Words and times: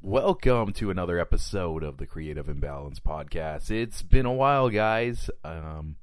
Welcome 0.00 0.72
to 0.72 0.90
another 0.90 1.18
episode 1.18 1.82
of 1.82 1.98
the 1.98 2.06
Creative 2.06 2.48
Imbalance 2.48 2.98
Podcast. 2.98 3.70
It's 3.70 4.00
been 4.02 4.24
a 4.24 4.32
while, 4.32 4.70
guys. 4.70 5.28
Um, 5.44 5.96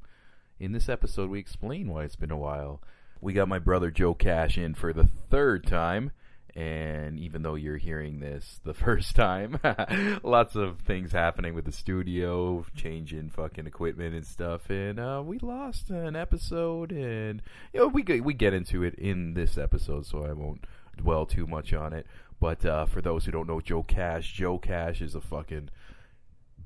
in 0.60 0.74
this 0.74 0.88
episode, 0.88 1.32
we 1.32 1.40
explain 1.40 1.90
why 1.90 2.04
it's 2.04 2.16
been 2.16 2.30
a 2.30 2.38
while. 2.38 2.84
We 3.20 3.34
got 3.34 3.48
my 3.48 3.58
brother 3.58 3.90
Joe 3.90 4.14
Cash 4.14 4.60
in 4.60 4.76
for 4.76 4.94
the 4.94 5.10
third 5.32 5.66
time, 5.66 6.12
and 6.56 7.20
even 7.20 7.42
though 7.42 7.56
you're 7.56 7.78
hearing 7.78 8.20
this 8.20 8.62
the 8.64 8.74
first 8.76 9.16
time, 9.16 9.60
lots 10.24 10.56
of 10.56 10.82
things 10.82 11.14
happening 11.14 11.56
with 11.56 11.66
the 11.66 11.72
studio, 11.72 12.64
changing 12.76 13.32
fucking 13.32 13.66
equipment 13.66 14.14
and 14.14 14.26
stuff, 14.26 14.70
and 14.70 15.00
uh, 15.00 15.24
we 15.26 15.40
lost 15.40 15.90
an 15.90 16.16
episode, 16.16 16.92
and 16.92 17.42
you 17.74 17.80
know 17.80 17.88
we 17.88 18.04
we 18.22 18.36
get 18.36 18.54
into 18.54 18.84
it 18.84 18.94
in 19.00 19.34
this 19.34 19.58
episode, 19.58 20.06
so 20.06 20.24
I 20.24 20.34
won't 20.34 20.66
dwell 20.98 21.26
too 21.26 21.48
much 21.48 21.74
on 21.74 21.94
it. 21.94 22.06
But 22.40 22.66
uh, 22.66 22.86
for 22.86 23.02
those 23.02 23.26
who 23.26 23.32
don't 23.32 23.48
know 23.48 23.62
Joe 23.62 23.84
Cash, 23.84 24.34
Joe 24.34 24.58
Cash 24.58 25.02
is 25.02 25.16
a 25.16 25.22
fucking 25.22 25.70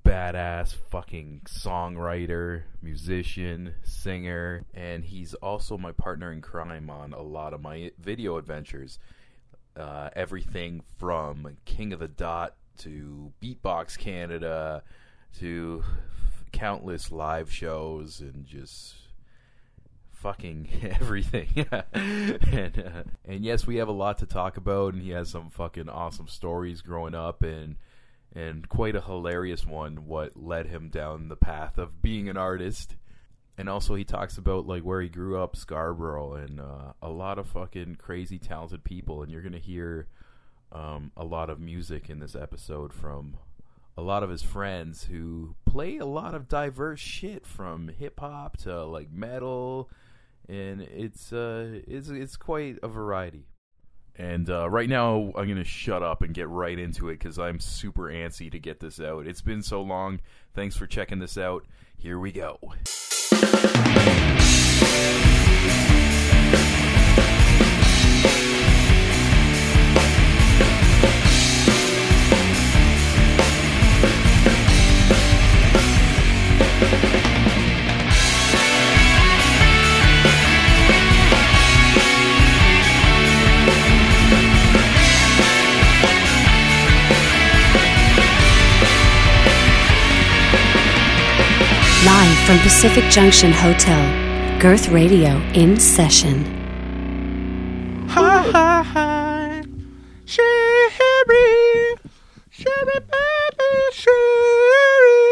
badass 0.06 0.76
fucking 0.90 1.42
songwriter, 1.46 2.64
musician, 2.82 3.76
singer, 3.84 4.66
and 4.74 5.06
he's 5.06 5.34
also 5.36 5.78
my 5.78 5.92
partner 5.92 6.32
in 6.32 6.42
crime 6.42 6.90
on 6.90 7.14
a 7.14 7.22
lot 7.22 7.54
of 7.54 7.62
my 7.62 7.92
video 8.00 8.38
adventures. 8.38 9.00
Uh, 9.78 10.10
everything 10.16 10.82
from 10.98 11.58
King 11.64 11.94
of 11.94 12.00
the 12.00 12.08
Dot 12.08 12.56
to 12.80 13.32
Beatbox 13.42 13.98
Canada 13.98 14.84
to 15.40 15.84
countless 16.52 17.12
live 17.12 17.52
shows 17.52 18.20
and 18.20 18.46
just 18.46 18.96
fucking 20.22 20.70
everything. 21.02 21.66
and 21.94 22.80
uh, 22.80 23.04
and 23.26 23.44
yes, 23.44 23.66
we 23.66 23.78
have 23.78 23.88
a 23.88 23.94
lot 23.94 24.20
to 24.20 24.26
talk 24.26 24.58
about, 24.58 24.94
and 24.94 25.02
he 25.02 25.10
has 25.10 25.30
some 25.30 25.50
fucking 25.50 25.90
awesome 25.90 26.28
stories 26.28 26.82
growing 26.82 27.16
up, 27.16 27.42
and 27.42 27.76
and 28.34 28.70
quite 28.70 28.96
a 28.96 29.02
hilarious 29.02 29.66
one. 29.66 30.06
What 30.06 30.38
led 30.38 30.68
him 30.68 30.90
down 30.90 31.28
the 31.28 31.36
path 31.36 31.78
of 31.78 32.02
being 32.02 32.30
an 32.30 32.38
artist, 32.38 32.96
and 33.58 33.68
also 33.68 33.96
he 33.96 34.04
talks 34.04 34.38
about 34.38 34.68
like 34.68 34.84
where 34.84 35.02
he 35.02 35.10
grew 35.10 35.42
up, 35.42 35.56
Scarborough, 35.56 36.36
and 36.36 36.60
uh, 36.60 36.94
a 37.02 37.10
lot 37.10 37.40
of 37.40 37.48
fucking 37.48 37.96
crazy 37.96 38.38
talented 38.38 38.84
people, 38.84 39.24
and 39.24 39.32
you're 39.32 39.42
gonna 39.42 39.58
hear 39.58 40.08
um, 40.72 41.12
a 41.18 41.26
lot 41.26 41.50
of 41.50 41.60
music 41.60 42.10
in 42.10 42.20
this 42.20 42.36
episode 42.36 42.94
from 42.94 43.38
a 43.98 44.02
lot 44.02 44.24
of 44.24 44.30
his 44.30 44.42
friends 44.42 45.06
who 45.06 45.56
play 45.66 45.98
a 45.98 46.06
lot 46.06 46.34
of 46.34 46.48
diverse 46.48 47.00
shit 47.00 47.46
from 47.46 47.90
hip 47.90 48.20
hop 48.20 48.56
to 48.58 48.86
like 48.86 49.12
metal 49.12 49.90
and 50.52 50.82
it's 50.82 51.32
uh 51.32 51.80
it's 51.88 52.10
it's 52.10 52.36
quite 52.36 52.78
a 52.84 52.88
variety. 52.88 53.46
And 54.18 54.50
uh, 54.50 54.70
right 54.70 54.90
now, 54.90 55.32
I'm 55.38 55.48
gonna 55.48 55.64
shut 55.64 56.04
up 56.04 56.22
and 56.22 56.34
get 56.34 56.50
right 56.50 56.78
into 56.78 57.08
it 57.08 57.14
because 57.14 57.40
I'm 57.40 57.60
super 57.60 58.04
antsy 58.04 58.52
to 58.52 58.60
get 58.60 58.82
this 58.82 59.00
out. 59.00 59.26
It's 59.26 59.42
been 59.42 59.64
so 59.64 59.82
long. 59.82 60.20
Thanks 60.54 60.76
for 60.76 60.86
checking 60.86 61.20
this 61.20 61.38
out. 61.38 61.66
Here 61.98 62.20
we 62.20 62.34
go. 62.34 62.60
From 92.46 92.58
Pacific 92.60 93.04
Junction 93.12 93.52
Hotel, 93.52 94.60
Girth 94.60 94.90
Radio 94.90 95.38
in 95.54 95.80
session. 95.80 96.44
Hi, 98.10 98.42
hi, 98.52 98.84
hi. 98.84 99.64
Sherry, 100.26 101.96
Sherry, 102.50 103.00
baby, 103.12 103.72
Sherry, 103.94 105.30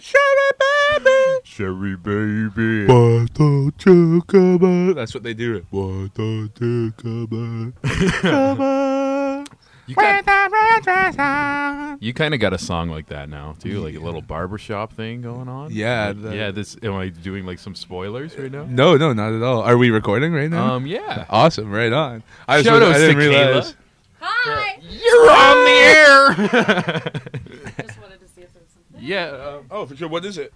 Sherry, 0.00 0.50
baby, 0.60 1.40
Sherry, 1.42 1.96
baby. 1.96 2.86
Why 2.86 3.26
don't 3.34 3.84
you 3.84 4.22
come 4.28 4.62
on? 4.62 4.94
That's 4.94 5.14
what 5.14 5.24
they 5.24 5.34
do. 5.34 5.66
Why 5.70 6.10
don't 6.14 6.52
you 6.60 6.92
come 6.96 7.28
on? 7.32 7.74
Come 8.20 8.60
on. 8.60 9.46
You 9.90 9.96
With 9.96 10.04
kind, 10.04 10.24
the 10.24 10.50
red 10.52 10.82
dress 10.84 11.16
on. 11.18 11.98
you 12.00 12.14
kind 12.14 12.32
of 12.32 12.38
got 12.38 12.52
a 12.52 12.58
song 12.58 12.90
like 12.90 13.06
that 13.08 13.28
now 13.28 13.56
too, 13.58 13.80
like 13.80 13.96
a 13.96 13.98
little 13.98 14.22
barbershop 14.22 14.92
thing 14.92 15.20
going 15.20 15.48
on. 15.48 15.72
Yeah, 15.72 16.08
Like, 16.08 16.22
the- 16.22 16.36
yeah. 16.36 16.50
This 16.52 16.76
am 16.84 16.94
I 16.94 17.08
doing 17.08 17.44
like 17.44 17.58
some 17.58 17.74
spoilers 17.74 18.36
right 18.38 18.52
now? 18.52 18.66
No, 18.68 18.96
no, 18.96 19.12
not 19.12 19.32
at 19.32 19.42
all. 19.42 19.62
Are 19.62 19.76
we 19.76 19.90
recording 19.90 20.32
right 20.32 20.48
now? 20.48 20.74
Um, 20.74 20.86
yeah. 20.86 21.24
awesome, 21.28 21.72
right 21.72 21.92
on. 21.92 22.22
I 22.46 22.58
was 22.58 22.66
Shout 22.66 22.84
I 22.84 22.98
didn't 22.98 23.16
to 23.16 23.20
Kayla. 23.22 23.28
realize. 23.46 23.74
Hi. 24.20 24.78
You're 24.80 25.30
on 25.30 25.64
the 25.64 26.50
air. 26.54 27.82
Just 27.84 28.00
wanted 28.00 28.20
to 28.20 28.28
see 28.28 28.42
if 28.42 28.52
there 28.52 28.62
was 28.62 28.70
something. 28.72 29.00
yeah. 29.00 29.24
Uh, 29.24 29.62
Oh, 29.72 29.86
for 29.86 29.96
sure. 29.96 30.08
What 30.08 30.24
is 30.24 30.38
it? 30.38 30.52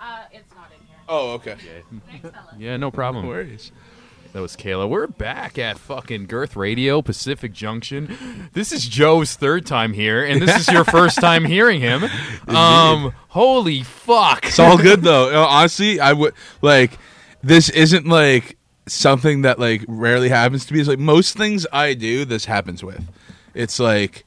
Uh, 0.00 0.20
it's 0.32 0.50
not 0.54 0.70
in 0.72 0.86
here. 0.86 0.96
Oh, 1.06 1.32
okay. 1.32 1.56
Thanks, 2.08 2.30
fella. 2.30 2.54
yeah. 2.58 2.78
No 2.78 2.90
problem. 2.90 3.24
No 3.26 3.28
worries. 3.30 3.72
That 4.34 4.42
was 4.42 4.56
Kayla. 4.56 4.88
We're 4.88 5.06
back 5.06 5.58
at 5.58 5.78
fucking 5.78 6.26
Girth 6.26 6.54
Radio, 6.54 7.00
Pacific 7.00 7.52
Junction. 7.52 8.50
This 8.52 8.72
is 8.72 8.86
Joe's 8.86 9.34
third 9.34 9.64
time 9.64 9.94
here, 9.94 10.22
and 10.24 10.40
this 10.40 10.54
is 10.60 10.68
your 10.68 10.84
first 10.84 11.18
time 11.18 11.44
hearing 11.46 11.80
him. 11.80 12.04
Um, 12.46 13.14
holy 13.28 13.82
fuck! 13.82 14.46
It's 14.46 14.58
all 14.58 14.76
good 14.76 15.02
though. 15.02 15.28
Uh, 15.42 15.46
Honestly, 15.46 15.98
I 15.98 16.12
would 16.12 16.34
like 16.62 16.98
this 17.42 17.70
isn't 17.70 18.06
like 18.06 18.58
something 18.86 19.42
that 19.42 19.58
like 19.58 19.84
rarely 19.88 20.28
happens 20.28 20.66
to 20.66 20.74
me. 20.74 20.80
It's 20.80 20.88
like 20.88 20.98
most 20.98 21.36
things 21.36 21.66
I 21.72 21.94
do, 21.94 22.24
this 22.24 22.44
happens 22.44 22.84
with. 22.84 23.08
It's 23.54 23.80
like, 23.80 24.24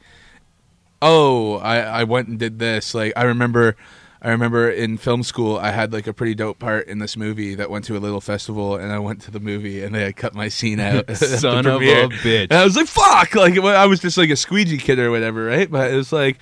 oh, 1.02 1.58
I 1.58 1.78
I 1.80 2.04
went 2.06 2.28
and 2.28 2.40
did 2.40 2.58
this. 2.60 2.96
Like 2.96 3.14
I 3.16 3.24
remember. 3.24 3.76
I 4.24 4.30
remember 4.30 4.70
in 4.70 4.98
film 4.98 5.24
school, 5.24 5.58
I 5.58 5.72
had 5.72 5.92
like 5.92 6.06
a 6.06 6.14
pretty 6.14 6.36
dope 6.36 6.60
part 6.60 6.88
in 6.88 7.00
this 7.00 7.18
movie 7.18 7.56
that 7.56 7.72
went 7.72 7.86
to 7.86 7.98
a 7.98 8.00
little 8.00 8.22
festival, 8.22 8.76
and 8.76 8.92
I 8.92 9.00
went 9.00 9.22
to 9.24 9.32
the 9.32 9.40
movie, 9.40 9.84
and 9.84 9.96
they 9.96 10.04
had 10.04 10.16
cut 10.16 10.36
my 10.36 10.48
scene 10.48 10.80
out. 10.80 11.10
Son 11.18 11.66
of 11.66 11.82
a 11.82 12.08
bitch. 12.08 12.44
And 12.44 12.54
I 12.54 12.64
was 12.64 12.76
like, 12.76 12.88
"Fuck!" 12.88 13.34
Like 13.34 13.58
I 13.58 13.88
was 13.88 14.00
just 14.00 14.18
like 14.18 14.30
a 14.30 14.36
squeegee 14.36 14.78
kid 14.78 15.00
or 15.00 15.10
whatever, 15.10 15.46
right? 15.46 15.70
But 15.70 15.92
it 15.92 15.96
was 15.96 16.14
like, 16.14 16.38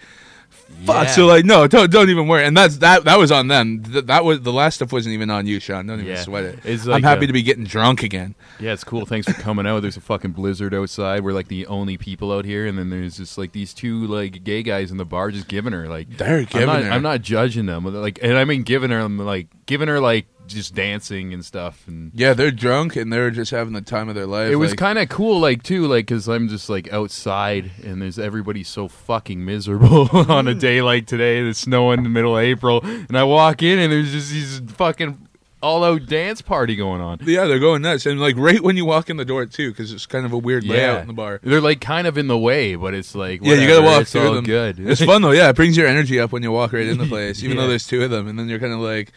fuck. 0.85 1.05
Yeah. 1.07 1.11
So 1.11 1.25
like, 1.25 1.45
no, 1.45 1.67
don't 1.67 1.91
don't 1.91 2.09
even 2.09 2.27
worry. 2.27 2.45
And 2.45 2.55
that's 2.55 2.77
that. 2.77 3.03
That 3.05 3.17
was 3.19 3.31
on 3.31 3.47
them. 3.47 3.83
Th- 3.83 4.05
that 4.05 4.23
was 4.25 4.41
the 4.41 4.53
last 4.53 4.75
stuff 4.75 4.91
wasn't 4.91 5.13
even 5.13 5.29
on 5.29 5.45
you, 5.47 5.59
Sean. 5.59 5.85
Don't 5.87 5.99
even 5.99 6.11
Yeah. 6.13 6.21
sweat 6.21 6.43
it. 6.45 6.59
It's 6.63 6.87
I'm 6.87 7.03
happy 7.03 7.25
a- 7.25 7.27
to 7.27 7.33
be 7.33 7.41
getting 7.43 7.63
drunk 7.65 8.03
again. 8.03 8.35
Yeah, 8.59 8.73
it's 8.73 8.83
cool. 8.83 9.05
Thanks 9.05 9.27
for 9.27 9.39
coming 9.41 9.65
out. 9.67 9.81
There's 9.81 9.97
a 9.97 10.01
fucking 10.01 10.31
blizzard 10.31 10.73
outside. 10.73 11.23
We're 11.23 11.33
like 11.33 11.47
the 11.47 11.65
only 11.67 11.97
people 11.97 12.31
out 12.31 12.45
here, 12.45 12.65
and 12.65 12.77
then 12.77 12.89
there's 12.89 13.17
just 13.17 13.37
like 13.37 13.51
these 13.51 13.73
two 13.73 14.05
like 14.07 14.43
gay 14.43 14.63
guys 14.63 14.91
in 14.91 14.97
the 14.97 15.05
bar 15.05 15.31
just 15.31 15.47
giving 15.47 15.73
her 15.73 15.87
like 15.87 16.09
They're 16.17 16.43
giving 16.43 16.69
I'm 16.69 16.75
not, 16.75 16.83
her. 16.83 16.91
I'm 16.91 17.01
not 17.03 17.21
judging 17.21 17.65
them. 17.65 17.85
Like, 17.85 18.19
and 18.21 18.37
I 18.37 18.45
mean 18.45 18.63
giving 18.63 18.91
her 18.91 19.07
like 19.07 19.47
giving 19.65 19.87
her 19.87 19.99
like 19.99 20.25
just 20.47 20.73
dancing 20.73 21.33
and 21.33 21.45
stuff. 21.45 21.83
And 21.87 22.11
Yeah, 22.15 22.33
they're 22.33 22.49
drunk 22.51 22.95
and 22.95 23.13
they're 23.13 23.29
just 23.31 23.51
having 23.51 23.73
the 23.73 23.81
time 23.81 24.09
of 24.09 24.15
their 24.15 24.25
life. 24.25 24.51
it 24.51 24.55
was 24.55 24.71
like- 24.71 24.79
kind 24.79 24.97
of 24.97 25.07
cool, 25.09 25.39
like 25.39 25.61
too, 25.63 25.85
like 25.87 26.07
because 26.07 26.27
I'm 26.27 26.47
just 26.47 26.69
like 26.69 26.91
outside, 26.91 27.71
and 27.83 28.01
there's 28.01 28.17
everybody 28.17 28.63
so 28.63 28.87
fucking 28.87 29.43
miserable 29.45 30.09
on 30.31 30.47
a 30.47 30.55
day 30.55 30.81
like 30.81 31.05
today. 31.05 31.39
It's 31.39 31.59
snowing 31.59 31.99
in 31.99 32.03
the 32.03 32.09
middle 32.09 32.35
of 32.37 32.43
April, 32.43 32.81
and 32.83 33.17
I 33.17 33.23
walk 33.25 33.61
in, 33.61 33.77
and 33.79 33.91
there's 33.91 34.11
just 34.11 34.31
these 34.31 34.59
fucking 34.75 35.27
all 35.61 35.83
out 35.83 36.05
dance 36.05 36.41
party 36.41 36.73
going 36.77 37.01
on. 37.01 37.19
Yeah, 37.21 37.45
they're 37.45 37.59
going 37.59 37.81
nuts, 37.81 38.05
and 38.05 38.19
like 38.19 38.35
right 38.37 38.61
when 38.61 38.77
you 38.77 38.85
walk 38.85 39.09
in 39.09 39.17
the 39.17 39.25
door 39.25 39.45
too, 39.45 39.69
because 39.71 39.91
it's 39.91 40.05
kind 40.05 40.25
of 40.25 40.31
a 40.31 40.37
weird 40.37 40.63
layout 40.63 41.01
in 41.01 41.07
the 41.07 41.13
bar. 41.13 41.41
They're 41.43 41.59
like 41.61 41.81
kind 41.81 42.07
of 42.07 42.17
in 42.17 42.27
the 42.27 42.37
way, 42.37 42.75
but 42.75 42.93
it's 42.93 43.13
like 43.13 43.41
Yeah, 43.43 43.55
you 43.55 43.67
gotta 43.67 43.85
walk 43.85 44.01
it's 44.03 44.11
through 44.13 44.35
them. 44.35 44.45
Good. 44.45 44.79
It's 44.89 45.03
fun 45.03 45.21
though. 45.21 45.31
Yeah, 45.31 45.49
it 45.49 45.55
brings 45.57 45.75
your 45.77 45.85
energy 45.85 46.17
up 46.19 46.31
when 46.31 46.43
you 46.43 46.51
walk 46.51 46.71
right 46.73 46.87
in 46.87 46.97
the 46.97 47.05
place, 47.15 47.43
even 47.43 47.57
Yeah. 47.57 47.63
though 47.63 47.69
there's 47.69 47.85
two 47.85 48.01
of 48.03 48.09
them, 48.09 48.27
and 48.29 48.39
then 48.39 48.47
you're 48.47 48.59
kind 48.59 48.71
of 48.73 48.79
like, 48.79 49.11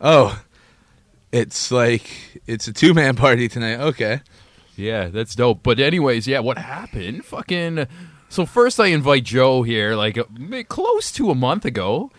oh, 0.00 0.40
it's 1.32 1.70
like 1.70 2.08
it's 2.46 2.68
a 2.68 2.72
two 2.72 2.94
man 2.94 3.16
party 3.16 3.48
tonight. 3.48 3.80
Okay, 3.80 4.20
Yeah, 4.76 5.08
that's 5.08 5.34
dope. 5.34 5.62
But 5.62 5.78
anyways, 5.80 6.26
yeah, 6.26 6.40
what 6.40 6.58
happened? 6.58 7.24
Fucking. 7.24 7.86
So 8.28 8.44
first, 8.44 8.78
I 8.78 8.86
invite 8.88 9.24
Joe 9.24 9.62
here, 9.62 9.94
like 9.94 10.16
a, 10.18 10.64
close 10.64 11.10
to 11.12 11.30
a 11.30 11.34
month 11.34 11.64
ago. 11.64 12.10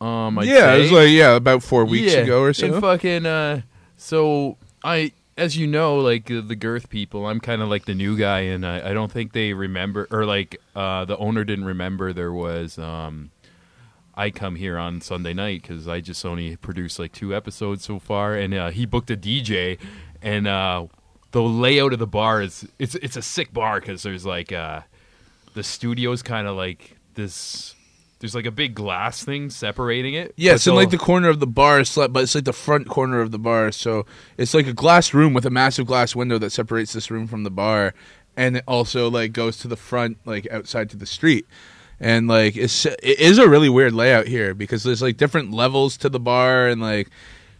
Um, 0.00 0.38
I'd 0.38 0.46
yeah, 0.46 0.74
it 0.74 0.80
was 0.80 0.92
like 0.92 1.10
yeah, 1.10 1.34
about 1.36 1.62
four 1.62 1.84
weeks 1.84 2.12
Yeah, 2.12 2.20
ago 2.20 2.42
or 2.42 2.52
so. 2.52 2.66
And 2.66 2.80
fucking. 2.80 3.24
Uh, 3.24 3.62
so 3.96 4.58
I, 4.82 5.12
as 5.38 5.56
you 5.56 5.66
know, 5.66 5.96
like 5.96 6.30
uh, 6.30 6.42
the 6.42 6.56
girth 6.56 6.90
people, 6.90 7.26
I'm 7.26 7.40
kind 7.40 7.62
of 7.62 7.68
like 7.68 7.86
the 7.86 7.94
new 7.94 8.16
guy, 8.18 8.40
and 8.40 8.66
I, 8.66 8.90
I 8.90 8.92
don't 8.92 9.10
think 9.10 9.32
they 9.32 9.54
remember, 9.54 10.06
or 10.10 10.26
like 10.26 10.60
uh, 10.76 11.06
the 11.06 11.16
owner 11.16 11.44
didn't 11.44 11.64
remember 11.64 12.12
there 12.12 12.32
was. 12.32 12.76
Um, 12.78 13.30
I 14.16 14.30
come 14.30 14.56
here 14.56 14.78
on 14.78 15.00
Sunday 15.00 15.34
night 15.34 15.62
because 15.62 15.88
I 15.88 16.00
just 16.00 16.24
only 16.24 16.56
produced 16.56 16.98
like 16.98 17.12
two 17.12 17.34
episodes 17.34 17.84
so 17.84 17.98
far, 17.98 18.34
and 18.34 18.54
uh, 18.54 18.70
he 18.70 18.86
booked 18.86 19.10
a 19.10 19.16
DJ, 19.16 19.78
and 20.22 20.46
uh, 20.46 20.86
the 21.32 21.42
layout 21.42 21.92
of 21.92 21.98
the 21.98 22.06
bar 22.06 22.40
is 22.42 22.66
it's 22.78 22.94
it's 22.96 23.16
a 23.16 23.22
sick 23.22 23.52
bar 23.52 23.80
because 23.80 24.02
there's 24.04 24.24
like 24.24 24.52
uh, 24.52 24.82
the 25.54 25.62
studio's 25.64 26.22
kind 26.22 26.46
of 26.46 26.56
like 26.56 26.96
this. 27.14 27.74
There's 28.20 28.34
like 28.34 28.46
a 28.46 28.50
big 28.52 28.74
glass 28.74 29.22
thing 29.22 29.50
separating 29.50 30.14
it. 30.14 30.32
Yeah, 30.36 30.54
it's 30.54 30.66
in 30.66 30.74
like 30.74 30.90
the 30.90 30.96
corner 30.98 31.28
of 31.28 31.40
the 31.40 31.46
bar, 31.46 31.80
it's 31.80 31.94
like- 31.94 32.10
but 32.12 32.22
it's 32.22 32.34
like 32.34 32.44
the 32.44 32.54
front 32.54 32.88
corner 32.88 33.20
of 33.20 33.32
the 33.32 33.38
bar. 33.38 33.70
So 33.70 34.06
it's 34.38 34.54
like 34.54 34.66
a 34.66 34.72
glass 34.72 35.12
room 35.12 35.34
with 35.34 35.44
a 35.44 35.50
massive 35.50 35.86
glass 35.86 36.16
window 36.16 36.38
that 36.38 36.50
separates 36.50 36.94
this 36.94 37.10
room 37.10 37.26
from 37.26 37.42
the 37.42 37.50
bar, 37.50 37.92
and 38.34 38.56
it 38.58 38.64
also 38.66 39.10
like 39.10 39.32
goes 39.32 39.58
to 39.58 39.68
the 39.68 39.76
front, 39.76 40.16
like 40.24 40.46
outside 40.50 40.88
to 40.90 40.96
the 40.96 41.04
street. 41.04 41.46
And 42.04 42.28
like 42.28 42.54
it's 42.54 42.84
it 42.84 42.98
is 43.02 43.38
a 43.38 43.48
really 43.48 43.70
weird 43.70 43.94
layout 43.94 44.26
here 44.26 44.52
because 44.52 44.82
there's 44.82 45.00
like 45.00 45.16
different 45.16 45.52
levels 45.52 45.96
to 45.96 46.10
the 46.10 46.20
bar, 46.20 46.68
and 46.68 46.78
like 46.78 47.08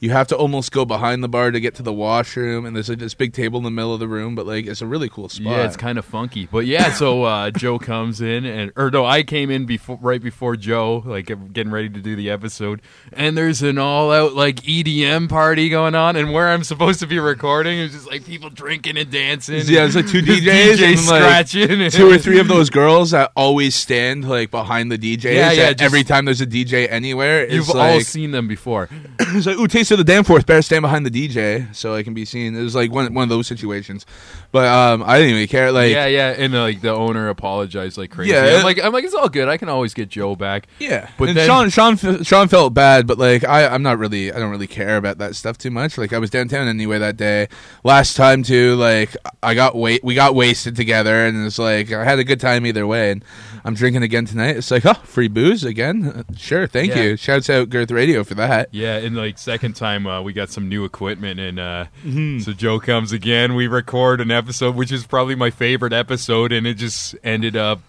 you 0.04 0.10
have 0.10 0.28
to 0.28 0.36
almost 0.36 0.70
go 0.70 0.84
behind 0.84 1.24
the 1.24 1.28
bar 1.28 1.50
to 1.50 1.58
get 1.58 1.74
to 1.76 1.82
the 1.82 1.92
washroom. 1.92 2.66
And 2.66 2.76
there's 2.76 2.90
like 2.90 2.98
this 2.98 3.14
big 3.14 3.32
table 3.32 3.56
in 3.56 3.64
the 3.64 3.70
middle 3.70 3.94
of 3.94 4.00
the 4.00 4.06
room, 4.08 4.34
but 4.34 4.46
like 4.46 4.66
it's 4.66 4.82
a 4.82 4.86
really 4.86 5.08
cool 5.08 5.30
spot. 5.30 5.46
Yeah, 5.52 5.64
it's 5.64 5.78
kind 5.78 5.96
of 5.98 6.04
funky, 6.04 6.46
but 6.52 6.66
yeah. 6.66 6.92
So 6.92 7.22
uh, 7.22 7.50
Joe 7.56 7.78
comes 7.78 8.20
in, 8.20 8.44
and 8.44 8.70
or 8.76 8.90
no, 8.90 9.06
I 9.06 9.22
came 9.22 9.50
in 9.50 9.64
before, 9.64 9.98
right 10.02 10.22
before 10.22 10.56
Joe, 10.56 11.02
like 11.06 11.26
getting 11.54 11.72
ready 11.72 11.88
to 11.88 12.00
do 12.00 12.16
the 12.16 12.28
episode, 12.28 12.82
and 13.14 13.34
there's 13.34 13.62
an 13.62 13.78
all-out 13.78 14.34
like 14.34 14.56
EDM 14.56 15.30
party 15.30 15.70
going 15.70 15.94
on, 15.94 16.16
and 16.16 16.34
where 16.34 16.48
I'm 16.50 16.64
supposed 16.64 17.00
to 17.00 17.06
be 17.06 17.18
recording 17.18 17.78
is 17.78 17.92
just 17.92 18.06
like 18.06 18.26
people 18.26 18.50
drinking 18.50 18.98
and 18.98 19.10
dancing. 19.10 19.62
Yeah, 19.64 19.86
it's 19.86 19.96
like 19.96 20.06
two 20.08 20.20
DJs 20.20 20.74
DJ 20.74 20.82
and, 20.98 21.06
like, 21.06 21.46
scratching, 21.46 21.90
two 21.90 22.10
or 22.10 22.18
three 22.18 22.40
of 22.40 22.48
those 22.48 22.68
girls 22.68 23.12
that 23.12 23.32
always 23.34 23.74
stand 23.74 24.28
like 24.28 24.50
behind 24.50 24.92
the 24.92 24.98
DJs. 24.98 25.24
Yeah, 25.34 25.52
yeah, 25.52 25.70
just- 25.72 25.80
every 25.82 26.04
time 26.04 26.26
there's 26.26 26.42
a 26.42 26.46
DJ 26.46 26.88
anywhere, 26.90 27.48
You've 27.50 27.70
all 27.70 28.00
seen 28.00 28.32
them 28.32 28.46
before. 28.48 28.90
it's 29.18 29.46
like, 29.46 29.56
ooh, 29.56 29.66
taste 29.66 29.93
of 29.94 29.98
the 30.06 30.12
Danforth. 30.12 30.46
Better 30.46 30.62
stand 30.62 30.82
behind 30.82 31.06
the 31.06 31.10
DJ 31.10 31.74
so 31.74 31.94
I 31.94 32.02
can 32.02 32.12
be 32.14 32.24
seen. 32.24 32.54
It 32.54 32.62
was 32.62 32.74
like 32.74 32.92
one 32.92 33.12
one 33.14 33.22
of 33.22 33.28
those 33.28 33.46
situations, 33.46 34.04
but 34.52 34.66
um, 34.66 35.02
I 35.02 35.18
didn't 35.18 35.34
even 35.36 35.48
care. 35.48 35.72
Like, 35.72 35.90
yeah, 35.92 36.06
yeah, 36.06 36.34
and 36.36 36.54
uh, 36.54 36.60
like 36.62 36.80
the 36.80 36.90
owner 36.90 37.28
apologized 37.28 37.96
like 37.98 38.10
crazy. 38.10 38.32
Yeah. 38.32 38.56
I'm 38.58 38.64
like, 38.64 38.82
I'm 38.82 38.92
like, 38.92 39.04
it's 39.04 39.14
all 39.14 39.28
good. 39.28 39.48
I 39.48 39.56
can 39.56 39.68
always 39.68 39.94
get 39.94 40.08
Joe 40.08 40.36
back. 40.36 40.66
Yeah, 40.78 41.08
But 41.18 41.28
and 41.30 41.36
then- 41.38 41.46
Sean, 41.46 41.70
Sean, 41.96 42.22
Sean 42.24 42.48
felt 42.48 42.74
bad, 42.74 43.06
but 43.06 43.18
like 43.18 43.44
I, 43.44 43.66
I'm 43.68 43.82
not 43.82 43.98
really, 43.98 44.32
I 44.32 44.38
don't 44.38 44.50
really 44.50 44.66
care 44.66 44.96
about 44.96 45.18
that 45.18 45.34
stuff 45.36 45.56
too 45.58 45.70
much. 45.70 45.96
Like 45.96 46.12
I 46.12 46.18
was 46.18 46.30
downtown 46.30 46.68
anyway 46.68 46.98
that 46.98 47.16
day. 47.16 47.48
Last 47.84 48.16
time 48.16 48.42
too, 48.42 48.74
like 48.76 49.16
I 49.42 49.54
got 49.54 49.74
wait, 49.76 50.02
we 50.04 50.14
got 50.14 50.34
wasted 50.34 50.76
together, 50.76 51.26
and 51.26 51.46
it's 51.46 51.58
like 51.58 51.90
I 51.92 52.04
had 52.04 52.18
a 52.18 52.24
good 52.24 52.40
time 52.40 52.66
either 52.66 52.86
way. 52.86 53.12
And 53.12 53.24
I'm 53.66 53.74
drinking 53.74 54.02
again 54.02 54.26
tonight. 54.26 54.56
It's 54.58 54.70
like, 54.70 54.84
oh, 54.84 54.92
free 54.92 55.28
booze 55.28 55.64
again? 55.64 56.04
Uh, 56.06 56.22
sure, 56.36 56.66
thank 56.66 56.94
Yeah. 56.94 57.02
you. 57.02 57.16
Shouts 57.16 57.48
out 57.48 57.70
Girth 57.70 57.90
Radio 57.90 58.22
for 58.22 58.34
that. 58.34 58.68
Yeah, 58.72 58.96
and 58.96 59.16
like 59.16 59.38
second 59.38 59.74
time 59.74 60.06
uh, 60.06 60.20
we 60.20 60.32
got 60.34 60.50
some 60.50 60.68
new 60.68 60.84
equipment, 60.84 61.40
and 61.40 61.58
uh, 61.58 61.86
Mm-hmm. 62.04 62.40
so 62.40 62.52
Joe 62.52 62.78
comes 62.78 63.12
again. 63.12 63.54
We 63.54 63.66
record 63.66 64.20
an 64.20 64.30
episode, 64.30 64.74
which 64.74 64.92
is 64.92 65.06
probably 65.06 65.34
my 65.34 65.50
favorite 65.50 65.94
episode, 65.94 66.52
and 66.52 66.66
it 66.66 66.74
just 66.74 67.16
ended 67.24 67.56
up 67.56 67.80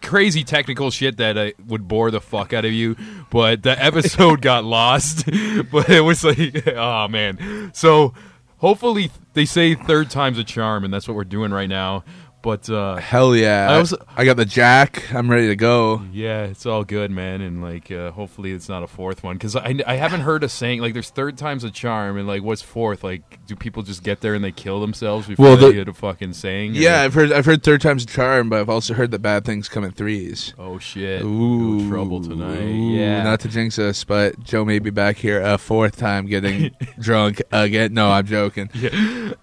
crazy 0.00 0.44
technical 0.44 0.92
shit 0.92 1.16
that 1.16 1.36
uh, 1.36 1.50
would 1.66 1.88
bore 1.88 2.12
the 2.12 2.20
fuck 2.20 2.52
out 2.52 2.64
of 2.64 2.72
you. 2.72 2.94
But 3.30 3.64
the 3.64 3.82
episode 3.84 4.40
got 4.40 4.62
lost. 4.64 5.26
but 5.72 5.88
it 5.90 6.04
was 6.04 6.22
like, 6.22 6.68
oh 6.76 7.08
man. 7.08 7.72
So 7.74 8.14
hopefully 8.58 9.10
they 9.34 9.44
say 9.44 9.74
third 9.74 10.10
time's 10.10 10.38
a 10.38 10.44
charm, 10.44 10.84
and 10.84 10.94
that's 10.94 11.08
what 11.08 11.16
we're 11.16 11.24
doing 11.24 11.50
right 11.50 11.68
now. 11.68 12.04
But 12.48 12.70
uh, 12.70 12.96
Hell 12.96 13.36
yeah! 13.36 13.70
I 13.70 13.78
was, 13.78 13.92
I, 14.16 14.24
got 14.24 14.38
the 14.38 14.46
jack. 14.46 15.12
I'm 15.14 15.30
ready 15.30 15.48
to 15.48 15.54
go. 15.56 16.00
Yeah, 16.14 16.44
it's 16.44 16.64
all 16.64 16.82
good, 16.82 17.10
man, 17.10 17.42
and 17.42 17.60
like 17.60 17.90
uh, 17.90 18.10
hopefully 18.12 18.52
it's 18.52 18.70
not 18.70 18.82
a 18.82 18.86
fourth 18.86 19.22
one 19.22 19.36
because 19.36 19.54
I, 19.54 19.78
I 19.86 19.96
haven't 19.96 20.22
heard 20.22 20.42
a 20.42 20.48
saying 20.48 20.80
like 20.80 20.94
there's 20.94 21.10
third 21.10 21.36
time's 21.36 21.62
a 21.62 21.70
charm 21.70 22.16
and 22.16 22.26
like 22.26 22.42
what's 22.42 22.62
fourth? 22.62 23.04
Like 23.04 23.44
do 23.46 23.54
people 23.54 23.82
just 23.82 24.02
get 24.02 24.22
there 24.22 24.32
and 24.32 24.42
they 24.42 24.50
kill 24.50 24.80
themselves 24.80 25.26
before 25.26 25.44
Well, 25.44 25.56
they 25.58 25.66
the- 25.66 25.72
get 25.74 25.88
a 25.88 25.92
fucking 25.92 26.32
saying? 26.32 26.70
or- 26.70 26.80
Yeah, 26.80 27.02
I've 27.02 27.12
heard 27.12 27.32
I've 27.32 27.44
heard 27.44 27.62
third 27.62 27.82
time's 27.82 28.04
a 28.04 28.06
charm, 28.06 28.48
but 28.48 28.60
I've 28.60 28.70
also 28.70 28.94
heard 28.94 29.10
that 29.10 29.18
bad 29.18 29.44
things 29.44 29.68
come 29.68 29.84
in 29.84 29.90
threes. 29.90 30.54
Oh 30.58 30.78
shit! 30.78 31.20
Ooh, 31.22 31.26
Ooh, 31.82 31.88
trouble 31.90 32.22
tonight. 32.22 32.62
Ooh, 32.62 32.94
Yeah. 32.96 33.24
Not 33.24 33.40
to 33.40 33.48
jinx 33.48 33.78
us, 33.78 34.04
but 34.04 34.42
Joe 34.42 34.64
may 34.64 34.78
be 34.78 34.88
back 34.88 35.16
here 35.18 35.42
a 35.42 35.58
fourth 35.58 35.98
time 35.98 36.24
getting 36.24 36.74
drunk 36.98 37.42
again. 37.52 37.92
No, 37.92 38.10
I'm 38.10 38.24
joking. 38.24 38.70
Yeah. 38.72 39.32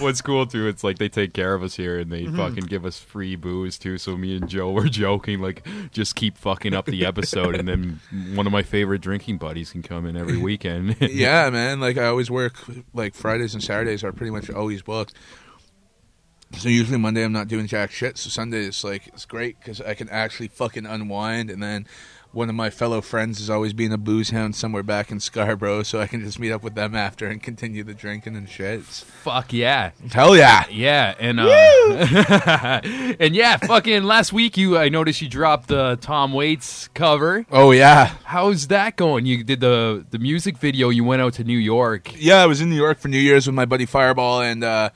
What's 0.00 0.20
cool 0.20 0.46
too? 0.46 0.68
It's 0.68 0.84
like 0.84 0.98
they 0.98 1.08
take 1.08 1.32
care 1.32 1.54
of 1.54 1.62
us 1.62 1.76
here 1.76 1.98
and 1.98 2.12
they 2.12 2.25
Mm-hmm. 2.26 2.36
fucking 2.36 2.64
give 2.64 2.84
us 2.84 2.98
free 2.98 3.36
booze 3.36 3.78
too. 3.78 3.98
So 3.98 4.16
me 4.16 4.36
and 4.36 4.48
Joe 4.48 4.70
were 4.72 4.88
joking, 4.88 5.40
like 5.40 5.66
just 5.90 6.14
keep 6.14 6.36
fucking 6.36 6.74
up 6.74 6.86
the 6.86 7.04
episode, 7.06 7.54
and 7.54 7.68
then 7.68 8.00
one 8.34 8.46
of 8.46 8.52
my 8.52 8.62
favorite 8.62 9.00
drinking 9.00 9.38
buddies 9.38 9.72
can 9.72 9.82
come 9.82 10.06
in 10.06 10.16
every 10.16 10.38
weekend. 10.38 10.96
yeah, 11.00 11.50
man. 11.50 11.80
Like 11.80 11.98
I 11.98 12.06
always 12.06 12.30
work. 12.30 12.56
Like 12.92 13.14
Fridays 13.14 13.54
and 13.54 13.62
Saturdays 13.62 14.04
are 14.04 14.12
pretty 14.12 14.30
much 14.30 14.50
always 14.50 14.82
booked. 14.82 15.14
So 16.58 16.68
usually 16.68 16.98
Monday 16.98 17.24
I'm 17.24 17.32
not 17.32 17.48
doing 17.48 17.66
jack 17.66 17.90
shit. 17.90 18.16
So 18.18 18.30
Sunday 18.30 18.66
is 18.66 18.84
like 18.84 19.08
it's 19.08 19.24
great 19.24 19.58
because 19.58 19.80
I 19.80 19.94
can 19.94 20.08
actually 20.08 20.48
fucking 20.48 20.86
unwind. 20.86 21.50
And 21.50 21.62
then 21.62 21.86
one 22.36 22.48
of 22.50 22.54
my 22.54 22.68
fellow 22.70 23.00
friends 23.00 23.40
is 23.40 23.48
always 23.48 23.72
being 23.72 23.92
a 23.92 23.98
booze 23.98 24.30
hound 24.30 24.54
somewhere 24.54 24.82
back 24.82 25.10
in 25.10 25.18
Scarborough, 25.18 25.82
so 25.82 26.00
I 26.00 26.06
can 26.06 26.20
just 26.22 26.38
meet 26.38 26.52
up 26.52 26.62
with 26.62 26.74
them 26.74 26.94
after 26.94 27.26
and 27.26 27.42
continue 27.42 27.82
the 27.82 27.94
drinking 27.94 28.36
and 28.36 28.48
shit. 28.48 28.80
It's- 28.80 29.04
Fuck 29.22 29.52
yeah. 29.52 29.90
hell 30.12 30.36
yeah! 30.36 30.64
Yeah, 30.70 31.14
and 31.18 31.40
uh, 31.40 31.46
and 33.18 33.34
yeah, 33.34 33.56
fucking 33.56 34.04
last 34.04 34.32
week 34.32 34.56
you 34.56 34.76
I 34.78 34.88
noticed 34.90 35.20
you 35.22 35.28
dropped 35.28 35.68
the 35.68 35.96
Tom 36.00 36.32
Waits 36.32 36.88
cover. 36.94 37.46
Oh 37.50 37.70
yeah, 37.72 38.14
How's 38.24 38.68
that 38.68 38.96
going? 38.96 39.26
You 39.26 39.42
did 39.42 39.60
the 39.60 40.04
the 40.10 40.18
music 40.18 40.58
video. 40.58 40.90
You 40.90 41.04
went 41.04 41.22
out 41.22 41.32
to 41.34 41.44
New 41.44 41.58
York. 41.58 42.12
yeah. 42.16 42.42
I 42.42 42.46
was 42.46 42.60
in 42.60 42.68
New 42.70 42.76
York 42.76 42.98
for 42.98 43.08
New 43.08 43.18
Year's 43.18 43.46
with 43.46 43.54
my 43.54 43.64
buddy 43.64 43.86
Fireball, 43.86 44.42
and 44.42 44.62
uh, 44.62 44.90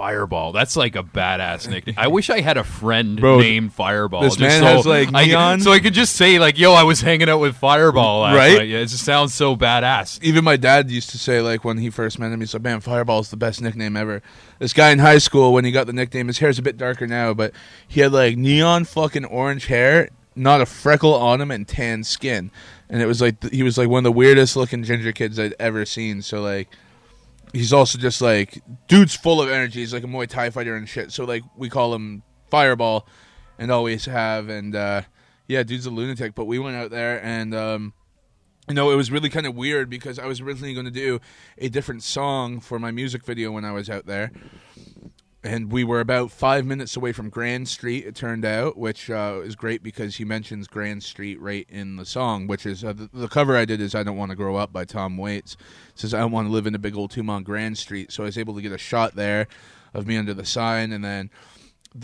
Fireball. 0.00 0.52
That's 0.52 0.76
like 0.76 0.96
a 0.96 1.02
badass 1.02 1.68
nickname. 1.68 1.94
I 1.98 2.06
wish 2.08 2.30
I 2.30 2.40
had 2.40 2.56
a 2.56 2.64
friend 2.64 3.20
Bro, 3.20 3.40
named 3.40 3.74
Fireball. 3.74 4.22
this 4.22 4.38
man 4.38 4.62
so 4.62 4.66
has, 4.66 4.86
like, 4.86 5.08
I 5.12 5.24
could- 5.24 5.28
neon- 5.28 5.60
so 5.60 5.72
I 5.72 5.78
could 5.78 5.92
just 5.92 6.16
say 6.16 6.38
like, 6.38 6.58
"Yo, 6.58 6.72
I 6.72 6.84
was 6.84 7.02
hanging 7.02 7.28
out 7.28 7.36
with 7.38 7.54
Fireball." 7.56 8.22
Last 8.22 8.34
Right? 8.34 8.58
night. 8.60 8.68
Yeah, 8.68 8.78
it 8.78 8.86
just 8.86 9.04
sounds 9.04 9.34
so 9.34 9.54
badass. 9.56 10.18
even 10.22 10.42
my 10.42 10.56
dad 10.56 10.90
used 10.90 11.10
to 11.10 11.18
say 11.18 11.42
like 11.42 11.64
when 11.66 11.76
he 11.76 11.90
first 11.90 12.18
met 12.18 12.32
him, 12.32 12.40
he's 12.40 12.54
like, 12.54 12.62
"Man, 12.62 12.80
Fireball's 12.80 13.28
the 13.28 13.36
best 13.36 13.60
nickname 13.60 13.94
ever." 13.94 14.22
This 14.58 14.72
guy 14.72 14.88
in 14.90 15.00
high 15.00 15.18
school, 15.18 15.52
when 15.52 15.66
he 15.66 15.70
got 15.70 15.86
the 15.86 15.92
nickname, 15.92 16.28
his 16.28 16.38
hair's 16.38 16.58
a 16.58 16.62
bit 16.62 16.78
darker 16.78 17.06
now, 17.06 17.34
but 17.34 17.52
he 17.86 18.00
had 18.00 18.10
like 18.12 18.38
neon 18.38 18.84
fucking 18.86 19.26
orange 19.26 19.66
hair, 19.66 20.08
not 20.34 20.62
a 20.62 20.66
freckle 20.66 21.12
on 21.14 21.42
him, 21.42 21.50
and 21.50 21.68
tan 21.68 22.04
skin, 22.04 22.50
and 22.88 23.02
it 23.02 23.06
was 23.06 23.20
like 23.20 23.38
th- 23.40 23.52
he 23.52 23.62
was 23.62 23.76
like 23.76 23.90
one 23.90 23.98
of 23.98 24.04
the 24.04 24.12
weirdest 24.12 24.56
looking 24.56 24.82
ginger 24.82 25.12
kids 25.12 25.38
I'd 25.38 25.54
ever 25.60 25.84
seen. 25.84 26.22
So 26.22 26.40
like. 26.40 26.68
He's 27.52 27.72
also 27.72 27.98
just 27.98 28.20
like 28.20 28.62
dude's 28.86 29.16
full 29.16 29.40
of 29.40 29.50
energy. 29.50 29.80
He's 29.80 29.92
like 29.92 30.04
a 30.04 30.06
Muay 30.06 30.28
Thai 30.28 30.50
fighter 30.50 30.76
and 30.76 30.88
shit. 30.88 31.12
So 31.12 31.24
like 31.24 31.42
we 31.56 31.68
call 31.68 31.94
him 31.94 32.22
Fireball, 32.50 33.06
and 33.58 33.70
always 33.70 34.06
have. 34.06 34.48
And 34.48 34.74
uh, 34.74 35.02
yeah, 35.48 35.62
dude's 35.62 35.86
a 35.86 35.90
lunatic. 35.90 36.34
But 36.34 36.46
we 36.46 36.58
went 36.58 36.76
out 36.76 36.90
there 36.90 37.22
and 37.24 37.54
um, 37.54 37.92
you 38.68 38.74
know, 38.74 38.92
it 38.92 38.96
was 38.96 39.10
really 39.10 39.28
kind 39.28 39.46
of 39.46 39.56
weird 39.56 39.90
because 39.90 40.18
I 40.18 40.26
was 40.26 40.40
originally 40.40 40.74
going 40.74 40.86
to 40.86 40.92
do 40.92 41.20
a 41.58 41.68
different 41.68 42.04
song 42.04 42.60
for 42.60 42.78
my 42.78 42.92
music 42.92 43.24
video 43.24 43.50
when 43.50 43.64
I 43.64 43.72
was 43.72 43.90
out 43.90 44.06
there. 44.06 44.30
And 45.42 45.72
we 45.72 45.84
were 45.84 46.00
about 46.00 46.30
five 46.30 46.66
minutes 46.66 46.96
away 46.96 47.12
from 47.12 47.30
Grand 47.30 47.66
Street, 47.66 48.04
it 48.04 48.14
turned 48.14 48.44
out, 48.44 48.76
which 48.76 49.08
uh, 49.08 49.40
is 49.42 49.56
great 49.56 49.82
because 49.82 50.16
he 50.16 50.24
mentions 50.24 50.66
Grand 50.66 51.02
Street 51.02 51.40
right 51.40 51.66
in 51.70 51.96
the 51.96 52.04
song, 52.04 52.46
which 52.46 52.66
is 52.66 52.84
uh, 52.84 52.92
the, 52.92 53.08
the 53.10 53.28
cover 53.28 53.56
I 53.56 53.64
did 53.64 53.80
is 53.80 53.94
I 53.94 54.02
Don't 54.02 54.18
Want 54.18 54.30
to 54.32 54.36
Grow 54.36 54.56
Up 54.56 54.70
by 54.70 54.84
Tom 54.84 55.16
Waits. 55.16 55.54
It 55.54 55.98
says, 55.98 56.12
I 56.12 56.18
don't 56.18 56.32
want 56.32 56.48
to 56.48 56.52
live 56.52 56.66
in 56.66 56.74
a 56.74 56.78
big 56.78 56.94
old 56.94 57.10
tomb 57.10 57.30
on 57.30 57.42
Grand 57.42 57.78
Street. 57.78 58.12
So 58.12 58.22
I 58.22 58.26
was 58.26 58.36
able 58.36 58.54
to 58.54 58.60
get 58.60 58.72
a 58.72 58.78
shot 58.78 59.14
there 59.14 59.46
of 59.94 60.06
me 60.06 60.18
under 60.18 60.34
the 60.34 60.44
sign. 60.44 60.92
And 60.92 61.02
then 61.02 61.30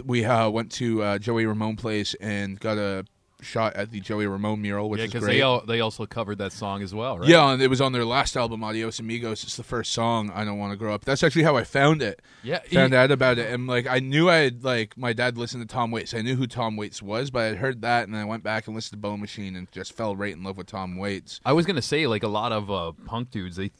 we 0.02 0.24
uh, 0.24 0.48
went 0.48 0.72
to 0.72 1.02
uh, 1.02 1.18
Joey 1.18 1.44
Ramone 1.44 1.76
Place 1.76 2.14
and 2.14 2.58
got 2.58 2.78
a 2.78 3.04
shot 3.42 3.74
at 3.74 3.90
the 3.90 4.00
Joey 4.00 4.26
Ramone 4.26 4.62
mural, 4.62 4.88
which 4.88 4.98
Yeah, 5.00 5.04
is 5.06 5.12
great. 5.12 5.34
they 5.34 5.42
al- 5.42 5.64
they 5.66 5.80
also 5.80 6.06
covered 6.06 6.38
that 6.38 6.52
song 6.52 6.82
as 6.82 6.94
well, 6.94 7.18
right? 7.18 7.28
Yeah, 7.28 7.50
and 7.52 7.60
it 7.60 7.68
was 7.68 7.80
on 7.80 7.92
their 7.92 8.04
last 8.04 8.36
album, 8.36 8.64
Adios 8.64 8.98
Amigos. 8.98 9.44
It's 9.44 9.56
the 9.56 9.62
first 9.62 9.92
song. 9.92 10.30
I 10.34 10.44
don't 10.44 10.58
want 10.58 10.72
to 10.72 10.76
grow 10.76 10.94
up. 10.94 11.04
That's 11.04 11.22
actually 11.22 11.42
how 11.42 11.56
I 11.56 11.64
found 11.64 12.00
it. 12.02 12.22
yeah. 12.42 12.60
Found 12.72 12.92
he- 12.92 12.96
out 12.98 13.10
about 13.10 13.38
it, 13.38 13.52
and 13.52 13.66
like 13.66 13.86
I 13.86 13.98
knew 13.98 14.30
I 14.30 14.36
had 14.36 14.64
like 14.64 14.96
my 14.96 15.12
dad 15.12 15.36
listened 15.36 15.68
to 15.68 15.72
Tom 15.72 15.90
Waits. 15.90 16.14
I 16.14 16.22
knew 16.22 16.36
who 16.36 16.46
Tom 16.46 16.76
Waits 16.76 17.02
was, 17.02 17.30
but 17.30 17.40
I 17.40 17.44
had 17.46 17.56
heard 17.58 17.82
that, 17.82 18.04
and 18.04 18.14
then 18.14 18.22
I 18.22 18.24
went 18.24 18.42
back 18.42 18.66
and 18.66 18.74
listened 18.74 18.98
to 18.98 19.08
Bone 19.08 19.20
Machine, 19.20 19.54
and 19.56 19.70
just 19.70 19.92
fell 19.92 20.16
right 20.16 20.32
in 20.34 20.42
love 20.42 20.56
with 20.56 20.66
Tom 20.68 20.96
Waits. 20.96 21.40
I 21.44 21.52
was 21.52 21.66
gonna 21.66 21.82
say 21.82 22.06
like 22.06 22.22
a 22.22 22.28
lot 22.28 22.52
of 22.52 22.70
uh, 22.70 22.92
punk 23.04 23.30
dudes 23.30 23.56
they 23.56 23.70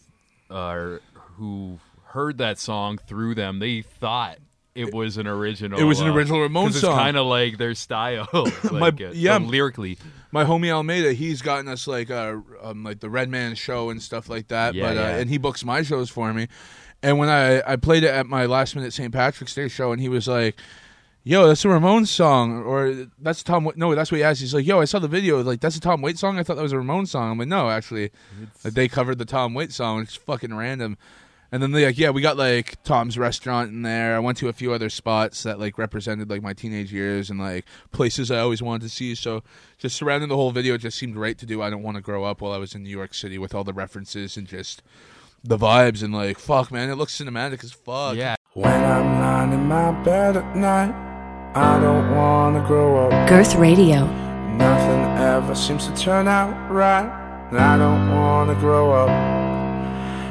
are 0.50 1.00
who 1.36 1.78
heard 2.08 2.38
that 2.38 2.58
song 2.58 2.98
through 2.98 3.34
them. 3.34 3.58
They 3.58 3.82
thought 3.82 4.38
it 4.76 4.92
was 4.94 5.16
an 5.16 5.26
original. 5.26 5.78
It 5.80 5.84
was 5.84 6.00
an 6.00 6.08
uh, 6.08 6.14
original 6.14 6.38
Ramones 6.40 6.72
'cause 6.72 6.80
song. 6.80 6.92
It's 6.92 6.98
kind 7.02 7.16
of 7.16 7.26
like 7.26 7.58
their 7.58 7.74
style. 7.74 8.28
My- 8.70 8.78
like, 8.78 9.00
uh, 9.00 9.10
yeah. 9.12 9.38
lyrically. 9.38 9.98
My 10.32 10.44
homie 10.44 10.70
Almeida, 10.70 11.12
he's 11.12 11.40
gotten 11.42 11.68
us 11.68 11.86
like 11.86 12.10
uh 12.10 12.36
um, 12.62 12.84
like 12.84 13.00
the 13.00 13.08
Redman 13.08 13.54
show 13.54 13.90
and 13.90 14.02
stuff 14.02 14.28
like 14.28 14.48
that. 14.48 14.74
Yeah, 14.74 14.88
but 14.88 14.96
uh, 14.98 15.00
and 15.00 15.30
he 15.30 15.38
books 15.38 15.64
my 15.64 15.82
shows 15.82 16.10
for 16.10 16.32
me. 16.34 16.48
And 17.02 17.18
when 17.18 17.28
I 17.28 17.62
I 17.72 17.76
played 17.76 18.04
it 18.04 18.10
at 18.10 18.26
my 18.26 18.46
last 18.46 18.76
minute 18.76 18.92
St. 18.92 19.12
Patrick's 19.12 19.54
Day 19.54 19.68
show, 19.68 19.92
and 19.92 20.00
he 20.00 20.08
was 20.08 20.28
like. 20.28 20.56
Yo, 21.28 21.48
that's 21.48 21.64
a 21.64 21.66
Ramones 21.68 22.06
song, 22.06 22.62
or 22.62 23.08
that's 23.18 23.42
Tom. 23.42 23.64
Wa- 23.64 23.72
No, 23.74 23.92
that's 23.96 24.12
what 24.12 24.18
he 24.18 24.22
asked. 24.22 24.40
He's 24.40 24.54
like, 24.54 24.64
"Yo, 24.64 24.80
I 24.80 24.84
saw 24.84 25.00
the 25.00 25.08
video. 25.08 25.42
Like, 25.42 25.58
that's 25.60 25.74
a 25.74 25.80
Tom 25.80 26.00
Waits 26.00 26.20
song. 26.20 26.38
I 26.38 26.44
thought 26.44 26.54
that 26.54 26.62
was 26.62 26.72
a 26.72 26.76
Ramones 26.76 27.08
song." 27.08 27.32
I'm 27.32 27.36
like, 27.40 27.48
"No, 27.48 27.68
actually, 27.68 28.12
like, 28.62 28.74
they 28.74 28.86
covered 28.86 29.18
the 29.18 29.24
Tom 29.24 29.52
Waits 29.52 29.74
song. 29.74 30.02
It's 30.02 30.14
fucking 30.14 30.54
random." 30.54 30.96
And 31.52 31.62
then 31.62 31.72
they 31.72 31.86
like, 31.86 31.98
yeah, 31.98 32.10
we 32.10 32.22
got 32.22 32.36
like 32.36 32.82
Tom's 32.82 33.16
restaurant 33.16 33.70
in 33.70 33.82
there. 33.82 34.16
I 34.16 34.18
went 34.18 34.38
to 34.38 34.48
a 34.48 34.52
few 34.52 34.72
other 34.72 34.90
spots 34.90 35.42
that 35.44 35.60
like 35.60 35.78
represented 35.78 36.28
like 36.28 36.42
my 36.42 36.52
teenage 36.52 36.92
years 36.92 37.30
and 37.30 37.38
like 37.38 37.64
places 37.92 38.30
I 38.30 38.40
always 38.40 38.62
wanted 38.62 38.82
to 38.82 38.88
see. 38.88 39.14
So 39.14 39.42
just 39.78 39.96
surrounding 39.96 40.28
the 40.28 40.36
whole 40.36 40.50
video 40.50 40.74
it 40.74 40.78
just 40.78 40.98
seemed 40.98 41.16
right 41.16 41.38
to 41.38 41.46
do. 41.46 41.62
I 41.62 41.70
don't 41.70 41.82
want 41.82 41.96
to 41.96 42.02
grow 42.02 42.24
up 42.24 42.40
while 42.40 42.52
I 42.52 42.58
was 42.58 42.74
in 42.74 42.82
New 42.82 42.90
York 42.90 43.14
City 43.14 43.38
with 43.38 43.54
all 43.54 43.64
the 43.64 43.72
references 43.72 44.36
and 44.36 44.46
just 44.46 44.82
the 45.44 45.56
vibes 45.56 46.02
and 46.02 46.12
like 46.12 46.38
fuck 46.38 46.72
man, 46.72 46.90
it 46.90 46.96
looks 46.96 47.16
cinematic 47.16 47.62
as 47.62 47.72
fuck. 47.72 48.16
Yeah. 48.16 48.34
When 48.54 48.84
I'm 48.84 49.20
lying 49.20 49.52
in 49.52 49.66
my 49.66 49.92
bed 50.02 50.36
at 50.36 50.56
night, 50.56 50.94
I 51.54 51.78
don't 51.80 52.14
wanna 52.14 52.66
grow 52.66 53.06
up. 53.08 53.28
Girth 53.28 53.54
Radio. 53.54 54.06
Nothing 54.56 55.02
ever 55.22 55.54
seems 55.54 55.86
to 55.86 55.94
turn 55.94 56.26
out 56.28 56.70
right, 56.70 57.04
and 57.50 57.58
I 57.58 57.76
don't 57.76 58.10
wanna 58.10 58.54
grow 58.54 58.92
up. 58.92 59.45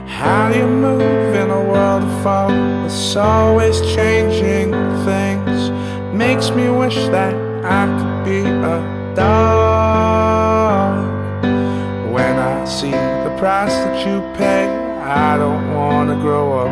How 0.08 0.52
do 0.52 0.60
you 0.60 0.68
move 0.68 1.36
in 1.36 1.50
a 1.50 1.60
world 1.60 2.04
of 2.04 2.24
fog? 2.24 2.52
It's 2.86 3.16
always 3.16 3.82
changing 3.96 4.72
things. 5.04 5.72
Makes 6.14 6.52
me 6.52 6.70
wish 6.70 6.96
that 7.10 7.34
I 7.66 7.88
could 7.98 8.24
be 8.24 8.42
a 8.42 9.14
dog. 9.16 11.06
When 12.14 12.38
I 12.38 12.66
see 12.66 12.92
the 12.92 13.36
price 13.40 13.74
that 13.74 14.06
you 14.08 14.22
pay, 14.38 14.68
I 15.02 15.38
don't 15.38 15.74
wanna 15.74 16.16
grow 16.22 16.60
up. 16.60 16.72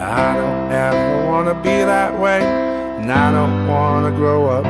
I 0.00 0.34
don't 0.34 0.72
ever 0.72 1.26
wanna 1.26 1.54
be 1.54 1.84
that 1.84 2.18
way, 2.18 2.40
and 2.42 3.12
I 3.12 3.30
don't 3.30 3.68
wanna 3.68 4.10
grow 4.16 4.48
up. 4.48 4.66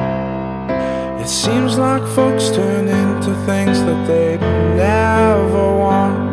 It 1.21 1.28
seems 1.28 1.78
like 1.78 2.02
folks 2.09 2.50
turn 2.50 2.88
into 2.88 3.33
things 3.47 3.80
that 3.85 4.07
they 4.07 4.38
never 4.76 5.76
want. 5.76 6.28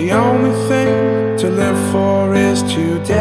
The 0.00 0.12
only 0.12 0.54
thing 0.66 1.36
to 1.40 1.50
live 1.50 1.78
for 1.92 2.34
is 2.34 2.62
today. 2.62 3.12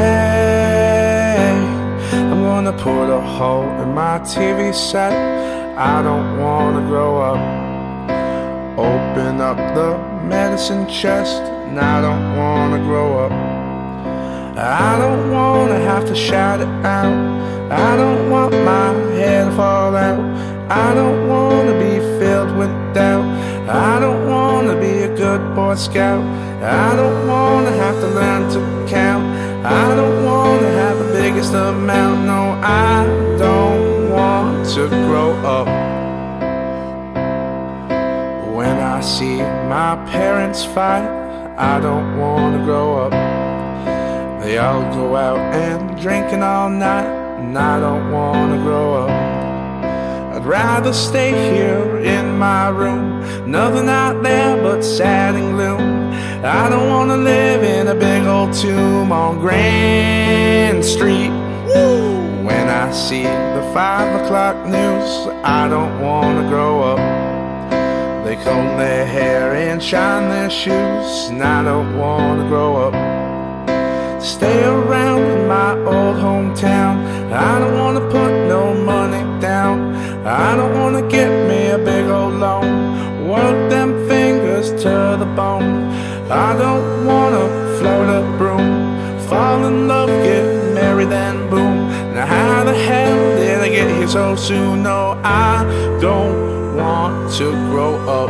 I'm 2.13 2.41
gonna 2.41 2.71
put 2.71 3.09
a 3.09 3.19
hole 3.19 3.69
in 3.83 3.93
my 3.93 4.19
TV 4.19 4.73
set. 4.73 5.11
I 5.77 6.01
don't 6.01 6.39
wanna 6.39 6.79
grow 6.87 7.11
up. 7.31 7.41
Open 8.79 9.41
up 9.41 9.57
the 9.75 9.97
medicine 10.23 10.87
chest, 10.87 11.41
and 11.67 11.77
I 11.77 11.99
don't 11.99 12.37
wanna 12.37 12.79
grow 12.87 13.25
up. 13.25 13.33
I 14.57 14.97
don't 15.01 15.31
wanna 15.33 15.79
have 15.79 16.05
to 16.05 16.15
shout 16.15 16.61
it 16.61 16.71
out. 16.85 17.17
I 17.69 17.97
don't 17.97 18.29
want 18.29 18.53
my 18.53 18.93
head 19.19 19.49
to 19.49 19.55
fall 19.57 19.97
out. 19.97 20.21
I 20.69 20.93
don't 20.93 21.27
wanna 21.27 21.73
be 21.77 21.99
filled 22.19 22.55
with 22.55 22.71
doubt. 22.93 23.25
I 23.67 23.99
don't 23.99 24.29
wanna 24.29 24.75
be 24.79 25.03
a 25.03 25.13
good 25.13 25.41
boy 25.55 25.75
scout. 25.75 26.23
I 26.61 26.93
don't 26.93 27.25
wanna 27.25 27.71
have 27.71 27.95
to 28.01 28.07
learn 28.07 28.49
to 28.51 28.91
count. 28.91 29.23
I 29.65 29.95
don't 29.95 30.25
wanna 30.25 30.69
have 30.71 30.97
the 30.99 31.13
biggest 31.13 31.53
amount. 31.53 32.25
No, 32.25 32.59
I 32.61 33.05
don't 33.37 34.09
want 34.11 34.67
to 34.75 34.89
grow 35.07 35.31
up. 35.45 35.67
When 38.53 38.77
I 38.77 38.99
see 38.99 39.37
my 39.37 39.95
parents 40.11 40.65
fight, 40.65 41.07
I 41.57 41.79
don't 41.79 42.17
wanna 42.17 42.65
grow 42.65 43.05
up. 43.05 43.13
They 44.41 44.57
all 44.57 44.81
go 44.93 45.15
out 45.15 45.39
and 45.53 45.97
drinking 46.01 46.43
all 46.43 46.69
night, 46.69 47.07
and 47.39 47.57
I 47.57 47.79
don't 47.79 48.11
wanna 48.11 48.57
grow 48.63 49.03
up. 49.03 49.09
I'd 50.35 50.45
rather 50.45 50.91
stay 50.91 51.31
here 51.55 51.99
in 51.99 52.37
my 52.37 52.67
room, 52.67 53.49
nothing 53.49 53.87
out 53.87 54.21
there 54.23 54.61
but 54.61 54.81
sad 54.81 55.35
and 55.35 55.53
gloom. 55.55 55.98
I 56.41 56.69
don't 56.69 56.87
wanna 56.87 57.17
live 57.17 57.63
in 57.63 57.89
a 57.89 57.95
big 57.95 58.23
old 58.23 58.53
tomb 58.53 59.11
on 59.11 59.39
Grand 59.39 60.85
Street. 60.85 61.31
When 62.47 62.69
I 62.69 62.89
see 62.93 63.23
the 63.23 63.69
five 63.73 64.23
o'clock 64.23 64.65
news, 64.65 65.27
I 65.43 65.67
don't 65.67 65.99
wanna 65.99 66.47
grow 66.47 66.81
up. 66.81 66.99
They 68.23 68.37
comb 68.37 68.77
their 68.77 69.05
hair 69.05 69.53
and 69.53 69.83
shine 69.83 70.29
their 70.29 70.49
shoes, 70.49 71.27
and 71.27 71.43
I 71.43 71.61
don't 71.61 71.97
wanna 71.97 72.47
grow 72.47 72.87
up. 72.87 74.21
Stay 74.23 74.63
around 74.63 75.23
in 75.23 75.45
my 75.45 75.71
old 75.73 76.15
hometown. 76.15 77.33
I 77.33 77.59
don't 77.59 77.77
wanna 77.77 78.09
put 78.09 78.31
no 78.47 78.73
money 78.73 79.41
down. 79.41 79.93
I 80.25 80.55
don't 80.55 80.73
wanna 80.79 81.01
get 81.09 81.29
me 81.49 81.71
a 81.71 81.77
big 81.77 82.05
old 82.07 82.35
loan. 82.35 83.27
Work 83.27 83.69
them 83.69 84.07
fingers 84.07 84.71
to 84.83 85.17
the 85.19 85.27
bone. 85.35 86.08
I 86.31 86.55
don't 86.55 87.05
wanna 87.07 87.47
float 87.79 88.07
a 88.07 88.37
broom. 88.37 89.19
Fall 89.27 89.65
in 89.65 89.87
love, 89.87 90.09
get 90.09 90.73
married, 90.75 91.09
then 91.09 91.49
boom. 91.49 91.89
Now 92.13 92.27
how 92.27 92.63
the 92.63 92.73
hell 92.73 93.37
did 93.37 93.59
I 93.59 93.69
get 93.69 93.89
here 93.89 94.07
so 94.07 94.35
soon? 94.35 94.83
No, 94.83 95.19
I 95.23 95.63
don't 95.99 96.75
want 96.75 97.33
to 97.33 97.51
grow 97.71 97.95
up. 98.07 98.29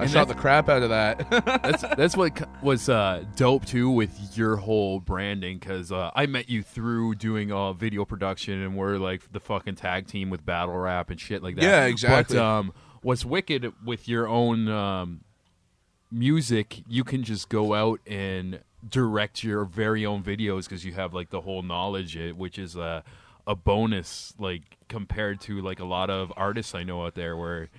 I 0.00 0.06
shot 0.06 0.28
the 0.28 0.34
crap 0.34 0.68
out 0.68 0.84
of 0.84 0.90
that. 0.90 1.28
that's 1.62 1.82
that's 1.96 2.16
what 2.16 2.48
was 2.62 2.88
uh, 2.88 3.24
dope 3.34 3.66
too 3.66 3.90
with 3.90 4.36
your 4.36 4.56
whole 4.56 5.00
branding 5.00 5.58
because 5.58 5.90
uh, 5.90 6.12
I 6.14 6.26
met 6.26 6.48
you 6.48 6.62
through 6.62 7.16
doing 7.16 7.50
uh, 7.50 7.72
video 7.72 8.04
production 8.04 8.62
and 8.62 8.76
we're 8.76 8.98
like 8.98 9.32
the 9.32 9.40
fucking 9.40 9.74
tag 9.74 10.06
team 10.06 10.30
with 10.30 10.46
battle 10.46 10.76
rap 10.76 11.10
and 11.10 11.20
shit 11.20 11.42
like 11.42 11.56
that. 11.56 11.64
Yeah, 11.64 11.84
exactly. 11.86 12.36
But 12.36 12.44
um, 12.44 12.72
what's 13.02 13.24
wicked 13.24 13.72
with 13.84 14.08
your 14.08 14.28
own 14.28 14.68
um, 14.68 15.20
music, 16.10 16.82
you 16.88 17.04
can 17.04 17.22
just 17.22 17.48
go 17.48 17.74
out 17.74 18.00
and 18.06 18.60
direct 18.88 19.42
your 19.42 19.64
very 19.64 20.06
own 20.06 20.22
videos 20.22 20.64
because 20.64 20.84
you 20.84 20.92
have 20.92 21.12
like 21.14 21.30
the 21.30 21.40
whole 21.40 21.62
knowledge, 21.62 22.16
eh, 22.16 22.30
which 22.30 22.58
is 22.58 22.76
a 22.76 23.02
a 23.46 23.56
bonus 23.56 24.34
like 24.38 24.76
compared 24.88 25.40
to 25.40 25.62
like 25.62 25.80
a 25.80 25.84
lot 25.84 26.10
of 26.10 26.30
artists 26.36 26.74
I 26.74 26.82
know 26.82 27.06
out 27.06 27.14
there 27.14 27.34
where 27.34 27.70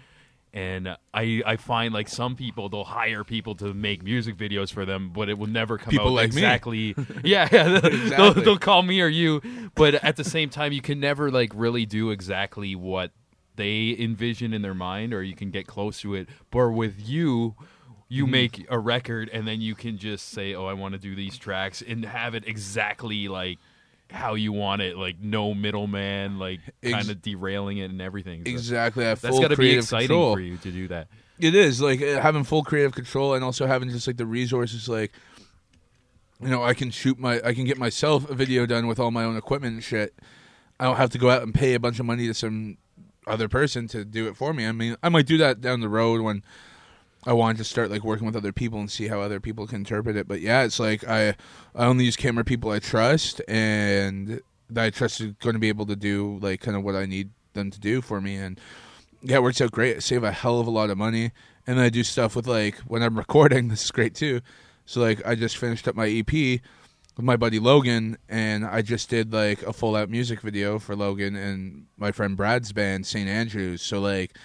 and 0.52 0.98
I 1.14 1.44
I 1.46 1.58
find 1.58 1.94
like 1.94 2.10
some 2.10 2.36
people 2.36 2.70
they'll 2.70 2.84
hire 2.84 3.24
people 3.24 3.54
to 3.56 3.72
make 3.72 4.04
music 4.04 4.36
videos 4.36 4.74
for 4.74 4.84
them, 4.84 5.12
but 5.14 5.30
it 5.30 5.38
will 5.38 5.48
never 5.48 5.78
come 5.78 5.92
People 5.92 6.08
out 6.08 6.14
like 6.14 6.34
me. 6.34 6.42
exactly. 6.42 6.96
yeah, 7.24 7.48
yeah 7.52 7.80
they'll, 7.80 8.34
they'll 8.34 8.58
call 8.58 8.82
me 8.82 9.00
or 9.02 9.08
you, 9.08 9.42
but 9.76 9.94
at 9.96 10.16
the 10.16 10.24
same 10.24 10.50
time, 10.50 10.72
you 10.74 10.82
can 10.82 11.00
never 11.00 11.30
like 11.30 11.52
really 11.54 11.86
do 11.86 12.10
exactly 12.10 12.74
what 12.74 13.12
they 13.60 13.96
envision 14.00 14.54
in 14.54 14.64
their 14.64 14.74
mind, 14.74 15.14
or 15.14 15.22
you 15.22 15.36
can 15.36 15.52
get 15.52 15.68
close 15.68 16.02
to 16.02 16.16
it. 16.16 16.28
But 16.50 16.70
with 16.70 16.96
you. 17.00 17.56
You 18.12 18.24
Mm-hmm. 18.24 18.32
make 18.32 18.66
a 18.72 18.80
record 18.80 19.30
and 19.32 19.48
then 19.48 19.62
you 19.62 19.76
can 19.76 20.00
just 20.00 20.30
say, 20.30 20.56
"Oh, 20.56 20.66
I 20.66 20.74
want 20.74 20.94
to 20.94 20.98
do 21.00 21.14
these 21.14 21.38
tracks," 21.38 21.84
and 21.88 22.04
have 22.04 22.34
it 22.34 22.44
exactly 22.48 23.28
like 23.28 23.60
how 24.10 24.34
you 24.34 24.52
want 24.52 24.82
it, 24.82 24.98
like 24.98 25.20
no 25.22 25.54
middleman, 25.54 26.40
like 26.40 26.60
Ex- 26.82 26.92
kind 26.92 27.12
of 27.12 27.22
derailing 27.22 27.78
it 27.78 27.92
and 27.92 28.02
everything. 28.02 28.44
So 28.46 28.50
exactly. 28.52 29.04
That's 29.04 29.22
got 29.22 29.50
to 29.50 29.56
be 29.56 29.74
exciting 29.78 30.08
control. 30.08 30.34
for 30.34 30.40
you 30.40 30.58
to 30.58 30.72
do 30.72 30.88
that. 30.88 31.08
It 31.40 31.54
is 31.54 31.82
like 31.82 32.02
uh, 32.02 32.20
having 32.20 32.44
full 32.46 32.64
creative 32.64 32.94
control 32.96 33.36
and 33.36 33.44
also 33.44 33.68
having 33.68 33.90
just 33.92 34.08
like 34.08 34.18
the 34.18 34.26
resources. 34.26 34.90
Like, 34.90 35.12
you 36.42 36.50
know, 36.50 36.64
I 36.64 36.74
can 36.74 36.90
shoot 36.90 37.20
my, 37.20 37.40
I 37.46 37.54
can 37.54 37.66
get 37.66 37.78
myself 37.78 38.28
a 38.28 38.34
video 38.34 38.66
done 38.66 38.88
with 38.88 39.00
all 39.00 39.12
my 39.12 39.24
own 39.24 39.38
equipment 39.38 39.76
and 39.76 39.84
shit. 39.84 40.16
I 40.80 40.86
don't 40.86 40.96
have 40.98 41.12
to 41.12 41.20
go 41.20 41.30
out 41.30 41.44
and 41.44 41.54
pay 41.54 41.76
a 41.76 41.80
bunch 41.80 42.00
of 42.00 42.08
money 42.08 42.26
to 42.26 42.34
some 42.34 42.78
other 43.30 43.48
person 43.48 43.88
to 43.90 44.04
do 44.04 44.28
it 44.28 44.36
for 44.36 44.54
me. 44.54 44.66
I 44.66 44.72
mean, 44.72 44.96
I 45.04 45.10
might 45.10 45.26
do 45.26 45.38
that 45.38 45.62
down 45.62 45.82
the 45.82 45.90
road 45.90 46.22
when 46.22 46.44
I 47.26 47.34
want 47.34 47.58
to 47.58 47.64
start 47.64 47.92
like 47.92 48.04
working 48.04 48.26
with 48.26 48.36
other 48.36 48.54
people 48.54 48.80
and 48.80 48.90
see 48.90 49.08
how 49.08 49.22
other 49.22 49.40
people 49.40 49.68
can 49.68 49.78
interpret 49.78 50.16
it. 50.16 50.28
But 50.28 50.42
yeah, 50.42 50.64
it's 50.64 50.80
like 50.80 51.08
I, 51.08 51.30
I 51.76 51.86
only 51.86 52.06
use 52.06 52.16
camera 52.16 52.44
people 52.44 52.72
I 52.72 52.80
trust 52.80 53.42
and 53.48 54.42
that 54.70 54.86
I 54.86 54.90
trust 54.90 55.22
is 55.22 55.34
going 55.40 55.54
to 55.54 55.60
be 55.60 55.70
able 55.70 55.86
to 55.88 55.96
do 55.96 56.40
like 56.42 56.62
kind 56.62 56.78
of 56.78 56.84
what 56.84 56.96
I 56.96 57.06
need 57.06 57.30
them 57.54 57.72
to 57.72 57.80
do 57.80 58.02
for 58.02 58.22
me 58.22 58.36
and 58.36 58.60
yeah, 59.22 59.38
it 59.38 59.44
works 59.44 59.62
out 59.62 59.72
great. 59.72 59.98
I 59.98 60.00
save 60.00 60.24
a 60.24 60.32
hell 60.32 60.60
of 60.60 60.68
a 60.68 60.72
lot 60.72 60.90
of 60.90 60.98
money, 60.98 61.32
and 61.68 61.80
I 61.80 61.90
do 61.90 62.04
stuff 62.04 62.36
with 62.36 62.48
like 62.48 62.78
when 62.80 63.04
I'm 63.04 63.18
recording. 63.18 63.68
This 63.68 63.84
is 63.84 63.92
great 63.92 64.16
too. 64.16 64.42
So 64.86 65.02
like 65.02 65.26
I 65.26 65.36
just 65.36 65.58
finished 65.58 65.88
up 65.88 65.96
my 65.96 66.08
EP 66.08 66.62
with 67.20 67.26
my 67.26 67.36
buddy 67.36 67.60
Logan, 67.60 68.18
and 68.30 68.66
I 68.66 68.82
just 68.82 69.10
did 69.10 69.34
like 69.34 69.62
a 69.64 69.74
full 69.74 69.98
out 69.98 70.10
music 70.10 70.40
video 70.40 70.80
for 70.80 70.96
Logan 70.96 71.36
and 71.36 71.88
my 71.98 72.14
friend 72.14 72.38
Brad's 72.38 72.72
band 72.72 73.06
St 73.06 73.28
Andrews. 73.28 73.82
So 73.82 74.00
like 74.00 74.38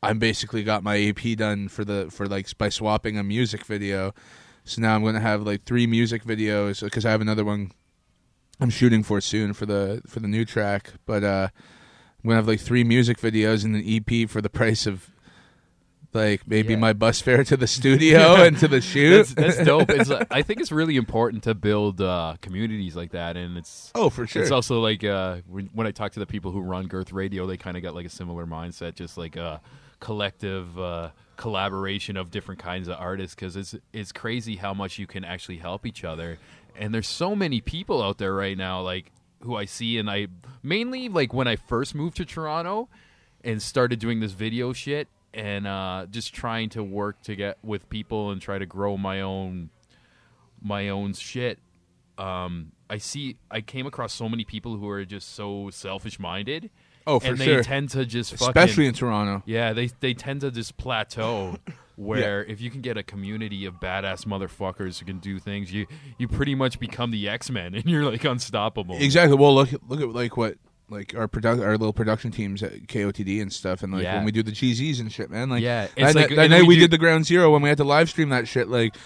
I'm 0.00 0.20
basically 0.20 0.62
got 0.62 0.84
my 0.84 0.96
EP 0.96 1.36
done 1.36 1.66
for 1.66 1.84
the 1.84 2.06
for 2.12 2.26
like 2.26 2.56
by 2.56 2.68
swapping 2.68 3.18
a 3.18 3.24
music 3.24 3.64
video. 3.64 4.14
So 4.62 4.80
now 4.80 4.94
I'm 4.94 5.02
gonna 5.02 5.18
have 5.18 5.42
like 5.42 5.64
three 5.64 5.88
music 5.88 6.22
videos 6.22 6.84
because 6.84 7.04
I 7.04 7.10
have 7.10 7.20
another 7.20 7.44
one 7.44 7.72
I'm 8.60 8.70
shooting 8.70 9.02
for 9.02 9.20
soon 9.20 9.52
for 9.52 9.66
the 9.66 10.00
for 10.06 10.20
the 10.20 10.28
new 10.28 10.44
track, 10.44 10.92
but 11.04 11.24
uh 11.24 11.48
I'm 12.22 12.28
gonna 12.28 12.36
have 12.36 12.46
like 12.46 12.60
three 12.60 12.84
music 12.84 13.18
videos 13.18 13.64
and 13.64 13.74
an 13.74 13.82
EP 13.84 14.30
for 14.30 14.40
the 14.40 14.48
price 14.48 14.86
of 14.86 15.10
like 16.14 16.46
maybe 16.48 16.72
Yeah. 16.74 16.78
my 16.80 16.92
bus 16.92 17.20
fare 17.20 17.44
to 17.44 17.56
the 17.56 17.66
studio 17.78 18.36
and 18.36 18.58
to 18.58 18.68
the 18.68 18.80
shoot. 18.80 19.26
That's, 19.28 19.34
that's 19.34 19.64
dope. 19.66 19.90
It's, 19.90 20.10
uh, 20.10 20.24
I 20.30 20.42
think 20.42 20.60
it's 20.60 20.72
really 20.72 20.96
important 20.96 21.42
to 21.44 21.54
build 21.54 22.00
uh, 22.00 22.36
communities 22.40 22.96
like 22.96 23.12
that, 23.12 23.36
and 23.36 23.58
it's 23.58 23.90
oh, 23.94 24.10
for 24.10 24.26
sure. 24.26 24.42
it's 24.42 24.50
also 24.50 24.80
like 24.80 25.04
uh, 25.04 25.38
when, 25.46 25.66
when 25.72 25.86
I 25.86 25.90
talk 25.90 26.12
to 26.12 26.20
the 26.20 26.26
people 26.26 26.50
who 26.50 26.60
run 26.60 26.86
Girth 26.86 27.12
Radio, 27.12 27.46
they 27.46 27.56
kind 27.56 27.76
of 27.76 27.82
got 27.82 27.94
like 27.94 28.06
a 28.06 28.10
similar 28.10 28.46
mindset, 28.46 28.94
just 28.94 29.18
like 29.18 29.36
a 29.36 29.60
collective 30.00 30.78
uh, 30.78 31.10
collaboration 31.36 32.16
of 32.16 32.30
different 32.30 32.60
kinds 32.60 32.88
of 32.88 32.96
artists 32.98 33.34
because 33.34 33.56
it's 33.56 33.74
it's 33.92 34.12
crazy 34.12 34.56
how 34.56 34.72
much 34.74 34.98
you 34.98 35.06
can 35.06 35.24
actually 35.24 35.58
help 35.58 35.84
each 35.86 36.04
other. 36.04 36.38
And 36.76 36.94
there's 36.94 37.08
so 37.08 37.34
many 37.34 37.60
people 37.60 38.02
out 38.02 38.18
there 38.18 38.34
right 38.34 38.56
now, 38.56 38.80
like 38.80 39.12
who 39.42 39.56
I 39.56 39.66
see, 39.66 39.98
and 39.98 40.08
I 40.10 40.28
mainly 40.62 41.08
like 41.08 41.32
when 41.34 41.46
I 41.48 41.56
first 41.56 41.94
moved 41.94 42.16
to 42.18 42.24
Toronto 42.24 42.88
and 43.44 43.62
started 43.62 43.98
doing 43.98 44.20
this 44.20 44.32
video 44.32 44.72
shit 44.72 45.06
and 45.38 45.68
uh, 45.68 46.06
just 46.10 46.34
trying 46.34 46.68
to 46.70 46.82
work 46.82 47.22
to 47.22 47.36
get 47.36 47.58
with 47.62 47.88
people 47.88 48.32
and 48.32 48.42
try 48.42 48.58
to 48.58 48.66
grow 48.66 48.96
my 48.96 49.20
own 49.20 49.70
my 50.60 50.88
own 50.88 51.12
shit. 51.14 51.60
Um, 52.18 52.72
I 52.90 52.98
see 52.98 53.36
I 53.48 53.60
came 53.60 53.86
across 53.86 54.12
so 54.12 54.28
many 54.28 54.44
people 54.44 54.76
who 54.76 54.88
are 54.88 55.04
just 55.04 55.34
so 55.34 55.70
selfish 55.70 56.18
minded. 56.18 56.70
Oh, 57.06 57.20
for 57.20 57.28
and 57.28 57.38
they 57.38 57.46
sure. 57.46 57.62
tend 57.62 57.88
to 57.90 58.04
just 58.04 58.32
fucking, 58.32 58.48
Especially 58.48 58.86
in 58.86 58.94
Toronto. 58.94 59.42
yeah, 59.46 59.72
they 59.72 59.86
they 60.00 60.12
tend 60.12 60.40
to 60.42 60.50
just 60.50 60.76
plateau. 60.76 61.56
Where 61.96 62.44
if 62.44 62.60
you 62.60 62.70
can 62.70 62.80
get 62.80 62.96
a 62.96 63.02
community 63.02 63.64
of 63.64 63.80
badass 63.80 64.24
motherfuckers 64.24 65.00
who 65.00 65.06
can 65.06 65.18
do 65.18 65.40
things, 65.40 65.72
you 65.72 65.86
you 66.16 66.28
pretty 66.28 66.54
much 66.54 66.78
become 66.78 67.10
the 67.10 67.28
X 67.28 67.50
Men 67.50 67.74
and 67.76 67.86
you're 67.86 68.04
like 68.04 68.24
unstoppable. 68.24 68.96
Exactly. 69.00 69.36
Well, 69.36 69.54
look 69.54 69.70
look 69.88 70.00
at 70.00 70.08
like 70.10 70.36
what 70.36 70.58
like 70.90 71.14
our 71.16 71.28
product 71.28 71.62
our 71.62 71.72
little 71.72 71.92
production 71.92 72.30
teams 72.30 72.62
at 72.62 72.86
KOTD 72.86 73.40
and 73.42 73.52
stuff, 73.52 73.82
and 73.82 73.92
like 73.92 74.02
Yeah. 74.04 74.16
when 74.16 74.24
we 74.24 74.32
do 74.32 74.42
the 74.42 74.52
GZs 74.52 75.00
and 75.00 75.12
shit, 75.12 75.30
man. 75.30 75.50
Like 75.50 75.62
Yeah, 75.62 75.82
that, 75.86 75.90
it's 75.96 76.14
like- 76.14 76.28
that, 76.30 76.36
that 76.36 76.50
night 76.50 76.62
we 76.62 76.68
we 76.68 76.74
do- 76.76 76.80
did 76.82 76.90
the 76.92 76.98
Ground 76.98 77.26
Zero 77.26 77.50
when 77.52 77.62
we 77.62 77.68
had 77.68 77.78
to 77.78 77.84
live 77.84 78.08
stream 78.08 78.30
that 78.30 78.48
shit. 78.48 78.68
Like, 78.68 78.96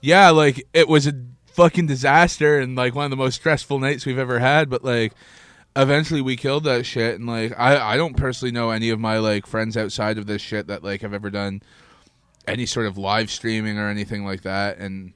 yeah, 0.00 0.30
like 0.30 0.66
it 0.72 0.88
was 0.88 1.06
a 1.06 1.12
fucking 1.52 1.86
disaster 1.86 2.58
and 2.58 2.76
like 2.76 2.94
one 2.94 3.04
of 3.04 3.10
the 3.10 3.16
most 3.16 3.34
stressful 3.36 3.78
nights 3.78 4.04
we've 4.06 4.18
ever 4.18 4.38
had. 4.38 4.68
But 4.70 4.82
like, 4.84 5.12
eventually 5.74 6.20
we 6.22 6.36
killed 6.36 6.64
that 6.64 6.86
shit, 6.86 7.16
and 7.18 7.26
like 7.26 7.52
I 7.58 7.94
I 7.94 7.96
don't 7.96 8.16
personally 8.16 8.52
know 8.52 8.70
any 8.70 8.90
of 8.90 8.98
my 9.00 9.18
like 9.18 9.46
friends 9.46 9.76
outside 9.76 10.18
of 10.18 10.26
this 10.26 10.40
shit 10.42 10.66
that 10.68 10.82
like 10.84 11.02
have 11.02 11.12
ever 11.14 11.30
done 11.30 11.62
any 12.46 12.64
sort 12.66 12.86
of 12.86 12.96
live 12.96 13.30
streaming 13.30 13.78
or 13.78 13.88
anything 13.88 14.24
like 14.24 14.42
that, 14.42 14.78
and. 14.78 15.12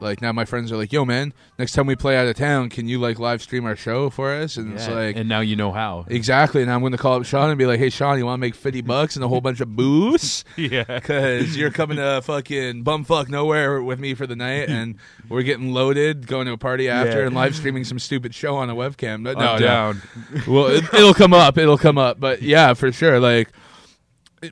Like 0.00 0.22
now, 0.22 0.32
my 0.32 0.44
friends 0.44 0.70
are 0.70 0.76
like, 0.76 0.92
"Yo, 0.92 1.04
man, 1.04 1.32
next 1.58 1.72
time 1.72 1.86
we 1.86 1.96
play 1.96 2.16
out 2.16 2.26
of 2.28 2.36
town, 2.36 2.68
can 2.68 2.86
you 2.86 3.00
like 3.00 3.18
live 3.18 3.42
stream 3.42 3.64
our 3.64 3.74
show 3.74 4.10
for 4.10 4.32
us?" 4.32 4.56
And 4.56 4.74
it's 4.74 4.86
Yeah, 4.86 4.94
like, 4.94 5.16
and 5.16 5.28
now 5.28 5.40
you 5.40 5.56
know 5.56 5.72
how. 5.72 6.04
Exactly, 6.08 6.62
and 6.62 6.70
I'm 6.70 6.80
going 6.80 6.92
to 6.92 6.98
call 6.98 7.14
up 7.16 7.24
Sean 7.24 7.50
and 7.50 7.58
be 7.58 7.66
like, 7.66 7.80
"Hey, 7.80 7.90
Sean, 7.90 8.16
you 8.16 8.24
want 8.24 8.38
to 8.38 8.40
make 8.40 8.54
fifty 8.54 8.80
bucks 8.80 9.16
and 9.16 9.24
a 9.24 9.28
whole 9.28 9.40
bunch 9.40 9.60
of 9.60 9.74
booze? 9.74 10.44
yeah. 10.56 10.84
Because 10.84 11.56
you're 11.56 11.72
coming 11.72 11.96
to 11.96 12.22
fucking 12.24 12.84
bumfuck 12.84 13.28
nowhere 13.28 13.82
with 13.82 13.98
me 13.98 14.14
for 14.14 14.26
the 14.26 14.36
night, 14.36 14.68
and 14.68 14.96
we're 15.28 15.42
getting 15.42 15.72
loaded, 15.72 16.26
going 16.28 16.46
to 16.46 16.52
a 16.52 16.58
party 16.58 16.88
after, 16.88 17.20
Yeah. 17.20 17.26
and 17.26 17.34
live 17.34 17.56
streaming 17.56 17.82
some 17.84 17.98
stupid 17.98 18.34
show 18.34 18.54
on 18.56 18.70
a 18.70 18.74
webcam. 18.76 19.22
No, 19.22 19.30
I'm 19.32 19.38
no, 19.38 19.58
down. 19.58 20.02
well, 20.46 20.66
it, 20.68 20.84
it'll 20.94 21.14
come 21.14 21.34
up. 21.34 21.58
It'll 21.58 21.76
come 21.78 21.98
up. 21.98 22.20
But 22.20 22.42
yeah, 22.42 22.74
for 22.74 22.92
sure. 22.92 23.18
Like, 23.18 23.50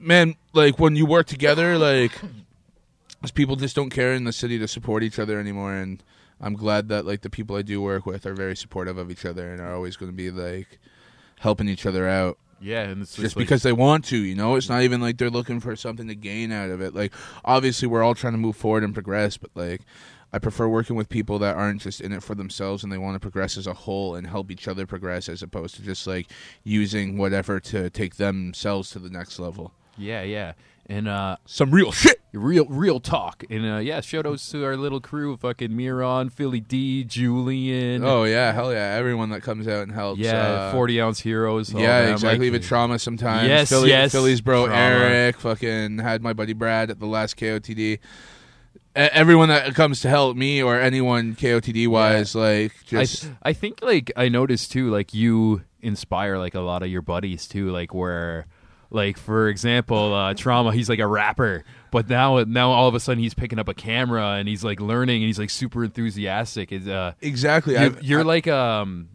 man, 0.00 0.34
like 0.52 0.78
when 0.80 0.96
you 0.96 1.06
work 1.06 1.26
together, 1.26 1.78
like, 1.78 2.12
people 3.30 3.56
just 3.56 3.76
don't 3.76 3.90
care 3.90 4.12
in 4.14 4.24
the 4.24 4.32
city 4.32 4.58
to 4.58 4.68
support 4.68 5.02
each 5.02 5.18
other 5.18 5.38
anymore. 5.40 5.74
And 5.74 6.02
I'm 6.40 6.54
glad 6.54 6.88
that 6.88 7.06
like 7.06 7.22
the 7.22 7.30
people 7.30 7.56
I 7.56 7.62
do 7.62 7.80
work 7.82 8.06
with 8.06 8.26
are 8.26 8.34
very 8.34 8.56
supportive 8.56 8.98
of 8.98 9.10
each 9.10 9.24
other 9.24 9.50
and 9.50 9.60
are 9.60 9.74
always 9.74 9.96
going 9.96 10.10
to 10.12 10.16
be 10.16 10.30
like 10.30 10.78
helping 11.40 11.68
each 11.68 11.84
other 11.86 12.08
out 12.08 12.38
Yeah, 12.60 12.82
and 12.82 13.02
it's 13.02 13.16
just 13.16 13.36
like- 13.36 13.44
because 13.44 13.62
they 13.62 13.72
want 13.72 14.04
to. 14.06 14.16
You 14.16 14.34
know, 14.34 14.56
it's 14.56 14.68
not 14.68 14.82
even 14.82 15.00
like 15.00 15.18
they're 15.18 15.30
looking 15.30 15.60
for 15.60 15.76
something 15.76 16.08
to 16.08 16.14
gain 16.14 16.52
out 16.52 16.70
of 16.70 16.80
it. 16.80 16.94
Like, 16.94 17.12
obviously, 17.44 17.86
we're 17.88 18.02
all 18.02 18.14
trying 18.14 18.32
to 18.34 18.38
move 18.38 18.56
forward 18.56 18.84
and 18.84 18.94
progress, 18.94 19.36
but 19.36 19.50
like. 19.54 19.82
I 20.32 20.38
prefer 20.38 20.66
working 20.68 20.96
with 20.96 21.08
people 21.08 21.38
that 21.38 21.56
aren't 21.56 21.80
just 21.80 22.00
in 22.00 22.12
it 22.12 22.22
for 22.22 22.34
themselves 22.34 22.82
and 22.82 22.92
they 22.92 22.98
want 22.98 23.14
to 23.14 23.20
progress 23.20 23.56
as 23.56 23.66
a 23.66 23.72
whole 23.72 24.16
and 24.16 24.26
help 24.26 24.50
each 24.50 24.66
other 24.68 24.84
progress 24.84 25.28
as 25.30 25.40
opposed 25.40 25.76
to 25.76 25.82
just 25.82 26.06
like 26.06 26.26
using 26.64 27.16
whatever 27.16 27.58
to 27.60 27.88
take 27.90 28.16
themselves 28.16 28.90
to 28.90 28.98
the 28.98 29.08
next 29.08 29.38
level. 29.38 29.72
yeah, 29.96 30.22
yeah, 30.22 30.52
and 30.88 31.08
uh, 31.08 31.36
Some 31.46 31.70
real 31.72 31.90
shit. 31.92 32.20
real 32.32 32.66
real 32.66 33.00
talk, 33.00 33.44
and 33.50 33.64
uh, 33.66 33.78
yeah, 33.78 34.00
shout 34.02 34.26
outs 34.26 34.50
to 34.50 34.62
our 34.64 34.76
little 34.76 35.00
crew, 35.00 35.36
fucking 35.38 35.74
Miron, 35.74 36.28
Philly 36.30 36.60
D, 36.60 37.02
Julian, 37.04 38.04
Oh 38.04 38.24
yeah, 38.24 38.52
hell 38.52 38.72
yeah! 38.72 38.94
Everyone 38.98 39.30
that 39.30 39.42
comes 39.42 39.66
out 39.66 39.82
and 39.84 39.92
helps. 39.92 40.20
yeah, 40.20 40.36
uh, 40.36 40.72
forty 40.72 41.00
ounce 41.00 41.20
heroes, 41.20 41.72
Yeah, 41.72 42.02
them, 42.02 42.12
exactly. 42.12 42.38
like- 42.38 42.46
Even 42.46 42.62
trauma 42.62 42.98
sometimes. 42.98 43.48
Yes, 43.48 43.68
Philly, 43.70 43.88
yes, 43.88 44.12
Philly's 44.12 44.40
bro 44.40 44.66
Trauma. 44.66 44.80
Eric. 44.80 45.38
Fucking 45.38 45.98
had 45.98 46.22
my 46.22 46.32
buddy 46.34 46.52
Brad 46.52 46.90
at 46.90 47.00
the 47.00 47.06
last 47.06 47.36
KOTD. 47.36 47.98
Everyone 48.94 49.50
that 49.50 49.74
comes 49.74 50.00
to 50.00 50.08
help 50.08 50.38
me 50.38 50.62
or 50.62 50.80
anyone 50.80 51.34
KOTD 51.36 51.86
wise, 51.86 52.34
like 52.34 52.72
I, 52.92 53.04
just 53.04 53.30
I 53.42 53.52
think 53.52 53.80
like 53.82 54.10
I 54.16 54.30
noticed 54.30 54.72
too, 54.72 54.90
like 54.90 55.12
you 55.12 55.62
inspire 55.82 56.38
like 56.38 56.54
a 56.54 56.60
lot 56.60 56.82
of 56.82 56.88
your 56.88 57.02
buddies 57.02 57.46
too, 57.46 57.70
like 57.70 57.92
where 57.92 58.46
like 58.90 59.18
for 59.18 59.48
example, 59.48 60.14
uh 60.14 60.34
trauma, 60.34 60.72
he's 60.72 60.88
like 60.88 60.98
a 60.98 61.06
rapper. 61.06 61.64
But 61.90 62.08
now 62.08 62.42
now 62.44 62.70
all 62.72 62.88
of 62.88 62.94
a 62.94 63.00
sudden 63.00 63.22
he's 63.22 63.34
picking 63.34 63.58
up 63.58 63.68
a 63.68 63.74
camera 63.74 64.32
and 64.34 64.48
he's 64.48 64.62
like 64.64 64.80
learning 64.80 65.16
and 65.22 65.26
he's 65.26 65.38
like 65.38 65.50
super 65.50 65.84
enthusiastic. 65.84 66.72
Is 66.72 66.86
uh 66.88 67.12
exactly. 67.20 67.74
you, 67.74 67.80
I've- 67.80 67.98
you're 68.02 68.20
I- 68.20 68.24
like 68.24 68.48
um 68.48 69.08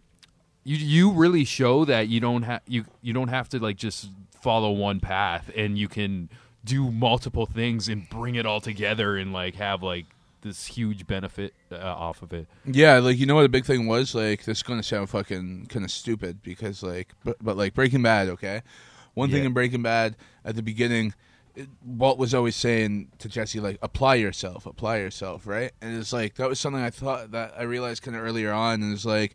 you 0.64 0.76
you 0.76 1.10
really 1.12 1.44
show 1.44 1.84
that 1.86 2.08
you 2.08 2.20
don't 2.20 2.42
have 2.42 2.60
you 2.66 2.84
you 3.02 3.12
don't 3.12 3.28
have 3.28 3.48
to 3.50 3.58
like 3.58 3.76
just 3.76 4.08
follow 4.40 4.70
one 4.72 5.00
path 5.00 5.50
and 5.56 5.78
you 5.78 5.88
can 5.88 6.28
do 6.64 6.90
multiple 6.90 7.46
things 7.46 7.88
and 7.88 8.08
bring 8.08 8.34
it 8.36 8.46
all 8.46 8.60
together 8.60 9.16
and 9.16 9.32
like 9.32 9.54
have 9.56 9.82
like 9.82 10.06
this 10.42 10.66
huge 10.66 11.06
benefit 11.06 11.54
uh, 11.70 11.76
off 11.76 12.20
of 12.22 12.32
it. 12.32 12.48
Yeah, 12.64 12.98
like 12.98 13.16
you 13.18 13.26
know 13.26 13.36
what 13.36 13.44
a 13.44 13.48
big 13.48 13.64
thing 13.64 13.86
was 13.86 14.12
like 14.14 14.44
this 14.44 14.58
is 14.58 14.62
gonna 14.64 14.82
sound 14.82 15.08
fucking 15.10 15.66
kind 15.66 15.84
of 15.84 15.90
stupid 15.90 16.42
because 16.42 16.82
like 16.82 17.08
but, 17.24 17.36
but 17.40 17.56
like 17.56 17.74
Breaking 17.74 18.02
Bad, 18.02 18.28
okay. 18.30 18.62
One 19.14 19.30
thing 19.30 19.44
in 19.44 19.52
Breaking 19.52 19.82
Bad 19.82 20.16
at 20.44 20.56
the 20.56 20.62
beginning, 20.62 21.14
it, 21.54 21.68
Walt 21.84 22.18
was 22.18 22.34
always 22.34 22.56
saying 22.56 23.08
to 23.18 23.28
Jesse 23.28 23.60
like 23.60 23.78
apply 23.82 24.16
yourself, 24.16 24.66
apply 24.66 24.98
yourself, 24.98 25.46
right? 25.46 25.72
And 25.80 25.96
it's 25.98 26.12
like 26.12 26.36
that 26.36 26.48
was 26.48 26.58
something 26.58 26.82
I 26.82 26.90
thought 26.90 27.32
that 27.32 27.54
I 27.58 27.62
realized 27.62 28.02
kind 28.02 28.16
of 28.16 28.22
earlier 28.22 28.52
on, 28.52 28.82
and 28.82 28.92
it's 28.92 29.04
like 29.04 29.34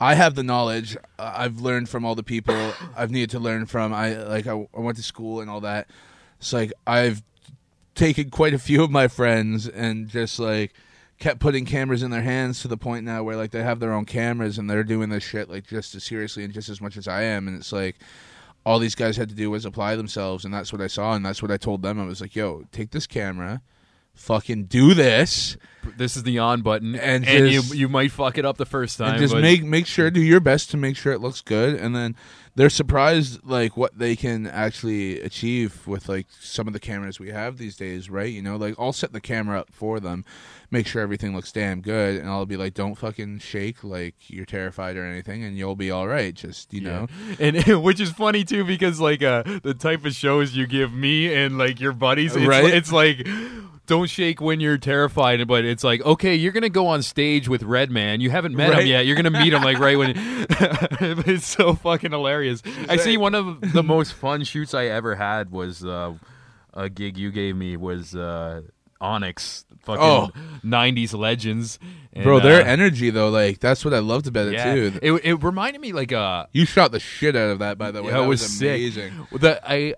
I 0.00 0.14
have 0.14 0.34
the 0.34 0.42
knowledge. 0.42 0.96
uh, 1.18 1.32
I've 1.36 1.60
learned 1.60 1.88
from 1.88 2.04
all 2.04 2.14
the 2.14 2.22
people 2.22 2.72
I've 2.96 3.10
needed 3.10 3.30
to 3.30 3.38
learn 3.38 3.66
from. 3.66 3.92
I 3.92 4.16
like 4.16 4.46
I, 4.46 4.52
I 4.52 4.80
went 4.80 4.96
to 4.96 5.02
school 5.02 5.40
and 5.40 5.50
all 5.50 5.60
that. 5.60 5.88
It's 6.38 6.52
like 6.52 6.72
I've 6.86 7.22
taken 7.94 8.30
quite 8.30 8.54
a 8.54 8.58
few 8.58 8.82
of 8.82 8.90
my 8.90 9.06
friends 9.08 9.68
and 9.68 10.08
just 10.08 10.38
like 10.38 10.72
kept 11.18 11.38
putting 11.38 11.64
cameras 11.64 12.02
in 12.02 12.10
their 12.10 12.22
hands 12.22 12.62
to 12.62 12.68
the 12.68 12.76
point 12.76 13.04
now 13.04 13.22
where 13.22 13.36
like 13.36 13.52
they 13.52 13.62
have 13.62 13.78
their 13.78 13.92
own 13.92 14.04
cameras 14.04 14.58
and 14.58 14.68
they're 14.68 14.82
doing 14.82 15.08
this 15.08 15.22
shit 15.22 15.48
like 15.48 15.68
just 15.68 15.94
as 15.94 16.02
seriously 16.02 16.42
and 16.42 16.52
just 16.52 16.68
as 16.68 16.80
much 16.80 16.96
as 16.96 17.06
I 17.06 17.22
am 17.22 17.46
and 17.46 17.56
it's 17.56 17.72
like 17.72 17.96
all 18.64 18.78
these 18.78 18.94
guys 18.94 19.16
had 19.16 19.28
to 19.28 19.34
do 19.34 19.50
was 19.50 19.64
apply 19.64 19.96
themselves 19.96 20.44
and 20.44 20.52
that's 20.54 20.72
what 20.72 20.80
I 20.82 20.86
saw 20.86 21.14
and 21.14 21.24
that's 21.24 21.42
what 21.42 21.50
I 21.50 21.56
told 21.56 21.82
them 21.82 21.98
I 22.00 22.04
was 22.04 22.20
like 22.20 22.36
yo 22.36 22.64
take 22.72 22.90
this 22.90 23.06
camera 23.06 23.60
fucking 24.14 24.64
do 24.64 24.92
this 24.94 25.56
This 25.96 26.16
is 26.18 26.22
the 26.22 26.38
on 26.38 26.60
button, 26.62 26.94
And 26.94 27.26
and, 27.26 27.48
just- 27.50 27.72
you 27.74 27.80
you 27.80 27.88
might 27.88 28.12
fuck 28.12 28.36
it 28.38 28.44
up 28.44 28.58
the 28.58 28.66
first 28.66 28.98
time. 28.98 29.12
and 29.12 29.18
just 29.18 29.32
but 29.34 29.40
make 29.42 29.64
make 29.64 29.86
sure 29.86 30.10
do 30.10 30.20
your 30.20 30.38
best 30.40 30.70
to 30.72 30.76
make 30.76 30.96
sure 30.96 31.12
it 31.12 31.20
looks 31.20 31.40
good 31.40 31.74
and 31.74 31.96
then 31.96 32.14
they're 32.54 32.68
surprised 32.70 33.40
like 33.44 33.76
what 33.78 33.98
they 33.98 34.14
can 34.14 34.46
actually 34.46 35.18
achieve 35.22 35.86
with 35.86 36.08
like 36.10 36.26
some 36.40 36.66
of 36.66 36.74
the 36.74 36.78
cameras 36.80 37.18
we 37.18 37.30
have 37.30 37.56
these 37.56 37.74
days 37.76 38.10
right 38.10 38.30
you 38.32 38.42
know 38.42 38.56
like 38.56 38.74
i'll 38.78 38.92
set 38.92 39.12
the 39.14 39.20
camera 39.20 39.58
up 39.60 39.72
for 39.72 39.98
them 39.98 40.24
make 40.72 40.86
sure 40.88 41.00
everything 41.02 41.36
looks 41.36 41.52
damn 41.52 41.80
good 41.80 42.16
and 42.18 42.28
i'll 42.28 42.46
be 42.46 42.56
like 42.56 42.74
don't 42.74 42.96
fucking 42.96 43.38
shake 43.38 43.84
like 43.84 44.14
you're 44.28 44.44
terrified 44.46 44.96
or 44.96 45.04
anything 45.04 45.44
and 45.44 45.56
you'll 45.56 45.76
be 45.76 45.90
all 45.90 46.08
right 46.08 46.34
just 46.34 46.72
you 46.74 46.80
know 46.80 47.06
and 47.38 47.56
which 47.84 48.00
is 48.00 48.10
funny 48.10 48.42
too 48.42 48.64
because 48.64 48.98
like 48.98 49.22
uh 49.22 49.42
the 49.62 49.74
type 49.74 50.04
of 50.04 50.14
shows 50.14 50.56
you 50.56 50.66
give 50.66 50.92
me 50.92 51.32
and 51.32 51.58
like 51.58 51.78
your 51.80 51.92
buddies, 51.92 52.34
it's, 52.34 52.46
Right. 52.46 52.64
it's 52.74 52.90
like. 52.90 53.26
Don't 53.86 54.08
shake 54.08 54.40
when 54.40 54.60
you're 54.60 54.78
terrified, 54.78 55.46
but 55.48 55.64
it's 55.64 55.82
like 55.82 56.00
okay, 56.06 56.36
you're 56.36 56.52
gonna 56.52 56.68
go 56.68 56.86
on 56.86 57.02
stage 57.02 57.48
with 57.48 57.64
Redman. 57.64 58.20
You 58.20 58.30
haven't 58.30 58.54
met 58.54 58.70
Right. 58.70 58.82
him 58.82 58.86
yet. 58.86 59.06
You're 59.06 59.16
gonna 59.16 59.32
meet 59.32 59.52
him 59.52 59.62
like 59.62 59.80
right 59.80 59.98
when. 59.98 60.12
it's 60.16 61.46
so 61.46 61.74
fucking 61.74 62.12
hilarious. 62.12 62.62
I 62.88 62.96
see 62.96 63.16
one 63.16 63.34
of 63.34 63.60
the 63.72 63.82
most 63.82 64.12
fun 64.14 64.44
shoots 64.44 64.72
I 64.72 64.86
ever 64.86 65.16
had 65.16 65.50
was 65.50 65.84
uh, 65.84 66.14
a 66.72 66.88
gig 66.88 67.18
you 67.18 67.32
gave 67.32 67.56
me 67.56 67.76
was 67.76 68.14
uh, 68.14 68.62
Onyx, 69.00 69.64
fucking 69.82 70.02
Oh. 70.02 70.30
'90s 70.64 71.14
legends. 71.16 71.78
And, 72.14 72.24
bro 72.24 72.40
their 72.40 72.60
uh, 72.60 72.66
energy 72.66 73.08
though 73.08 73.30
like 73.30 73.58
that's 73.58 73.86
what 73.86 73.94
i 73.94 73.98
loved 73.98 74.26
about 74.26 74.48
it 74.48 74.52
yeah, 74.52 74.74
too 74.74 74.98
it, 75.00 75.12
it 75.24 75.34
reminded 75.42 75.80
me 75.80 75.94
like 75.94 76.12
uh 76.12 76.44
you 76.52 76.66
shot 76.66 76.92
the 76.92 77.00
shit 77.00 77.34
out 77.34 77.48
of 77.48 77.60
that 77.60 77.78
by 77.78 77.90
the 77.90 78.02
way 78.02 78.10
Yeah, 78.10 78.18
that 78.18 78.24
it 78.24 78.28
was, 78.28 78.60
amazing 78.60 79.12
sick. 79.30 79.40
The 79.40 79.60
I, 79.66 79.94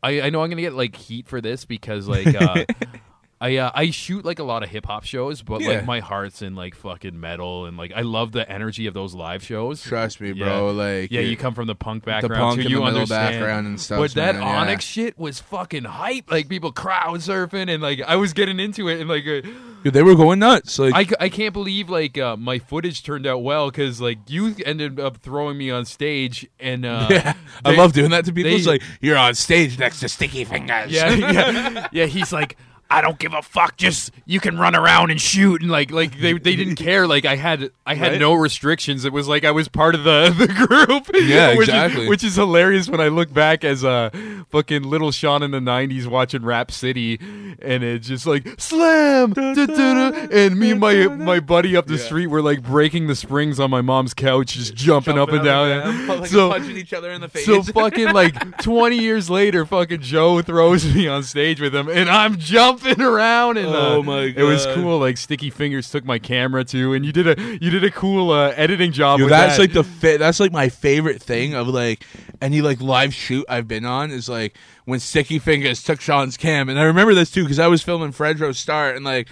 I 0.00 0.20
I 0.22 0.30
know 0.30 0.42
I'm 0.44 0.50
gonna 0.50 0.62
get 0.62 0.74
like 0.74 0.94
heat 0.94 1.26
for 1.26 1.40
this 1.40 1.64
because 1.64 2.06
like 2.06 2.28
uh, 2.40 2.64
I 3.38 3.56
uh, 3.58 3.70
I 3.74 3.90
shoot 3.90 4.24
like 4.24 4.38
a 4.38 4.42
lot 4.44 4.62
of 4.62 4.70
hip 4.70 4.86
hop 4.86 5.04
shows, 5.04 5.42
but 5.42 5.60
Yeah. 5.60 5.68
like 5.68 5.84
my 5.84 6.00
heart's 6.00 6.40
in 6.40 6.54
like 6.54 6.74
fucking 6.74 7.20
metal 7.20 7.66
and 7.66 7.76
like 7.76 7.92
I 7.94 8.00
love 8.00 8.32
the 8.32 8.50
energy 8.50 8.86
of 8.86 8.94
those 8.94 9.14
live 9.14 9.42
shows. 9.44 9.82
Trust 9.82 10.22
me, 10.22 10.32
bro. 10.32 10.70
Like 10.72 11.10
Yeah, 11.10 11.20
you 11.20 11.36
come 11.36 11.52
from 11.52 11.66
the 11.66 11.74
punk 11.74 12.04
the 12.04 12.10
background 12.12 12.40
punk 12.40 12.54
too. 12.56 12.60
and 12.62 12.70
you 12.70 12.76
the 12.78 12.84
middle 12.84 12.98
understand. 13.00 13.32
background 13.34 13.66
and 13.66 13.78
stuff. 13.80 13.98
But 13.98 14.14
that 14.14 14.36
man, 14.36 14.42
yeah. 14.42 14.56
Onyx 14.60 14.84
shit 14.84 15.18
was 15.18 15.38
fucking 15.40 15.84
hype. 15.84 16.30
Like 16.30 16.48
people 16.48 16.72
crowd 16.72 17.20
surfing 17.20 17.68
and 17.68 17.82
like 17.82 18.00
I 18.00 18.16
was 18.16 18.32
getting 18.32 18.58
into 18.58 18.88
it 18.88 19.00
and 19.00 19.08
like 19.10 19.26
uh, 19.26 19.42
Dude, 19.84 19.92
they 19.92 20.02
were 20.02 20.14
going 20.16 20.38
nuts. 20.38 20.78
Like 20.78 20.94
I, 20.94 21.04
c- 21.04 21.14
I 21.20 21.28
can't 21.28 21.52
believe 21.52 21.90
like 21.90 22.16
uh, 22.16 22.36
my 22.38 22.58
footage 22.58 23.02
turned 23.02 23.26
out 23.26 23.42
well 23.42 23.70
because 23.70 24.00
like 24.00 24.18
you 24.28 24.56
ended 24.64 24.98
up 24.98 25.18
throwing 25.18 25.58
me 25.58 25.70
on 25.70 25.84
stage 25.84 26.48
and 26.58 26.86
uh, 26.86 27.06
yeah, 27.10 27.34
I 27.64 27.72
they- 27.72 27.76
love 27.76 27.92
doing 27.92 28.10
that 28.12 28.24
to 28.24 28.32
people. 28.32 28.50
they- 28.50 28.56
it's 28.56 28.66
like 28.66 28.82
you're 29.02 29.18
on 29.18 29.34
stage 29.34 29.78
next 29.78 30.00
to 30.00 30.08
Sticky 30.08 30.46
Fingaz. 30.46 30.86
Yeah, 30.88 31.10
yeah, 31.12 31.88
yeah. 31.92 32.06
He's 32.06 32.32
like, 32.32 32.56
I 32.88 33.00
don't 33.00 33.18
give 33.18 33.34
a 33.34 33.42
fuck. 33.42 33.76
Just 33.76 34.12
you 34.26 34.38
can 34.38 34.58
run 34.58 34.76
around 34.76 35.10
and 35.10 35.20
shoot, 35.20 35.60
and 35.60 35.70
like, 35.70 35.90
like 35.90 36.20
they, 36.20 36.34
they 36.34 36.54
didn't 36.54 36.76
care. 36.88 37.06
Like 37.08 37.24
I 37.24 37.34
had, 37.36 37.70
I 37.84 37.94
had 37.96 38.12
Right. 38.12 38.20
no 38.20 38.34
restrictions. 38.34 39.04
It 39.04 39.12
was 39.12 39.26
like 39.26 39.44
I 39.44 39.50
was 39.50 39.66
part 39.66 39.94
of 39.96 40.04
the 40.04 40.32
the 40.38 40.46
group. 40.46 41.10
Yeah, 41.14 41.54
which 41.56 41.68
exactly. 41.68 42.04
Is, 42.04 42.08
which 42.08 42.22
is 42.24 42.36
hilarious 42.36 42.88
when 42.88 43.00
I 43.00 43.08
look 43.08 43.32
back 43.32 43.64
as 43.64 43.82
a 43.82 44.12
fucking 44.50 44.84
little 44.84 45.10
Sean 45.10 45.42
in 45.42 45.50
the 45.50 45.58
'90s 45.58 46.06
watching 46.06 46.44
Rap 46.44 46.70
City, 46.70 47.18
and 47.60 47.82
it's 47.82 48.06
just 48.06 48.24
like 48.26 48.46
slam, 48.60 49.32
and 49.36 50.56
me 50.56 50.70
and 50.70 50.80
my 50.80 51.08
my 51.08 51.40
buddy 51.40 51.76
up 51.76 51.86
the 51.86 51.98
street 51.98 52.28
were 52.28 52.42
like 52.42 52.62
breaking 52.62 53.08
the 53.08 53.16
springs 53.16 53.58
on 53.58 53.68
my 53.70 53.80
mom's 53.80 54.14
couch, 54.14 54.54
just 54.54 54.74
jumping, 54.74 55.18
up 55.18 55.30
and 55.30 55.44
down. 55.44 56.06
like 56.06 56.26
so 56.26 56.50
punching 56.50 56.76
each 56.76 56.92
other 56.92 57.10
in 57.10 57.20
the 57.20 57.28
face. 57.28 57.46
so 57.46 57.62
fucking 57.62 58.12
like 58.12 58.58
20 58.62 58.96
years 58.96 59.28
later, 59.28 59.66
fucking 59.66 60.00
Joe 60.02 60.40
throws 60.42 60.94
me 60.94 61.08
on 61.08 61.24
stage 61.24 61.60
with 61.60 61.74
him, 61.74 61.88
and 61.88 62.08
I'm 62.08 62.36
jumping 62.36 62.75
around. 62.84 63.56
And 63.56 63.68
uh, 63.68 63.94
Oh 63.94 64.02
my 64.02 64.28
god, 64.28 64.40
it 64.40 64.44
was 64.44 64.66
cool. 64.66 64.98
Like 64.98 65.16
Sticky 65.16 65.50
Fingaz 65.50 65.90
took 65.90 66.04
my 66.04 66.18
camera 66.18 66.64
too, 66.64 66.94
and 66.94 67.04
you 67.04 67.12
did 67.12 67.26
a 67.38 67.58
you 67.60 67.70
did 67.70 67.84
a 67.84 67.90
cool 67.90 68.30
uh, 68.30 68.52
editing 68.56 68.92
job. 68.92 69.20
That's 69.20 69.56
that. 69.56 69.62
like 69.62 69.72
the 69.72 69.84
fa- 69.84 70.18
that's 70.18 70.40
like 70.40 70.52
my 70.52 70.68
favorite 70.68 71.22
thing 71.22 71.54
of 71.54 71.68
like 71.68 72.04
any 72.40 72.62
like 72.62 72.80
live 72.80 73.14
shoot 73.14 73.44
I've 73.48 73.68
been 73.68 73.84
on 73.84 74.10
is 74.10 74.28
like 74.28 74.56
when 74.84 75.00
Sticky 75.00 75.40
Fingaz 75.40 75.84
took 75.84 76.00
Sean's 76.00 76.36
cam, 76.36 76.68
and 76.68 76.78
I 76.78 76.84
remember 76.84 77.14
this 77.14 77.30
too 77.30 77.42
because 77.42 77.58
I 77.58 77.66
was 77.68 77.82
filming 77.82 78.12
Fredro 78.12 78.54
Starr, 78.54 78.90
and 78.90 79.04
like 79.04 79.28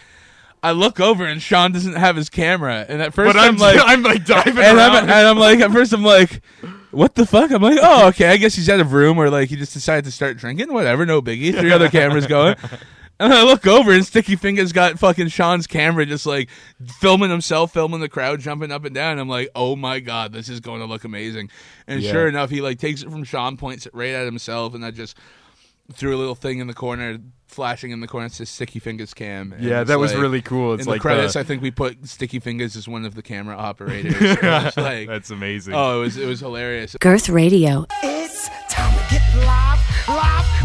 I 0.62 0.72
look 0.72 0.98
over 0.98 1.26
and 1.26 1.42
Sean 1.42 1.72
doesn't 1.72 1.92
have 1.92 2.16
his 2.16 2.30
camera, 2.30 2.86
and 2.88 3.02
at 3.02 3.12
first 3.12 3.36
I'm 3.36 3.54
I'm 3.54 3.56
like, 3.58 3.80
I'm 3.84 4.02
like 4.02 4.24
diving 4.24 4.56
and 4.56 4.78
around. 4.78 4.96
I'm, 4.96 5.02
and 5.04 5.28
I'm 5.28 5.36
like, 5.36 5.60
at 5.60 5.70
first 5.70 5.92
I'm 5.92 6.02
like, 6.02 6.40
what 6.90 7.14
the 7.14 7.26
fuck? 7.26 7.50
I'm 7.50 7.60
like, 7.60 7.78
oh, 7.82 8.08
okay, 8.08 8.28
I 8.28 8.38
guess 8.38 8.54
he's 8.54 8.70
out 8.70 8.80
of 8.80 8.94
room, 8.94 9.18
or 9.18 9.28
like 9.28 9.50
he 9.50 9.56
just 9.56 9.74
decided 9.74 10.06
to 10.06 10.10
start 10.10 10.38
drinking, 10.38 10.72
whatever, 10.72 11.04
no 11.04 11.20
biggie. 11.20 11.52
Three 11.58 11.70
other 11.70 11.90
cameras 11.90 12.26
going. 12.26 12.56
And 13.20 13.32
I 13.32 13.44
look 13.44 13.66
over 13.66 13.92
and 13.92 14.04
Sticky 14.04 14.36
Fingaz 14.36 14.72
got 14.74 14.98
fucking 14.98 15.28
Sean's 15.28 15.66
camera 15.68 16.04
just 16.04 16.26
like 16.26 16.50
filming 16.98 17.30
himself, 17.30 17.72
filming 17.72 18.00
the 18.00 18.08
crowd, 18.08 18.40
jumping 18.40 18.72
up 18.72 18.84
and 18.84 18.94
down. 18.94 19.18
I'm 19.20 19.28
like, 19.28 19.50
oh 19.54 19.76
my 19.76 20.00
god, 20.00 20.32
this 20.32 20.48
is 20.48 20.58
going 20.60 20.80
to 20.80 20.86
look 20.86 21.04
amazing. 21.04 21.48
And 21.86 22.02
Yeah. 22.02 22.10
sure 22.10 22.28
enough, 22.28 22.50
he 22.50 22.60
like 22.60 22.78
takes 22.80 23.02
it 23.02 23.10
from 23.10 23.22
Sean, 23.24 23.56
points 23.56 23.86
it 23.86 23.94
right 23.94 24.10
at 24.14 24.24
himself, 24.24 24.74
and 24.74 24.84
I 24.84 24.90
just 24.90 25.16
threw 25.92 26.16
a 26.16 26.18
little 26.18 26.34
thing 26.34 26.58
in 26.58 26.66
the 26.66 26.74
corner, 26.74 27.18
flashing 27.46 27.92
in 27.92 28.00
the 28.00 28.08
corner. 28.08 28.26
It 28.26 28.32
says 28.32 28.48
Sticky 28.48 28.80
Fingaz 28.80 29.14
cam. 29.14 29.52
And 29.52 29.62
yeah, 29.62 29.84
that 29.84 29.98
was 30.00 30.12
like- 30.12 30.20
really 30.20 30.42
cool. 30.42 30.74
It's 30.74 30.84
in 30.86 30.90
like 30.90 31.00
the 31.00 31.08
credits, 31.08 31.34
the- 31.34 31.40
I 31.40 31.42
think 31.44 31.62
we 31.62 31.70
put 31.70 32.08
Sticky 32.08 32.40
Fingaz 32.40 32.74
as 32.76 32.88
one 32.88 33.04
of 33.04 33.14
the 33.14 33.22
camera 33.22 33.54
operators. 33.56 34.14
Like, 34.76 35.06
that's 35.06 35.30
amazing. 35.30 35.74
oh, 35.74 35.98
it 36.00 36.04
was 36.04 36.16
it 36.16 36.26
was 36.26 36.40
hilarious. 36.40 36.96
Girth 37.00 37.28
Radio. 37.28 37.86
It's 38.02 38.48
time 38.68 38.92
to 38.92 39.14
get 39.14 39.22
live, 39.46 40.08
live, 40.08 40.63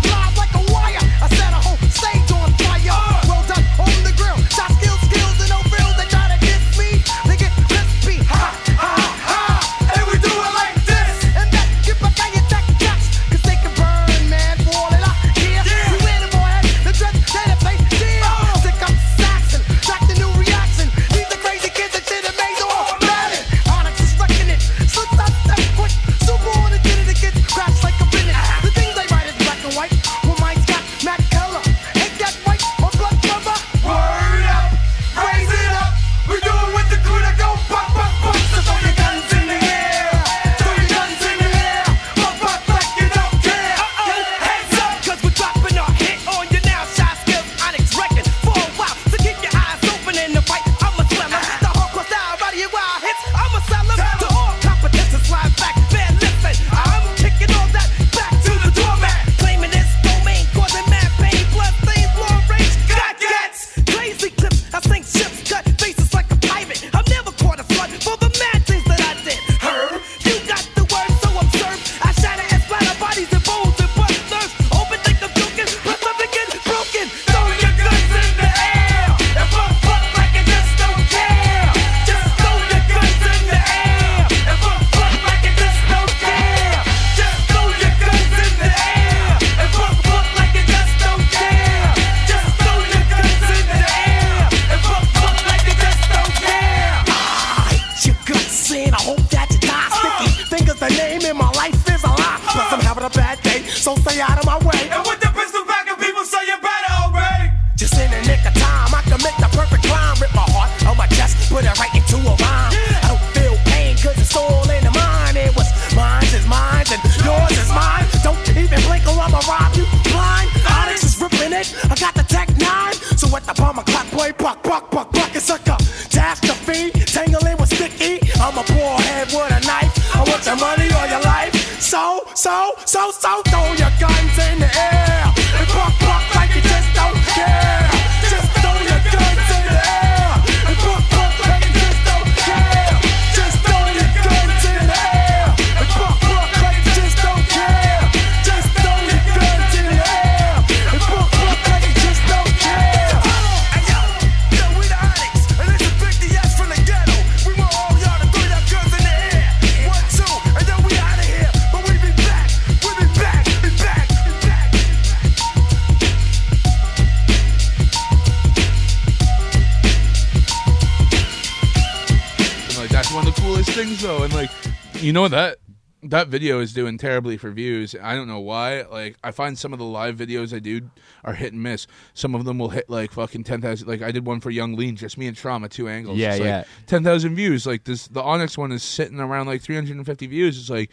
that 176.19 176.27
video 176.27 176.60
is 176.60 176.73
doing 176.73 176.97
terribly 176.97 177.38
for 177.38 177.49
views. 177.51 177.95
I 178.01 178.13
don't 178.15 178.27
know 178.27 178.39
why. 178.39 178.84
Like 178.84 179.17
I 179.23 179.32
find 179.32 179.58
some 179.58 179.73
of 179.73 179.79
the 179.79 179.86
live 179.86 180.15
videos 180.17 180.53
I 180.53 180.60
do 180.60 180.89
are 181.23 181.34
hit 181.34 181.53
and 181.53 181.63
miss. 181.63 181.88
Some 182.13 182.36
of 182.36 182.45
them 182.45 182.60
will 182.60 182.69
hit 182.69 182.89
like 182.89 183.12
fucking 183.12 183.43
ten 183.43 183.62
thousand. 183.62 183.88
Like 183.88 184.01
I 184.01 184.12
did 184.12 184.25
one 184.25 184.39
for 184.39 184.49
Yung 184.49 184.75
Lean, 184.75 184.95
just 184.95 185.17
me 185.17 185.27
and 185.27 185.36
Trauma, 185.38 185.69
two 185.69 185.88
angles. 185.88 186.17
Yeah, 186.17 186.32
It's 186.32 186.39
like 186.39 186.45
yeah. 186.47 186.63
ten 186.88 187.03
thousand 187.03 187.36
views. 187.36 187.65
Like 187.65 187.86
this, 187.86 188.08
the 188.08 188.21
Onyx 188.21 188.58
one 188.58 188.71
is 188.71 188.84
sitting 188.84 189.19
around 189.19 189.47
like 189.47 189.62
three 189.62 189.75
hundred 189.75 189.97
and 189.97 190.05
fifty 190.05 190.27
views. 190.27 190.60
It's 190.60 190.69
like. 190.69 190.89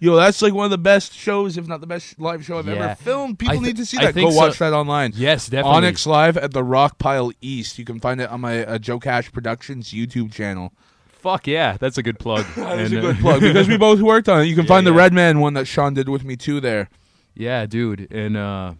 Yo, 0.00 0.16
that's 0.16 0.42
like 0.42 0.52
one 0.52 0.64
of 0.64 0.72
the 0.72 0.76
best 0.76 1.14
shows, 1.14 1.56
if 1.56 1.68
not 1.68 1.80
the 1.80 1.86
best 1.86 2.18
live 2.18 2.44
show 2.44 2.58
I've 2.58 2.66
Yeah. 2.66 2.74
ever 2.74 2.94
filmed. 2.96 3.38
People 3.38 3.54
I 3.54 3.58
thi- 3.58 3.64
need 3.64 3.76
to 3.76 3.86
see 3.86 3.96
that. 3.98 4.14
Go 4.14 4.28
so. 4.28 4.36
watch 4.36 4.58
that 4.58 4.72
online. 4.72 5.12
Yes, 5.14 5.48
definitely. 5.48 5.76
Onyx 5.78 6.06
Live 6.06 6.36
at 6.36 6.52
the 6.52 6.64
Rock 6.64 6.98
Pile 6.98 7.30
East. 7.40 7.78
You 7.78 7.84
can 7.86 8.00
find 8.00 8.20
it 8.20 8.28
on 8.28 8.40
my 8.40 8.66
uh, 8.66 8.78
Joe 8.78 8.98
Cash 8.98 9.32
Productions 9.32 9.92
YouTube 9.92 10.32
channel. 10.32 10.72
Fuck 11.24 11.46
yeah, 11.46 11.78
that's 11.80 11.96
a 11.96 12.02
good 12.02 12.18
plug. 12.18 12.44
That's 12.54 12.92
And, 12.92 12.92
a 12.92 12.98
uh, 12.98 13.00
good 13.12 13.18
plug 13.18 13.40
because 13.40 13.66
we 13.66 13.78
both 13.78 14.02
worked 14.02 14.28
on 14.28 14.42
it. 14.42 14.44
You 14.44 14.54
can 14.54 14.64
Yeah, 14.66 14.68
find 14.68 14.86
the 14.86 14.90
yeah. 14.90 14.98
Redman 14.98 15.40
one 15.40 15.54
that 15.54 15.66
Sean 15.66 15.94
did 15.94 16.06
with 16.06 16.22
me 16.22 16.36
too 16.36 16.60
there. 16.60 16.90
Yeah, 17.34 17.64
dude, 17.64 18.12
and 18.12 18.36
uh, 18.36 18.74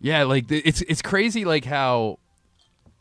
yeah, 0.00 0.24
like 0.24 0.50
it's 0.50 0.80
it's 0.82 1.02
crazy, 1.02 1.44
like 1.44 1.64
how 1.64 2.18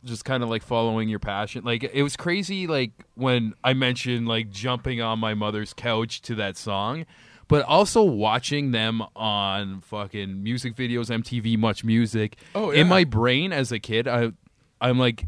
just 0.06 0.26
kind 0.26 0.44
of 0.44 0.50
like 0.50 0.62
following 0.62 1.10
your 1.10 1.18
passion. 1.18 1.63
Like 1.66 1.84
it 1.84 2.04
was 2.04 2.16
crazy, 2.16 2.68
like 2.68 2.92
when 3.16 3.56
I 3.63 3.74
mentioned 3.74 4.28
like 4.28 4.52
jumping 4.52 5.02
on 5.02 5.18
my 5.18 5.34
mother's 5.34 5.74
couch 5.74 6.22
to 6.22 6.36
that 6.36 6.56
song, 6.56 7.08
but 7.48 7.66
also 7.66 8.04
watching 8.04 8.74
them 8.74 9.02
on 9.16 9.82
fucking 9.82 10.44
music 10.44 10.76
videos, 10.76 11.10
MTV, 11.10 11.58
Much 11.58 11.84
Music. 11.84 12.38
Oh, 12.54 12.70
yeah. 12.70 12.82
In 12.82 12.88
my 12.88 13.06
brain 13.06 13.52
as 13.52 13.72
a 13.72 13.80
kid, 13.80 14.08
I 14.08 14.34
I'm 14.80 15.00
like, 15.00 15.26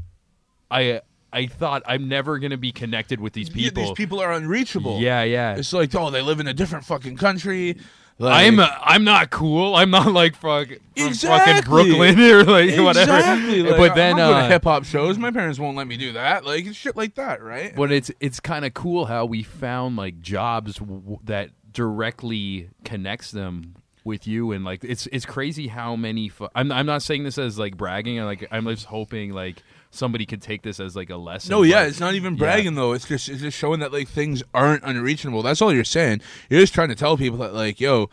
I 0.70 1.02
I 1.32 1.46
thought 1.48 1.84
I'm 1.86 2.08
never 2.08 2.40
gonna 2.40 2.58
be 2.58 2.72
connected 2.72 3.20
with 3.20 3.34
these 3.34 3.50
Yeah, 3.50 3.56
people. 3.70 3.84
these 3.84 3.92
people 3.94 4.20
are 4.20 4.32
unreachable. 4.32 5.00
Yeah, 5.00 5.24
yeah. 5.24 5.56
It's 5.56 5.74
like, 5.74 5.94
oh, 5.96 6.10
they 6.10 6.22
live 6.22 6.40
in 6.40 6.48
a 6.48 6.54
different 6.54 6.86
fucking 6.86 7.18
country. 7.18 7.78
Like, 8.22 8.48
I'm 8.48 8.60
uh, 8.60 8.68
I'm 8.82 9.06
not 9.06 9.30
cool. 9.30 9.76
I'm 9.76 9.92
not 9.92 10.12
like 10.12 10.34
fuck, 10.36 10.68
from 10.68 10.78
fucking 10.78 11.08
Exactly. 11.08 11.62
Brooklyn 11.70 12.20
or 12.32 12.44
like 12.44 12.70
whatever. 12.78 13.16
Exactly. 13.16 13.64
Like, 13.64 13.78
but 13.78 13.96
then, 13.96 14.20
uh, 14.20 14.42
to 14.42 14.48
hip 14.50 14.64
hop 14.66 14.84
shows. 14.84 15.18
My 15.18 15.32
parents 15.32 15.58
won't 15.58 15.78
let 15.78 15.88
me 15.88 15.96
do 15.96 16.12
that. 16.14 16.44
Like 16.46 16.74
shit 16.74 16.98
like 16.98 17.16
that, 17.16 17.42
right? 17.42 17.74
but 17.76 17.92
it's 17.94 18.12
it's 18.20 18.42
kind 18.42 18.66
of 18.66 18.74
cool 18.74 19.06
how 19.06 19.26
we 19.26 19.44
found 19.44 19.96
like 19.96 20.20
jobs 20.20 20.76
w- 20.76 21.20
that 21.24 21.52
directly 21.72 22.70
connects 22.84 23.32
them 23.32 23.76
with 24.06 24.26
you 24.28 24.52
and 24.54 24.64
like 24.66 24.84
it's 24.84 25.08
it's 25.14 25.26
crazy 25.26 25.68
how 25.68 25.96
many. 25.96 26.30
Fu- 26.30 26.50
I'm 26.56 26.72
I'm 26.72 26.86
not 26.86 27.02
saying 27.02 27.24
this 27.24 27.38
as 27.38 27.58
like 27.58 27.78
bragging. 27.78 28.20
I'm 28.20 28.26
Like 28.26 28.48
I'm 28.52 28.66
just 28.68 28.86
hoping 28.86 29.32
like 29.32 29.64
somebody 29.92 30.26
could 30.26 30.42
take 30.42 30.62
this 30.62 30.80
as 30.80 30.96
like 30.96 31.10
a 31.10 31.16
lesson. 31.18 31.52
No, 31.52 31.64
yeah, 31.64 31.82
but- 31.82 31.90
it's 31.90 32.00
not 32.00 32.14
even 32.14 32.34
yeah. 32.34 32.40
bragging 32.40 32.76
though. 32.76 32.94
It's 32.94 33.08
just 33.08 33.30
it's 33.30 33.42
just 33.42 33.58
showing 33.58 33.80
that 33.80 33.92
like 33.92 34.08
things 34.08 34.44
aren't 34.54 34.84
unreachable. 34.84 35.42
That's 35.42 35.62
all 35.62 35.74
you're 35.74 35.84
saying. 35.84 36.22
You're 36.50 36.62
just 36.62 36.74
trying 36.74 36.90
to 36.90 36.96
tell 36.96 37.18
people 37.18 37.40
that 37.40 37.54
like, 37.54 37.80
yo, 37.80 38.10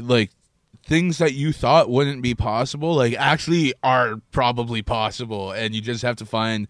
like 0.00 0.30
things 0.84 1.18
that 1.18 1.34
you 1.34 1.52
thought 1.52 1.88
wouldn't 1.90 2.22
be 2.22 2.34
possible, 2.34 2.94
like 2.94 3.14
actually 3.14 3.74
are 3.82 4.16
probably 4.30 4.82
possible, 4.82 5.52
and 5.52 5.74
you 5.74 5.80
just 5.80 6.02
have 6.02 6.16
to 6.16 6.26
find 6.26 6.68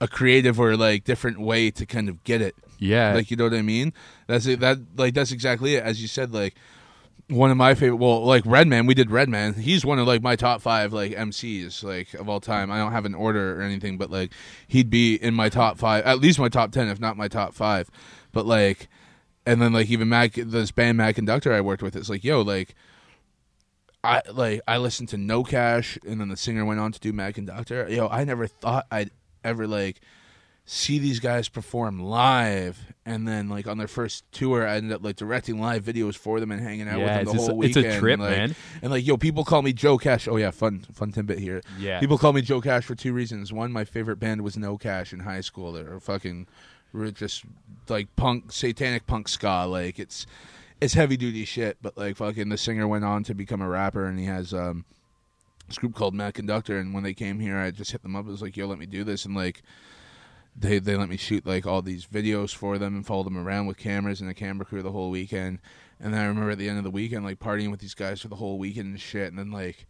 a 0.00 0.08
creative 0.08 0.58
or 0.58 0.76
like 0.76 1.04
different 1.04 1.40
way 1.40 1.70
to 1.70 1.86
kind 1.86 2.08
of 2.08 2.22
get 2.24 2.40
it. 2.40 2.54
Yeah, 2.78 3.12
Like 3.12 3.30
you 3.30 3.36
know 3.36 3.44
what 3.44 3.52
I 3.52 3.60
mean? 3.60 3.92
That's 4.26 4.46
it. 4.46 4.60
That 4.60 4.78
like 4.96 5.12
that's 5.12 5.32
exactly 5.32 5.74
it. 5.74 5.84
As 5.84 6.00
you 6.00 6.08
said, 6.08 6.32
like 6.32 6.54
one 7.30 7.50
of 7.50 7.56
my 7.56 7.74
favorite. 7.74 7.96
Well, 7.96 8.24
like 8.24 8.44
Redman, 8.44 8.86
we 8.86 8.94
did 8.94 9.10
Redman. 9.10 9.54
He's 9.54 9.84
one 9.84 9.98
of 9.98 10.06
like 10.06 10.22
my 10.22 10.36
top 10.36 10.60
five 10.60 10.92
like 10.92 11.12
MCs 11.12 11.82
like 11.82 12.14
of 12.14 12.28
all 12.28 12.40
time. 12.40 12.70
I 12.70 12.78
don't 12.78 12.92
have 12.92 13.04
an 13.04 13.14
order 13.14 13.58
or 13.58 13.62
anything, 13.62 13.96
but 13.98 14.10
like 14.10 14.32
he'd 14.66 14.90
be 14.90 15.14
in 15.14 15.34
my 15.34 15.48
top 15.48 15.78
five, 15.78 16.04
at 16.04 16.20
least 16.20 16.38
my 16.38 16.48
top 16.48 16.72
ten, 16.72 16.88
if 16.88 17.00
not 17.00 17.16
my 17.16 17.28
top 17.28 17.54
five. 17.54 17.90
But 18.32 18.46
like, 18.46 18.88
and 19.46 19.62
then 19.62 19.72
like 19.72 19.88
even 19.90 20.08
Mac, 20.08 20.34
this 20.34 20.70
band 20.70 20.98
Mac 20.98 21.14
Conductor 21.14 21.52
I 21.52 21.60
worked 21.60 21.82
with, 21.82 21.96
it's 21.96 22.10
like 22.10 22.24
yo, 22.24 22.42
like 22.42 22.74
I 24.02 24.22
like 24.32 24.60
I 24.66 24.78
listened 24.78 25.08
to 25.10 25.16
No 25.16 25.44
Cash, 25.44 25.98
and 26.06 26.20
then 26.20 26.28
the 26.28 26.36
singer 26.36 26.64
went 26.64 26.80
on 26.80 26.92
to 26.92 27.00
do 27.00 27.12
Mac 27.12 27.36
Conductor. 27.36 27.86
Yo, 27.88 28.08
I 28.08 28.24
never 28.24 28.46
thought 28.46 28.86
I'd 28.90 29.10
ever 29.44 29.66
like 29.66 30.00
see 30.72 31.00
these 31.00 31.18
guys 31.18 31.48
perform 31.48 31.98
live 31.98 32.92
and 33.04 33.26
then 33.26 33.48
like 33.48 33.66
on 33.66 33.76
their 33.76 33.88
first 33.88 34.22
tour 34.30 34.64
I 34.64 34.76
ended 34.76 34.92
up 34.92 35.02
like 35.02 35.16
directing 35.16 35.60
live 35.60 35.82
videos 35.84 36.14
for 36.16 36.38
them 36.38 36.52
and 36.52 36.60
hanging 36.62 36.88
out 36.88 36.98
with 37.00 37.06
them 37.08 37.24
the 37.24 37.30
it's 37.32 37.32
just- 37.32 37.50
whole 37.50 37.64
it's 37.64 37.76
a 37.76 37.80
weekend. 37.80 37.98
trip, 38.00 38.20
like, 38.20 38.30
man. 38.30 38.54
And 38.80 38.92
like 38.92 39.04
yo, 39.04 39.16
people 39.16 39.44
call 39.44 39.62
me 39.62 39.72
Joe 39.72 39.98
Cash. 39.98 40.28
Oh 40.28 40.36
yeah, 40.36 40.52
fun 40.52 40.86
fun 40.92 41.10
tidbit 41.10 41.40
here. 41.40 41.60
Yeah. 41.76 41.98
People 41.98 42.18
call 42.18 42.32
me 42.32 42.40
Joe 42.40 42.60
Cash 42.60 42.84
for 42.84 42.94
two 42.94 43.12
reasons. 43.12 43.52
One, 43.52 43.72
my 43.72 43.82
favorite 43.84 44.18
band 44.20 44.42
was 44.42 44.56
No 44.56 44.78
Cash 44.78 45.12
in 45.12 45.18
high 45.20 45.40
school. 45.40 45.72
They're 45.72 45.98
fucking 45.98 46.46
we're 46.92 47.10
just 47.10 47.42
like 47.88 48.14
punk 48.14 48.52
satanic 48.52 49.08
punk 49.08 49.26
ska. 49.26 49.64
Like 49.68 49.98
it's 49.98 50.24
it's 50.80 50.94
heavy 50.94 51.16
duty 51.16 51.44
shit, 51.46 51.78
but 51.82 51.98
like 51.98 52.14
fucking 52.16 52.48
the 52.48 52.56
singer 52.56 52.86
went 52.86 53.04
on 53.04 53.24
to 53.24 53.34
become 53.34 53.60
a 53.60 53.68
rapper 53.68 54.04
and 54.06 54.20
he 54.20 54.26
has 54.26 54.54
um 54.54 54.84
this 55.66 55.78
group 55.78 55.96
called 55.96 56.14
Mad 56.14 56.34
Conductor 56.34 56.78
and 56.78 56.94
when 56.94 57.02
they 57.02 57.14
came 57.14 57.40
here 57.40 57.58
I 57.58 57.72
just 57.72 57.90
hit 57.90 58.02
them 58.04 58.14
up. 58.14 58.26
I 58.26 58.30
was 58.30 58.40
like, 58.40 58.56
yo, 58.56 58.66
let 58.68 58.78
me 58.78 58.86
do 58.86 59.02
this 59.02 59.24
and 59.24 59.34
like 59.34 59.62
they 60.56 60.78
they 60.78 60.96
let 60.96 61.08
me 61.08 61.16
shoot 61.16 61.46
like 61.46 61.66
all 61.66 61.82
these 61.82 62.06
videos 62.06 62.54
for 62.54 62.78
them 62.78 62.94
and 62.94 63.06
follow 63.06 63.24
them 63.24 63.36
around 63.36 63.66
with 63.66 63.78
cameras 63.78 64.20
and 64.20 64.30
a 64.30 64.34
camera 64.34 64.64
crew 64.64 64.82
the 64.82 64.92
whole 64.92 65.10
weekend. 65.10 65.58
And 65.98 66.14
then 66.14 66.20
I 66.20 66.26
remember 66.26 66.50
at 66.50 66.58
the 66.58 66.68
end 66.68 66.78
of 66.78 66.84
the 66.84 66.90
weekend 66.90 67.24
like 67.24 67.38
partying 67.38 67.70
with 67.70 67.80
these 67.80 67.94
guys 67.94 68.20
for 68.20 68.28
the 68.28 68.36
whole 68.36 68.58
weekend 68.58 68.86
and 68.88 69.00
shit 69.00 69.28
and 69.28 69.38
then 69.38 69.50
like 69.50 69.86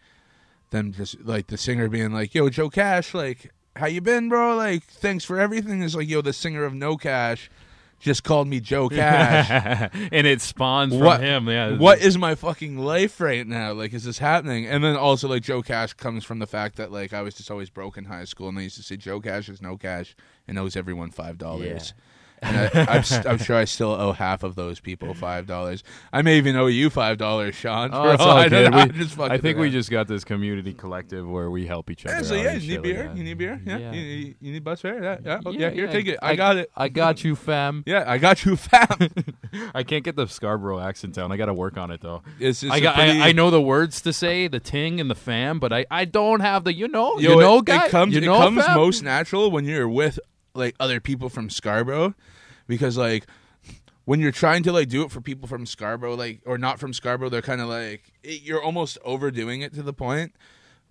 them 0.70 0.92
just 0.92 1.20
like 1.22 1.48
the 1.48 1.56
singer 1.56 1.88
being 1.88 2.12
like, 2.12 2.34
"Yo, 2.34 2.48
Joe 2.48 2.70
Cash, 2.70 3.14
like 3.14 3.52
how 3.76 3.86
you 3.86 4.00
been, 4.00 4.28
bro? 4.28 4.56
Like 4.56 4.84
thanks 4.84 5.24
for 5.24 5.38
everything." 5.38 5.82
Is 5.82 5.96
like, 5.96 6.08
"Yo, 6.08 6.20
the 6.20 6.32
singer 6.32 6.64
of 6.64 6.74
No 6.74 6.96
Cash 6.96 7.50
just 8.00 8.24
called 8.24 8.48
me 8.48 8.58
Joe 8.60 8.88
Cash." 8.88 9.90
and 10.12 10.26
it 10.26 10.40
spawns 10.40 10.92
from 10.92 11.04
what 11.04 11.20
him. 11.20 11.48
Yeah, 11.48 11.76
what 11.76 12.00
is 12.00 12.18
my 12.18 12.34
fucking 12.34 12.78
life 12.78 13.20
right 13.20 13.46
now? 13.46 13.72
Like, 13.72 13.94
is 13.94 14.04
this 14.04 14.18
happening? 14.18 14.66
And 14.66 14.82
then 14.82 14.96
also 14.96 15.28
like 15.28 15.42
Joe 15.42 15.62
Cash 15.62 15.92
comes 15.94 16.24
from 16.24 16.40
the 16.40 16.46
fact 16.46 16.76
that 16.76 16.90
like 16.90 17.12
I 17.12 17.22
was 17.22 17.34
just 17.34 17.50
always 17.50 17.70
broke 17.70 17.96
in 17.96 18.06
high 18.06 18.24
school, 18.24 18.48
and 18.48 18.58
they 18.58 18.64
used 18.64 18.76
to 18.76 18.82
say 18.82 18.96
Joe 18.96 19.20
Cash 19.20 19.48
is 19.48 19.62
no 19.62 19.76
cash 19.76 20.16
and 20.48 20.58
owes 20.58 20.74
everyone 20.74 21.10
five 21.10 21.38
dollars. 21.38 21.94
And 22.42 22.56
I, 22.88 23.04
I'm 23.26 23.38
sure 23.38 23.56
I 23.56 23.64
still 23.64 23.90
owe 23.92 24.12
half 24.12 24.42
of 24.42 24.54
those 24.54 24.80
people 24.80 25.12
five 25.14 25.46
dollars. 25.46 25.84
I 26.12 26.22
may 26.22 26.38
even 26.38 26.56
owe 26.56 26.66
you 26.66 26.88
five 26.90 27.18
dollars, 27.18 27.54
Sean. 27.54 27.90
Oh, 27.92 28.10
it's 28.10 28.22
all 28.22 28.36
I 28.36 28.48
know. 28.48 28.70
good. 28.70 28.74
I'm 28.74 29.18
We- 29.18 29.24
I 29.26 29.38
think 29.38 29.58
we 29.58 29.70
just 29.70 29.90
got 29.90 30.08
this 30.08 30.24
community 30.24 30.72
collective 30.72 31.28
where 31.28 31.50
we 31.50 31.66
help 31.66 31.90
each 31.90 32.06
other. 32.06 32.16
Yeah, 32.16 32.22
so 32.22 32.34
yeah, 32.34 32.54
you 32.54 32.68
need 32.76 32.82
beer. 32.82 33.06
like 33.08 33.16
you 33.16 33.24
need 33.24 33.38
beer. 33.38 33.60
Yeah, 33.64 33.76
Yeah. 33.78 33.92
You, 33.92 34.00
you, 34.00 34.34
you 34.40 34.52
need 34.52 34.64
bus 34.64 34.80
fare. 34.80 35.02
Yeah, 35.02 35.18
yeah. 35.24 35.40
Oh, 35.44 35.50
Yeah, 35.50 35.58
yeah, 35.60 35.70
here, 35.70 35.86
take 35.88 36.06
it. 36.06 36.18
I, 36.22 36.36
got 36.36 36.56
it. 36.56 36.70
I 36.76 36.88
got 36.88 37.24
you, 37.24 37.36
fam. 37.36 37.84
Yeah, 37.90 38.04
I 38.06 38.18
got 38.18 38.44
you, 38.44 38.56
fam. 38.56 38.86
I 39.74 39.82
can't 39.82 40.04
get 40.04 40.16
the 40.16 40.26
Scarborough 40.26 40.78
accent 40.80 41.14
down. 41.14 41.32
I 41.32 41.36
got 41.36 41.46
to 41.46 41.54
work 41.54 41.76
on 41.76 41.90
it 41.90 42.00
though. 42.00 42.22
It's 42.38 42.62
I 42.64 42.80
got. 42.80 42.94
pretty- 42.94 43.20
I, 43.20 43.28
I 43.28 43.32
know 43.32 43.50
the 43.50 43.60
words 43.60 44.00
to 44.02 44.12
say, 44.12 44.48
the 44.48 44.60
ting 44.60 45.00
and 45.00 45.10
the 45.10 45.14
fam, 45.14 45.58
but 45.58 45.72
I, 45.72 45.86
I 45.90 46.04
don't 46.04 46.40
have 46.40 46.64
the 46.64 46.72
you 46.72 46.88
know 46.88 47.18
Yo, 47.18 47.32
you 47.34 47.40
know 47.40 47.58
it, 47.58 47.64
guy. 47.64 47.86
it 47.86 47.90
comes 47.90 48.14
you 48.14 48.20
it 48.22 48.24
comes 48.26 48.64
fam? 48.64 48.76
most 48.76 49.02
natural 49.02 49.50
when 49.50 49.64
you're 49.64 49.88
with 49.88 50.18
like 50.54 50.74
other 50.80 51.00
people 51.00 51.28
from 51.28 51.50
Scarborough, 51.50 52.14
because 52.66 52.96
like 52.96 53.26
when 54.04 54.20
you're 54.20 54.32
trying 54.32 54.62
to 54.64 54.72
like 54.72 54.88
do 54.88 55.02
it 55.04 55.10
for 55.10 55.20
people 55.20 55.46
from 55.46 55.66
Scarborough, 55.66 56.16
like 56.16 56.40
or 56.46 56.58
not 56.58 56.78
from 56.78 56.92
Scarborough, 56.92 57.28
they're 57.28 57.42
kind 57.42 57.60
of 57.60 57.68
like 57.68 58.12
it, 58.22 58.42
you're 58.42 58.62
almost 58.62 58.98
overdoing 59.04 59.60
it 59.60 59.74
to 59.74 59.82
the 59.82 59.92
point. 59.92 60.32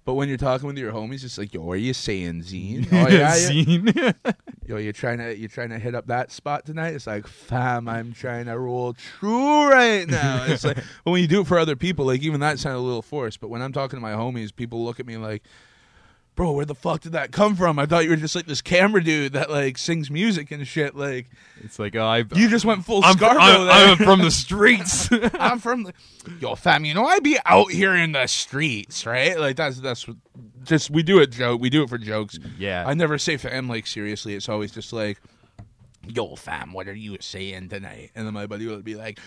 But 0.05 0.13
when 0.15 0.27
you're 0.27 0.37
talking 0.37 0.65
with 0.65 0.77
your 0.77 0.91
homies, 0.91 1.23
it's 1.23 1.37
like, 1.37 1.53
yo, 1.53 1.61
what 1.61 1.73
are 1.73 1.75
you 1.75 1.93
saying, 1.93 2.41
Zine? 2.41 2.87
Oh 2.91 3.07
yeah. 3.09 3.33
Scene. 3.33 3.93
yo, 4.65 4.77
you're 4.77 4.93
trying 4.93 5.17
to 5.19 5.37
you're 5.37 5.49
trying 5.49 5.69
to 5.69 5.77
hit 5.77 5.93
up 5.93 6.07
that 6.07 6.31
spot 6.31 6.65
tonight. 6.65 6.95
It's 6.95 7.05
like, 7.05 7.27
fam, 7.27 7.87
I'm 7.87 8.13
trying 8.13 8.45
to 8.45 8.57
roll 8.57 8.93
true 8.93 9.69
right 9.69 10.07
now. 10.07 10.45
It's 10.47 10.63
like, 10.63 10.77
but 11.03 11.11
when 11.11 11.21
you 11.21 11.27
do 11.27 11.41
it 11.41 11.47
for 11.47 11.59
other 11.59 11.75
people, 11.75 12.05
like 12.05 12.21
even 12.21 12.39
that 12.39 12.57
sounded 12.57 12.79
a 12.79 12.81
little 12.81 13.01
forced. 13.01 13.39
But 13.39 13.49
when 13.49 13.61
I'm 13.61 13.73
talking 13.73 13.97
to 13.97 14.01
my 14.01 14.13
homies, 14.13 14.55
people 14.55 14.83
look 14.83 14.99
at 14.99 15.05
me 15.05 15.17
like, 15.17 15.43
bro, 16.39 16.53
where 16.53 16.63
the 16.63 16.73
fuck 16.73 17.01
did 17.01 17.11
that 17.11 17.33
come 17.33 17.53
from? 17.53 17.77
I 17.77 17.85
thought 17.85 18.05
you 18.05 18.11
were 18.11 18.15
just 18.15 18.33
like 18.33 18.45
this 18.45 18.61
camera 18.61 19.03
dude 19.03 19.33
that 19.33 19.49
like 19.49 19.77
sings 19.77 20.09
music 20.09 20.51
and 20.51 20.65
shit. 20.65 20.95
Like 20.95 21.27
it's 21.59 21.77
like 21.77 21.97
oh, 21.97 22.05
I. 22.05 22.19
you 22.33 22.47
just 22.47 22.63
went 22.63 22.85
full 22.85 23.03
I'm, 23.03 23.17
Scarborough. 23.17 23.41
I'm, 23.41 23.65
there. 23.65 23.87
I'm 23.87 23.97
from 23.97 24.21
the 24.21 24.31
streets. 24.45 25.09
I'm 25.33 25.59
from 25.59 25.83
the 25.83 25.93
yo 26.39 26.55
fam. 26.55 26.85
You 26.85 26.93
know 26.93 27.05
I 27.05 27.19
be 27.19 27.37
out 27.45 27.71
here 27.71 27.93
in 27.93 28.13
the 28.13 28.25
streets, 28.27 29.05
right? 29.05 29.37
Like 29.37 29.57
that's 29.57 29.81
that's 29.81 30.05
just 30.63 30.89
we 30.89 31.03
do 31.03 31.19
it 31.19 31.31
joke. 31.31 31.59
We 31.59 31.69
do 31.69 31.83
it 31.83 31.89
for 31.89 31.97
jokes. 31.97 32.39
Yeah. 32.57 32.85
I 32.87 32.93
never 32.93 33.17
say 33.17 33.35
fam 33.35 33.67
like 33.67 33.85
seriously. 33.85 34.33
It's 34.33 34.47
always 34.47 34.71
just 34.71 34.93
like, 34.93 35.19
yo 36.07 36.37
fam, 36.37 36.71
what 36.71 36.87
are 36.87 36.93
you 36.93 37.17
saying 37.19 37.67
tonight? 37.67 38.11
And 38.15 38.25
then 38.25 38.33
my 38.33 38.47
buddy 38.47 38.65
would 38.65 38.85
be 38.85 38.95
like. 38.95 39.19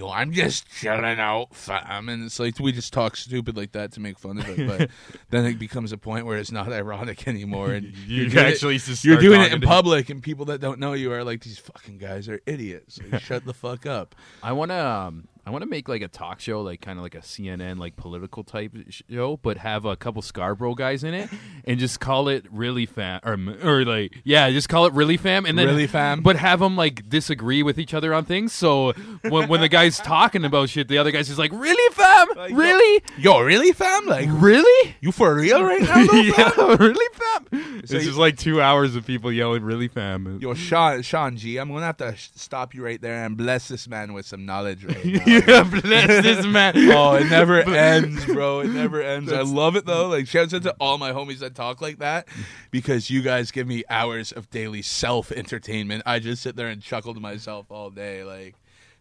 Yo, 0.00 0.08
I'm 0.08 0.32
just 0.32 0.66
chilling 0.70 1.20
out, 1.20 1.54
fam, 1.54 2.08
and 2.08 2.24
it's 2.24 2.40
like 2.40 2.58
we 2.58 2.72
just 2.72 2.90
talk 2.90 3.18
stupid 3.18 3.54
like 3.54 3.72
that 3.72 3.92
to 3.92 4.00
make 4.00 4.18
fun 4.18 4.38
of 4.38 4.48
it. 4.48 4.66
But 4.66 4.88
then 5.28 5.44
it 5.44 5.58
becomes 5.58 5.92
a 5.92 5.98
point 5.98 6.24
where 6.24 6.38
it's 6.38 6.50
not 6.50 6.72
ironic 6.72 7.28
anymore, 7.28 7.72
and 7.74 7.84
You 8.06 8.22
you're 8.22 8.30
doing 8.30 8.46
it- 8.46 8.48
actually 8.54 8.80
you're 9.02 9.20
doing 9.20 9.42
it 9.42 9.52
in 9.52 9.60
public, 9.60 10.08
and 10.08 10.22
people 10.22 10.46
that 10.46 10.58
don't 10.62 10.80
know 10.80 10.94
you 10.94 11.12
are 11.12 11.22
like, 11.22 11.42
these 11.42 11.58
fucking 11.58 11.98
guys 11.98 12.30
are 12.30 12.40
idiots. 12.46 12.98
Like, 13.12 13.20
shut 13.30 13.44
the 13.44 13.52
fuck 13.52 13.84
up. 13.84 14.14
I 14.42 14.52
want 14.52 14.70
to 14.70 14.86
um, 14.86 15.28
I 15.50 15.52
want 15.52 15.62
to 15.62 15.68
make 15.68 15.88
like 15.88 16.00
a 16.02 16.06
talk 16.06 16.38
show, 16.38 16.60
like 16.60 16.80
kind 16.80 16.96
of 16.96 17.02
like 17.02 17.16
a 17.16 17.20
CNN, 17.22 17.78
like 17.80 17.96
political 17.96 18.44
type 18.44 18.72
show, 18.88 19.36
but 19.36 19.56
have 19.56 19.84
a 19.84 19.96
couple 19.96 20.22
Scarborough 20.22 20.76
guys 20.76 21.02
in 21.02 21.12
it, 21.12 21.28
and 21.64 21.80
just 21.80 21.98
call 21.98 22.28
it 22.28 22.46
really 22.52 22.86
fam, 22.86 23.18
or 23.24 23.36
or 23.64 23.84
like 23.84 24.16
yeah, 24.22 24.48
just 24.52 24.68
call 24.68 24.86
it 24.86 24.92
really 24.92 25.16
fam, 25.16 25.46
and 25.46 25.58
then 25.58 25.66
Really 25.66 25.88
Fam? 25.88 26.20
but 26.20 26.36
have 26.36 26.60
them 26.60 26.76
like 26.76 27.08
disagree 27.08 27.64
with 27.64 27.80
each 27.80 27.94
other 27.94 28.14
on 28.14 28.24
things. 28.24 28.52
So 28.52 28.92
when 29.28 29.48
when 29.48 29.60
the 29.60 29.68
guy's 29.68 29.98
talking 29.98 30.44
about 30.44 30.68
shit, 30.68 30.86
the 30.86 30.98
other 30.98 31.10
guy's 31.10 31.26
just 31.26 31.38
like, 31.40 31.50
really 31.50 31.94
fam, 31.96 32.28
really, 32.56 33.02
Yo, 33.18 33.40
really, 33.40 33.72
fam? 33.72 34.06
Like, 34.06 34.28
really. 34.30 34.94
you 35.00 35.10
for 35.10 35.34
real 35.34 35.64
right 35.64 35.82
now? 35.82 36.06
though, 36.06 36.22
fam? 36.32 36.52
yeah, 36.58 36.76
really, 36.78 37.06
fam. 37.14 37.82
So 37.86 37.94
just 37.98 38.06
you- 38.06 38.12
like 38.12 38.36
two 38.38 38.62
hours 38.62 38.94
of 38.94 39.04
people 39.04 39.32
yelling, 39.32 39.64
"Really, 39.64 39.88
fam." 39.88 40.38
Yo, 40.40 40.54
Sean, 40.54 41.02
Sean 41.02 41.36
G, 41.36 41.56
I'm 41.56 41.68
gonna 41.72 41.86
have 41.86 41.96
to 41.96 42.14
stop 42.16 42.72
you 42.72 42.84
right 42.84 43.00
there 43.00 43.24
and 43.24 43.36
bless 43.36 43.66
this 43.66 43.88
man 43.88 44.12
with 44.12 44.26
some 44.26 44.46
knowledge 44.46 44.84
right 44.84 45.04
now. 45.04 45.39
bless 45.82 46.22
this 46.22 46.46
man. 46.46 46.74
Oh, 46.92 47.14
it 47.14 47.28
never 47.30 47.60
ends, 47.60 48.24
bro. 48.26 48.60
It 48.60 48.68
never 48.68 49.00
ends. 49.14 49.32
I 49.32 49.42
love 49.42 49.76
it 49.76 49.86
though. 49.86 50.08
Like 50.08 50.26
shouts 50.26 50.52
out 50.54 50.62
to 50.64 50.74
all 50.80 50.98
my 50.98 51.12
homies 51.12 51.38
that 51.38 51.54
talk 51.54 51.80
like 51.80 51.98
that 51.98 52.26
because 52.70 53.10
you 53.10 53.22
guys 53.22 53.50
give 53.50 53.66
me 53.66 53.84
hours 53.90 54.32
of 54.32 54.50
daily 54.50 54.82
self 54.82 55.30
entertainment. 55.32 56.02
I 56.06 56.18
just 56.18 56.42
sit 56.42 56.56
there 56.56 56.68
and 56.68 56.82
chuckle 56.82 57.14
to 57.14 57.20
myself 57.20 57.66
all 57.70 57.90
day, 57.90 58.24
like 58.24 58.54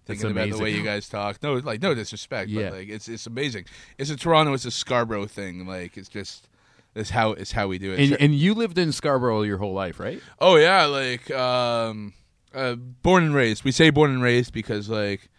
thinking 0.06 0.32
about 0.32 0.50
the 0.50 0.58
way 0.58 0.72
you 0.72 0.84
guys 0.84 1.08
talk. 1.10 1.42
No, 1.44 1.54
like 1.56 1.82
no 1.82 1.94
disrespect, 1.94 2.50
Yeah. 2.50 2.70
but 2.70 2.80
like 2.80 2.90
it's 2.90 3.08
it's 3.08 3.28
amazing. 3.28 3.66
It's 3.98 4.10
a 4.10 4.16
Toronto, 4.16 4.54
it's 4.54 4.66
a 4.66 4.72
Scarborough 4.72 5.28
thing. 5.28 5.66
Like 5.68 5.98
it's 5.98 6.10
just 6.10 6.48
it's 6.96 7.12
how 7.12 7.32
it's 7.34 7.52
how 7.52 7.68
we 7.68 7.78
do 7.78 7.94
it. 7.94 8.00
And, 8.00 8.10
Sure- 8.10 8.18
and 8.20 8.36
you 8.36 8.54
lived 8.54 8.78
in 8.78 8.92
Scarborough 8.92 9.44
your 9.44 9.58
whole 9.58 9.74
life, 9.74 10.00
right? 10.00 10.22
Oh 10.40 10.56
yeah, 10.56 10.86
like 10.86 11.30
um, 11.32 12.14
uh, 12.54 12.76
born 12.76 13.24
and 13.24 13.36
raised. 13.36 13.64
We 13.64 13.72
say 13.72 13.90
born 13.90 14.12
and 14.12 14.22
raised 14.22 14.54
because 14.54 14.90
like 14.90 15.30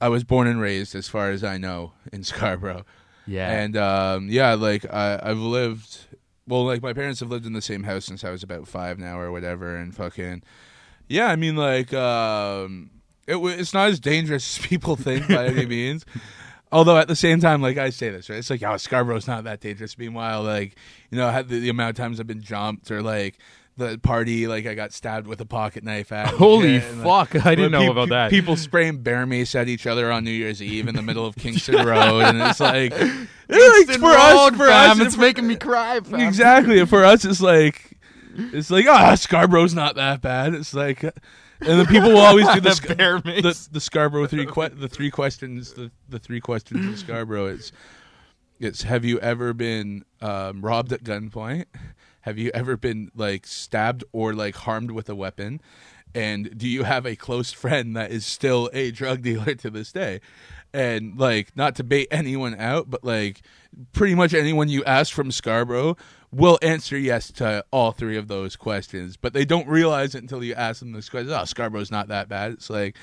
I 0.00 0.08
was 0.08 0.24
born 0.24 0.46
and 0.46 0.60
raised, 0.60 0.94
as 0.94 1.08
far 1.08 1.30
as 1.30 1.42
I 1.42 1.58
know, 1.58 1.92
in 2.12 2.24
Scarborough. 2.24 2.84
Yeah. 3.26 3.50
And 3.50 3.76
um, 3.76 4.28
yeah, 4.30 4.54
like 4.54 4.84
I, 4.92 5.20
I've 5.22 5.38
lived. 5.38 6.06
Well, 6.46 6.64
like 6.64 6.82
my 6.82 6.94
parents 6.94 7.20
have 7.20 7.28
lived 7.28 7.44
in 7.44 7.52
the 7.52 7.60
same 7.60 7.82
house 7.82 8.06
since 8.06 8.24
I 8.24 8.30
was 8.30 8.42
about 8.42 8.66
five 8.66 8.98
now 8.98 9.20
or 9.20 9.30
whatever, 9.30 9.76
and 9.76 9.94
fucking 9.94 10.42
yeah. 11.08 11.26
I 11.26 11.36
mean, 11.36 11.56
like 11.56 11.92
um, 11.92 12.90
it 13.26 13.36
it's 13.36 13.74
not 13.74 13.90
as 13.90 14.00
dangerous 14.00 14.58
as 14.58 14.66
people 14.66 14.96
think 14.96 15.28
by 15.28 15.46
any 15.46 15.66
means. 15.66 16.06
Although 16.70 16.98
at 16.98 17.08
the 17.08 17.16
same 17.16 17.40
time, 17.40 17.62
like 17.62 17.78
I 17.78 17.90
say 17.90 18.10
this, 18.10 18.28
right? 18.28 18.38
It's 18.38 18.50
like, 18.50 18.62
oh, 18.62 18.76
Scarborough's 18.76 19.26
not 19.26 19.44
that 19.44 19.60
dangerous. 19.60 19.96
Meanwhile, 19.96 20.42
like 20.42 20.76
you 21.10 21.18
know, 21.18 21.42
the, 21.42 21.60
the 21.60 21.68
amount 21.68 21.90
of 21.90 21.96
times 21.96 22.20
I've 22.20 22.26
been 22.26 22.42
jumped 22.42 22.90
or 22.90 23.02
like 23.02 23.38
the 23.78 23.98
party, 23.98 24.46
like 24.46 24.66
I 24.66 24.74
got 24.74 24.92
stabbed 24.92 25.26
with 25.26 25.40
a 25.40 25.46
pocket 25.46 25.82
knife 25.84 26.12
at. 26.12 26.26
Holy 26.34 26.76
and, 26.76 27.02
like, 27.02 27.30
fuck! 27.30 27.46
I 27.46 27.54
didn't 27.54 27.72
know 27.72 27.80
pe- 27.80 27.86
about 27.90 28.08
that. 28.10 28.30
People 28.30 28.56
spraying 28.56 28.98
bear 29.02 29.24
mace 29.24 29.54
at 29.54 29.68
each 29.68 29.86
other 29.86 30.12
on 30.12 30.24
New 30.24 30.30
Year's 30.30 30.60
Eve 30.62 30.88
in 30.88 30.94
the 30.94 31.02
middle 31.02 31.24
of 31.24 31.36
Kingston 31.38 31.86
Road, 31.86 32.20
and 32.24 32.40
it's 32.42 32.60
like, 32.60 32.92
like 33.48 33.98
for 33.98 34.10
us, 34.10 34.56
for 34.56 34.68
us, 34.68 35.00
it's 35.00 35.14
for- 35.14 35.20
making 35.22 35.46
me 35.46 35.56
cry. 35.56 36.00
Fam. 36.00 36.20
exactly. 36.20 36.84
For 36.84 37.04
us, 37.04 37.24
it's 37.24 37.40
like, 37.40 37.96
it's 38.36 38.70
like, 38.70 38.86
ah, 38.86 39.14
Scarborough's 39.14 39.74
not 39.74 39.94
that 39.94 40.20
bad. 40.20 40.54
It's 40.54 40.74
like, 40.74 41.02
and 41.02 41.80
the 41.80 41.86
people 41.86 42.10
will 42.10 42.18
always 42.18 42.48
do 42.48 42.60
the, 42.60 42.72
Sc- 42.74 42.96
bear 42.96 43.20
mace. 43.24 43.42
the 43.66 43.72
the 43.74 43.80
Scarborough 43.80 44.26
three 44.26 44.46
que- 44.46 44.68
the 44.70 44.88
three 44.88 45.10
questions 45.10 45.72
the 45.72 45.90
the 46.08 46.18
three 46.18 46.40
questions 46.40 46.84
in 46.84 46.96
Scarborough. 46.96 47.46
It's 47.46 47.72
it's 48.60 48.82
have 48.82 49.04
you 49.04 49.20
ever 49.20 49.52
been 49.52 50.04
um, 50.20 50.62
robbed 50.62 50.92
at 50.92 51.04
gunpoint? 51.04 51.66
Have 52.28 52.36
you 52.36 52.50
ever 52.52 52.76
been 52.76 53.10
like 53.16 53.46
stabbed 53.46 54.04
or 54.12 54.34
like 54.34 54.54
harmed 54.54 54.90
with 54.90 55.08
a 55.08 55.14
weapon? 55.14 55.62
And 56.14 56.58
do 56.58 56.68
you 56.68 56.82
have 56.82 57.06
a 57.06 57.16
close 57.16 57.52
friend 57.52 57.96
that 57.96 58.10
is 58.10 58.26
still 58.26 58.68
a 58.74 58.90
drug 58.90 59.22
dealer 59.22 59.54
to 59.54 59.70
this 59.70 59.92
day? 59.92 60.20
And 60.74 61.18
like 61.18 61.56
not 61.56 61.74
to 61.76 61.84
bait 61.84 62.08
anyone 62.10 62.54
out, 62.54 62.90
but 62.90 63.02
like 63.02 63.40
pretty 63.94 64.14
much 64.14 64.34
anyone 64.34 64.68
you 64.68 64.84
ask 64.84 65.10
from 65.10 65.32
Scarborough 65.32 65.96
will 66.30 66.58
answer 66.60 66.98
yes 66.98 67.32
to 67.32 67.64
all 67.70 67.90
three 67.92 68.16
of 68.18 68.28
those 68.28 68.54
questions, 68.54 69.16
but 69.16 69.32
they 69.32 69.44
don't 69.46 69.66
realize 69.66 70.14
it 70.14 70.20
until 70.22 70.44
you 70.44 70.52
ask 70.54 70.80
them 70.80 70.92
this 70.92 71.08
question. 71.08 71.32
Oh, 71.32 71.44
Scarborough's 71.44 71.90
not 71.90 72.08
that 72.08 72.28
bad. 72.28 72.52
It's 72.52 72.68
like, 72.68 72.96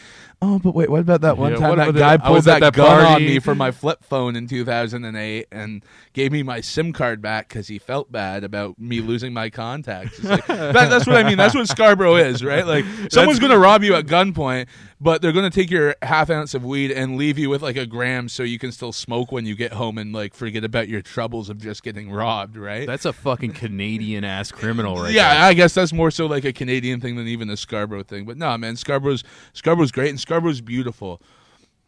oh, 0.44 0.60
but 0.60 0.76
wait, 0.76 0.90
what 0.92 1.00
about 1.02 1.22
that 1.22 1.36
one 1.38 1.54
Yeah, 1.54 1.58
time 1.58 1.78
that 1.78 1.96
guy 1.96 2.18
the- 2.18 2.24
I 2.24 2.28
pulled 2.28 2.44
that, 2.44 2.60
that 2.60 2.74
gun 2.74 3.06
on 3.06 3.26
me 3.26 3.40
for 3.40 3.56
my 3.56 3.72
flip 3.72 4.04
phone 4.04 4.36
in 4.36 4.48
2008 4.48 5.48
and 5.52 5.84
gave 6.14 6.32
me 6.32 6.44
my 6.44 6.62
SIM 6.62 6.94
card 6.94 7.22
back 7.22 7.50
because 7.50 7.68
he 7.68 7.80
felt 7.80 8.12
bad 8.12 8.44
about 8.44 8.78
me 8.78 9.02
losing 9.02 9.34
my 9.34 9.50
contacts. 9.50 10.20
It's 10.20 10.28
like, 10.28 10.46
that, 10.48 10.74
that's 10.90 11.08
what 11.08 11.16
I 11.18 11.24
mean. 11.24 11.38
That's 11.38 11.56
what 11.56 11.68
Scarborough 11.68 12.18
is, 12.18 12.44
right? 12.44 12.66
Like 12.66 12.86
someone's 13.12 13.40
going 13.40 13.52
to 13.52 13.58
rob 13.60 13.84
you 13.84 13.96
at 13.96 14.06
gunpoint, 14.06 14.68
but 15.02 15.24
they're 15.24 15.32
going 15.32 15.50
to 15.50 15.56
take 15.56 15.72
your 15.72 15.96
half 16.04 16.30
ounce 16.30 16.54
of 16.54 16.64
weed 16.64 16.92
and 16.92 17.18
leave 17.18 17.40
you 17.40 17.50
with 17.50 17.64
like 17.64 17.76
a 17.76 17.88
gram 17.88 18.30
so 18.30 18.44
you 18.44 18.60
can 18.60 18.72
still 18.72 18.92
smoke 18.92 19.32
when 19.32 19.46
you 19.48 19.56
get 19.56 19.74
home 19.74 19.98
and 19.98 20.14
like 20.14 20.36
forget 20.36 20.64
about 20.64 20.88
your 20.88 21.02
troubles 21.02 21.50
of 21.50 21.58
just 21.58 21.82
getting 21.82 22.12
robbed, 22.12 22.56
right? 22.56 22.86
That's 22.86 23.06
a 23.06 23.15
fucking 23.16 23.54
Canadian 23.54 24.24
ass 24.24 24.52
criminal, 24.52 24.98
right? 24.98 25.14
yeah, 25.14 25.34
there. 25.34 25.44
I 25.44 25.54
guess 25.54 25.74
that's 25.74 25.94
more 25.94 26.12
so 26.12 26.26
like 26.26 26.46
a 26.46 26.54
Canadian 26.54 27.02
thing 27.02 27.16
than 27.16 27.28
even 27.28 27.50
a 27.50 27.58
Scarborough 27.58 28.04
thing. 28.04 28.26
But 28.26 28.38
no, 28.38 28.58
man, 28.58 28.76
Scarborough's 28.76 29.24
Scarborough's 29.54 29.92
great 29.92 30.10
and 30.10 30.20
Scarborough's 30.20 30.62
beautiful. 30.62 31.22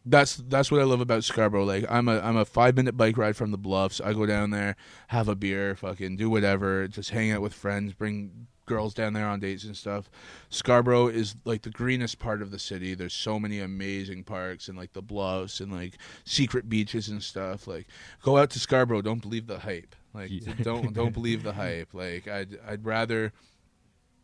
That's 0.06 0.38
that's 0.38 0.72
what 0.72 0.80
I 0.80 0.86
love 0.86 1.02
about 1.02 1.24
Scarborough. 1.24 1.66
Like 1.66 1.86
I'm 1.90 2.08
a 2.08 2.20
I'm 2.20 2.38
a 2.38 2.46
five 2.46 2.76
minute 2.76 2.96
bike 2.96 3.18
ride 3.18 3.36
from 3.36 3.52
the 3.52 3.58
Bluffs. 3.58 4.00
I 4.00 4.14
go 4.14 4.26
down 4.26 4.52
there, 4.52 4.76
have 5.08 5.28
a 5.28 5.36
beer, 5.36 5.76
fucking 5.76 6.16
do 6.16 6.30
whatever, 6.30 6.88
just 6.88 7.10
hang 7.10 7.32
out 7.32 7.42
with 7.42 7.54
friends, 7.54 7.94
bring 7.94 8.48
girls 8.68 8.94
down 8.94 9.14
there 9.14 9.28
on 9.28 9.40
dates 9.40 9.64
and 9.64 9.76
stuff. 9.76 10.12
Scarborough 10.50 11.08
is 11.08 11.36
like 11.46 11.64
the 11.64 11.72
greenest 11.72 12.20
part 12.20 12.44
of 12.44 12.52
the 12.52 12.60
city. 12.60 12.94
There's 12.94 13.14
so 13.14 13.40
many 13.40 13.60
amazing 13.60 14.24
parks 14.24 14.68
and 14.68 14.78
like 14.78 14.94
the 14.94 15.02
Bluffs 15.02 15.60
and 15.60 15.72
like 15.72 15.98
secret 16.26 16.70
beaches 16.70 17.10
and 17.10 17.24
stuff. 17.24 17.66
Like 17.66 17.88
go 18.22 18.38
out 18.38 18.52
to 18.52 18.60
Scarborough. 18.60 19.02
Don't 19.02 19.22
believe 19.22 19.48
the 19.48 19.60
hype. 19.60 19.96
Like 20.18 20.30
Yeah. 20.32 20.54
don't 20.62 20.94
don't 20.94 21.14
believe 21.14 21.44
the 21.44 21.54
hype. 21.64 21.94
Like 21.94 22.28
I'd 22.28 22.58
I'd 22.68 22.86
rather 22.86 23.34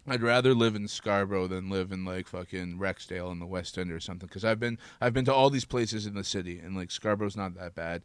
I'd 0.07 0.21
rather 0.21 0.53
live 0.53 0.75
in 0.75 0.87
Scarborough 0.87 1.47
than 1.47 1.69
live 1.69 1.91
in 1.91 2.03
like 2.03 2.27
fucking 2.27 2.77
Rexdale 2.77 3.31
in 3.31 3.39
the 3.39 3.45
West 3.45 3.77
End 3.77 3.91
or 3.91 3.99
something. 4.01 4.27
Because 4.27 4.43
I've 4.43 4.59
been 4.59 4.77
I've 4.99 5.13
been 5.13 5.25
to 5.25 5.33
all 5.33 5.49
these 5.49 5.65
places 5.65 6.05
in 6.05 6.13
the 6.13 6.23
city, 6.25 6.59
and 6.59 6.75
like 6.75 6.91
Scarborough's 6.91 7.37
not 7.37 7.55
that 7.55 7.73
bad. 7.75 8.03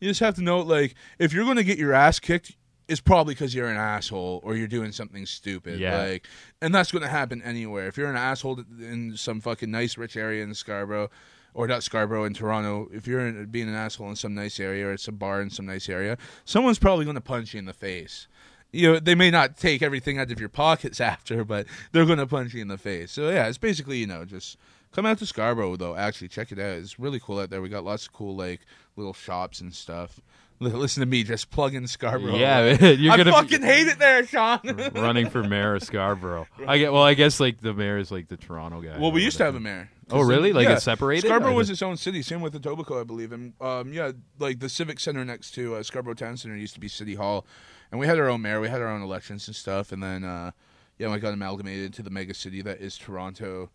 You 0.00 0.08
just 0.08 0.20
have 0.20 0.36
to 0.36 0.42
know, 0.42 0.60
like, 0.60 0.94
if 1.18 1.32
you're 1.32 1.42
going 1.44 1.56
to 1.56 1.64
get 1.64 1.76
your 1.76 1.92
ass 1.92 2.20
kicked, 2.20 2.56
it's 2.86 3.00
probably 3.00 3.34
because 3.34 3.52
you're 3.52 3.66
an 3.66 3.76
asshole 3.76 4.40
or 4.44 4.54
you're 4.54 4.68
doing 4.68 4.92
something 4.92 5.26
stupid. 5.26 5.80
Yeah. 5.80 5.98
Like, 6.00 6.28
and 6.62 6.72
that's 6.72 6.92
going 6.92 7.02
to 7.02 7.08
happen 7.08 7.42
anywhere. 7.42 7.88
If 7.88 7.96
you're 7.98 8.08
an 8.08 8.14
asshole 8.14 8.62
in 8.80 9.16
some 9.16 9.40
fucking 9.40 9.72
nice 9.72 9.98
rich 9.98 10.16
area 10.16 10.44
in 10.44 10.54
Scarborough. 10.54 11.10
Or 11.54 11.66
not 11.66 11.82
Scarborough 11.82 12.24
in 12.24 12.34
Toronto. 12.34 12.88
If 12.92 13.06
you're 13.06 13.26
in, 13.26 13.46
being 13.46 13.68
an 13.68 13.74
asshole 13.74 14.10
in 14.10 14.16
some 14.16 14.34
nice 14.34 14.60
area 14.60 14.86
or 14.86 14.92
it's 14.92 15.08
a 15.08 15.12
bar 15.12 15.40
in 15.40 15.50
some 15.50 15.66
nice 15.66 15.88
area, 15.88 16.16
someone's 16.44 16.78
probably 16.78 17.04
going 17.04 17.16
to 17.16 17.20
punch 17.20 17.54
you 17.54 17.58
in 17.58 17.64
the 17.64 17.72
face. 17.72 18.28
You 18.70 18.92
know 18.92 18.98
they 19.00 19.14
may 19.14 19.30
not 19.30 19.56
take 19.56 19.80
everything 19.80 20.18
out 20.18 20.30
of 20.30 20.38
your 20.38 20.50
pockets 20.50 21.00
after 21.14 21.42
but 21.42 21.66
they're 21.92 22.04
going 22.04 22.18
to 22.18 22.26
punch 22.26 22.54
you 22.54 22.62
in 22.62 22.68
the 22.68 22.78
face. 22.78 23.10
So 23.12 23.30
yeah 23.30 23.48
it's 23.48 23.58
basically 23.58 23.98
you 23.98 24.06
know 24.06 24.24
just 24.24 24.58
come 24.92 25.06
out 25.06 25.18
to 25.18 25.26
scarborough 25.26 25.76
though. 25.76 25.96
Actually 25.96 26.28
check 26.28 26.52
it 26.52 26.58
out. 26.58 26.78
It's 26.78 26.98
really 26.98 27.18
cool 27.18 27.40
out 27.40 27.50
there. 27.50 27.62
We 27.62 27.70
got 27.70 27.84
lots 27.84 28.06
of 28.06 28.12
cool 28.12 28.36
like 28.36 28.60
little 28.96 29.14
shops 29.14 29.60
and 29.60 29.74
stuff 29.74 30.20
listen 30.60 31.00
to 31.00 31.06
me 31.06 31.22
just 31.22 31.50
plug 31.50 31.74
in 31.74 31.86
scarborough 31.86 32.34
Yeah, 32.36 32.72
you're 32.92 33.12
i 33.12 33.16
gonna 33.16 33.32
fucking 33.32 33.62
hate 33.62 33.86
it 33.86 33.98
there 33.98 34.26
sean 34.26 34.58
running 34.94 35.30
for 35.30 35.42
mayor 35.42 35.74
of 35.76 35.82
Scarborough. 35.84 36.46
I 36.66 36.78
get. 36.78 36.92
Well, 36.92 37.02
I 37.02 37.14
guess 37.14 37.38
like 37.40 37.60
the 37.60 37.72
mayor 37.74 37.98
is 37.98 38.10
like 38.10 38.28
the 38.28 38.36
Toronto 38.36 38.80
guy. 38.80 38.98
well 38.98 39.12
we 39.12 39.22
used 39.22 39.36
to 39.38 39.44
have 39.44 39.54
a 39.54 39.60
mayor 39.60 39.90
Oh, 40.10 40.22
really? 40.22 40.54
Like 40.54 40.66
Yeah. 40.66 40.72
it's 40.76 40.84
separated? 40.84 41.26
Scarborough 41.28 41.52
was 41.54 41.68
its 41.68 41.82
own 41.82 41.98
city, 41.98 42.22
same 42.22 42.40
with 42.40 42.54
Etobicoke, 42.54 42.98
I 42.98 43.04
believe. 43.04 43.30
And 43.30 43.52
um, 43.60 43.92
yeah, 43.92 44.12
like 44.38 44.58
the 44.58 44.70
civic 44.70 44.98
center 45.00 45.22
next 45.22 45.50
to 45.56 45.74
uh, 45.74 45.82
Scarborough 45.82 46.14
Town 46.14 46.38
Center 46.38 46.56
used 46.56 46.72
to 46.72 46.80
be 46.80 46.88
City 46.88 47.14
Hall, 47.14 47.44
and 47.90 48.00
we 48.00 48.06
had 48.06 48.18
our 48.18 48.26
own 48.26 48.40
mayor, 48.40 48.58
we 48.58 48.70
had 48.70 48.80
our 48.80 48.88
own 48.88 49.02
elections 49.02 49.46
and 49.48 49.54
stuff, 49.54 49.92
and 49.92 50.02
then 50.02 50.24
uh, 50.24 50.52
yeah, 50.96 51.12
we 51.12 51.18
got 51.18 51.34
amalgamated 51.34 51.92
to 51.92 52.02
the 52.02 52.08
mega 52.08 52.32
city 52.32 52.62
that 52.62 52.80
is 52.80 52.96
Toronto. 52.96 53.68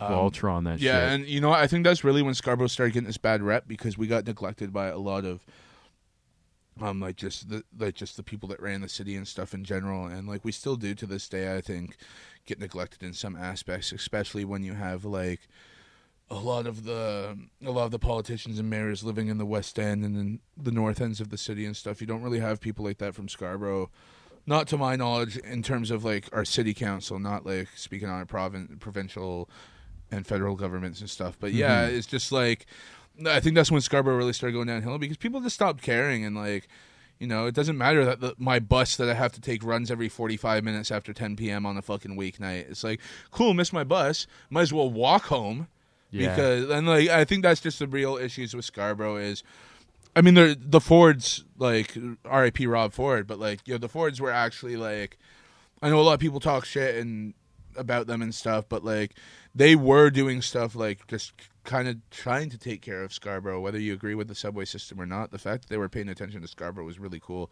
Voltron. 0.00 0.62
That 0.64 0.74
Um, 0.74 0.78
Yeah, 0.78 0.92
shit. 0.92 1.12
and 1.12 1.26
you 1.26 1.40
know 1.40 1.48
what? 1.50 1.58
I 1.60 1.66
think 1.66 1.84
that's 1.84 2.04
really 2.04 2.22
when 2.22 2.34
Scarborough 2.34 2.68
started 2.68 2.92
getting 2.94 3.06
this 3.06 3.16
bad 3.18 3.42
rep 3.42 3.66
because 3.66 3.98
we 3.98 4.06
got 4.06 4.26
neglected 4.26 4.72
by 4.72 4.86
a 4.86 4.98
lot 4.98 5.24
of 5.24 5.44
um 6.80 7.00
like 7.00 7.16
just 7.16 7.48
the 7.48 7.64
like 7.78 7.94
just 7.94 8.16
the 8.16 8.22
people 8.22 8.48
that 8.48 8.60
ran 8.60 8.80
the 8.80 8.88
city 8.88 9.16
and 9.16 9.26
stuff 9.26 9.54
in 9.54 9.64
general. 9.64 10.06
And 10.06 10.28
like 10.28 10.44
we 10.44 10.52
still 10.52 10.76
do 10.76 10.94
to 10.94 11.06
this 11.06 11.28
day 11.28 11.56
I 11.56 11.60
think 11.60 11.96
get 12.46 12.58
neglected 12.58 13.02
in 13.02 13.14
some 13.14 13.36
aspects 13.36 13.90
especially 13.90 14.44
when 14.44 14.62
you 14.62 14.74
have 14.74 15.04
like 15.04 15.48
a 16.30 16.34
lot 16.34 16.66
of 16.66 16.84
the 16.84 17.38
a 17.64 17.70
lot 17.70 17.84
of 17.84 17.90
the 17.90 17.98
politicians 17.98 18.58
and 18.58 18.68
mayors 18.68 19.04
living 19.04 19.28
in 19.28 19.38
the 19.38 19.46
west 19.46 19.78
end 19.78 20.04
and 20.04 20.16
in 20.16 20.40
the 20.56 20.72
north 20.72 21.00
ends 21.00 21.20
of 21.20 21.30
the 21.30 21.38
city 21.38 21.64
and 21.66 21.76
stuff. 21.76 22.00
You 22.00 22.06
don't 22.06 22.22
really 22.22 22.40
have 22.40 22.60
people 22.60 22.84
like 22.84 22.98
that 22.98 23.14
from 23.14 23.28
Scarborough. 23.28 23.90
Not 24.46 24.66
to 24.68 24.76
my 24.76 24.96
knowledge 24.96 25.38
in 25.38 25.62
terms 25.62 25.90
of 25.90 26.04
like 26.04 26.28
our 26.32 26.44
city 26.44 26.74
council 26.74 27.18
not 27.18 27.46
like 27.46 27.68
speaking 27.76 28.08
on 28.08 28.20
a 28.20 28.26
provin- 28.26 28.78
provincial 28.80 29.48
and 30.10 30.26
federal 30.26 30.54
governments 30.54 31.00
and 31.00 31.10
stuff. 31.10 31.36
But 31.38 31.52
yeah 31.52 31.86
it's 31.86 32.06
just 32.06 32.32
like 32.32 32.66
I 33.26 33.40
think 33.40 33.54
that's 33.54 33.70
when 33.70 33.80
Scarborough 33.80 34.16
really 34.16 34.32
started 34.32 34.54
going 34.54 34.66
downhill 34.66 34.98
because 34.98 35.16
people 35.16 35.40
just 35.40 35.54
stopped 35.54 35.82
caring 35.82 36.24
and 36.24 36.36
like, 36.36 36.68
you 37.18 37.26
know, 37.26 37.46
it 37.46 37.54
doesn't 37.54 37.78
matter 37.78 38.04
that 38.04 38.20
the, 38.20 38.34
my 38.38 38.58
bus 38.58 38.96
that 38.96 39.08
I 39.08 39.14
have 39.14 39.32
to 39.32 39.40
take 39.40 39.62
runs 39.62 39.90
every 39.90 40.08
45 40.08 40.64
minutes 40.64 40.90
after 40.90 41.12
10 41.12 41.36
p.m. 41.36 41.64
on 41.64 41.76
a 41.76 41.82
fucking 41.82 42.16
weeknight. 42.16 42.70
It's 42.70 42.82
like, 42.82 43.00
cool, 43.30 43.54
miss 43.54 43.72
my 43.72 43.84
bus. 43.84 44.26
Might 44.50 44.62
as 44.62 44.72
well 44.72 44.90
walk 44.90 45.26
home. 45.26 45.68
Yeah. 46.10 46.30
because 46.30 46.70
and 46.70 46.86
like 46.86 47.08
I 47.08 47.24
think 47.24 47.42
that's 47.42 47.60
just 47.60 47.80
the 47.80 47.88
real 47.88 48.16
issues 48.16 48.54
with 48.54 48.64
Scarborough 48.64 49.16
is. 49.16 49.42
I 50.16 50.20
mean, 50.20 50.34
the 50.34 50.56
the 50.60 50.80
Fords 50.80 51.44
like 51.58 51.96
R.I.P. 52.24 52.68
Rob 52.68 52.92
Ford, 52.92 53.26
but 53.26 53.40
like 53.40 53.66
you 53.66 53.74
know 53.74 53.78
the 53.78 53.88
Fords 53.88 54.20
were 54.20 54.30
actually 54.30 54.76
like 54.76 55.18
I 55.82 55.90
know 55.90 55.98
a 55.98 56.02
lot 56.02 56.14
of 56.14 56.20
people 56.20 56.38
talk 56.38 56.64
shit 56.64 56.94
and 56.96 57.34
about 57.76 58.06
them 58.06 58.22
and 58.22 58.32
stuff, 58.32 58.66
but 58.68 58.84
like 58.84 59.16
they 59.54 59.76
were 59.76 60.10
doing 60.10 60.42
stuff 60.42 60.74
like 60.74 61.06
just 61.06 61.32
kind 61.64 61.88
of 61.88 61.96
trying 62.10 62.50
to 62.50 62.58
take 62.58 62.82
care 62.82 63.02
of 63.02 63.12
Scarborough, 63.12 63.60
whether 63.60 63.78
you 63.78 63.92
agree 63.94 64.14
with 64.14 64.28
the 64.28 64.34
subway 64.34 64.64
system 64.64 65.00
or 65.00 65.06
not. 65.06 65.30
The 65.30 65.38
fact 65.38 65.62
that 65.62 65.68
they 65.68 65.78
were 65.78 65.88
paying 65.88 66.08
attention 66.08 66.42
to 66.42 66.48
Scarborough 66.48 66.84
was 66.84 66.98
really 66.98 67.20
cool. 67.20 67.50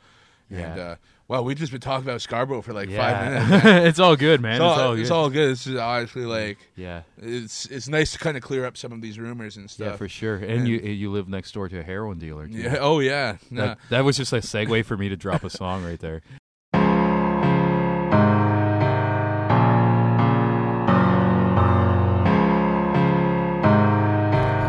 And 0.50 0.76
Yeah. 0.76 0.82
uh, 0.82 0.96
well, 1.28 1.44
we've 1.44 1.56
just 1.56 1.72
been 1.72 1.80
talking 1.80 2.06
about 2.06 2.20
Scarborough 2.20 2.60
for 2.60 2.74
like 2.74 2.90
five 2.90 3.48
minutes. 3.50 3.64
it's 3.88 3.98
all 3.98 4.16
good, 4.16 4.42
man. 4.42 4.56
It's 4.56 4.60
all, 4.60 4.72
it's 4.72 4.80
all 4.80 4.94
good. 4.94 5.00
it's 5.00 5.10
all 5.10 5.30
good. 5.30 5.50
It's 5.52 5.64
just 5.64 5.78
honestly 5.78 6.26
like 6.26 6.58
yeah. 6.76 7.02
it's 7.16 7.66
it's 7.66 7.88
nice 7.88 8.12
to 8.12 8.18
kind 8.18 8.36
of 8.36 8.42
clear 8.42 8.66
up 8.66 8.76
some 8.76 8.92
of 8.92 9.00
these 9.00 9.18
rumors 9.18 9.56
and 9.56 9.70
stuff. 9.70 9.92
Yeah, 9.92 9.96
for 9.96 10.08
sure. 10.08 10.36
And 10.36 10.68
you 10.68 10.78
you 10.78 11.10
live 11.10 11.28
next 11.28 11.52
door 11.52 11.68
to 11.70 11.78
a 11.78 11.82
heroin 11.82 12.18
dealer. 12.18 12.48
Too. 12.48 12.58
Yeah. 12.58 12.76
Oh 12.80 12.98
yeah. 13.00 13.38
Nah. 13.50 13.66
That, 13.66 13.78
that 13.88 14.04
was 14.04 14.18
just 14.18 14.32
a 14.34 14.38
segue 14.38 14.84
for 14.84 14.96
me 14.96 15.08
to 15.08 15.16
drop 15.16 15.42
a 15.42 15.50
song 15.50 15.84
right 15.84 16.00
there. 16.00 16.20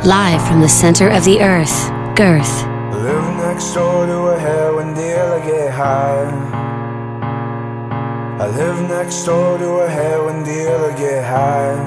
Live 0.05 0.45
from 0.45 0.59
the 0.59 0.67
center 0.67 1.07
of 1.07 1.23
the 1.23 1.39
earth, 1.39 1.87
Girth. 2.17 2.65
Live 2.91 3.37
next 3.37 3.73
door 3.73 4.05
to 4.05 4.17
a 4.35 4.37
heroin 4.37 4.93
dealer, 4.93 5.39
get 5.39 5.71
high. 5.71 6.27
I 8.37 8.47
live 8.49 8.81
next 8.89 9.23
door 9.23 9.57
to 9.57 9.69
a 9.79 9.87
heroin 9.87 10.43
dealer, 10.43 10.91
get 10.97 11.23
high. 11.23 11.79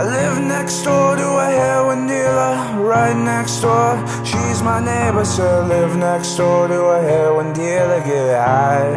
I 0.00 0.02
live 0.02 0.42
next 0.42 0.82
door 0.82 1.14
to 1.14 1.22
a 1.22 1.44
heroin 1.46 2.08
dealer, 2.08 2.82
right 2.82 3.16
next 3.16 3.60
door. 3.60 4.04
She's 4.24 4.64
my 4.64 4.80
neighbor, 4.80 5.24
so 5.24 5.62
I 5.62 5.64
live 5.64 5.96
next 5.96 6.34
door 6.34 6.66
to 6.66 6.86
a 6.86 7.02
heroin 7.02 7.52
dealer, 7.52 8.00
get 8.00 8.36
high. 8.36 8.94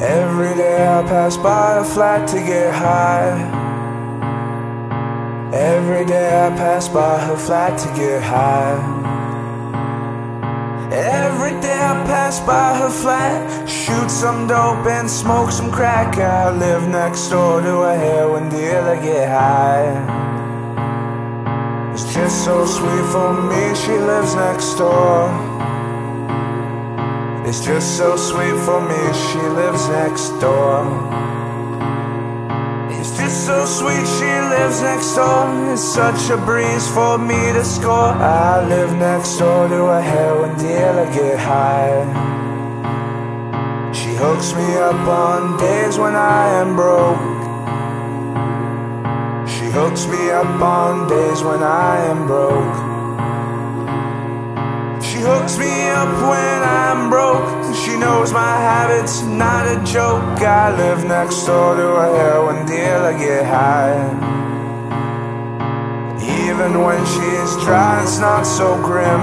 Every 0.00 0.54
day 0.54 0.88
I 0.88 1.02
pass 1.02 1.36
by 1.36 1.80
a 1.80 1.84
flat 1.84 2.26
to 2.28 2.38
get 2.38 2.72
high. 2.74 3.65
Every 5.52 6.04
day 6.04 6.46
I 6.46 6.50
pass 6.56 6.88
by 6.88 7.20
her 7.20 7.36
flat 7.36 7.78
to 7.78 7.88
get 7.94 8.20
high. 8.20 8.74
Every 10.90 11.60
day 11.60 11.78
I 11.78 12.04
pass 12.04 12.40
by 12.40 12.76
her 12.78 12.90
flat, 12.90 13.68
shoot 13.68 14.10
some 14.10 14.48
dope 14.48 14.86
and 14.86 15.08
smoke 15.08 15.52
some 15.52 15.70
crack. 15.70 16.18
I 16.18 16.50
live 16.50 16.88
next 16.88 17.28
door 17.28 17.60
to 17.60 17.82
a 17.82 17.94
heroin 17.94 18.48
dealer, 18.48 18.96
get 18.96 19.28
high. 19.28 20.24
It's 21.92 22.12
just 22.12 22.44
so 22.44 22.66
sweet 22.66 23.06
for 23.12 23.32
me, 23.32 23.74
she 23.74 23.92
lives 23.92 24.34
next 24.34 24.74
door. 24.74 25.30
It's 27.46 27.64
just 27.64 27.96
so 27.96 28.16
sweet 28.16 28.58
for 28.64 28.80
me, 28.80 29.00
she 29.30 29.38
lives 29.38 29.88
next 29.90 30.30
door. 30.40 31.25
Just 33.26 33.46
so 33.46 33.64
sweet, 33.64 34.06
she 34.06 34.30
lives 34.54 34.82
next 34.82 35.16
door. 35.16 35.72
It's 35.72 35.82
such 35.82 36.30
a 36.30 36.36
breeze 36.36 36.88
for 36.88 37.18
me 37.18 37.34
to 37.54 37.64
score. 37.64 38.14
I 38.14 38.64
live 38.68 38.92
next 38.98 39.36
door 39.38 39.66
to 39.66 39.82
a 39.86 40.00
heroin 40.00 40.56
dealer, 40.56 41.12
get 41.12 41.36
high. 41.36 42.06
She 43.92 44.10
hooks 44.14 44.54
me 44.54 44.76
up 44.76 45.08
on 45.08 45.58
days 45.58 45.98
when 45.98 46.14
I 46.14 46.46
am 46.62 46.76
broke. 46.76 47.18
She 49.48 49.64
hooks 49.74 50.06
me 50.06 50.30
up 50.30 50.62
on 50.62 51.08
days 51.08 51.42
when 51.42 51.64
I 51.64 51.96
am 52.06 52.28
broke. 52.28 52.76
She 55.02 55.18
hooks 55.18 55.58
me 55.58 55.72
up 55.88 56.12
when 56.30 56.62
I'm 56.62 56.85
not 59.66 59.88
a 59.88 59.92
joke. 59.92 60.40
I 60.42 60.76
live 60.76 61.04
next 61.04 61.44
door 61.44 61.76
to 61.76 61.86
a 61.86 62.16
heroin 62.16 62.66
dealer, 62.66 63.16
get 63.18 63.44
high. 63.44 63.96
Even 66.46 66.82
when 66.82 67.00
she's 67.06 67.64
dry, 67.64 68.02
it's 68.02 68.18
not 68.18 68.42
so 68.42 68.76
grim. 68.82 69.20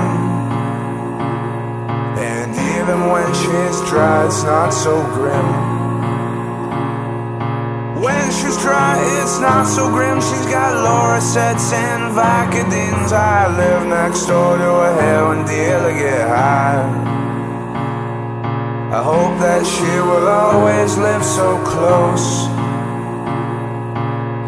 And 2.18 2.52
even 2.78 3.10
when 3.12 3.28
she's 3.34 3.90
dry, 3.90 4.26
it's 4.26 4.44
not 4.44 4.72
so 4.72 5.04
grim. 5.14 5.72
When 8.02 8.32
she's 8.32 8.58
dry, 8.58 9.00
it's 9.22 9.40
not 9.40 9.66
so 9.66 9.90
grim. 9.90 10.20
She's 10.20 10.46
got 10.48 10.76
Loracets 10.86 11.72
and 11.74 12.14
Vicodins. 12.16 13.14
I 13.14 13.56
live 13.56 13.88
next 13.88 14.26
door 14.26 14.58
to 14.58 14.70
a 14.70 14.94
heroin 15.02 15.46
dealer, 15.46 15.94
get 15.94 16.28
high. 16.28 17.03
I 18.94 19.02
hope 19.02 19.40
that 19.40 19.66
she 19.66 19.90
will 20.06 20.28
always 20.28 20.96
live 21.00 21.26
so 21.26 21.58
close. 21.66 22.46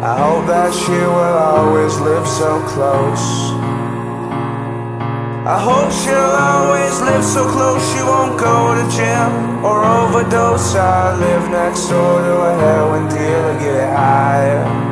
I 0.06 0.14
hope 0.22 0.46
that 0.46 0.72
she 0.72 0.92
will 0.92 1.36
always 1.50 1.98
live 1.98 2.28
so 2.28 2.62
close. 2.62 3.26
I 5.50 5.58
hope 5.58 5.90
she'll 5.90 6.14
always 6.14 6.94
live 7.00 7.24
so 7.24 7.42
close 7.50 7.82
she 7.90 8.02
won't 8.04 8.38
go 8.38 8.78
to 8.78 8.96
jail 8.96 9.34
or 9.66 9.84
overdose. 9.84 10.76
I 10.76 11.18
live 11.18 11.50
next 11.50 11.88
door 11.88 12.22
to 12.22 12.34
a 12.46 12.54
heroin 12.54 13.08
dealer, 13.08 13.58
get 13.58 13.96
high. 13.96 14.85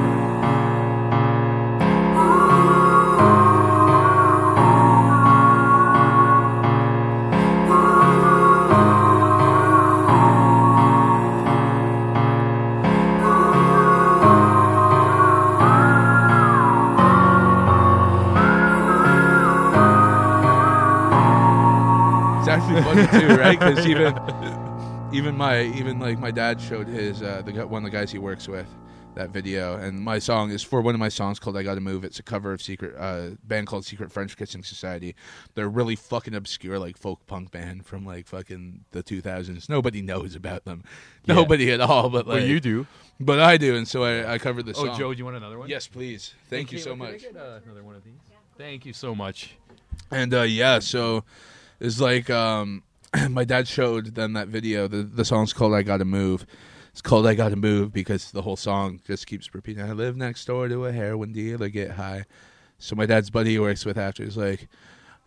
It's 22.76 22.86
funny 23.10 23.20
too, 23.20 23.34
right? 23.36 23.58
Because 23.58 23.86
even 23.86 24.14
even 25.12 25.36
my 25.36 25.62
even 25.62 25.98
like 25.98 26.18
my 26.18 26.30
dad 26.30 26.60
showed 26.60 26.88
his 26.88 27.22
uh, 27.22 27.42
the 27.44 27.66
one 27.66 27.84
of 27.84 27.90
the 27.90 27.96
guys 27.96 28.10
he 28.10 28.18
works 28.18 28.48
with 28.48 28.66
that 29.14 29.30
video, 29.30 29.76
and 29.76 30.00
my 30.00 30.18
song 30.18 30.50
is 30.50 30.60
for 30.60 30.80
one 30.80 30.92
of 30.92 30.98
my 30.98 31.08
songs 31.08 31.38
called 31.38 31.56
"I 31.56 31.62
Gotta 31.62 31.80
Move." 31.80 32.02
It's 32.04 32.18
a 32.18 32.22
cover 32.24 32.52
of 32.52 32.60
secret 32.60 32.96
uh, 32.98 33.36
band 33.44 33.68
called 33.68 33.84
Secret 33.84 34.10
French 34.10 34.36
Kissing 34.36 34.64
Society. 34.64 35.14
They're 35.54 35.68
really 35.68 35.94
fucking 35.94 36.34
obscure 36.34 36.80
like 36.80 36.96
folk 36.98 37.24
punk 37.28 37.52
band 37.52 37.86
from 37.86 38.04
like 38.04 38.26
fucking 38.26 38.84
the 38.90 39.04
2000s. 39.04 39.68
Nobody 39.68 40.02
knows 40.02 40.34
about 40.34 40.64
them, 40.64 40.82
Yeah. 41.26 41.34
nobody 41.36 41.70
at 41.70 41.80
all. 41.80 42.08
But 42.10 42.26
like 42.26 42.38
well, 42.40 42.46
you 42.46 42.58
do. 42.58 42.88
but 43.20 43.38
I 43.38 43.56
do, 43.56 43.76
and 43.76 43.86
so 43.86 44.02
I, 44.02 44.34
I 44.34 44.38
covered 44.38 44.66
the 44.66 44.72
Oh, 44.72 44.86
song. 44.86 44.98
Joe, 44.98 45.12
do 45.14 45.18
you 45.18 45.24
want 45.24 45.36
another 45.36 45.58
one? 45.60 45.68
Yes, 45.68 45.86
please. 45.86 46.34
Thank 46.50 46.72
you 46.72 46.78
so 46.78 46.96
Can 46.96 47.02
I 47.02 47.10
much. 47.12 47.22
get, 47.22 47.36
uh, 47.36 47.60
another 47.64 47.84
one 47.84 47.94
of 47.94 48.02
these. 48.02 48.14
Thank 48.58 48.84
you 48.84 48.92
so 48.92 49.14
much. 49.14 49.54
And 50.10 50.34
uh, 50.34 50.42
yeah, 50.42 50.80
so 50.80 51.22
it's 51.80 52.00
like 52.00 52.30
um, 52.30 52.82
my 53.30 53.44
dad 53.44 53.68
showed 53.68 54.14
them 54.14 54.32
that 54.34 54.48
video. 54.48 54.88
The 54.88 55.02
the 55.02 55.24
song's 55.24 55.52
called 55.52 55.74
"I 55.74 55.82
Gotta 55.82 56.04
Move." 56.04 56.46
It's 56.92 57.02
called 57.02 57.26
"I 57.26 57.34
Gotta 57.34 57.56
Move" 57.56 57.92
because 57.92 58.30
the 58.30 58.42
whole 58.42 58.56
song 58.56 59.00
just 59.06 59.26
keeps 59.26 59.52
repeating. 59.54 59.82
I 59.82 59.92
live 59.92 60.16
next 60.16 60.44
door 60.44 60.68
to 60.68 60.86
a 60.86 60.92
heroin 60.92 61.32
dealer, 61.32 61.68
get 61.68 61.92
high. 61.92 62.24
So 62.78 62.94
my 62.96 63.06
dad's 63.06 63.30
buddy 63.30 63.50
he 63.50 63.58
works 63.58 63.84
with 63.84 63.96
after 63.98 64.22
is 64.22 64.36
like, 64.36 64.68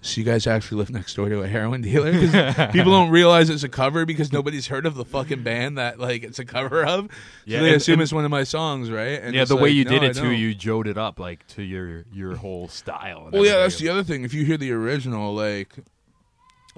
"So 0.02 0.20
you 0.20 0.26
guys 0.26 0.48
actually 0.48 0.78
live 0.78 0.90
next 0.92 1.16
door 1.16 1.28
to 1.28 1.42
a 1.42 1.48
heroin 1.48 1.82
dealer? 1.82 2.12
people 2.72 2.92
don't 2.92 3.10
realize 3.10 3.50
it's 3.50 3.64
a 3.64 3.70
cover 3.70 4.06
because 4.06 4.32
nobody's 4.32 4.68
heard 4.68 4.86
of 4.86 4.96
the 4.96 5.04
fucking 5.06 5.44
band 5.44 5.78
that 5.78 6.00
like 6.00 6.24
it's 6.24 6.40
a 6.40 6.46
cover 6.46 6.86
of. 6.86 7.10
Yeah, 7.46 7.60
so 7.60 7.64
they 7.64 7.68
and- 7.70 7.78
assume 7.78 7.94
and- 7.94 8.02
it's 8.04 8.14
one 8.14 8.24
of 8.26 8.32
my 8.32 8.44
songs, 8.46 8.90
right? 8.92 9.22
And 9.22 9.36
yeah, 9.36 9.44
the 9.46 9.56
way 9.56 9.64
like, 9.70 9.74
you 9.74 9.84
no, 9.86 9.92
did 9.92 10.04
it 10.04 10.16
too, 10.16 10.32
you 10.32 10.56
jode 10.56 10.88
it 10.88 10.98
up 10.98 11.20
like 11.20 11.46
to 11.48 11.64
your 11.64 12.06
your 12.14 12.36
whole 12.36 12.68
style. 12.70 13.24
and 13.26 13.34
Well, 13.34 13.46
yeah, 13.46 13.58
that's 13.58 13.78
the 13.78 13.90
other 13.90 14.04
thing. 14.04 14.24
If 14.24 14.34
you 14.34 14.46
hear 14.46 14.58
the 14.58 14.72
original, 14.72 15.34
like, 15.34 15.76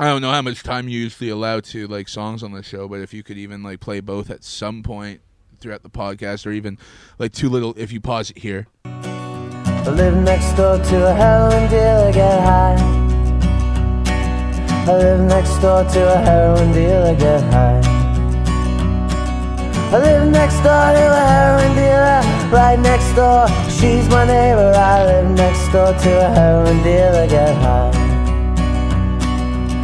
I 0.02 0.06
don't 0.06 0.22
know 0.22 0.32
how 0.32 0.42
much 0.42 0.64
time 0.64 0.88
you 0.88 0.98
usually 0.98 1.30
allow 1.30 1.60
to 1.60 1.86
like 1.88 2.08
songs 2.08 2.42
on 2.42 2.54
the 2.54 2.64
show, 2.64 2.88
but 2.88 3.02
if 3.02 3.14
you 3.14 3.22
could 3.22 3.38
even 3.38 3.64
like 3.64 3.82
play 3.82 4.00
both 4.00 4.30
at 4.30 4.46
some 4.46 4.82
point 4.82 5.20
throughout 5.60 5.84
the 5.84 5.90
podcast, 5.90 6.48
or 6.48 6.52
even 6.52 6.78
like 7.18 7.34
too 7.34 7.50
little, 7.50 7.74
if 7.76 7.92
you 7.92 8.00
pause 8.00 8.32
it 8.32 8.38
here, 8.38 8.68
I 8.86 9.90
live 9.90 10.16
next 10.16 10.54
door 10.54 10.78
to 10.78 11.06
a 11.06 11.14
heroin 11.14 11.70
dealer, 11.70 12.14
get 12.14 12.42
high. 12.42 12.78
I 14.88 14.98
live 14.98 15.20
next 15.20 15.60
door 15.60 15.84
to 15.84 16.14
a 16.14 16.18
heroin 16.18 16.72
dealer, 16.72 17.16
get 17.16 17.42
high. 17.52 17.82
I 19.92 19.98
live 19.98 20.32
next 20.32 20.56
door 20.64 20.94
to 20.96 21.12
a 21.12 21.26
heroin 21.28 21.76
dealer, 21.76 22.22
right 22.54 22.80
next 22.80 23.14
door. 23.16 23.50
She's 23.70 24.08
my 24.08 24.24
neighbor. 24.24 24.72
I 24.74 25.04
live 25.04 25.32
next 25.32 25.70
door 25.74 25.92
to 25.92 26.26
a 26.26 26.30
heroin 26.34 26.82
dealer, 26.84 27.28
get 27.28 27.54
high. 27.58 27.89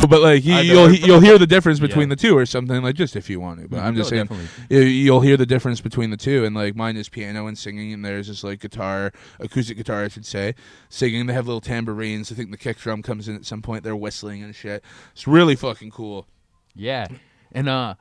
but 0.10 0.22
like 0.22 0.44
you, 0.46 0.56
you'll 0.58 0.92
you'll 0.94 1.20
hear 1.20 1.38
the 1.38 1.48
difference 1.48 1.80
between 1.80 2.10
Yeah. 2.10 2.16
the 2.16 2.22
two 2.22 2.38
or 2.38 2.46
something 2.46 2.82
like 2.84 2.96
just 2.96 3.16
if 3.16 3.30
you 3.30 3.40
want 3.40 3.62
to. 3.62 3.68
But 3.68 3.80
I'm 3.80 3.96
just 3.96 4.12
No, 4.12 4.18
saying 4.18 4.28
definitely. 4.28 4.78
you- 4.78 4.84
you'll 5.06 5.22
hear 5.22 5.38
the 5.38 5.46
difference 5.46 5.82
between 5.82 6.10
the 6.10 6.18
two. 6.18 6.46
And 6.46 6.56
like 6.56 6.76
mine 6.76 6.98
is 6.98 7.10
piano 7.10 7.48
and 7.48 7.58
singing, 7.58 7.94
and 7.94 8.04
theirs 8.04 8.30
is 8.30 8.44
like 8.44 8.60
guitar, 8.60 9.12
acoustic 9.40 9.78
guitar, 9.78 10.04
I 10.04 10.08
should 10.08 10.26
say. 10.26 10.56
Singing, 10.90 11.26
they 11.26 11.34
have 11.34 11.48
little 11.48 11.62
tambourines. 11.62 12.32
I 12.32 12.36
think 12.36 12.52
the 12.52 12.58
kick 12.58 12.78
drum 12.78 13.02
comes 13.02 13.28
in 13.28 13.36
at 13.36 13.46
some 13.46 13.62
point. 13.62 13.84
They're 13.84 13.96
whistling 13.96 14.44
and 14.44 14.56
shit. 14.56 14.84
It's 15.14 15.28
really 15.28 15.56
fucking 15.56 15.92
cool. 15.92 16.28
Yeah, 16.76 17.08
and 17.52 17.70
uh, 17.70 17.96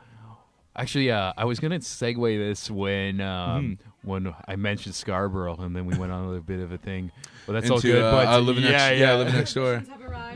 actually, 0.77 1.11
uh, 1.11 1.33
I 1.37 1.45
was 1.45 1.61
gonna 1.61 1.79
segue 1.79 2.39
this 2.39 2.71
when 2.71 3.21
um, 3.21 3.79
Hmm. 4.03 4.09
when 4.09 4.35
I 4.49 4.57
mentioned 4.57 4.95
Scarborough, 4.95 5.57
and 5.57 5.75
then 5.77 5.87
we 5.87 5.97
went 5.97 6.13
on 6.13 6.25
a 6.25 6.27
little 6.29 6.43
bit 6.43 6.61
of 6.61 6.73
a 6.73 6.79
thing. 6.79 7.11
But 7.47 7.53
that's 7.53 7.71
all 7.71 7.81
good. 7.81 8.03
uh, 8.03 8.11
but 8.11 8.27
I 8.27 8.39
live 8.39 8.59
yeah, 8.59 8.71
next, 8.71 8.83
yeah, 8.83 8.91
yeah, 8.93 9.13
I 9.13 9.17
live 9.17 9.35
next 9.35 9.55
door. 9.55 9.83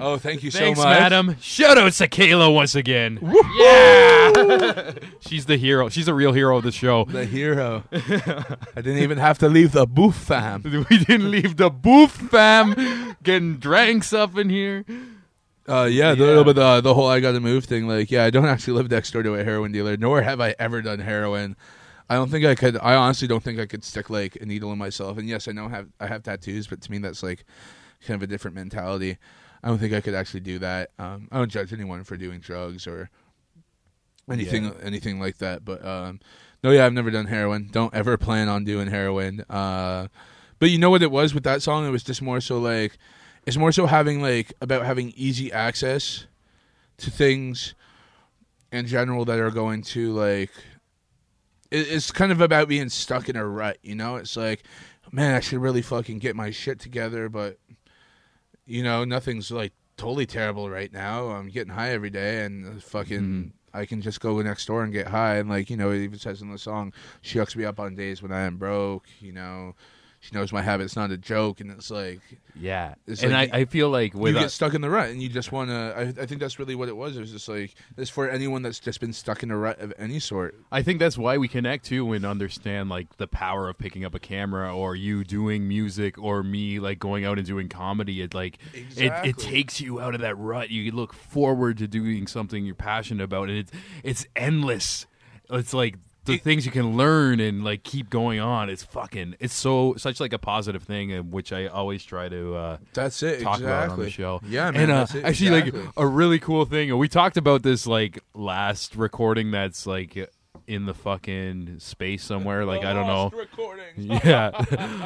Oh, 0.01 0.17
thank 0.19 0.43
you 0.43 0.51
Thanks, 0.51 0.79
so 0.79 0.85
much, 0.85 0.99
madam. 1.01 1.37
Shout 1.41 1.77
out 1.79 1.91
to 1.93 2.07
Kayla 2.09 2.55
once 2.55 2.75
again. 2.75 3.19
Yeah, 3.23 4.93
she's 5.21 5.47
the 5.47 5.57
hero. 5.57 5.89
She's 5.89 6.07
a 6.07 6.15
real 6.15 6.33
hero 6.33 6.59
of 6.59 6.65
the 6.65 6.71
show. 6.73 7.05
The 7.07 7.25
hero. 7.25 7.85
I 7.93 8.57
didn't 8.77 8.99
even 8.99 9.19
have 9.19 9.39
to 9.39 9.49
leave 9.49 9.73
the 9.73 9.87
booth, 9.87 10.17
fam. 10.17 10.63
We 10.91 10.99
didn't 10.99 11.31
leave 11.31 11.57
the 11.57 11.71
booth, 11.71 12.13
fam. 12.13 13.17
Getting 13.23 13.57
drinks 13.57 14.13
up 14.13 14.37
in 14.37 14.51
here. 14.51 14.85
Uh, 15.69 15.85
yeah, 15.91 16.13
Yeah. 16.13 16.15
The, 16.15 16.43
but 16.45 16.57
the 16.57 16.81
the 16.81 16.95
whole 16.95 17.09
I 17.09 17.21
got 17.21 17.33
to 17.33 17.41
move 17.41 17.65
thing, 17.65 17.89
like, 17.89 18.11
yeah, 18.11 18.25
I 18.25 18.31
don't 18.31 18.47
actually 18.47 18.75
live 18.75 18.91
next 18.91 19.11
door 19.13 19.23
to 19.23 19.35
a 19.35 19.45
heroin 19.45 19.73
dealer, 19.73 19.97
nor 19.97 20.23
have 20.23 20.41
I 20.41 20.55
ever 20.59 20.81
done 20.83 21.01
heroin. 21.01 21.57
I 22.09 22.15
don't 22.15 22.31
think 22.31 22.45
I 22.45 22.55
could. 22.55 22.79
I 22.79 22.95
honestly 22.95 23.29
don't 23.29 23.43
think 23.43 23.61
I 23.61 23.67
could 23.67 23.85
stick 23.85 24.09
like 24.09 24.37
a 24.37 24.47
needle 24.47 24.73
in 24.73 24.79
myself. 24.79 25.19
And 25.19 25.29
yes, 25.29 25.47
I 25.49 25.53
know 25.53 25.69
have 25.69 25.89
I 26.01 26.07
have 26.07 26.23
tattoos, 26.23 26.67
but 26.67 26.81
to 26.83 26.91
me 26.91 26.99
that's 26.99 27.23
like 27.23 27.45
kind 28.07 28.17
of 28.17 28.23
a 28.23 28.27
different 28.27 28.55
mentality. 28.55 29.19
I 29.63 29.69
don't 29.69 29.79
think 29.79 29.93
I 29.93 30.01
could 30.01 30.15
actually 30.15 30.41
do 30.41 30.59
that. 30.61 30.91
Um, 30.99 31.29
I 31.31 31.39
don't 31.39 31.51
judge 31.51 31.73
anyone 31.73 32.05
for 32.05 32.17
doing 32.17 32.41
drugs 32.41 32.87
or 32.87 33.11
anything 34.31 34.73
anything 34.83 35.21
like 35.21 35.39
that. 35.39 35.65
But 35.65 35.85
um, 35.85 36.21
no, 36.63 36.71
yeah, 36.71 36.87
I've 36.87 36.93
never 36.93 37.11
done 37.11 37.27
heroin. 37.27 37.69
Don't 37.71 37.95
ever 37.95 38.17
plan 38.17 38.49
on 38.49 38.65
doing 38.65 38.89
heroin. 38.89 39.41
Uh, 39.49 40.09
but 40.59 40.71
you 40.71 40.79
know 40.79 40.91
what 40.91 41.03
it 41.03 41.11
was 41.11 41.35
with 41.35 41.45
that 41.45 41.63
song? 41.63 41.87
It 41.87 41.91
was 41.91 42.03
just 42.03 42.23
more 42.23 42.41
so 42.41 42.59
like 42.59 42.99
it's 43.47 43.57
more 43.57 43.73
so 43.73 43.87
having 43.87 44.23
like 44.23 44.53
about 44.61 44.85
having 44.85 45.13
easy 45.17 45.53
access 45.53 46.27
to 46.99 47.11
things 47.11 47.75
in 48.73 48.87
general 48.87 49.25
that 49.25 49.39
are 49.39 49.51
going 49.51 49.83
to 49.83 50.13
like 50.13 50.51
it's 51.71 52.11
kind 52.11 52.33
of 52.33 52.41
about 52.41 52.69
being 52.69 52.89
stuck 52.89 53.29
in 53.29 53.37
a 53.37 53.47
rut 53.47 53.79
you 53.83 53.95
know? 53.95 54.17
It's 54.17 54.37
like 54.37 54.65
man 55.11 55.35
i 55.35 55.41
should 55.41 55.59
really 55.59 55.81
fucking 55.81 56.19
get 56.19 56.37
my 56.37 56.51
shit 56.51 56.79
together 56.79 57.31
but 57.31 57.59
you 58.67 58.83
know 58.83 59.05
nothing's 59.05 59.51
like 59.51 59.73
totally 59.97 60.27
terrible 60.27 60.71
right 60.71 60.93
now. 60.93 61.29
I'm 61.31 61.49
getting 61.49 61.75
high 61.75 61.91
every 61.91 62.11
day 62.11 62.45
and 62.45 62.83
fucking 62.83 63.21
mm-hmm. 63.21 63.49
i 63.77 63.85
can 63.85 64.01
just 64.01 64.21
go 64.21 64.41
next 64.41 64.67
door 64.67 64.85
and 64.85 64.93
get 64.93 65.09
high 65.09 65.37
and 65.37 65.49
like 65.51 65.69
you 65.69 65.77
know 65.77 65.91
it 65.91 66.03
even 66.03 66.19
says 66.19 66.41
in 66.41 66.51
the 66.51 66.59
song 66.59 66.93
she 67.21 67.39
hooks 67.39 67.57
me 67.57 67.65
up 67.65 67.81
on 67.81 67.97
days 67.97 68.23
when 68.23 68.33
i 68.33 68.43
am 68.43 68.57
broke 68.57 69.07
you 69.21 69.33
know 69.33 69.75
she 70.21 70.35
knows 70.35 70.53
my 70.53 70.63
habit's 70.63 70.97
not 70.97 71.11
a 71.11 71.17
joke 71.17 71.61
and 71.61 71.71
it's 71.71 71.91
like 71.91 72.21
Yeah, 72.59 72.95
It's 73.07 73.23
and 73.23 73.33
like 73.33 73.55
I, 73.55 73.59
I 73.59 73.65
feel 73.67 73.89
like 73.89 74.15
with 74.15 74.35
you 74.35 74.41
get 74.41 74.51
stuck 74.51 74.75
in 74.75 74.81
the 74.81 74.91
rut 74.91 75.11
and 75.11 75.23
you 75.23 75.29
just 75.29 75.53
want 75.53 75.71
to 75.71 75.95
I, 75.97 76.23
I 76.23 76.27
think 76.27 76.41
that's 76.41 76.59
really 76.59 76.75
what 76.75 76.89
it 76.89 76.97
was 76.97 77.17
it 77.17 77.21
was 77.21 77.31
just 77.31 77.49
like 77.49 77.75
it's 77.97 78.11
for 78.11 78.29
anyone 78.29 78.63
that's 78.63 78.81
just 78.81 79.01
been 79.01 79.13
stuck 79.13 79.43
in 79.45 79.51
a 79.51 79.57
rut 79.57 79.79
of 79.81 79.93
any 79.97 80.19
sort 80.19 80.57
I 80.73 80.83
think 80.83 80.99
that's 80.99 81.17
why 81.17 81.39
we 81.39 81.47
connect 81.47 81.85
too 81.85 82.13
and 82.13 82.25
understand 82.27 82.89
like 82.89 83.17
the 83.19 83.29
power 83.29 83.69
of 83.69 83.79
picking 83.79 84.05
up 84.05 84.15
a 84.15 84.19
camera 84.19 84.75
or 84.75 84.97
you 84.97 85.23
doing 85.25 85.69
music 85.69 86.19
or 86.19 86.43
me 86.43 86.81
like 86.81 86.99
going 86.99 87.25
out 87.25 87.39
and 87.39 87.47
doing 87.47 87.69
comedy. 87.69 88.21
It 88.21 88.35
like 88.35 88.59
it, 88.75 88.79
Exactly. 88.81 89.31
it 89.31 89.39
takes 89.39 89.81
you 89.81 90.01
out 90.01 90.15
of 90.15 90.21
that 90.23 90.37
rut. 90.37 90.71
You 90.71 90.91
look 90.93 91.13
forward 91.13 91.79
to 91.79 91.87
doing 91.87 92.27
something 92.27 92.65
you're 92.65 92.75
passionate 92.75 93.23
about, 93.23 93.49
and 93.49 93.59
it's 93.59 93.73
it's 94.03 94.27
endless. 94.35 95.07
It's 95.51 95.73
like 95.73 95.97
the 96.29 96.39
things 96.39 96.65
you 96.65 96.73
can 96.73 96.97
learn 96.97 97.41
and 97.41 97.65
like 97.65 97.83
keep 97.83 98.11
going 98.11 98.41
on. 98.41 98.71
It's 98.71 98.85
fucking 98.85 99.37
it's 99.41 99.55
so 99.55 99.95
such 99.97 100.21
like 100.21 100.33
a 100.33 100.39
positive 100.39 100.83
thing, 100.83 101.31
which 101.31 101.53
I 101.53 101.67
always 101.67 102.05
try 102.05 102.29
to. 102.29 102.55
uh 102.55 102.77
that's 102.93 103.23
it 103.23 103.41
talk 103.43 103.61
about 103.61 103.91
on 103.91 103.99
the 103.99 104.11
show. 104.11 104.41
yeah 104.47 104.71
man 104.71 104.83
and 104.83 104.93
uh, 104.93 105.07
it, 105.15 105.25
actually, 105.25 105.59
exactly. 105.59 105.81
like 105.81 105.93
a 105.97 106.07
really 106.07 106.39
cool 106.39 106.65
thing, 106.65 106.97
we 106.97 107.09
talked 107.09 107.37
about 107.37 107.63
this 107.63 107.87
like 107.87 108.21
last 108.35 108.97
recording. 108.97 109.51
That's 109.51 109.87
like 109.87 110.17
in 110.69 110.85
the 110.85 110.95
fucking 110.95 111.77
space 111.81 112.23
somewhere. 112.23 112.65
Like 112.65 112.85
I 112.85 112.93
don't 112.93 113.07
know. 113.07 113.33
Yeah, 113.97 114.51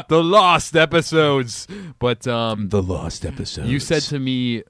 the 0.09 0.23
lost 0.23 0.77
episodes. 0.77 1.67
But 1.99 2.27
um, 2.27 2.69
the 2.69 2.83
lost 2.83 3.25
episode 3.25 3.67
you 3.67 3.81
said 3.81 4.03
to 4.03 4.19
me. 4.19 4.65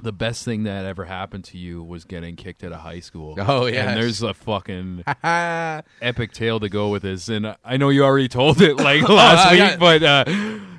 The 0.00 0.12
best 0.12 0.44
thing 0.44 0.64
that 0.64 0.84
ever 0.84 1.04
happened 1.04 1.44
to 1.44 1.58
you 1.58 1.82
was 1.82 2.04
getting 2.04 2.34
kicked 2.34 2.64
out 2.64 2.72
of 2.72 2.80
high 2.80 2.98
school. 3.00 3.36
Oh, 3.46 3.66
yeah, 3.66 3.90
and 3.90 4.00
there's 4.02 4.20
a 4.22 4.34
fucking 4.34 5.04
epic 5.22 6.32
tale 6.32 6.58
to 6.60 6.68
go 6.68 6.88
with 6.88 7.02
this, 7.02 7.28
and 7.28 7.54
I 7.64 7.76
know 7.76 7.88
you 7.88 8.04
already 8.04 8.28
told 8.28 8.60
it 8.60 8.76
like 8.78 9.08
last 9.08 9.50
week, 9.52 9.60
got- 9.60 9.78
but 9.78 10.02
uh, 10.02 10.24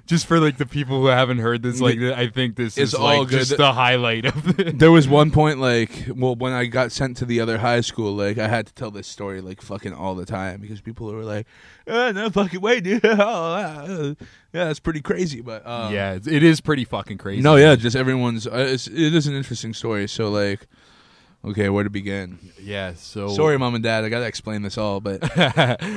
just 0.05 0.26
for 0.26 0.39
like 0.41 0.57
the 0.57 0.66
people 0.66 0.99
who 0.99 1.07
haven't 1.07 1.38
heard 1.38 1.61
this, 1.64 1.80
like 1.80 1.97
I 1.99 2.28
think 2.28 2.55
this 2.57 2.78
It's 2.78 2.93
is 2.93 2.95
all 2.95 3.20
like 3.20 3.30
good. 3.30 3.39
just 3.39 3.57
the 3.57 3.72
highlight 3.72 4.26
of 4.26 4.59
it. 4.59 4.78
there 4.78 4.91
was 4.91 5.07
one 5.07 5.32
point 5.32 5.59
like 5.59 6.09
well 6.14 6.36
when 6.36 6.51
i 6.51 6.66
got 6.66 6.91
sent 6.91 7.16
to 7.18 7.26
the 7.26 7.39
other 7.39 7.57
high 7.57 7.80
school 7.80 8.11
like 8.14 8.38
i 8.38 8.47
had 8.49 8.68
to 8.68 8.74
tell 8.74 8.91
this 8.91 9.07
story 9.07 9.39
like 9.39 9.61
fucking 9.61 9.93
all 9.93 10.14
the 10.16 10.26
time 10.26 10.59
because 10.59 10.82
people 10.82 11.07
were 11.11 11.24
like 11.24 11.47
oh, 11.88 12.11
no 12.11 12.30
fucking 12.30 12.59
way 12.59 12.82
dude 12.82 12.99
oh, 13.05 13.18
uh, 13.18 14.14
yeah 14.54 14.66
that's 14.66 14.80
pretty 14.80 15.01
crazy 15.01 15.41
but 15.41 15.66
um, 15.68 15.93
yeah, 15.93 16.14
it's- 16.14 16.28
it 16.28 16.43
is 16.43 16.62
pretty 16.62 16.86
fucking 16.86 17.18
crazy. 17.18 17.41
no 17.41 17.56
yeah 17.56 17.76
just 17.76 17.95
everyone's 17.95 18.47
uh, 18.47 18.51
it's, 18.70 18.88
it 18.88 19.14
is 19.14 19.28
an 19.28 19.36
interesting 19.36 19.74
story 19.74 20.08
so 20.08 20.30
like 20.30 20.68
okay 21.45 21.68
where 21.68 21.84
to 21.84 21.89
begin 21.89 22.39
yeah. 22.62 22.93
So 22.95 23.28
sorry 23.28 23.58
mom 23.60 23.76
and 23.76 23.84
dad 23.84 24.06
i 24.06 24.10
gotta 24.10 24.26
explain 24.26 24.62
this 24.62 24.78
all 24.78 25.01
but 25.01 25.20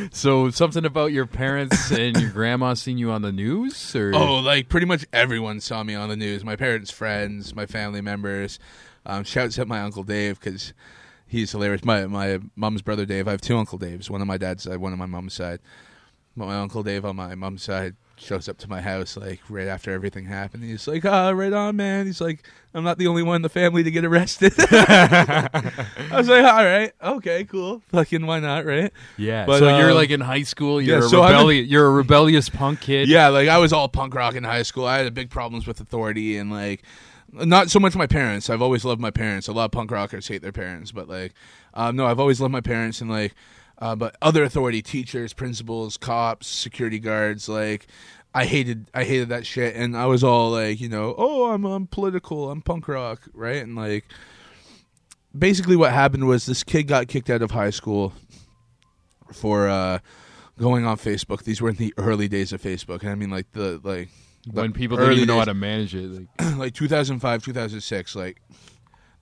so 0.12 0.50
something 0.50 0.84
about 0.84 1.12
your 1.12 1.26
parents 1.26 1.90
and 1.92 2.20
your 2.20 2.30
grandma 2.30 2.74
seeing 2.74 2.98
you 2.98 3.10
on 3.12 3.22
the 3.22 3.30
news, 3.32 3.94
or 3.94 4.12
Oh, 4.14 4.36
like 4.40 4.68
pretty 4.68 4.86
much 4.86 5.04
everyone 5.12 5.60
saw 5.60 5.82
me 5.84 5.94
on 5.94 6.08
the 6.08 6.16
news. 6.16 6.44
My 6.44 6.56
parents' 6.56 6.90
friends, 6.90 7.54
my 7.54 7.66
family 7.66 8.00
members. 8.00 8.58
Um, 9.08 9.22
shouts 9.22 9.56
at 9.60 9.68
my 9.68 9.82
uncle 9.82 10.02
Dave 10.02 10.40
because 10.40 10.72
he's 11.28 11.52
hilarious. 11.52 11.84
My 11.84 12.06
my 12.06 12.40
mom's 12.56 12.82
brother 12.82 13.06
Dave. 13.06 13.28
I 13.28 13.30
have 13.30 13.40
two 13.40 13.56
Uncle 13.56 13.78
Daves. 13.78 14.10
One 14.10 14.20
on 14.20 14.26
my 14.26 14.36
dad's 14.38 14.64
side, 14.64 14.78
one 14.78 14.92
on 14.92 14.98
my 14.98 15.06
mom's 15.06 15.34
side. 15.34 15.60
But 16.36 16.46
my 16.46 16.56
uncle 16.56 16.82
Dave 16.82 17.04
on 17.04 17.14
my 17.14 17.36
mom's 17.36 17.62
side 17.62 17.94
shows 18.18 18.48
up 18.48 18.58
to 18.58 18.68
my 18.68 18.80
house 18.80 19.16
like 19.16 19.40
right 19.48 19.68
after 19.68 19.92
everything 19.92 20.24
happened. 20.24 20.64
He's 20.64 20.88
like, 20.88 21.04
"Ah, 21.04 21.30
right 21.30 21.52
on, 21.52 21.76
man." 21.76 22.06
He's 22.06 22.20
like, 22.20 22.42
"I'm 22.74 22.84
not 22.84 22.98
the 22.98 23.06
only 23.06 23.22
one 23.22 23.36
in 23.36 23.42
the 23.42 23.48
family 23.48 23.82
to 23.82 23.90
get 23.90 24.04
arrested." 24.04 24.54
I 24.58 25.50
was 26.12 26.28
like, 26.28 26.44
"All 26.44 26.64
right, 26.64 26.92
okay, 27.02 27.44
cool. 27.44 27.82
Fucking 27.88 28.26
why 28.26 28.40
not, 28.40 28.64
right?" 28.64 28.92
yeah. 29.16 29.46
But, 29.46 29.58
so 29.58 29.78
you're 29.78 29.90
um, 29.90 29.96
like 29.96 30.10
in 30.10 30.20
high 30.20 30.42
school. 30.42 30.80
You're 30.80 31.00
yeah, 31.00 31.06
a 31.06 31.08
so 31.08 31.22
I'm 31.22 31.30
in- 31.30 31.36
rebellious. 31.36 31.68
You're 31.68 31.86
a 31.86 31.90
rebellious 31.90 32.48
punk 32.48 32.80
kid. 32.80 33.08
Yeah, 33.08 33.28
like 33.28 33.48
I 33.48 33.58
was 33.58 33.72
all 33.72 33.88
punk 33.88 34.14
rock 34.14 34.34
in 34.34 34.44
high 34.44 34.62
school. 34.62 34.86
I 34.86 34.98
had 34.98 35.14
big 35.14 35.30
problems 35.30 35.66
with 35.66 35.80
authority 35.80 36.36
and 36.38 36.50
like 36.50 36.82
not 37.32 37.70
so 37.70 37.78
much 37.78 37.94
my 37.94 38.06
parents. 38.06 38.48
I've 38.50 38.62
always 38.62 38.84
loved 38.84 39.00
my 39.00 39.10
parents. 39.10 39.48
A 39.48 39.52
lot 39.52 39.66
of 39.66 39.72
punk 39.72 39.90
rockers 39.90 40.28
hate 40.28 40.42
their 40.42 40.52
parents, 40.52 40.92
but 40.92 41.08
like 41.08 41.34
um, 41.74 41.96
no, 41.96 42.06
I've 42.06 42.20
always 42.20 42.40
loved 42.40 42.52
my 42.52 42.60
parents 42.60 43.00
and 43.00 43.10
like 43.10 43.34
uh, 43.78 43.94
but 43.94 44.16
other 44.22 44.42
authority, 44.44 44.82
teachers, 44.82 45.32
principals, 45.32 45.96
cops, 45.96 46.46
security 46.46 46.98
guards, 46.98 47.48
like 47.48 47.86
I 48.34 48.44
hated 48.44 48.90
I 48.94 49.04
hated 49.04 49.28
that 49.30 49.46
shit 49.46 49.76
and 49.76 49.96
I 49.96 50.06
was 50.06 50.22
all 50.22 50.50
like, 50.50 50.80
you 50.80 50.88
know, 50.88 51.14
oh, 51.16 51.52
I'm 51.52 51.64
I'm 51.64 51.86
political, 51.86 52.50
I'm 52.50 52.62
punk 52.62 52.88
rock, 52.88 53.28
right? 53.34 53.62
And 53.62 53.76
like 53.76 54.04
basically 55.36 55.76
what 55.76 55.92
happened 55.92 56.26
was 56.26 56.46
this 56.46 56.64
kid 56.64 56.84
got 56.84 57.08
kicked 57.08 57.30
out 57.30 57.42
of 57.42 57.50
high 57.50 57.70
school 57.70 58.12
for 59.32 59.68
uh 59.68 59.98
going 60.58 60.86
on 60.86 60.96
Facebook. 60.96 61.44
These 61.44 61.60
were 61.60 61.70
in 61.70 61.76
the 61.76 61.94
early 61.98 62.28
days 62.28 62.52
of 62.52 62.62
Facebook, 62.62 63.00
and 63.00 63.10
I 63.10 63.14
mean 63.14 63.30
like 63.30 63.52
the 63.52 63.80
like 63.82 64.08
the 64.46 64.60
when 64.62 64.72
people 64.72 64.96
didn't 64.96 65.14
even 65.14 65.26
know 65.28 65.38
how 65.38 65.44
to 65.44 65.54
manage 65.54 65.94
it. 65.94 66.06
Like, 66.06 66.28
like 66.58 66.74
2005, 66.74 67.42
2006, 67.42 68.14
like 68.14 68.40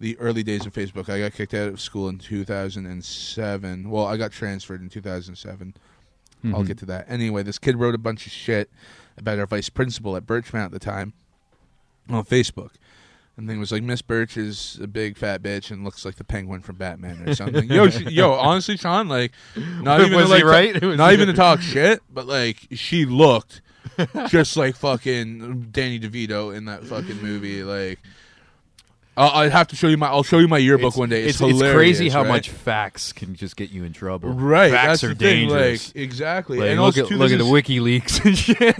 the 0.04 0.18
early 0.18 0.42
days 0.42 0.66
of 0.66 0.74
Facebook. 0.74 1.08
I 1.08 1.18
got 1.18 1.32
kicked 1.32 1.54
out 1.54 1.68
of 1.68 1.80
school 1.80 2.10
in 2.10 2.18
2007. 2.18 3.90
Well, 3.90 4.04
I 4.04 4.18
got 4.18 4.32
transferred 4.32 4.82
in 4.82 4.90
2007. 4.90 5.74
I'll 6.52 6.62
get 6.62 6.76
to 6.78 6.86
that. 6.86 7.06
Anyway, 7.08 7.42
this 7.42 7.58
kid 7.58 7.78
wrote 7.78 7.94
a 7.94 7.98
bunch 7.98 8.26
of 8.26 8.32
shit 8.32 8.68
about 9.16 9.38
our 9.38 9.46
vice 9.46 9.70
principal 9.70 10.14
at 10.14 10.26
Birchmount 10.26 10.66
at 10.66 10.70
the 10.72 10.78
time 10.78 11.14
on 12.10 12.22
Facebook. 12.22 12.72
And 13.38 13.48
thing 13.48 13.58
was 13.58 13.72
like, 13.72 13.82
Miss 13.82 14.02
Birch 14.02 14.36
is 14.36 14.78
a 14.82 14.86
big 14.86 15.16
fat 15.16 15.42
bitch 15.42 15.70
and 15.70 15.84
looks 15.84 16.04
like 16.04 16.16
the 16.16 16.24
penguin 16.24 16.60
from 16.60 16.76
Batman 16.76 17.26
or 17.26 17.34
something. 17.34 17.66
yo, 17.70 17.88
she, 17.88 18.04
yo, 18.10 18.32
honestly, 18.34 18.76
Sean, 18.76 19.08
like, 19.08 19.32
not 19.56 20.02
even 20.02 20.12
Was 20.16 20.26
to, 20.26 20.30
like, 20.30 20.44
right? 20.44 20.82
not 20.82 21.14
even 21.14 21.28
to 21.28 21.32
talk 21.32 21.62
shit, 21.62 22.02
but 22.12 22.26
like, 22.26 22.58
she 22.72 23.06
looked 23.06 23.62
just 24.28 24.58
like 24.58 24.76
fucking 24.76 25.68
Danny 25.72 25.98
DeVito 25.98 26.54
in 26.54 26.66
that 26.66 26.84
fucking 26.84 27.22
movie. 27.22 27.64
Like, 27.64 28.00
I'll, 29.16 29.30
I'd 29.42 29.52
have 29.52 29.68
to 29.68 29.76
show 29.76 29.86
you 29.88 29.96
my. 29.96 30.08
I'll 30.08 30.22
show 30.24 30.38
you 30.38 30.48
my 30.48 30.58
yearbook 30.58 30.88
It's, 30.88 30.96
one 30.96 31.08
day. 31.08 31.24
It's, 31.24 31.40
it's, 31.40 31.60
it's 31.60 31.72
crazy 31.72 32.08
how 32.08 32.22
right? 32.22 32.28
much 32.28 32.48
facts 32.50 33.12
can 33.12 33.34
just 33.36 33.56
get 33.56 33.70
you 33.70 33.84
in 33.84 33.92
trouble. 33.92 34.30
Right, 34.30 34.72
facts 34.72 35.02
that's 35.02 35.04
are 35.04 35.08
the 35.08 35.14
thing. 35.14 35.48
dangerous. 35.48 35.94
Like 35.94 36.02
exactly, 36.02 36.58
Like, 36.58 36.70
and 36.70 36.80
look 36.80 36.98
also 36.98 37.06
at 37.06 37.18
look 37.18 37.30
at 37.30 37.38
the 37.38 37.44
WikiLeaks 37.44 38.24
and 38.24 38.36
shit. 38.38 38.78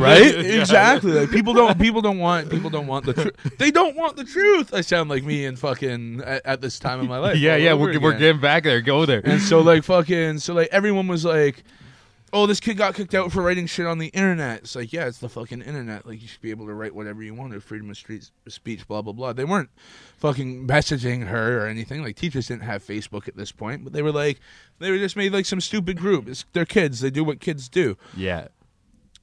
right? 0.00 0.34
Exactly. 0.66 1.12
Like 1.12 1.30
people 1.30 1.52
don't 1.52 1.78
people 1.78 2.00
don't 2.00 2.18
want 2.18 2.50
people 2.50 2.70
don't 2.70 2.86
want 2.86 3.04
the 3.04 3.12
truth. 3.12 3.58
They 3.58 3.70
don't 3.70 3.96
want 3.96 4.16
the 4.16 4.24
truth. 4.24 4.72
I 4.72 4.80
sound 4.80 5.10
like 5.10 5.24
me 5.24 5.44
and 5.44 5.58
fucking 5.58 6.22
at, 6.22 6.46
at 6.46 6.60
this 6.60 6.78
time 6.78 7.00
of 7.00 7.08
my 7.08 7.18
life. 7.18 7.36
yeah, 7.38 7.56
yeah, 7.56 7.74
we're, 7.74 7.98
we're 8.00 8.18
getting 8.18 8.40
back 8.40 8.64
there. 8.64 8.80
Go 8.80 9.04
there. 9.06 9.20
And 9.24 9.40
so 9.42 9.60
like 9.60 9.84
fucking 9.84 10.38
so 10.38 10.54
like 10.54 10.68
everyone 10.72 11.06
was 11.06 11.24
like, 11.24 11.62
"Oh, 12.32 12.46
this 12.46 12.60
kid 12.60 12.76
got 12.76 12.94
kicked 12.94 13.14
out 13.14 13.30
for 13.32 13.42
writing 13.42 13.66
shit 13.66 13.86
on 13.86 13.98
the 13.98 14.08
internet." 14.08 14.60
It's 14.60 14.74
like, 14.76 14.92
yeah, 14.92 15.06
it's 15.06 15.18
the 15.18 15.28
fucking 15.28 15.62
internet. 15.62 16.06
Like 16.06 16.20
you 16.20 16.28
should 16.28 16.40
be 16.40 16.50
able 16.50 16.66
to 16.66 16.74
write 16.74 16.94
whatever 16.94 17.22
you 17.22 17.34
want. 17.34 17.60
Freedom 17.62 17.88
of 17.90 17.96
street 17.96 18.30
speech, 18.48 18.86
blah 18.88 19.02
blah 19.02 19.12
blah. 19.12 19.32
They 19.32 19.44
weren't 19.44 19.70
fucking 20.18 20.66
messaging 20.66 21.26
her 21.28 21.62
or 21.62 21.66
anything. 21.66 22.02
Like 22.02 22.16
teachers 22.16 22.48
didn't 22.48 22.62
have 22.64 22.82
Facebook 22.84 23.28
at 23.28 23.36
this 23.36 23.52
point, 23.52 23.84
but 23.84 23.92
they 23.92 24.02
were 24.02 24.12
like, 24.12 24.40
they 24.78 24.90
were 24.90 24.98
just 24.98 25.16
made 25.16 25.32
like 25.32 25.46
some 25.46 25.60
stupid 25.60 25.98
group. 25.98 26.28
It's, 26.28 26.44
they're 26.52 26.64
kids. 26.66 27.00
They 27.00 27.10
do 27.10 27.24
what 27.24 27.40
kids 27.40 27.68
do. 27.68 27.96
yeah, 28.16 28.48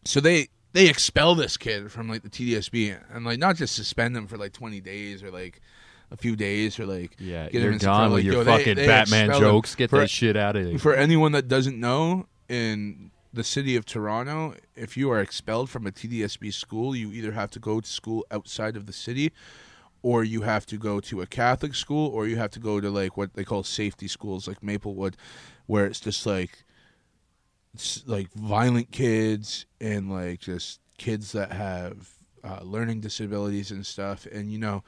So 0.05 0.19
they 0.19 0.47
they 0.73 0.87
expel 0.89 1.35
this 1.35 1.55
kid 1.57 1.91
from 1.91 2.09
like 2.09 2.23
the 2.23 2.29
TDSB 2.29 2.97
and 3.13 3.25
like 3.25 3.37
not 3.39 3.55
just 3.57 3.75
suspend 3.75 4.17
him 4.17 4.25
for 4.27 4.37
like 4.37 4.53
20 4.53 4.81
days 4.81 5.21
or 5.21 5.29
like 5.29 5.61
a 6.09 6.17
few 6.17 6.35
days 6.35 6.79
or 6.79 6.85
like 6.87 7.15
yeah. 7.19 7.47
get 7.49 7.61
you're 7.61 7.71
gone 7.71 7.79
trouble. 7.79 8.03
with 8.05 8.13
Like, 8.13 8.23
your 8.25 8.33
yo, 8.33 8.43
they- 8.43 8.57
fucking 8.57 8.75
they 8.77 8.87
Batman 8.87 9.29
jokes. 9.39 9.75
Get 9.75 9.89
For- 9.91 9.99
that 9.99 10.09
shit 10.09 10.35
out 10.35 10.55
of 10.55 10.65
here. 10.65 10.79
for 10.79 10.95
anyone 10.95 11.31
that 11.33 11.47
doesn't 11.47 11.79
know, 11.79 12.25
in 12.49 13.11
the 13.33 13.43
city 13.43 13.75
of 13.75 13.85
Toronto, 13.85 14.55
if 14.75 14.95
you 14.95 15.09
are 15.09 15.19
expelled 15.19 15.69
from 15.69 15.87
a 15.87 15.91
TDSB 15.91 16.53
school, 16.53 16.95
you 16.95 17.11
either 17.11 17.31
have 17.31 17.49
to 17.51 17.59
go 17.59 17.81
to 17.81 17.87
school 17.87 18.25
outside 18.31 18.77
of 18.77 18.85
the 18.85 18.93
city, 18.93 19.31
or 20.03 20.23
you 20.23 20.41
have 20.41 20.65
to 20.67 20.77
go 20.77 20.99
to 20.99 21.21
a 21.21 21.25
Catholic 21.25 21.73
school, 21.73 22.09
or 22.09 22.27
you 22.27 22.37
have 22.37 22.51
to 22.51 22.59
go 22.59 22.79
to 22.79 22.89
like 22.89 23.17
what 23.17 23.33
they 23.33 23.43
call 23.43 23.63
safety 23.63 24.07
schools, 24.07 24.47
like 24.47 24.61
Maplewood, 24.61 25.17
where 25.65 25.85
it's 25.85 25.99
just 25.99 26.25
like, 26.25 26.63
it's 27.73 28.03
like 28.05 28.31
violent 28.33 28.91
kids 28.91 29.65
and 29.81 30.11
like 30.11 30.39
just 30.39 30.79
kids 30.97 31.31
that 31.31 31.51
have 31.51 32.09
uh, 32.43 32.59
learning 32.61 33.01
disabilities 33.01 33.71
and 33.71 33.85
stuff, 33.85 34.27
and 34.31 34.51
you 34.51 34.59
know, 34.59 34.83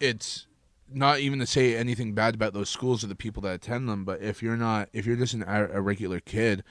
it's 0.00 0.47
not 0.92 1.20
even 1.20 1.38
to 1.38 1.46
say 1.46 1.76
anything 1.76 2.14
bad 2.14 2.34
about 2.34 2.54
those 2.54 2.70
schools 2.70 3.04
or 3.04 3.08
the 3.08 3.14
people 3.14 3.42
that 3.42 3.54
attend 3.54 3.88
them, 3.88 4.04
but 4.04 4.22
if 4.22 4.42
you're 4.42 4.56
not, 4.56 4.88
if 4.92 5.06
you're 5.06 5.16
just 5.16 5.34
an, 5.34 5.44
a 5.46 5.80
regular 5.80 6.20
kid 6.20 6.64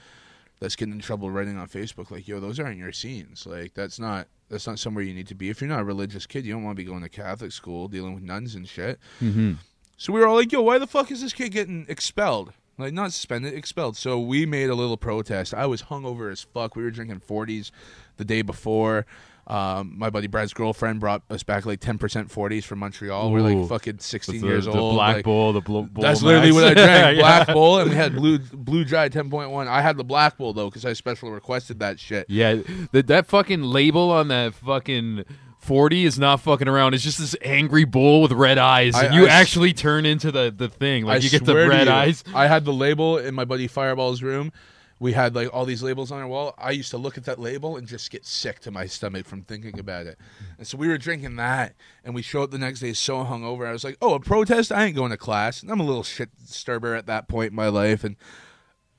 that's 0.59 0.75
getting 0.75 0.95
in 0.95 0.99
trouble 0.99 1.29
writing 1.29 1.57
on 1.57 1.67
Facebook, 1.67 2.09
like, 2.09 2.27
yo, 2.27 2.39
those 2.39 2.59
aren't 2.59 2.77
your 2.77 2.91
scenes. 2.91 3.45
Like, 3.45 3.73
that's 3.73 3.99
not 3.99 4.27
that's 4.49 4.67
not 4.67 4.79
somewhere 4.79 5.03
you 5.03 5.13
need 5.13 5.27
to 5.27 5.35
be. 5.35 5.49
If 5.49 5.61
you're 5.61 5.69
not 5.69 5.81
a 5.81 5.85
religious 5.85 6.25
kid, 6.25 6.45
you 6.45 6.53
don't 6.53 6.63
want 6.63 6.77
to 6.77 6.83
be 6.83 6.89
going 6.89 7.03
to 7.03 7.09
Catholic 7.09 7.51
school 7.51 7.87
dealing 7.87 8.13
with 8.13 8.23
nuns 8.23 8.55
and 8.55 8.67
shit. 8.67 8.99
mm-hmm. 9.21 9.53
So 9.97 10.13
we 10.13 10.19
were 10.19 10.27
all 10.27 10.35
like, 10.35 10.51
yo, 10.51 10.61
why 10.61 10.77
the 10.77 10.85
fuck 10.85 11.09
is 11.09 11.21
this 11.21 11.33
kid 11.33 11.49
getting 11.49 11.85
expelled? 11.89 12.53
Like, 12.77 12.93
not 12.93 13.11
suspended, 13.11 13.55
expelled. 13.55 13.97
So 13.97 14.19
we 14.19 14.45
made 14.45 14.69
a 14.69 14.75
little 14.75 14.97
protest. 14.97 15.55
I 15.55 15.65
was 15.65 15.83
hungover 15.83 16.31
as 16.31 16.43
fuck. 16.43 16.75
We 16.75 16.83
were 16.83 16.91
drinking 16.91 17.21
40s 17.27 17.71
the 18.17 18.25
day 18.25 18.43
before. 18.43 19.07
Um, 19.47 19.93
my 19.95 20.09
buddy 20.09 20.27
Brad's 20.27 20.53
girlfriend 20.53 20.99
brought 20.99 21.23
us 21.29 21.41
back 21.41 21.65
like 21.65 21.79
10% 21.79 21.97
40s 21.97 22.65
from 22.65 22.79
Montreal. 22.79 23.31
We're 23.31 23.39
like 23.39 23.69
fucking 23.69 23.99
16 23.99 24.41
the, 24.41 24.47
years 24.47 24.65
the 24.65 24.73
old. 24.73 24.95
Black 24.95 25.17
like, 25.17 25.25
Bull, 25.25 25.53
the 25.53 25.61
Bull. 25.61 25.83
Bull 25.83 26.01
that's 26.01 26.21
literally 26.21 26.51
what 26.51 26.65
I 26.65 26.73
drank. 26.73 26.87
Yeah. 27.17 27.21
Black 27.21 27.47
Bull, 27.53 27.79
and 27.79 27.89
we 27.89 27.95
had 27.95 28.13
blue 28.15 28.39
blue 28.39 28.83
dry 28.83 29.07
10.1. 29.07 29.67
I 29.67 29.81
had 29.81 29.95
the 29.95 30.03
Black 30.03 30.37
Bull 30.37 30.51
though 30.51 30.69
because 30.69 30.85
I 30.85 30.91
special 30.93 31.31
requested 31.31 31.79
that 31.79 31.97
shit. 31.97 32.25
Yeah, 32.29 32.57
that 32.91 33.07
that 33.07 33.27
fucking 33.27 33.61
label 33.61 34.11
on 34.11 34.27
that 34.27 34.53
fucking 34.55 35.23
forty 35.59 36.03
is 36.03 36.19
not 36.19 36.41
fucking 36.41 36.67
around. 36.67 36.93
It's 36.93 37.03
just 37.03 37.19
this 37.19 37.35
angry 37.41 37.85
bull 37.85 38.21
with 38.21 38.33
red 38.33 38.57
eyes, 38.57 38.95
I- 38.95 39.05
and 39.05 39.15
you 39.15 39.27
I 39.27 39.29
actually 39.29 39.73
turn 39.73 40.05
into 40.05 40.31
the 40.31 40.53
the 40.55 40.67
thing. 40.67 41.05
Like 41.05 41.21
I 41.21 41.23
you 41.23 41.29
get 41.29 41.45
the 41.45 41.55
red 41.55 41.87
eyes. 41.87 42.23
I 42.33 42.47
had 42.47 42.65
the 42.65 42.73
label 42.73 43.17
in 43.17 43.33
my 43.33 43.45
buddy 43.45 43.67
Fireball's 43.67 44.21
room. 44.21 44.51
We 44.99 45.13
had 45.13 45.35
like 45.35 45.53
all 45.53 45.65
these 45.65 45.83
labels 45.83 46.11
on 46.11 46.19
our 46.19 46.27
wall. 46.27 46.55
I 46.57 46.71
used 46.71 46.89
to 46.91 46.97
look 46.97 47.17
at 47.17 47.25
that 47.25 47.39
label 47.39 47.77
and 47.77 47.87
just 47.87 48.09
get 48.09 48.25
sick 48.25 48.59
to 48.61 48.71
my 48.71 48.87
stomach 48.87 49.27
from 49.27 49.43
thinking 49.43 49.77
about 49.79 50.07
it. 50.07 50.17
And 50.57 50.65
so 50.65 50.77
we 50.77 50.87
were 50.87 50.97
drinking 50.97 51.35
that, 51.35 51.75
and 52.03 52.15
we 52.15 52.21
show 52.23 52.41
up 52.41 52.49
the 52.51 52.57
next 52.57 52.79
day 52.79 52.93
so 52.93 53.17
hungover. 53.23 53.67
I 53.67 53.71
was 53.73 53.83
like, 53.83 53.97
"Oh, 54.01 54.15
a 54.15 54.19
protest? 54.19 54.71
I 54.71 54.85
ain't 54.85 54.95
going 54.95 55.11
to 55.11 55.17
class." 55.17 55.61
And 55.61 55.71
I'm 55.71 55.79
a 55.79 55.83
little 55.85 56.01
shit 56.03 56.29
disturber 56.43 56.95
at 56.95 57.05
that 57.05 57.27
point 57.27 57.51
in 57.51 57.55
my 57.55 57.67
life, 57.67 58.03
and 58.03 58.15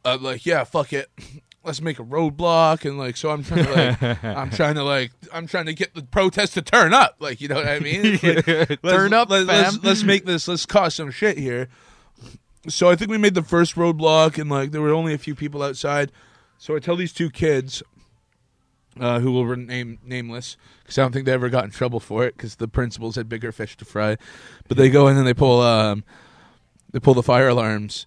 I'm 0.04 0.22
like, 0.22 0.46
"Yeah, 0.46 0.64
fuck 0.64 0.92
it." 0.92 1.08
Let's 1.64 1.82
make 1.82 1.98
a 1.98 2.04
roadblock 2.04 2.88
and 2.88 2.96
like 2.98 3.16
so 3.16 3.30
I'm 3.30 3.42
trying 3.44 3.64
to 3.64 3.72
like 3.74 4.24
I'm 4.24 4.48
trying 4.50 4.76
to 4.76 4.84
like 4.84 5.10
I'm 5.34 5.46
trying 5.48 5.66
to 5.66 5.74
get 5.74 5.92
the 5.94 6.02
protest 6.02 6.54
to 6.54 6.62
turn 6.62 6.94
up 6.94 7.16
like 7.18 7.40
you 7.42 7.48
know 7.48 7.56
what 7.56 7.68
I 7.68 7.80
mean 7.80 8.12
like, 8.22 8.46
let's- 8.46 8.80
Turn 8.82 9.12
up, 9.12 9.28
let, 9.28 9.44
let's, 9.44 9.82
let's 9.82 10.02
make 10.04 10.24
this 10.24 10.46
let's 10.48 10.64
cause 10.64 10.94
some 10.94 11.10
shit 11.10 11.36
here 11.36 11.68
so 12.68 12.88
I 12.88 12.96
think 12.96 13.10
we 13.10 13.18
made 13.18 13.34
the 13.34 13.42
first 13.42 13.74
roadblock, 13.74 14.38
and 14.38 14.50
like 14.50 14.70
there 14.70 14.80
were 14.80 14.92
only 14.92 15.14
a 15.14 15.18
few 15.18 15.34
people 15.34 15.62
outside. 15.62 16.12
So 16.58 16.74
I 16.74 16.80
tell 16.80 16.96
these 16.96 17.12
two 17.12 17.30
kids, 17.30 17.82
uh, 18.98 19.20
who 19.20 19.30
will 19.30 19.46
remain 19.46 19.98
nameless, 20.04 20.56
because 20.82 20.98
I 20.98 21.02
don't 21.02 21.12
think 21.12 21.26
they 21.26 21.32
ever 21.32 21.48
got 21.48 21.64
in 21.64 21.70
trouble 21.70 22.00
for 22.00 22.24
it, 22.24 22.36
because 22.36 22.56
the 22.56 22.68
principals 22.68 23.16
had 23.16 23.28
bigger 23.28 23.52
fish 23.52 23.76
to 23.76 23.84
fry. 23.84 24.16
But 24.66 24.76
they 24.76 24.90
go 24.90 25.08
in 25.08 25.16
and 25.16 25.26
they 25.26 25.34
pull, 25.34 25.60
um, 25.60 26.04
they 26.90 26.98
pull 26.98 27.14
the 27.14 27.22
fire 27.22 27.48
alarms, 27.48 28.06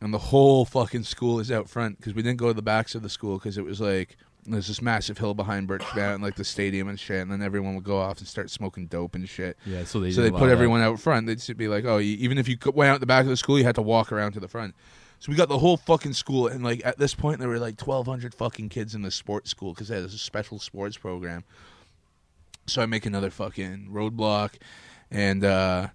and 0.00 0.12
the 0.12 0.18
whole 0.18 0.64
fucking 0.64 1.04
school 1.04 1.38
is 1.40 1.52
out 1.52 1.68
front 1.68 1.98
because 1.98 2.14
we 2.14 2.22
didn't 2.22 2.38
go 2.38 2.48
to 2.48 2.54
the 2.54 2.62
backs 2.62 2.94
of 2.94 3.02
the 3.02 3.08
school 3.08 3.38
because 3.38 3.56
it 3.56 3.64
was 3.64 3.80
like 3.80 4.16
there's 4.46 4.68
this 4.68 4.82
massive 4.82 5.18
hill 5.18 5.34
behind 5.34 5.66
Birch 5.66 5.84
Mountain, 5.94 6.22
like 6.22 6.36
the 6.36 6.44
stadium 6.44 6.88
and 6.88 6.98
shit, 6.98 7.22
and 7.22 7.30
then 7.30 7.42
everyone 7.42 7.74
would 7.74 7.84
go 7.84 7.98
off 7.98 8.18
and 8.18 8.28
start 8.28 8.50
smoking 8.50 8.86
dope 8.86 9.14
and 9.14 9.28
shit 9.28 9.56
Yeah, 9.64 9.84
so 9.84 10.00
they 10.00 10.10
so 10.10 10.22
they 10.22 10.30
put 10.30 10.50
everyone 10.50 10.80
out 10.80 11.00
front. 11.00 11.26
They'd 11.26 11.38
just 11.38 11.56
be 11.56 11.68
like, 11.68 11.84
"Oh, 11.84 11.98
you, 11.98 12.16
even 12.18 12.38
if 12.38 12.48
you 12.48 12.56
went 12.74 12.90
out 12.90 13.00
the 13.00 13.06
back 13.06 13.22
of 13.22 13.30
the 13.30 13.36
school, 13.36 13.58
you 13.58 13.64
had 13.64 13.74
to 13.76 13.82
walk 13.82 14.12
around 14.12 14.32
to 14.32 14.40
the 14.40 14.48
front." 14.48 14.74
So 15.20 15.30
we 15.30 15.36
got 15.36 15.48
the 15.48 15.58
whole 15.58 15.78
fucking 15.78 16.12
school, 16.12 16.48
and 16.48 16.62
like 16.62 16.84
at 16.84 16.98
this 16.98 17.14
point, 17.14 17.38
there 17.40 17.48
were 17.48 17.58
like 17.58 17.76
twelve 17.76 18.06
hundred 18.06 18.34
fucking 18.34 18.68
kids 18.68 18.94
in 18.94 19.02
the 19.02 19.10
sports 19.10 19.50
school 19.50 19.72
because 19.72 19.88
they 19.88 19.96
had 19.96 20.04
a 20.04 20.10
special 20.10 20.58
sports 20.58 20.98
program. 20.98 21.44
So 22.66 22.82
I 22.82 22.86
make 22.86 23.06
another 23.06 23.30
fucking 23.30 23.88
roadblock, 23.90 24.54
and 25.10 25.44
uh, 25.44 25.88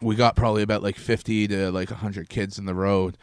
we 0.00 0.16
got 0.16 0.34
probably 0.34 0.62
about 0.62 0.82
like 0.82 0.96
fifty 0.96 1.46
to 1.48 1.70
like 1.70 1.90
hundred 1.90 2.28
kids 2.28 2.58
in 2.58 2.64
the 2.64 2.74
road. 2.74 3.16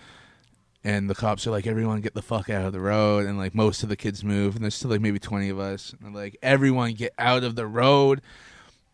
And 0.83 1.09
the 1.09 1.15
cops 1.15 1.45
are 1.45 1.51
like, 1.51 1.67
everyone 1.67 2.01
get 2.01 2.13
the 2.13 2.21
fuck 2.21 2.49
out 2.49 2.65
of 2.65 2.73
the 2.73 2.79
road. 2.79 3.25
And 3.25 3.37
like 3.37 3.53
most 3.53 3.83
of 3.83 3.89
the 3.89 3.97
kids 3.97 4.23
move. 4.23 4.55
And 4.55 4.63
there's 4.63 4.75
still 4.75 4.91
like 4.91 5.01
maybe 5.01 5.19
20 5.19 5.49
of 5.49 5.59
us. 5.59 5.91
And 5.91 6.15
they're 6.15 6.23
like, 6.23 6.37
everyone 6.41 6.93
get 6.93 7.13
out 7.17 7.43
of 7.43 7.55
the 7.55 7.67
road 7.67 8.21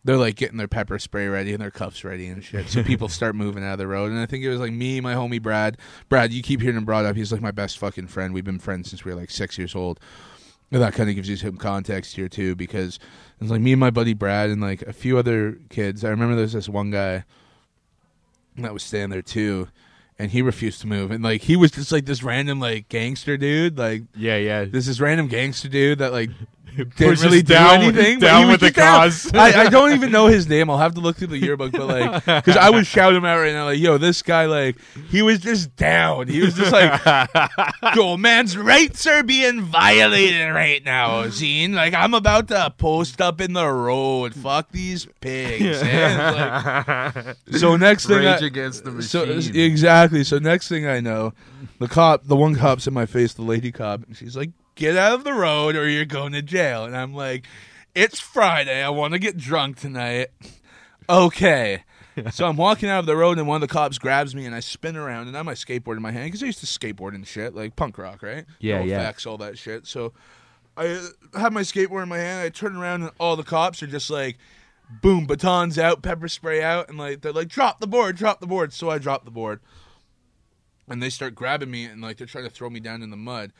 they're 0.04 0.18
like 0.18 0.36
getting 0.36 0.58
their 0.58 0.68
pepper 0.68 0.98
spray 0.98 1.26
ready 1.28 1.52
and 1.52 1.62
their 1.62 1.70
cuffs 1.70 2.04
ready 2.04 2.26
and 2.28 2.44
shit. 2.44 2.68
So 2.68 2.82
people 2.82 3.08
start 3.08 3.34
moving 3.34 3.64
out 3.64 3.72
of 3.72 3.78
the 3.78 3.86
road. 3.86 4.10
And 4.10 4.20
I 4.20 4.26
think 4.26 4.44
it 4.44 4.50
was 4.50 4.60
like 4.60 4.72
me, 4.72 5.00
my 5.00 5.14
homie 5.14 5.40
Brad. 5.40 5.78
Brad, 6.08 6.32
you 6.32 6.42
keep 6.42 6.60
hearing 6.60 6.76
him 6.76 6.84
brought 6.84 7.06
up. 7.06 7.16
He's 7.16 7.32
like 7.32 7.40
my 7.40 7.50
best 7.50 7.78
fucking 7.78 8.08
friend. 8.08 8.34
We've 8.34 8.44
been 8.44 8.58
friends 8.58 8.90
since 8.90 9.04
we 9.04 9.12
were 9.12 9.18
like 9.18 9.30
six 9.30 9.56
years 9.56 9.74
old. 9.74 9.98
And 10.70 10.82
that 10.82 10.92
kind 10.92 11.08
of 11.08 11.16
gives 11.16 11.28
you 11.28 11.36
some 11.36 11.56
context 11.56 12.16
here 12.16 12.28
too, 12.28 12.54
because 12.54 12.98
it's 13.40 13.50
like 13.50 13.60
me 13.60 13.72
and 13.72 13.80
my 13.80 13.90
buddy 13.90 14.12
Brad 14.12 14.50
and 14.50 14.60
like 14.60 14.82
a 14.82 14.92
few 14.92 15.16
other 15.16 15.58
kids. 15.70 16.04
I 16.04 16.10
remember 16.10 16.36
there's 16.36 16.52
this 16.52 16.68
one 16.68 16.90
guy 16.90 17.24
that 18.58 18.72
was 18.72 18.82
standing 18.82 19.10
there 19.10 19.22
too. 19.22 19.68
And 20.18 20.30
he 20.30 20.42
refused 20.42 20.80
to 20.82 20.86
move, 20.86 21.10
and 21.10 21.24
like 21.24 21.42
he 21.42 21.56
was 21.56 21.72
just 21.72 21.90
like 21.90 22.06
this 22.06 22.22
random 22.22 22.60
like 22.60 22.88
gangster 22.88 23.36
dude, 23.36 23.76
like 23.76 24.02
Yeah, 24.14 24.36
yeah. 24.36 24.64
this 24.64 24.86
is 24.86 25.00
random 25.00 25.26
gangster 25.26 25.68
dude 25.68 25.98
that 25.98 26.12
like 26.12 26.30
didn't 26.76 27.20
really 27.22 27.42
do 27.42 27.54
down- 27.54 27.82
anything. 27.82 28.18
down 28.18 28.48
with 28.50 28.60
the 28.60 28.70
down. 28.70 29.00
cause. 29.00 29.30
I, 29.34 29.62
I 29.62 29.68
don't 29.70 29.92
even 29.92 30.10
know 30.12 30.26
his 30.26 30.48
name. 30.48 30.68
I'll 30.70 30.78
have 30.78 30.94
to 30.94 31.00
look 31.00 31.16
through 31.16 31.28
the 31.28 31.38
yearbook, 31.38 31.72
but 31.72 31.86
like, 31.86 32.24
because 32.24 32.56
I 32.56 32.70
would 32.70 32.86
shout 32.86 33.14
him 33.14 33.24
out 33.24 33.38
right 33.38 33.52
now, 33.52 33.66
like, 33.66 33.78
"Yo, 33.78 33.98
this 33.98 34.22
guy, 34.22 34.46
like, 34.46 34.76
he 35.10 35.22
was 35.22 35.38
just 35.40 35.74
down. 35.76 36.28
He 36.28 36.40
was 36.40 36.54
just 36.54 36.72
like, 36.72 37.00
yo, 37.94 38.16
man's 38.16 38.56
rights 38.56 39.06
are 39.06 39.22
being 39.22 39.62
violated 39.62 40.52
right 40.52 40.84
now, 40.84 41.24
Zine. 41.24 41.74
Like, 41.74 41.94
I'm 41.94 42.14
about 42.14 42.48
to 42.48 42.72
post 42.76 43.20
up 43.20 43.40
in 43.40 43.52
the 43.52 43.66
road. 43.68 44.34
Fuck 44.34 44.70
these 44.72 45.06
pigs." 45.20 45.82
Like- 45.82 47.36
so 47.52 47.76
next 47.76 48.06
thing, 48.06 48.18
Rage 48.18 48.42
I- 48.42 48.46
against 48.46 48.84
the 48.84 49.02
so 49.02 49.26
machine. 49.26 49.56
exactly. 49.56 50.24
So 50.24 50.38
next 50.38 50.68
thing 50.68 50.86
I 50.86 51.00
know, 51.00 51.32
the 51.78 51.88
cop, 51.88 52.24
the 52.26 52.36
one 52.36 52.54
cop's 52.56 52.86
in 52.86 52.94
my 52.94 53.06
face, 53.06 53.34
the 53.34 53.42
lady 53.42 53.72
cop, 53.72 54.02
and 54.06 54.16
she's 54.16 54.36
like, 54.36 54.50
"Get 54.74 54.96
out 54.96 55.14
of 55.14 55.24
the 55.24 55.34
road, 55.34 55.76
or 55.76 55.88
you're 55.88 56.04
going 56.04 56.32
to 56.32 56.42
jail." 56.42 56.84
And 56.84 56.96
I'm 56.96 57.14
like, 57.14 57.46
"It's 57.94 58.20
Friday. 58.20 58.82
I 58.82 58.90
want 58.90 59.12
to 59.12 59.18
get 59.18 59.36
drunk 59.36 59.78
tonight." 59.78 60.28
Okay. 61.08 61.84
so 62.30 62.46
I'm 62.46 62.56
walking 62.56 62.88
out 62.88 63.00
of 63.00 63.06
the 63.06 63.16
road, 63.16 63.38
and 63.38 63.48
one 63.48 63.62
of 63.62 63.68
the 63.68 63.72
cops 63.72 63.98
grabs 63.98 64.34
me, 64.34 64.46
and 64.46 64.54
I 64.54 64.60
spin 64.60 64.96
around, 64.96 65.26
and 65.28 65.36
I 65.36 65.40
have 65.40 65.46
my 65.46 65.54
skateboard 65.54 65.96
in 65.96 66.02
my 66.02 66.12
hand 66.12 66.26
because 66.26 66.42
I 66.42 66.46
used 66.46 66.60
to 66.60 66.66
skateboard 66.66 67.14
and 67.14 67.26
shit, 67.26 67.54
like 67.54 67.76
punk 67.76 67.98
rock, 67.98 68.22
right? 68.22 68.44
Yeah, 68.60 68.78
no 68.78 68.84
yeah. 68.84 69.00
Effects, 69.00 69.26
all 69.26 69.38
that 69.38 69.58
shit. 69.58 69.86
So 69.86 70.12
I 70.76 71.00
have 71.34 71.52
my 71.52 71.62
skateboard 71.62 72.02
in 72.02 72.08
my 72.08 72.18
hand. 72.18 72.44
I 72.44 72.48
turn 72.48 72.76
around, 72.76 73.02
and 73.02 73.10
all 73.18 73.36
the 73.36 73.42
cops 73.42 73.82
are 73.82 73.86
just 73.86 74.10
like, 74.10 74.38
boom, 75.02 75.26
batons 75.26 75.78
out, 75.78 76.02
pepper 76.02 76.28
spray 76.28 76.62
out, 76.62 76.88
and 76.88 76.98
like 76.98 77.22
they're 77.22 77.32
like, 77.32 77.48
drop 77.48 77.80
the 77.80 77.86
board, 77.86 78.16
drop 78.16 78.40
the 78.40 78.46
board. 78.46 78.72
So 78.72 78.90
I 78.90 78.98
drop 78.98 79.24
the 79.24 79.30
board, 79.30 79.60
and 80.88 81.02
they 81.02 81.10
start 81.10 81.34
grabbing 81.34 81.70
me, 81.70 81.84
and 81.84 82.00
like 82.00 82.16
they're 82.16 82.26
trying 82.26 82.44
to 82.44 82.50
throw 82.50 82.70
me 82.70 82.80
down 82.80 83.02
in 83.02 83.10
the 83.10 83.16
mud. 83.16 83.52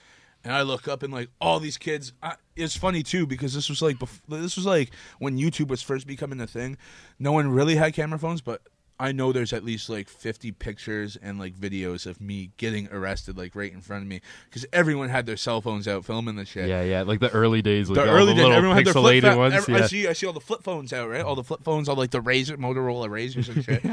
And 0.44 0.52
I 0.52 0.62
look 0.62 0.86
up 0.88 1.02
and 1.02 1.12
like 1.12 1.30
all 1.40 1.58
these 1.58 1.78
kids. 1.78 2.12
I, 2.22 2.34
it's 2.54 2.76
funny 2.76 3.02
too 3.02 3.26
because 3.26 3.54
this 3.54 3.68
was 3.68 3.80
like 3.82 3.96
bef- 3.96 4.20
this 4.28 4.56
was 4.56 4.66
like 4.66 4.90
when 5.18 5.38
YouTube 5.38 5.68
was 5.68 5.80
first 5.82 6.06
becoming 6.06 6.40
a 6.40 6.46
thing. 6.46 6.76
No 7.18 7.32
one 7.32 7.50
really 7.50 7.76
had 7.76 7.94
camera 7.94 8.18
phones, 8.18 8.40
but 8.42 8.60
I 9.00 9.10
know 9.10 9.32
there's 9.32 9.52
at 9.52 9.64
least 9.64 9.88
like 9.90 10.08
50 10.08 10.52
pictures 10.52 11.16
and 11.20 11.36
like 11.36 11.56
videos 11.56 12.06
of 12.06 12.20
me 12.20 12.52
getting 12.58 12.86
arrested 12.92 13.36
like 13.36 13.56
right 13.56 13.72
in 13.72 13.80
front 13.80 14.02
of 14.02 14.08
me 14.08 14.20
because 14.44 14.64
everyone 14.72 15.08
had 15.08 15.26
their 15.26 15.36
cell 15.36 15.60
phones 15.60 15.88
out 15.88 16.04
filming 16.04 16.36
the 16.36 16.44
shit. 16.44 16.68
Yeah, 16.68 16.82
yeah, 16.82 17.02
like 17.02 17.18
the 17.18 17.30
early 17.30 17.60
days, 17.60 17.90
like 17.90 17.96
The 18.04 18.12
early 18.12 18.34
the 18.34 18.42
days, 18.42 18.52
everyone 18.52 18.76
had 18.76 18.86
their 18.86 18.92
flip 18.92 19.22
phone. 19.24 19.36
ones. 19.38 19.54
every- 19.54 19.74
yeah. 19.74 19.82
I 19.82 19.86
see, 19.86 20.06
I 20.08 20.12
see 20.12 20.26
all 20.26 20.32
the 20.32 20.40
flip 20.40 20.62
phones 20.62 20.92
out, 20.92 21.08
right? 21.08 21.22
All 21.22 21.34
the 21.34 21.42
flip 21.42 21.64
phones, 21.64 21.88
all 21.88 21.96
like 21.96 22.12
the 22.12 22.20
razor, 22.20 22.56
Motorola 22.56 23.08
RAZRs 23.08 23.48
and 23.52 23.64
shit. 23.64 23.84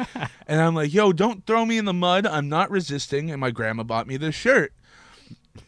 and 0.48 0.62
I'm 0.62 0.76
like, 0.76 0.94
yo, 0.94 1.12
don't 1.14 1.46
throw 1.48 1.66
me 1.66 1.80
in 1.80 1.86
the 1.86 1.94
mud. 1.94 2.28
I'm 2.28 2.48
not 2.48 2.70
resisting. 2.70 3.32
And 3.32 3.40
my 3.42 3.50
grandma 3.50 3.82
bought 3.84 4.06
me 4.06 4.18
this 4.18 4.36
shirt. 4.36 4.72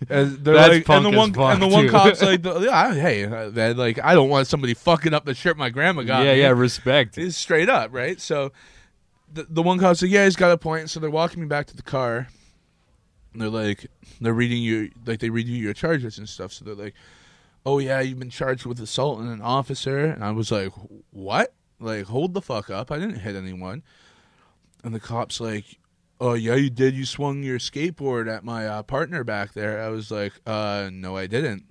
And 0.09 0.37
they're 0.43 0.53
That's 0.53 0.69
like, 0.69 0.85
punk 0.85 1.05
and 1.05 1.13
the 1.13 1.19
as 1.19 1.31
one, 1.37 1.51
and 1.53 1.61
the 1.61 1.67
one 1.67 1.85
too. 1.85 1.91
cop's 1.91 2.21
like, 2.23 2.43
yeah, 2.43 2.93
hey, 2.93 3.25
uh, 3.25 3.49
man, 3.51 3.77
like, 3.77 3.99
I 4.03 4.13
don't 4.13 4.29
want 4.29 4.47
somebody 4.47 4.73
fucking 4.73 5.13
up 5.13 5.25
the 5.25 5.33
shirt 5.33 5.57
my 5.57 5.69
grandma 5.69 6.03
got. 6.03 6.25
yeah, 6.25 6.33
me. 6.33 6.39
yeah, 6.41 6.49
respect. 6.49 7.17
It's 7.17 7.35
straight 7.35 7.69
up, 7.69 7.93
right? 7.93 8.19
So 8.19 8.51
the 9.31 9.45
the 9.49 9.61
one 9.61 9.79
cop's 9.79 10.01
like, 10.01 10.11
yeah, 10.11 10.25
he's 10.25 10.35
got 10.35 10.51
a 10.51 10.57
point. 10.57 10.89
So 10.89 10.99
they're 10.99 11.09
walking 11.09 11.41
me 11.41 11.47
back 11.47 11.67
to 11.67 11.75
the 11.75 11.83
car. 11.83 12.27
And 13.33 13.41
they're 13.41 13.49
like, 13.49 13.87
they're 14.21 14.33
reading 14.33 14.61
you, 14.61 14.91
like 15.05 15.19
they 15.19 15.29
read 15.29 15.47
you 15.47 15.57
your 15.57 15.73
charges 15.73 16.17
and 16.17 16.29
stuff. 16.29 16.53
So 16.53 16.65
they're 16.65 16.75
like, 16.75 16.93
oh 17.65 17.79
yeah, 17.79 17.99
you've 17.99 18.19
been 18.19 18.29
charged 18.29 18.65
with 18.65 18.79
assaulting 18.79 19.31
an 19.31 19.41
officer. 19.41 20.05
And 20.05 20.23
I 20.23 20.31
was 20.31 20.51
like, 20.51 20.71
what? 21.11 21.53
Like, 21.79 22.05
hold 22.05 22.33
the 22.33 22.41
fuck 22.41 22.69
up. 22.69 22.91
I 22.91 22.99
didn't 22.99 23.19
hit 23.19 23.35
anyone. 23.35 23.83
And 24.83 24.93
the 24.93 24.99
cop's 24.99 25.39
like, 25.39 25.79
oh 26.23 26.33
yeah, 26.33 26.55
you 26.55 26.69
did. 26.69 26.95
You 26.95 27.05
swung 27.05 27.43
your 27.43 27.59
skateboard 27.59 28.33
at 28.33 28.43
my 28.43 28.67
uh, 28.67 28.83
partner 28.83 29.23
back 29.23 29.53
there. 29.53 29.81
I 29.83 29.89
was 29.89 30.09
like, 30.09 30.33
uh, 30.45 30.89
no, 30.91 31.17
I 31.17 31.27
didn't. 31.27 31.65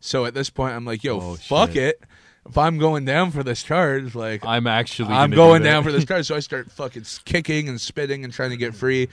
So 0.00 0.24
at 0.26 0.34
this 0.34 0.50
point, 0.50 0.74
I'm 0.74 0.84
like, 0.84 1.02
yo, 1.04 1.20
Oh, 1.20 1.34
fuck 1.36 1.70
shit. 1.72 2.00
it. 2.00 2.02
If 2.46 2.58
I'm 2.58 2.76
going 2.76 3.06
down 3.06 3.30
for 3.30 3.42
this 3.42 3.62
charge, 3.62 4.14
like 4.14 4.44
I'm 4.44 4.66
actually. 4.66 5.14
I'm 5.14 5.30
gonna 5.30 5.60
do 5.60 5.64
down 5.64 5.82
for 5.82 5.92
this 5.92 6.04
charge. 6.08 6.26
So 6.26 6.36
I 6.36 6.40
start 6.40 6.70
fucking 6.70 7.04
kicking 7.24 7.68
and 7.70 7.80
spitting 7.80 8.22
and 8.24 8.32
trying 8.32 8.50
to 8.50 8.56
get 8.58 8.74
free. 8.74 9.08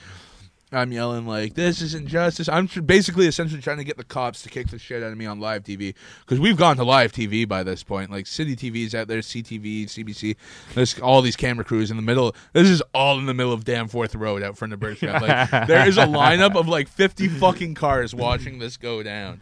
I'm 0.73 0.93
yelling 0.93 1.27
like, 1.27 1.55
"This 1.55 1.81
is 1.81 1.93
injustice. 1.93 2.47
I'm 2.47 2.67
tr- 2.67 2.79
basically 2.79 3.27
essentially 3.27 3.61
trying 3.61 3.79
to 3.79 3.83
get 3.83 3.97
the 3.97 4.05
cops 4.05 4.41
to 4.43 4.49
kick 4.49 4.69
the 4.69 4.79
shit 4.79 5.03
out 5.03 5.11
of 5.11 5.17
me 5.17 5.25
on 5.25 5.39
live 5.41 5.63
TV 5.63 5.93
because 6.21 6.39
we've 6.39 6.55
gone 6.55 6.77
to 6.77 6.85
live 6.85 7.11
TV 7.11 7.45
by 7.45 7.61
this 7.61 7.83
point. 7.83 8.09
Like 8.09 8.23
Citytv's 8.25 8.95
out 8.95 9.09
there, 9.09 9.19
CTV, 9.19 9.85
CBC. 9.85 10.37
There's 10.73 10.97
all 10.99 11.21
these 11.21 11.35
camera 11.35 11.65
crews 11.65 11.91
in 11.91 11.97
the 11.97 12.03
middle. 12.03 12.33
This 12.53 12.69
is 12.69 12.81
all 12.93 13.19
in 13.19 13.25
the 13.25 13.33
middle 13.33 13.51
of 13.51 13.65
Danforth 13.65 14.15
Road 14.15 14.43
out 14.43 14.57
front 14.57 14.73
of 14.73 14.79
Birchmount. 14.79 15.21
Like 15.21 15.67
there 15.67 15.85
is 15.85 15.97
a 15.97 16.05
lineup 16.05 16.55
of 16.55 16.69
like 16.69 16.87
50 16.87 17.27
fucking 17.27 17.73
cars 17.73 18.15
watching 18.15 18.59
this 18.59 18.77
go 18.77 19.03
down. 19.03 19.41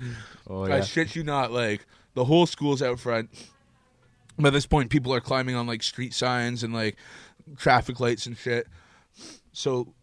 Oh, 0.49 0.63
I 0.63 0.81
shit 0.81 1.15
you 1.15 1.23
not. 1.23 1.51
Like 1.51 1.85
the 2.15 2.25
whole 2.25 2.47
school's 2.47 2.81
out 2.81 2.99
front. 2.99 3.29
By 4.39 4.49
this 4.49 4.65
point, 4.65 4.89
people 4.89 5.13
are 5.13 5.21
climbing 5.21 5.55
on 5.55 5.67
like 5.67 5.83
street 5.83 6.15
signs 6.15 6.63
and 6.63 6.73
like 6.73 6.95
traffic 7.57 7.99
lights 7.99 8.25
and 8.25 8.35
shit. 8.35 8.67
So 9.51 9.93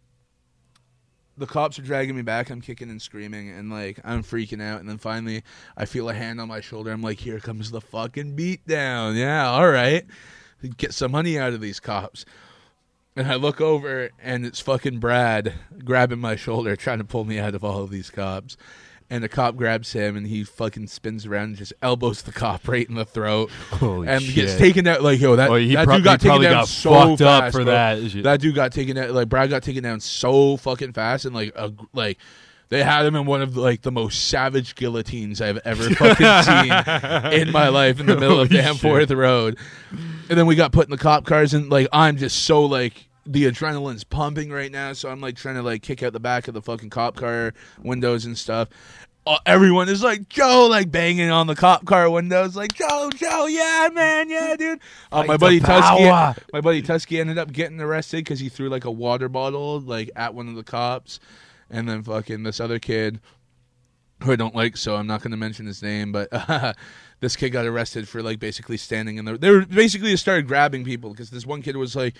the 1.39 1.47
cops 1.47 1.79
are 1.79 1.83
dragging 1.83 2.17
me 2.17 2.23
back. 2.23 2.51
I'm 2.51 2.61
kicking 2.61 2.91
and 2.91 3.01
screaming 3.01 3.51
and 3.51 3.71
like 3.71 4.01
I'm 4.05 4.23
freaking 4.23 4.63
out. 4.63 4.81
And 4.81 4.89
then 4.89 4.99
finally, 4.99 5.43
I 5.77 5.85
feel 5.85 6.09
a 6.09 6.15
hand 6.15 6.41
on 6.41 6.49
my 6.49 6.61
shoulder. 6.61 6.91
I'm 6.91 7.03
like, 7.03 7.21
here 7.21 7.41
comes 7.41 7.71
the 7.71 7.81
fucking 7.81 8.35
beat 8.37 8.67
down. 8.67 9.17
Yeah, 9.17 9.49
all 9.51 9.69
right. 9.69 10.07
Get 10.77 10.95
some 10.95 11.13
money 11.13 11.39
out 11.39 11.53
of 11.53 11.61
these 11.61 11.81
cops. 11.81 12.25
And 13.15 13.29
I 13.29 13.37
look 13.37 13.61
over 13.61 14.11
and 14.23 14.45
it's 14.45 14.61
fucking 14.61 14.99
Brad 14.99 15.55
grabbing 15.85 16.19
my 16.19 16.37
shoulder, 16.37 16.77
trying 16.77 16.99
to 16.99 17.05
pull 17.05 17.25
me 17.25 17.39
out 17.39 17.55
of 17.55 17.65
all 17.65 17.83
of 17.83 17.91
these 17.91 18.11
cops. 18.11 18.57
And 19.09 19.23
the 19.23 19.29
cop 19.29 19.55
grabs 19.55 19.93
him 19.93 20.17
and 20.17 20.27
he 20.27 20.43
fucking 20.43 20.89
spins 20.89 21.27
around 21.27 21.45
and 21.45 21.57
just 21.57 21.73
elbows 21.81 22.23
the 22.23 22.33
cop 22.33 22.67
right 22.69 22.89
in 22.89 22.97
the 22.97 23.05
throat. 23.05 23.51
Holy 23.71 24.09
and 24.09 24.25
gets 24.25 24.57
taken 24.57 24.87
out 24.89 25.01
like 25.03 25.21
yo 25.21 25.37
that, 25.37 25.49
Oh, 25.49 25.59
that 25.65 25.85
prob- 25.85 25.99
dude 25.99 26.05
got 26.05 26.21
taken 26.21 26.43
down 26.43 26.53
got 26.53 26.69
so 26.69 26.91
fucked 26.93 27.23
up 27.23 27.43
fast, 27.45 27.53
for 27.57 27.63
bro. 27.65 27.73
that 27.73 28.11
shit. 28.11 28.25
That 28.25 28.41
dude 28.41 28.55
got 28.57 28.73
taken 28.73 28.99
out 28.99 29.13
like 29.13 29.29
Brad 29.29 29.49
got 29.49 29.63
taken 29.63 29.85
down 29.85 30.01
so 30.01 30.57
fucking 30.57 30.93
fast 30.93 31.25
and 31.25 31.35
like 31.37 31.53
a, 31.55 31.73
like 31.93 32.19
they 32.69 32.83
had 32.83 33.07
him 33.07 33.15
in 33.15 33.27
one 33.27 33.43
of 33.43 33.57
like 33.57 33.83
the 33.83 33.93
most 33.93 34.27
savage 34.29 34.75
guillotines 34.75 35.41
I've 35.41 35.59
ever 35.59 35.89
fucking 35.95 36.43
seen 36.43 37.33
in 37.41 37.53
my 37.53 37.69
life 37.69 38.01
in 38.01 38.07
the 38.07 38.17
middle 38.17 38.41
of 38.41 38.49
Holy 38.51 38.61
Danforth 38.61 39.13
Road. 39.13 39.57
And 40.29 40.37
then 40.37 40.47
we 40.47 40.57
got 40.57 40.73
put 40.73 40.87
in 40.87 40.91
the 40.91 40.99
cop 40.99 41.25
cars 41.25 41.55
and 41.55 41.71
like 41.71 41.87
I'm 41.93 42.17
just 42.17 42.45
so 42.45 42.65
like 42.65 43.06
the 43.27 43.45
adrenaline's 43.45 44.05
pumping 44.05 44.51
right 44.51 44.71
now, 44.71 44.93
so 44.93 45.09
I'm 45.09 45.21
like 45.21 45.37
trying 45.37 45.57
to 45.57 45.63
like 45.63 45.83
kick 45.83 46.03
out 46.03 46.13
the 46.13 46.21
back 46.21 46.49
of 46.49 46.55
the 46.55 46.63
fucking 46.63 46.91
cop 46.91 47.17
car 47.17 47.53
windows 47.83 48.25
and 48.25 48.37
stuff. 48.37 48.69
Uh, 49.27 49.39
everyone 49.45 49.89
is 49.89 50.05
like 50.05 50.29
Joe, 50.29 50.69
like 50.71 50.91
banging 50.91 51.31
on 51.31 51.49
the 51.49 51.57
cop 51.57 51.85
car 51.85 52.09
windows, 52.09 52.55
like 52.57 52.73
Joe, 52.75 53.11
Joe, 53.15 53.47
yeah, 53.47 53.89
man, 53.93 54.31
yeah, 54.31 54.55
dude. 54.57 54.79
Uh, 55.11 55.25
my 55.25 55.37
buddy 55.37 55.59
Tusky, 55.59 56.05
my 56.53 56.61
buddy 56.61 56.81
Tusky 56.81 57.19
ended 57.19 57.37
up 57.37 57.53
getting 57.53 57.81
arrested 57.81 58.19
because 58.19 58.39
he 58.39 58.49
threw 58.49 58.69
like 58.69 58.85
a 58.85 58.91
water 58.91 59.29
bottle 59.29 59.81
like 59.81 60.11
at 60.15 60.35
one 60.35 60.49
of 60.49 60.55
the 60.55 60.63
cops, 60.63 61.19
and 61.69 61.89
then 61.89 62.03
fucking 62.05 62.45
this 62.45 62.61
other 62.61 62.79
kid 62.79 63.21
who 64.23 64.33
I 64.33 64.37
don't 64.37 64.55
like, 64.55 64.77
so 64.77 64.97
I'm 64.97 65.07
not 65.07 65.23
going 65.23 65.33
to 65.33 65.37
mention 65.37 65.67
his 65.67 65.83
name, 65.83 66.11
but 66.13 66.31
this 67.21 67.37
kid 67.37 67.51
got 67.51 67.67
arrested 67.67 68.09
for 68.09 68.23
like 68.23 68.39
basically 68.39 68.77
standing 68.77 69.19
in 69.19 69.25
the. 69.25 69.37
They 69.37 69.51
were 69.51 69.67
basically 69.67 70.17
started 70.17 70.47
grabbing 70.47 70.85
people 70.85 71.11
because 71.11 71.31
this 71.31 71.45
one 71.45 71.63
kid 71.63 71.77
was 71.77 71.95
like, 71.95 72.17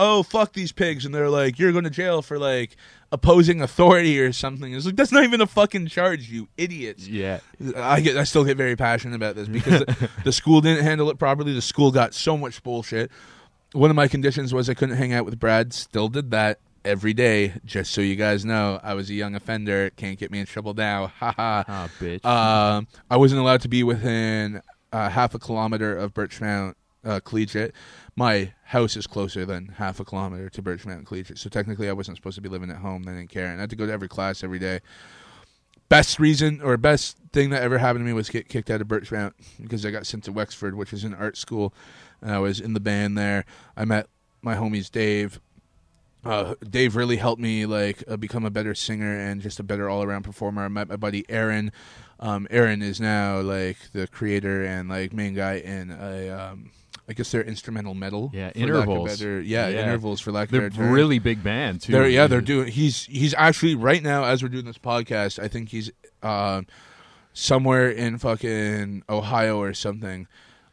"Oh 0.00 0.22
fuck 0.22 0.54
these 0.54 0.72
pigs," 0.72 1.04
and 1.04 1.14
they're 1.14 1.28
like, 1.28 1.58
"You're 1.58 1.72
going 1.72 1.84
to 1.84 1.90
jail 1.90 2.22
for 2.22 2.38
like 2.38 2.76
opposing 3.12 3.60
authority 3.60 4.18
or 4.18 4.32
something." 4.32 4.72
It's 4.72 4.86
like 4.86 4.96
that's 4.96 5.12
not 5.12 5.24
even 5.24 5.42
a 5.42 5.46
fucking 5.46 5.88
charge, 5.88 6.30
you 6.30 6.48
idiots. 6.56 7.06
Yeah. 7.06 7.40
I 7.76 8.00
get 8.00 8.16
I 8.16 8.24
still 8.24 8.44
get 8.44 8.56
very 8.56 8.76
passionate 8.76 9.14
about 9.14 9.36
this 9.36 9.46
because 9.46 9.80
the, 9.80 10.10
the 10.24 10.32
school 10.32 10.62
didn't 10.62 10.84
handle 10.84 11.10
it 11.10 11.18
properly. 11.18 11.52
The 11.52 11.62
school 11.62 11.90
got 11.90 12.14
so 12.14 12.36
much 12.38 12.62
bullshit. 12.62 13.10
One 13.72 13.90
of 13.90 13.96
my 13.96 14.08
conditions 14.08 14.52
was 14.54 14.70
I 14.70 14.74
couldn't 14.74 14.96
hang 14.96 15.12
out 15.12 15.24
with 15.26 15.38
Brad. 15.38 15.72
Still 15.72 16.08
did 16.08 16.30
that 16.30 16.58
every 16.84 17.12
day. 17.12 17.54
Just 17.64 17.92
so 17.92 18.00
you 18.00 18.16
guys 18.16 18.44
know, 18.44 18.80
I 18.82 18.94
was 18.94 19.10
a 19.10 19.14
young 19.14 19.34
offender. 19.34 19.90
Can't 19.90 20.18
get 20.18 20.30
me 20.30 20.40
in 20.40 20.46
trouble 20.46 20.74
now. 20.74 21.08
Ha 21.18 21.32
ha. 21.36 21.64
Ah, 21.68 21.88
bitch. 22.00 22.24
Um, 22.24 22.88
I 23.10 23.16
wasn't 23.16 23.40
allowed 23.42 23.60
to 23.60 23.68
be 23.68 23.82
within 23.82 24.62
uh, 24.92 25.08
half 25.08 25.34
a 25.34 25.38
kilometer 25.38 25.96
of 25.96 26.14
Birchmount 26.14 26.74
uh, 27.04 27.20
Collegiate. 27.20 27.74
My 28.16 28.52
house 28.64 28.96
is 28.96 29.06
closer 29.06 29.44
than 29.44 29.68
half 29.68 30.00
a 30.00 30.04
kilometer 30.04 30.48
to 30.50 30.62
Birchmount 30.62 31.06
Collegiate, 31.06 31.38
so 31.38 31.48
technically 31.48 31.88
I 31.88 31.92
wasn't 31.92 32.16
supposed 32.16 32.36
to 32.36 32.40
be 32.40 32.48
living 32.48 32.70
at 32.70 32.76
home. 32.76 33.02
They 33.02 33.12
didn't 33.12 33.30
care, 33.30 33.46
and 33.46 33.58
I 33.58 33.62
had 33.62 33.70
to 33.70 33.76
go 33.76 33.86
to 33.86 33.92
every 33.92 34.08
class 34.08 34.44
every 34.44 34.58
day. 34.58 34.80
Best 35.88 36.20
reason 36.20 36.60
or 36.62 36.76
best 36.76 37.16
thing 37.32 37.50
that 37.50 37.62
ever 37.62 37.78
happened 37.78 38.04
to 38.04 38.06
me 38.06 38.12
was 38.12 38.30
get 38.30 38.48
kicked 38.48 38.70
out 38.70 38.80
of 38.80 38.88
Birchmount 38.88 39.32
because 39.60 39.84
I 39.84 39.90
got 39.90 40.06
sent 40.06 40.24
to 40.24 40.32
Wexford, 40.32 40.76
which 40.76 40.92
is 40.92 41.02
an 41.04 41.14
art 41.14 41.36
school. 41.36 41.74
And 42.22 42.30
I 42.30 42.38
was 42.38 42.60
in 42.60 42.74
the 42.74 42.80
band 42.80 43.18
there. 43.18 43.44
I 43.76 43.84
met 43.84 44.06
my 44.40 44.54
homies 44.54 44.90
Dave, 44.90 45.40
uh, 46.24 46.54
Dave 46.68 46.96
really 46.96 47.16
helped 47.16 47.40
me 47.40 47.64
like 47.66 48.04
uh, 48.06 48.16
become 48.16 48.44
a 48.44 48.50
better 48.50 48.74
singer 48.74 49.18
and 49.18 49.40
just 49.40 49.58
a 49.58 49.62
better 49.62 49.88
all 49.88 50.02
around 50.02 50.22
performer. 50.22 50.64
I 50.64 50.68
met 50.68 50.88
my 50.88 50.96
buddy 50.96 51.24
Aaron. 51.28 51.72
Um, 52.18 52.46
Aaron 52.50 52.82
is 52.82 53.00
now 53.00 53.40
like 53.40 53.78
the 53.92 54.06
creator 54.06 54.64
and 54.64 54.88
like 54.88 55.12
main 55.12 55.34
guy 55.34 55.54
in 55.54 55.90
a, 55.90 56.28
um, 56.28 56.70
I 57.10 57.12
guess 57.12 57.30
they're 57.32 57.42
instrumental 57.42 57.92
metal. 57.92 58.30
Yeah, 58.32 58.50
for 58.52 58.54
lack 58.54 58.54
of 58.56 58.62
Intervals. 58.62 59.08
better- 59.18 59.40
yeah, 59.42 59.66
Yeah. 59.68 59.82
intervals 59.82 60.20
for 60.20 60.30
lack 60.30 60.44
of 60.46 60.52
They're 60.52 60.70
better 60.70 60.82
term. 60.84 60.92
really 60.92 61.18
big 61.18 61.42
band 61.42 61.80
too. 61.80 61.90
They're, 61.92 62.08
yeah, 62.08 62.28
they're 62.28 62.40
doing. 62.40 62.68
He's 62.68 63.04
he's 63.06 63.34
actually 63.34 63.74
right 63.74 64.02
now 64.02 64.22
as 64.24 64.42
we're 64.44 64.48
doing 64.48 64.64
this 64.64 64.78
podcast. 64.78 65.42
I 65.42 65.48
think 65.48 65.70
he's 65.70 65.90
um, 66.22 66.66
somewhere 67.32 67.90
in 67.90 68.18
fucking 68.18 69.02
Ohio 69.08 69.60
or 69.60 69.74
something 69.74 70.26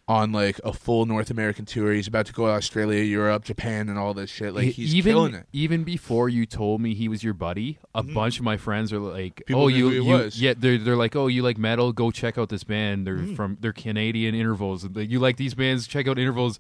on 0.10 0.32
like 0.32 0.58
a 0.64 0.72
full 0.72 1.06
North 1.06 1.30
American 1.30 1.66
tour. 1.66 1.92
He's 1.92 2.08
about 2.08 2.26
to 2.28 2.34
go 2.34 2.46
to 2.46 2.54
Australia, 2.54 3.04
Europe, 3.04 3.44
Japan, 3.44 3.90
and 3.90 4.00
all 4.00 4.14
this 4.14 4.30
shit. 4.30 4.54
Like 4.56 4.68
he's 4.70 4.96
even 4.96 5.14
killing 5.14 5.34
it. 5.34 5.46
even 5.52 5.84
before 5.84 6.30
you 6.30 6.46
told 6.46 6.80
me 6.80 6.94
he 6.94 7.10
was 7.10 7.24
your 7.24 7.34
buddy, 7.34 7.78
a 7.94 8.04
bunch 8.04 8.38
of 8.40 8.46
my 8.46 8.56
friends 8.56 8.94
are 8.94 9.00
like, 9.00 9.44
People 9.46 9.64
"Oh, 9.64 9.68
you, 9.68 9.90
you 9.90 10.06
was. 10.06 10.42
yeah." 10.42 10.54
They're 10.58 10.78
they're 10.78 10.96
like, 10.96 11.16
"Oh, 11.18 11.28
you 11.28 11.44
like 11.44 11.58
metal? 11.58 11.92
Go 11.92 12.10
check 12.12 12.38
out 12.38 12.48
this 12.50 12.64
band. 12.64 13.06
They're 13.06 13.18
Mm. 13.18 13.36
from 13.36 13.58
they're 13.60 13.74
Canadian 13.74 14.34
intervals. 14.34 14.88
You 14.96 15.20
like 15.20 15.36
these 15.38 15.54
bands? 15.56 15.88
Check 15.88 16.08
out 16.08 16.18
intervals." 16.18 16.58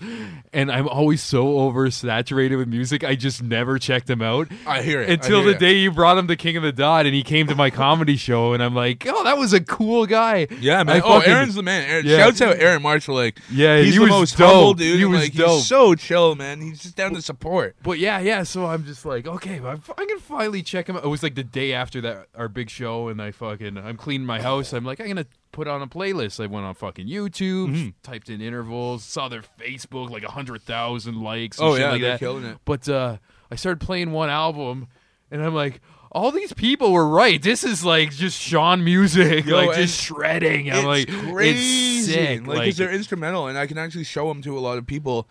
And 0.51 0.69
I'm 0.71 0.87
always 0.89 1.21
so 1.23 1.45
oversaturated 1.45 2.57
with 2.57 2.67
music, 2.67 3.03
I 3.03 3.15
just 3.15 3.41
never 3.41 3.79
checked 3.79 4.07
them 4.07 4.21
out 4.21 4.49
I 4.65 4.81
hear 4.81 5.01
it 5.01 5.09
until 5.09 5.37
hear 5.43 5.51
the 5.51 5.55
it. 5.55 5.59
day 5.59 5.73
you 5.77 5.91
brought 5.91 6.17
him 6.17 6.27
to 6.27 6.35
King 6.35 6.57
of 6.57 6.63
the 6.63 6.71
Dot, 6.71 7.05
and 7.05 7.15
he 7.15 7.23
came 7.23 7.47
to 7.47 7.55
my 7.55 7.69
comedy 7.69 8.17
show, 8.17 8.53
and 8.53 8.61
I'm 8.61 8.75
like, 8.75 9.05
"Oh, 9.07 9.23
that 9.23 9.37
was 9.37 9.53
a 9.53 9.61
cool 9.61 10.05
guy." 10.05 10.47
Yeah, 10.59 10.83
man. 10.83 10.97
I 10.97 10.99
oh, 10.99 11.19
fucking- 11.19 11.31
Aaron's 11.33 11.55
the 11.55 11.63
man. 11.63 11.87
Aaron, 11.89 12.05
Yeah. 12.05 12.17
Shouts 12.17 12.41
out 12.41 12.57
Aaron 12.59 12.81
Marshall. 12.81 13.15
Like, 13.15 13.36
Yeah, 13.51 13.79
he's 13.79 13.93
he 13.93 13.97
the 13.99 14.01
was 14.03 14.09
most 14.09 14.37
dope. 14.37 14.47
humble 14.49 14.73
dude. 14.73 14.97
He 14.97 15.03
and, 15.03 15.11
was 15.11 15.21
like, 15.21 15.33
dope. 15.33 15.49
He's 15.57 15.67
so 15.67 15.95
chill, 15.95 16.35
man. 16.35 16.61
He's 16.61 16.81
just 16.81 16.95
down 16.95 17.13
to 17.13 17.21
support. 17.21 17.75
But 17.83 17.99
yeah, 17.99 18.19
yeah. 18.19 18.43
So 18.43 18.65
I'm 18.65 18.83
just 18.85 19.05
like, 19.05 19.27
okay, 19.27 19.59
I, 19.59 19.71
I 19.73 20.05
can 20.05 20.19
finally 20.19 20.61
check 20.63 20.87
him 20.89 20.97
out. 20.97 21.03
It 21.03 21.07
was 21.07 21.23
like 21.23 21.35
the 21.35 21.43
day 21.43 21.73
after 21.73 22.01
that 22.01 22.27
our 22.35 22.47
big 22.47 22.69
show, 22.69 23.07
and 23.07 23.21
I 23.21 23.31
fucking 23.31 23.77
I'm 23.77 23.97
cleaning 23.97 24.25
my 24.27 24.41
house. 24.41 24.73
I'm 24.73 24.83
like, 24.85 24.99
I'm 24.99 25.07
gonna 25.07 25.25
put 25.51 25.67
on 25.67 25.81
a 25.81 25.87
playlist. 25.87 26.43
I 26.43 26.47
went 26.47 26.65
on 26.65 26.75
fucking 26.75 27.07
YouTube, 27.07 27.67
Mm-hmm. 27.69 27.89
typed 28.03 28.29
in 28.29 28.41
intervals, 28.41 29.03
saw 29.03 29.27
their 29.29 29.43
Facebook 29.59 30.09
like 30.09 30.23
a 30.23 30.31
hundred 30.31 30.61
thousand 30.63 31.21
likes. 31.21 31.57
And 31.59 31.67
Oh, 31.67 31.73
shit 31.75 31.81
yeah, 31.81 31.91
like 31.91 32.01
they're 32.01 32.11
that. 32.11 32.19
killing 32.19 32.45
it. 32.45 32.57
But 32.65 32.87
uh, 32.89 33.17
I 33.51 33.55
started 33.55 33.79
playing 33.85 34.11
one 34.11 34.29
album, 34.29 34.87
and 35.31 35.43
I'm 35.43 35.53
like. 35.55 35.81
All 36.11 36.31
these 36.31 36.53
people 36.53 36.91
were 36.93 37.07
right. 37.07 37.41
This 37.41 37.63
is 37.63 37.83
like 37.85 38.11
just 38.11 38.39
Sean 38.39 38.83
music, 38.83 39.45
Yo, 39.45 39.55
like 39.55 39.75
just 39.77 40.01
shredding. 40.01 40.71
I'm 40.71 40.85
like, 40.85 41.07
it's 41.09 41.21
crazy. 41.31 41.99
it's 41.99 42.07
sick. 42.13 42.47
Like, 42.47 42.65
'cause 42.65 42.77
they're 42.77 42.91
instrumental, 42.93 43.47
and 43.47 43.57
I 43.57 43.67
can 43.67 43.77
actually 43.77 44.03
show 44.05 44.27
them 44.27 44.41
to 44.43 44.57
a 44.57 44.61
lot 44.61 44.77
of 44.77 44.85
people 44.87 45.27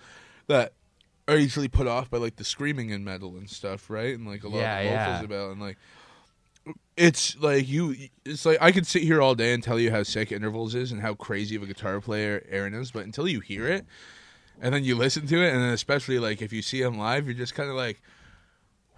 that 0.48 0.72
are 1.28 1.36
easily 1.36 1.66
put 1.68 1.86
off 1.88 2.08
by 2.10 2.18
like 2.18 2.36
the 2.36 2.44
screaming 2.44 2.90
in 2.90 3.02
metal 3.04 3.30
and 3.36 3.50
stuff, 3.50 3.90
right? 3.90 4.14
And 4.14 4.26
like 4.26 4.44
a 4.44 4.48
lot 4.48 4.58
Yeah, 4.58 4.78
of 4.78 4.84
vocals 4.84 5.20
yeah. 5.20 5.24
about 5.24 5.50
and 5.52 5.60
like 5.60 5.76
it's 6.96 7.36
like 7.40 7.68
you 7.68 7.94
it's 8.24 8.44
like 8.46 8.58
I 8.60 8.72
could 8.72 8.86
sit 8.86 9.02
here 9.02 9.20
all 9.20 9.34
day 9.34 9.52
and 9.52 9.62
tell 9.62 9.78
you 9.78 9.90
how 9.90 10.02
sick 10.02 10.32
intervals 10.32 10.74
is 10.74 10.92
and 10.92 11.00
how 11.02 11.14
crazy 11.14 11.54
of 11.56 11.62
a 11.62 11.66
guitar 11.66 12.00
player 12.00 12.44
Aaron 12.50 12.74
is, 12.74 12.90
but 12.90 13.04
until 13.04 13.28
you 13.28 13.40
hear 13.40 13.66
it 13.68 13.84
and 14.60 14.72
then 14.74 14.82
you 14.84 14.96
listen 14.96 15.26
to 15.26 15.42
it 15.42 15.52
and 15.52 15.60
then 15.62 15.70
especially 15.70 16.18
like 16.18 16.40
if 16.42 16.52
you 16.52 16.62
see 16.62 16.80
him 16.80 16.96
live, 16.98 17.26
you're 17.26 17.34
just 17.34 17.54
kind 17.54 17.68
of 17.68 17.76
like 17.76 18.00
"Wh- 18.00 18.15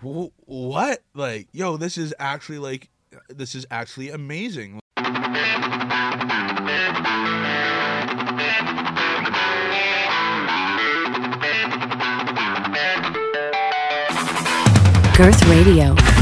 what? 0.00 1.02
Like, 1.14 1.48
yo, 1.52 1.76
this 1.76 1.98
is 1.98 2.14
actually 2.18 2.58
like 2.58 2.88
this 3.28 3.54
is 3.54 3.66
actually 3.70 4.10
amazing. 4.10 4.80
Girth 15.16 15.44
Radio. 15.48 16.17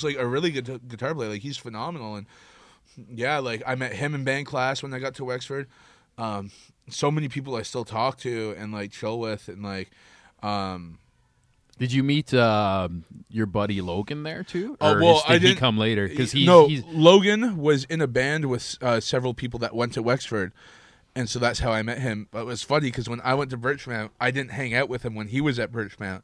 Just 0.00 0.04
like 0.16 0.22
a 0.22 0.26
really 0.26 0.50
good 0.50 0.88
guitar 0.88 1.14
player. 1.14 1.28
Like 1.30 1.42
he's 1.42 1.56
phenomenal, 1.56 2.16
and 2.16 2.26
yeah, 3.08 3.38
like 3.38 3.62
I 3.66 3.74
met 3.74 3.92
him 3.92 4.14
in 4.14 4.24
band 4.24 4.46
class 4.46 4.82
when 4.82 4.92
I 4.94 4.98
got 4.98 5.14
to 5.16 5.24
Wexford. 5.24 5.68
Um, 6.18 6.50
so 6.88 7.10
many 7.10 7.28
people 7.28 7.54
I 7.56 7.62
still 7.62 7.84
talk 7.84 8.18
to 8.18 8.54
and 8.58 8.72
like 8.72 8.90
chill 8.92 9.18
with, 9.18 9.48
and 9.48 9.62
like, 9.62 9.90
um, 10.42 10.98
Did 11.78 11.92
you 11.92 12.02
meet 12.02 12.34
uh, 12.34 12.88
your 13.30 13.46
buddy 13.46 13.80
Logan 13.80 14.22
there 14.22 14.42
too? 14.42 14.76
Oh, 14.80 14.94
Or 14.94 15.00
well, 15.00 15.16
is- 15.18 15.22
I 15.28 15.38
did 15.38 15.50
he 15.50 15.54
come 15.54 15.78
later? 15.78 16.08
Because 16.08 16.32
he's, 16.32 16.46
no, 16.46 16.66
he's 16.68 16.84
Logan 16.86 17.56
was 17.56 17.84
in 17.84 18.00
a 18.00 18.06
band 18.06 18.46
with 18.46 18.76
uh, 18.82 19.00
several 19.00 19.34
people 19.34 19.58
that 19.60 19.74
went 19.74 19.94
to 19.94 20.02
Wexford, 20.02 20.52
and 21.14 21.28
so 21.28 21.38
that's 21.38 21.60
how 21.60 21.70
I 21.72 21.82
met 21.82 21.98
him. 21.98 22.28
But 22.30 22.40
it 22.42 22.46
was 22.46 22.62
funny 22.62 22.88
because 22.88 23.08
when 23.08 23.20
I 23.22 23.34
went 23.34 23.50
to 23.50 23.56
Birchmount, 23.58 24.10
I 24.20 24.30
didn't 24.30 24.50
hang 24.52 24.74
out 24.74 24.88
with 24.88 25.04
him 25.04 25.14
when 25.14 25.28
he 25.28 25.40
was 25.40 25.58
at 25.58 25.72
Birchmount, 25.72 26.22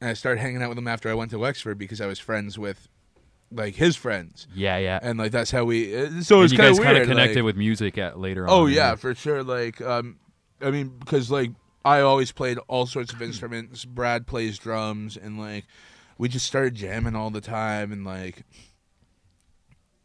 and 0.00 0.10
I 0.10 0.14
started 0.14 0.40
hanging 0.40 0.62
out 0.62 0.68
with 0.70 0.78
him 0.78 0.88
after 0.88 1.10
I 1.10 1.14
went 1.14 1.32
to 1.32 1.38
Wexford 1.38 1.76
because 1.76 2.00
I 2.00 2.06
was 2.06 2.18
friends 2.18 2.58
with 2.58 2.88
like 3.50 3.74
his 3.76 3.96
friends, 3.96 4.46
Yeah, 4.54 4.76
yeah. 4.78 4.98
and 5.02 5.18
like 5.18 5.32
that's 5.32 5.50
how 5.50 5.64
we. 5.64 5.96
uh, 5.96 6.20
So 6.22 6.42
it's 6.42 6.52
you 6.52 6.58
kind 6.58 6.70
guys 6.70 6.78
of 6.78 6.84
kind 6.84 6.96
weird. 6.96 7.02
of 7.02 7.08
connected 7.08 7.36
like- 7.36 7.44
with 7.44 7.56
music 7.56 7.96
at 7.98 8.18
later 8.18 8.44
on. 8.44 8.50
Oh 8.50 8.66
yeah, 8.66 8.94
for 8.94 9.14
sure. 9.14 9.42
Like, 9.42 9.80
um, 9.80 10.18
I 10.60 10.70
mean, 10.70 10.88
because 10.98 11.30
like 11.30 11.50
I 11.84 12.00
always 12.00 12.32
played 12.32 12.58
all 12.68 12.84
sorts 12.86 13.12
of 13.12 13.22
instruments. 13.22 13.84
Brad 13.84 14.26
plays 14.26 14.58
drums, 14.58 15.16
and 15.16 15.38
like 15.38 15.64
we 16.18 16.28
just 16.28 16.46
started 16.46 16.74
jamming 16.74 17.14
all 17.16 17.30
the 17.30 17.40
time, 17.40 17.90
and 17.92 18.04
like 18.04 18.44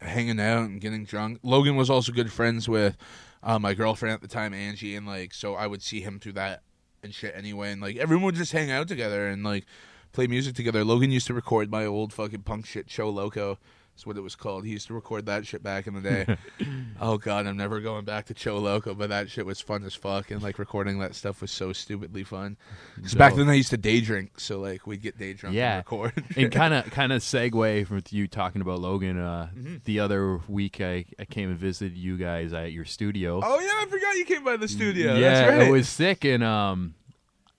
hanging 0.01 0.39
out 0.39 0.63
and 0.63 0.81
getting 0.81 1.05
drunk. 1.05 1.39
Logan 1.43 1.75
was 1.75 1.89
also 1.89 2.11
good 2.11 2.31
friends 2.31 2.67
with 2.67 2.97
uh, 3.41 3.59
my 3.59 3.73
girlfriend 3.73 4.13
at 4.13 4.21
the 4.21 4.27
time, 4.27 4.53
Angie, 4.53 4.95
and 4.95 5.05
like 5.07 5.33
so 5.33 5.55
I 5.55 5.67
would 5.67 5.81
see 5.81 6.01
him 6.01 6.19
through 6.19 6.33
that 6.33 6.61
and 7.03 7.13
shit 7.13 7.33
anyway, 7.35 7.71
and 7.71 7.81
like 7.81 7.97
everyone 7.97 8.25
would 8.25 8.35
just 8.35 8.51
hang 8.51 8.71
out 8.71 8.87
together 8.87 9.27
and 9.27 9.43
like 9.43 9.65
play 10.14 10.28
music 10.28 10.55
together. 10.55 10.84
Logan 10.86 11.11
used 11.11 11.28
to 11.28 11.34
record 11.34 11.70
my 11.70 11.86
old 11.86 12.14
fucking 12.14 12.43
punk 12.43 12.66
shit 12.66 12.89
show 12.89 13.09
Loco. 13.09 13.57
That's 13.95 14.07
what 14.07 14.18
it 14.18 14.22
was 14.22 14.36
called. 14.36 14.66
He 14.66 14.72
used 14.72 14.88
to 14.88 14.95
record 14.95 15.28
that 15.28 15.45
shit 15.45 15.61
back 15.61 15.86
in 15.86 15.93
the 15.93 16.01
day. 16.01 16.38
oh 16.99 17.20
god, 17.20 17.45
I'm 17.45 17.57
never 17.57 17.80
going 17.80 18.05
back 18.05 18.26
to 18.26 18.34
Cho 18.34 18.57
Loco, 18.57 18.95
but 18.95 19.09
that 19.09 19.30
shit 19.30 19.45
was 19.45 19.61
fun 19.61 19.84
as 19.84 19.93
fuck, 19.93 20.32
and 20.32 20.41
like 20.41 20.57
recording 20.57 20.97
that 20.97 21.14
stuff 21.14 21.41
was 21.41 21.51
so 21.51 21.74
stupidly 21.74 22.24
fun. 22.24 22.57
Because 22.95 23.14
back 23.14 23.36
then 23.36 23.47
I 23.49 23.53
used 23.53 23.70
to 23.70 23.78
day 23.78 24.01
drink, 24.01 24.39
so 24.39 24.59
like 24.59 24.88
we'd 24.88 25.03
get 25.03 25.20
day 25.20 25.34
drunk 25.34 25.55
Yeah. 25.55 25.74
and 25.78 25.78
record. 25.86 26.24
and 26.36 26.51
kind 26.51 26.74
of 26.74 26.89
kind 26.89 27.14
of 27.14 27.22
segue 27.22 27.86
from 27.86 28.01
you 28.09 28.28
talking 28.28 28.61
about 28.61 28.80
Logan. 28.80 29.20
Uh, 29.20 29.49
Mm-hmm. 29.55 29.76
The 29.86 29.99
other 29.99 30.38
week, 30.47 30.82
I, 30.82 31.05
I 31.20 31.26
came 31.26 31.51
and 31.51 31.59
visited 31.59 31.95
you 31.95 32.18
guys 32.18 32.51
at 32.51 32.72
your 32.72 32.86
studio. 32.86 33.41
oh 33.43 33.59
yeah, 33.59 33.68
I 33.80 33.86
forgot 33.88 34.16
you 34.16 34.26
came 34.26 34.43
by 34.43 34.57
the 34.57 34.68
studio. 34.68 35.14
yeah, 35.14 35.20
That's 35.41 35.51
right. 35.59 35.68
it 35.68 35.72
was 35.72 35.88
sick, 35.88 36.26
and 36.26 36.43
um, 36.43 36.95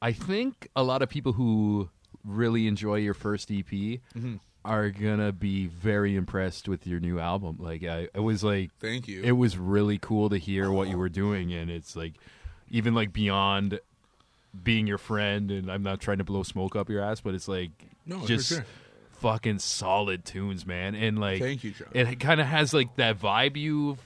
I 0.03 0.11
think 0.13 0.67
a 0.75 0.83
lot 0.83 1.01
of 1.03 1.09
people 1.09 1.35
who 1.35 1.91
really 2.25 2.66
enjoy 2.66 2.97
your 2.97 3.14
first 3.14 3.51
EP 3.51 3.66
Mm-hmm. 3.66 4.37
are 4.64 4.91
gonna 4.91 5.31
be 5.33 5.66
very 5.66 6.16
impressed 6.16 6.68
with 6.68 6.87
your 6.87 6.99
new 7.01 7.18
album. 7.20 7.57
Like, 7.59 7.85
I, 7.85 8.09
it 8.14 8.20
was 8.22 8.43
like 8.43 8.70
Thank 8.81 9.07
you. 9.09 9.22
it 9.22 9.33
was 9.33 9.59
really 9.59 9.99
cool 9.99 10.31
to 10.31 10.39
hear 10.39 10.70
what 10.70 10.89
you 10.89 10.97
were 10.99 11.09
doing, 11.11 11.53
and 11.53 11.70
it's 11.70 11.95
like 11.97 12.14
even 12.70 12.95
like 12.95 13.12
beyond 13.12 13.79
being 14.62 14.87
your 14.87 14.99
friend. 14.99 15.51
And 15.51 15.70
I'm 15.70 15.83
not 15.83 16.01
trying 16.01 16.18
to 16.18 16.25
blow 16.25 16.43
smoke 16.43 16.77
up 16.77 16.89
your 16.89 17.03
ass, 17.03 17.20
but 17.20 17.35
it's 17.35 17.49
like 17.49 17.70
No, 18.07 18.25
just 18.27 18.49
sure. 18.49 18.64
fucking 19.18 19.59
solid 19.59 20.25
tunes, 20.25 20.64
man. 20.66 20.95
And 20.95 21.18
like, 21.18 21.41
Thank 21.43 21.62
you, 21.64 21.72
John. 21.72 21.89
It 21.93 22.18
kind 22.20 22.41
of 22.41 22.47
has 22.47 22.72
like 22.72 22.97
that 22.97 23.18
vibe 23.18 23.57
you've 23.57 23.99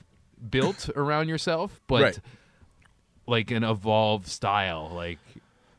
built 0.50 0.88
around 0.96 1.28
yourself, 1.28 1.80
but 1.86 2.02
Right. 2.02 2.18
like 3.26 3.50
an 3.50 3.62
evolved 3.62 4.26
style. 4.26 4.90
Like 4.92 5.18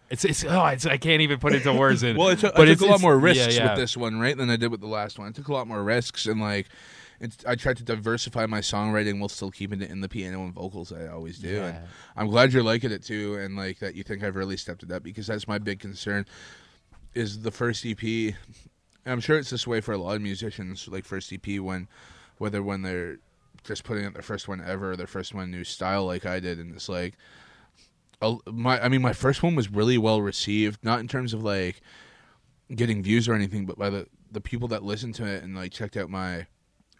it's 0.10 0.26
it's 0.26 0.44
oh, 0.44 0.66
it's 0.66 0.86
I 0.86 0.98
can't 0.98 1.22
even 1.22 1.40
put 1.40 1.54
it 1.54 1.58
into 1.58 1.74
words. 1.74 2.04
In, 2.04 2.18
Well, 2.18 2.30
I 2.30 2.36
took, 2.36 2.56
but 2.56 2.64
I 2.64 2.66
took 2.66 2.74
it's, 2.74 2.82
a 2.82 2.88
lot 2.88 3.02
more 3.02 3.18
risks 3.18 3.56
yeah. 3.56 3.70
with 3.70 3.80
this 3.80 3.96
one, 3.96 4.20
right, 4.20 4.36
than 4.36 4.50
I 4.50 4.56
did 4.56 4.72
with 4.72 4.82
the 4.82 4.88
last 4.88 5.20
one. 5.20 5.28
I 5.28 5.32
took 5.32 5.48
a 5.48 5.54
lot 5.54 5.68
more 5.68 5.84
risks, 5.84 6.26
and 6.26 6.42
like, 6.42 6.68
it's, 7.20 7.38
I 7.46 7.56
tried 7.56 7.78
to 7.78 7.84
diversify 7.84 8.46
my 8.48 8.60
songwriting 8.60 9.20
while 9.20 9.30
still 9.30 9.52
keeping 9.52 9.82
it 9.82 9.92
in 9.92 10.02
the 10.02 10.10
piano 10.10 10.44
and 10.44 10.54
vocals. 10.54 10.92
I 10.92 11.08
always 11.08 11.38
do, 11.38 11.62
and 11.62 11.78
I'm 12.16 12.28
glad 12.28 12.54
you're 12.54 12.64
liking 12.64 12.92
it 12.92 13.04
too, 13.04 13.36
and 13.36 13.56
like 13.56 13.80
that 13.80 13.96
you 13.96 14.04
think 14.04 14.24
I've 14.24 14.36
really 14.36 14.58
stepped 14.58 14.84
it 14.84 14.92
up 14.92 15.04
because 15.04 15.28
that's 15.28 15.48
my 15.48 15.60
big 15.60 15.80
concern. 15.80 16.26
Is 17.14 17.42
the 17.42 17.52
first 17.52 17.86
EP? 17.86 18.34
I'm 19.06 19.20
sure 19.20 19.38
it's 19.38 19.50
this 19.50 19.68
way 19.68 19.82
for 19.82 19.94
a 19.94 19.98
lot 19.98 20.16
of 20.16 20.22
musicians. 20.22 20.88
Like 20.88 21.06
first 21.06 21.32
EP, 21.32 21.60
when 21.60 21.88
whether 22.40 22.64
when 22.64 22.82
they're 22.82 23.18
just 23.64 23.84
putting 23.84 24.06
out 24.06 24.14
their 24.14 24.24
first 24.24 24.48
one 24.48 24.64
ever, 24.66 24.92
or 24.92 24.96
their 24.96 25.08
first 25.08 25.36
one 25.36 25.52
new 25.52 25.64
style, 25.64 26.06
like 26.06 26.26
I 26.26 26.40
did, 26.40 26.58
and 26.58 26.74
it's 26.74 26.90
like 26.90 27.16
my 28.52 28.84
I 28.84 28.90
mean 28.90 29.02
my 29.02 29.14
first 29.14 29.44
one 29.44 29.56
was 29.56 29.72
really 29.72 29.98
well 29.98 30.22
received, 30.22 30.84
not 30.84 31.00
in 31.00 31.08
terms 31.08 31.34
of 31.34 31.44
like 31.44 31.82
getting 32.74 33.02
views 33.02 33.28
or 33.28 33.34
anything, 33.34 33.66
but 33.66 33.78
by 33.78 33.90
the 33.90 34.08
the 34.32 34.42
people 34.42 34.68
that 34.70 34.84
listened 34.84 35.16
to 35.16 35.26
it 35.26 35.44
and 35.44 35.56
like 35.56 35.72
checked 35.72 35.98
out 35.98 36.10
my. 36.10 36.48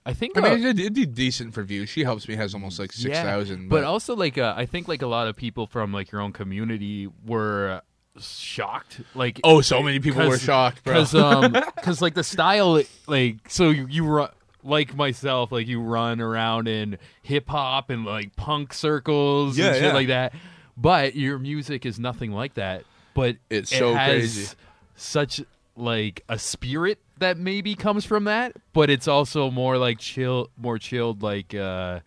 I 0.06 0.14
think. 0.14 0.38
I 0.38 0.42
uh, 0.42 0.56
mean, 0.56 0.66
it, 0.66 0.80
it 0.80 0.94
did 0.94 1.14
decent 1.14 1.54
for 1.54 1.64
views. 1.64 1.90
She 1.90 2.04
helps 2.04 2.28
me 2.28 2.36
has 2.36 2.54
almost 2.54 2.80
like 2.80 2.92
six 2.92 3.18
thousand. 3.18 3.70
But 3.70 3.84
also, 3.84 4.16
like, 4.16 4.38
uh, 4.38 4.54
I 4.56 4.66
think 4.66 4.88
like 4.88 5.02
a 5.02 5.08
lot 5.08 5.28
of 5.28 5.36
people 5.36 5.68
from 5.68 5.94
like 5.94 6.12
your 6.12 6.22
own 6.22 6.32
community 6.32 7.10
were 7.26 7.82
shocked. 8.20 9.02
Like, 9.14 9.40
oh, 9.44 9.62
so 9.62 9.84
many 9.84 10.00
people 10.00 10.28
were 10.28 10.38
shocked, 10.40 10.84
because 10.84 11.14
um, 11.14 11.52
because 11.76 12.02
like 12.02 12.16
the 12.16 12.24
style, 12.24 12.82
like, 13.08 13.38
so 13.50 13.70
you, 13.70 13.88
you 13.88 14.06
run 14.06 14.30
like 14.64 14.96
myself, 14.96 15.52
like 15.52 15.68
you 15.68 15.82
run 15.82 16.22
around 16.22 16.68
in 16.68 16.98
hip 17.22 17.48
hop 17.50 17.90
and 17.90 18.06
like 18.06 18.36
punk 18.36 18.74
circles 18.74 19.58
Yeah, 19.58 19.68
and 19.68 19.76
shit 19.76 19.84
yeah. 19.84 19.94
like 19.94 20.08
that. 20.08 20.34
But 20.82 21.16
your 21.16 21.38
music 21.40 21.86
is 21.86 22.00
nothing 22.00 22.32
like 22.32 22.54
that. 22.56 22.84
But 23.14 23.38
It's 23.50 23.72
it 23.72 23.78
so 23.78 23.94
has 23.94 24.12
crazy. 24.12 24.48
Such 24.96 25.42
like 25.76 26.24
a 26.30 26.38
spirit 26.40 27.00
that 27.20 27.38
maybe 27.38 27.76
comes 27.76 28.06
from 28.06 28.26
that, 28.26 28.54
but 28.74 28.90
it's 28.90 29.08
also 29.08 29.50
more 29.52 29.78
like 29.78 30.00
chill, 30.00 30.50
more 30.58 30.78
chilled. 30.78 31.22
Like 31.22 31.54
uh, 31.56 32.00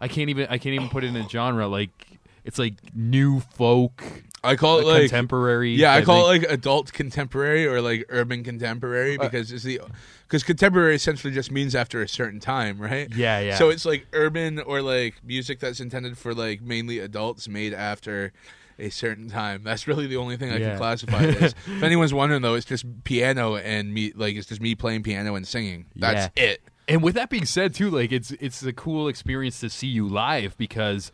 I 0.00 0.08
can't 0.08 0.30
even 0.30 0.46
I 0.48 0.58
can't 0.58 0.74
even 0.74 0.88
put 0.88 1.04
it 1.04 1.08
in 1.08 1.16
a 1.16 1.28
genre. 1.28 1.66
Like 1.68 2.18
it's 2.44 2.58
like 2.58 2.74
new 2.94 3.40
folk, 3.40 4.02
I 4.44 4.56
call 4.56 4.78
it 4.80 4.86
like, 4.86 5.00
contemporary. 5.02 5.72
Yeah, 5.72 5.94
I 5.94 6.02
call 6.02 6.30
it 6.30 6.40
like 6.40 6.50
adult 6.50 6.92
contemporary 6.92 7.66
or 7.66 7.80
like 7.80 8.04
urban 8.08 8.44
contemporary 8.44 9.18
uh, 9.18 9.22
because 9.24 9.50
it's 9.52 9.64
the 9.64 9.80
because 10.26 10.42
contemporary 10.42 10.94
essentially 10.94 11.32
just 11.32 11.50
means 11.50 11.74
after 11.74 12.02
a 12.02 12.08
certain 12.08 12.40
time, 12.40 12.78
right? 12.80 13.08
Yeah, 13.14 13.40
yeah. 13.40 13.56
So 13.56 13.70
it's 13.70 13.84
like 13.84 14.06
urban 14.12 14.58
or 14.60 14.82
like 14.82 15.14
music 15.24 15.60
that's 15.60 15.80
intended 15.80 16.18
for 16.18 16.34
like 16.34 16.60
mainly 16.60 16.98
adults 16.98 17.48
made 17.48 17.74
after 17.74 18.32
a 18.78 18.90
certain 18.90 19.28
time. 19.28 19.62
That's 19.62 19.86
really 19.86 20.06
the 20.06 20.16
only 20.16 20.36
thing 20.36 20.50
I 20.50 20.56
Yeah. 20.56 20.70
can 20.70 20.78
classify 20.78 21.22
it 21.22 21.40
as. 21.42 21.52
if 21.66 21.82
anyone's 21.82 22.12
wondering 22.12 22.42
though, 22.42 22.54
it's 22.54 22.66
just 22.66 22.84
piano 23.04 23.56
and 23.56 23.94
me 23.94 24.12
like 24.14 24.36
it's 24.36 24.48
just 24.48 24.60
me 24.60 24.74
playing 24.74 25.02
piano 25.04 25.34
and 25.36 25.46
singing. 25.46 25.86
That's 25.96 26.30
Yeah. 26.36 26.44
it. 26.44 26.62
And 26.86 27.02
with 27.02 27.14
that 27.14 27.30
being 27.30 27.46
said, 27.46 27.72
too, 27.74 27.88
like 27.88 28.12
it's 28.12 28.32
it's 28.32 28.62
a 28.62 28.72
cool 28.72 29.08
experience 29.08 29.60
to 29.60 29.70
see 29.70 29.86
you 29.86 30.06
live 30.08 30.56
because 30.58 31.12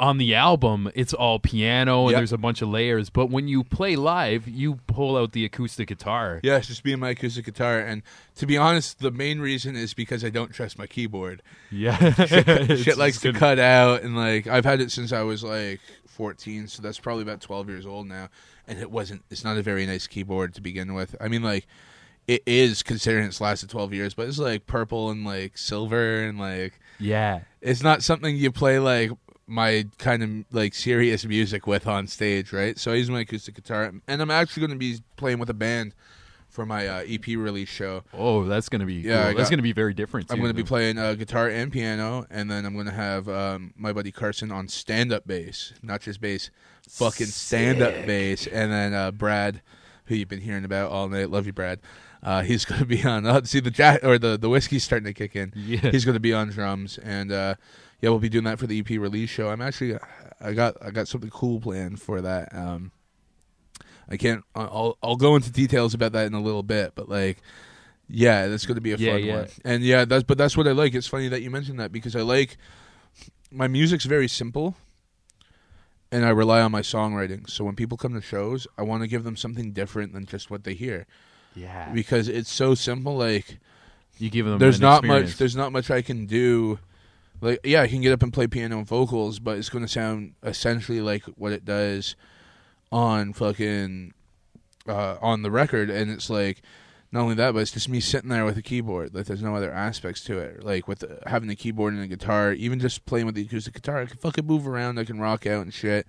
on 0.00 0.18
the 0.18 0.32
album 0.34 0.88
it's 0.94 1.12
all 1.12 1.38
piano 1.40 2.02
and 2.02 2.12
Yep. 2.12 2.18
there's 2.20 2.32
a 2.32 2.38
bunch 2.38 2.62
of 2.62 2.68
layers, 2.68 3.10
but 3.10 3.30
when 3.30 3.48
you 3.48 3.64
play 3.64 3.96
live, 3.96 4.46
you 4.46 4.76
pull 4.86 5.16
out 5.16 5.32
the 5.32 5.44
acoustic 5.44 5.88
guitar. 5.88 6.40
Yeah, 6.44 6.56
it's 6.58 6.68
just 6.68 6.84
me 6.84 6.92
and 6.92 7.00
my 7.00 7.10
acoustic 7.10 7.44
guitar. 7.44 7.80
And 7.80 8.02
to 8.36 8.46
be 8.46 8.56
honest, 8.56 9.00
the 9.00 9.10
main 9.10 9.40
reason 9.40 9.74
is 9.74 9.94
because 9.94 10.24
I 10.24 10.30
don't 10.30 10.52
trust 10.52 10.78
my 10.78 10.86
keyboard. 10.86 11.42
Yeah, 11.70 12.12
shit 12.76 12.96
likes 13.04 13.20
to 13.22 13.32
cut 13.32 13.58
out 13.58 14.02
and 14.02 14.16
like 14.16 14.46
I've 14.46 14.64
had 14.64 14.80
it 14.80 14.92
since 14.92 15.12
I 15.12 15.22
was 15.22 15.42
like 15.42 15.80
14 16.06 16.66
so 16.66 16.82
that's 16.82 16.98
probably 16.98 17.22
about 17.22 17.40
12 17.40 17.68
years 17.68 17.86
old 17.86 18.08
now 18.08 18.28
and 18.66 18.80
it 18.80 18.90
wasn't 18.90 19.22
it's 19.30 19.44
not 19.44 19.56
a 19.56 19.62
very 19.62 19.86
nice 19.86 20.08
keyboard 20.08 20.52
to 20.54 20.60
begin 20.60 20.92
with 20.94 21.14
I 21.20 21.28
mean 21.28 21.42
like 21.44 21.64
it 22.26 22.42
is 22.44 22.82
considering 22.82 23.24
it's 23.26 23.40
lasted 23.40 23.70
12 23.70 23.94
years 23.94 24.14
but 24.14 24.26
it's 24.26 24.38
like 24.38 24.66
purple 24.66 25.10
and 25.10 25.24
like 25.24 25.56
silver 25.56 26.22
and 26.24 26.36
like 26.38 26.80
Yeah, 26.98 27.40
it's 27.60 27.84
not 27.84 28.02
something 28.02 28.34
you 28.36 28.50
play 28.50 28.80
like 28.80 29.12
my 29.48 29.86
kind 29.98 30.22
of 30.22 30.30
like 30.54 30.74
serious 30.74 31.24
music 31.24 31.66
with 31.66 31.86
on 31.86 32.06
stage 32.06 32.52
right 32.52 32.78
so 32.78 32.92
I 32.92 32.96
use 32.96 33.10
my 33.10 33.20
acoustic 33.20 33.54
guitar 33.54 33.92
and 34.06 34.22
I'm 34.22 34.30
actually 34.30 34.60
going 34.66 34.78
to 34.78 34.78
be 34.78 34.98
playing 35.16 35.38
with 35.38 35.48
a 35.50 35.54
band 35.54 35.94
for 36.48 36.64
my 36.66 36.86
uh, 36.86 37.04
EP 37.06 37.26
release 37.28 37.68
show 37.68 38.02
Oh, 38.12 38.44
that's 38.44 38.68
gonna 38.68 38.86
be 38.86 38.94
Yeah, 38.94 39.28
cool. 39.28 39.36
That's 39.38 39.50
gonna 39.50 39.62
be 39.62 39.72
very 39.72 39.94
different. 39.94 40.28
Too, 40.28 40.34
I'm 40.34 40.40
going 40.40 40.50
to 40.50 40.54
be 40.54 40.66
playing 40.66 40.98
uh, 40.98 41.14
guitar 41.14 41.48
and 41.48 41.70
piano, 41.70 42.26
and 42.30 42.50
then 42.50 42.64
I'm 42.64 42.72
going 42.74 42.86
to 42.86 42.92
have 42.92 43.28
um, 43.28 43.74
my 43.76 43.92
buddy 43.92 44.10
Carson 44.10 44.50
on 44.50 44.66
stand-up 44.66 45.26
bass, 45.26 45.74
not 45.82 46.00
just 46.00 46.20
bass, 46.20 46.50
fucking 46.88 47.26
stand-up 47.26 48.06
bass, 48.06 48.46
and 48.46 48.72
then 48.72 48.94
uh, 48.94 49.10
Brad, 49.10 49.60
who 50.06 50.14
you've 50.14 50.28
been 50.28 50.40
hearing 50.40 50.64
about 50.64 50.90
all 50.90 51.08
night. 51.08 51.30
Love 51.30 51.46
you, 51.46 51.52
Brad. 51.52 51.80
Uh, 52.22 52.42
he's 52.42 52.64
going 52.70 52.80
to 52.80 52.86
be 52.86 53.04
on. 53.04 53.26
Uh, 53.26 53.42
see 53.44 53.60
the 53.60 53.70
jack 53.70 54.00
or 54.02 54.18
the 54.18 54.36
the 54.38 54.48
whiskey's 54.48 54.84
starting 54.84 55.06
to 55.06 55.12
kick 55.14 55.36
in. 55.36 55.52
Yeah. 55.54 55.90
He's 55.90 56.04
going 56.06 56.16
to 56.16 56.20
be 56.20 56.32
on 56.32 56.48
drums, 56.48 56.98
and 56.98 57.30
uh, 57.30 57.54
yeah, 58.00 58.10
we'll 58.10 58.18
be 58.18 58.28
doing 58.28 58.44
that 58.44 58.58
for 58.58 58.66
the 58.66 58.78
EP 58.78 58.90
release 58.90 59.30
show. 59.30 59.48
I'm 59.48 59.60
actually, 59.60 59.96
I 60.40 60.52
got 60.52 60.76
I 60.82 60.90
got 60.90 61.08
something 61.08 61.30
cool 61.30 61.60
planned 61.60 62.00
for 62.00 62.20
that. 62.20 62.54
Um, 62.54 62.92
I 64.08 64.16
can't. 64.16 64.44
I'll 64.54 64.96
I'll 65.02 65.16
go 65.16 65.36
into 65.36 65.50
details 65.52 65.94
about 65.94 66.12
that 66.12 66.26
in 66.26 66.34
a 66.34 66.40
little 66.40 66.62
bit, 66.62 66.92
but 66.94 67.08
like, 67.08 67.38
yeah, 68.08 68.46
that's 68.46 68.64
going 68.66 68.76
to 68.76 68.80
be 68.80 68.92
a 68.92 68.96
Yeah, 68.96 69.12
fun 69.12 69.24
yeah. 69.24 69.36
one. 69.36 69.48
And 69.64 69.82
yeah, 69.82 70.04
that's 70.04 70.24
but 70.24 70.38
that's 70.38 70.56
what 70.56 70.66
I 70.68 70.72
like. 70.72 70.94
It's 70.94 71.06
funny 71.08 71.28
that 71.28 71.42
you 71.42 71.50
mentioned 71.50 71.78
that 71.80 71.92
because 71.92 72.14
I 72.16 72.20
like 72.22 72.56
my 73.50 73.66
music's 73.68 74.04
very 74.04 74.28
simple, 74.28 74.76
and 76.10 76.24
I 76.24 76.30
rely 76.30 76.60
on 76.60 76.72
my 76.72 76.80
songwriting. 76.82 77.48
So 77.50 77.64
when 77.64 77.74
people 77.76 77.96
come 77.98 78.14
to 78.14 78.20
shows, 78.20 78.66
I 78.78 78.82
want 78.82 79.02
to 79.02 79.08
give 79.08 79.24
them 79.24 79.36
something 79.36 79.72
different 79.72 80.12
than 80.12 80.24
just 80.26 80.50
what 80.50 80.64
they 80.64 80.74
hear 80.74 81.06
yeah. 81.54 81.90
because 81.92 82.28
it's 82.28 82.50
so 82.52 82.74
simple. 82.74 83.16
Like 83.16 83.58
You 84.18 84.30
give 84.30 84.46
them 84.46 84.58
there's 84.58 84.80
not 84.80 85.04
experience. 85.04 85.30
much. 85.32 85.38
There's 85.38 85.56
not 85.56 85.72
much 85.72 85.90
I 85.90 86.02
can 86.02 86.26
do. 86.26 86.78
Like 87.40 87.60
yeah, 87.64 87.82
I 87.82 87.88
can 87.88 88.00
get 88.00 88.12
up 88.12 88.22
and 88.22 88.32
play 88.32 88.46
piano 88.46 88.78
and 88.78 88.86
vocals, 88.86 89.38
but 89.38 89.58
it's 89.58 89.68
going 89.68 89.84
to 89.84 89.90
sound 89.90 90.34
essentially 90.42 91.00
like 91.00 91.24
what 91.36 91.52
it 91.52 91.64
does 91.64 92.16
on 92.90 93.32
fucking 93.32 94.14
uh, 94.88 95.16
on 95.20 95.42
the 95.42 95.50
record, 95.50 95.90
and 95.90 96.10
it's 96.10 96.30
like 96.30 96.62
not 97.10 97.22
only 97.22 97.34
that, 97.36 97.54
but 97.54 97.60
it's 97.60 97.72
just 97.72 97.88
me 97.88 98.00
sitting 98.00 98.28
there 98.28 98.44
with 98.44 98.58
a 98.58 98.62
keyboard. 98.62 99.14
Like 99.14 99.26
there's 99.26 99.42
no 99.42 99.54
other 99.54 99.72
aspects 99.72 100.22
to 100.24 100.38
it. 100.38 100.62
Like 100.62 100.88
with 100.88 101.00
the, 101.00 101.20
having 101.26 101.48
the 101.48 101.56
keyboard 101.56 101.94
and 101.94 102.02
the 102.02 102.06
guitar, 102.06 102.52
even 102.52 102.80
just 102.80 103.06
playing 103.06 103.26
with 103.26 103.34
the 103.34 103.42
acoustic 103.42 103.74
guitar, 103.74 104.02
I 104.02 104.06
can 104.06 104.18
fucking 104.18 104.46
move 104.46 104.66
around. 104.66 104.98
I 104.98 105.04
can 105.04 105.20
rock 105.20 105.46
out 105.46 105.62
and 105.62 105.72
shit. 105.72 106.06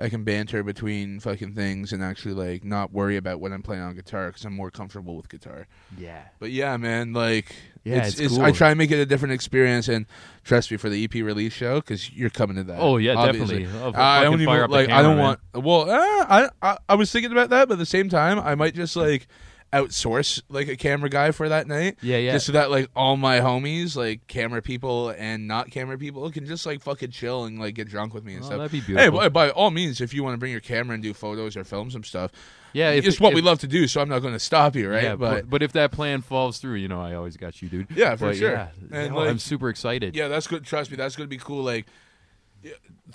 I 0.00 0.08
can 0.08 0.24
banter 0.24 0.62
between 0.62 1.20
fucking 1.20 1.54
things 1.54 1.92
and 1.92 2.02
actually 2.02 2.32
like 2.32 2.64
not 2.64 2.90
worry 2.90 3.16
about 3.18 3.38
what 3.38 3.52
I'm 3.52 3.62
playing 3.62 3.82
on 3.82 3.94
guitar 3.94 4.28
because 4.28 4.44
I'm 4.46 4.54
more 4.54 4.70
comfortable 4.70 5.14
with 5.14 5.28
guitar. 5.28 5.66
Yeah. 5.98 6.22
But 6.38 6.52
yeah, 6.52 6.76
man, 6.78 7.12
like 7.12 7.54
Yeah, 7.84 8.06
it's, 8.06 8.18
it's 8.18 8.38
I 8.38 8.46
cool. 8.46 8.54
try 8.54 8.70
and 8.70 8.78
make 8.78 8.90
it 8.90 8.98
a 8.98 9.04
different 9.04 9.34
experience, 9.34 9.88
and 9.88 10.06
trust 10.42 10.70
me 10.70 10.78
for 10.78 10.88
the 10.88 11.04
EP 11.04 11.14
release 11.14 11.52
show 11.52 11.80
because 11.80 12.10
you're 12.12 12.30
coming 12.30 12.56
to 12.56 12.64
that. 12.64 12.78
Oh, 12.80 12.96
yeah, 12.96 13.14
obviously. 13.14 13.64
definitely. 13.64 13.94
I 13.94 14.24
don't 14.24 14.40
even 14.40 14.70
like. 14.70 14.88
I 14.88 15.02
don't 15.02 15.16
man. 15.16 15.38
want. 15.52 15.64
Well, 15.64 15.90
uh, 15.90 15.96
I, 15.98 16.48
I 16.62 16.78
I 16.88 16.94
was 16.94 17.12
thinking 17.12 17.32
about 17.32 17.50
that, 17.50 17.68
but 17.68 17.74
at 17.74 17.78
the 17.78 17.86
same 17.86 18.08
time, 18.08 18.38
I 18.38 18.54
might 18.54 18.74
just 18.74 18.96
like 18.96 19.28
outsource 19.72 20.42
like 20.48 20.66
a 20.68 20.76
camera 20.76 21.08
guy 21.08 21.30
for 21.30 21.48
that 21.48 21.66
night. 21.68 21.96
Yeah, 22.02 22.16
yeah. 22.16 22.32
Just 22.32 22.46
so 22.46 22.52
that 22.52 22.70
like 22.70 22.90
all 22.96 23.16
my 23.16 23.38
homies, 23.40 23.94
like 23.96 24.26
camera 24.26 24.60
people 24.62 25.10
and 25.10 25.46
not 25.46 25.70
camera 25.70 25.96
people, 25.96 26.28
can 26.30 26.44
just 26.46 26.66
like 26.66 26.82
fucking 26.82 27.10
chill 27.12 27.44
and 27.44 27.58
like 27.58 27.74
get 27.74 27.88
drunk 27.88 28.12
with 28.14 28.24
me 28.24 28.34
and 28.34 28.42
Oh, 28.42 28.46
stuff. 28.46 28.58
that'd 28.58 28.72
be 28.72 28.80
Hey, 28.80 28.86
beautiful. 28.86 29.18
by, 29.20 29.28
by 29.28 29.50
all 29.50 29.70
means, 29.70 30.00
if 30.00 30.12
you 30.12 30.24
want 30.24 30.34
to 30.34 30.38
bring 30.38 30.52
your 30.52 30.60
camera 30.60 30.94
and 30.94 31.02
do 31.02 31.14
photos 31.14 31.56
or 31.56 31.62
film 31.64 31.90
some 31.90 32.02
stuff, 32.02 32.32
Yeah, 32.72 32.90
if 32.90 33.06
it's 33.06 33.16
it- 33.16 33.20
what 33.20 33.32
we 33.34 33.40
love 33.42 33.60
to 33.60 33.68
do. 33.68 33.86
So 33.86 34.00
I'm 34.00 34.08
not 34.08 34.20
going 34.20 34.34
to 34.34 34.40
stop 34.40 34.74
you, 34.74 34.90
right? 34.90 35.04
Yeah, 35.04 35.14
but 35.16 35.30
but 35.42 35.50
but 35.50 35.62
if 35.62 35.72
that 35.72 35.92
plan 35.92 36.20
falls 36.22 36.58
through, 36.58 36.74
you 36.74 36.88
know, 36.88 37.00
I 37.00 37.14
always 37.14 37.36
got 37.36 37.62
you, 37.62 37.68
dude. 37.68 37.86
Yeah, 37.94 38.16
for 38.16 38.26
But 38.30 38.36
sure. 38.38 38.50
Yeah, 38.52 38.68
And, 38.90 39.14
like- 39.14 39.28
I'm 39.28 39.38
super 39.38 39.68
excited. 39.68 40.16
Yeah, 40.16 40.26
that's 40.28 40.46
good. 40.48 40.64
Trust 40.64 40.90
me, 40.90 40.96
that's 40.96 41.14
going 41.14 41.28
to 41.28 41.36
be 41.36 41.40
cool. 41.40 41.62
Like, 41.62 41.86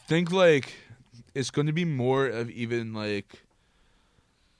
think 0.08 0.32
like 0.32 0.74
it's 1.34 1.52
going 1.52 1.68
to 1.68 1.74
be 1.74 1.86
more 1.86 2.26
of 2.28 2.50
even 2.50 2.94
like 2.94 3.42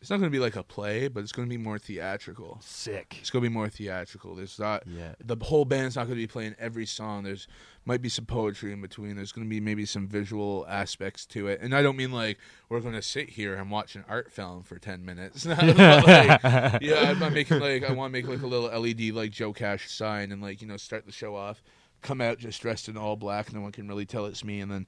it's 0.06 0.12
not 0.12 0.18
going 0.18 0.30
to 0.32 0.36
be 0.36 0.38
like 0.38 0.56
a 0.56 0.62
play, 0.62 1.08
but 1.08 1.24
it's 1.24 1.32
going 1.32 1.48
to 1.48 1.50
be 1.50 1.58
more 1.58 1.80
theatrical. 1.80 2.60
Sick. 2.62 3.18
It's 3.22 3.32
going 3.32 3.44
to 3.44 3.50
be 3.50 3.52
more 3.52 3.70
theatrical. 3.70 4.36
There's 4.36 4.60
not 4.60 4.84
Yeah. 4.86 5.16
the 5.20 5.36
whole 5.44 5.66
band's 5.66 5.96
not 5.96 6.04
going 6.04 6.12
to 6.20 6.22
be 6.22 6.28
playing 6.28 6.56
every 6.60 6.86
song. 6.86 7.24
There's 7.24 7.48
might 7.86 8.04
be 8.04 8.10
some 8.10 8.28
poetry 8.28 8.72
in 8.72 8.82
between. 8.84 9.16
There's 9.16 9.32
going 9.32 9.48
to 9.48 9.50
be 9.50 9.60
maybe 9.60 9.84
some 9.88 10.08
visual 10.08 10.64
aspects 10.70 11.26
to 11.26 11.48
it, 11.48 11.60
and 11.60 11.74
I 11.76 11.82
don't 11.82 11.96
mean 11.98 12.12
like 12.12 12.38
we're 12.70 12.82
going 12.82 12.94
to 12.94 13.02
sit 13.02 13.30
here 13.32 13.56
and 13.56 13.72
watch 13.72 13.96
an 13.96 14.06
art 14.08 14.32
film 14.32 14.62
for 14.62 14.78
ten 14.78 15.04
minutes. 15.04 15.44
Like, 15.56 15.58
yeah, 16.84 17.10
I'm 17.10 17.18
not 17.18 17.34
making 17.34 17.60
like 17.60 17.84
I 17.84 17.92
want 17.92 18.14
to 18.14 18.14
make 18.22 18.28
like 18.28 18.44
a 18.44 18.48
little 18.48 18.70
LED 18.80 19.10
like 19.16 19.32
Joe 19.32 19.54
Cash 19.54 19.90
sign 19.90 20.32
and 20.32 20.40
like 20.40 20.62
you 20.62 20.68
know 20.68 20.78
start 20.78 21.08
the 21.08 21.12
show 21.12 21.36
off, 21.36 21.64
come 22.04 22.22
out 22.22 22.38
just 22.38 22.62
dressed 22.62 22.90
in 22.90 22.96
all 22.96 23.16
black, 23.16 23.52
no 23.52 23.62
one 23.62 23.72
can 23.72 23.88
really 23.88 24.06
tell 24.06 24.28
it's 24.28 24.44
me, 24.44 24.60
and 24.62 24.72
then 24.72 24.86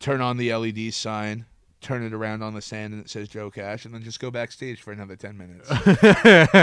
turn 0.00 0.20
on 0.20 0.38
the 0.38 0.52
LED 0.52 0.92
sign. 0.92 1.46
Turn 1.80 2.02
it 2.02 2.12
around 2.12 2.42
on 2.42 2.52
the 2.52 2.60
sand 2.60 2.92
and 2.92 3.02
it 3.02 3.08
says 3.08 3.26
Joe 3.28 3.50
Cash, 3.50 3.86
and 3.86 3.94
then 3.94 4.02
just 4.02 4.20
go 4.20 4.30
backstage 4.30 4.82
for 4.82 4.92
another 4.92 5.16
ten 5.16 5.38
minutes. 5.38 5.70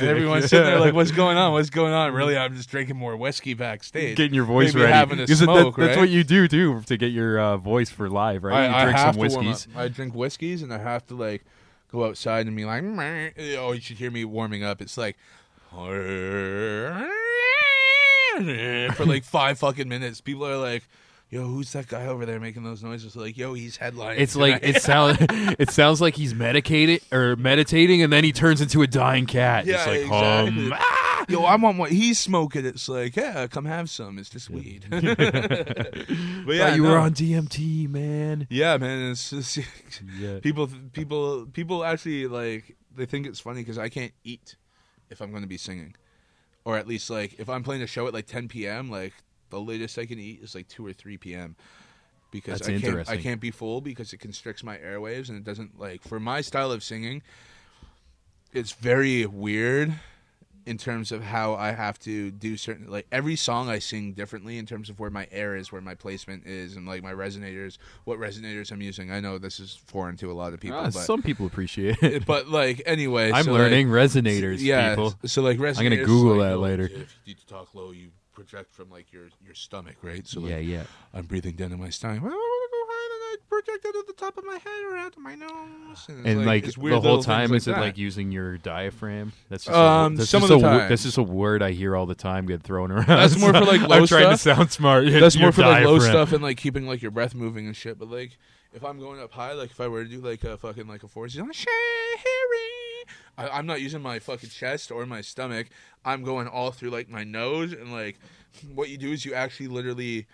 Everyone's 0.00 0.46
sitting 0.46 0.64
there 0.66 0.80
like, 0.80 0.94
"What's 0.94 1.10
going 1.10 1.36
on? 1.36 1.52
What's 1.52 1.68
going 1.68 1.92
on?" 1.92 2.14
Really, 2.14 2.34
I'm 2.36 2.56
just 2.56 2.70
drinking 2.70 2.96
more 2.96 3.14
whiskey 3.14 3.52
backstage, 3.52 4.16
Getting 4.16 4.32
your 4.34 4.46
voice 4.46 4.72
Maybe 4.72 4.84
ready. 4.84 4.94
having 4.94 5.20
a 5.20 5.26
'Cause 5.26 5.40
that- 5.40 5.46
that's 5.46 5.76
right? 5.76 5.96
what 5.98 6.08
you 6.08 6.24
do 6.24 6.48
too 6.48 6.80
to 6.86 6.96
get 6.96 7.12
your 7.12 7.38
uh, 7.38 7.56
voice 7.58 7.90
for 7.90 8.08
live, 8.08 8.42
right? 8.42 8.64
I, 8.64 8.68
you 8.68 8.74
I 8.74 8.82
drink 8.84 8.98
have 8.98 9.14
some 9.14 9.20
whiskeys. 9.20 9.68
I 9.76 9.88
drink 9.88 10.14
whiskeys, 10.14 10.62
and 10.62 10.72
I 10.72 10.78
have 10.78 11.04
to 11.08 11.14
like 11.14 11.44
go 11.92 12.06
outside 12.06 12.46
and 12.46 12.56
be 12.56 12.64
like, 12.64 12.82
"Meh." 12.82 13.32
"Oh, 13.58 13.72
you 13.72 13.82
should 13.82 13.98
hear 13.98 14.10
me 14.10 14.24
warming 14.24 14.64
up." 14.64 14.80
It's 14.80 14.96
like 14.96 15.18
for 18.94 19.04
like 19.04 19.24
five 19.24 19.58
fucking 19.58 19.88
minutes. 19.88 20.20
People 20.22 20.46
are 20.46 20.56
like. 20.56 20.84
Yo, 21.34 21.42
who's 21.42 21.72
that 21.72 21.88
guy 21.88 22.06
over 22.06 22.24
there 22.24 22.38
making 22.38 22.62
those 22.62 22.80
noises? 22.80 23.16
Like, 23.16 23.36
yo, 23.36 23.54
he's 23.54 23.76
headlining. 23.76 24.20
It's 24.20 24.36
like 24.36 24.60
tonight." 24.60 24.76
it 24.76 24.82
sounds. 24.82 25.18
it 25.58 25.68
sounds 25.68 26.00
like 26.00 26.14
he's 26.14 26.32
medicated 26.32 27.00
or 27.10 27.34
meditating, 27.34 28.02
and 28.02 28.12
then 28.12 28.22
he 28.22 28.30
turns 28.30 28.60
into 28.60 28.82
a 28.82 28.86
dying 28.86 29.26
cat. 29.26 29.66
Yeah, 29.66 29.78
it's 29.78 29.86
like, 29.88 30.00
exactly. 30.02 30.66
um, 30.66 30.72
ah! 30.76 31.24
Yo, 31.28 31.42
I 31.42 31.56
want 31.56 31.76
what 31.76 31.90
he's 31.90 32.20
smoking. 32.20 32.64
It's 32.64 32.88
like, 32.88 33.16
yeah, 33.16 33.48
come 33.48 33.64
have 33.64 33.90
some. 33.90 34.16
It's 34.20 34.30
just 34.30 34.48
weed. 34.48 34.86
but 34.90 35.02
yeah, 35.02 36.68
Thought 36.68 36.76
you 36.76 36.84
no. 36.84 36.90
were 36.90 36.98
on 36.98 37.14
DMT, 37.14 37.88
man. 37.88 38.46
Yeah, 38.48 38.76
man. 38.76 39.10
It's 39.10 39.30
just 39.30 39.58
Yeah. 40.16 40.38
people, 40.38 40.68
people, 40.92 41.46
people 41.46 41.84
actually 41.84 42.28
like 42.28 42.76
they 42.94 43.06
think 43.06 43.26
it's 43.26 43.40
funny 43.40 43.62
because 43.62 43.76
I 43.76 43.88
can't 43.88 44.12
eat 44.22 44.54
if 45.10 45.20
I'm 45.20 45.32
going 45.32 45.42
to 45.42 45.48
be 45.48 45.58
singing, 45.58 45.96
or 46.64 46.76
at 46.76 46.86
least 46.86 47.10
like 47.10 47.40
if 47.40 47.48
I'm 47.48 47.64
playing 47.64 47.82
a 47.82 47.88
show 47.88 48.06
at 48.06 48.14
like 48.14 48.26
10 48.26 48.46
p.m. 48.46 48.88
Like 48.88 49.14
the 49.50 49.60
latest 49.60 49.98
I 49.98 50.06
can 50.06 50.18
eat 50.18 50.40
is 50.42 50.54
like 50.54 50.68
two 50.68 50.86
or 50.86 50.92
three 50.92 51.16
p.m. 51.16 51.56
Because 52.30 52.60
That's 52.60 52.68
I 52.68 52.80
can't, 52.80 53.08
I 53.10 53.16
can't 53.16 53.40
be 53.40 53.52
full 53.52 53.80
because 53.80 54.12
it 54.12 54.18
constricts 54.18 54.64
my 54.64 54.76
airwaves 54.78 55.28
and 55.28 55.38
it 55.38 55.44
doesn't 55.44 55.78
like 55.78 56.02
for 56.02 56.18
my 56.18 56.40
style 56.40 56.72
of 56.72 56.82
singing. 56.82 57.22
It's 58.52 58.72
very 58.72 59.24
weird 59.24 59.94
in 60.66 60.78
terms 60.78 61.12
of 61.12 61.22
how 61.22 61.54
I 61.54 61.72
have 61.72 61.98
to 62.00 62.30
do 62.30 62.56
certain 62.56 62.90
like 62.90 63.06
every 63.12 63.36
song 63.36 63.68
I 63.68 63.78
sing 63.78 64.12
differently 64.12 64.56
in 64.58 64.66
terms 64.66 64.88
of 64.88 64.98
where 64.98 65.10
my 65.10 65.28
air 65.30 65.56
is, 65.56 65.70
where 65.70 65.80
my 65.80 65.94
placement 65.94 66.46
is, 66.46 66.76
and 66.76 66.86
like 66.86 67.02
my 67.02 67.12
resonators, 67.12 67.78
what 68.04 68.18
resonators 68.18 68.72
I'm 68.72 68.80
using. 68.80 69.12
I 69.12 69.20
know 69.20 69.38
this 69.38 69.60
is 69.60 69.74
foreign 69.86 70.16
to 70.18 70.30
a 70.30 70.34
lot 70.34 70.54
of 70.54 70.60
people, 70.60 70.78
Ah, 70.78 70.84
but 70.84 70.94
some 70.94 71.22
people 71.22 71.46
appreciate 71.46 72.02
it. 72.02 72.24
but 72.26 72.48
like 72.48 72.82
anyway, 72.86 73.30
I'm 73.30 73.44
so, 73.44 73.52
learning 73.52 73.90
like, 73.90 74.10
resonators, 74.10 74.60
yeah, 74.60 74.90
people. 74.90 75.14
So 75.26 75.42
like 75.42 75.58
resonators. 75.58 75.78
I'm 75.78 75.84
gonna 75.84 76.04
Google 76.04 76.36
like, 76.36 76.50
that 76.50 76.58
later. 76.58 76.84
If 76.84 76.92
you 76.92 77.06
need 77.26 77.38
to 77.38 77.46
talk 77.46 77.74
low, 77.74 77.90
you 77.90 78.10
project 78.34 78.72
from 78.74 78.90
like 78.90 79.12
your 79.12 79.28
your 79.44 79.54
stomach, 79.54 79.96
right? 80.02 80.26
So 80.26 80.40
like, 80.40 80.50
Yeah, 80.50 80.58
yeah. 80.58 80.82
I'm 81.12 81.26
breathing 81.26 81.54
down 81.54 81.72
in 81.72 81.80
my 81.80 81.90
stomach. 81.90 82.22
Well, 82.22 82.32
I 82.32 82.34
want 82.34 82.70
to 82.70 82.76
go 82.76 82.84
high, 82.86 83.08
and 83.14 83.22
I 83.24 83.36
project 83.48 83.84
it 83.84 83.96
at 83.98 84.06
the 84.06 84.12
top 84.12 84.36
of 84.38 84.44
my 84.44 84.54
head 84.54 84.84
or 84.90 84.96
out 84.96 85.12
of 85.12 85.18
my 85.18 85.34
nose, 85.34 86.06
and, 86.08 86.26
And 86.26 86.46
like, 86.46 86.64
it's 86.64 86.76
the 86.76 87.00
whole 87.00 87.22
time, 87.22 87.50
things 87.50 87.62
is 87.62 87.68
it 87.68 87.78
like 87.78 87.96
using 87.98 88.32
your 88.32 88.58
diaphragm? 88.58 89.32
That's 89.48 89.64
just 89.64 89.76
Um, 89.76 90.14
a, 90.14 90.16
that's 90.18 90.30
some 90.30 90.40
just 90.42 90.52
of 90.52 90.60
the 90.60 90.66
a 90.66 90.70
time. 90.80 90.88
that's 90.88 91.02
just 91.04 91.18
a 91.18 91.22
word 91.22 91.62
I 91.62 91.70
hear 91.72 91.96
all 91.96 92.06
the 92.06 92.14
time 92.14 92.46
get 92.46 92.62
thrown 92.62 92.90
around. 92.90 93.06
That's 93.06 93.38
more 93.38 93.52
for, 93.52 93.60
like, 93.60 93.80
low 93.88 93.98
I'm 93.98 94.06
trying 94.06 94.30
to 94.30 94.38
sound 94.38 94.70
smart. 94.72 95.06
That's 95.10 95.36
more 95.38 95.52
for 95.52 95.62
like 95.62 95.84
low 95.84 95.98
stuff 95.98 96.32
and 96.32 96.42
like 96.42 96.56
keeping 96.58 96.86
like 96.86 97.00
your 97.02 97.10
breath 97.10 97.34
moving 97.34 97.66
and 97.66 97.76
shit. 97.76 97.98
But 97.98 98.10
like 98.10 98.36
if 98.72 98.84
I'm 98.84 98.98
going 98.98 99.20
up 99.20 99.32
high, 99.32 99.52
like 99.52 99.70
if 99.70 99.80
I 99.80 99.88
were 99.88 100.02
to 100.04 100.10
do 100.10 100.20
like 100.20 100.42
a 100.44 100.56
fucking 100.58 100.86
like 100.88 101.02
a 101.04 101.08
four 101.08 101.28
season, 101.28 101.50
I, 103.36 103.48
I'm 103.48 103.66
not 103.66 103.80
using 103.80 104.02
my 104.02 104.18
fucking 104.18 104.50
chest 104.50 104.90
or 104.90 105.04
my 105.06 105.20
stomach. 105.20 105.68
I'm 106.04 106.22
going 106.22 106.46
all 106.48 106.70
through 106.70 106.90
like 106.90 107.08
my 107.08 107.24
nose 107.24 107.72
and 107.72 107.92
like 107.92 108.18
what 108.74 108.88
you 108.88 108.96
do 108.98 109.10
is 109.12 109.24
you 109.24 109.34
actually 109.34 109.68
literally 109.68 110.26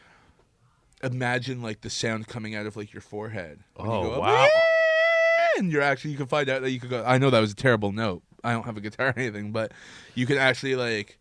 imagine 1.02 1.62
like 1.62 1.80
the 1.80 1.90
sound 1.90 2.28
coming 2.28 2.54
out 2.54 2.66
of 2.66 2.76
like 2.76 2.92
your 2.92 3.00
forehead. 3.00 3.60
when 3.76 3.90
you 3.90 3.96
Oh, 3.96 4.02
go 4.02 4.20
wow. 4.20 4.48
And 5.58 5.72
you're 5.72 5.82
actually 5.82 6.12
you 6.12 6.16
can 6.16 6.26
find 6.26 6.48
out 6.48 6.62
that 6.62 6.70
you 6.70 6.80
could 6.80 6.90
go. 6.90 7.04
I 7.06 7.18
know 7.18 7.30
that 7.30 7.40
was 7.40 7.52
a 7.52 7.56
terrible 7.56 7.92
note. 7.92 8.22
I 8.42 8.52
don't 8.52 8.64
have 8.64 8.76
a 8.76 8.80
guitar 8.80 9.08
or 9.08 9.14
anything, 9.18 9.52
but 9.52 9.72
you 10.14 10.26
can 10.26 10.38
actually 10.38 10.76
like 10.76 11.18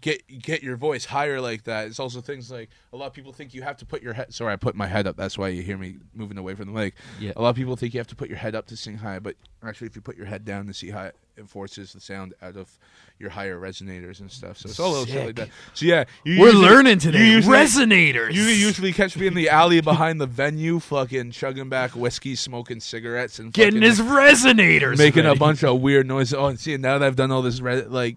get 0.00 0.22
get 0.42 0.62
your 0.62 0.76
voice 0.76 1.04
higher 1.04 1.40
like 1.40 1.64
that. 1.64 1.86
It's 1.86 1.98
also 1.98 2.20
things 2.20 2.50
like 2.50 2.70
a 2.92 2.96
lot 2.96 3.06
of 3.06 3.12
people 3.12 3.32
think 3.32 3.52
you 3.54 3.62
have 3.62 3.76
to 3.78 3.86
put 3.86 4.02
your 4.02 4.12
head. 4.12 4.32
Sorry, 4.32 4.52
I 4.52 4.56
put 4.56 4.74
my 4.74 4.86
head 4.86 5.06
up. 5.06 5.16
That's 5.16 5.36
why 5.36 5.48
you 5.48 5.62
hear 5.62 5.76
me 5.78 5.96
moving 6.14 6.38
away 6.38 6.54
from 6.54 6.66
the 6.72 6.72
mic. 6.72 6.94
Yeah. 7.18 7.32
A 7.36 7.42
lot 7.42 7.50
of 7.50 7.56
people 7.56 7.76
think 7.76 7.94
you 7.94 8.00
have 8.00 8.06
to 8.08 8.16
put 8.16 8.28
your 8.28 8.38
head 8.38 8.54
up 8.54 8.66
to 8.68 8.76
sing 8.76 8.96
high, 8.96 9.18
but 9.18 9.36
actually, 9.62 9.88
if 9.88 9.96
you 9.96 10.02
put 10.02 10.16
your 10.16 10.26
head 10.26 10.44
down 10.44 10.66
to 10.66 10.74
see 10.74 10.90
high, 10.90 11.12
it 11.36 11.48
forces 11.48 11.92
the 11.94 12.00
sound 12.00 12.34
out 12.42 12.56
of 12.56 12.68
your 13.18 13.30
higher 13.30 13.58
resonators 13.58 14.20
and 14.20 14.30
stuff. 14.30 14.58
So 14.58 14.68
it's 14.68 14.78
all 14.80 14.90
a 14.90 14.92
little 14.98 15.06
shit 15.06 15.26
like 15.26 15.36
that. 15.36 15.48
So 15.74 15.86
yeah, 15.86 16.04
you 16.24 16.38
We're 16.40 16.46
usually- 16.48 16.64
learning 16.68 16.98
today. 16.98 17.18
you 17.18 17.24
usually- 17.36 17.56
Resonators. 17.56 18.32
You 18.34 18.42
usually 18.42 18.92
catch 18.92 19.16
me 19.16 19.26
in 19.28 19.34
the 19.34 19.48
alley 19.48 19.80
behind 19.80 20.20
the 20.20 20.26
venue, 20.26 20.78
fucking 20.80 21.30
chugging 21.30 21.68
back 21.68 21.92
whiskey, 21.92 22.34
smoking 22.34 22.80
cigarettes, 22.80 23.38
and 23.38 23.52
getting 23.52 23.82
his 23.82 24.00
resonators, 24.00 24.98
making 24.98 25.26
a 25.26 25.34
bunch 25.34 25.62
of 25.64 25.80
weird 25.80 26.06
noises. 26.06 26.34
Oh, 26.34 26.46
and 26.46 26.58
see, 26.60 26.76
now 26.76 26.98
that 26.98 27.06
I've 27.06 27.16
done 27.16 27.30
all 27.30 27.42
this, 27.42 27.60
re- 27.60 27.82
like, 27.84 28.16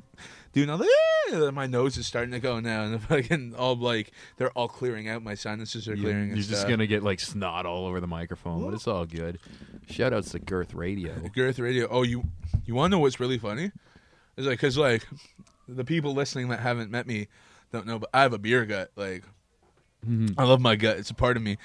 doing 0.55 0.69
all 0.71 0.79
the, 0.79 0.89
"Eh," 1.31 1.51
my 1.51 1.67
nose 1.67 1.97
is 1.97 2.07
starting 2.07 2.31
to 2.31 2.39
go 2.39 2.59
now, 2.59 2.83
and 2.83 2.99
fucking 3.03 3.53
all 3.55 3.75
like 3.75 4.11
they're 4.37 4.49
all 4.51 4.67
clearing 4.67 5.07
out. 5.07 5.21
My 5.21 5.35
sinuses 5.35 5.87
are 5.87 5.95
clearing. 5.95 6.27
You're 6.29 6.35
and 6.35 6.37
just 6.37 6.49
stuff. 6.61 6.67
gonna 6.69 6.87
get 6.87 7.03
like 7.03 7.19
snot 7.19 7.67
all 7.67 7.85
over 7.85 7.99
the 7.99 8.07
microphone, 8.07 8.63
but 8.65 8.73
it's 8.73 8.87
all 8.87 9.05
good. 9.05 9.37
Shout 9.87 10.13
outs 10.13 10.31
to 10.31 10.39
Girth 10.39 10.73
Radio. 10.73 11.13
Girth 11.35 11.59
Radio. 11.59 11.87
Oh, 11.91 12.01
you 12.01 12.23
you 12.65 12.73
want 12.73 12.89
to 12.91 12.97
know 12.97 12.99
what's 13.01 13.19
really 13.19 13.37
funny? 13.37 13.71
It's 14.37 14.47
like 14.47 14.57
because 14.57 14.77
like 14.77 15.05
the 15.67 15.85
people 15.85 16.13
listening 16.13 16.47
that 16.49 16.59
haven't 16.61 16.89
met 16.89 17.05
me 17.05 17.27
don't 17.71 17.85
know, 17.85 17.99
but 17.99 18.09
I 18.13 18.21
have 18.21 18.33
a 18.33 18.39
beer 18.39 18.65
gut. 18.65 18.91
Like 18.95 19.23
Mm-hmm. 20.07 20.39
I 20.39 20.43
love 20.43 20.61
my 20.61 20.75
gut; 20.75 20.97
it's 20.97 21.09
a 21.09 21.15
part 21.15 21.35
of 21.35 21.41
me. 21.41 21.57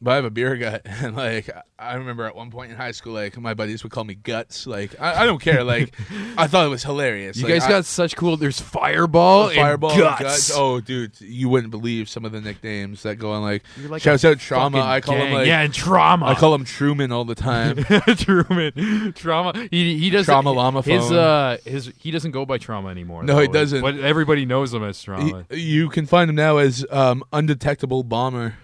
But 0.00 0.12
I 0.12 0.14
have 0.16 0.24
a 0.24 0.30
beer 0.30 0.56
gut, 0.56 0.82
and 0.84 1.16
like 1.16 1.50
I 1.76 1.94
remember 1.94 2.24
at 2.24 2.36
one 2.36 2.52
point 2.52 2.70
in 2.70 2.76
high 2.76 2.92
school, 2.92 3.14
like 3.14 3.36
my 3.36 3.54
buddies 3.54 3.82
would 3.82 3.90
call 3.90 4.04
me 4.04 4.14
guts. 4.14 4.64
Like 4.64 5.00
I, 5.00 5.22
I 5.22 5.26
don't 5.26 5.40
care. 5.40 5.64
Like 5.64 5.92
I 6.36 6.46
thought 6.46 6.66
it 6.66 6.68
was 6.68 6.84
hilarious. 6.84 7.36
You 7.36 7.44
Like, 7.44 7.54
guys 7.54 7.64
I- 7.64 7.68
got 7.68 7.84
such 7.84 8.14
cool. 8.14 8.36
There's 8.36 8.60
Fireball, 8.60 9.50
Fireball 9.50 9.90
and 9.90 10.00
and 10.02 10.18
Guts. 10.20 10.52
Oh, 10.54 10.80
dude, 10.80 11.20
you 11.20 11.48
wouldn't 11.48 11.72
believe 11.72 12.08
some 12.08 12.24
of 12.24 12.30
the 12.30 12.40
nicknames 12.40 13.02
that 13.02 13.16
go 13.16 13.32
on. 13.32 13.42
Like, 13.42 13.64
You're 13.76 13.88
like 13.90 14.00
shouts 14.02 14.24
out 14.24 14.38
trauma. 14.38 14.80
I 14.80 15.00
call 15.00 15.16
him 15.16 15.32
like 15.32 15.48
yeah, 15.48 15.62
and 15.62 15.74
trauma. 15.74 16.26
I 16.26 16.34
call 16.36 16.54
him 16.54 16.64
Truman 16.64 17.10
all 17.10 17.24
the 17.24 17.34
time. 17.34 17.76
Truman, 18.16 19.12
trauma. 19.14 19.68
He 19.72 19.98
he 19.98 20.10
doesn't 20.10 20.32
Trauma 20.32 20.52
llama 20.52 20.82
His 20.82 21.10
uh 21.10 21.58
his 21.64 21.92
he 21.98 22.12
doesn't 22.12 22.30
go 22.30 22.46
by 22.46 22.58
trauma 22.58 22.90
anymore. 22.90 23.24
No, 23.24 23.38
he 23.40 23.48
doesn't. 23.48 23.80
But 23.80 23.98
everybody 23.98 24.46
knows 24.46 24.72
him 24.72 24.84
as 24.84 25.02
trauma. 25.02 25.44
He- 25.50 25.60
you 25.60 25.88
can 25.88 26.06
find 26.06 26.30
him 26.30 26.36
now 26.36 26.58
as 26.58 26.86
um, 26.90 27.24
undetectable 27.32 28.04
bomber. 28.04 28.54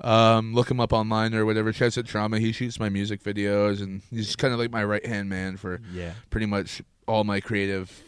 Um, 0.00 0.52
look 0.54 0.70
him 0.70 0.80
up 0.80 0.92
online 0.92 1.34
or 1.34 1.46
whatever. 1.46 1.72
Shouts 1.72 1.96
at 1.98 2.06
trauma. 2.06 2.38
He 2.38 2.52
shoots 2.52 2.78
my 2.78 2.88
music 2.88 3.22
videos, 3.22 3.80
and 3.82 4.02
he's 4.10 4.36
kind 4.36 4.52
of 4.52 4.60
like 4.60 4.70
my 4.70 4.84
right 4.84 5.04
hand 5.04 5.28
man 5.28 5.56
for 5.56 5.80
yeah, 5.92 6.12
pretty 6.30 6.46
much 6.46 6.82
all 7.08 7.24
my 7.24 7.40
creative, 7.40 8.02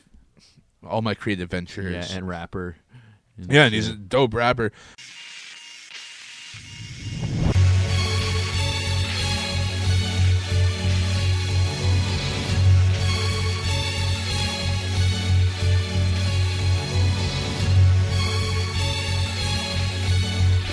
all 0.87 1.03
my 1.03 1.15
creative 1.15 1.51
ventures. 1.51 2.11
yeah, 2.11 2.17
and 2.17 2.29
rapper. 2.29 2.77
Yeah, 3.39 3.65
and 3.65 3.75
he's 3.75 3.89
a 3.89 3.95
dope 3.95 4.35
rapper. 4.35 4.73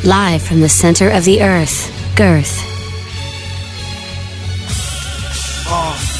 Live 0.05 0.43
from 0.43 0.61
the 0.61 0.69
center 0.69 1.09
of 1.09 1.25
the 1.25 1.41
earth, 1.41 1.91
Girth. 2.15 2.61
Oh. 5.67 6.14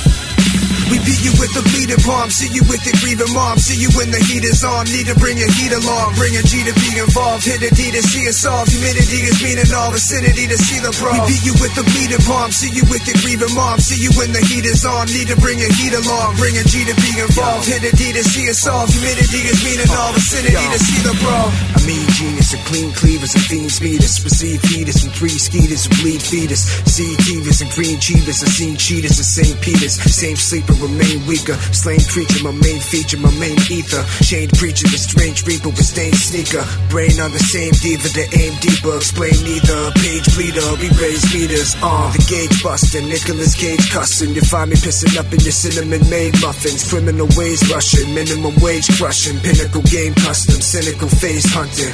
We 0.85 1.01
beat 1.01 1.17
you 1.25 1.33
with 1.41 1.49
the 1.57 1.65
bleeding 1.73 1.97
palm, 2.05 2.29
see 2.29 2.45
you 2.53 2.61
with 2.69 2.85
the 2.85 2.93
grieving 3.01 3.33
mom, 3.33 3.57
see 3.57 3.73
you 3.73 3.89
when 3.97 4.13
the 4.13 4.21
heat 4.29 4.45
is 4.45 4.61
on, 4.61 4.85
need 4.85 5.09
to 5.09 5.17
bring 5.17 5.33
your 5.33 5.49
heat 5.57 5.73
along, 5.73 6.13
bring 6.13 6.37
a 6.37 6.43
G 6.45 6.61
to 6.61 6.73
be 6.77 7.01
involved, 7.01 7.41
hit 7.41 7.57
a 7.65 7.73
D 7.73 7.89
to 7.89 8.01
see 8.05 8.29
it 8.29 8.37
solved, 8.37 8.69
humidity 8.69 9.25
is 9.25 9.41
meaning 9.41 9.65
all 9.73 9.89
vicinity 9.89 10.45
to 10.45 10.57
see 10.61 10.77
the 10.77 10.93
pro. 10.93 11.09
We 11.25 11.33
beat 11.33 11.41
you 11.41 11.55
with 11.57 11.73
the 11.73 11.85
bleeding 11.89 12.21
palm, 12.29 12.53
see 12.53 12.69
you 12.69 12.85
with 12.85 13.01
the 13.01 13.17
grieving 13.25 13.53
mom, 13.57 13.81
see 13.81 13.97
you 13.97 14.13
when 14.13 14.29
the 14.29 14.45
heat 14.45 14.69
is 14.69 14.85
on, 14.85 15.09
need 15.09 15.25
to 15.33 15.37
bring 15.41 15.57
your 15.57 15.73
heat 15.73 15.97
along, 15.97 16.37
bring 16.37 16.53
a 16.53 16.65
G 16.69 16.85
to 16.85 16.95
be 17.01 17.11
involved, 17.17 17.65
hit 17.65 17.81
a 17.81 17.91
D 17.97 18.13
to 18.13 18.21
see 18.21 18.45
it 18.45 18.53
solved, 18.53 18.93
humidity 18.93 19.41
is 19.41 19.57
meaning 19.65 19.89
all 19.89 20.13
vicinity 20.13 20.53
to 20.53 20.79
see 20.85 21.01
the 21.01 21.17
pro. 21.17 21.49
I 21.49 21.81
mean 21.89 22.05
genius, 22.13 22.53
a 22.53 22.61
clean 22.69 22.93
cleavers 22.93 23.33
and 23.33 23.45
fiend 23.49 23.73
speeders, 23.73 24.21
perceive 24.21 24.61
heaters 24.69 25.01
and 25.01 25.09
three 25.09 25.33
skeeters 25.33 25.89
and 25.89 25.97
bleed 25.97 26.21
feeders, 26.21 26.61
see 26.85 27.17
divas 27.25 27.65
and 27.65 27.73
green 27.73 27.97
cheetahs, 27.97 28.45
I 28.45 28.49
seen 28.53 28.77
cheetahs 28.77 29.17
and 29.17 29.25
St. 29.25 29.57
Peter's, 29.65 29.97
same 29.97 30.37
sleeper 30.37 30.74
remain 30.81 31.26
weaker, 31.27 31.56
slain 31.76 32.02
creature, 32.07 32.41
my 32.43 32.52
main 32.52 32.80
feature, 32.80 33.18
my 33.18 33.31
main 33.38 33.57
ether, 33.69 34.03
chained 34.23 34.53
preacher, 34.57 34.88
the 34.88 34.97
strange 34.97 35.45
reaper 35.45 35.69
with 35.69 35.85
stained 35.85 36.18
sneaker, 36.18 36.64
brain 36.89 37.19
on 37.19 37.31
the 37.31 37.43
same 37.43 37.73
diva, 37.84 38.10
the 38.15 38.26
aim 38.39 38.53
deeper, 38.64 38.95
explain 38.97 39.35
neither, 39.43 39.91
page 39.99 40.27
bleeder, 40.35 40.69
we 40.80 40.88
raise 40.97 41.26
meters, 41.34 41.76
uh, 41.84 42.11
the 42.15 42.22
gauge 42.26 42.56
busting, 42.64 43.07
Nicolas 43.10 43.56
Cage 43.56 43.89
cussing, 43.91 44.34
you 44.34 44.41
find 44.41 44.69
me 44.69 44.76
pissing 44.76 45.18
up 45.19 45.27
in 45.31 45.39
your 45.41 45.56
cinnamon 45.56 46.02
made 46.10 46.34
muffins, 46.41 46.88
criminal 46.89 47.27
ways 47.38 47.61
rushing, 47.69 48.14
minimum 48.14 48.56
wage 48.61 48.88
crushing, 48.97 49.39
pinnacle 49.39 49.81
game 49.84 50.14
custom, 50.15 50.60
cynical 50.61 51.10
face 51.10 51.45
hunting. 51.52 51.93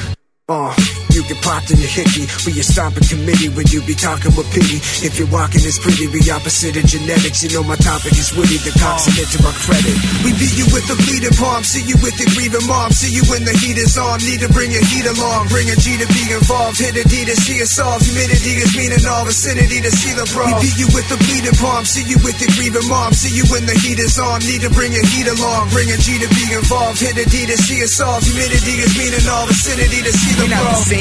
Uh, 0.49 0.75
you 1.11 1.23
get 1.27 1.39
popped 1.43 1.71
in 1.71 1.77
your 1.79 1.91
hickey 1.91 2.25
with 2.47 2.55
your 2.55 2.65
stomping 2.65 3.03
committee 3.03 3.51
when 3.51 3.67
you 3.67 3.83
be 3.83 3.95
talking 3.95 4.31
with 4.35 4.47
pity. 4.51 4.79
If 5.03 5.19
you're 5.19 5.29
walking 5.29 5.63
is 5.63 5.77
pretty, 5.79 6.07
be 6.07 6.23
opposite 6.31 6.75
of 6.79 6.85
genetics. 6.87 7.43
You 7.43 7.51
know 7.55 7.63
my 7.63 7.75
topic 7.75 8.15
is 8.15 8.31
witty, 8.35 8.57
the 8.63 8.71
cops 8.79 9.07
it 9.19 9.27
to 9.35 9.39
my 9.43 9.53
credit. 9.63 9.95
We 10.23 10.31
beat 10.39 10.55
you 10.55 10.67
with 10.71 10.87
the 10.87 10.95
bleeding 11.03 11.35
palm, 11.35 11.63
see 11.63 11.83
you 11.83 11.99
with 11.99 12.15
the 12.15 12.27
grieving 12.33 12.65
mom, 12.65 12.91
see 12.95 13.11
you 13.11 13.23
when 13.27 13.43
the 13.43 13.53
heat 13.59 13.77
is 13.77 13.97
on. 13.99 14.23
Need 14.23 14.41
to 14.41 14.49
bring 14.55 14.71
your 14.71 14.83
heat 14.87 15.05
along, 15.05 15.51
bring 15.51 15.67
a 15.69 15.75
G 15.75 15.99
to 15.99 16.07
be 16.07 16.23
involved. 16.31 16.79
Hit 16.79 16.95
a 16.95 17.03
D 17.03 17.27
to 17.27 17.35
see 17.35 17.59
it 17.59 17.67
solved. 17.67 18.07
Humidity 18.07 18.61
is 18.63 18.71
meaning 18.73 19.03
all 19.03 19.27
vicinity 19.27 19.83
to 19.83 19.91
see 19.91 20.13
the 20.15 20.25
pro. 20.31 20.47
We 20.47 20.53
beat 20.63 20.77
you 20.79 20.87
with 20.95 21.07
the 21.11 21.19
bleeding 21.27 21.57
palm, 21.59 21.83
see 21.83 22.05
you 22.07 22.17
with 22.23 22.37
the 22.39 22.47
grieving 22.55 22.87
mom, 22.87 23.11
see 23.13 23.33
you 23.35 23.43
when 23.51 23.67
the 23.67 23.75
heat 23.83 23.99
is 23.99 24.15
on. 24.17 24.39
Need 24.47 24.63
to 24.63 24.71
bring 24.71 24.95
your 24.95 25.05
heat 25.11 25.27
along, 25.27 25.69
bring 25.75 25.91
a 25.91 25.97
G 25.99 26.17
to 26.19 26.29
be 26.31 26.45
involved. 26.55 27.03
Hit 27.03 27.17
a 27.19 27.25
D 27.27 27.45
to 27.49 27.57
see 27.57 27.83
it 27.83 27.91
solved. 27.91 28.25
Humidity 28.25 28.79
is 28.79 28.93
meaning 28.95 29.25
all 29.27 29.45
vicinity 29.45 29.99
to 30.01 30.11
see 30.13 30.33
the 30.39 30.47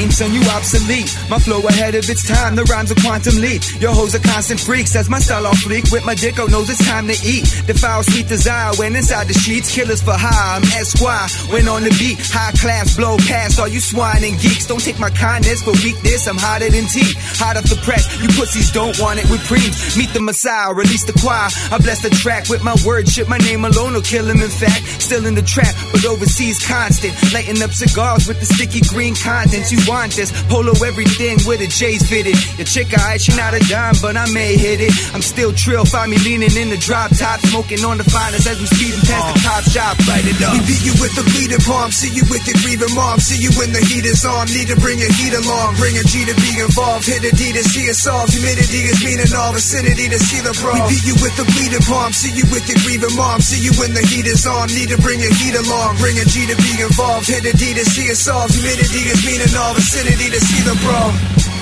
same, 0.01 0.11
son, 0.11 0.33
you 0.33 0.41
obsolete. 0.49 1.09
My 1.29 1.37
flow 1.37 1.61
ahead 1.67 1.95
of 1.95 2.09
its 2.09 2.27
time, 2.27 2.55
the 2.55 2.63
rhymes 2.65 2.91
are 2.91 3.01
quantum 3.01 3.37
leap. 3.37 3.61
Your 3.79 3.93
hoes 3.93 4.15
are 4.15 4.19
constant 4.19 4.59
freaks, 4.59 4.95
as 4.95 5.09
my 5.09 5.19
style 5.19 5.45
off 5.45 5.57
fleek. 5.57 5.91
With 5.91 6.05
my 6.05 6.15
dick, 6.15 6.39
oh, 6.39 6.47
knows 6.47 6.69
it's 6.69 6.85
time 6.87 7.07
to 7.07 7.17
eat. 7.23 7.45
Foul 7.81 8.03
sweet 8.03 8.27
desire 8.27 8.69
when 8.77 8.95
inside 8.95 9.27
the 9.27 9.33
sheets. 9.33 9.73
Killers 9.73 10.03
for 10.03 10.13
hire, 10.13 10.61
I'm 10.61 10.63
Esquire. 10.77 11.25
When 11.49 11.67
on 11.67 11.81
the 11.81 11.89
beat, 11.97 12.21
high 12.21 12.53
class, 12.61 12.95
blow 12.95 13.17
past 13.25 13.59
all 13.59 13.67
you 13.67 13.79
swine 13.79 14.23
and 14.23 14.37
geeks. 14.37 14.67
Don't 14.67 14.79
take 14.79 14.99
my 14.99 15.09
kindness 15.09 15.63
for 15.65 15.73
weakness, 15.81 16.27
I'm 16.27 16.37
hotter 16.37 16.69
than 16.69 16.85
tea. 16.85 17.09
Hot 17.41 17.57
off 17.57 17.65
the 17.65 17.81
press, 17.81 18.05
you 18.21 18.29
pussies 18.37 18.69
don't 18.69 18.93
want 19.01 19.17
it 19.17 19.25
with 19.33 19.41
preems. 19.49 19.97
Meet 19.97 20.13
the 20.13 20.21
messiah, 20.21 20.73
release 20.73 21.05
the 21.05 21.17
choir. 21.17 21.49
I 21.73 21.81
bless 21.81 22.05
the 22.05 22.13
track 22.13 22.49
with 22.49 22.63
my 22.63 22.77
word 22.85 23.09
shit. 23.09 23.27
My 23.27 23.39
name 23.39 23.65
alone 23.65 23.93
will 23.97 24.05
kill 24.05 24.29
him, 24.29 24.41
in 24.45 24.53
fact. 24.53 24.85
Still 25.01 25.25
in 25.25 25.33
the 25.33 25.41
trap, 25.41 25.73
but 25.89 26.05
overseas 26.05 26.61
constant. 26.61 27.17
Lighting 27.33 27.61
up 27.65 27.73
cigars 27.73 28.27
with 28.27 28.39
the 28.39 28.45
sticky 28.45 28.85
green 28.93 29.15
content. 29.17 29.71
You 29.73 29.81
this? 29.91 30.31
Polo 30.47 30.71
everything 30.87 31.35
with 31.43 31.59
a 31.59 31.67
J's 31.67 32.07
fitted. 32.07 32.35
Your 32.55 32.65
chick, 32.65 32.87
alright, 32.95 33.19
she 33.19 33.35
not 33.35 33.53
a 33.53 33.59
dime, 33.67 33.95
but 34.01 34.15
I 34.15 34.25
may 34.31 34.55
hit 34.55 34.79
it. 34.79 34.91
I'm 35.13 35.21
still 35.21 35.51
trill, 35.51 35.83
find 35.83 36.09
me 36.09 36.17
leaning 36.23 36.55
in 36.55 36.71
the 36.71 36.79
drop 36.79 37.11
top, 37.11 37.39
smoking 37.51 37.83
on 37.83 37.99
the 37.99 38.07
finest 38.07 38.47
as 38.47 38.55
we 38.59 38.67
speeding 38.71 39.03
past 39.03 39.35
the 39.35 39.39
top 39.43 39.63
shop. 39.67 39.93
Light 40.07 40.23
it 40.23 40.39
up. 40.39 40.55
We 40.55 40.63
beat 40.63 40.83
you 40.87 40.95
with 41.03 41.13
the 41.19 41.27
bleeding 41.27 41.59
palm, 41.67 41.91
see 41.91 42.11
you 42.15 42.23
with 42.31 42.43
the 42.47 42.55
grieving 42.63 42.95
mom, 42.95 43.19
see 43.19 43.39
you 43.43 43.51
when 43.59 43.75
the 43.75 43.83
heat 43.83 44.07
is 44.07 44.23
on. 44.23 44.47
Need 44.47 44.71
to 44.71 44.77
bring 44.79 44.97
your 44.97 45.11
heat 45.11 45.35
along, 45.35 45.75
bring 45.75 45.99
a 45.99 46.03
G 46.07 46.23
to 46.23 46.35
be 46.39 46.51
involved. 46.63 47.05
Hit 47.05 47.27
a 47.27 47.31
D 47.35 47.51
to 47.51 47.63
see 47.67 47.85
it 47.91 47.99
solved. 47.99 48.31
Humidity 48.31 48.87
is 48.87 48.99
meaning 49.03 49.27
all 49.35 49.51
vicinity 49.51 50.07
to 50.07 50.19
see 50.19 50.39
the 50.39 50.55
pro. 50.55 50.71
We 50.71 50.95
beat 50.95 51.03
you 51.03 51.15
with 51.19 51.35
the 51.35 51.45
bleeding 51.51 51.83
palm, 51.83 52.15
see 52.15 52.31
you 52.31 52.47
with 52.47 52.63
the 52.63 52.79
grieving 52.87 53.15
mom, 53.19 53.43
see 53.43 53.59
you 53.59 53.75
when 53.75 53.91
the 53.91 54.03
heat 54.07 54.25
is 54.25 54.47
on. 54.47 54.71
Need 54.71 54.89
to 54.95 54.99
bring 55.03 55.19
your 55.19 55.35
heat 55.35 55.55
along, 55.59 55.99
bring 55.99 56.15
a 56.15 56.25
G 56.25 56.47
to 56.47 56.55
be 56.55 56.71
involved. 56.79 57.27
Hit 57.27 57.43
a 57.43 57.53
D 57.53 57.75
to 57.75 57.83
see 57.83 58.07
it 58.07 58.17
solved. 58.17 58.55
Humidity 58.55 59.03
is 59.11 59.19
meaning 59.27 59.51
all 59.59 59.75
vicinity 59.81 60.29
to 60.29 60.39
see 60.39 60.61
the 60.61 60.75
pro. 60.83 61.60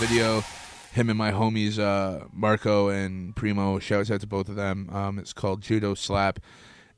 Video. 0.00 0.42
Him 0.92 1.10
and 1.10 1.18
my 1.18 1.30
homies 1.30 1.78
uh, 1.78 2.24
Marco 2.32 2.88
and 2.88 3.36
Primo. 3.36 3.78
Shouts 3.78 4.10
out 4.10 4.22
to 4.22 4.26
both 4.26 4.48
of 4.48 4.56
them. 4.56 4.88
Um, 4.90 5.18
it's 5.18 5.32
called 5.34 5.60
Judo 5.60 5.94
Slap. 5.94 6.40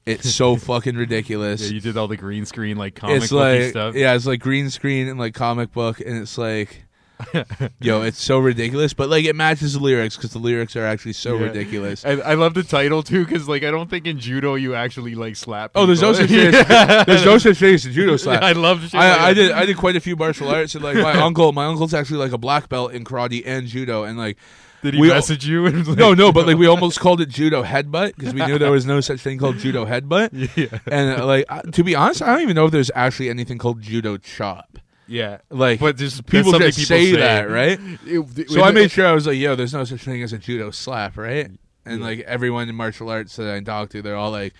It's 0.07 0.33
so 0.33 0.57
fucking 0.71 0.97
ridiculous. 0.97 1.63
Yeah, 1.63 1.75
you 1.75 1.81
did 1.81 1.97
all 1.97 2.09
the 2.09 2.17
green 2.17 2.47
screen 2.47 2.77
like 2.77 2.95
comic 2.95 3.23
it's 3.23 3.33
booky 3.33 3.61
like 3.61 3.71
stuff. 3.71 3.95
yeah, 3.97 4.15
it's 4.15 4.25
like 4.27 4.41
green 4.41 4.71
screen 4.71 5.09
and 5.09 5.19
like 5.19 5.35
comic 5.35 5.73
book, 5.73 6.01
and 6.01 6.17
it's 6.17 6.39
like, 6.39 6.85
yo, 7.81 8.03
it's 8.03 8.23
so 8.23 8.39
ridiculous. 8.39 8.93
But 8.95 9.09
like 9.09 9.25
it 9.25 9.37
matches 9.37 9.75
the 9.75 9.81
lyrics 9.81 10.17
because 10.17 10.33
the 10.33 10.39
lyrics 10.39 10.77
are 10.77 10.85
actually 10.85 11.13
so 11.15 11.37
Yeah. 11.39 11.47
ridiculous. 11.47 12.05
I, 12.05 12.11
I 12.13 12.35
love 12.35 12.55
the 12.55 12.63
title 12.63 13.03
too 13.03 13.25
because 13.25 13.49
like 13.49 13.63
I 13.65 13.71
don't 13.71 13.89
think 13.91 14.07
in 14.07 14.19
judo 14.19 14.55
you 14.55 14.75
actually 14.75 15.15
like 15.15 15.37
slap. 15.37 15.73
Oh, 15.75 15.87
there's 15.87 16.03
no 16.03 16.13
people. 16.13 16.27
such 16.27 16.31
thing. 16.31 16.55
As, 16.55 17.07
there's 17.07 17.25
no 17.25 17.39
such 17.39 17.57
thing 17.59 17.75
as 17.75 17.87
a 17.87 17.91
judo 17.91 18.17
slap. 18.17 18.43
I 18.43 18.53
love 18.53 18.83
shit 18.83 18.95
I, 18.95 19.11
like 19.11 19.21
I 19.21 19.29
that. 19.29 19.35
did. 19.35 19.53
I 19.53 19.67
did 19.67 19.77
quite 19.77 19.97
a 19.97 20.01
few 20.01 20.17
martial 20.17 20.49
arts, 20.49 20.75
and 20.75 20.83
like 20.85 20.97
my 20.97 21.13
uncle, 21.21 21.53
my 21.53 21.67
uncle's 21.67 21.95
actually 21.95 22.19
like 22.19 22.33
a 22.33 22.39
black 22.39 22.69
belt 22.69 22.93
in 22.93 23.05
karate 23.05 23.43
and 23.47 23.67
judo, 23.67 24.05
and 24.05 24.19
like. 24.19 24.39
Did 24.83 24.95
he 24.95 25.01
we- 25.01 25.11
message 25.11 25.47
you? 25.47 25.65
And, 25.67 25.87
like, 25.87 25.97
no, 25.97 26.13
no, 26.13 26.33
but 26.33 26.45
like 26.45 26.57
we 26.57 26.67
almost 26.67 26.99
called 26.99 27.21
it 27.21 27.29
judo 27.29 27.63
headbutt 27.63 28.17
because 28.17 28.35
we 28.35 28.45
knew 28.45 28.59
there 28.59 28.73
was 28.73 28.85
no 28.85 29.01
such 29.01 29.21
thing 29.21 29.39
called 29.39 29.59
judo 29.59 29.87
headbutt. 29.87 30.31
Yeah. 30.57 30.81
And 30.91 31.21
uh, 31.21 31.25
like 31.25 31.47
to 31.71 31.85
be 31.85 31.95
honest, 31.95 32.21
I 32.21 32.33
don't 32.33 32.41
even 32.43 32.57
know 32.57 32.65
if 32.67 32.73
there's 32.73 32.91
actually 32.93 33.31
anything 33.31 33.59
called 33.59 33.81
judo 33.81 34.17
chop. 34.17 34.79
Yeah, 35.09 35.39
Like, 35.51 35.81
but 35.81 35.97
just 35.97 36.25
people 36.27 36.53
that's 36.53 36.77
just 36.77 36.89
people 36.91 37.05
say 37.05 37.13
say 37.13 37.19
that, 37.19 37.51
right? 37.51 37.79
It- 38.07 38.51
So 38.51 38.63
I 38.63 38.71
made 38.71 38.91
sure 38.91 39.07
I 39.07 39.13
was 39.13 39.27
like, 39.27 39.37
yo, 39.37 39.55
there's 39.57 39.75
no 39.75 39.85
such 39.85 40.01
thing 40.03 40.23
as 40.23 40.33
a 40.33 40.39
judo 40.39 40.71
slap, 40.71 41.17
right? 41.17 41.51
And 41.85 42.01
like 42.01 42.21
everyone 42.21 42.69
in 42.69 42.75
martial 42.77 43.11
arts 43.11 43.37
that 43.37 43.53
I 43.53 43.61
talk 43.61 43.91
to, 43.91 44.01
they're 44.03 44.17
all 44.17 44.31
like, 44.31 44.55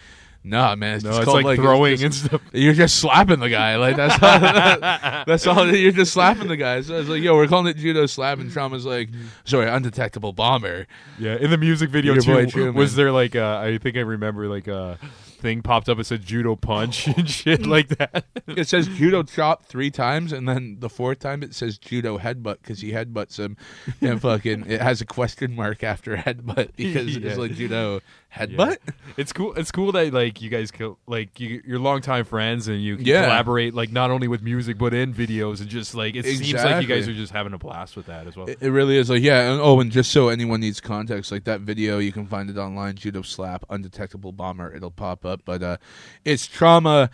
nah, 0.45 0.75
man, 0.75 0.97
it's 0.97 1.05
No, 1.05 1.11
just 1.11 1.21
it's 1.23 1.25
called 1.31 1.45
like 1.45 1.59
it's 1.59 1.63
throwing 1.65 1.97
just- 1.97 2.03
and 2.03 2.15
stuff. 2.31 2.41
You're 2.53 2.75
just 2.75 2.99
slapping 2.99 3.39
the 3.39 3.49
guy, 3.49 3.77
like 3.77 3.95
that's 3.97 4.21
all. 4.21 4.41
that's 5.27 5.47
all. 5.47 5.73
You're 5.75 5.93
just 5.93 6.13
slapping 6.13 6.49
the 6.49 6.57
guy. 6.57 6.81
So 6.83 6.97
I 6.97 6.99
was 6.99 7.09
like, 7.09 7.23
yo, 7.23 7.37
we're 7.37 7.47
calling 7.47 7.69
it 7.69 7.77
judo 7.77 8.07
slap, 8.07 8.39
and 8.41 8.51
Trauma's 8.51 8.85
like, 8.85 9.09
sorry, 9.45 9.71
undetectable 9.71 10.33
bomber. 10.33 10.89
Yeah, 11.19 11.37
in 11.37 11.51
the 11.51 11.59
music 11.59 11.91
video 11.91 12.15
Your 12.15 12.23
boy 12.25 12.45
too, 12.47 12.51
Truman. 12.51 12.75
was 12.75 12.97
there 12.97 13.13
like 13.13 13.37
uh, 13.37 13.59
I 13.65 13.79
think 13.79 13.97
I 13.97 14.01
remember 14.01 14.49
like 14.49 14.67
a 14.67 14.99
thing 15.43 15.61
popped 15.61 15.89
up. 15.89 15.99
It 15.99 16.05
said 16.05 16.25
judo 16.25 16.57
punch 16.57 17.07
and 17.17 17.29
shit 17.29 17.63
mm. 17.63 17.67
like 17.67 17.89
that. 17.89 18.25
It 18.47 18.69
says 18.69 18.89
judo 18.89 19.23
chop 19.25 19.65
three 19.67 19.91
times, 19.91 20.33
and 20.33 20.49
then 20.49 20.77
the 20.79 20.89
fourth 20.89 21.19
time 21.19 21.43
it 21.43 21.55
says 21.55 21.77
judo 21.77 22.19
headbutt 22.19 22.63
because 22.63 22.81
he 22.81 22.93
headbutts 22.93 23.39
him, 23.39 23.57
and 24.01 24.21
fucking 24.23 24.71
it 24.71 24.81
has 24.81 25.01
a 25.01 25.07
question 25.07 25.55
mark 25.55 25.85
after 25.85 26.17
headbutt 26.17 26.71
because 26.77 27.17
Yeah. 27.23 27.29
it's 27.29 27.39
like 27.39 27.53
judo 27.55 28.01
headbutt. 28.35 28.79
It's 29.19 29.31
cool. 29.31 29.53
It's 29.55 29.71
cool 29.71 29.93
that 29.93 30.11
like 30.15 30.41
you 30.41 30.49
guys 30.49 30.71
co- 30.71 30.97
like 31.07 31.39
you, 31.39 31.61
you're 31.67 31.79
longtime 31.79 32.25
friends 32.25 32.67
and 32.69 32.83
you 32.83 32.97
can 32.97 33.05
Yeah. 33.05 33.25
collaborate 33.25 33.75
like 33.75 33.93
not 33.93 34.11
only 34.11 34.27
with 34.27 34.41
music 34.43 34.79
but 34.79 34.95
in 34.95 35.13
videos 35.13 35.61
and 35.61 35.69
just 35.69 35.95
like 35.95 36.15
it 36.17 36.25
seems 36.25 36.55
like 36.55 36.81
you 36.81 36.89
guys 36.89 37.07
are 37.09 37.13
just 37.13 37.31
having 37.31 37.53
a 37.53 37.59
blast 37.59 37.95
with 37.95 38.07
that 38.07 38.27
as 38.27 38.37
well. 38.37 38.49
It, 38.49 38.57
it 38.63 38.71
really 38.71 38.97
is 38.97 39.11
like 39.11 39.23
yeah. 39.23 39.53
And, 39.53 39.61
oh, 39.61 39.81
and 39.81 39.93
just 39.93 40.13
so 40.13 40.31
anyone 40.31 40.61
needs 40.61 40.81
context, 40.81 41.31
like 41.31 41.45
that 41.45 41.61
video, 41.61 41.99
you 41.99 42.11
can 42.11 42.27
find 42.27 42.49
it 42.49 42.57
online. 42.57 42.95
Judo 42.97 43.21
slap, 43.21 43.67
undetectable 43.69 44.33
bomber. 44.33 44.75
It'll 44.75 44.91
pop 44.91 45.27
up, 45.27 45.43
but 45.45 45.63
uh, 45.63 45.77
it's 46.25 46.47
trauma 46.47 47.11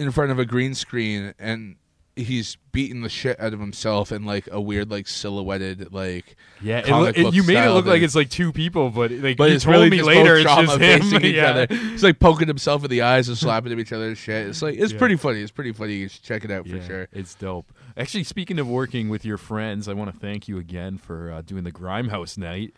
in 0.00 0.10
front 0.12 0.30
of 0.32 0.38
a 0.38 0.46
green 0.46 0.74
screen, 0.74 1.34
and 1.38 1.76
he's 2.16 2.56
beating 2.70 3.02
the 3.02 3.08
shit 3.08 3.38
out 3.40 3.52
of 3.52 3.58
himself 3.58 4.12
in 4.12 4.24
like 4.24 4.48
a 4.52 4.60
weird 4.60 4.88
like 4.90 5.08
silhouetted 5.08 5.92
like 5.92 6.36
Yeah, 6.62 6.78
it 7.08 7.18
it- 7.18 7.34
you 7.34 7.42
made 7.42 7.56
it 7.64 7.70
look 7.72 7.86
like 7.86 8.02
it's 8.02 8.14
like 8.14 8.30
two 8.30 8.52
people, 8.52 8.90
but 8.90 9.10
like 9.10 9.36
But 9.36 9.50
it's 9.50 9.64
told 9.64 9.74
really 9.76 9.90
me 9.90 9.96
just 9.96 10.06
later 10.06 10.36
it's 10.36 10.44
just 10.44 10.72
him. 10.72 10.78
facing 10.78 11.24
each 11.24 11.34
yeah. 11.34 11.50
other. 11.50 11.66
It's 11.70 12.02
like 12.04 12.20
poking 12.20 12.46
himself 12.46 12.84
in 12.84 12.90
the 12.90 13.02
eyes 13.02 13.28
and 13.28 13.36
slapping 13.36 13.72
at 13.72 13.78
each 13.80 13.92
other 13.92 14.06
and 14.08 14.16
shit. 14.16 14.46
It's 14.46 14.62
like 14.62 14.76
it's 14.78 14.92
Yeah. 14.92 14.98
pretty 14.98 15.16
funny. 15.16 15.40
It's 15.40 15.50
pretty 15.50 15.72
funny. 15.72 15.94
You 15.94 16.08
should 16.08 16.22
check 16.22 16.44
it 16.44 16.50
out 16.52 16.68
for 16.68 16.76
Yeah, 16.76 16.86
sure. 16.86 17.08
It's 17.12 17.34
dope. 17.34 17.72
Actually, 17.96 18.24
speaking 18.24 18.58
of 18.60 18.68
working 18.68 19.08
with 19.08 19.24
your 19.24 19.36
friends, 19.36 19.88
I 19.88 19.94
want 19.94 20.12
to 20.12 20.18
thank 20.18 20.46
you 20.46 20.58
again 20.58 20.98
for 20.98 21.32
uh, 21.32 21.42
doing 21.42 21.64
the 21.64 21.72
Grimehouse 21.72 22.38
night. 22.38 22.74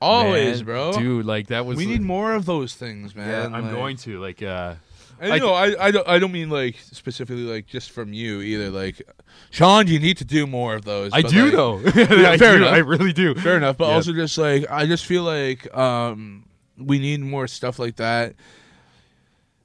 Always, 0.00 0.58
Man, 0.58 0.64
bro. 0.66 0.92
Dude, 0.92 1.24
like 1.26 1.46
that 1.48 1.64
was. 1.66 1.76
we 1.78 1.86
need 1.86 2.02
more 2.02 2.34
of 2.34 2.44
those 2.44 2.74
things, 2.74 3.14
Yeah, 3.16 3.26
man. 3.26 3.54
I'm 3.54 3.64
Like- 3.64 3.74
going 3.74 3.96
to 3.98 4.20
like. 4.20 4.42
uh 4.42 4.74
And, 5.20 5.32
I 5.32 5.38
know, 5.38 5.52
I, 5.54 5.86
I 5.86 5.90
don't 5.90 6.06
I 6.08 6.18
don't 6.18 6.32
mean 6.32 6.50
like 6.50 6.76
specifically 6.78 7.44
like 7.44 7.66
just 7.66 7.90
from 7.90 8.12
you 8.12 8.40
either. 8.42 8.70
Like, 8.70 9.00
Sean, 9.50 9.86
you 9.86 9.98
need 9.98 10.18
to 10.18 10.24
do 10.24 10.46
more 10.46 10.74
of 10.74 10.84
those. 10.84 11.10
I 11.12 11.22
but, 11.22 11.30
do 11.30 11.44
like- 11.44 11.52
though. 11.52 11.78
Yeah, 12.20 12.30
I 12.32 12.36
fair 12.36 12.52
do, 12.58 12.62
enough. 12.64 12.74
I 12.74 12.78
really 12.78 13.12
do. 13.12 13.34
Fair 13.34 13.56
enough, 13.56 13.76
but 13.78 13.88
Yeah. 13.88 13.94
also 13.94 14.12
just 14.12 14.36
like 14.38 14.70
I 14.70 14.86
just 14.86 15.06
feel 15.06 15.22
like 15.22 15.74
um 15.76 16.44
we 16.78 16.98
need 16.98 17.20
more 17.20 17.46
stuff 17.48 17.78
like 17.78 17.96
that. 17.96 18.34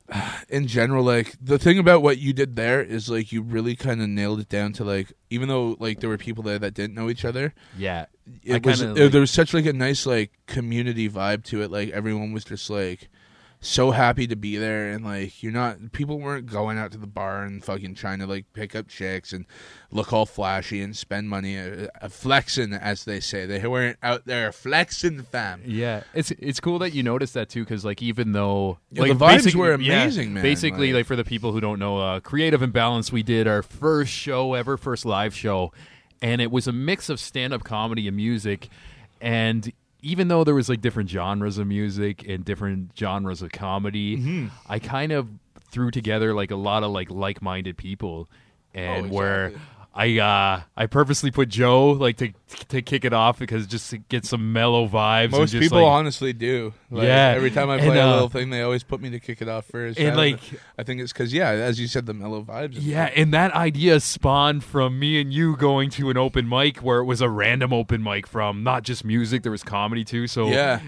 In 0.49 0.67
general, 0.67 1.03
like 1.05 1.35
the 1.41 1.57
thing 1.57 1.79
about 1.79 2.01
what 2.01 2.17
you 2.17 2.33
did 2.33 2.55
there 2.57 2.81
is 2.81 3.09
like 3.09 3.31
you 3.31 3.41
really 3.41 3.75
kind 3.75 4.01
of 4.01 4.09
nailed 4.09 4.39
it 4.41 4.49
down 4.49 4.73
to 4.73 4.83
like 4.83 5.13
even 5.29 5.47
though 5.47 5.77
like 5.79 5.99
there 6.01 6.09
were 6.09 6.17
people 6.17 6.43
there 6.43 6.59
that 6.59 6.73
didn't 6.73 6.93
know 6.95 7.09
each 7.09 7.23
other, 7.23 7.53
Yeah. 7.77 8.07
it 8.43 8.65
I 8.65 8.67
was 8.69 8.79
kinda, 8.81 8.99
it- 8.99 9.03
like- 9.05 9.11
there 9.13 9.21
was 9.21 9.31
such 9.31 9.53
like 9.53 9.65
a 9.65 9.73
nice 9.73 10.05
like 10.05 10.31
community 10.47 11.09
vibe 11.09 11.43
to 11.45 11.61
it. 11.61 11.71
Like 11.71 11.89
everyone 11.91 12.33
was 12.33 12.43
just 12.43 12.69
like 12.69 13.09
so 13.63 13.91
happy 13.91 14.25
to 14.25 14.35
be 14.35 14.57
there, 14.57 14.89
and 14.89 15.05
like 15.05 15.43
you're 15.43 15.51
not 15.51 15.91
people 15.91 16.19
weren't 16.19 16.47
going 16.47 16.79
out 16.79 16.91
to 16.93 16.97
the 16.97 17.05
bar 17.05 17.43
and 17.43 17.63
fucking 17.63 17.93
trying 17.93 18.17
to 18.17 18.25
like 18.25 18.51
pick 18.53 18.75
up 18.75 18.87
chicks 18.87 19.31
and 19.33 19.45
look 19.91 20.11
all 20.11 20.25
flashy 20.25 20.81
and 20.81 20.97
spend 20.97 21.29
money, 21.29 21.59
uh, 21.59 21.87
uh, 22.01 22.09
flexing 22.09 22.73
as 22.73 23.05
they 23.05 23.19
say. 23.19 23.45
They 23.45 23.65
weren't 23.67 23.97
out 24.01 24.25
there 24.25 24.51
flexing, 24.51 25.21
fam. 25.23 25.61
Yeah, 25.63 26.01
it's 26.15 26.31
it's 26.31 26.59
cool 26.59 26.79
that 26.79 26.93
you 26.95 27.03
noticed 27.03 27.35
that 27.35 27.49
too, 27.49 27.63
because 27.63 27.85
like 27.85 28.01
even 28.01 28.31
though 28.31 28.79
Yeah, 28.91 29.03
like 29.03 29.17
the 29.17 29.25
vibes 29.25 29.53
were 29.55 29.79
yeah, 29.79 30.01
amazing, 30.01 30.33
man, 30.33 30.41
Basically, 30.41 30.87
like- 30.87 31.01
like, 31.01 31.05
for 31.05 31.15
the 31.15 31.23
people 31.23 31.51
who 31.51 31.61
don't 31.61 31.77
know, 31.77 31.99
uh, 31.99 32.19
Creative 32.19 32.63
Imbalance, 32.63 33.11
we 33.11 33.21
did 33.21 33.47
our 33.47 33.61
first 33.61 34.11
show 34.11 34.55
ever, 34.55 34.75
first 34.75 35.05
live 35.05 35.35
show, 35.35 35.71
and 36.19 36.41
it 36.41 36.49
was 36.51 36.67
a 36.67 36.71
mix 36.71 37.09
of 37.09 37.19
stand 37.19 37.53
up 37.53 37.63
comedy 37.63 38.07
and 38.07 38.17
music, 38.17 38.69
and 39.21 39.71
even 40.01 40.27
though 40.27 40.43
there 40.43 40.55
was 40.55 40.69
like 40.69 40.81
different 40.81 41.09
genres 41.09 41.57
of 41.57 41.67
music 41.67 42.27
and 42.27 42.43
different 42.43 42.91
genres 42.97 43.41
of 43.41 43.51
comedy, 43.51 44.17
Mm-hmm. 44.17 44.47
I 44.67 44.79
kind 44.79 45.11
of 45.11 45.27
threw 45.69 45.91
together 45.91 46.33
like 46.33 46.51
a 46.51 46.55
lot 46.55 46.83
of 46.83 46.91
like 46.91 47.09
like 47.11 47.41
minded 47.41 47.77
people, 47.77 48.29
and 48.73 49.09
where. 49.11 49.43
Oh, 49.43 49.45
exactly. 49.47 49.67
I 49.93 50.19
uh 50.19 50.61
I 50.77 50.85
purposely 50.85 51.31
put 51.31 51.49
Joe 51.49 51.91
like 51.91 52.15
to 52.17 52.31
to 52.69 52.81
kick 52.81 53.03
it 53.03 53.11
off 53.11 53.37
because 53.39 53.67
just 53.67 53.89
to 53.89 53.97
get 53.97 54.25
some 54.25 54.53
mellow 54.53 54.87
vibes. 54.87 55.23
and 55.25 55.31
Most 55.33 55.51
just, 55.51 55.61
people 55.63 55.81
like, 55.81 55.91
honestly 55.91 56.31
do. 56.31 56.73
Like, 56.89 57.07
Yeah, 57.07 57.33
Every 57.35 57.51
time 57.51 57.69
I 57.69 57.75
and, 57.75 57.85
play 57.85 57.97
a 57.99 58.05
uh, 58.07 58.11
little 58.13 58.29
thing, 58.29 58.51
they 58.51 58.61
always 58.61 58.83
put 58.83 59.01
me 59.01 59.09
to 59.09 59.19
kick 59.19 59.41
it 59.41 59.49
off 59.49 59.65
first. 59.65 59.99
and, 59.99 60.11
I 60.11 60.15
like- 60.15 60.39
I 60.77 60.83
think 60.83 61.01
it's 61.01 61.11
because 61.11 61.33
yeah, 61.33 61.49
as 61.49 61.79
you 61.79 61.87
said, 61.87 62.05
the 62.05 62.13
mellow 62.13 62.41
vibes. 62.41 62.77
Yeah, 62.79 63.09
and 63.15 63.33
that 63.33 63.53
idea 63.53 63.99
spawned 63.99 64.63
from 64.63 64.97
me 64.97 65.19
and 65.19 65.33
you 65.33 65.57
going 65.57 65.89
to 65.91 66.09
an 66.09 66.15
open 66.17 66.47
mic 66.47 66.77
where 66.77 66.99
it 66.99 67.05
was 67.05 67.19
a 67.19 67.29
random 67.29 67.73
open 67.73 68.01
mic 68.01 68.27
from 68.27 68.63
not 68.63 68.83
just 68.83 69.03
music, 69.03 69.43
there 69.43 69.51
was 69.51 69.63
comedy 69.63 70.05
too. 70.05 70.25
So 70.27 70.47
yeah. 70.47 70.79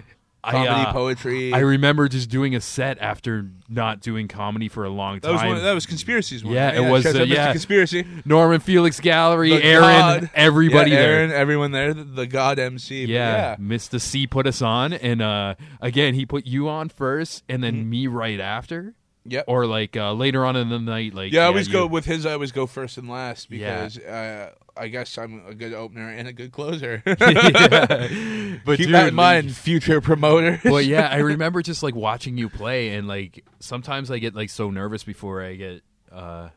I, 0.45 0.51
Comedy, 0.51 0.69
uh, 0.89 0.91
poetry. 0.91 1.53
I 1.53 1.59
remember 1.59 2.09
just 2.09 2.29
doing 2.29 2.53
a 2.53 2.59
set 2.59 2.97
after 2.99 3.49
not 3.69 4.01
doing 4.01 4.27
comedy 4.27 4.67
for 4.67 4.83
a 4.83 4.89
long 4.89 5.21
time. 5.21 5.31
that 5.33 5.37
time. 5.39 5.49
was 5.49 5.55
one, 5.57 5.63
that 5.63 5.73
was 5.73 5.85
conspiracies. 5.85 6.43
One. 6.43 6.53
Yeah, 6.53 6.71
it 6.71 6.89
was, 6.91 7.03
shouts 7.03 7.15
uh, 7.15 7.21
out 7.21 7.27
Mr. 7.27 7.33
yeah. 7.33 7.51
conspiracy. 7.51 8.05
Norman 8.25 8.59
Felix 8.59 8.99
Gallery, 8.99 9.51
The 9.51 9.63
Aaron, 9.63 9.83
God. 9.83 10.29
everybody 10.35 10.91
yeah, 10.91 10.97
there. 11.01 11.13
Aaron, 11.19 11.31
everyone 11.31 11.71
there, 11.71 11.93
the, 11.93 12.03
the 12.03 12.27
God 12.27 12.59
MC. 12.59 13.05
But 13.05 13.11
Yeah, 13.13 13.55
Mr. 13.55 14.01
C 14.01 14.27
put 14.27 14.45
us 14.45 14.61
on, 14.61 14.91
and 14.91 15.21
uh, 15.21 15.55
again 15.79 16.13
he 16.13 16.25
put 16.25 16.45
you 16.45 16.67
on 16.67 16.89
first, 16.89 17.43
and 17.47 17.63
then 17.63 17.89
me 17.89 18.07
right 18.07 18.39
after, 18.39 18.95
Mm-hmm. 19.25 19.31
Yep. 19.31 19.45
or 19.47 19.65
like 19.65 19.95
uh, 19.95 20.11
later 20.11 20.45
on 20.45 20.57
in 20.57 20.67
the 20.67 20.79
night. 20.79 21.13
Like 21.13 21.31
yeah, 21.31 21.43
I 21.43 21.45
always 21.45 21.67
you- 21.67 21.73
go 21.73 21.87
with 21.87 22.03
his. 22.03 22.25
I 22.25 22.33
always 22.33 22.51
go 22.51 22.67
first 22.67 22.97
and 22.97 23.07
last 23.09 23.49
Yeah. 23.49 23.75
because 23.85 23.97
uh, 23.99 24.51
I 24.75 24.87
guess 24.87 25.17
I'm 25.17 25.45
a 25.47 25.53
good 25.53 25.73
opener 25.73 26.09
and 26.09 26.27
a 26.27 26.33
good 26.33 26.51
closer. 26.51 27.01
Yeah. 27.05 27.15
But 28.65 28.77
Keep 28.77 28.85
dude, 28.87 28.95
that 28.95 29.07
in 29.09 29.15
mind, 29.15 29.55
future 29.55 29.99
promoter. 29.99 30.61
well, 30.63 30.79
yeah, 30.81 31.09
I 31.09 31.17
remember 31.33 31.61
just 31.61 31.83
like 31.83 31.95
watching 31.95 32.37
you 32.37 32.49
play, 32.49 32.89
and 32.95 33.07
like 33.07 33.43
sometimes 33.59 34.09
I 34.11 34.19
get 34.19 34.35
like 34.35 34.49
so 34.49 34.69
nervous 34.69 35.03
before 35.03 35.43
I 35.43 35.55
get 35.55 35.81
uh 36.11 36.49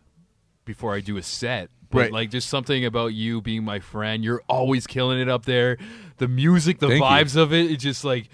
before 0.65 0.95
I 0.95 1.01
do 1.01 1.17
a 1.17 1.23
set. 1.23 1.71
But 1.91 1.99
Right. 1.99 2.13
like 2.13 2.31
just 2.31 2.49
something 2.49 2.85
about 2.85 3.09
you 3.15 3.41
being 3.41 3.65
my 3.65 3.81
friend, 3.81 4.23
you're 4.25 4.43
always 4.49 4.87
killing 4.87 5.19
it 5.21 5.29
up 5.29 5.45
there. 5.47 5.79
The 6.19 6.29
music, 6.29 6.79
the 6.81 6.89
Thank 6.89 7.01
you. 7.01 7.07
vibes 7.07 7.37
of 7.37 7.53
it, 7.53 7.71
it's 7.71 7.83
just 7.83 8.05
like 8.05 8.29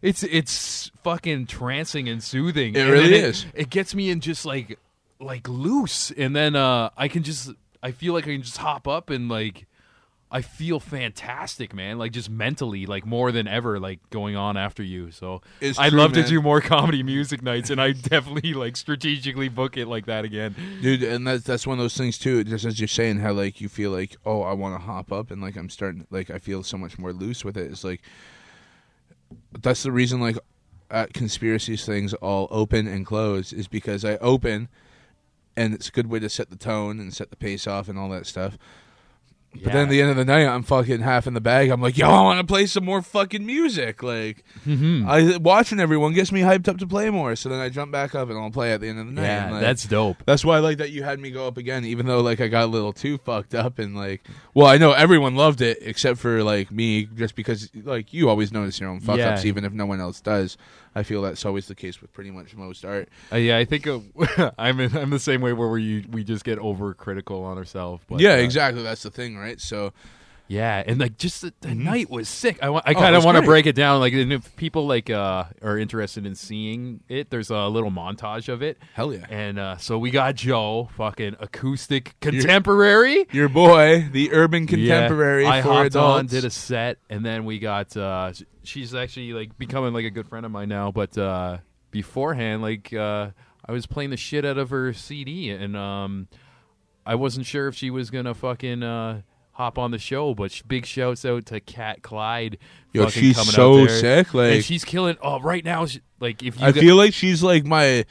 it's 0.00 0.22
it's 0.22 0.90
fucking 1.02 1.46
trancing 1.46 2.10
and 2.10 2.22
soothing. 2.22 2.74
It 2.76 2.80
And 2.82 2.90
really 2.90 3.10
then 3.10 3.24
is. 3.24 3.46
It 3.54 3.68
gets 3.70 3.94
me 3.94 4.10
in 4.10 4.20
just 4.20 4.46
like 4.46 4.78
like 5.20 5.48
loose, 5.48 6.10
and 6.12 6.34
then 6.36 6.54
uh 6.56 6.90
I 6.96 7.08
can 7.08 7.22
just 7.24 7.50
I 7.82 7.92
feel 7.92 8.12
like 8.12 8.24
I 8.24 8.32
can 8.32 8.42
just 8.42 8.58
hop 8.58 8.86
up 8.88 9.10
and 9.10 9.28
like. 9.28 9.66
I 10.30 10.42
feel 10.42 10.78
fantastic, 10.78 11.72
man. 11.72 11.96
Like 11.96 12.12
just 12.12 12.28
mentally, 12.28 12.84
like 12.84 13.06
more 13.06 13.32
than 13.32 13.48
ever, 13.48 13.80
like 13.80 14.00
going 14.10 14.36
on 14.36 14.58
after 14.58 14.82
you. 14.82 15.10
So 15.10 15.40
It's 15.58 15.78
I'd 15.78 15.88
true, 15.88 15.98
love 16.00 16.12
to 16.12 16.22
do 16.22 16.42
more 16.42 16.60
comedy 16.74 17.02
music 17.02 17.40
nights, 17.40 17.70
and 17.70 17.80
I 17.80 17.92
definitely 17.92 18.52
like 18.52 18.76
strategically 18.76 19.48
book 19.48 19.78
it 19.78 19.86
like 19.88 20.04
that 20.04 20.26
again. 20.26 20.54
dude 20.82 21.02
and 21.02 21.26
that's 21.26 21.44
that's 21.44 21.66
one 21.66 21.78
of 21.78 21.82
those 21.82 21.96
things 21.96 22.18
too 22.18 22.44
just 22.44 22.66
as 22.66 22.78
you're 22.78 22.86
saying 22.86 23.20
how 23.20 23.32
like 23.32 23.62
you 23.62 23.70
feel 23.70 23.90
like 23.90 24.16
oh 24.26 24.42
i 24.42 24.52
want 24.52 24.78
to 24.78 24.86
hop 24.86 25.10
up 25.10 25.30
and 25.30 25.40
like 25.40 25.56
i'm 25.56 25.70
starting 25.70 26.06
like 26.10 26.28
i 26.28 26.36
feel 26.38 26.62
so 26.62 26.76
much 26.76 26.98
more 26.98 27.12
loose 27.14 27.42
with 27.42 27.56
it 27.56 27.70
it's 27.72 27.82
like 27.82 28.02
that's 29.62 29.82
the 29.82 29.92
reason 29.92 30.20
like 30.20 30.36
at 30.90 31.12
conspiracies 31.14 31.86
things 31.86 32.12
all 32.14 32.48
open 32.50 32.86
and 32.86 33.06
close 33.06 33.52
is 33.52 33.66
because 33.66 34.04
i 34.04 34.16
open 34.18 34.68
and 35.58 35.74
it's 35.74 35.88
a 35.88 35.92
good 35.92 36.06
way 36.08 36.18
to 36.18 36.28
set 36.28 36.48
the 36.50 36.56
tone 36.56 36.98
and 37.00 37.12
set 37.12 37.30
the 37.30 37.36
pace 37.36 37.66
off 37.66 37.88
and 37.88 37.98
all 37.98 38.08
that 38.08 38.26
stuff 38.26 38.56
but 39.64 39.72
then 39.72 39.84
at 39.84 39.88
the 39.88 40.02
end 40.02 40.10
of 40.10 40.16
the 40.18 40.26
night, 40.26 40.46
I'm 40.46 40.62
fucking 40.62 41.00
half 41.00 41.26
in 41.26 41.32
the 41.32 41.40
bag. 41.40 41.70
I'm 41.70 41.80
like, 41.80 41.96
yo, 41.96 42.06
I 42.06 42.20
want 42.22 42.38
to 42.38 42.44
play 42.46 42.66
some 42.66 42.84
more 42.84 43.00
fucking 43.00 43.44
music. 43.46 44.02
Like, 44.02 44.44
Mm-hmm. 44.66 45.08
I 45.08 45.38
watching 45.38 45.80
everyone 45.80 46.12
gets 46.12 46.30
me 46.30 46.42
hyped 46.42 46.68
up 46.68 46.76
to 46.78 46.86
play 46.86 47.08
more. 47.08 47.34
So 47.34 47.48
then 47.48 47.58
I 47.58 47.70
jump 47.70 47.90
back 47.90 48.14
up 48.14 48.28
and 48.28 48.38
I'll 48.38 48.50
play 48.50 48.72
at 48.72 48.82
the 48.82 48.88
end 48.88 48.98
of 49.00 49.06
the 49.06 49.12
night. 49.12 49.22
yeah, 49.22 49.50
like, 49.50 49.60
that's 49.62 49.84
dope. 49.86 50.18
that's 50.26 50.44
why 50.44 50.56
I 50.56 50.60
like 50.60 50.78
that 50.78 50.90
you 50.90 51.02
had 51.02 51.18
me 51.18 51.30
go 51.30 51.46
up 51.48 51.56
again, 51.56 51.86
even 51.86 52.04
though 52.04 52.20
like 52.20 52.42
I 52.42 52.48
got 52.48 52.64
a 52.64 52.66
little 52.66 52.92
too 52.92 53.16
fucked 53.16 53.54
up 53.54 53.78
and 53.78 53.96
like, 53.96 54.22
well, 54.52 54.66
I 54.66 54.76
know 54.76 54.92
everyone 54.92 55.34
loved 55.34 55.62
it 55.62 55.78
except 55.80 56.18
for 56.18 56.44
like 56.44 56.70
me, 56.70 57.06
just 57.06 57.34
because 57.34 57.70
like 57.74 58.12
you 58.12 58.28
always 58.28 58.52
notice 58.52 58.78
your 58.78 58.90
own 58.90 59.00
fuck 59.00 59.18
ups, 59.18 59.44
Yeah. 59.44 59.48
even 59.48 59.64
if 59.64 59.72
no 59.72 59.86
one 59.86 59.98
else 60.00 60.20
does. 60.20 60.58
I 60.98 61.04
feel 61.04 61.22
that's 61.22 61.46
always 61.46 61.68
the 61.68 61.76
case 61.76 62.00
with 62.00 62.12
pretty 62.12 62.32
much 62.32 62.56
most 62.56 62.84
art. 62.84 63.08
Uh, 63.32 63.36
yeah, 63.36 63.56
I 63.56 63.64
think 63.64 63.86
uh, 63.86 64.00
I'm 64.58 64.80
in, 64.80 64.96
I'm 64.96 65.10
the 65.10 65.20
same 65.20 65.40
way 65.40 65.52
where 65.52 65.68
we 65.68 66.04
we 66.10 66.24
just 66.24 66.44
get 66.44 66.58
overcritical 66.58 67.44
on 67.44 67.56
ourselves. 67.56 68.02
But, 68.08 68.18
yeah, 68.18 68.32
uh, 68.32 68.38
exactly. 68.38 68.82
That's 68.82 69.04
the 69.04 69.10
thing, 69.10 69.36
right? 69.36 69.60
So 69.60 69.92
Yeah, 70.50 70.82
and 70.86 70.98
like 70.98 71.18
just 71.18 71.42
the, 71.42 71.52
the 71.60 71.74
night 71.74 72.08
was 72.08 72.26
sick. 72.28 72.58
I, 72.62 72.70
wa- 72.70 72.80
I 72.84 72.92
Mm-hmm. 72.94 73.02
Kind 73.02 73.16
of 73.16 73.24
want 73.24 73.36
to 73.36 73.42
break 73.42 73.66
it 73.66 73.74
down. 73.76 74.00
Like, 74.00 74.14
and 74.14 74.32
if 74.32 74.56
people 74.56 74.86
like 74.86 75.10
uh, 75.10 75.44
are 75.62 75.76
interested 75.78 76.24
in 76.24 76.34
seeing 76.34 77.00
it, 77.08 77.28
there's 77.28 77.50
a 77.50 77.66
little 77.68 77.90
montage 77.90 78.48
of 78.48 78.62
it. 78.62 78.78
hell 78.94 79.12
yeah, 79.12 79.26
And 79.28 79.58
uh, 79.58 79.76
so 79.76 79.98
we 79.98 80.10
got 80.10 80.36
Joe, 80.36 80.88
fucking 80.96 81.36
acoustic 81.38 82.14
contemporary. 82.20 83.26
your 83.30 83.48
boy, 83.50 84.08
the 84.10 84.32
urban 84.32 84.66
contemporary 84.66 85.42
Yeah, 85.44 85.50
I 85.50 85.62
for 85.62 85.68
hopped 85.68 85.86
adults. 85.88 86.18
on, 86.18 86.26
did 86.26 86.44
a 86.46 86.50
set, 86.50 86.98
and 87.10 87.24
then 87.24 87.44
we 87.44 87.58
got. 87.58 87.94
Uh, 87.96 88.32
sh- 88.32 88.42
she's 88.64 88.94
actually 88.94 89.32
like 89.34 89.56
becoming 89.58 89.92
like 89.92 90.06
a 90.06 90.10
good 90.10 90.26
friend 90.28 90.46
of 90.46 90.52
mine 90.52 90.70
now. 90.70 90.90
But 90.90 91.16
uh, 91.18 91.58
beforehand, 91.90 92.62
like 92.62 92.92
uh, 92.94 93.30
I 93.66 93.72
was 93.72 93.86
playing 93.86 94.10
the 94.10 94.16
shit 94.16 94.44
out 94.46 94.56
of 94.56 94.70
her 94.70 94.92
CD, 94.94 95.50
and 95.50 95.76
um, 95.76 96.28
I 97.04 97.16
wasn't 97.16 97.44
sure 97.46 97.68
if 97.68 97.74
she 97.74 97.90
was 97.90 98.10
gonna 98.10 98.32
fucking. 98.34 98.82
Uh, 98.82 99.20
Hop 99.58 99.76
on 99.76 99.90
the 99.90 99.98
show, 99.98 100.34
but 100.34 100.62
big 100.68 100.86
shouts 100.86 101.24
out 101.24 101.46
to 101.46 101.58
Cat 101.58 102.00
Clyde. 102.02 102.58
Yo, 102.92 103.08
she's 103.08 103.36
so 103.52 103.88
sick, 103.88 104.32
like- 104.32 104.52
and 104.52 104.64
she's 104.64 104.84
killing. 104.84 105.16
Oh, 105.20 105.40
right 105.40 105.64
now, 105.64 105.84
she, 105.86 106.00
like 106.20 106.44
if 106.44 106.60
you 106.60 106.64
I 106.64 106.70
got- 106.70 106.80
feel 106.80 106.94
like 106.94 107.12
she's 107.12 107.42
like 107.42 107.64
my 107.64 108.04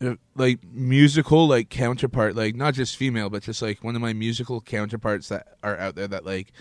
uh, 0.00 0.14
like 0.36 0.60
musical 0.72 1.48
like 1.48 1.68
counterpart, 1.68 2.36
like 2.36 2.54
not 2.54 2.74
just 2.74 2.96
female, 2.96 3.28
but 3.28 3.42
just 3.42 3.60
like 3.60 3.82
one 3.82 3.96
of 3.96 4.02
my 4.02 4.12
musical 4.12 4.60
counterparts 4.60 5.30
that 5.30 5.56
are 5.64 5.76
out 5.78 5.96
there 5.96 6.06
that 6.06 6.24
like 6.24 6.52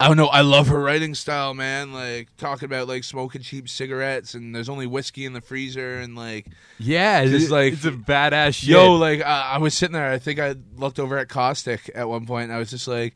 I 0.00 0.08
don't 0.08 0.16
know, 0.16 0.28
I 0.28 0.40
love 0.40 0.68
her 0.68 0.80
writing 0.80 1.14
style, 1.14 1.52
man. 1.52 1.92
Like 1.92 2.34
talking 2.38 2.64
about 2.64 2.88
like 2.88 3.04
smoking 3.04 3.42
cheap 3.42 3.68
cigarettes 3.68 4.32
and 4.32 4.54
there's 4.56 4.70
only 4.70 4.86
whiskey 4.86 5.26
in 5.26 5.34
the 5.34 5.42
freezer 5.42 5.98
and 5.98 6.16
like 6.16 6.46
yeah, 6.78 7.22
just 7.26 7.34
it's 7.44 7.50
like- 7.50 7.74
it's 7.74 7.84
a 7.84 7.90
badass 7.92 8.54
shit. 8.54 8.70
yo, 8.70 8.94
like 8.94 9.20
I, 9.20 9.52
I 9.56 9.58
was 9.58 9.74
sitting 9.74 9.92
there, 9.92 10.10
I 10.10 10.18
think 10.18 10.40
I 10.40 10.54
looked 10.74 10.98
over 10.98 11.18
at 11.18 11.28
Caustic 11.28 11.90
at 11.94 12.08
one 12.08 12.24
point 12.24 12.44
and 12.44 12.52
I 12.54 12.58
was 12.58 12.70
just 12.70 12.88
like 12.88 13.14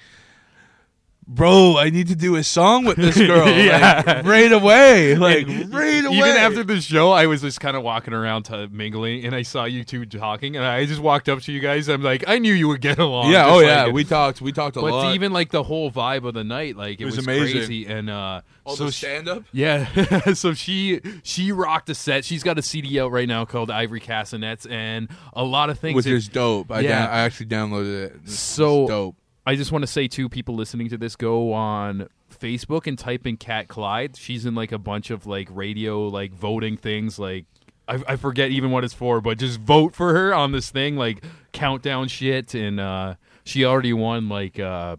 bro, 1.28 1.76
I 1.76 1.90
need 1.90 2.08
to 2.08 2.14
do 2.14 2.36
a 2.36 2.44
song 2.44 2.84
with 2.84 2.96
this 2.96 3.16
girl, 3.26 3.48
Yeah. 3.48 4.02
like, 4.06 4.24
right 4.24 4.52
away, 4.52 5.16
like 5.16 5.48
And 5.48 5.74
right 5.74 6.04
away. 6.04 6.16
Even 6.16 6.30
after 6.36 6.62
the 6.62 6.80
show, 6.80 7.10
I 7.10 7.26
was 7.26 7.42
just 7.42 7.60
kind 7.60 7.76
of 7.76 7.82
walking 7.82 8.14
around 8.14 8.44
to 8.44 8.68
mingling, 8.68 9.24
and 9.24 9.34
I 9.34 9.42
saw 9.42 9.64
you 9.64 9.82
two 9.84 10.06
talking, 10.06 10.56
and 10.56 10.64
I 10.64 10.84
just 10.86 11.00
walked 11.00 11.28
up 11.28 11.40
to 11.42 11.52
you 11.52 11.60
guys. 11.60 11.88
I'm 11.88 12.02
like, 12.02 12.24
I 12.28 12.38
knew 12.38 12.52
you 12.54 12.68
would 12.68 12.80
get 12.80 12.98
along. 12.98 13.32
yeah, 13.32 13.42
just 13.44 13.50
oh 13.52 13.56
like 13.56 13.66
yeah, 13.66 13.88
we 13.88 14.04
talked, 14.04 14.40
we 14.40 14.52
talked 14.52 14.76
a 14.76 14.80
but 14.80 14.92
lot. 14.92 15.14
even 15.14 15.32
like 15.32 15.50
the 15.50 15.62
whole 15.62 15.90
vibe 15.90 16.26
of 16.26 16.34
the 16.34 16.44
night, 16.44 16.76
like 16.76 17.00
it, 17.00 17.04
was 17.04 17.16
was, 17.16 17.26
amazing. 17.26 17.56
crazy. 17.58 17.86
And 17.86 18.08
uh, 18.08 18.40
all 18.64 18.76
so 18.76 18.86
the 18.86 18.92
stand 18.92 19.28
up. 19.28 19.42
yeah, 19.52 20.32
so 20.34 20.54
she 20.54 21.00
she 21.24 21.50
rocked 21.52 21.90
a 21.90 21.94
set. 21.94 22.24
She's 22.24 22.42
got 22.42 22.58
a 22.58 22.62
CD 22.62 23.00
out 23.00 23.10
right 23.10 23.28
now 23.28 23.44
called 23.44 23.70
Ivory 23.70 24.00
Castanets, 24.00 24.64
and 24.66 25.08
a 25.32 25.42
lot 25.44 25.70
of 25.70 25.78
things. 25.78 25.96
which 25.96 26.06
It- 26.06 26.12
is 26.14 26.28
dope. 26.28 26.70
I, 26.70 26.80
Yeah. 26.80 27.00
down, 27.00 27.10
I 27.10 27.18
actually 27.20 27.46
downloaded 27.46 28.04
it. 28.06 28.16
It's 28.24 28.38
So- 28.38 28.86
dope. 28.86 29.16
I 29.46 29.54
just 29.54 29.70
want 29.70 29.82
to 29.82 29.86
say 29.86 30.08
too, 30.08 30.28
people 30.28 30.54
listening 30.56 30.88
to 30.88 30.98
this, 30.98 31.14
go 31.14 31.52
on 31.52 32.08
Facebook 32.40 32.86
and 32.86 32.98
type 32.98 33.26
in 33.26 33.36
Cat 33.36 33.68
Clyde. 33.68 34.16
She's 34.16 34.44
in 34.44 34.54
like 34.54 34.72
a 34.72 34.78
bunch 34.78 35.10
of 35.10 35.26
like 35.26 35.48
radio 35.50 36.08
like 36.08 36.32
voting 36.32 36.76
things. 36.76 37.18
Like 37.18 37.44
I, 37.86 38.00
I 38.08 38.16
forget 38.16 38.50
even 38.50 38.72
what 38.72 38.82
it's 38.82 38.94
for, 38.94 39.20
but 39.20 39.38
just 39.38 39.60
vote 39.60 39.94
for 39.94 40.12
her 40.12 40.34
on 40.34 40.52
this 40.52 40.70
thing 40.70 40.96
like 40.96 41.24
countdown 41.52 42.08
shit. 42.08 42.54
And 42.54 42.80
uh, 42.80 43.14
she 43.44 43.64
already 43.64 43.92
won 43.92 44.28
like 44.28 44.58
uh, 44.58 44.96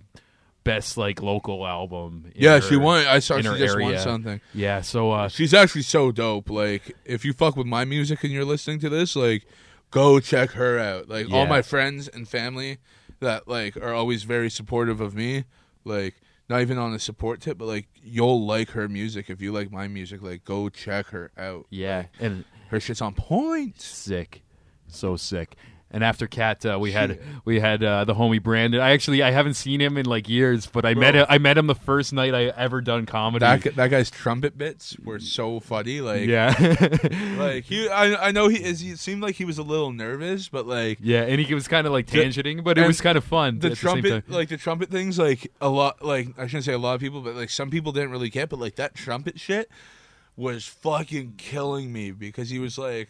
best 0.64 0.98
like 0.98 1.22
local 1.22 1.68
album. 1.68 2.32
in 2.34 2.42
Yeah, 2.44 2.56
her- 2.56 2.62
she 2.62 2.78
won. 2.78 3.06
I 3.06 3.20
saw 3.20 3.38
she 3.38 3.44
just 3.44 3.80
won 3.80 3.98
something. 4.00 4.42
Yeah, 4.54 4.82
so 4.82 5.12
uh, 5.12 5.28
She's 5.28 5.54
actually 5.54 5.82
so 5.84 6.12
dope. 6.12 6.50
Like, 6.50 6.96
if 7.06 7.26
you 7.26 7.34
fuck 7.34 7.58
with 7.58 7.68
my 7.68 7.84
music 7.86 8.24
and 8.24 8.32
you're 8.32 8.46
listening 8.46 8.80
to 8.80 8.90
this, 8.90 9.16
like, 9.16 9.46
go 9.92 10.20
check 10.20 10.52
her 10.52 10.80
out. 10.80 11.10
Like, 11.10 11.32
all 11.32 11.46
my 11.46 11.62
friends 11.62 12.08
and 12.08 12.28
family 12.28 12.78
that 13.20 13.48
like 13.48 13.78
are 13.78 13.94
always 13.94 14.24
very 14.24 14.50
supportive 14.50 15.02
of 15.02 15.16
me. 15.16 15.46
Like, 15.86 16.16
not 16.50 16.62
even 16.62 16.78
on 16.78 16.94
a 16.94 17.00
support 17.00 17.42
tip, 17.42 17.58
but 17.58 17.66
like, 17.66 17.88
you'll 18.04 18.46
like 18.46 18.70
her 18.72 18.88
music 18.88 19.30
if 19.30 19.42
you 19.42 19.52
like 19.52 19.72
my 19.72 19.88
music. 19.88 20.22
Like, 20.22 20.44
go 20.46 20.70
check 20.70 21.08
her 21.08 21.32
out. 21.38 21.66
yeah, 21.70 22.06
and 22.20 22.44
Her 22.70 22.80
shit's 22.80 23.02
on 23.02 23.14
point. 23.14 23.80
sick, 23.82 24.44
so 24.88 25.16
sick. 25.16 25.56
And 25.90 26.04
after 26.04 26.28
Cat, 26.28 26.66
uh, 26.66 26.78
we 26.80 26.92
had 26.92 27.18
we 27.46 27.62
had 27.62 27.82
uh, 27.82 28.04
the 28.04 28.14
homie 28.14 28.44
Brandon. 28.44 28.82
I 28.82 28.92
actually 28.92 29.24
I 29.24 29.32
haven't 29.32 29.54
seen 29.54 29.80
him 29.80 29.98
in 29.98 30.06
like 30.06 30.28
years, 30.28 30.68
but 30.68 30.86
I 30.86 30.94
met 30.96 31.16
him. 31.16 31.26
I 31.30 31.38
met 31.38 31.58
him 31.58 31.68
the 31.68 31.76
first 31.76 32.12
night 32.12 32.36
I 32.36 32.48
ever 32.48 32.82
done 32.82 33.06
comedy. 33.06 33.44
That 33.44 33.62
gu- 33.62 33.72
that 33.72 33.88
guy's 33.88 34.12
trumpet 34.12 34.58
bits 34.58 34.98
were 35.02 35.20
so 35.20 35.62
funny. 35.62 36.02
Like, 36.02 36.28
yeah, 36.28 36.54
like 37.38 37.64
he, 37.64 37.88
I, 37.88 38.28
I 38.28 38.32
know 38.32 38.50
he 38.50 38.62
is. 38.62 38.82
He 38.82 38.98
seemed 38.98 39.22
like 39.22 39.36
he 39.36 39.46
was 39.46 39.58
a 39.58 39.64
little 39.64 39.94
nervous, 39.94 40.50
but 40.50 40.68
like 40.68 40.98
yeah, 41.02 41.22
and 41.22 41.40
he 41.40 41.54
was 41.54 41.70
kind 41.70 41.88
of 41.88 41.94
like 41.94 42.06
tangenting, 42.08 42.66
but 42.66 42.78
it 42.78 42.82
and 42.82 42.88
was 42.88 43.00
kind 43.00 43.18
of 43.18 43.24
fun. 43.24 43.60
the 43.60 43.68
at 43.68 43.70
the 43.70 43.76
same 43.78 44.02
trumpet 44.02 44.10
time. 44.10 44.24
like 44.28 44.50
the 44.50 44.58
trumpet 44.58 44.90
things 44.90 45.18
like 45.18 45.52
a 45.62 45.70
lot 45.70 46.04
like 46.04 46.38
i 46.38 46.48
shouldn't 46.48 46.66
say 46.66 46.74
a 46.74 46.78
lot 46.78 46.96
of 46.96 47.02
people 47.02 47.22
but 47.22 47.36
like 47.36 47.50
some 47.50 47.70
people 47.70 47.92
didn't 47.92 48.12
really 48.12 48.30
get 48.30 48.50
but 48.50 48.60
like 48.60 48.76
that 48.76 48.94
trumpet 48.96 49.40
shit 49.40 49.70
was 50.36 50.66
fucking 50.66 51.34
killing 51.38 51.92
me 51.92 52.12
because 52.12 52.50
he 52.50 52.60
was 52.60 52.78
like 52.78 53.10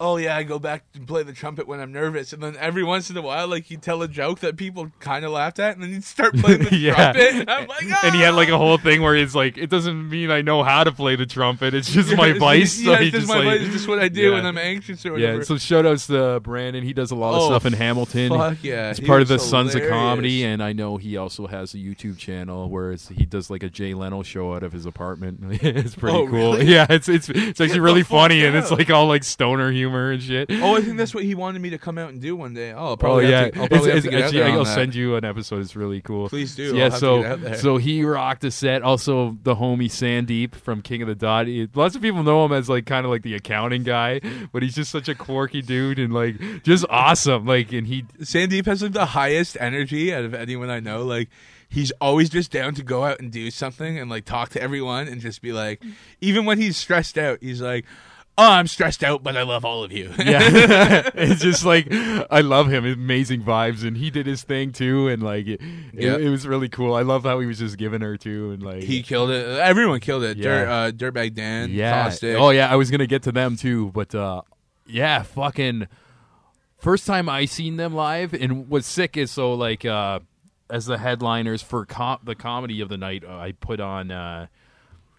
oh 0.00 0.16
yeah 0.16 0.36
i 0.36 0.42
go 0.42 0.58
back 0.58 0.84
and 0.94 1.06
play 1.06 1.22
the 1.22 1.32
trumpet 1.32 1.66
when 1.68 1.78
i'm 1.80 1.92
nervous 1.92 2.32
and 2.32 2.42
then 2.42 2.56
every 2.58 2.82
once 2.82 3.10
in 3.10 3.16
a 3.16 3.22
while 3.22 3.46
like 3.46 3.64
he'd 3.64 3.80
tell 3.82 4.02
a 4.02 4.08
joke 4.08 4.40
that 4.40 4.56
people 4.56 4.90
kind 4.98 5.24
of 5.24 5.30
laughed 5.30 5.58
at 5.58 5.74
and 5.74 5.82
then 5.82 5.90
he'd 5.92 6.02
start 6.04 6.34
playing 6.36 6.64
the 6.64 6.76
Yeah. 6.76 6.94
trumpet 7.12 7.34
and 7.34 7.50
i'm 7.50 7.66
like 7.68 7.82
and 8.04 8.14
he 8.14 8.20
had 8.22 8.34
like 8.34 8.48
a 8.48 8.54
"Ah!" 8.54 8.58
whole 8.58 8.78
thing 8.78 9.02
where 9.02 9.14
he's 9.14 9.34
like, 9.34 9.56
it 9.56 9.70
doesn't 9.70 10.08
mean 10.10 10.30
I 10.30 10.42
know 10.42 10.62
how 10.62 10.84
to 10.84 10.92
play 10.92 11.16
the 11.16 11.26
trumpet. 11.26 11.74
It's 11.74 11.90
just 11.90 12.14
my 12.16 12.32
vice. 12.32 12.80
yeah, 12.80 12.96
so 12.96 13.02
it's 13.02 13.10
just 13.12 13.28
my 13.28 13.36
like, 13.36 13.44
vice. 13.44 13.60
It's 13.62 13.72
just 13.72 13.88
what 13.88 13.98
I 13.98 14.08
do 14.08 14.22
Yeah. 14.22 14.30
when 14.34 14.46
I'm 14.46 14.58
anxious 14.58 15.04
or 15.06 15.12
whatever. 15.12 15.38
Yeah, 15.38 15.42
so 15.44 15.56
shout 15.58 15.86
outs 15.86 16.06
to 16.08 16.40
Brandon. 16.40 16.82
He 16.82 16.92
does 16.92 17.10
a 17.10 17.14
lot 17.14 17.34
of 17.34 17.40
Oh, 17.42 17.46
stuff 17.46 17.66
in 17.66 17.72
Hamilton. 17.72 18.30
fuck 18.30 18.58
yeah. 18.62 18.88
He's 18.88 18.98
He 18.98 19.06
part 19.06 19.22
of 19.22 19.28
the 19.28 19.34
was 19.34 19.48
Sons 19.48 19.74
of. 19.74 19.82
Comedy, 19.88 20.44
and 20.44 20.62
I 20.62 20.72
know 20.72 20.96
he 20.96 21.16
also 21.16 21.46
has 21.46 21.74
a 21.74 21.78
YouTube 21.78 22.18
channel 22.18 22.68
where 22.68 22.92
it's, 22.92 23.08
he 23.08 23.24
does 23.26 23.48
like 23.50 23.62
a 23.62 23.68
Jay 23.70 23.94
Leno 23.94 24.22
show 24.22 24.54
out 24.54 24.62
of 24.62 24.72
his 24.72 24.86
apartment. 24.86 25.40
it's 25.62 25.94
pretty 25.94 26.16
Oh, 26.16 26.26
cool. 26.26 26.52
really? 26.54 26.66
Yeah, 26.66 26.86
it's 26.90 27.08
it's 27.08 27.28
it's 27.28 27.60
actually 27.60 27.68
the 27.68 27.82
really 27.82 28.02
funny, 28.02 28.44
and 28.44 28.56
it's 28.56 28.70
like 28.70 28.90
all 28.90 29.06
like 29.06 29.24
stoner 29.24 29.70
humor 29.70 29.83
and 29.92 30.22
shit. 30.22 30.50
oh, 30.50 30.76
I 30.76 30.80
think 30.82 30.96
that's 30.96 31.14
what 31.14 31.24
he 31.24 31.34
wanted 31.34 31.60
me 31.62 31.70
to 31.70 31.78
come 31.78 31.98
out 31.98 32.10
and 32.10 32.20
do 32.20 32.34
one 32.36 32.54
day. 32.54 32.72
Oh, 32.72 32.78
I'll 32.78 32.88
Oh 32.92 32.96
probably 32.96 33.28
yeah, 33.30 33.50
to, 33.50 33.60
I'll 33.60 33.68
probably 33.68 33.90
It's- 33.90 34.04
it's 34.04 34.14
actually, 34.14 34.42
I'll 34.44 34.64
send 34.64 34.94
you 34.94 35.16
an 35.16 35.24
episode. 35.24 35.60
It's 35.60 35.76
really 35.76 36.00
cool. 36.00 36.28
Please 36.28 36.54
do. 36.54 36.74
Yeah, 36.76 36.84
I'll 36.84 36.90
have 36.90 36.92
to 36.92 36.98
so 37.00 37.22
get 37.22 37.30
out 37.32 37.40
there. 37.42 37.54
so 37.56 37.76
he 37.76 38.04
rocked 38.04 38.44
a 38.44 38.50
set. 38.50 38.82
Also, 38.82 39.36
the 39.42 39.56
homie 39.56 39.86
Sandeep 39.90 40.54
from 40.54 40.82
King 40.82 41.02
of 41.02 41.08
the 41.08 41.14
Dot. 41.14 41.46
He- 41.46 41.68
lots 41.74 41.94
of 41.96 42.02
people 42.02 42.22
know 42.22 42.44
him 42.44 42.52
as 42.52 42.68
like 42.68 42.86
kind 42.86 43.04
of 43.04 43.10
like 43.10 43.22
the 43.22 43.34
accounting 43.34 43.82
guy, 43.82 44.20
but 44.52 44.62
he's 44.62 44.74
just 44.74 44.90
such 44.90 45.08
a 45.08 45.14
quirky 45.14 45.62
dude 45.62 45.98
and 45.98 46.12
like 46.12 46.62
just 46.62 46.84
awesome. 46.90 47.46
Like, 47.46 47.72
and 47.72 47.86
he 47.86 48.02
Sandeep 48.20 48.66
has 48.66 48.82
like 48.82 48.92
the 48.92 49.06
highest 49.06 49.56
energy 49.60 50.12
out 50.14 50.24
of 50.24 50.34
anyone 50.34 50.70
I 50.70 50.80
know. 50.80 51.02
Like 51.04 51.28
he's 51.68 51.90
always 52.00 52.30
just 52.30 52.52
down 52.52 52.72
to 52.74 52.82
go 52.84 53.04
out 53.04 53.18
and 53.18 53.32
do 53.32 53.50
something 53.50 53.98
and 53.98 54.08
like 54.08 54.24
talk 54.24 54.48
to 54.50 54.62
everyone 54.62 55.08
and 55.08 55.20
just 55.20 55.42
be 55.42 55.52
like, 55.52 55.82
even 56.20 56.44
when 56.44 56.58
he's 56.60 56.76
stressed 56.76 57.18
out, 57.18 57.38
he's 57.40 57.60
like, 57.60 57.84
"Oh, 58.36 58.50
I'm 58.50 58.66
stressed 58.66 59.04
out, 59.04 59.22
but 59.22 59.36
I 59.36 59.42
love 59.42 59.64
all 59.64 59.84
of 59.84 59.92
you." 59.92 60.10
yeah, 60.18 61.10
it's 61.14 61.40
just 61.40 61.64
like 61.64 61.86
I 61.92 62.40
love 62.40 62.68
him. 62.72 62.84
Amazing 62.84 63.42
vibes, 63.42 63.84
and 63.86 63.96
he 63.96 64.10
did 64.10 64.26
his 64.26 64.42
thing 64.42 64.72
too, 64.72 65.08
and 65.08 65.22
like 65.22 65.46
it, 65.46 65.60
Yeah. 65.92 66.14
it, 66.14 66.22
it 66.22 66.30
was 66.30 66.46
really 66.46 66.68
cool. 66.68 66.94
I 66.94 67.02
love 67.02 67.24
how 67.24 67.38
he 67.40 67.46
was 67.46 67.58
just 67.58 67.76
giving 67.78 68.00
her 68.00 68.16
too, 68.16 68.50
and 68.52 68.62
like 68.62 68.82
he 68.82 69.02
killed 69.02 69.30
it. 69.30 69.46
Everyone 69.46 70.00
killed 70.00 70.22
it. 70.24 70.36
Yeah. 70.36 70.44
Dirt, 70.44 70.68
uh, 70.68 70.90
Dirtbag 70.92 71.34
Dan, 71.34 71.70
yeah. 71.70 72.04
Caustic. 72.04 72.36
Oh 72.36 72.50
yeah, 72.50 72.70
I 72.72 72.76
was 72.76 72.90
gonna 72.90 73.06
get 73.06 73.22
to 73.24 73.32
them 73.32 73.56
too, 73.56 73.90
but 73.92 74.14
uh, 74.14 74.42
yeah, 74.86 75.22
fucking 75.22 75.86
first 76.78 77.06
time 77.06 77.28
I 77.28 77.44
seen 77.46 77.76
them 77.76 77.94
live, 77.94 78.34
and 78.34 78.68
what's 78.68 78.86
sick 78.86 79.16
is 79.16 79.30
so 79.30 79.54
like 79.54 79.84
uh, 79.84 80.20
as 80.70 80.86
the 80.86 80.98
headliners 80.98 81.62
for 81.62 81.86
com- 81.86 82.20
the 82.24 82.34
comedy 82.34 82.80
of 82.80 82.88
the 82.88 82.96
night, 82.98 83.22
uh, 83.24 83.36
I 83.36 83.52
put 83.52 83.80
on. 83.80 84.10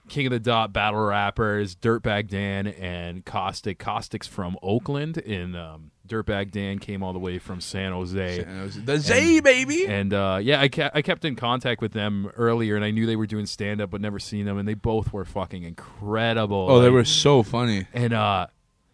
King 0.07 0.27
of 0.27 0.31
the 0.31 0.39
Dot 0.39 0.71
battle 0.71 0.99
rappers, 0.99 1.75
Dirtbag 1.75 2.27
Dan 2.27 2.67
and 2.67 3.25
Caustic. 3.25 3.79
Caustic's 3.79 4.27
from 4.27 4.55
Oakland, 4.61 5.17
and 5.17 5.55
um, 5.57 5.91
Dirtbag 6.07 6.51
Dan 6.51 6.77
came 6.79 7.01
all 7.01 7.11
the 7.13 7.19
way 7.19 7.39
from 7.39 7.59
San 7.59 7.91
Jose. 7.91 8.39
And 8.43 8.59
it 8.61 8.63
was 8.63 8.83
the 8.83 8.97
Z 8.99 9.39
baby. 9.39 9.87
And 9.87 10.13
uh, 10.13 10.39
yeah, 10.41 10.61
I, 10.61 10.67
ke- 10.67 10.91
I 10.93 11.01
kept 11.01 11.25
in 11.25 11.35
contact 11.35 11.81
with 11.81 11.93
them 11.93 12.31
earlier, 12.35 12.75
and 12.75 12.85
I 12.85 12.91
knew 12.91 13.05
they 13.07 13.15
were 13.15 13.25
doing 13.25 13.45
stand 13.47 13.81
up, 13.81 13.89
but 13.89 13.99
never 14.01 14.19
seen 14.19 14.45
them, 14.45 14.57
and 14.59 14.67
they 14.67 14.75
both 14.75 15.11
were 15.11 15.25
fucking 15.25 15.63
incredible. 15.63 16.67
oh, 16.69 16.81
they 16.81 16.89
were 16.91 17.05
so 17.05 17.41
funny. 17.43 17.87
And 17.93 18.13
uh, 18.13 18.47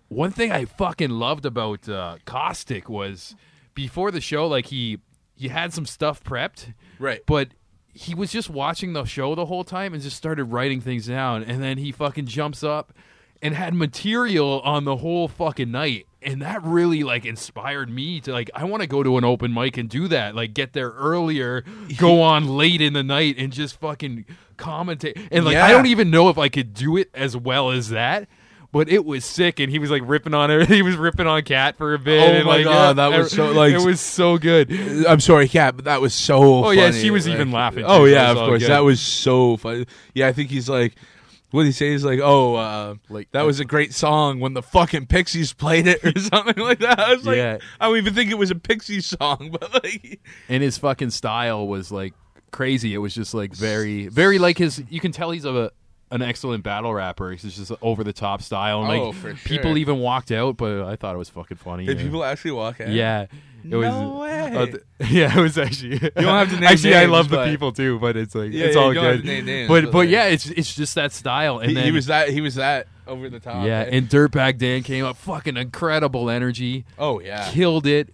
one 0.07 0.31
thing 0.31 0.51
I 0.51 0.65
fucking 0.65 1.09
loved 1.09 1.45
about 1.45 1.89
uh, 1.89 2.17
Caustic 2.25 2.87
was 2.89 3.35
before 3.73 4.11
the 4.11 4.21
show, 4.21 4.47
like 4.47 4.67
he 4.67 4.99
he 5.35 5.47
had 5.47 5.73
some 5.73 5.85
stuff 5.85 6.23
prepped, 6.23 6.73
Right. 6.99 7.21
but 7.25 7.49
he 7.93 8.15
was 8.15 8.31
just 8.31 8.49
watching 8.49 8.93
the 8.93 9.05
show 9.05 9.35
the 9.35 9.45
whole 9.45 9.63
time 9.63 9.93
and 9.93 10.01
just 10.01 10.17
started 10.17 10.45
writing 10.45 10.81
things 10.81 11.07
down, 11.07 11.43
and 11.43 11.61
then 11.61 11.77
he 11.77 11.91
fucking 11.91 12.25
jumps 12.25 12.63
up 12.63 12.93
and 13.41 13.55
had 13.55 13.73
material 13.73 14.61
on 14.61 14.85
the 14.85 14.97
whole 14.97 15.27
fucking 15.27 15.71
night. 15.71 16.07
And 16.21 16.41
that 16.43 16.63
really 16.63 17.03
like 17.03 17.25
inspired 17.25 17.89
me 17.89 18.21
to 18.21 18.31
like 18.31 18.51
I 18.53 18.65
want 18.65 18.81
to 18.81 18.87
go 18.87 19.01
to 19.01 19.17
an 19.17 19.23
open 19.23 19.53
mic 19.53 19.77
and 19.77 19.89
do 19.89 20.07
that. 20.09 20.35
Like 20.35 20.53
get 20.53 20.73
there 20.73 20.91
earlier, 20.91 21.63
go 21.97 22.21
on 22.21 22.47
late 22.47 22.79
in 22.79 22.93
the 22.93 23.01
night 23.01 23.35
and 23.39 23.51
just 23.51 23.79
fucking 23.79 24.25
commentate. 24.57 25.19
And 25.31 25.43
like 25.45 25.57
I 25.57 25.71
don't 25.71 25.87
even 25.87 26.11
know 26.11 26.29
if 26.29 26.37
I 26.37 26.47
could 26.47 26.75
do 26.75 26.95
it 26.95 27.09
as 27.15 27.35
well 27.35 27.71
as 27.71 27.89
that. 27.89 28.29
But 28.73 28.87
it 28.87 29.03
was 29.03 29.25
sick, 29.25 29.59
and 29.59 29.69
he 29.69 29.79
was 29.79 29.91
like 29.91 30.01
ripping 30.05 30.33
on 30.33 30.49
her. 30.49 30.63
He 30.71 30.81
was 30.81 30.95
ripping 30.95 31.27
on 31.27 31.41
Cat 31.43 31.77
for 31.77 31.93
a 31.93 31.99
bit. 31.99 32.21
Oh 32.21 32.25
and, 32.37 32.45
my 32.45 32.55
like, 32.57 32.63
God, 32.63 32.87
yeah, 32.97 33.09
that 33.09 33.17
was 33.17 33.31
so, 33.31 33.51
like- 33.51 33.73
it 33.73 33.85
was 33.85 33.99
so 33.99 34.37
good. 34.37 34.71
I'm 35.05 35.19
sorry, 35.19 35.49
Cat, 35.49 35.75
but 35.75 35.85
that 35.85 35.99
was 35.99 36.13
so. 36.13 36.65
Oh, 36.65 36.69
yeah, 36.71 36.91
she 36.91 37.11
was 37.11 37.27
Like- 37.27 37.35
even 37.35 37.51
laughing, 37.51 37.83
Oh 37.85 38.05
too, 38.05 38.11
so 38.11 38.15
yeah, 38.15 38.31
of 38.31 38.37
course, 38.37 38.61
good. 38.61 38.69
that 38.71 38.79
was 38.85 39.01
so 39.01 39.57
funny. 39.57 39.85
Yeah, 40.13 40.27
I 40.27 40.31
think 40.33 40.51
he's 40.51 40.69
like, 40.69 40.95
what 41.49 41.63
did 41.63 41.67
he 41.67 41.71
say? 41.73 41.91
He's 41.91 42.05
like, 42.05 42.21
oh, 42.23 42.55
uh, 42.55 42.95
Like- 43.09 43.29
that 43.33 43.45
was 43.45 43.59
a 43.59 43.65
great 43.65 43.93
song 43.93 44.39
when 44.39 44.53
the 44.53 44.61
fucking 44.61 45.07
Pixies 45.07 45.51
played 45.51 45.85
it 45.87 46.01
or 46.05 46.17
something 46.19 46.63
like 46.63 46.79
that. 46.79 46.97
I 46.97 47.13
was 47.13 47.25
like, 47.25 47.35
Yeah. 47.35 47.57
I 47.77 47.87
don't 47.87 47.97
even 47.97 48.13
think 48.13 48.31
it 48.31 48.37
was 48.37 48.51
a 48.51 48.55
Pixies 48.55 49.05
song, 49.05 49.49
but 49.59 49.73
like, 49.83 50.21
and 50.47 50.63
his 50.63 50.77
fucking 50.77 51.09
style 51.09 51.67
was 51.67 51.91
like 51.91 52.13
crazy. 52.51 52.93
It 52.93 52.99
was 52.99 53.13
just 53.13 53.33
like 53.33 53.53
very, 53.53 54.07
very 54.07 54.39
like 54.39 54.57
his. 54.57 54.81
You 54.89 55.01
can 55.01 55.11
tell 55.11 55.31
he's 55.31 55.43
a 55.43 55.71
an 56.11 56.21
excellent 56.21 56.63
battle 56.63 56.93
rapper. 56.93 57.31
He's 57.31 57.55
just 57.55 57.71
over 57.81 58.03
the 58.03 58.13
top 58.13 58.41
style, 58.41 58.79
and 58.81 58.89
like 58.89 59.01
Oh, 59.01 59.11
for 59.13 59.35
sure. 59.35 59.49
people 59.49 59.77
even 59.77 59.99
walked 59.99 60.31
out, 60.31 60.57
but 60.57 60.83
I 60.83 60.95
thought 60.95 61.15
it 61.15 61.17
was 61.17 61.29
fucking 61.29 61.57
funny. 61.57 61.85
did 61.85 61.97
yeah. 61.97 62.03
people 62.03 62.23
actually 62.23 62.51
walk 62.51 62.81
out? 62.81 62.89
Yeah. 62.89 63.23
It 63.63 63.67
No 63.69 63.77
was, 63.77 64.19
way. 64.21 64.55
uh, 64.55 64.65
th- 64.65 64.83
yeah, 65.11 65.37
it 65.37 65.41
was 65.41 65.57
actually. 65.57 65.93
You 65.93 65.99
don't 65.99 66.23
have 66.25 66.49
to 66.49 66.55
name 66.55 66.63
actually, 66.63 66.95
I 66.95 67.01
names, 67.01 67.11
love 67.11 67.29
the 67.29 67.35
but- 67.37 67.47
people 67.49 67.71
too, 67.71 67.99
but 67.99 68.17
it's 68.17 68.33
like 68.33 68.51
Yeah, 68.51 68.65
it's 68.65 68.75
all 68.75 68.87
you 68.89 68.95
don't 68.95 69.05
have 69.05 69.15
good. 69.17 69.21
to 69.21 69.27
name 69.27 69.45
names, 69.45 69.67
but 69.67 69.85
but, 69.85 69.93
like- 69.99 70.09
yeah, 70.09 70.25
it's 70.25 70.47
it's 70.49 70.73
just 70.75 70.95
that 70.95 71.11
style, 71.11 71.59
and 71.59 71.69
he, 71.69 71.75
then 71.75 71.85
he 71.85 71.91
was 71.91 72.07
that. 72.07 72.29
He 72.29 72.41
was 72.41 72.55
that 72.55 72.87
over 73.05 73.29
the 73.29 73.39
top. 73.39 73.63
yeah, 73.65 73.81
eh? 73.81 73.89
and 73.97 74.09
Dirtbag 74.09 74.57
Dan 74.57 74.81
came 74.81 75.05
up, 75.05 75.15
fucking 75.17 75.57
incredible 75.57 76.29
energy, 76.29 76.85
oh 76.97 77.19
yeah, 77.19 77.51
killed 77.51 77.85
it. 77.85 78.13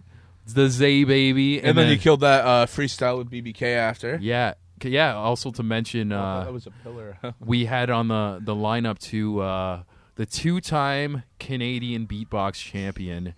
The 0.53 0.69
Zay 0.69 1.03
baby, 1.05 1.61
and, 1.61 1.77
then, 1.77 1.89
he 1.89 1.97
killed 1.97 2.21
that 2.21 2.45
uh, 2.45 2.65
freestyle 2.67 3.17
with 3.17 3.29
BBK 3.29 3.75
after. 3.75 4.17
Yeah, 4.21 4.53
yeah. 4.83 5.15
Also 5.15 5.51
to 5.51 5.63
mention, 5.63 6.11
uh, 6.11 6.43
that 6.45 6.53
was 6.53 6.67
a 6.67 6.71
pillar. 6.83 7.17
we 7.39 7.65
had 7.65 7.89
on 7.89 8.07
the 8.07 8.39
the 8.41 8.55
lineup 8.55 8.99
to 8.99 9.41
uh, 9.41 9.83
the 10.15 10.25
two 10.25 10.59
time 10.61 11.23
Canadian 11.39 12.07
beatbox 12.07 12.55
champion 12.55 13.33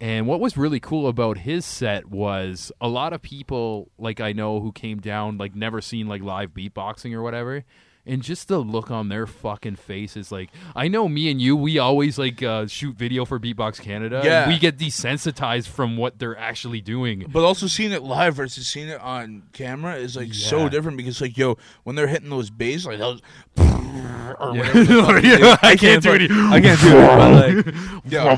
And 0.00 0.26
what 0.26 0.40
was 0.40 0.56
really 0.56 0.80
cool 0.80 1.06
about 1.06 1.38
his 1.38 1.64
set 1.64 2.06
was 2.10 2.72
a 2.80 2.88
lot 2.88 3.12
of 3.12 3.22
people, 3.22 3.88
like 3.98 4.20
I 4.20 4.32
know, 4.32 4.58
who 4.58 4.72
came 4.72 4.98
down, 4.98 5.38
like 5.38 5.54
never 5.54 5.80
seen 5.80 6.08
like 6.08 6.22
live 6.22 6.50
beatboxing 6.50 7.14
or 7.14 7.22
whatever. 7.22 7.64
And 8.04 8.20
just 8.20 8.48
the 8.48 8.58
look 8.58 8.90
on 8.90 9.08
their 9.10 9.28
fucking 9.28 9.76
faces, 9.76 10.32
like 10.32 10.50
I 10.74 10.88
know 10.88 11.08
me 11.08 11.30
and 11.30 11.40
you, 11.40 11.54
we 11.54 11.78
always 11.78 12.18
like 12.18 12.42
uh, 12.42 12.66
shoot 12.66 12.96
video 12.96 13.24
for 13.24 13.38
Beatbox 13.38 13.80
Canada. 13.80 14.16
and 14.16 14.24
Yeah. 14.24 14.48
we 14.48 14.58
get 14.58 14.76
desensitized 14.76 15.68
from 15.68 15.96
what 15.96 16.18
they're 16.18 16.36
actually 16.36 16.80
doing. 16.80 17.24
But 17.32 17.44
also 17.44 17.68
seeing 17.68 17.92
it 17.92 18.02
live 18.02 18.34
versus 18.34 18.66
seeing 18.66 18.88
it 18.88 19.00
on 19.00 19.44
camera 19.52 19.94
is 19.94 20.16
like 20.16 20.34
so 20.34 20.68
different 20.68 20.96
because 20.96 21.20
like 21.20 21.38
yo, 21.38 21.58
when 21.84 21.94
they're 21.94 22.08
hitting 22.08 22.28
those 22.30 22.50
bass 22.50 22.84
like 22.86 22.98
those 22.98 23.20
or 23.56 23.66
Yeah. 24.56 24.62
whatever 24.66 24.84
the 24.84 25.02
fuck 25.04 25.22
they 25.22 25.28
Yeah, 25.38 25.56
I 25.62 25.76
can't 25.76 26.02
do 26.02 26.12
it. 26.14 26.30
I 26.32 26.60
can't 26.60 26.80
do 26.80 26.88
it. 26.98 27.06
But 27.06 27.32
like, 27.64 27.74
yeah. 28.06 28.36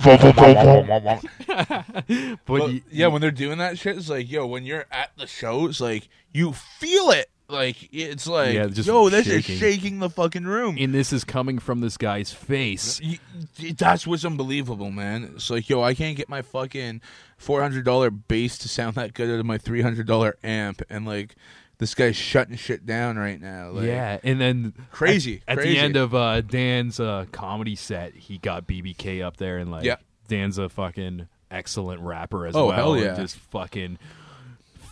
But 1.48 2.38
But, 2.46 2.70
yeah, 2.90 3.06
when 3.06 3.20
they're 3.20 3.30
doing 3.30 3.58
that 3.58 3.78
shit, 3.78 3.96
it's 3.96 4.08
like, 4.10 4.30
yo, 4.30 4.46
when 4.46 4.64
you're 4.64 4.84
at 4.90 5.10
the 5.16 5.26
show, 5.26 5.66
it's 5.66 5.80
like 5.80 6.08
you 6.32 6.52
feel 6.52 7.10
it. 7.10 7.30
Like 7.48 7.90
it's 7.92 8.26
like, 8.26 8.54
Yeah, 8.54 8.66
just 8.68 8.86
yo, 8.88 9.08
this 9.10 9.26
shaking. 9.26 9.54
is 9.54 9.60
shaking 9.60 9.98
the 9.98 10.08
fucking 10.08 10.44
room. 10.44 10.76
and 10.78 10.94
this 10.94 11.12
is 11.12 11.24
coming 11.24 11.58
from 11.58 11.80
this 11.80 11.96
guy's 11.98 12.32
face. 12.32 13.00
Y- 13.04 13.18
y- 13.62 13.74
That's 13.76 14.06
what's 14.06 14.24
unbelievable, 14.24 14.90
man. 14.90 15.32
It's 15.36 15.50
like, 15.50 15.68
yo, 15.68 15.82
I 15.82 15.92
can't 15.94 16.16
get 16.16 16.28
my 16.28 16.40
fucking 16.40 17.02
four 17.36 17.60
hundred 17.60 17.84
dollar 17.84 18.10
bass 18.10 18.56
to 18.58 18.68
sound 18.68 18.94
that 18.96 19.12
good 19.12 19.28
out 19.30 19.40
of 19.40 19.44
my 19.46 19.58
three 19.58 19.82
hundred 19.82 20.06
dollar 20.06 20.36
amp, 20.42 20.80
and 20.88 21.04
like 21.06 21.36
this 21.76 21.94
guy's 21.94 22.16
shutting 22.16 22.56
shit 22.56 22.86
down 22.86 23.18
right 23.18 23.40
now. 23.40 23.70
Like, 23.72 23.86
yeah, 23.88 24.18
and 24.24 24.40
then 24.40 24.72
Crazy, 24.90 25.42
at, 25.46 25.58
at 25.58 25.58
crazy. 25.58 25.74
the 25.74 25.80
end 25.84 25.96
of 25.96 26.14
uh, 26.14 26.40
Dan's 26.40 26.98
uh, 26.98 27.26
comedy 27.30 27.74
set, 27.76 28.14
he 28.14 28.38
got 28.38 28.66
BBK 28.66 29.22
up 29.22 29.36
there, 29.36 29.58
and 29.58 29.70
like 29.70 29.84
Yeah. 29.84 29.96
Dan's 30.28 30.56
a 30.56 30.70
fucking 30.70 31.28
excellent 31.50 32.00
rapper 32.00 32.46
as 32.46 32.56
Oh, 32.56 32.68
well. 32.68 32.74
hell 32.76 32.94
and 32.94 33.02
yeah. 33.04 33.14
just 33.16 33.36
fucking 33.36 33.98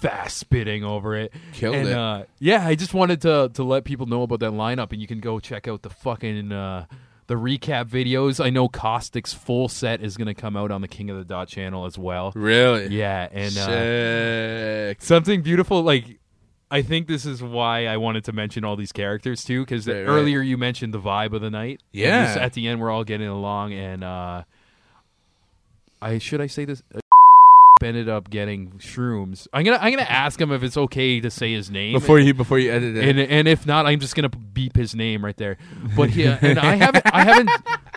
fast 0.02 0.36
spitting 0.36 0.84
over 0.84 1.14
it. 1.16 1.32
Killed 1.52 1.76
and, 1.76 1.88
it. 1.88 1.96
Uh, 1.96 2.24
yeah, 2.38 2.66
I 2.66 2.74
just 2.74 2.92
wanted 2.92 3.22
to 3.22 3.50
to 3.54 3.62
let 3.62 3.84
people 3.84 4.06
know 4.06 4.22
about 4.22 4.40
that 4.40 4.52
lineup, 4.52 4.92
and 4.92 5.00
you 5.00 5.06
can 5.06 5.20
go 5.20 5.40
check 5.40 5.66
out 5.68 5.82
the 5.82 5.90
fucking. 5.90 6.52
Uh, 6.52 6.86
the 7.28 7.34
recap 7.36 7.86
videos. 7.88 8.44
I 8.44 8.50
know 8.50 8.68
Caustic's 8.68 9.32
full 9.32 9.68
set 9.68 10.02
is 10.02 10.16
going 10.18 10.26
to 10.26 10.34
come 10.34 10.56
out 10.56 10.70
on 10.72 10.82
the 10.82 10.88
King 10.88 11.08
of 11.08 11.16
the 11.16 11.24
Dot 11.24 11.48
channel 11.48 11.86
as 11.86 11.96
well. 11.96 12.32
really, 12.34 12.88
Yeah, 12.88 13.28
and 13.32 13.56
uh, 13.56 14.94
something 14.98 15.40
beautiful 15.40 15.82
like 15.82 16.18
i 16.70 16.80
think 16.82 17.06
this 17.06 17.24
is 17.26 17.42
why 17.42 17.86
i 17.86 17.98
wanted 17.98 18.24
to 18.24 18.32
mention 18.32 18.64
all 18.64 18.76
these 18.76 18.92
characters 18.92 19.44
too 19.44 19.60
because 19.60 19.86
Right, 19.86 19.94
right. 19.96 20.08
earlier 20.08 20.40
you 20.40 20.56
mentioned 20.56 20.94
the 20.94 21.00
vibe 21.00 21.34
of 21.34 21.42
the 21.42 21.50
night 21.50 21.82
Yeah. 21.92 22.34
at 22.40 22.54
the 22.54 22.66
end 22.66 22.80
we're 22.80 22.90
all 22.90 23.04
getting 23.04 23.28
along 23.28 23.74
and 23.74 24.02
uh 24.02 24.42
i 26.00 26.16
should 26.16 26.40
i 26.40 26.46
say 26.46 26.64
this 26.64 26.82
Uh, 27.82 27.86
ended 27.86 28.09
up 28.09 28.30
getting 28.30 28.70
shrooms 28.78 29.46
i'm 29.52 29.64
gonna 29.64 29.76
i'm 29.80 29.90
gonna 29.92 30.02
ask 30.09 30.40
him 30.40 30.50
if 30.52 30.62
it's 30.62 30.76
okay 30.76 31.20
to 31.20 31.30
say 31.30 31.52
his 31.52 31.70
name 31.70 31.92
Before 31.92 32.18
you 32.18 32.32
before 32.34 32.59
you 32.59 32.70
edit 32.72 32.96
it, 32.96 33.09
and 33.09 33.18
and 33.18 33.48
if 33.48 33.66
not, 33.66 33.86
I'm 33.86 34.00
just 34.00 34.14
gonna 34.14 34.28
beep 34.28 34.76
his 34.76 34.94
name 34.94 35.24
right 35.24 35.36
there. 35.36 35.56
But 35.96 36.14
yeah, 36.14 36.38
and 36.40 36.59
I 36.59 36.76
haven't 36.76 37.06
I 37.12 37.24
haven't 37.24 37.50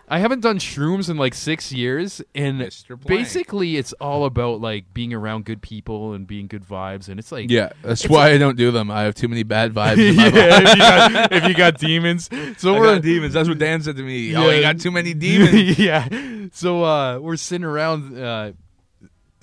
I 0.07 0.19
haven't 0.19 0.41
done 0.41 0.57
shrooms 0.59 1.09
in 1.09 1.17
like 1.17 1.33
six 1.33 1.71
years, 1.71 2.21
and 2.33 2.59
basically 3.05 3.77
it's 3.77 3.93
all 3.93 4.25
about 4.25 4.61
like 4.61 4.93
being 4.93 5.13
around 5.13 5.45
good 5.45 5.61
people 5.61 6.13
and 6.13 6.27
being 6.27 6.47
good 6.47 6.63
vibes, 6.65 7.07
and 7.09 7.19
it's 7.19 7.31
like 7.31 7.49
yeah, 7.49 7.69
that's 7.81 8.07
why 8.07 8.31
I 8.31 8.37
don't 8.37 8.57
do 8.57 8.71
them. 8.71 8.91
I 8.91 9.01
have 9.03 9.15
too 9.15 9.27
many 9.27 9.43
bad 9.43 9.73
vibes. 9.79 9.97
In 9.97 10.15
my 10.15 10.27
yeah, 10.27 10.61
if 10.61 10.69
you, 10.69 10.77
got, 10.79 11.31
if 11.31 11.47
you 11.47 11.53
got 11.53 11.77
demons, 11.79 12.29
so 12.57 12.75
I 12.75 12.79
we're 12.79 12.93
got 12.95 13.01
demons. 13.01 13.33
That's 13.33 13.49
what 13.49 13.57
Dan 13.57 13.81
said 13.81 13.95
to 13.97 14.03
me. 14.03 14.35
Oh, 14.35 14.49
Yeah. 14.49 14.55
you 14.55 14.61
got 14.61 14.79
too 14.79 14.91
many 14.91 15.13
demons. 15.13 15.77
yeah. 15.79 16.07
So 16.51 16.83
uh, 16.83 17.19
we're 17.19 17.35
sitting 17.37 17.65
around 17.65 18.17
uh, 18.17 18.51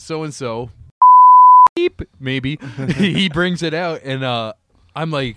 so 0.02 0.22
and 0.22 0.34
so. 0.34 0.70
Maybe 2.20 2.58
he 2.96 3.28
brings 3.28 3.62
it 3.62 3.72
out, 3.74 4.00
and 4.04 4.22
uh, 4.22 4.52
I'm 4.94 5.10
like, 5.10 5.36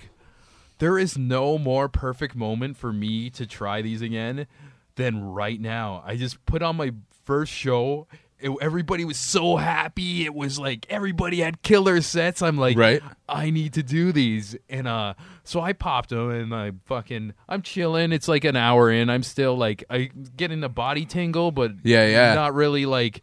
there 0.80 1.00
is 1.00 1.18
no 1.18 1.58
more 1.58 1.88
perfect 1.88 2.36
moment 2.36 2.76
for 2.78 2.92
me 2.92 3.30
to 3.32 3.46
try 3.46 3.82
these 3.82 4.02
again 4.02 4.48
than 4.96 5.24
right 5.24 5.60
now. 5.60 6.04
I 6.06 6.18
just 6.18 6.46
put 6.46 6.62
on 6.62 6.76
my 6.76 6.92
first 7.24 7.52
show. 7.54 8.08
It, 8.38 8.52
everybody 8.62 9.06
was 9.06 9.18
so 9.18 9.56
happy. 9.56 10.26
It 10.26 10.36
was 10.36 10.60
like 10.60 10.86
everybody 10.90 11.40
had 11.40 11.62
killer 11.62 12.02
sets. 12.02 12.42
I'm 12.42 12.58
like, 12.58 12.78
Right. 12.78 13.02
I 13.30 13.50
need 13.50 13.74
to 13.74 13.84
do 13.84 14.12
these. 14.12 14.58
And 14.70 14.88
uh 14.90 15.14
so 15.46 15.62
I 15.62 15.72
popped 15.72 16.10
them 16.10 16.30
and 16.30 16.54
I 16.54 16.74
fucking 16.86 17.34
I'm 17.48 17.62
chilling. 17.62 18.12
It's 18.12 18.28
like 18.28 18.44
an 18.44 18.58
hour 18.58 18.92
in. 18.92 19.10
I'm 19.10 19.24
still 19.24 19.58
like 19.58 19.86
I 19.90 20.12
getting 20.36 20.60
the 20.60 20.70
body 20.70 21.06
tingle, 21.06 21.52
but 21.52 21.72
Yeah, 21.84 22.06
yeah. 22.08 22.34
not 22.36 22.54
really 22.54 22.86
like 22.86 23.22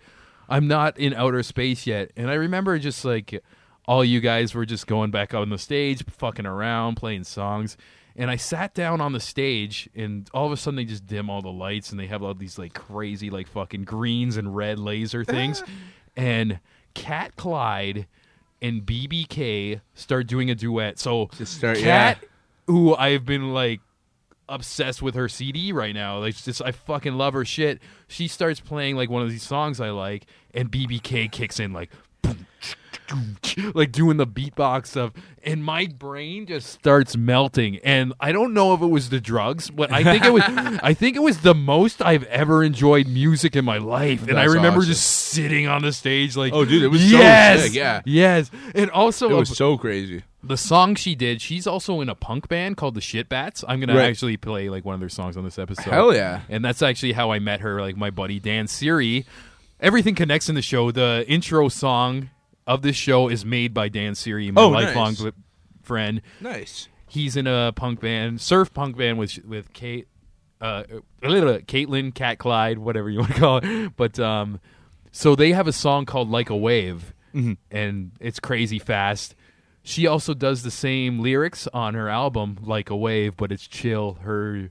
I'm 0.52 0.68
not 0.68 0.98
in 0.98 1.14
outer 1.14 1.42
space 1.42 1.86
yet. 1.86 2.10
And 2.16 2.30
I 2.30 2.34
remember 2.34 2.78
just 2.78 3.04
like 3.04 3.42
all 3.86 4.04
you 4.04 4.20
guys 4.20 4.54
were 4.54 4.66
just 4.66 4.86
going 4.86 5.10
back 5.10 5.34
on 5.34 5.48
the 5.50 5.58
stage, 5.58 6.04
fucking 6.08 6.46
around, 6.46 6.96
playing 6.96 7.24
songs. 7.24 7.76
And 8.14 8.30
I 8.30 8.36
sat 8.36 8.74
down 8.74 9.00
on 9.00 9.12
the 9.12 9.20
stage, 9.20 9.88
and 9.94 10.28
all 10.34 10.44
of 10.44 10.52
a 10.52 10.56
sudden 10.58 10.76
they 10.76 10.84
just 10.84 11.06
dim 11.06 11.30
all 11.30 11.40
the 11.40 11.48
lights, 11.50 11.90
and 11.90 11.98
they 11.98 12.06
have 12.08 12.22
all 12.22 12.34
these 12.34 12.58
like 12.58 12.74
crazy, 12.74 13.30
like 13.30 13.46
fucking 13.48 13.84
greens 13.84 14.36
and 14.36 14.54
red 14.54 14.78
laser 14.78 15.24
things. 15.24 15.62
and 16.16 16.60
Cat 16.94 17.36
Clyde 17.36 18.06
and 18.60 18.82
BBK 18.82 19.80
start 19.94 20.26
doing 20.26 20.50
a 20.50 20.54
duet. 20.54 20.98
So 20.98 21.30
Just 21.38 21.56
start- 21.56 21.78
Cat, 21.78 22.18
yeah. 22.20 22.28
who 22.66 22.94
I've 22.94 23.24
been 23.24 23.54
like 23.54 23.80
obsessed 24.52 25.02
with 25.02 25.14
her 25.14 25.28
CD 25.28 25.72
right 25.72 25.94
now. 25.94 26.18
Like 26.18 26.36
just 26.36 26.62
I 26.62 26.72
fucking 26.72 27.14
love 27.14 27.34
her 27.34 27.44
shit. 27.44 27.80
She 28.08 28.28
starts 28.28 28.60
playing 28.60 28.96
like 28.96 29.10
one 29.10 29.22
of 29.22 29.30
these 29.30 29.42
songs 29.42 29.80
I 29.80 29.90
like, 29.90 30.26
and 30.54 30.70
BBK 30.70 31.30
kicks 31.32 31.58
in 31.58 31.72
like. 31.72 31.90
Like 33.74 33.92
doing 33.92 34.16
the 34.16 34.26
beatbox 34.26 34.86
stuff, 34.86 35.12
and 35.44 35.62
my 35.62 35.86
brain 35.86 36.46
just 36.46 36.68
starts 36.70 37.16
melting. 37.16 37.76
And 37.84 38.14
I 38.18 38.32
don't 38.32 38.54
know 38.54 38.72
if 38.72 38.80
it 38.80 38.86
was 38.86 39.10
the 39.10 39.20
drugs, 39.20 39.68
but 39.70 39.92
I 39.92 40.02
think 40.02 40.24
it 40.24 40.32
was. 40.32 40.42
I 40.82 40.94
think 40.94 41.16
it 41.16 41.22
was 41.22 41.40
the 41.40 41.54
most 41.54 42.00
I've 42.00 42.24
ever 42.24 42.64
enjoyed 42.64 43.06
music 43.08 43.54
in 43.54 43.64
my 43.64 43.76
life. 43.78 44.26
And 44.26 44.38
I 44.38 44.44
remember 44.44 44.78
awesome. 44.78 44.90
just 44.92 45.04
sitting 45.06 45.68
on 45.68 45.82
the 45.82 45.92
stage, 45.92 46.34
like, 46.36 46.52
Oh, 46.54 46.64
dude, 46.64 46.82
it 46.82 46.88
was 46.88 47.02
so 47.02 47.18
yes, 47.18 47.64
sick, 47.64 47.74
yeah. 47.74 48.00
yes. 48.06 48.50
And 48.74 48.90
also, 48.90 49.28
It 49.30 49.34
was 49.34 49.54
so 49.56 49.76
crazy. 49.76 50.22
the 50.42 50.56
song 50.56 50.94
she 50.94 51.14
did, 51.14 51.42
she's 51.42 51.66
also 51.66 52.00
in 52.00 52.08
a 52.08 52.14
punk 52.14 52.48
band 52.48 52.76
called 52.78 52.94
the 52.94 53.00
Shit 53.02 53.28
Bats. 53.28 53.64
I'm 53.68 53.80
gonna 53.80 53.94
Right. 53.96 54.08
actually 54.08 54.38
play 54.38 54.70
like 54.70 54.84
one 54.86 54.94
of 54.94 55.00
their 55.00 55.08
songs 55.10 55.36
on 55.36 55.44
this 55.44 55.58
episode. 55.58 55.90
Hell 55.90 56.14
yeah. 56.14 56.40
And 56.48 56.64
that's 56.64 56.80
actually 56.80 57.12
how 57.12 57.32
I 57.32 57.38
met 57.38 57.60
her, 57.60 57.80
like 57.82 57.96
my 57.98 58.10
buddy 58.10 58.40
Dan 58.40 58.66
Siri. 58.66 59.26
Everything 59.80 60.14
connects 60.14 60.48
in 60.48 60.54
the 60.54 60.62
show. 60.62 60.90
The 60.90 61.24
intro 61.28 61.68
song 61.68 62.30
of 62.66 62.82
this 62.82 62.96
show 62.96 63.28
is 63.28 63.44
made 63.44 63.74
by 63.74 63.88
Dan 63.88 64.14
Siri, 64.14 64.50
my 64.50 64.60
Oh, 64.62 64.68
lifelong 64.68 65.14
nice. 65.20 65.32
friend. 65.82 66.22
Nice. 66.40 66.88
He's 67.08 67.36
in 67.36 67.46
a 67.46 67.72
punk 67.74 68.00
band, 68.00 68.40
surf 68.40 68.72
punk 68.72 68.96
band 68.96 69.18
with 69.18 69.38
with 69.44 69.72
Kate, 69.72 70.08
uh, 70.60 70.84
Caitlin, 71.22 72.14
Cat 72.14 72.38
Clyde, 72.38 72.78
whatever 72.78 73.10
you 73.10 73.20
want 73.20 73.34
to 73.34 73.38
call 73.40 73.60
it. 73.62 73.96
But 73.96 74.18
um, 74.18 74.60
so 75.10 75.34
they 75.34 75.52
have 75.52 75.66
a 75.66 75.72
song 75.72 76.06
called 76.06 76.30
"Like 76.30 76.48
a 76.50 76.56
Wave," 76.56 77.12
and 77.70 78.12
it's 78.20 78.40
crazy 78.40 78.78
fast. 78.78 79.34
She 79.82 80.06
also 80.06 80.32
does 80.32 80.62
the 80.62 80.70
same 80.70 81.18
lyrics 81.20 81.66
on 81.74 81.94
her 81.94 82.08
album 82.08 82.56
"Like 82.62 82.88
a 82.90 82.96
Wave," 82.96 83.36
but 83.36 83.52
it's 83.52 83.66
chill. 83.66 84.14
Her 84.22 84.70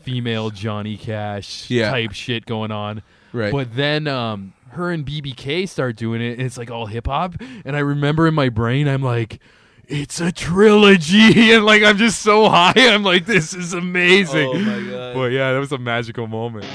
female 0.00 0.50
Johnny 0.50 0.96
Cash 0.96 1.68
Yeah. 1.70 1.90
type 1.90 2.12
shit 2.12 2.46
going 2.46 2.70
on. 2.72 3.02
Right. 3.32 3.52
But 3.52 3.74
then 3.76 4.06
um, 4.08 4.52
her 4.72 4.90
and 4.90 5.06
BBK 5.06 5.68
start 5.68 5.96
doing 5.96 6.20
it, 6.20 6.38
and 6.38 6.42
it's 6.42 6.56
like 6.56 6.70
all 6.70 6.86
hip 6.86 7.06
hop. 7.06 7.34
And 7.64 7.76
I 7.76 7.80
remember 7.80 8.26
in 8.26 8.34
my 8.34 8.48
brain, 8.48 8.88
I'm 8.88 9.02
like, 9.02 9.38
it's 9.86 10.20
a 10.20 10.32
trilogy, 10.32 11.52
and 11.52 11.64
like 11.64 11.82
I'm 11.82 11.98
just 11.98 12.20
so 12.20 12.48
high. 12.48 12.72
I'm 12.76 13.02
like, 13.02 13.26
this 13.26 13.54
is 13.54 13.72
amazing. 13.72 14.48
Oh, 14.48 14.58
my 14.58 14.90
God. 14.90 15.14
But 15.14 15.32
yeah, 15.32 15.52
that 15.52 15.58
was 15.58 15.72
a 15.72 15.78
magical 15.78 16.26
moment. 16.26 16.66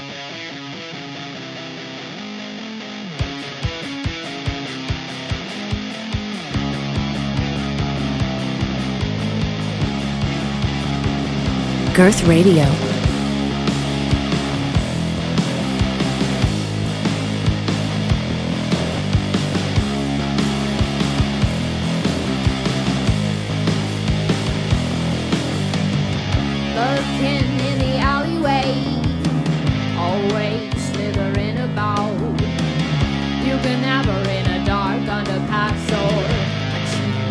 Girth 11.94 12.22
Radio. 12.28 12.97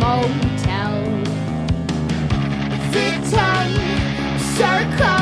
Cheap 0.08 0.30
motel. 0.42 0.94
Victim, 2.92 3.68
circumstance 4.56 5.17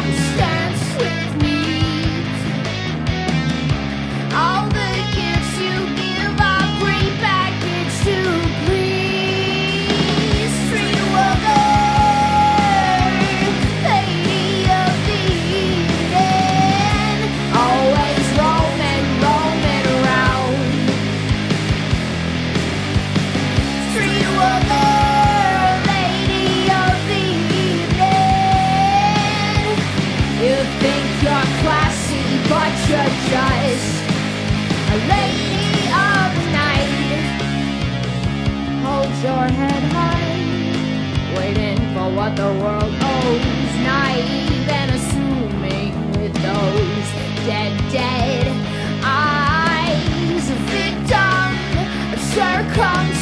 your 39.25 39.47
head 39.47 39.83
high, 39.91 41.35
waiting 41.35 41.77
for 41.95 42.07
what 42.15 42.35
the 42.35 42.51
world 42.61 42.93
owes. 43.01 43.73
Naive 43.89 44.69
and 44.69 44.91
assuming 44.91 45.93
with 46.11 46.33
those 46.47 47.07
dead, 47.47 47.73
dead 47.91 48.47
eyes, 49.03 50.47
victim 50.69 51.49
of 52.13 52.19
circumstance. 52.19 53.14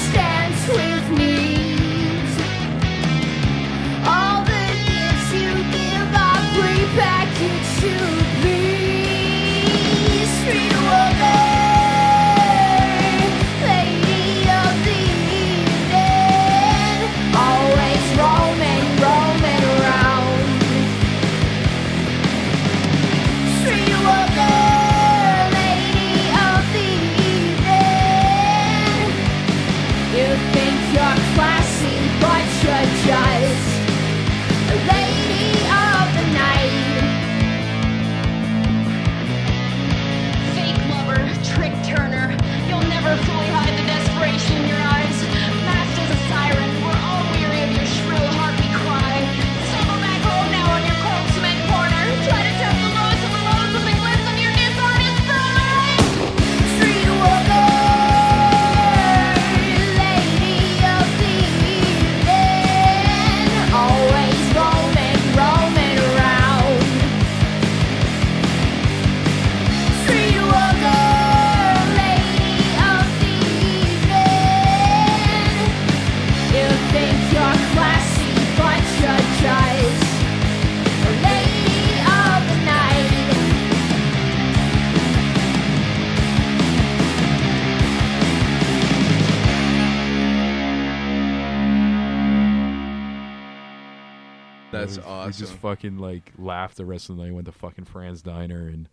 That's 94.95 95.05
we, 95.07 95.11
awesome. 95.11 95.27
We 95.27 95.47
just 95.47 95.53
fucking 95.61 95.97
like 95.97 96.31
laughed 96.37 96.77
the 96.77 96.85
rest 96.85 97.09
of 97.09 97.17
the 97.17 97.23
night. 97.23 97.33
Went 97.33 97.45
to 97.45 97.51
fucking 97.51 97.85
Fran's 97.85 98.21
diner 98.21 98.67
and 98.67 98.87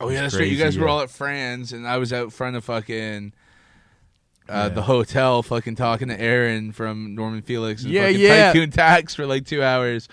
Oh 0.00 0.08
yeah, 0.08 0.22
that's 0.22 0.34
right. 0.34 0.48
You 0.48 0.58
guys 0.58 0.76
were 0.76 0.88
all 0.88 1.00
at 1.00 1.10
Fran's, 1.10 1.72
and 1.72 1.86
I 1.86 1.98
was 1.98 2.12
out 2.12 2.32
front 2.32 2.56
of 2.56 2.64
fucking 2.64 3.32
uh, 4.48 4.52
Yeah. 4.52 4.68
the 4.70 4.82
hotel, 4.82 5.42
fucking 5.44 5.76
talking 5.76 6.08
to 6.08 6.20
Aaron 6.20 6.72
from 6.72 7.14
Norman 7.14 7.42
Felix 7.42 7.84
and 7.84 7.92
Yeah, 7.92 8.06
fucking 8.06 8.20
yeah. 8.20 8.52
Tycoon 8.52 8.70
Tax 8.72 9.14
for 9.14 9.26
like 9.26 9.46
two 9.46 9.62
hours. 9.62 10.08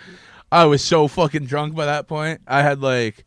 I 0.52 0.66
was 0.66 0.84
so 0.84 1.08
fucking 1.08 1.46
drunk 1.46 1.76
by 1.76 1.86
that 1.88 2.08
point. 2.08 2.42
I 2.48 2.62
had 2.62 2.82
like 2.82 3.26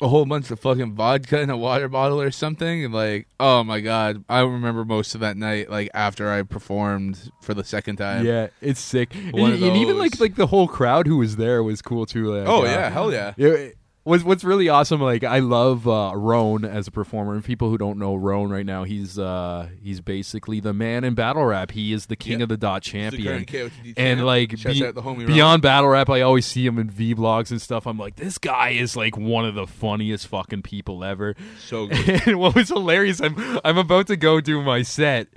a 0.00 0.08
whole 0.08 0.24
bunch 0.26 0.50
of 0.50 0.60
fucking 0.60 0.94
vodka 0.94 1.40
in 1.40 1.50
a 1.50 1.56
water 1.56 1.88
bottle 1.88 2.20
or 2.20 2.30
something, 2.30 2.84
and 2.84 2.92
like, 2.92 3.26
oh 3.38 3.62
my 3.64 3.80
god, 3.80 4.24
I 4.28 4.40
remember 4.40 4.84
most 4.84 5.14
of 5.14 5.20
that 5.20 5.36
night. 5.36 5.70
Like 5.70 5.90
after 5.94 6.30
I 6.30 6.42
performed 6.42 7.30
for 7.40 7.54
the 7.54 7.64
second 7.64 7.96
time. 7.96 8.26
yeah, 8.26 8.48
it's 8.60 8.80
sick. 8.80 9.14
And, 9.14 9.38
and 9.38 9.76
even 9.76 9.98
like 9.98 10.18
like 10.20 10.34
the 10.34 10.48
whole 10.48 10.68
crowd 10.68 11.06
who 11.06 11.18
was 11.18 11.36
there 11.36 11.62
was 11.62 11.80
cool 11.82 12.06
too. 12.06 12.34
Like, 12.34 12.48
Oh 12.48 12.62
uh, 12.62 12.64
yeah, 12.64 12.90
hell 12.90 13.12
yeah. 13.12 13.34
It, 13.36 13.76
what's 14.04 14.22
what's 14.24 14.44
really 14.44 14.68
awesome, 14.68 15.00
like 15.00 15.24
I 15.24 15.40
love 15.40 15.88
uh, 15.88 16.12
Rone 16.14 16.64
as 16.64 16.86
a 16.86 16.90
performer. 16.90 17.34
And 17.34 17.44
people 17.44 17.68
who 17.70 17.76
don't 17.78 17.98
know 17.98 18.14
Rone 18.14 18.50
right 18.50 18.64
now, 18.64 18.84
he's 18.84 19.18
uh, 19.18 19.68
he's 19.82 20.00
basically 20.00 20.60
the 20.60 20.72
man 20.72 21.02
in 21.04 21.14
battle 21.14 21.44
rap. 21.44 21.72
He 21.72 21.92
is 21.92 22.06
the 22.06 22.16
king 22.16 22.38
Yeah. 22.38 22.44
of 22.44 22.48
the 22.50 22.56
dot 22.56 22.84
the 22.84 22.90
champion. 22.90 23.44
current 23.44 23.72
and 23.96 24.18
champ. 24.18 24.20
like 24.26 24.50
be- 24.62 24.86
out 24.86 24.94
the 24.94 25.02
homie 25.02 25.18
Ron. 25.18 25.26
beyond 25.26 25.62
battle 25.62 25.88
rap, 25.90 26.08
I 26.08 26.20
always 26.20 26.46
see 26.46 26.64
him 26.64 26.78
in 26.78 26.88
V 26.90 27.14
blogs 27.14 27.50
and 27.50 27.60
stuff. 27.60 27.86
I'm 27.86 27.98
like, 27.98 28.16
this 28.16 28.38
guy 28.38 28.70
is 28.70 28.96
like 28.96 29.16
one 29.16 29.44
of 29.44 29.54
the 29.54 29.66
funniest 29.66 30.28
fucking 30.28 30.62
people 30.62 31.02
ever. 31.04 31.34
So 31.66 31.86
good. 31.88 32.26
And 32.28 32.38
what 32.38 32.54
was 32.54 32.68
hilarious, 32.68 33.20
I'm 33.20 33.34
I'm 33.64 33.78
about 33.78 34.06
to 34.08 34.16
go 34.16 34.40
do 34.40 34.62
my 34.62 34.82
set. 34.82 35.28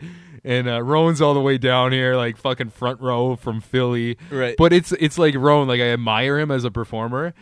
And 0.43 0.69
uh, 0.69 0.81
Rone's 0.81 1.19
all 1.21 1.33
the 1.33 1.41
way 1.41 1.57
down 1.57 1.91
here, 1.91 2.15
like 2.15 2.37
fucking 2.37 2.69
front 2.69 3.01
row 3.01 3.35
from 3.35 3.59
Philly. 3.59 4.17
Right. 4.31 4.55
But 4.57 4.71
it's 4.71 4.93
it's 4.93 5.17
like 5.17 5.35
Rone, 5.35 5.67
like 5.67 5.81
I 5.81 5.89
admire 5.89 6.39
him 6.39 6.51
as 6.51 6.63
a 6.63 6.71
performer. 6.71 7.33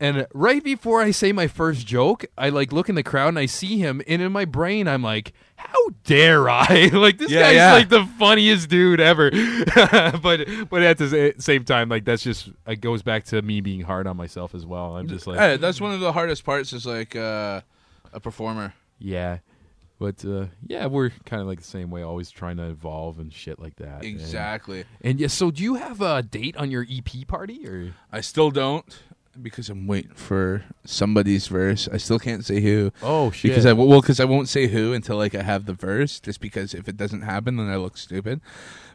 And 0.00 0.26
right 0.32 0.62
before 0.62 1.00
I 1.02 1.10
say 1.10 1.32
my 1.32 1.48
first 1.48 1.86
joke, 1.86 2.24
I 2.36 2.50
like 2.50 2.72
look 2.72 2.88
in 2.88 2.94
the 2.94 3.02
crowd 3.02 3.28
and 3.28 3.38
I 3.38 3.46
see 3.46 3.78
him, 3.78 4.00
and 4.06 4.22
in 4.22 4.30
my 4.30 4.44
brain 4.44 4.86
I'm 4.86 5.02
like, 5.02 5.32
"How 5.56 5.88
dare 6.04 6.48
I?" 6.48 6.90
like 6.92 7.18
this 7.18 7.30
Yeah, 7.30 7.40
guy's 7.42 7.54
yeah. 7.56 7.72
like 7.72 7.88
the 7.88 8.06
funniest 8.18 8.68
dude 8.68 9.00
ever. 9.00 9.30
but 10.22 10.46
but 10.70 10.82
at 10.82 10.98
the 10.98 11.34
same 11.38 11.64
time, 11.64 11.88
like 11.88 12.04
that's 12.04 12.22
just 12.22 12.48
it 12.66 12.80
goes 12.80 13.02
back 13.02 13.24
to 13.26 13.42
me 13.42 13.60
being 13.60 13.80
hard 13.80 14.06
on 14.06 14.16
myself 14.16 14.54
as 14.54 14.64
well. 14.64 14.96
I'm 14.96 15.08
just 15.08 15.26
like, 15.26 15.38
Hey, 15.38 15.56
that's 15.56 15.80
one 15.80 15.92
of 15.92 16.00
the 16.00 16.12
hardest 16.12 16.44
parts. 16.44 16.72
Is 16.72 16.86
like 16.86 17.16
uh, 17.16 17.62
a 18.12 18.20
performer. 18.20 18.74
yeah. 18.98 19.38
But 20.00 20.24
uh, 20.24 20.46
yeah, 20.64 20.86
we're 20.86 21.10
kind 21.26 21.42
of 21.42 21.48
like 21.48 21.58
the 21.58 21.66
same 21.66 21.90
way, 21.90 22.02
always 22.02 22.30
trying 22.30 22.58
to 22.58 22.70
evolve 22.70 23.18
and 23.18 23.32
shit 23.32 23.58
like 23.58 23.74
that. 23.78 24.04
And- 24.04 24.04
Exactly. 24.04 24.84
And, 25.00 25.18
yeah, 25.18 25.26
so 25.26 25.50
do 25.50 25.60
you 25.60 25.74
have 25.74 26.00
a 26.00 26.22
date 26.22 26.56
on 26.56 26.70
your 26.70 26.86
EP 26.88 27.26
party 27.26 27.66
or? 27.66 27.94
I 28.12 28.20
still 28.20 28.52
don't 28.52 28.84
because 29.40 29.68
I'm 29.68 29.86
waiting 29.86 30.14
for 30.14 30.64
somebody's 30.84 31.46
verse. 31.46 31.88
I 31.92 31.96
still 31.96 32.18
can't 32.18 32.44
say 32.44 32.60
who. 32.60 32.92
Oh 33.02 33.30
shit! 33.30 33.50
Because 33.50 33.66
I 33.66 33.72
well, 33.72 34.00
because 34.00 34.20
I 34.20 34.24
won't 34.24 34.48
say 34.48 34.66
who 34.66 34.92
until 34.92 35.16
like 35.16 35.34
I 35.34 35.42
have 35.42 35.66
the 35.66 35.74
verse. 35.74 36.20
Just 36.20 36.40
because 36.40 36.74
if 36.74 36.88
it 36.88 36.96
doesn't 36.96 37.22
happen, 37.22 37.56
then 37.56 37.68
I 37.68 37.76
look 37.76 37.96
stupid. 37.96 38.40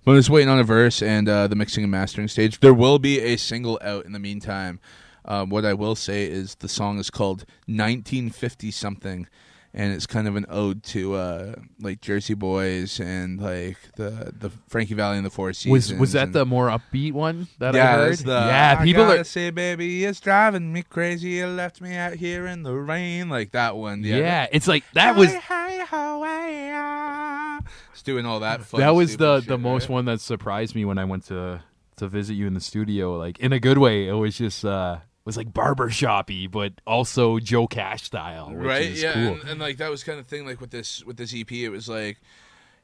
But 0.04 0.12
I'm 0.12 0.18
just 0.18 0.30
waiting 0.30 0.50
on 0.50 0.60
a 0.60 0.64
verse 0.64 1.02
and 1.02 1.30
uh, 1.30 1.48
the 1.48 1.56
mixing 1.56 1.84
and 1.84 1.92
mastering 1.92 2.28
stage. 2.28 2.60
There 2.60 2.74
will 2.74 3.00
be 3.00 3.20
a 3.22 3.38
single 3.38 3.80
out 3.82 4.06
in 4.06 4.12
the 4.12 4.20
meantime. 4.20 4.80
Um, 5.26 5.50
what 5.50 5.64
I 5.66 5.74
will 5.74 5.96
say 5.96 6.26
is 6.26 6.56
the 6.56 6.68
song 6.68 7.00
is 7.00 7.10
called 7.10 7.46
1950 7.68 8.72
something, 8.72 9.28
and 9.76 9.92
it's 9.94 10.06
kind 10.06 10.28
of 10.28 10.36
an 10.36 10.46
ode 10.50 10.84
to 10.84 11.16
uh, 11.16 11.56
like 11.80 12.00
Jersey 12.02 12.36
Boys 12.36 13.00
and 13.00 13.42
like 13.42 13.78
the 13.96 14.32
the 14.38 14.50
Frankie 14.68 14.94
Valli 14.94 15.18
and 15.18 15.26
the 15.26 15.30
Four 15.32 15.52
Seasons. 15.54 15.92
was 15.92 16.00
was 16.00 16.12
that 16.14 16.26
and- 16.26 16.34
the 16.34 16.46
more 16.46 16.68
upbeat 16.70 17.14
one 17.14 17.48
that 17.60 17.74
yeah, 17.74 17.92
I 17.94 17.96
heard? 17.96 18.18
the, 18.20 18.32
yeah, 18.32 18.78
I 18.80 18.84
people 18.84 19.06
gotta 19.06 19.22
are. 19.22 19.24
say, 19.24 19.50
baby, 19.50 20.06
it's 20.06 20.20
driving 20.20 20.72
me 20.72 20.84
crazy. 20.84 21.30
You 21.30 21.48
left 21.48 21.82
me 21.82 21.96
out 21.96 22.14
here 22.14 22.46
in 22.46 22.64
the 22.64 22.74
rain, 22.76 23.30
like 23.30 23.52
that 23.52 23.76
one. 23.76 24.04
Yeah, 24.04 24.18
Yeah, 24.18 24.48
it's 24.52 24.68
like 24.68 24.84
that 24.94 25.16
was 25.16 25.32
Hey, 25.32 25.40
hey, 25.40 25.86
ho, 25.90 26.24
hey. 26.24 27.60
It's 27.94 28.02
doing 28.04 28.26
all 28.26 28.40
that. 28.42 28.70
That 28.72 28.92
was 28.96 29.18
the 29.18 29.40
shit, 29.40 29.50
the 29.50 29.58
most 29.58 29.84
right? 29.84 29.90
one 29.92 30.06
that 30.06 30.20
surprised 30.22 30.76
me 30.76 30.86
when 30.86 30.98
I 30.98 31.06
went 31.06 31.26
to 31.28 31.62
to 31.98 32.08
visit 32.08 32.34
you 32.34 32.48
in 32.48 32.54
the 32.54 32.60
studio. 32.62 33.16
Like 33.18 33.40
in 33.40 33.54
a 33.54 33.60
good 33.60 33.78
way, 33.78 34.08
it 34.08 34.14
was 34.14 34.38
just 34.38 34.66
uh 34.66 34.98
was 35.26 35.38
like 35.38 35.54
barber 35.54 35.90
shoppy, 35.90 36.48
but 36.48 36.74
also 36.86 37.40
Joe 37.40 37.68
Cash 37.68 38.04
style, 38.04 38.52
which 38.54 38.68
right? 38.68 38.82
is 38.82 39.02
Yeah, 39.02 39.14
cool. 39.14 39.34
and, 39.34 39.50
and 39.50 39.60
like 39.60 39.78
that 39.78 39.90
was 39.90 40.04
kind 40.04 40.20
of 40.20 40.28
thing. 40.28 40.46
Like 40.46 40.60
with 40.60 40.72
this 40.72 41.04
with 41.04 41.18
this 41.18 41.34
EP, 41.36 41.52
it 41.52 41.70
was 41.70 41.88
like, 41.88 42.20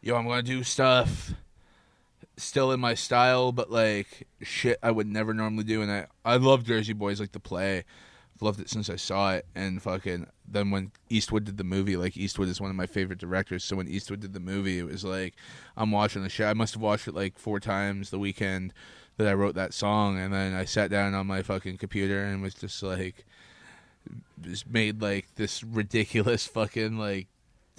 yo, 0.01 0.15
I'm 0.15 0.27
gonna 0.27 0.41
do 0.41 0.63
stuff 0.63 1.33
still 2.37 2.71
in 2.71 2.79
my 2.79 2.93
style, 2.93 3.51
but 3.51 3.69
like 3.69 4.27
shit 4.41 4.79
I 4.81 4.91
would 4.91 5.07
never 5.07 5.33
normally 5.33 5.65
do. 5.65 5.81
And 5.81 5.91
I 5.91 6.07
I 6.23 6.37
love 6.37 6.63
Jersey 6.63 6.93
Boys, 6.93 7.19
like 7.19 7.33
the 7.33 7.39
play. 7.39 7.83
I've 8.35 8.41
loved 8.41 8.61
it 8.61 8.69
since 8.69 8.89
I 8.89 8.95
saw 8.95 9.33
it, 9.33 9.45
and 9.53 9.81
fucking 9.81 10.27
then 10.47 10.71
when 10.71 10.91
Eastwood 11.09 11.43
did 11.43 11.57
the 11.57 11.65
movie, 11.65 11.97
like 11.97 12.15
Eastwood 12.15 12.47
is 12.47 12.61
one 12.61 12.69
of 12.69 12.75
my 12.75 12.85
favorite 12.85 13.19
directors. 13.19 13.65
So 13.65 13.75
when 13.75 13.89
Eastwood 13.89 14.21
did 14.21 14.33
the 14.33 14.39
movie, 14.39 14.79
it 14.79 14.85
was 14.85 15.03
like 15.03 15.35
I'm 15.75 15.91
watching 15.91 16.23
the 16.23 16.29
show. 16.29 16.47
I 16.47 16.53
must 16.53 16.73
have 16.73 16.81
watched 16.81 17.07
it 17.07 17.15
like 17.15 17.37
four 17.37 17.59
times 17.59 18.11
the 18.11 18.19
weekend 18.19 18.73
that 19.19 19.27
I 19.27 19.33
wrote 19.33 19.55
that 19.55 19.73
song, 19.73 20.17
and 20.17 20.33
then 20.33 20.53
I 20.53 20.65
sat 20.65 20.89
down 20.89 21.13
on 21.13 21.27
my 21.27 21.43
fucking 21.43 21.77
computer 21.77 22.23
and 22.23 22.41
was 22.41 22.53
just 22.53 22.81
like 22.81 23.25
just 24.41 24.67
made 24.67 25.01
like 25.01 25.27
this 25.35 25.63
ridiculous 25.63 26.47
fucking 26.47 26.97
like 26.97 27.27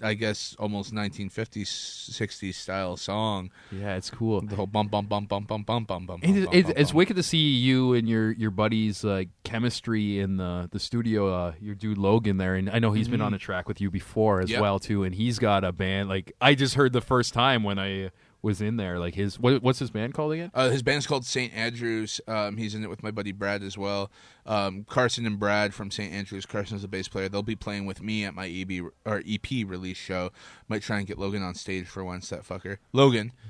I 0.03 0.15
guess 0.15 0.57
almost 0.59 0.95
1950s 0.95 2.11
60s 2.11 2.55
style 2.55 2.97
song. 2.97 3.51
yeah, 3.71 3.97
it's 3.97 4.11
cool. 4.11 4.41
The 4.41 4.57
whole 4.57 4.67
bump 4.67 4.91
bump 4.91 5.09
bump 5.09 5.27
bump. 5.27 5.49
It, 5.49 5.49
bump, 5.49 6.55
it, 6.55 6.65
bump, 6.65 6.79
it's 6.79 6.95
wicked 6.95 7.17
to 7.17 7.23
see 7.23 7.39
you 7.39 7.95
and 7.95 8.09
your 8.09 8.33
your 8.33 8.51
buddies 8.51 9.03
like 9.03 9.29
chemistry 9.45 10.21
in 10.21 10.37
the 10.37 10.69
the 10.71 10.79
studio. 10.79 11.35
Uh, 11.35 11.53
your 11.61 11.75
dude 11.75 11.99
Logan 11.99 12.37
there, 12.37 12.55
and 12.55 12.71
I 12.71 12.79
know 12.79 12.93
he's 12.93 13.09
been 13.09 13.21
on 13.21 13.35
a 13.35 13.39
track 13.39 13.67
with 13.69 13.81
you 13.81 13.91
before 13.91 14.41
as 14.41 14.51
Mm-hmm. 14.51 14.61
Well 14.61 14.79
too. 14.79 15.05
And 15.05 15.15
he's 15.15 15.39
got 15.39 15.65
a 15.65 15.73
band. 15.73 16.09
Like 16.09 16.33
I 16.41 16.55
just 16.55 16.75
heard 16.75 16.93
the 16.93 17.01
first 17.01 17.33
time 17.33 17.63
when 17.63 17.79
I 17.79 18.11
was 18.43 18.61
in 18.61 18.77
there. 18.77 18.99
Like 18.99 19.15
his 19.15 19.39
what, 19.39 19.63
what's 19.63 19.79
his 19.79 19.91
band 19.91 20.15
called 20.15 20.33
again? 20.33 20.51
Uh, 20.55 20.71
his 20.71 20.83
band's 20.83 21.07
called 21.07 21.25
St. 21.25 21.53
Andrews. 21.55 22.21
Um, 22.27 22.57
he's 22.57 22.75
in 22.75 22.83
it 22.85 22.91
with 22.91 23.03
my 23.03 23.11
buddy 23.11 23.33
Brad 23.33 23.63
as 23.63 23.77
well. 23.77 24.11
Um, 24.47 24.85
Carson 24.89 25.27
and 25.27 25.39
Brad 25.39 25.75
from 25.75 25.91
St. 25.91 26.13
Andrews. 26.13 26.47
Carson's 26.47 26.83
the 26.83 26.89
bass 26.89 27.09
player. 27.09 27.29
They'll 27.29 27.43
be 27.43 27.57
playing 27.57 27.87
with 27.87 28.03
me 28.03 28.25
at 28.25 28.35
my 28.35 28.49
EB 28.49 28.87
or 29.05 29.23
EP 29.27 29.51
release 29.67 29.99
show. 29.99 30.31
Might 30.69 30.83
try 30.83 30.99
and 30.99 31.07
get 31.07 31.19
Logan 31.19 31.43
on 31.43 31.55
stage 31.55 31.87
for 31.87 32.05
once. 32.05 32.29
That 32.31 32.45
fucker, 32.47 32.79
Logan. 32.93 33.33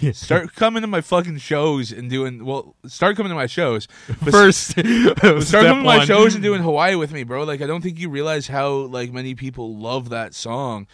Yeah. 0.00 0.12
Start 0.12 0.54
coming 0.54 0.80
to 0.82 0.86
my 0.86 1.00
fucking 1.00 1.38
shows 1.38 1.92
and 1.92 2.08
doing 2.08 2.44
well. 2.46 2.76
Start 2.86 3.16
coming 3.16 3.28
to 3.28 3.36
my 3.36 3.46
shows. 3.46 3.86
First, 4.30 4.70
start 4.70 5.16
coming 5.18 5.44
to 5.44 5.74
my 5.82 6.04
shows 6.04 6.34
and 6.34 6.42
doing 6.42 6.62
Hawaii 6.62 6.94
with 6.94 7.12
me, 7.12 7.24
bro. 7.24 7.42
Like 7.42 7.60
I 7.60 7.66
don't 7.66 7.82
think 7.82 7.98
you 7.98 8.08
realize 8.08 8.46
how 8.46 8.70
like 8.70 9.12
many 9.12 9.34
people 9.34 9.76
love 9.76 10.08
that 10.08 10.34
song. 10.34 10.86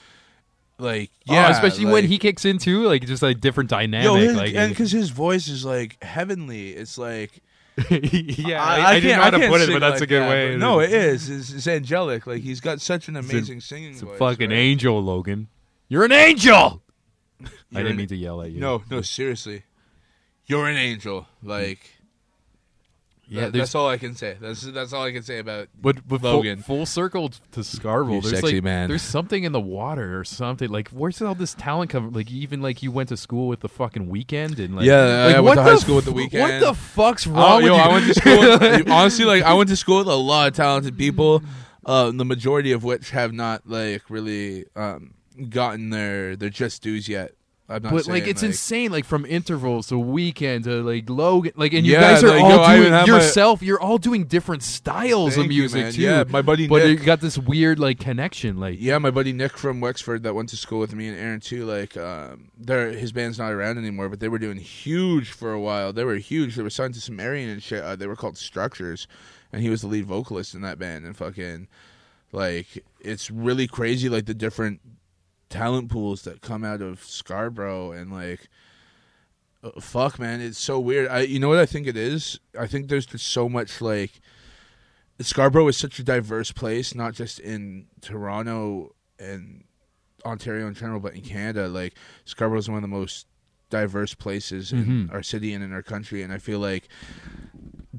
Like 0.79 1.11
Oh, 1.29 1.35
yeah, 1.35 1.51
especially 1.51 1.87
when 1.87 2.05
he 2.05 2.19
kicks 2.19 2.45
in 2.45 2.59
too, 2.59 2.85
like 2.85 3.05
just 3.07 3.23
like 3.23 3.41
different 3.41 3.69
dynamic. 3.71 4.05
Yo, 4.05 4.15
his, 4.15 4.37
like 4.37 4.55
and 4.55 4.71
because 4.71 4.93
his 4.93 5.11
voice 5.11 5.49
is 5.49 5.65
like 5.65 6.03
heavenly. 6.03 6.71
It's 6.71 6.97
like 6.97 7.43
yeah, 7.91 8.63
I, 8.63 8.91
I, 8.91 9.01
didn't 9.01 9.17
know 9.19 9.23
how 9.23 9.31
to 9.31 9.39
can't 9.39 9.53
put 9.53 9.61
it, 9.61 9.71
but 9.71 9.79
that's 9.81 9.95
like 10.01 10.03
a 10.03 10.07
good 10.07 10.23
that, 10.23 10.29
way. 10.31 10.51
but 10.53 10.59
No, 10.59 10.81
it 10.81 10.93
is. 10.93 11.29
It's, 11.31 11.53
it's 11.53 11.67
angelic. 11.69 12.27
Like 12.27 12.43
he's 12.43 12.61
got 12.61 12.81
such 12.81 13.09
an 13.09 13.17
It's 13.17 13.29
a- 13.29 13.37
amazing 13.37 13.61
singing 13.61 13.93
It's 13.93 14.03
a 14.03 14.07
voice. 14.07 14.19
fucking 14.19 14.51
right? 14.51 14.57
angel, 14.57 15.01
Logan. 15.03 15.49
You're 15.89 16.05
an 16.05 16.13
angel. 16.13 16.83
I 17.41 17.49
You're 17.71 17.83
didn't 17.83 17.91
an- 17.93 17.97
mean 17.97 18.09
to 18.09 18.17
yell 18.17 18.43
at 18.43 18.51
you. 18.51 18.61
No, 18.61 18.83
no, 18.91 19.01
seriously. 19.03 19.63
You're 20.47 20.67
an 20.69 20.77
angel. 20.77 21.27
Like 21.43 21.98
Yeah, 23.31 23.43
that- 23.43 23.53
that's 23.53 23.75
all 23.75 23.89
I 23.89 23.99
can 23.99 24.15
say. 24.15 24.37
That's 24.41 24.63
that's 24.63 24.93
all 24.93 25.03
I 25.05 25.13
can 25.13 25.23
say 25.23 25.39
about 25.39 25.69
But, 25.81 26.07
but 26.09 26.21
full, 26.23 26.37
Logan. 26.37 26.63
full 26.63 26.87
circle 26.87 27.29
to. 27.29 27.61
You 27.61 28.21
there's 28.21 28.31
sexy 28.31 28.55
like 28.57 28.65
man. 28.65 28.89
there's 28.89 29.03
something 29.03 29.45
in 29.45 29.53
the 29.53 29.61
water 29.61 30.19
or 30.19 30.25
something. 30.25 30.69
Like 30.71 30.89
where's 30.89 31.21
all 31.21 31.35
this 31.35 31.55
talent 31.55 31.91
coming? 31.91 32.13
Like 32.13 32.31
even 32.31 32.63
like 32.63 32.83
you 32.83 32.91
went 32.91 33.11
to 33.11 33.17
school 33.17 33.49
with 33.49 33.61
the 33.61 33.69
fucking 33.69 34.09
Weeknd 34.11 34.59
and 34.59 34.77
like 34.77 34.87
Yeah, 34.87 35.27
like, 35.27 35.37
I 35.37 35.41
went 35.41 35.45
what 35.45 35.55
to 35.57 35.71
high 35.71 35.77
school 35.77 35.97
with 35.97 36.07
The 36.07 36.13
Weeknd. 36.13 36.41
What 36.41 36.61
the 36.61 36.75
fuck's 36.75 37.27
Oh, 37.27 37.33
wrong 37.33 37.63
yo, 37.65 37.73
with 37.73 37.77
you? 37.77 37.85
I 37.85 37.89
went 37.89 38.07
to 38.07 38.15
school. 38.15 38.39
With, 38.59 38.91
honestly, 38.91 39.25
like 39.25 39.43
I 39.43 39.55
went 39.55 39.69
to 39.71 39.77
school 39.77 39.99
with 39.99 40.09
a 40.09 40.15
lot 40.15 40.49
of 40.49 40.55
talented 40.55 40.97
people. 40.97 41.43
Uh, 41.85 42.11
the 42.11 42.25
majority 42.25 42.73
of 42.73 42.85
which 42.85 43.11
have 43.11 43.33
not 43.33 43.63
like 43.69 44.03
really 44.11 44.65
um, 44.77 45.15
gotten 45.49 45.91
their 45.91 46.37
their 46.37 46.51
just 46.51 46.83
dues 46.83 47.09
yet. 47.09 47.33
I'm 47.70 47.82
not 47.82 47.93
but 47.93 48.07
like 48.07 48.27
it's 48.27 48.43
insane, 48.43 48.90
like 48.90 49.05
from 49.05 49.27
intervals 49.27 49.89
to 49.89 49.97
Weeknd 49.97 50.65
to 50.65 50.82
like 50.82 51.11
Logan, 51.11 51.53
like 51.55 51.74
and 51.74 51.85
you 51.86 51.93
Yeah, 51.93 52.01
guys 52.01 52.24
are 52.24 52.28
like, 52.31 52.43
all 52.43 52.51
yo, 52.51 52.77
doing 52.81 52.93
have 52.93 53.07
my- 53.07 53.15
yourself. 53.16 53.61
You're 53.61 53.78
all 53.81 53.99
doing 53.99 54.24
different 54.24 54.62
styles 54.62 55.35
Thank 55.35 55.45
of 55.45 55.49
music 55.51 55.82
man. 55.82 55.93
too. 55.93 56.01
Yeah, 56.01 56.24
my 56.31 56.40
buddy 56.40 56.66
but 56.66 56.82
Nick- 56.85 57.01
you 57.01 57.05
got 57.05 57.20
this 57.20 57.36
weird 57.36 57.78
like 57.78 57.99
connection. 58.01 58.57
Like 58.59 58.77
Yeah, 58.81 58.97
my 58.97 59.11
buddy 59.11 59.35
Nick 59.35 59.59
from 59.59 59.81
Wexford 59.82 60.23
that 60.23 60.35
went 60.35 60.49
to 60.49 60.57
school 60.57 60.78
with 60.78 60.95
me 60.95 61.09
and 61.09 61.19
Aaron 61.19 61.40
too. 61.40 61.66
Like, 61.66 61.95
um, 61.99 62.49
they're, 62.59 62.90
his 62.93 63.12
band's 63.12 63.39
not 63.39 63.53
around 63.53 63.77
anymore, 63.77 64.09
but 64.09 64.20
they 64.20 64.28
were 64.28 64.39
doing 64.39 64.57
huge 64.57 65.31
for 65.31 65.53
a 65.53 65.61
while. 65.61 65.93
They 65.93 66.05
were 66.05 66.16
huge. 66.16 66.57
They 66.57 66.62
were 66.62 66.70
signed 66.70 66.95
to 66.95 67.01
Sumerian 67.03 67.51
and 67.51 67.62
shit. 67.62 67.82
Uh, 67.85 67.97
they 67.97 68.07
were 68.07 68.16
called 68.16 68.39
Structures, 68.39 69.07
and 69.53 69.61
he 69.61 69.69
was 69.69 69.82
the 69.82 69.89
lead 69.89 70.07
vocalist 70.07 70.55
in 70.55 70.62
that 70.62 70.78
band. 70.78 71.05
And 71.05 71.15
fucking, 71.15 71.69
like, 72.32 72.82
it's 73.01 73.31
really 73.31 73.66
crazy. 73.66 74.09
Like 74.09 74.24
the 74.24 74.32
different 74.35 74.81
talent 75.49 75.91
pools 75.91 76.23
that 76.23 76.41
come 76.41 76.65
out 76.65 76.83
of 76.83 77.03
Scarborough 77.05 77.93
and 77.93 78.12
like. 78.12 78.49
uh, 79.62 79.70
Fuck, 79.81 80.19
man, 80.19 80.41
it's 80.41 80.59
so 80.59 80.79
weird. 80.79 81.09
I, 81.09 81.20
you 81.20 81.39
know 81.41 81.49
what 81.49 81.59
I 81.59 81.66
think 81.66 81.87
it 81.87 81.97
is? 81.97 82.39
I 82.59 82.66
think 82.66 82.89
there's 82.89 83.07
just 83.07 83.27
so 83.27 83.49
much 83.49 83.81
like 83.81 84.20
Scarborough 85.20 85.66
is 85.69 85.77
such 85.77 85.99
a 85.99 86.05
diverse 86.05 86.53
place, 86.53 86.95
not 86.95 87.12
just 87.15 87.41
in 87.41 87.87
Toronto 88.01 88.95
and 89.19 89.65
Ontario 90.25 90.69
in 90.69 90.75
general, 90.75 91.01
but 91.01 91.15
in 91.15 91.23
Canada. 91.23 91.69
Like 91.69 91.95
Scarborough 92.25 92.59
is 92.61 92.69
one 92.69 92.77
of 92.79 92.83
the 92.83 92.89
most 92.89 93.27
diverse 93.70 94.15
places 94.15 94.73
in 94.73 94.85
Mhm. 95.09 95.12
our 95.12 95.23
city 95.23 95.53
and 95.53 95.62
in 95.65 95.73
our 95.73 95.83
country, 95.83 96.23
and 96.23 96.33
I 96.33 96.39
feel 96.39 96.59
like 96.61 96.89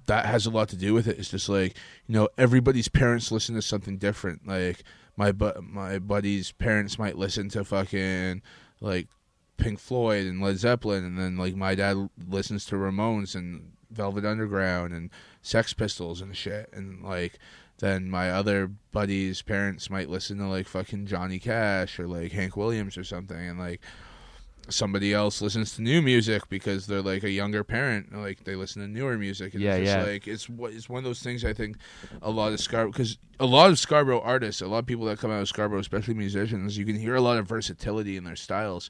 that 0.05 0.25
has 0.25 0.45
a 0.45 0.49
lot 0.49 0.69
to 0.69 0.77
do 0.77 0.93
with 0.93 1.07
it. 1.07 1.19
It's 1.19 1.29
just 1.29 1.49
like 1.49 1.75
you 2.07 2.13
know 2.15 2.29
everybody's 2.37 2.87
parents 2.87 3.31
listen 3.31 3.55
to 3.55 3.61
something 3.61 3.97
different. 3.97 4.47
Like 4.47 4.83
my 5.19 5.33
bu- 5.33 5.61
my 5.61 5.99
buddy's 5.99 6.53
parents 6.53 6.97
might 6.97 7.17
listen 7.17 7.49
to 7.49 7.65
fucking 7.65 8.41
like 8.79 9.09
Pink 9.57 9.77
Floyd 9.77 10.25
and 10.25 10.41
Led 10.41 10.57
Zeppelin, 10.57 11.03
and 11.03 11.19
then 11.19 11.35
like 11.35 11.57
my 11.57 11.75
dad 11.75 12.09
listens 12.29 12.63
to 12.65 12.75
Ramones 12.75 13.35
and 13.35 13.73
Velvet 13.91 14.23
Underground 14.23 14.93
and 14.93 15.09
Sex 15.41 15.73
Pistols 15.73 16.21
and 16.21 16.37
shit, 16.37 16.69
and 16.71 17.03
like 17.03 17.37
then 17.79 18.09
my 18.09 18.31
other 18.31 18.71
buddies' 18.93 19.41
parents 19.41 19.89
might 19.89 20.09
listen 20.09 20.37
to 20.37 20.47
like 20.47 20.69
fucking 20.69 21.05
Johnny 21.05 21.37
Cash 21.37 21.99
or 21.99 22.07
like 22.07 22.31
Hank 22.31 22.55
Williams 22.55 22.97
or 22.97 23.03
something, 23.03 23.37
and 23.37 23.59
like 23.59 23.81
somebody 24.69 25.13
else 25.13 25.41
listens 25.41 25.75
to 25.75 25.81
new 25.81 26.01
music 26.01 26.47
because 26.49 26.87
they're 26.87 27.01
like 27.01 27.23
a 27.23 27.29
younger 27.29 27.63
parent, 27.63 28.13
like 28.15 28.43
they 28.43 28.55
listen 28.55 28.81
to 28.81 28.87
newer 28.87 29.17
music. 29.17 29.53
And 29.53 29.63
Yeah, 29.63 29.75
it's 29.75 29.89
just 29.89 30.05
yeah. 30.05 30.11
like 30.11 30.27
it's 30.27 30.49
what 30.49 30.73
it's 30.73 30.89
one 30.89 30.99
of 30.99 31.03
those 31.03 31.21
things. 31.21 31.43
I 31.45 31.53
think 31.53 31.77
a 32.21 32.29
lot 32.29 32.53
of 32.53 32.59
Scarborough 32.59 32.91
because 32.91 33.17
a 33.39 33.45
lot 33.45 33.69
of 33.69 33.79
Scarborough 33.79 34.21
artists, 34.21 34.61
a 34.61 34.67
lot 34.67 34.79
of 34.79 34.85
people 34.85 35.05
that 35.05 35.19
come 35.19 35.31
out 35.31 35.41
of 35.41 35.47
Scarborough, 35.47 35.79
especially 35.79 36.13
musicians, 36.13 36.77
you 36.77 36.85
can 36.85 36.95
hear 36.97 37.15
a 37.15 37.21
lot 37.21 37.37
of 37.37 37.47
versatility 37.47 38.17
in 38.17 38.23
their 38.23 38.35
styles. 38.35 38.89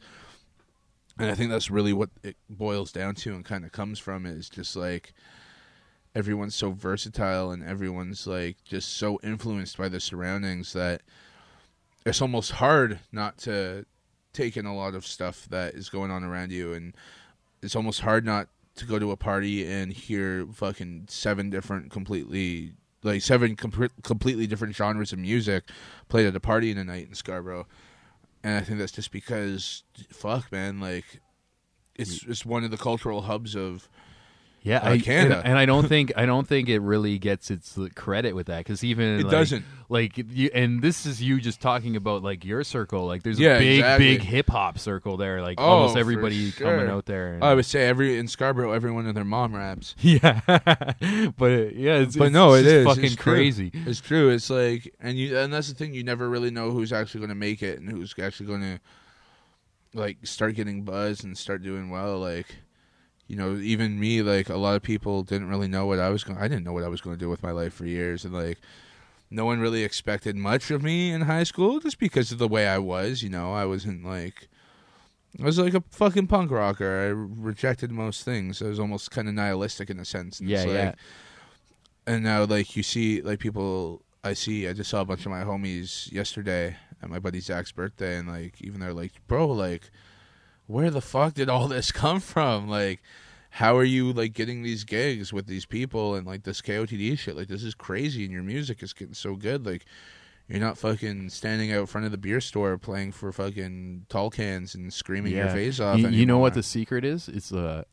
And 1.17 1.29
I 1.29 1.35
think 1.35 1.49
that's 1.51 1.69
really 1.69 1.93
what 1.93 2.09
it 2.23 2.37
boils 2.49 2.91
down 2.91 3.15
to 3.15 3.33
and 3.33 3.43
kind 3.43 3.65
of 3.65 3.71
comes 3.71 3.99
from 3.99 4.25
is 4.25 4.49
just 4.49 4.75
like 4.75 5.13
everyone's 6.15 6.55
so 6.55 6.71
versatile 6.71 7.51
and 7.51 7.63
everyone's 7.63 8.25
like 8.25 8.57
just 8.63 8.97
so 8.97 9.19
influenced 9.21 9.77
by 9.77 9.89
the 9.89 9.99
surroundings 9.99 10.73
that 10.73 11.01
it's 12.05 12.21
almost 12.21 12.53
hard 12.53 12.99
not 13.11 13.37
to 13.37 13.85
take 14.33 14.57
in 14.57 14.65
a 14.65 14.75
lot 14.75 14.95
of 14.95 15.05
stuff 15.05 15.47
that 15.49 15.73
is 15.73 15.89
going 15.89 16.11
on 16.11 16.23
around 16.23 16.51
you 16.51 16.73
and 16.73 16.95
it's 17.61 17.75
almost 17.75 18.01
hard 18.01 18.25
not 18.25 18.47
to 18.75 18.85
go 18.85 18.97
to 18.97 19.11
a 19.11 19.17
party 19.17 19.69
and 19.69 19.91
hear 19.91 20.45
fucking 20.53 21.05
seven 21.09 21.49
different 21.49 21.91
completely 21.91 22.73
like 23.03 23.21
seven 23.21 23.55
com- 23.55 23.89
completely 24.03 24.47
different 24.47 24.75
genres 24.75 25.13
of 25.13 25.19
music 25.19 25.65
played 26.07 26.27
at 26.27 26.35
a 26.35 26.39
party 26.39 26.71
in 26.71 26.77
a 26.77 26.83
night 26.83 27.07
in 27.07 27.13
Scarborough. 27.13 27.67
And 28.43 28.55
I 28.57 28.61
think 28.61 28.79
that's 28.79 28.91
just 28.91 29.11
because 29.11 29.83
fuck 30.09 30.51
man 30.51 30.79
like 30.79 31.21
it's 31.95 32.23
mm. 32.23 32.29
it's 32.29 32.45
one 32.45 32.63
of 32.63 32.71
the 32.71 32.77
cultural 32.77 33.23
hubs 33.23 33.55
of 33.55 33.89
Yeah, 34.69 34.77
uh, 34.79 34.91
I, 34.91 34.99
Canada 34.99 35.37
and, 35.39 35.47
and 35.47 35.57
I 35.57 35.65
don't 35.65 35.87
think 35.89 36.13
I 36.15 36.25
don't 36.25 36.47
think 36.47 36.69
it 36.69 36.79
really 36.79 37.17
gets 37.17 37.49
its 37.49 37.77
credit 37.95 38.35
with 38.35 38.47
that 38.47 38.59
because 38.59 38.83
even 38.83 39.19
It 39.19 39.23
like, 39.23 39.31
doesn't. 39.31 39.65
Like, 39.91 40.17
you, 40.17 40.51
and 40.53 40.83
this 40.83 41.07
is 41.07 41.19
you 41.19 41.41
just 41.41 41.59
talking 41.61 41.95
about 41.95 42.21
like 42.21 42.45
your 42.45 42.63
circle. 42.63 43.07
Like, 43.07 43.23
there's 43.23 43.39
Yeah, 43.39 43.55
a 43.55 43.59
big, 43.59 43.79
exactly. 43.79 44.17
big 44.17 44.21
hip 44.21 44.49
hop 44.51 44.77
circle 44.77 45.17
there. 45.17 45.41
Like, 45.41 45.59
Oh, 45.59 45.63
almost 45.65 45.97
everybody 45.97 46.51
sure. 46.51 46.67
coming 46.77 46.87
out 46.91 47.07
there. 47.07 47.33
and- 47.33 47.43
I 47.43 47.55
would 47.55 47.65
say 47.65 47.87
every 47.87 48.19
in 48.19 48.27
Scarborough, 48.27 48.71
everyone 48.71 49.07
and 49.07 49.17
their 49.17 49.25
mom 49.25 49.55
raps. 49.55 49.95
yeah, 50.01 50.41
but 50.45 50.61
uh, 50.61 51.71
yeah, 51.73 51.95
it's, 51.95 52.15
but 52.15 52.25
it's 52.25 52.33
no, 52.33 52.53
it 52.53 52.61
just 52.63 52.75
is 52.75 52.85
fucking 52.85 53.03
It's 53.05 53.15
crazy. 53.15 53.71
It's 53.73 53.99
true. 53.99 54.29
It's 54.29 54.51
like, 54.51 54.93
and 54.99 55.17
you, 55.17 55.35
and 55.39 55.51
that's 55.51 55.69
the 55.69 55.73
thing. 55.73 55.95
You 55.95 56.03
never 56.03 56.29
really 56.29 56.51
know 56.51 56.69
who's 56.69 56.93
actually 56.93 57.21
going 57.21 57.29
to 57.29 57.35
make 57.35 57.63
it 57.63 57.79
and 57.79 57.89
who's 57.89 58.13
actually 58.21 58.45
going 58.45 58.61
to 58.61 58.79
like 59.97 60.17
start 60.23 60.53
getting 60.53 60.83
buzz 60.83 61.23
and 61.23 61.35
start 61.35 61.63
doing 61.63 61.89
well. 61.89 62.19
Like, 62.19 62.57
you 63.29 63.35
know, 63.35 63.55
even 63.57 63.99
me, 63.99 64.23
like 64.23 64.49
a 64.49 64.57
lot 64.57 64.75
of 64.75 64.81
people 64.81 65.21
didn't 65.21 65.49
really 65.49 65.67
know 65.67 65.85
what 65.85 65.99
I 65.99 66.09
was 66.09 66.23
going. 66.23 66.39
I 66.39 66.47
didn't 66.47 66.63
know 66.63 66.73
what 66.73 66.83
I 66.83 66.87
was 66.87 66.99
going 66.99 67.15
to 67.15 67.19
do 67.19 67.29
with 67.29 67.43
my 67.43 67.51
life 67.51 67.75
for 67.75 67.85
years, 67.85 68.25
and 68.25 68.33
like, 68.33 68.57
no 69.29 69.45
one 69.45 69.59
really 69.59 69.83
expected 69.83 70.35
much 70.35 70.71
of 70.71 70.81
me 70.81 71.11
in 71.11 71.21
high 71.21 71.43
school 71.43 71.79
just 71.79 71.99
because 71.99 72.31
of 72.31 72.39
the 72.39 72.47
way 72.47 72.67
I 72.67 72.79
was. 72.79 73.21
You 73.21 73.29
know, 73.29 73.53
I 73.53 73.65
wasn't 73.65 74.03
like. 74.03 74.49
I 75.39 75.45
was 75.45 75.59
like 75.59 75.75
a 75.75 75.83
fucking 75.91 76.25
punk 76.25 76.49
rocker. 76.49 77.01
I 77.01 77.05
rejected 77.39 77.91
most 77.91 78.25
things. 78.25 78.63
I 78.63 78.67
was 78.67 78.79
almost 78.79 79.11
kind 79.11 79.27
of 79.27 79.35
nihilistic 79.35 79.91
in 79.91 79.99
a 79.99 80.05
sense. 80.05 80.39
And 80.39 80.49
Yeah, 80.49 80.63
like, 80.63 80.67
yeah. 80.69 80.93
and 82.07 82.23
now 82.23 82.45
like 82.45 82.75
you 82.75 82.81
see 82.81 83.21
like 83.21 83.37
people 83.37 84.01
I 84.23 84.33
see 84.33 84.67
I 84.67 84.73
just 84.73 84.89
saw 84.89 85.01
a 85.01 85.05
bunch 85.05 85.27
of 85.27 85.31
my 85.31 85.43
homies 85.43 86.11
yesterday 86.11 86.75
at 87.03 87.11
my 87.11 87.19
buddy 87.19 87.41
Zach's 87.41 87.71
birthday 87.71 88.17
and 88.17 88.27
like 88.27 88.59
even 88.59 88.79
they're 88.79 88.91
like 88.91 89.13
bro 89.27 89.47
like 89.47 89.91
where 90.69 90.91
the 90.91 91.01
fuck 91.01 91.33
did 91.33 91.49
all 91.49 91.67
this 91.75 91.91
come 91.91 92.19
from 92.19 92.69
like 92.69 93.01
how 93.53 93.75
are 93.75 93.83
you 93.83 94.13
like 94.13 94.33
getting 94.33 94.61
these 94.61 94.83
gigs 94.83 95.33
with 95.33 95.47
these 95.47 95.65
people 95.65 96.13
and 96.13 96.27
like 96.27 96.43
this 96.43 96.61
KOTD 96.61 97.17
shit 97.17 97.35
like 97.35 97.47
this 97.47 97.63
is 97.63 97.73
crazy 97.73 98.23
and 98.23 98.31
your 98.31 98.43
music 98.43 98.83
is 98.83 98.93
getting 98.93 99.15
so 99.15 99.35
good 99.35 99.65
like 99.65 99.85
you're 100.47 100.59
not 100.59 100.77
fucking 100.77 101.29
standing 101.29 101.71
out 101.71 101.89
front 101.89 102.05
of 102.05 102.11
the 102.11 102.17
beer 102.17 102.39
store 102.39 102.77
playing 102.77 103.11
for 103.11 103.31
fucking 103.31 104.05
tall 104.09 104.29
cans 104.29 104.75
and 104.75 104.93
screaming 104.93 105.33
your 105.33 105.49
face 105.49 105.79
off 105.79 105.99
You, 105.99 106.09
you 106.09 106.25
know 106.25 106.37
what 106.39 106.53
the 106.53 106.63
secret 106.63 107.03
is? 107.03 107.27
It's 107.27 107.51
uh, 107.51 107.83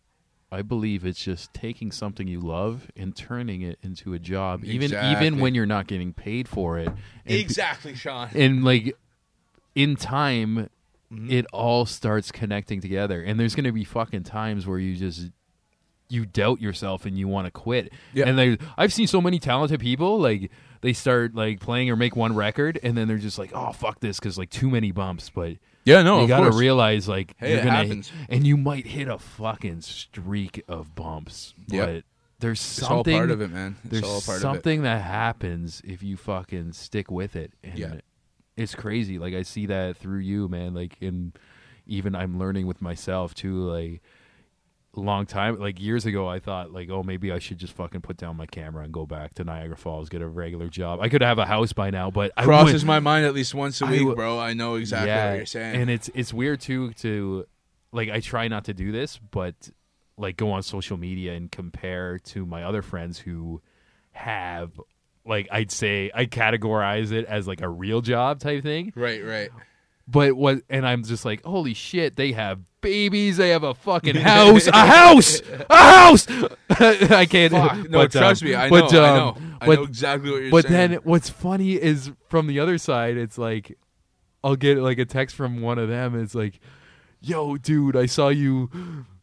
I 0.52 0.62
believe 0.62 1.04
it's 1.04 1.22
just 1.22 1.52
taking 1.52 1.90
something 1.90 2.28
you 2.28 2.40
love 2.40 2.90
and 2.96 3.14
turning 3.16 3.62
it 3.62 3.78
into 3.82 4.14
a 4.14 4.18
job, 4.18 4.64
even 4.64 4.84
Exactly. 4.84 5.26
even 5.26 5.40
when 5.40 5.54
you're 5.54 5.66
not 5.66 5.86
getting 5.86 6.12
paid 6.12 6.48
for 6.48 6.78
it. 6.78 6.88
And 6.88 6.98
Exactly, 7.26 7.94
Sean. 7.94 8.28
And 8.34 8.64
like 8.64 8.96
in 9.74 9.96
time, 9.96 10.70
Mm-hmm. 11.12 11.30
it 11.30 11.46
all 11.52 11.86
starts 11.86 12.32
connecting 12.32 12.80
together. 12.80 13.22
And 13.22 13.38
there's 13.38 13.54
gonna 13.54 13.72
be 13.72 13.84
fucking 13.84 14.24
times 14.24 14.66
where 14.66 14.78
you 14.78 14.96
just 14.96 15.30
you 16.08 16.26
doubt 16.26 16.60
yourself 16.60 17.06
and 17.06 17.16
you 17.18 17.28
want 17.28 17.46
to 17.46 17.50
quit. 17.50 17.92
Yeah. 18.12 18.26
And 18.28 18.38
they, 18.38 18.58
I've 18.76 18.92
seen 18.92 19.06
so 19.06 19.20
many 19.20 19.38
talented 19.38 19.80
people 19.80 20.18
like 20.18 20.50
they 20.80 20.92
start 20.92 21.34
like 21.34 21.60
playing 21.60 21.90
or 21.90 21.96
make 21.96 22.14
one 22.16 22.34
record 22.34 22.78
and 22.82 22.96
then 22.96 23.06
they're 23.08 23.18
just 23.18 23.38
like, 23.38 23.50
oh 23.54 23.72
fuck 23.72 24.00
this 24.00 24.18
because 24.18 24.36
like 24.38 24.50
too 24.50 24.68
many 24.70 24.90
bumps, 24.92 25.30
but. 25.30 25.58
Yeah, 25.84 26.02
no, 26.02 26.22
you 26.22 26.26
gotta 26.26 26.50
realize 26.50 27.08
like 27.08 27.34
Hey, 27.38 27.50
you're 27.50 27.60
it 27.60 27.64
gonna 27.64 27.76
happens. 27.76 28.10
and 28.28 28.44
you 28.44 28.56
might 28.56 28.86
hit 28.88 29.06
a 29.06 29.18
fucking 29.18 29.82
streak 29.82 30.64
of 30.66 30.96
bumps, 30.96 31.54
but 31.68 32.02
there's 32.40 32.58
It's 32.60 32.82
all 32.82 32.88
something 32.98 33.16
part 33.16 33.30
of 33.30 33.40
it, 33.40 33.52
man. 33.52 33.76
It's 33.84 33.90
there's 33.92 34.02
all 34.02 34.20
part 34.20 34.28
of 34.28 34.36
it. 34.36 34.40
something 34.40 34.82
that 34.82 35.02
happens 35.02 35.82
if 35.84 36.02
you 36.02 36.16
fucking 36.16 36.72
stick 36.72 37.08
with 37.12 37.36
it, 37.36 37.52
and 37.62 37.78
Yeah. 37.78 37.94
It's 38.56 38.74
crazy. 38.74 39.18
Like 39.18 39.34
I 39.34 39.42
see 39.42 39.66
that 39.66 39.96
through 39.96 40.20
you, 40.20 40.48
man. 40.48 40.74
Like 40.74 40.96
and 41.00 41.36
even 41.86 42.14
I'm 42.14 42.38
learning 42.38 42.66
with 42.66 42.80
myself 42.82 43.34
too. 43.34 43.60
Like 43.68 44.02
a 44.96 45.00
long 45.00 45.26
time, 45.26 45.58
like 45.60 45.80
years 45.80 46.06
ago, 46.06 46.26
I 46.26 46.40
thought 46.40 46.72
like, 46.72 46.88
oh, 46.90 47.02
maybe 47.02 47.30
I 47.30 47.38
should 47.38 47.58
just 47.58 47.74
fucking 47.74 48.00
put 48.00 48.16
down 48.16 48.36
my 48.36 48.46
camera 48.46 48.82
and 48.84 48.92
go 48.92 49.06
back 49.06 49.34
to 49.34 49.44
Niagara 49.44 49.76
Falls, 49.76 50.08
get 50.08 50.22
a 50.22 50.26
regular 50.26 50.68
job. 50.68 51.00
I 51.00 51.08
could 51.08 51.22
have 51.22 51.38
a 51.38 51.44
house 51.46 51.72
by 51.72 51.90
now, 51.90 52.10
but 52.10 52.32
I 52.36 52.44
Crosses 52.44 52.84
my 52.84 52.98
mind 52.98 53.26
at 53.26 53.34
least 53.34 53.54
once 53.54 53.82
a 53.82 53.86
I 53.86 53.90
week, 53.90 54.00
w- 54.00 54.16
bro. 54.16 54.38
I 54.38 54.54
know 54.54 54.76
exactly 54.76 55.08
yeah, 55.08 55.30
what 55.30 55.36
you're 55.36 55.46
saying. 55.46 55.80
and 55.80 55.90
it's 55.90 56.10
it's 56.14 56.32
weird 56.32 56.60
too 56.60 56.92
to 56.94 57.46
like 57.92 58.08
I 58.08 58.20
try 58.20 58.48
not 58.48 58.64
to 58.64 58.74
do 58.74 58.90
this, 58.90 59.18
but 59.18 59.54
like 60.16 60.36
go 60.38 60.50
on 60.50 60.62
social 60.62 60.96
media 60.96 61.34
and 61.34 61.52
compare 61.52 62.18
to 62.18 62.46
my 62.46 62.62
other 62.64 62.80
friends 62.80 63.18
who 63.18 63.60
have 64.12 64.80
like 65.26 65.48
I'd 65.50 65.70
say 65.70 66.10
I 66.14 66.26
categorize 66.26 67.12
it 67.12 67.26
as 67.26 67.46
like 67.46 67.60
a 67.60 67.68
real 67.68 68.00
job 68.00 68.40
type 68.40 68.62
thing. 68.62 68.92
right, 68.94 69.24
right. 69.24 69.50
But 70.08 70.34
what 70.34 70.62
and 70.70 70.86
I'm 70.86 71.02
just 71.02 71.24
like, 71.24 71.44
holy 71.44 71.74
shit, 71.74 72.14
they 72.14 72.32
have 72.32 72.60
babies, 72.80 73.38
they 73.38 73.48
have 73.48 73.64
a 73.64 73.74
fucking 73.74 74.14
house, 74.16 74.68
a 74.68 74.86
house, 74.86 75.42
a 75.68 75.76
house. 75.76 76.28
I 76.70 77.26
can't. 77.26 77.52
Fuck. 77.52 77.90
No, 77.90 77.98
but, 77.98 78.12
trust 78.12 78.42
um, 78.42 78.48
me, 78.48 78.54
I 78.54 78.70
but, 78.70 78.92
know, 78.92 79.02
I 79.02 79.08
um, 79.08 79.16
know. 79.16 79.56
I 79.60 79.66
but- 79.66 79.78
know 79.78 79.84
exactly 79.84 80.30
what 80.30 80.42
you're 80.42 80.50
but 80.50 80.68
saying. 80.68 80.90
But 80.90 80.94
then 80.94 81.00
what's 81.02 81.28
funny 81.28 81.72
is 81.72 82.12
from 82.28 82.46
the 82.46 82.60
other 82.60 82.78
side, 82.78 83.16
it's 83.16 83.36
like 83.36 83.76
I'll 84.44 84.54
get 84.54 84.78
like 84.78 84.98
a 84.98 85.04
text 85.04 85.34
from 85.34 85.60
one 85.60 85.78
of 85.78 85.88
them. 85.88 86.14
It's 86.20 86.34
like, 86.36 86.60
"Yo, 87.26 87.56
dude, 87.56 87.96
I 87.96 88.06
saw 88.06 88.28
you. 88.28 88.70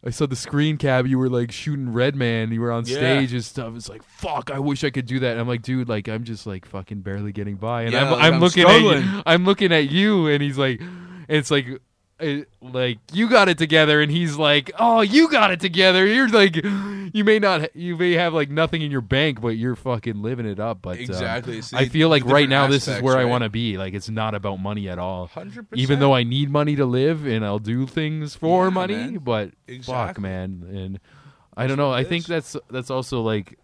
I 0.05 0.09
saw 0.09 0.25
the 0.25 0.35
screen 0.35 0.77
cap. 0.77 1.05
You 1.07 1.17
were 1.17 1.29
like 1.29 1.51
shooting 1.51 1.93
Redman. 1.93 2.51
You 2.51 2.59
were 2.61 2.71
on 2.71 2.83
Yeah. 2.85 2.97
stage 2.97 3.31
and 3.33 3.43
stuff. 3.43 3.73
It's 3.75 3.87
like, 3.87 4.03
fuck. 4.03 4.51
I 4.53 4.59
wish 4.59 4.83
I 4.83 4.89
could 4.89 5.05
do 5.05 5.19
that. 5.19 5.31
And 5.31 5.39
I'm 5.39 5.47
like, 5.47 5.61
dude, 5.61 5.87
like 5.87 6.09
I'm 6.09 6.25
just 6.25 6.45
like 6.45 6.65
fucking 6.65 7.01
barely 7.01 7.31
getting 7.31 7.55
by. 7.55 7.83
And 7.83 7.93
Yeah, 7.93 8.05
I'm, 8.05 8.11
like, 8.11 8.21
I'm 8.21 8.33
I'm 8.35 8.39
looking 8.41 8.65
at 8.67 8.81
you. 8.81 9.21
I'm 9.25 9.45
looking 9.45 9.71
at 9.71 9.89
you, 9.89 10.27
and 10.27 10.41
he's 10.43 10.57
like, 10.57 10.81
it's 11.29 11.49
like. 11.51 11.67
It, 12.19 12.47
like 12.61 12.99
you 13.11 13.27
got 13.27 13.49
it 13.49 13.57
together 13.57 13.99
and 13.99 14.09
he's 14.11 14.37
like 14.37 14.71
oh 14.77 15.01
you 15.01 15.29
got 15.29 15.49
it 15.51 15.59
together 15.59 16.05
you're 16.05 16.29
like 16.29 16.55
you 16.63 17.23
may 17.23 17.39
not 17.39 17.75
you 17.75 17.97
may 17.97 18.13
have 18.13 18.33
like 18.35 18.49
nothing 18.49 18.81
in 18.83 18.91
your 18.91 19.01
bank 19.01 19.41
but 19.41 19.57
you're 19.57 19.75
fucking 19.75 20.21
living 20.21 20.45
it 20.45 20.59
up 20.59 20.81
but 20.83 20.97
um, 20.97 21.03
Exactly. 21.03 21.61
See, 21.63 21.75
I 21.75 21.89
feel 21.89 22.09
like 22.09 22.23
right 22.23 22.47
now 22.47 22.67
this 22.67 22.83
is 22.83 22.89
aspects, 22.89 23.03
where 23.03 23.17
I 23.17 23.25
want 23.25 23.43
to 23.43 23.49
be. 23.49 23.77
Like 23.77 23.93
it's 23.95 24.09
not 24.09 24.35
about 24.35 24.57
money 24.57 24.87
at 24.87 24.99
all. 24.99 25.27
100%. 25.27 25.65
Even 25.73 25.99
though 25.99 26.13
I 26.13 26.23
need 26.23 26.49
money 26.51 26.75
to 26.75 26.85
live 26.85 27.25
and 27.25 27.43
I'll 27.43 27.59
do 27.59 27.87
things 27.87 28.35
for 28.35 28.65
Yeah, 28.65 28.69
money, 28.69 28.95
man. 28.95 29.17
but 29.17 29.51
fuck, 29.81 30.19
man. 30.19 30.65
And 30.69 30.99
I 31.57 31.67
don't 31.67 31.77
know. 31.77 31.91
I 31.91 32.03
think 32.03 32.25
that's 32.25 32.55
that's 32.69 32.91
also 32.91 33.21
like 33.21 33.57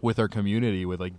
with 0.00 0.18
our 0.18 0.28
community, 0.28 0.86
with 0.86 0.98
like 1.00 1.14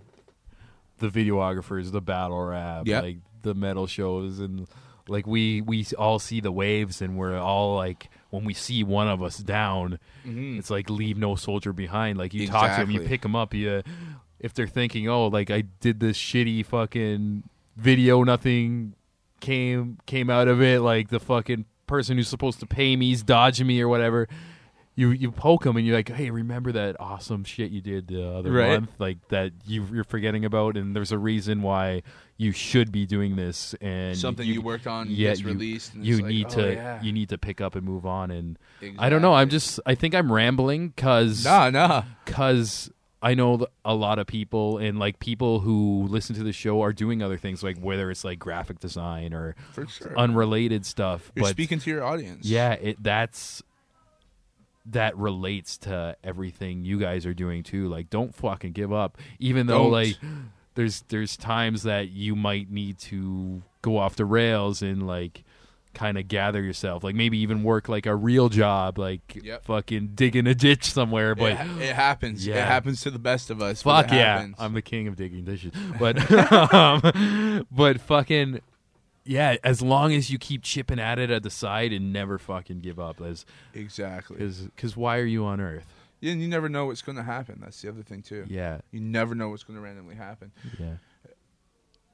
the 0.98 1.08
videographers, 1.08 1.92
the 1.92 2.00
battle 2.00 2.42
rap, 2.42 2.86
Yep. 2.86 3.02
like 3.02 3.16
the 3.42 3.54
metal 3.54 3.86
shows, 3.86 4.40
and 4.40 4.66
like 5.08 5.26
we 5.26 5.60
we 5.60 5.86
all 5.98 6.18
see 6.18 6.40
the 6.40 6.52
waves, 6.52 7.02
and 7.02 7.16
we're 7.16 7.38
all 7.38 7.76
like 7.76 8.08
when 8.30 8.44
we 8.44 8.54
see 8.54 8.84
one 8.84 9.08
of 9.08 9.22
us 9.22 9.38
down, 9.38 9.98
it's 10.24 10.70
like 10.70 10.90
leave 10.90 11.16
no 11.16 11.34
soldier 11.34 11.72
behind. 11.72 12.18
Like 12.18 12.34
you 12.34 12.46
talk 12.46 12.74
to 12.76 12.80
them, 12.82 12.90
you 12.90 13.00
Mm-hmm. 13.00 13.08
Pick 13.08 13.22
them 13.22 13.36
up, 13.36 13.54
you 13.54 13.82
if 14.38 14.54
they're 14.54 14.66
thinking, 14.66 15.08
oh, 15.08 15.26
like 15.28 15.50
I 15.50 15.62
did 15.80 16.00
this 16.00 16.16
shitty 16.16 16.64
fucking 16.66 17.44
video, 17.76 18.22
nothing 18.22 18.94
came 19.40 19.98
came 20.06 20.30
out 20.30 20.48
of 20.48 20.60
it. 20.62 20.80
Like 20.80 21.08
the 21.08 21.20
fucking 21.20 21.64
person 21.86 22.16
who's 22.16 22.28
supposed 22.28 22.60
to 22.60 22.66
pay 22.66 22.96
me 22.96 23.12
is 23.12 23.22
dodging 23.22 23.66
me 23.66 23.80
or 23.80 23.88
whatever. 23.88 24.28
You 24.98 25.10
you 25.10 25.30
poke 25.30 25.62
them 25.62 25.76
and 25.76 25.86
you're 25.86 25.94
like, 25.94 26.08
hey, 26.08 26.30
remember 26.30 26.72
that 26.72 26.96
awesome 26.98 27.44
shit 27.44 27.70
you 27.70 27.80
did 27.80 28.08
the 28.08 28.28
other 28.30 28.50
Right. 28.50 28.70
month, 28.80 28.90
like 28.98 29.18
that 29.28 29.52
you, 29.64 29.86
you're 29.92 30.02
forgetting 30.02 30.44
about, 30.44 30.76
and 30.76 30.96
there's 30.96 31.12
a 31.12 31.18
reason 31.18 31.62
why 31.62 32.02
you 32.36 32.50
should 32.50 32.90
be 32.90 33.06
doing 33.06 33.36
this, 33.36 33.74
and 33.80 34.18
Something 34.18 34.46
you 34.48 34.60
worked 34.60 34.88
on 34.88 35.06
yeah, 35.08 35.28
gets 35.28 35.40
you, 35.42 35.46
released, 35.46 35.94
and 35.94 36.04
you 36.04 36.16
like, 36.16 36.24
need 36.26 36.46
oh, 36.46 36.54
to 36.56 36.72
yeah. 36.74 37.00
you 37.02 37.12
need 37.12 37.28
to 37.28 37.38
pick 37.38 37.60
up 37.60 37.76
and 37.76 37.86
move 37.86 38.06
on, 38.06 38.32
and 38.32 38.58
I 38.98 39.08
don't 39.08 39.22
know. 39.22 39.34
I'm 39.34 39.50
just 39.50 39.78
I 39.86 39.94
think 39.94 40.16
I'm 40.16 40.32
rambling 40.32 40.88
because 40.88 41.44
Nah, 41.44 41.70
nah. 41.70 42.02
because 42.24 42.90
I 43.22 43.34
know 43.34 43.66
a 43.84 43.94
lot 43.94 44.18
of 44.18 44.26
people 44.26 44.78
and 44.78 44.98
like 44.98 45.18
people 45.20 45.60
who 45.60 46.06
listen 46.08 46.34
to 46.36 46.42
the 46.42 46.52
show 46.52 46.82
are 46.82 46.92
doing 46.92 47.22
other 47.22 47.36
things, 47.36 47.62
like 47.62 47.78
whether 47.78 48.10
it's 48.10 48.24
like 48.24 48.38
graphic 48.40 48.80
design 48.80 49.32
or 49.32 49.54
sure. 49.74 50.18
unrelated 50.18 50.84
stuff. 50.86 51.30
You're 51.36 51.44
but 51.44 51.50
speaking 51.50 51.78
to 51.80 51.90
your 51.90 52.02
audience. 52.04 52.46
yeah, 52.46 52.72
it 52.72 53.02
that's 53.02 53.62
that 54.92 55.16
relates 55.16 55.78
to 55.78 56.16
everything 56.24 56.84
you 56.84 56.98
guys 56.98 57.26
are 57.26 57.34
doing 57.34 57.62
too. 57.62 57.88
Like, 57.88 58.10
don't 58.10 58.34
fucking 58.34 58.72
give 58.72 58.92
up, 58.92 59.18
even 59.38 59.66
though 59.66 59.84
Don't. 59.84 59.92
like 59.92 60.16
there's 60.74 61.02
there's 61.08 61.36
times 61.36 61.82
that 61.84 62.10
you 62.10 62.36
might 62.36 62.70
need 62.70 62.98
to 62.98 63.62
go 63.82 63.96
off 63.98 64.16
the 64.16 64.24
rails 64.24 64.82
and 64.82 65.06
like 65.06 65.44
kind 65.94 66.16
of 66.18 66.28
gather 66.28 66.62
yourself 66.62 67.02
like 67.02 67.14
maybe 67.16 67.38
even 67.38 67.64
work 67.64 67.88
like 67.88 68.06
a 68.06 68.14
real 68.14 68.48
job 68.48 68.98
like 68.98 69.40
Yep. 69.42 69.64
fucking 69.64 70.10
digging 70.14 70.46
a 70.46 70.54
ditch 70.54 70.84
somewhere 70.84 71.34
but 71.34 71.56
ha- 71.56 71.78
it 71.80 71.94
happens. 71.94 72.46
yeah. 72.46 72.56
It 72.56 72.66
happens 72.66 73.00
to 73.00 73.10
the 73.10 73.18
best 73.18 73.50
of 73.50 73.60
us. 73.62 73.82
Fuck 73.82 74.10
yeah, 74.12 74.36
happens. 74.36 74.56
I'm 74.60 74.74
the 74.74 74.82
king 74.82 75.08
of 75.08 75.16
digging 75.16 75.44
dishes. 75.44 75.72
But 75.98 76.30
um, 76.72 77.66
but 77.72 78.00
fucking 78.02 78.60
yeah, 79.28 79.56
as 79.62 79.82
long 79.82 80.12
as 80.14 80.30
you 80.30 80.38
keep 80.38 80.62
chipping 80.62 80.98
at 80.98 81.18
it 81.18 81.30
at 81.30 81.42
the 81.42 81.50
side 81.50 81.92
and 81.92 82.12
never 82.12 82.38
fucking 82.38 82.80
give 82.80 82.98
up, 82.98 83.20
as 83.20 83.44
exactly. 83.74 84.38
because 84.74 84.96
why 84.96 85.18
are 85.18 85.24
you 85.26 85.44
on 85.44 85.60
Earth? 85.60 85.86
Yeah, 86.20 86.32
and 86.32 86.40
you 86.42 86.48
never 86.48 86.68
know 86.68 86.86
what's 86.86 87.02
going 87.02 87.16
to 87.16 87.22
happen. 87.22 87.58
That's 87.60 87.80
the 87.82 87.90
other 87.90 88.02
thing 88.02 88.22
too. 88.22 88.44
Yeah, 88.48 88.80
You 88.90 89.00
never 89.00 89.34
know 89.34 89.50
what's 89.50 89.62
going 89.64 89.76
to 89.78 89.82
randomly 89.84 90.16
happen. 90.16 90.50
yeah. 90.80 90.94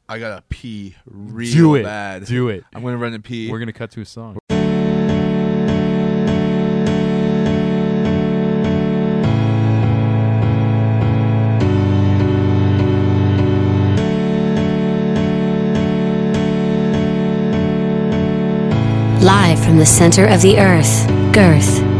I 0.07 0.19
gotta 0.19 0.43
pee 0.51 0.97
real 1.07 1.53
Do 1.55 1.75
it, 1.77 1.83
bad. 1.85 2.27
do 2.27 2.49
it. 2.51 2.63
I'm 2.75 2.83
gonna 2.83 2.99
run 2.99 3.15
and 3.15 3.25
pee. 3.25 3.51
We're 3.51 3.59
gonna 3.59 3.73
cut 3.73 3.91
to 3.93 4.03
a 4.03 4.05
song. 4.05 4.37
From 19.59 19.79
the 19.79 19.87
center 19.87 20.27
of 20.27 20.43
the 20.43 20.59
earth, 20.59 21.07
Girth. 21.33 21.94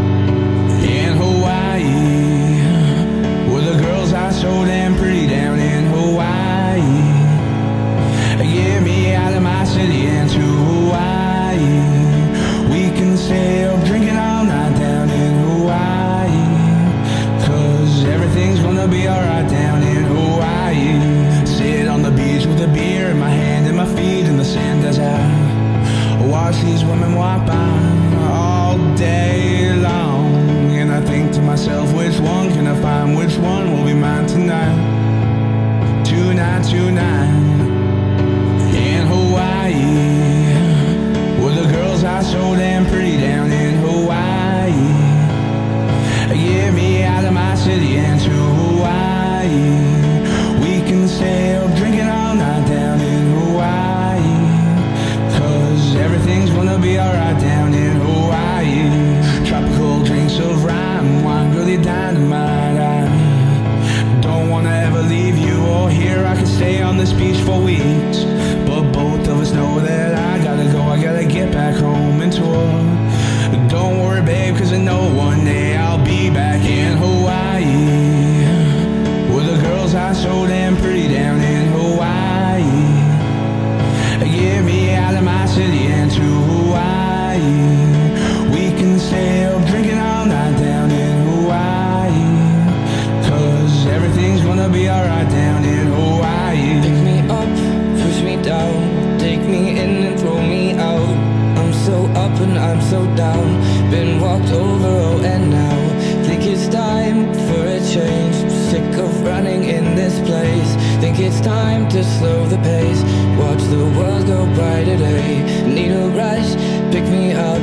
By 114.55 114.83
today. 114.83 115.43
Need 115.65 115.91
a 115.91 116.07
rush, 116.09 116.55
pick 116.91 117.05
me 117.09 117.33
up. 117.33 117.61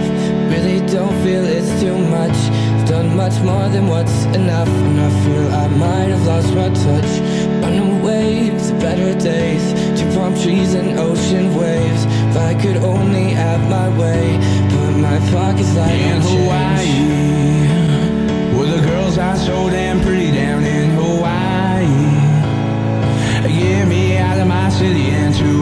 Really 0.53 0.81
don't 0.87 1.15
feel 1.23 1.45
it's 1.45 1.71
too 1.81 1.97
much. 1.97 2.37
I've 2.75 2.89
done 2.89 3.17
much 3.17 3.41
more 3.41 3.69
than 3.69 3.87
what's 3.89 4.25
enough, 4.37 4.69
and 4.69 5.01
I 5.01 5.11
feel 5.23 5.47
I 5.65 5.69
might 5.69 6.11
have 6.15 6.27
lost 6.27 6.55
my 6.55 6.69
touch. 6.87 7.13
On 7.65 7.73
the 7.81 8.07
way 8.07 8.51
to 8.51 8.73
better 8.81 9.13
days, 9.19 9.65
to 9.99 10.05
palm 10.15 10.35
trees 10.35 10.75
and 10.75 10.99
ocean 10.99 11.55
waves. 11.55 12.05
If 12.31 12.37
I 12.37 12.55
could 12.61 12.79
only 12.79 13.31
have 13.31 13.61
my 13.69 13.89
way, 13.99 14.39
but 14.73 14.93
my 15.09 15.19
pockets 15.31 15.75
like 15.77 16.01
in 16.01 16.21
Hawaii. 16.21 17.33
Well, 18.57 18.69
the 18.77 18.83
girls 18.87 19.19
are 19.19 19.37
so 19.37 19.71
damn 19.71 20.01
pretty 20.01 20.33
down 20.33 20.65
in 20.65 20.91
Hawaii. 20.91 21.63
Get 23.63 23.87
me 23.87 24.17
out 24.17 24.39
of 24.39 24.49
my 24.49 24.69
city 24.71 25.11
and 25.11 25.35
to 25.35 25.62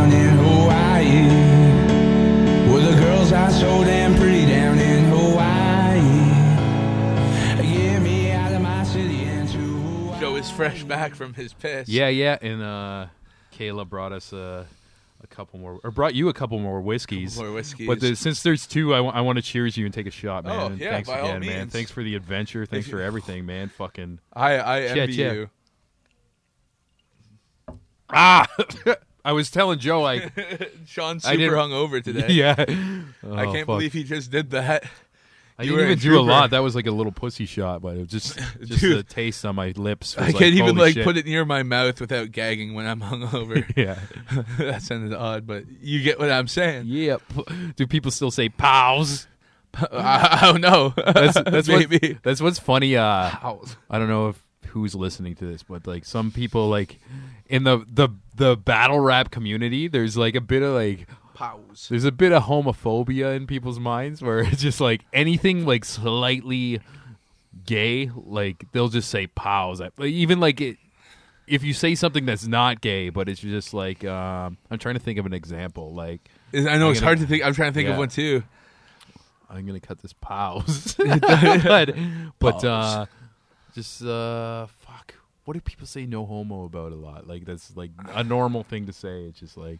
so 3.61 3.83
damn 3.83 4.15
pretty 4.15 4.47
down 4.47 4.79
in 4.79 5.03
Hawaii. 5.05 5.99
Get 7.61 8.01
me 8.01 8.31
out 8.31 8.51
of 8.53 8.61
my 8.61 8.83
city 8.83 9.23
and 9.25 9.47
to 9.49 9.57
Hawaii. 9.57 10.19
Joe 10.19 10.35
is 10.35 10.49
fresh 10.49 10.83
back 10.83 11.13
from 11.13 11.35
his 11.35 11.53
piss. 11.53 11.87
Yeah, 11.87 12.07
yeah, 12.07 12.39
and 12.41 12.63
uh, 12.63 13.05
Kayla 13.55 13.87
brought 13.87 14.13
us 14.13 14.33
uh, 14.33 14.65
a 15.23 15.27
couple 15.27 15.59
more, 15.59 15.79
or 15.83 15.91
brought 15.91 16.15
you 16.15 16.27
a 16.29 16.33
couple 16.33 16.57
more 16.57 16.81
whiskeys. 16.81 17.35
Couple 17.35 17.49
more 17.49 17.55
whiskeys. 17.55 17.85
But 17.87 17.99
the, 17.99 18.15
since 18.15 18.41
there's 18.41 18.65
two, 18.65 18.95
I 18.95 19.21
want 19.21 19.35
to 19.35 19.43
cheers 19.43 19.77
you 19.77 19.85
and 19.85 19.93
take 19.93 20.07
a 20.07 20.11
shot, 20.11 20.43
man. 20.43 20.59
Oh, 20.59 20.65
And 20.65 20.79
yeah, 20.79 20.91
thanks 20.93 21.07
by 21.09 21.19
all 21.19 21.29
again, 21.29 21.41
man. 21.41 21.69
Thanks 21.69 21.91
for 21.91 22.01
the 22.01 22.15
adventure. 22.15 22.65
Thanks 22.65 22.87
for 22.89 22.99
everything, 22.99 23.45
man. 23.45 23.69
Fucking 23.69 24.17
I 24.33 24.59
I 24.59 24.87
Shit, 24.87 24.97
envy 24.97 25.13
yeah. 25.13 25.31
you. 25.33 25.49
ah! 28.09 28.47
I 29.23 29.33
was 29.33 29.51
telling 29.51 29.79
Joe, 29.79 30.01
like, 30.01 30.31
Sean's 30.87 31.25
I 31.25 31.31
super 31.33 31.43
didn't- 31.43 31.57
hungover 31.59 32.03
today. 32.03 32.27
yeah. 32.33 32.55
I 32.57 33.05
Oh, 33.23 33.51
can't 33.53 33.65
believe 33.67 33.93
he 33.93 34.03
just 34.03 34.31
did 34.31 34.51
that. 34.51 34.83
I 35.59 35.63
You 35.63 35.71
didn't 35.71 35.77
were 35.85 35.91
even 35.91 35.99
do 35.99 36.09
a 36.09 36.15
trooper. 36.15 36.31
lot. 36.31 36.49
That 36.51 36.63
was 36.63 36.73
like 36.73 36.87
a 36.87 36.91
little 36.91 37.11
pussy 37.11 37.45
shot, 37.45 37.83
but 37.83 37.95
it 37.95 37.99
was 37.99 38.07
just 38.09 38.39
just 38.63 38.81
Dude. 38.81 38.97
the 38.97 39.03
taste 39.03 39.45
on 39.45 39.53
my 39.55 39.73
lips. 39.75 40.17
I 40.17 40.31
can't 40.31 40.55
even 40.55 40.75
holy 40.75 40.79
like 40.87 40.93
shit. 40.95 41.03
put 41.03 41.17
it 41.17 41.25
near 41.27 41.45
my 41.45 41.61
mouth 41.61 42.01
without 42.01 42.31
gagging 42.31 42.73
when 42.73 42.87
I'm 42.87 42.99
hungover. 43.01 43.63
Yeah. 43.77 43.99
that 44.57 44.81
sounded 44.81 45.13
odd, 45.15 45.45
but 45.45 45.65
you 45.81 46.01
get 46.01 46.17
what 46.19 46.31
I'm 46.31 46.47
saying. 46.47 46.85
Yep. 46.87 47.21
Do 47.75 47.85
people 47.85 48.09
still 48.09 48.31
say 48.31 48.49
pals? 48.49 49.27
I, 49.75 50.39
I 50.41 50.51
don't 50.51 50.61
know. 50.61 50.93
That's 50.97 51.39
that's 51.43 51.67
maybe. 51.67 51.99
what, 52.13 52.23
that's 52.23 52.41
what's 52.41 52.57
funny. 52.59 52.97
Uh, 52.97 53.29
I 53.89 53.99
don't 53.99 54.09
know 54.09 54.29
if 54.29 54.43
who's 54.69 54.95
listening 54.95 55.35
to 55.35 55.45
this, 55.45 55.61
but 55.63 55.85
like 55.85 56.05
some 56.05 56.31
people 56.31 56.69
like 56.69 56.97
in 57.51 57.63
the 57.63 57.85
the 57.87 58.09
the 58.35 58.55
battle 58.57 58.99
rap 58.99 59.29
community, 59.29 59.87
there's 59.87 60.17
like 60.17 60.33
a 60.35 60.41
bit 60.41 60.63
of 60.63 60.73
like 60.73 61.07
Pals. 61.35 61.87
there's 61.89 62.05
a 62.05 62.11
bit 62.11 62.31
of 62.31 62.43
homophobia 62.43 63.35
in 63.35 63.45
people's 63.45 63.79
minds 63.79 64.21
where 64.21 64.39
it's 64.39 64.61
just 64.61 64.79
like 64.81 65.01
anything 65.13 65.65
like 65.65 65.85
slightly 65.85 66.79
gay, 67.65 68.09
like 68.15 68.65
they'll 68.71 68.87
just 68.89 69.09
say 69.09 69.27
pals. 69.27 69.81
Even 69.99 70.39
like 70.39 70.61
it, 70.61 70.77
if 71.47 71.63
you 71.63 71.73
say 71.73 71.93
something 71.95 72.25
that's 72.25 72.47
not 72.47 72.79
gay, 72.81 73.09
but 73.09 73.27
it's 73.27 73.41
just 73.41 73.73
like 73.73 74.05
um, 74.05 74.57
I'm 74.69 74.79
trying 74.79 74.95
to 74.95 75.01
think 75.01 75.19
of 75.19 75.25
an 75.25 75.33
example. 75.33 75.93
Like 75.93 76.21
I 76.53 76.59
know 76.77 76.85
I'm 76.87 76.91
it's 76.91 76.99
gonna- 76.99 77.05
hard 77.07 77.19
to 77.19 77.27
think. 77.27 77.43
I'm 77.45 77.53
trying 77.53 77.71
to 77.71 77.75
think 77.75 77.89
of 77.89 77.97
one 77.97 78.09
too. 78.09 78.43
I'm 79.49 79.65
gonna 79.65 79.81
cut 79.81 79.99
this 80.01 80.13
pals, 80.13 80.95
but 80.97 81.95
but 82.39 82.63
uh, 82.63 83.05
just 83.75 84.01
uh, 84.01 84.67
fuck. 84.79 84.80
What 85.45 85.53
do 85.55 85.61
people 85.61 85.87
say 85.87 86.05
no 86.05 86.25
homo 86.25 86.65
about 86.65 86.91
a 86.91 86.95
lot? 86.95 87.27
Like 87.27 87.45
that's 87.45 87.75
like 87.75 87.91
a 88.09 88.23
normal 88.23 88.63
thing 88.63 88.85
to 88.85 88.93
say. 88.93 89.23
It's 89.23 89.39
just 89.39 89.57
like, 89.57 89.79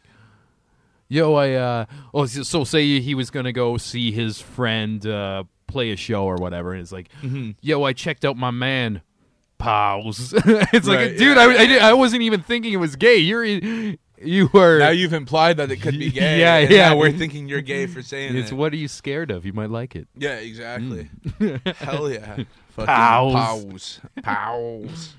yo, 1.08 1.36
I 1.36 1.54
uh, 1.54 1.86
oh, 2.14 2.26
so, 2.26 2.44
so 2.44 2.64
say 2.64 3.00
he 3.00 3.14
was 3.16 3.30
gonna 3.30 3.54
go 3.54 3.78
see 3.78 4.12
his 4.12 4.42
friend 4.42 5.06
uh 5.06 5.44
play 5.68 5.92
a 5.92 5.96
show 5.96 6.26
or 6.26 6.36
whatever, 6.36 6.74
and 6.74 6.82
it's 6.82 6.92
like, 6.92 7.10
Mm-hmm. 7.22 7.52
yo, 7.62 7.84
I 7.84 7.94
checked 7.94 8.26
out 8.26 8.38
my 8.38 8.52
man. 8.52 9.02
Pals. 9.58 10.34
it's 10.74 10.88
like, 10.88 11.18
dude, 11.18 11.38
yeah, 11.38 11.44
I, 11.44 11.46
I, 11.46 11.66
did, 11.68 11.82
I 11.84 11.94
wasn't 11.94 12.24
even 12.24 12.42
thinking 12.42 12.74
it 12.74 12.78
was 12.78 12.96
gay. 12.96 13.18
You're, 13.18 13.46
you 13.46 14.50
were. 14.52 14.80
Now 14.80 14.90
you've 14.90 15.14
implied 15.14 15.58
that 15.58 15.70
it 15.70 15.78
could 15.84 16.00
be 16.00 16.10
gay. 16.12 16.40
Yeah, 16.40 16.58
yeah. 16.58 16.90
now 16.90 16.98
we're 16.98 17.12
thinking 17.12 17.48
you're 17.48 17.62
gay 17.62 17.86
for 17.86 18.02
saying 18.02 18.36
It's 18.36 18.52
it. 18.52 18.56
what 18.56 18.74
are 18.74 18.78
you 18.78 18.88
scared 18.88 19.30
of? 19.30 19.46
You 19.46 19.54
might 19.54 19.70
like 19.70 19.96
it. 19.96 20.08
Yeah, 20.18 20.38
exactly. 20.38 21.12
Hell 21.78 22.10
yeah. 22.12 22.38
Fucking 22.70 22.86
Pals. 22.88 23.34
Pals. 23.36 24.00
Pals. 24.24 25.14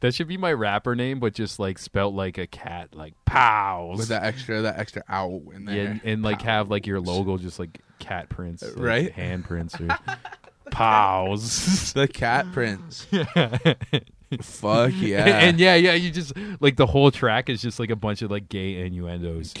That 0.00 0.14
should 0.14 0.28
be 0.28 0.36
my 0.36 0.52
rapper 0.52 0.96
name, 0.96 1.20
but 1.20 1.34
just 1.34 1.58
like 1.58 1.78
spelt 1.78 2.14
like 2.14 2.38
a 2.38 2.46
cat, 2.46 2.94
like 2.94 3.14
pals. 3.24 3.98
With 3.98 4.08
that 4.08 4.24
extra, 4.24 4.62
that 4.62 4.78
extra 4.78 5.04
ow 5.10 5.42
in 5.54 5.64
there. 5.64 5.76
yeah, 5.76 5.82
and, 5.90 6.00
and 6.04 6.22
like 6.22 6.42
have 6.42 6.70
like 6.70 6.86
your 6.86 7.00
logo 7.00 7.38
just 7.38 7.58
like 7.58 7.80
cat 7.98 8.28
prints, 8.28 8.62
uh, 8.62 8.72
like, 8.74 8.84
right? 8.84 9.12
Hand 9.12 9.44
prints 9.44 9.80
or 9.80 9.88
pals. 10.70 11.92
the 11.94 12.08
cat 12.08 12.46
prince. 12.52 13.06
Fuck 14.42 14.92
yeah. 14.96 15.24
and, 15.24 15.58
yeah, 15.58 15.74
yeah, 15.74 15.94
you 15.94 16.10
just 16.10 16.32
like 16.60 16.76
the 16.76 16.86
whole 16.86 17.10
track 17.10 17.48
is 17.48 17.60
just 17.60 17.80
like 17.80 17.90
a 17.90 17.96
bunch 17.96 18.22
of 18.22 18.30
like 18.30 18.48
gay 18.48 18.84
innuendos, 18.84 19.54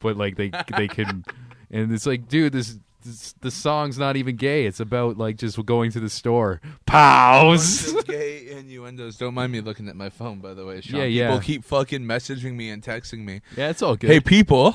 but 0.00 0.16
like 0.16 0.36
they 0.36 0.50
they 0.76 0.88
can, 0.88 1.24
and 1.70 1.92
it's 1.92 2.06
like, 2.06 2.28
dude, 2.28 2.52
this. 2.52 2.78
This, 3.04 3.32
the 3.40 3.50
song's 3.50 3.98
not 3.98 4.16
even 4.16 4.36
gay. 4.36 4.66
It's 4.66 4.80
about 4.80 5.18
like 5.18 5.36
just 5.36 5.64
going 5.64 5.92
to 5.92 6.00
the 6.00 6.10
store. 6.10 6.60
Bunch 6.86 8.06
gay 8.06 8.48
innuendos. 8.50 9.16
Don't 9.16 9.34
mind 9.34 9.52
me 9.52 9.60
looking 9.60 9.88
at 9.88 9.96
my 9.96 10.10
phone, 10.10 10.40
by 10.40 10.54
the 10.54 10.66
way. 10.66 10.80
Sean. 10.80 11.00
Yeah, 11.00 11.06
yeah. 11.06 11.26
People 11.28 11.40
keep 11.40 11.64
fucking 11.64 12.02
messaging 12.02 12.54
me 12.54 12.70
and 12.70 12.82
texting 12.82 13.24
me. 13.24 13.40
Yeah, 13.56 13.70
it's 13.70 13.82
all 13.82 13.96
good. 13.96 14.10
Hey, 14.10 14.20
people, 14.20 14.74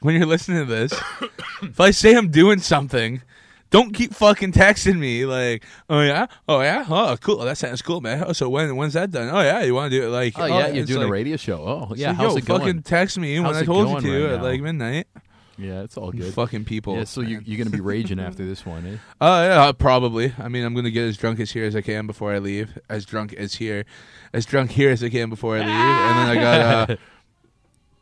when 0.00 0.14
you're 0.16 0.26
listening 0.26 0.66
to 0.66 0.72
this, 0.72 0.92
if 1.62 1.80
I 1.80 1.90
say 1.90 2.14
I'm 2.14 2.30
doing 2.30 2.60
something, 2.60 3.22
don't 3.70 3.92
keep 3.94 4.14
fucking 4.14 4.52
texting 4.52 4.98
me 4.98 5.24
like, 5.24 5.64
oh 5.88 6.00
yeah, 6.00 6.26
oh 6.48 6.60
yeah, 6.60 6.84
oh 6.88 7.16
cool, 7.20 7.38
that 7.38 7.56
sounds 7.56 7.82
cool, 7.82 8.00
man. 8.00 8.24
Oh, 8.26 8.32
so 8.32 8.48
when 8.48 8.74
when's 8.76 8.94
that 8.94 9.10
done? 9.10 9.30
Oh 9.30 9.40
yeah, 9.40 9.62
you 9.62 9.74
want 9.74 9.92
to 9.92 10.00
do 10.00 10.06
it 10.06 10.10
like? 10.10 10.38
Oh 10.38 10.46
yeah, 10.46 10.66
oh, 10.66 10.72
you're 10.72 10.84
doing 10.84 11.00
like- 11.00 11.08
a 11.08 11.12
radio 11.12 11.36
show. 11.36 11.62
Oh 11.62 11.94
yeah, 11.94 12.10
so, 12.10 12.14
how's 12.14 12.32
yo, 12.32 12.38
it 12.38 12.44
going? 12.46 12.60
fucking 12.60 12.82
text 12.82 13.18
me 13.18 13.38
when 13.38 13.54
I 13.54 13.62
told 13.62 13.88
you 13.88 14.00
to 14.00 14.24
right 14.24 14.32
at 14.32 14.36
now? 14.38 14.42
like 14.42 14.60
midnight. 14.60 15.06
Yeah, 15.60 15.82
it's 15.82 15.96
all 15.96 16.10
good. 16.10 16.32
Fucking 16.34 16.64
people. 16.64 16.96
Yeah, 16.96 17.04
so 17.04 17.20
you, 17.20 17.40
you're 17.44 17.58
gonna 17.58 17.70
be 17.70 17.80
raging 17.80 18.18
after 18.18 18.44
this 18.46 18.64
one, 18.64 18.86
eh? 18.86 18.96
Uh, 19.20 19.44
yeah, 19.48 19.72
probably. 19.72 20.34
I 20.38 20.48
mean, 20.48 20.64
I'm 20.64 20.74
gonna 20.74 20.90
get 20.90 21.04
as 21.04 21.16
drunk 21.16 21.38
as 21.40 21.50
here 21.50 21.64
as 21.64 21.76
I 21.76 21.82
can 21.82 22.06
before 22.06 22.32
I 22.32 22.38
leave. 22.38 22.78
As 22.88 23.04
drunk 23.04 23.34
as 23.34 23.54
here, 23.54 23.84
as 24.32 24.46
drunk 24.46 24.70
here 24.70 24.90
as 24.90 25.04
I 25.04 25.10
can 25.10 25.28
before 25.28 25.56
I 25.56 25.60
leave, 25.60 25.68
and 25.68 26.18
then 26.18 26.28
I 26.28 26.34
got 26.34 26.90
uh, 26.90 26.96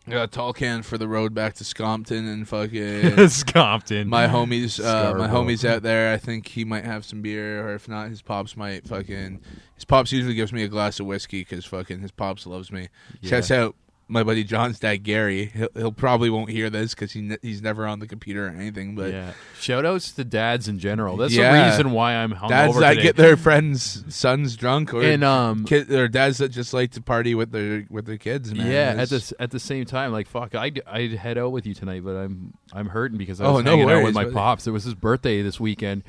I 0.09 0.11
got 0.11 0.25
a 0.25 0.29
tall 0.29 0.53
can 0.55 0.83
for 0.83 0.97
the 0.97 1.07
road 1.07 1.35
back 1.35 1.55
to 1.55 1.65
Scompton 1.65 2.27
and 2.27 2.49
fucking 2.49 3.29
Scompton. 3.29 4.09
My 4.09 4.27
homies, 4.27 4.83
uh, 4.83 5.15
my 5.19 5.29
homies 5.29 5.69
out 5.69 5.83
there. 5.83 6.15
I 6.15 6.17
think 6.17 6.49
he 6.49 6.65
might 6.65 6.85
have 6.85 7.05
some 7.05 7.21
beer, 7.21 7.67
or 7.67 7.75
if 7.75 7.89
not, 7.89 8.09
his 8.09 8.23
pops 8.23 8.57
might 8.57 8.87
fucking. 8.87 9.41
His 9.75 9.85
pops 9.85 10.11
usually 10.11 10.35
gives 10.35 10.53
me 10.53 10.63
a 10.63 10.69
glass 10.69 10.99
of 10.99 11.07
whiskey 11.07 11.41
because 11.41 11.67
fucking 11.67 12.01
his 12.01 12.11
pops 12.11 12.47
loves 12.47 12.73
me. 12.73 12.89
Yeah. 13.21 13.31
Shouts 13.31 13.51
out 13.51 13.77
my 14.11 14.23
buddy 14.23 14.43
John's 14.43 14.79
dad 14.81 15.05
Gary. 15.05 15.47
He'll, 15.55 15.69
he'll 15.75 15.93
probably 15.93 16.31
won't 16.31 16.49
hear 16.51 16.71
this 16.71 16.95
because 16.95 17.13
he 17.13 17.21
ne- 17.21 17.37
he's 17.43 17.61
never 17.61 17.87
on 17.87 17.99
the 17.99 18.07
computer 18.07 18.47
or 18.47 18.51
anything. 18.51 18.95
But 18.95 19.13
yeah. 19.13 19.33
Shout 19.61 19.85
outs 19.85 20.13
to 20.13 20.25
dads 20.25 20.67
in 20.67 20.79
general. 20.79 21.17
That's 21.19 21.35
Yeah. 21.35 21.53
the 21.65 21.71
reason 21.71 21.91
why 21.93 22.15
I'm 22.17 22.33
hungover 22.33 22.49
dads 22.49 22.79
that 22.81 22.91
today. 22.91 23.03
get 23.03 23.17
their 23.17 23.37
friends' 23.37 24.05
sons 24.09 24.57
drunk, 24.57 24.95
or 24.95 25.03
And, 25.03 25.23
um, 25.23 25.65
kid, 25.67 25.91
or 25.91 26.09
dads 26.09 26.39
that 26.39 26.49
just 26.49 26.73
like 26.73 26.93
to 26.93 27.03
party 27.03 27.35
with 27.35 27.53
their 27.53 27.85
with 27.91 28.07
their 28.07 28.17
kids. 28.17 28.53
Man. 28.55 28.67
yeah, 28.67 28.95
at 29.03 29.11
the 29.11 29.33
at 29.39 29.51
the 29.51 29.61
same 29.61 29.85
time, 29.85 30.11
like 30.13 30.27
fuck, 30.27 30.55
I'd 30.55 30.81
I'd 30.87 31.13
head 31.13 31.37
out 31.39 31.53
with 31.53 31.67
you 31.67 31.75
tonight, 31.75 32.03
but 32.05 32.17
I'm 32.17 32.55
I'm 32.73 32.87
hurting 32.89 33.19
because 33.19 33.41
I 33.41 33.45
Oh, 33.45 33.55
was 33.57 33.65
no 33.65 33.73
hanging 33.77 33.91
out 33.91 34.03
with 34.05 34.15
my 34.15 34.25
buddy. 34.25 34.35
pops. 34.35 34.67
It 34.67 34.71
was 34.71 34.85
his 34.85 34.95
birthday 34.95 35.43
this 35.43 35.61
weekend, 35.61 36.03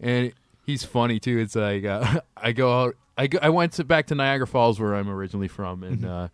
and 0.00 0.32
he's 0.66 0.84
funny 0.84 1.18
too. 1.18 1.38
It's 1.38 1.56
like 1.56 1.84
uh, 1.84 2.20
I 2.36 2.52
go 2.52 2.82
out, 2.84 2.96
I 3.16 3.26
go, 3.26 3.38
I 3.40 3.48
went 3.48 3.72
to 3.74 3.84
back 3.84 4.06
to 4.08 4.14
Niagara 4.14 4.46
Falls 4.46 4.78
where 4.78 4.94
I'm 4.94 5.08
originally 5.08 5.48
from, 5.48 5.82
and 5.82 6.00
Mm-hmm. 6.00 6.10
uh, 6.10 6.28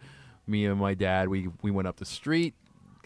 me 0.46 0.66
and 0.66 0.78
my 0.78 0.94
dad 0.94 1.28
we 1.28 1.48
we 1.62 1.70
went 1.70 1.88
up 1.88 1.96
the 1.96 2.04
street, 2.04 2.54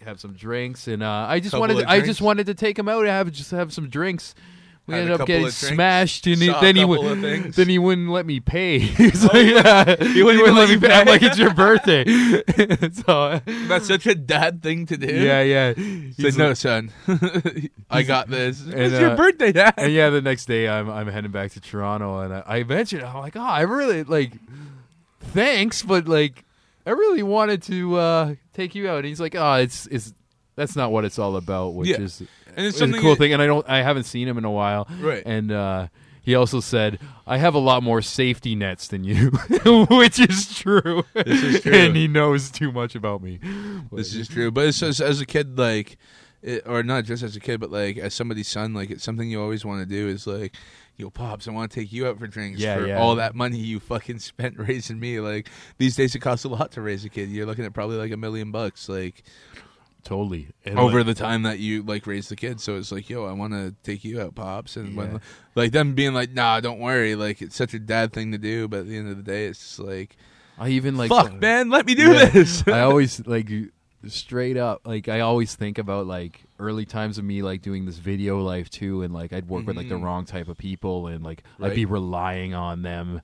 have 0.04 0.20
some 0.20 0.32
drinks, 0.34 0.88
and 0.88 1.02
uh, 1.02 1.26
I 1.28 1.40
just 1.40 1.50
Couple 1.52 1.60
wanted 1.60 1.78
of 1.78 1.84
I 1.86 1.96
drinks? 1.96 2.08
just 2.08 2.20
wanted 2.20 2.46
to 2.46 2.54
take 2.54 2.78
him 2.78 2.88
out 2.88 3.00
and 3.00 3.08
have 3.08 3.30
just 3.32 3.50
have 3.52 3.72
some 3.72 3.88
drinks. 3.88 4.34
we 4.86 4.94
Had 4.94 4.98
a 4.98 5.02
ended 5.02 5.12
up 5.14 5.18
couple 5.20 5.26
getting 5.26 5.46
of 5.48 5.58
drinks, 5.58 5.74
smashed, 5.74 6.26
and 6.26 6.36
he, 6.36 6.46
saw 6.46 6.58
a 6.58 6.60
then 6.62 6.76
he 6.76 6.82
couple 6.82 7.02
would 7.02 7.12
of 7.12 7.20
things. 7.20 7.56
then 7.56 7.68
he 7.68 7.78
wouldn't 7.78 8.08
let 8.08 8.24
me 8.26 8.40
pay. 8.40 8.78
He's 8.78 9.22
like, 9.24 9.34
yeah. 9.46 9.96
he 10.02 10.22
wouldn't, 10.22 10.42
even 10.42 10.54
let 10.56 10.68
me 10.70 10.78
pay. 10.78 10.92
I'm 10.92 11.06
like, 11.06 11.22
it's 11.22 11.36
your 11.38 11.52
birthday. 11.52 12.04
so 13.06 13.40
That's 13.68 13.86
such 13.86 14.06
a 14.06 14.14
dad 14.14 14.62
thing 14.62 14.86
to 14.86 14.96
do. 14.96 15.06
yeah, 15.14 15.42
yeah. 15.42 15.74
He's 15.74 16.18
like, 16.18 16.36
no, 16.36 16.48
like- 16.48 16.56
son, 16.56 16.90
I 17.90 18.02
got 18.02 18.28
this. 18.30 18.64
It's 18.66 18.98
your 18.98 19.10
uh, 19.10 19.16
birthday, 19.16 19.52
dad. 19.52 19.74
and 19.76 19.92
yeah, 19.92 20.10
the 20.10 20.22
next 20.22 20.46
day 20.46 20.68
I'm 20.68 20.88
I'm 20.90 21.06
heading 21.08 21.30
back 21.32 21.52
to 21.52 21.60
Toronto, 21.60 22.20
and 22.20 22.32
I, 22.34 22.42
I 22.46 22.62
mentioned 22.64 23.02
I'm 23.04 23.18
like, 23.18 23.36
oh, 23.36 23.40
I 23.40 23.60
really 23.62 24.04
like, 24.04 24.32
thanks, 25.20 25.82
but 25.82 26.08
like, 26.08 26.44
I 26.88 26.92
really 26.92 27.22
wanted 27.22 27.62
to 27.64 27.96
uh, 27.96 28.34
take 28.54 28.74
you 28.74 28.88
out. 28.88 28.98
And 28.98 29.06
he's 29.06 29.20
like, 29.20 29.34
oh, 29.34 29.54
it's 29.54 29.86
it's 29.86 30.12
that's 30.56 30.74
not 30.74 30.90
what 30.90 31.04
it's 31.04 31.18
all 31.18 31.36
about, 31.36 31.74
which 31.74 31.88
Yeah. 31.90 32.00
is 32.00 32.20
And 32.56 32.66
it's 32.66 32.80
is 32.80 32.82
a 32.90 32.98
cool 33.00 33.10
that- 33.10 33.16
thing. 33.18 33.32
And 33.32 33.40
I 33.42 33.46
don't, 33.46 33.68
I 33.68 33.82
haven't 33.82 34.04
seen 34.04 34.26
him 34.26 34.38
in 34.38 34.44
a 34.44 34.50
while, 34.50 34.88
Right. 35.00 35.22
And 35.24 35.52
uh, 35.52 35.88
he 36.22 36.34
also 36.34 36.60
said, 36.60 36.98
I 37.26 37.36
have 37.38 37.54
a 37.54 37.58
lot 37.60 37.82
more 37.82 38.02
safety 38.02 38.54
nets 38.56 38.88
than 38.88 39.04
you, 39.04 39.30
which 39.90 40.18
is 40.18 40.54
true. 40.58 41.04
This 41.14 41.42
is 41.42 41.60
true. 41.62 41.72
and 41.72 41.94
he 41.96 42.08
knows 42.08 42.50
too 42.50 42.72
much 42.72 42.94
about 42.96 43.22
me. 43.22 43.38
This 43.92 44.14
is 44.14 44.26
true, 44.28 44.50
but 44.50 44.66
it's, 44.66 44.82
as, 44.82 45.00
as 45.00 45.20
a 45.20 45.26
kid, 45.26 45.56
like, 45.58 45.96
it, 46.42 46.64
or 46.66 46.82
not 46.82 47.04
just 47.04 47.22
as 47.22 47.34
a 47.36 47.40
kid, 47.40 47.60
but 47.60 47.70
like 47.70 47.96
as 47.98 48.14
somebody's 48.14 48.48
son, 48.48 48.74
like 48.74 48.90
it's 48.90 49.04
something 49.04 49.30
you 49.30 49.40
always 49.40 49.64
want 49.64 49.80
to 49.80 49.86
do. 49.86 50.08
Is 50.08 50.26
like, 50.26 50.54
yo, 50.98 51.08
pops, 51.10 51.48
I 51.48 51.52
want 51.52 51.70
to 51.70 51.80
take 51.80 51.92
you 51.92 52.06
out 52.08 52.18
for 52.18 52.26
drinks 52.26 52.60
Yeah, 52.60 52.76
for 52.76 52.86
yeah. 52.86 52.98
all 53.00 53.14
that 53.16 53.34
money 53.34 53.56
you 53.58 53.80
fucking 53.80 54.18
spent 54.30 54.58
raising 54.58 55.00
me. 55.00 55.20
Like 55.20 55.48
these 55.78 55.96
days, 55.96 56.14
it 56.14 56.18
costs 56.18 56.44
a 56.44 56.48
lot 56.48 56.72
to 56.72 56.82
raise 56.82 57.04
a 57.04 57.08
kid. 57.08 57.30
You're 57.30 57.46
looking 57.46 57.64
at 57.64 57.72
probably 57.72 57.96
like 57.96 58.12
a 58.12 58.16
million 58.16 58.50
bucks, 58.50 58.88
like 58.88 59.22
totally 60.04 60.48
And, 60.64 60.78
over 60.78 60.98
like, 60.98 61.06
the 61.06 61.14
time 61.14 61.42
that 61.42 61.58
you 61.58 61.82
like 61.82 62.06
raise 62.06 62.28
the 62.28 62.36
kid. 62.36 62.60
So 62.60 62.76
it's 62.76 62.90
like, 62.92 63.08
yo, 63.10 63.24
I 63.26 63.32
want 63.32 63.52
to 63.52 63.74
take 63.82 64.04
you 64.04 64.20
out, 64.20 64.34
pops, 64.34 64.76
and 64.76 64.90
Yeah. 64.90 64.96
when, 64.96 65.20
like 65.54 65.72
them 65.72 65.94
being 65.94 66.14
like, 66.14 66.32
nah, 66.32 66.60
don't 66.60 66.78
worry, 66.80 67.14
like 67.14 67.40
it's 67.42 67.56
such 67.56 67.74
a 67.74 67.78
dad 67.78 68.12
thing 68.12 68.32
to 68.32 68.38
do. 68.38 68.68
But 68.68 68.80
at 68.80 68.86
the 68.88 68.96
end 68.96 69.08
of 69.08 69.16
the 69.16 69.22
day, 69.22 69.46
it's 69.46 69.58
just 69.60 69.78
like, 69.78 70.16
I 70.58 70.70
even 70.70 70.96
like 70.96 71.10
fuck, 71.10 71.34
man, 71.34 71.70
let 71.70 71.86
me 71.86 71.94
do 71.94 72.12
Yeah. 72.12 72.24
this. 72.26 72.64
I 72.66 72.80
always 72.88 73.24
like 73.26 73.48
straight 74.06 74.56
up 74.56 74.80
like 74.86 75.08
I 75.08 75.20
always 75.20 75.54
think 75.56 75.76
about 75.76 76.06
like 76.06 76.44
early 76.60 76.84
times 76.86 77.18
of 77.18 77.24
me 77.24 77.42
like 77.42 77.62
doing 77.62 77.84
this 77.84 77.96
video 77.96 78.38
life 78.40 78.70
too 78.70 79.02
and 79.02 79.12
like 79.12 79.32
I'd 79.32 79.48
work 79.48 79.66
with 79.66 79.76
like 79.76 79.88
the 79.88 79.96
Mhm. 79.96 80.04
wrong 80.04 80.24
type 80.24 80.46
of 80.48 80.56
people 80.56 81.08
and 81.08 81.24
like 81.24 81.42
I'd 81.60 81.74
be 81.74 81.84
relying 81.84 82.54
on 82.54 82.82
them 82.82 83.22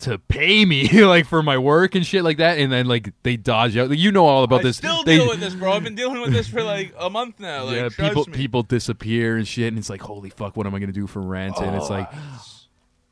to 0.00 0.18
pay 0.18 0.64
me 0.64 0.88
like 1.04 1.24
for 1.26 1.40
my 1.44 1.56
work 1.56 1.94
and 1.94 2.04
shit 2.04 2.24
like 2.24 2.38
that 2.38 2.58
and 2.58 2.72
then 2.72 2.86
like 2.86 3.12
they 3.22 3.36
dodge 3.36 3.76
out 3.76 3.90
like, 3.90 3.98
you 4.00 4.10
know 4.10 4.26
all 4.26 4.42
about 4.42 4.60
I 4.60 4.62
this 4.64 4.78
still 4.78 5.04
they, 5.04 5.18
deal 5.18 5.28
with 5.28 5.38
this, 5.38 5.54
bro. 5.54 5.72
I've 5.74 5.84
been 5.84 5.94
dealing 5.94 6.20
with 6.20 6.32
this 6.32 6.48
for 6.48 6.64
like 6.64 6.92
a 6.98 7.08
month 7.08 7.38
now. 7.38 7.62
Like, 7.64 7.76
yeah, 7.76 7.88
people 8.10 8.24
me. 8.26 8.32
people 8.32 8.64
disappear 8.64 9.36
and 9.36 9.46
shit, 9.46 9.68
and 9.68 9.78
it's 9.78 9.88
like, 9.88 10.00
holy 10.02 10.30
fuck, 10.30 10.56
what 10.56 10.66
am 10.66 10.74
I 10.74 10.80
gonna 10.80 10.90
do 10.90 11.06
for 11.06 11.20
rent? 11.22 11.56
and 11.58 11.76
it's 11.76 11.86
Oh, 11.88 11.94
like, 11.94 12.12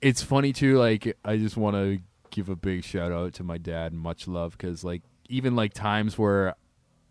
it's 0.03 0.23
funny 0.23 0.53
too. 0.53 0.79
Like, 0.79 1.17
I 1.25 1.37
just 1.37 1.57
want 1.57 1.77
to 1.77 2.01
give 2.31 2.49
a 2.49 2.57
big 2.57 2.83
shout 2.83 3.13
out 3.13 3.35
to 3.35 3.45
my 3.45 3.59
dad, 3.59 3.93
much 3.93 4.27
love, 4.27 4.53
because 4.59 4.83
like 4.83 5.03
even 5.29 5.55
like 5.55 5.73
times 5.73 6.19
where 6.19 6.55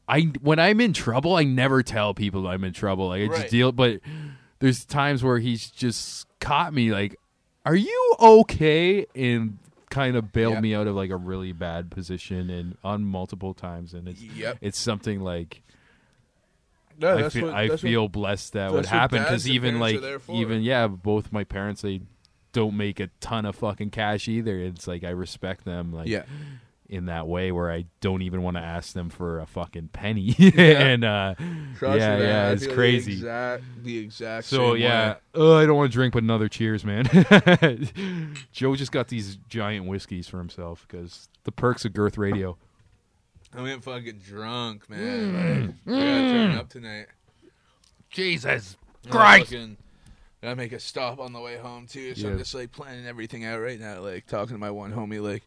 I 0.09 0.21
when 0.41 0.59
I'm 0.59 0.81
in 0.81 0.91
trouble, 0.93 1.35
I 1.35 1.43
never 1.43 1.83
tell 1.83 2.13
people 2.13 2.47
I'm 2.47 2.63
in 2.63 2.73
trouble. 2.73 3.07
Like 3.09 3.21
I 3.21 3.25
Right. 3.27 3.39
just 3.41 3.51
deal, 3.51 3.71
but 3.71 4.01
there's 4.59 4.83
times 4.83 5.23
where 5.23 5.37
he's 5.39 5.69
just 5.69 6.27
caught 6.39 6.73
me 6.73 6.91
like, 6.91 7.15
are 7.65 7.75
you 7.75 8.15
okay? 8.19 9.05
And 9.15 9.59
kind 9.89 10.15
of 10.15 10.31
bailed 10.31 10.61
me 10.61 10.75
out 10.75 10.85
of 10.87 10.95
like 10.95 11.09
a 11.09 11.15
really 11.15 11.51
bad 11.51 11.89
position 11.89 12.49
and 12.49 12.77
on 12.83 13.03
multiple 13.03 13.53
times 13.55 13.93
and 13.93 14.07
it's 14.07 14.21
Yep. 14.21 14.57
it's 14.61 14.77
something 14.77 15.19
like 15.21 15.63
No, 16.99 17.17
I 17.17 17.21
that's 17.23 17.33
feel, 17.35 17.45
what- 17.45 17.53
I 17.55 17.67
that's 17.67 17.81
what- 17.83 17.89
feel 17.89 18.07
blessed 18.07 18.53
that 18.53 18.59
that's 18.59 18.73
would 18.73 18.85
what 18.85 18.85
happen 18.87 19.17
dads 19.19 19.29
because 19.29 19.45
and 19.45 19.55
even 19.55 19.77
parents 19.79 19.81
are 19.81 19.93
like 19.95 20.01
there 20.01 20.19
for. 20.19 20.35
even 20.35 20.61
yeah, 20.61 20.87
both 20.87 21.31
my 21.31 21.43
parents 21.43 21.81
they 21.81 22.01
don't 22.51 22.75
make 22.77 22.99
a 22.99 23.09
ton 23.19 23.45
of 23.45 23.55
fucking 23.55 23.89
cash 23.91 24.27
either. 24.27 24.59
It's 24.59 24.87
like 24.87 25.03
I 25.03 25.09
respect 25.09 25.65
them 25.65 25.91
like 25.93 26.07
Yeah. 26.07 26.23
In 26.89 27.05
that 27.05 27.27
way 27.27 27.51
where 27.51 27.71
I 27.71 27.85
don't 28.01 28.23
even 28.23 28.41
want 28.41 28.57
to 28.57 28.61
ask 28.63 28.93
them 28.93 29.09
for 29.11 29.39
a 29.39 29.45
fucking 29.45 29.89
penny. 29.89 30.35
Yeah. 30.39 30.51
and 30.63 31.03
uh 31.05 31.35
Trust 31.77 31.99
yeah, 31.99 32.17
me, 32.17 32.23
yeah, 32.23 32.49
it's 32.51 32.61
feel 32.63 32.69
the 32.71 32.75
crazy. 32.75 33.13
exact- 33.13 33.63
the 33.83 33.97
exact 33.99 34.47
So 34.47 34.73
same 34.73 34.81
yeah, 34.81 35.15
way. 35.35 35.61
I 35.61 35.65
don't 35.67 35.75
want 35.77 35.91
to 35.91 35.93
drink 35.95 36.13
but 36.15 36.23
another 36.23 36.49
cheers, 36.49 36.83
man. 36.83 37.05
Joe 38.51 38.75
just 38.75 38.91
got 38.91 39.07
these 39.09 39.35
giant 39.47 39.85
whiskeys 39.85 40.27
for 40.27 40.37
himself 40.39 40.85
because 40.87 41.29
the 41.43 41.51
perks 41.51 41.85
of 41.85 41.93
Girth 41.93 42.17
Radio. 42.17 42.57
I'm 43.53 43.65
getting 43.65 43.81
fucking 43.81 44.19
drunk, 44.19 44.87
Mm. 44.87 44.89
man. 44.89 45.79
I 45.87 45.89
gotta 45.91 46.01
turn 46.01 46.51
up 46.55 46.69
tonight. 46.69 47.05
Jesus 48.09 48.77
I 49.05 49.09
Christ. 49.09 49.51
fucking- 49.51 49.77
Gotta 50.41 50.55
make 50.55 50.71
a 50.71 50.79
stop 50.79 51.19
on 51.19 51.33
the 51.33 51.39
way 51.41 51.57
home 51.57 51.85
too. 51.85 52.15
So 52.15 52.27
Yeah. 52.27 52.33
I'm 52.33 52.37
just 52.37 52.55
like 52.55 52.71
planning 52.71 53.05
everything 53.05 53.43
out 53.43 53.59
right 53.59 53.77
now. 53.79 53.99
Like 53.99 54.25
talking 54.25 54.55
to 54.55 54.57
my 54.57 54.71
one 54.71 54.93
homie, 54.93 55.21
like, 55.21 55.43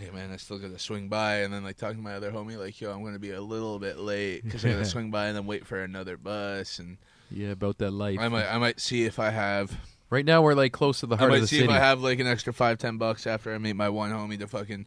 "Hey 0.00 0.10
man, 0.10 0.30
I 0.32 0.36
still 0.36 0.58
gotta 0.58 0.78
swing 0.78 1.08
by," 1.08 1.36
and 1.42 1.52
then 1.52 1.62
like 1.62 1.76
talking 1.76 1.98
to 1.98 2.02
my 2.02 2.14
other 2.14 2.32
homie, 2.32 2.58
like, 2.58 2.80
"Yo, 2.80 2.90
I'm 2.92 3.04
gonna 3.04 3.18
be 3.18 3.30
a 3.30 3.40
little 3.40 3.78
bit 3.78 3.98
late 3.98 4.42
because 4.44 4.64
I 4.64 4.70
gotta 4.70 4.84
swing 4.86 5.10
by 5.10 5.26
and 5.26 5.36
then 5.36 5.46
wait 5.46 5.66
for 5.66 5.82
another 5.82 6.16
bus." 6.16 6.78
And 6.78 6.96
Yeah, 7.30 7.50
about 7.50 7.78
that 7.78 7.90
life. 7.92 8.18
I 8.18 8.28
might, 8.28 8.46
I 8.46 8.58
might 8.58 8.80
see 8.80 9.04
if 9.04 9.18
I 9.18 9.30
have. 9.30 9.76
Right 10.08 10.24
now 10.24 10.42
we're 10.42 10.54
like 10.54 10.72
close 10.72 11.00
to 11.00 11.06
the 11.06 11.14
I 11.14 11.18
heart 11.18 11.30
might 11.30 11.36
of 11.36 11.42
the 11.42 11.46
see 11.48 11.56
city. 11.58 11.68
if 11.68 11.70
I 11.70 11.78
have 11.78 12.00
like 12.00 12.18
an 12.18 12.26
extra 12.26 12.52
five, 12.52 12.78
ten 12.78 12.96
bucks 12.98 13.26
after 13.26 13.54
I 13.54 13.58
meet 13.58 13.76
my 13.76 13.88
one 13.88 14.10
homie 14.10 14.38
to 14.40 14.48
fucking 14.48 14.86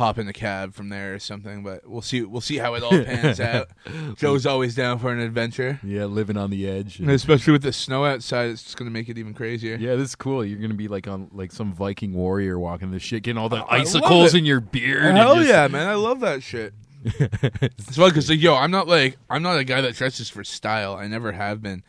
hop 0.00 0.18
in 0.18 0.26
the 0.26 0.32
cab 0.32 0.74
from 0.74 0.88
there 0.88 1.14
or 1.14 1.18
something. 1.20 1.62
But 1.62 1.88
we'll 1.88 2.02
see. 2.02 2.22
We'll 2.22 2.40
see 2.40 2.56
how 2.58 2.74
it 2.74 2.82
all 2.82 2.90
pans 2.90 3.38
out. 3.40 3.68
Joe's 4.16 4.44
always 4.46 4.74
down 4.74 4.98
for 4.98 5.12
an 5.12 5.20
adventure. 5.20 5.78
Yeah, 5.84 6.06
living 6.06 6.36
on 6.36 6.50
the 6.50 6.68
edge. 6.68 6.98
And 6.98 7.10
especially 7.10 7.52
with 7.52 7.62
the 7.62 7.72
snow 7.72 8.04
outside, 8.04 8.50
it's 8.50 8.64
just 8.64 8.76
gonna 8.76 8.90
make 8.90 9.08
it 9.08 9.16
even 9.18 9.34
crazier. 9.34 9.76
Yeah, 9.76 9.94
this 9.94 10.08
is 10.10 10.14
cool. 10.16 10.44
You're 10.44 10.58
gonna 10.58 10.74
be 10.74 10.88
like 10.88 11.06
on 11.06 11.28
like 11.32 11.52
some 11.52 11.72
Viking 11.72 12.12
warrior 12.14 12.58
walking 12.58 12.90
this 12.90 13.02
shit, 13.02 13.22
getting 13.22 13.38
all 13.38 13.48
the 13.48 13.58
I 13.64 13.78
icicles 13.80 14.34
in 14.34 14.44
your 14.44 14.60
beard. 14.60 15.04
and 15.04 15.16
Hell 15.16 15.36
just- 15.36 15.48
yeah, 15.48 15.68
man! 15.68 15.86
I 15.88 15.94
love 15.94 16.18
that 16.20 16.42
shit. 16.42 16.74
it's 17.04 17.96
fun 17.96 18.08
because 18.10 18.28
like, 18.28 18.40
yo, 18.40 18.54
I'm 18.54 18.70
not 18.70 18.88
like 18.88 19.16
I'm 19.30 19.42
not 19.42 19.58
a 19.58 19.64
guy 19.64 19.80
that 19.80 19.94
dresses 19.94 20.28
for 20.28 20.44
style. 20.44 20.94
I 20.94 21.06
never 21.06 21.32
have 21.32 21.62
been. 21.62 21.82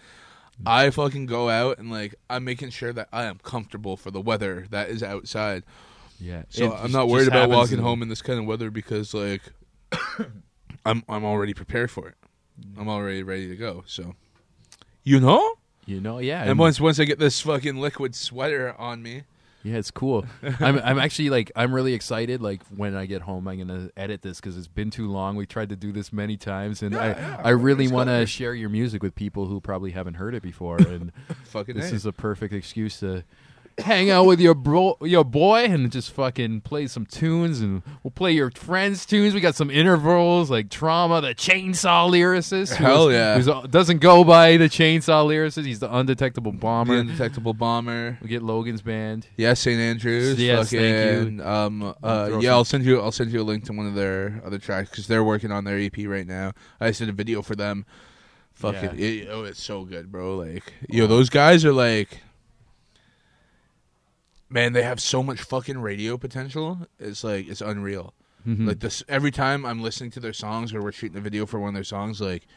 I 0.66 0.90
fucking 0.92 1.26
go 1.26 1.50
out 1.50 1.80
and 1.80 1.90
like 1.90 2.16
I'm 2.30 2.44
making 2.44 2.70
sure 2.70 2.94
that 2.94 3.08
I 3.12 3.24
am 3.24 3.40
comfortable 3.44 3.98
for 3.98 4.12
the 4.12 4.22
weather 4.22 4.68
that 4.70 4.90
is 4.90 5.02
outside. 5.02 5.64
Yeah, 6.24 6.44
So 6.50 6.66
it 6.74 6.78
I'm 6.84 6.92
not 6.92 7.08
worried 7.08 7.28
about 7.28 7.50
walking 7.50 7.80
in- 7.80 7.84
home 7.84 8.02
in 8.04 8.08
this 8.10 8.22
kind 8.22 8.38
of 8.40 8.46
weather 8.46 8.70
because 8.70 9.14
like 9.14 9.42
I'm 10.86 11.04
I'm 11.10 11.24
already 11.26 11.54
prepared 11.54 11.92
for 11.92 12.08
it. 12.08 12.16
I'm 12.78 12.88
already 12.88 13.24
ready 13.24 13.48
to 13.50 13.56
go. 13.56 13.84
So 13.88 14.16
you 15.04 15.20
know, 15.20 15.56
You 15.86 16.00
know, 16.00 16.20
yeah. 16.20 16.44
and 16.44 16.60
once 16.60 16.80
once 16.80 17.00
I 17.00 17.06
get 17.06 17.20
this 17.20 17.42
fucking 17.42 17.76
liquid 17.78 18.14
sweater 18.16 18.76
on 18.78 19.02
me, 19.02 19.24
Yeah, 19.64 19.78
it's 19.78 19.90
cool. 19.92 20.26
I'm 20.60 20.78
I'm 20.80 21.00
actually 21.00 21.30
like 21.32 21.52
I'm 21.56 21.74
really 21.74 21.94
excited. 21.96 22.40
Like 22.42 22.62
when 22.68 22.96
I 22.96 23.08
get 23.08 23.24
home, 23.24 23.48
I'm 23.48 23.58
gonna 23.58 23.90
edit 23.98 24.22
this 24.22 24.40
because 24.40 24.58
it's 24.58 24.68
been 24.68 24.92
too 24.92 25.10
long. 25.10 25.36
We 25.36 25.46
tried 25.48 25.70
to 25.70 25.76
do 25.76 25.92
this 25.92 26.14
many 26.14 26.38
times, 26.38 26.84
and 26.84 26.96
I 26.96 27.08
yeah, 27.10 27.42
I 27.44 27.50
really 27.50 27.88
want 27.88 28.10
to 28.10 28.28
share 28.28 28.54
your 28.54 28.70
music 28.70 29.02
with 29.02 29.16
people 29.16 29.48
who 29.48 29.60
probably 29.60 29.92
haven't 29.92 30.16
heard 30.16 30.36
it 30.36 30.44
before. 30.44 30.78
And 30.88 31.12
Fucking 31.46 31.76
this 31.76 31.92
A. 31.92 31.96
is 31.96 32.06
a 32.06 32.12
perfect 32.14 32.54
excuse 32.54 33.00
to 33.00 33.24
hang 33.80 34.10
out 34.10 34.26
with 34.26 34.40
your 34.40 34.54
bro 34.54 34.98
your 35.02 35.24
boy 35.24 35.64
and 35.66 35.92
just 35.92 36.12
fucking 36.12 36.62
play 36.62 36.86
some 36.88 37.06
tunes 37.06 37.60
and 37.62 37.82
we'll 38.04 38.12
play 38.12 38.32
your 38.32 38.52
friends 38.52 39.06
tunes 39.06 39.34
we 39.34 39.40
got 39.40 39.56
some 39.56 39.72
intervals 39.72 40.50
like 40.52 40.70
trauma 40.70 41.22
the 41.22 41.34
chainsaw 41.34 42.10
lyricist 42.10 42.76
Hell 42.76 43.12
yeah. 43.12 43.40
who's- 43.40 43.68
doesn't 43.70 44.00
go 44.00 44.24
by 44.24 44.58
the 44.58 44.66
chainsaw 44.70 45.26
lyricist 45.26 45.66
he's 45.66 45.80
the 45.80 45.94
undetectable 45.96 46.52
bomber 46.52 46.94
the 46.96 47.00
undetectable 47.02 47.54
bomber. 47.54 48.18
we 48.22 48.28
get 48.28 48.44
logan's 48.44 48.82
band 48.82 49.28
Yeah, 49.38 49.54
St. 49.54 49.80
Andrews. 49.80 50.40
Yes, 50.40 50.70
thank 50.72 51.38
you. 51.38 51.44
Um, 51.44 51.96
uh, 52.04 52.38
yeah, 52.42 52.52
I'll 52.52 52.64
send 52.66 52.84
you. 52.86 53.00
I'll 53.02 53.12
send 53.12 53.32
you 53.32 53.42
a 53.42 53.44
link 53.44 53.66
to 53.66 53.74
one 53.74 53.88
of 53.88 53.96
their 53.96 54.42
other 54.46 54.58
tracks 54.60 54.90
because 54.90 55.08
they're 55.08 55.24
working 55.24 55.52
on 55.52 55.64
their 55.64 55.78
EP 55.80 55.98
right 56.06 56.28
now. 56.28 56.52
I 56.80 56.88
just 56.90 57.00
did 57.00 57.10
a 57.10 57.14
video 57.14 57.42
for 57.42 57.56
them. 57.56 57.86
Fucking, 58.54 58.98
Yeah. 59.00 59.06
it, 59.06 59.28
oh, 59.32 59.44
it's 59.44 59.62
so 59.64 59.86
good, 59.86 60.12
bro. 60.12 60.38
Like, 60.38 60.74
yo, 60.90 61.08
those 61.08 61.30
guys 61.30 61.66
are 61.66 61.74
like, 61.74 62.22
man, 64.52 64.74
they 64.74 64.84
have 64.84 65.00
so 65.00 65.24
much 65.24 65.42
fucking 65.42 65.80
radio 65.80 66.18
potential. 66.18 66.86
It's 67.00 67.24
like 67.24 67.48
it's 67.48 67.62
unreal. 67.62 68.14
Mhm. 68.48 68.68
Like 68.68 68.80
this, 68.80 69.04
every 69.08 69.32
time 69.32 69.66
I'm 69.66 69.82
listening 69.82 70.12
to 70.12 70.20
their 70.20 70.34
songs 70.34 70.74
or 70.74 70.82
we're 70.82 70.92
shooting 70.92 71.18
a 71.18 71.22
video 71.22 71.46
for 71.46 71.60
one 71.60 71.70
of 71.70 71.74
their 71.76 71.84
songs, 71.84 72.20
like 72.20 72.48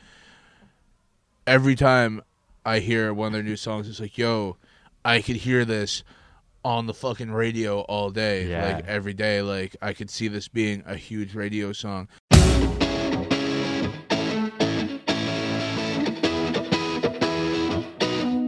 every 1.46 1.74
time 1.76 2.22
I 2.64 2.78
hear 2.80 3.12
one 3.12 3.28
of 3.28 3.32
their 3.34 3.42
new 3.42 3.56
songs, 3.56 3.88
it's 3.88 4.00
like, 4.00 4.16
yo, 4.18 4.56
I 5.04 5.20
could 5.20 5.36
hear 5.36 5.64
this 5.64 6.02
on 6.64 6.86
the 6.86 6.94
fucking 6.94 7.30
radio 7.30 7.80
all 7.82 8.10
day, 8.10 8.48
Yeah. 8.48 8.76
like 8.76 8.86
every 8.86 9.12
day. 9.14 9.42
Like 9.42 9.76
I 9.82 9.92
could 9.92 10.10
see 10.10 10.28
this 10.28 10.48
being 10.48 10.82
a 10.86 10.96
huge 10.96 11.34
radio 11.34 11.72
song. 11.72 12.08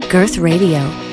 Girth 0.09 0.37
Radio. 0.37 1.06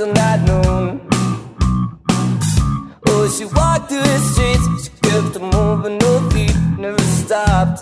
on 0.00 0.14
that 0.14 0.40
noon. 0.46 1.00
Oh, 3.06 3.28
she 3.28 3.44
walked 3.46 3.88
through 3.88 4.02
the 4.02 4.18
streets, 4.30 4.84
she 4.84 4.90
kept 5.02 5.36
on 5.36 5.50
moving, 5.50 5.98
no 5.98 6.30
feet 6.30 6.54
never 6.78 7.02
stopped. 7.22 7.80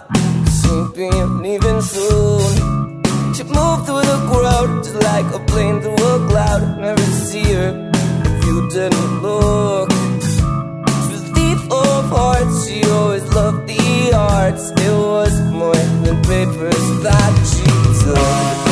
She'd 0.57 0.95
be 0.95 1.11
leaving 1.45 1.81
soon. 1.83 3.03
She 3.35 3.43
moved 3.45 3.87
through 3.87 4.05
the 4.13 4.19
crowd, 4.31 4.85
just 4.85 4.97
like 5.11 5.29
a 5.35 5.41
plane 5.47 5.81
through 5.81 5.95
a 5.95 6.29
cloud. 6.29 6.79
Never 6.81 7.03
see 7.29 7.45
her 7.53 7.91
if 8.25 8.47
you 8.47 8.69
didn't 8.71 9.23
look. 9.23 9.91
She 9.91 11.13
was 11.13 11.25
thief 11.35 11.63
of 11.71 12.05
hearts, 12.09 12.67
she 12.67 12.83
always 12.85 13.25
loved 13.35 13.67
the 13.67 14.13
arts. 14.15 14.71
It 14.71 14.97
was 15.13 15.35
more 15.51 15.75
than 16.05 16.23
papers 16.23 16.87
that 17.03 17.33
she 17.51 17.65
took. 18.05 18.66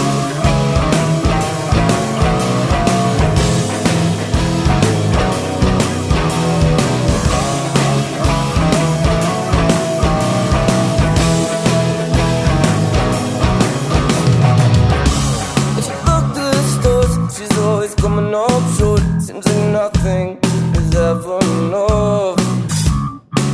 Nothing 19.74 20.38
is 20.78 20.94
ever 20.94 21.38
enough. 21.58 22.38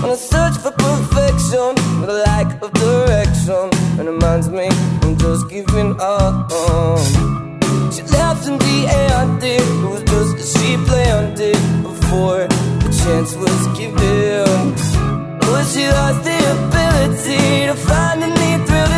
On 0.05 0.11
a 0.11 0.21
search 0.33 0.57
for 0.63 0.73
perfection, 0.73 1.71
with 1.99 2.11
a 2.17 2.19
lack 2.29 2.49
of 2.63 2.71
direction, 2.75 3.65
and 3.99 4.07
reminds 4.07 4.49
me 4.51 4.69
I'm 5.03 5.17
just 5.17 5.49
giving 5.49 5.93
up. 5.99 6.35
She 7.95 8.03
left 8.19 8.47
in 8.51 8.57
the 8.67 8.79
end, 9.09 9.43
it 9.43 9.65
was 9.83 10.03
just 10.13 10.35
as 10.43 10.49
she 10.57 10.77
planned 10.89 11.41
it 11.41 11.63
before 11.89 12.45
the 12.83 12.91
chance 13.01 13.31
was 13.43 13.63
given. 13.79 14.61
But 15.41 15.65
she 15.73 15.85
lost 15.99 16.21
the 16.29 16.39
ability 16.57 17.45
to 17.69 17.75
find 17.89 18.23
any 18.29 18.53
thrill 18.67 18.90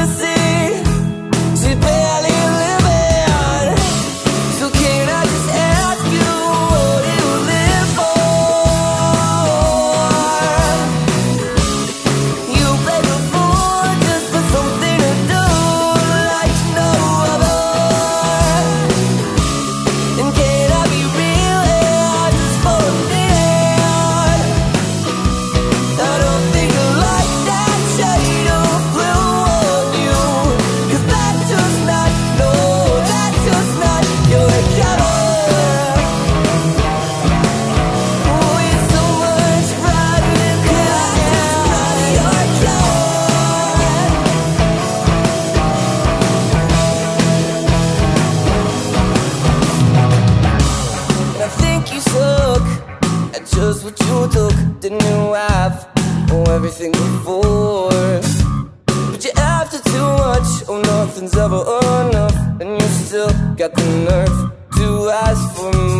nothing's 61.23 61.37
ever 61.39 61.63
enough. 62.09 62.61
And 62.61 62.81
you 62.81 62.89
still 62.89 63.29
got 63.57 63.75
the 63.75 63.87
nerve 64.09 64.53
to 64.77 65.11
ask 65.11 65.57
for 65.57 65.73
more. 65.73 65.92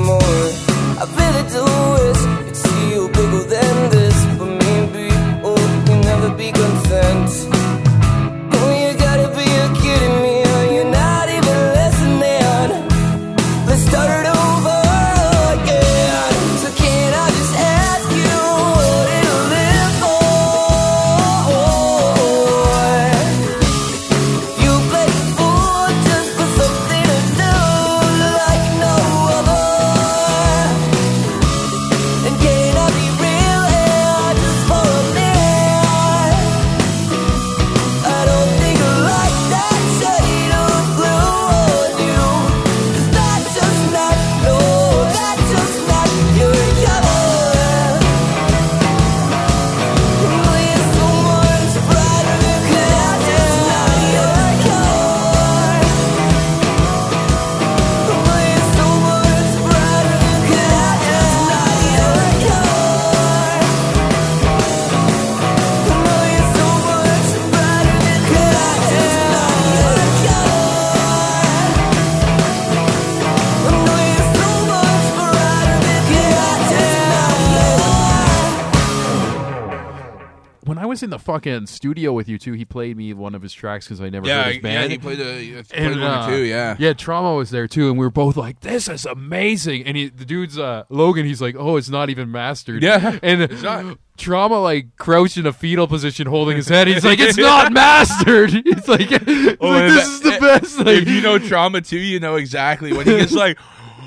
Was 80.93 81.03
in 81.03 81.11
the 81.11 81.19
fucking 81.19 81.67
studio 81.67 82.13
with 82.13 82.29
you 82.29 82.39
too. 82.39 82.53
he 82.53 82.65
played 82.65 82.97
me 82.97 83.13
one 83.15 83.35
of 83.35 83.43
his 83.43 83.53
tracks 83.53 83.87
because 83.87 84.01
I 84.01 84.09
never 84.09 84.27
Yeah, 84.27 84.45
heard 84.45 84.47
his 84.47 84.57
yeah, 84.57 84.63
band. 84.63 84.93
he 84.93 84.99
played 84.99 85.21
a- 85.21 85.39
he 85.39 85.53
played 85.53 85.67
And, 85.75 86.01
one 86.01 86.11
uh, 86.11 86.27
two, 86.29 86.43
yeah. 86.43 86.77
yeah. 86.79 86.93
Trauma 86.93 87.35
was 87.35 87.51
there 87.51 87.67
too, 87.67 87.89
and 87.91 87.99
we 87.99 88.07
were 88.07 88.11
both 88.11 88.37
like, 88.37 88.61
"This 88.61 88.89
is 88.89 89.05
amazing." 89.07 89.85
And 89.85 89.97
he, 89.97 90.09
the 90.09 90.25
dude's 90.25 90.59
uh, 90.59 90.85
Logan, 90.89 91.27
he's 91.27 91.43
like, 91.43 91.57
"Oh, 91.59 91.77
it's 91.77 91.89
not 91.89 92.11
even 92.11 92.31
mastered." 92.31 92.83
Yeah, 92.83 93.19
and 93.23 93.43
it's 93.43 93.63
not. 93.63 93.99
Trauma 94.19 94.61
like 94.61 94.95
crouched 94.99 95.39
in 95.39 95.47
a 95.47 95.53
fetal 95.53 95.89
position, 95.89 96.27
holding 96.27 96.57
his 96.57 96.69
head. 96.69 96.87
He's 96.87 97.05
like, 97.05 97.19
"It's 97.19 97.37
not 97.39 97.73
mastered." 97.73 98.51
He's 98.65 98.87
like, 98.87 99.09
he's 99.09 99.57
Oh, 99.61 99.69
like, 99.69 99.89
"This 99.89 99.97
that- 99.97 100.05
is 100.07 100.21
the 100.21 100.31
best." 100.41 100.79
Like, 100.79 101.03
if 101.03 101.09
you 101.09 101.21
know 101.23 101.39
trauma 101.39 101.81
too, 101.81 101.99
you 101.99 102.21
know 102.21 102.37
exactly 102.37 102.93
when 102.93 103.07
he 103.07 103.17
gets 103.17 103.33
like, 103.33 103.59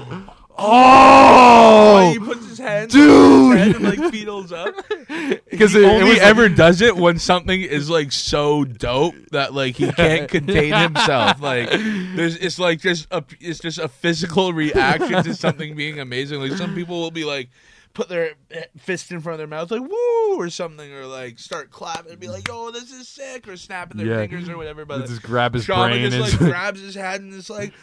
oh, 0.58 2.12
he 2.12 2.20
puts 2.20 2.48
his 2.48 2.58
hands 2.60 2.94
dude. 2.94 3.58
his 3.58 3.66
head 3.68 3.76
and 3.76 3.86
like 3.86 4.14
feetles 4.14 4.52
up. 4.52 4.76
Because 5.56 5.72
he 5.74 5.80
it- 5.80 5.84
it 5.84 5.88
only 5.88 6.04
was 6.10 6.18
like- 6.18 6.22
ever 6.28 6.50
does 6.50 6.82
it 6.82 6.98
when 6.98 7.18
something 7.18 7.62
is 7.62 7.90
like 7.90 8.12
so 8.12 8.66
dope 8.66 9.16
that 9.32 9.54
like 9.54 9.76
he 9.78 9.92
can't 9.92 10.30
contain 10.38 10.74
himself. 10.74 11.42
Like 11.42 11.70
there's 11.70 12.36
it's 12.36 12.60
like 12.60 12.82
just 12.82 13.08
a 13.12 13.24
it's 13.40 13.60
just 13.60 13.80
a 13.80 13.88
physical 13.88 14.52
reaction 14.54 15.24
to 15.24 15.34
something 15.34 15.76
being 15.76 16.00
amazing. 16.00 16.42
Like 16.42 16.52
some 16.54 16.76
people 16.76 17.00
will 17.00 17.12
be 17.12 17.24
like 17.24 17.50
put 17.94 18.10
their 18.10 18.34
eh, 18.52 18.66
fist 18.78 19.12
in 19.12 19.22
front 19.22 19.36
of 19.36 19.38
their 19.38 19.48
mouth 19.48 19.72
like 19.72 19.82
woo 19.82 20.36
or 20.38 20.50
something 20.50 20.92
or 20.92 21.06
like 21.06 21.40
start 21.40 21.72
clapping 21.72 22.12
and 22.12 22.20
be 22.20 22.28
like 22.28 22.46
yo 22.50 22.70
this 22.72 22.92
is 22.92 23.08
sick 23.08 23.48
or 23.48 23.56
snapping 23.56 23.98
their 23.98 24.08
Yeah. 24.08 24.18
fingers 24.18 24.50
or 24.50 24.58
whatever. 24.58 24.84
But 24.86 25.06
just 25.08 25.22
grab 25.24 25.54
his 25.54 25.64
Trauma 25.66 25.90
brain 25.94 26.12
just 26.12 26.34
and- 26.34 26.42
like 26.42 26.52
grabs 26.52 26.82
his 26.82 26.96
head 26.96 27.22
and 27.22 27.34
it's 27.34 27.50
like. 27.50 27.74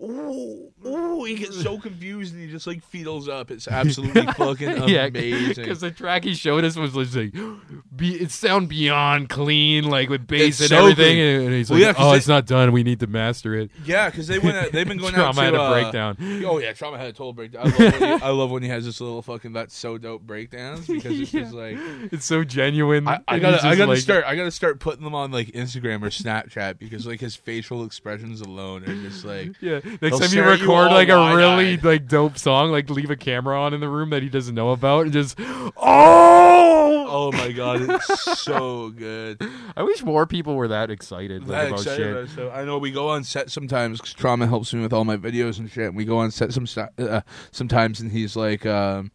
Ooh, 0.00 0.72
ooh, 0.86 1.24
he 1.24 1.34
gets 1.34 1.60
so 1.60 1.76
confused 1.78 2.32
and 2.32 2.42
he 2.42 2.48
just 2.48 2.66
like 2.68 2.88
feetles 2.88 3.28
up. 3.28 3.50
It's 3.50 3.66
absolutely 3.66 4.26
fucking 4.36 4.68
yeah, 4.88 5.06
amazing. 5.06 5.64
Because 5.64 5.80
the 5.80 5.90
track 5.90 6.22
he 6.24 6.34
showed 6.34 6.64
us 6.64 6.76
was 6.76 6.94
like, 6.94 7.32
be, 7.96 8.14
it 8.14 8.30
sound 8.30 8.68
beyond 8.68 9.28
clean, 9.28 9.84
like 9.90 10.08
with 10.08 10.26
bass 10.26 10.60
It's 10.60 10.60
and 10.60 10.68
so 10.68 10.76
everything. 10.82 11.16
clean. 11.16 11.40
And 11.46 11.52
he's 11.54 11.68
Well, 11.68 11.80
like, 11.80 11.96
yeah, 11.96 12.04
oh, 12.04 12.10
they- 12.12 12.16
it's 12.18 12.28
not 12.28 12.46
done. 12.46 12.70
We 12.72 12.84
need 12.84 13.00
to 13.00 13.06
master 13.08 13.54
it. 13.56 13.70
Yeah, 13.84 14.08
because 14.08 14.28
they 14.28 14.38
went. 14.38 14.56
Out, 14.56 14.70
they've 14.72 14.86
been 14.86 14.98
going 14.98 15.14
Trauma 15.14 15.28
out 15.28 15.34
to 15.34 15.40
had 15.42 15.54
a 15.54 15.60
uh, 15.60 15.72
breakdown. 15.72 16.16
Oh 16.46 16.58
yeah, 16.58 16.72
trauma 16.74 16.96
had 16.98 17.08
a 17.08 17.12
total 17.12 17.32
breakdown. 17.32 17.66
I 17.66 17.70
love, 17.70 17.80
when 18.00 18.02
he, 18.02 18.24
I 18.24 18.30
love 18.30 18.50
when 18.52 18.62
he 18.62 18.68
has 18.68 18.84
this 18.84 19.00
little 19.00 19.22
fucking 19.22 19.52
that's 19.52 19.76
so 19.76 19.98
dope 19.98 20.22
breakdowns 20.22 20.86
because 20.86 21.18
it's 21.18 21.32
just 21.32 21.52
like 21.52 21.76
It's 22.12 22.24
so 22.24 22.44
genuine. 22.44 23.08
I, 23.08 23.20
I 23.26 23.38
gotta 23.40 23.66
I 23.66 23.74
gotta 23.74 23.90
like- 23.92 24.00
start 24.00 24.24
I 24.24 24.36
gotta 24.36 24.50
start 24.52 24.78
putting 24.78 25.02
them 25.02 25.14
on 25.14 25.32
like 25.32 25.48
Instagram 25.48 26.02
or 26.02 26.10
Snapchat 26.10 26.78
because 26.78 27.06
like 27.06 27.20
his 27.20 27.34
facial 27.34 27.84
expressions 27.84 28.40
alone 28.40 28.84
are 28.84 28.94
just 29.02 29.24
like 29.24 29.52
Yeah, 29.60 29.80
Next 30.00 30.18
time 30.18 30.30
you 30.32 30.42
at 30.42 30.58
you 30.58 30.64
record 30.66 30.90
like 30.90 31.08
a 31.08 31.36
really 31.36 31.76
like 31.78 32.06
dope 32.06 32.38
song, 32.38 32.70
like 32.70 32.90
leave 32.90 33.10
a 33.10 33.16
camera 33.16 33.60
on 33.60 33.74
in 33.74 33.80
the 33.80 33.88
room 33.88 34.10
that 34.10 34.22
he 34.22 34.28
doesn't 34.28 34.54
know 34.54 34.70
about, 34.70 35.04
and 35.04 35.12
just 35.12 35.36
oh, 35.38 37.06
Oh 37.10 37.32
my 37.32 37.52
god, 37.52 37.80
it's 37.88 38.40
so 38.42 38.90
good. 38.90 39.42
I 39.76 39.82
wish 39.82 40.02
more 40.02 40.26
people 40.26 40.54
were 40.56 40.68
that 40.68 40.90
excited 40.90 41.42
like, 41.42 41.48
That 41.48 41.66
about 41.68 41.78
excited 41.80 42.28
shit. 42.28 42.38
about 42.38 42.56
I 42.58 42.64
know 42.64 42.78
we 42.78 42.90
go 42.90 43.08
on 43.08 43.24
set 43.24 43.50
sometimes 43.50 43.98
because 44.00 44.14
Trauma 44.14 44.46
helps 44.46 44.74
me 44.74 44.80
with 44.80 44.92
all 44.92 45.04
my 45.04 45.16
videos 45.16 45.58
and 45.58 45.70
shit. 45.70 45.86
And 45.86 45.96
we 45.96 46.04
go 46.04 46.18
on 46.18 46.30
set 46.30 46.52
some 46.52 46.66
uh, 46.98 47.22
sometimes, 47.50 48.00
and 48.00 48.12
he's 48.12 48.36
like, 48.36 48.66
um, 48.66 49.10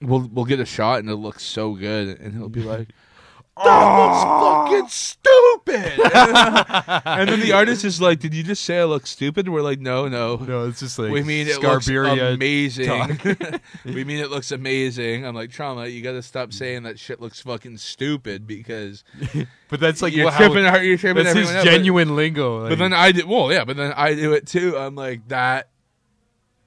"We'll 0.00 0.28
we'll 0.32 0.46
get 0.46 0.58
a 0.58 0.64
shot, 0.64 1.00
and 1.00 1.10
it 1.10 1.16
looks 1.16 1.44
so 1.44 1.74
good," 1.74 2.18
and 2.20 2.34
he'll 2.34 2.48
be 2.48 2.62
like. 2.62 2.88
That 3.64 3.96
looks 3.98 4.22
fucking 4.44 4.88
stupid. 4.88 6.00
and 7.06 7.28
then 7.28 7.40
the 7.40 7.52
artist 7.52 7.84
is 7.86 8.00
like, 8.02 8.20
"Did 8.20 8.34
you 8.34 8.42
just 8.42 8.62
say 8.64 8.80
I 8.80 8.84
look 8.84 9.06
stupid?" 9.06 9.48
We're 9.48 9.62
like, 9.62 9.80
"No, 9.80 10.08
no, 10.08 10.36
No, 10.36 10.68
it's 10.68 10.80
just 10.80 10.98
like 10.98 11.10
we 11.10 11.22
mean 11.22 11.48
it 11.48 11.62
looks 11.62 11.86
Scarberia 11.88 12.34
amazing. 12.34 13.18
we 13.94 14.04
mean 14.04 14.18
it 14.18 14.30
looks 14.30 14.52
amazing." 14.52 15.24
I'm 15.24 15.34
like, 15.34 15.50
"Trauma, 15.50 15.86
you 15.86 16.02
got 16.02 16.12
to 16.12 16.22
stop 16.22 16.52
saying 16.52 16.82
that 16.82 16.98
shit 16.98 17.18
looks 17.20 17.40
fucking 17.40 17.78
stupid 17.78 18.46
because 18.46 19.04
But 19.68 19.80
that's 19.80 20.02
like 20.02 20.14
you're 20.14 20.30
how- 20.30 20.36
tripping. 20.36 20.64
You're 20.84 20.98
tripping 20.98 21.24
That's 21.24 21.36
his 21.36 21.48
everyone 21.48 21.56
out, 21.56 21.64
but- 21.64 21.70
genuine 21.70 22.16
lingo. 22.16 22.68
but 22.68 22.78
then 22.78 22.92
I 22.92 23.12
did 23.12 23.24
well, 23.24 23.50
yeah. 23.50 23.64
But 23.64 23.76
then 23.78 23.92
I 23.96 24.14
do 24.14 24.34
it 24.34 24.46
too. 24.46 24.76
I'm 24.76 24.94
like 24.94 25.26
that 25.28 25.70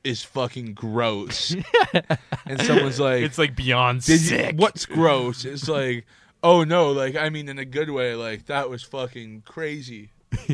is 0.03 0.23
fucking 0.23 0.73
gross. 0.73 1.55
and 2.47 2.61
someone's 2.61 2.99
like, 2.99 3.21
it's 3.21 3.37
like 3.37 3.55
beyond 3.55 4.01
Did 4.03 4.21
you- 4.21 4.27
sick. 4.27 4.55
what's 4.57 4.85
gross? 4.87 5.45
It's 5.45 5.67
like, 5.67 6.05
oh 6.43 6.63
no, 6.63 6.91
like 6.91 7.15
I 7.15 7.29
mean 7.29 7.49
in 7.49 7.59
a 7.59 7.65
good 7.65 7.89
way. 7.89 8.15
Like 8.15 8.45
that 8.47 8.69
was 8.69 8.83
fucking 8.83 9.43
crazy. 9.45 10.11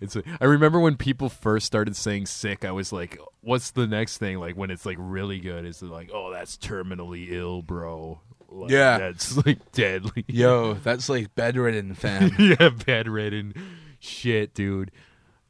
It's. 0.00 0.16
I 0.40 0.44
remember 0.44 0.78
when 0.80 0.96
people 0.96 1.28
first 1.28 1.66
started 1.66 1.96
saying 1.96 2.26
sick. 2.26 2.64
I 2.64 2.72
was 2.72 2.92
like, 2.92 3.18
"What's 3.40 3.70
the 3.70 3.86
next 3.86 4.18
thing?" 4.18 4.38
Like 4.38 4.56
when 4.56 4.70
it's 4.70 4.84
like 4.84 4.96
really 5.00 5.38
good, 5.40 5.64
it's 5.64 5.80
like, 5.82 6.10
"Oh, 6.12 6.30
that's 6.32 6.56
terminally 6.56 7.30
ill, 7.30 7.62
bro." 7.62 8.20
Like, 8.48 8.70
Yeah. 8.70 8.98
that's 8.98 9.36
like 9.46 9.58
deadly. 9.72 10.24
Yo, 10.28 10.74
that's 10.74 11.08
like 11.08 11.34
bedridden, 11.34 11.94
fam. 11.94 12.30
yeah, 12.38 12.68
bedridden 12.70 13.54
shit, 14.00 14.54
dude. 14.54 14.90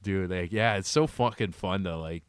Dude, 0.03 0.31
like, 0.31 0.53
yeah, 0.53 0.77
it's 0.77 0.89
so 0.89 1.07
fucking 1.09 1.53
fun 1.53 1.85
to 1.85 1.97
like 1.97 2.23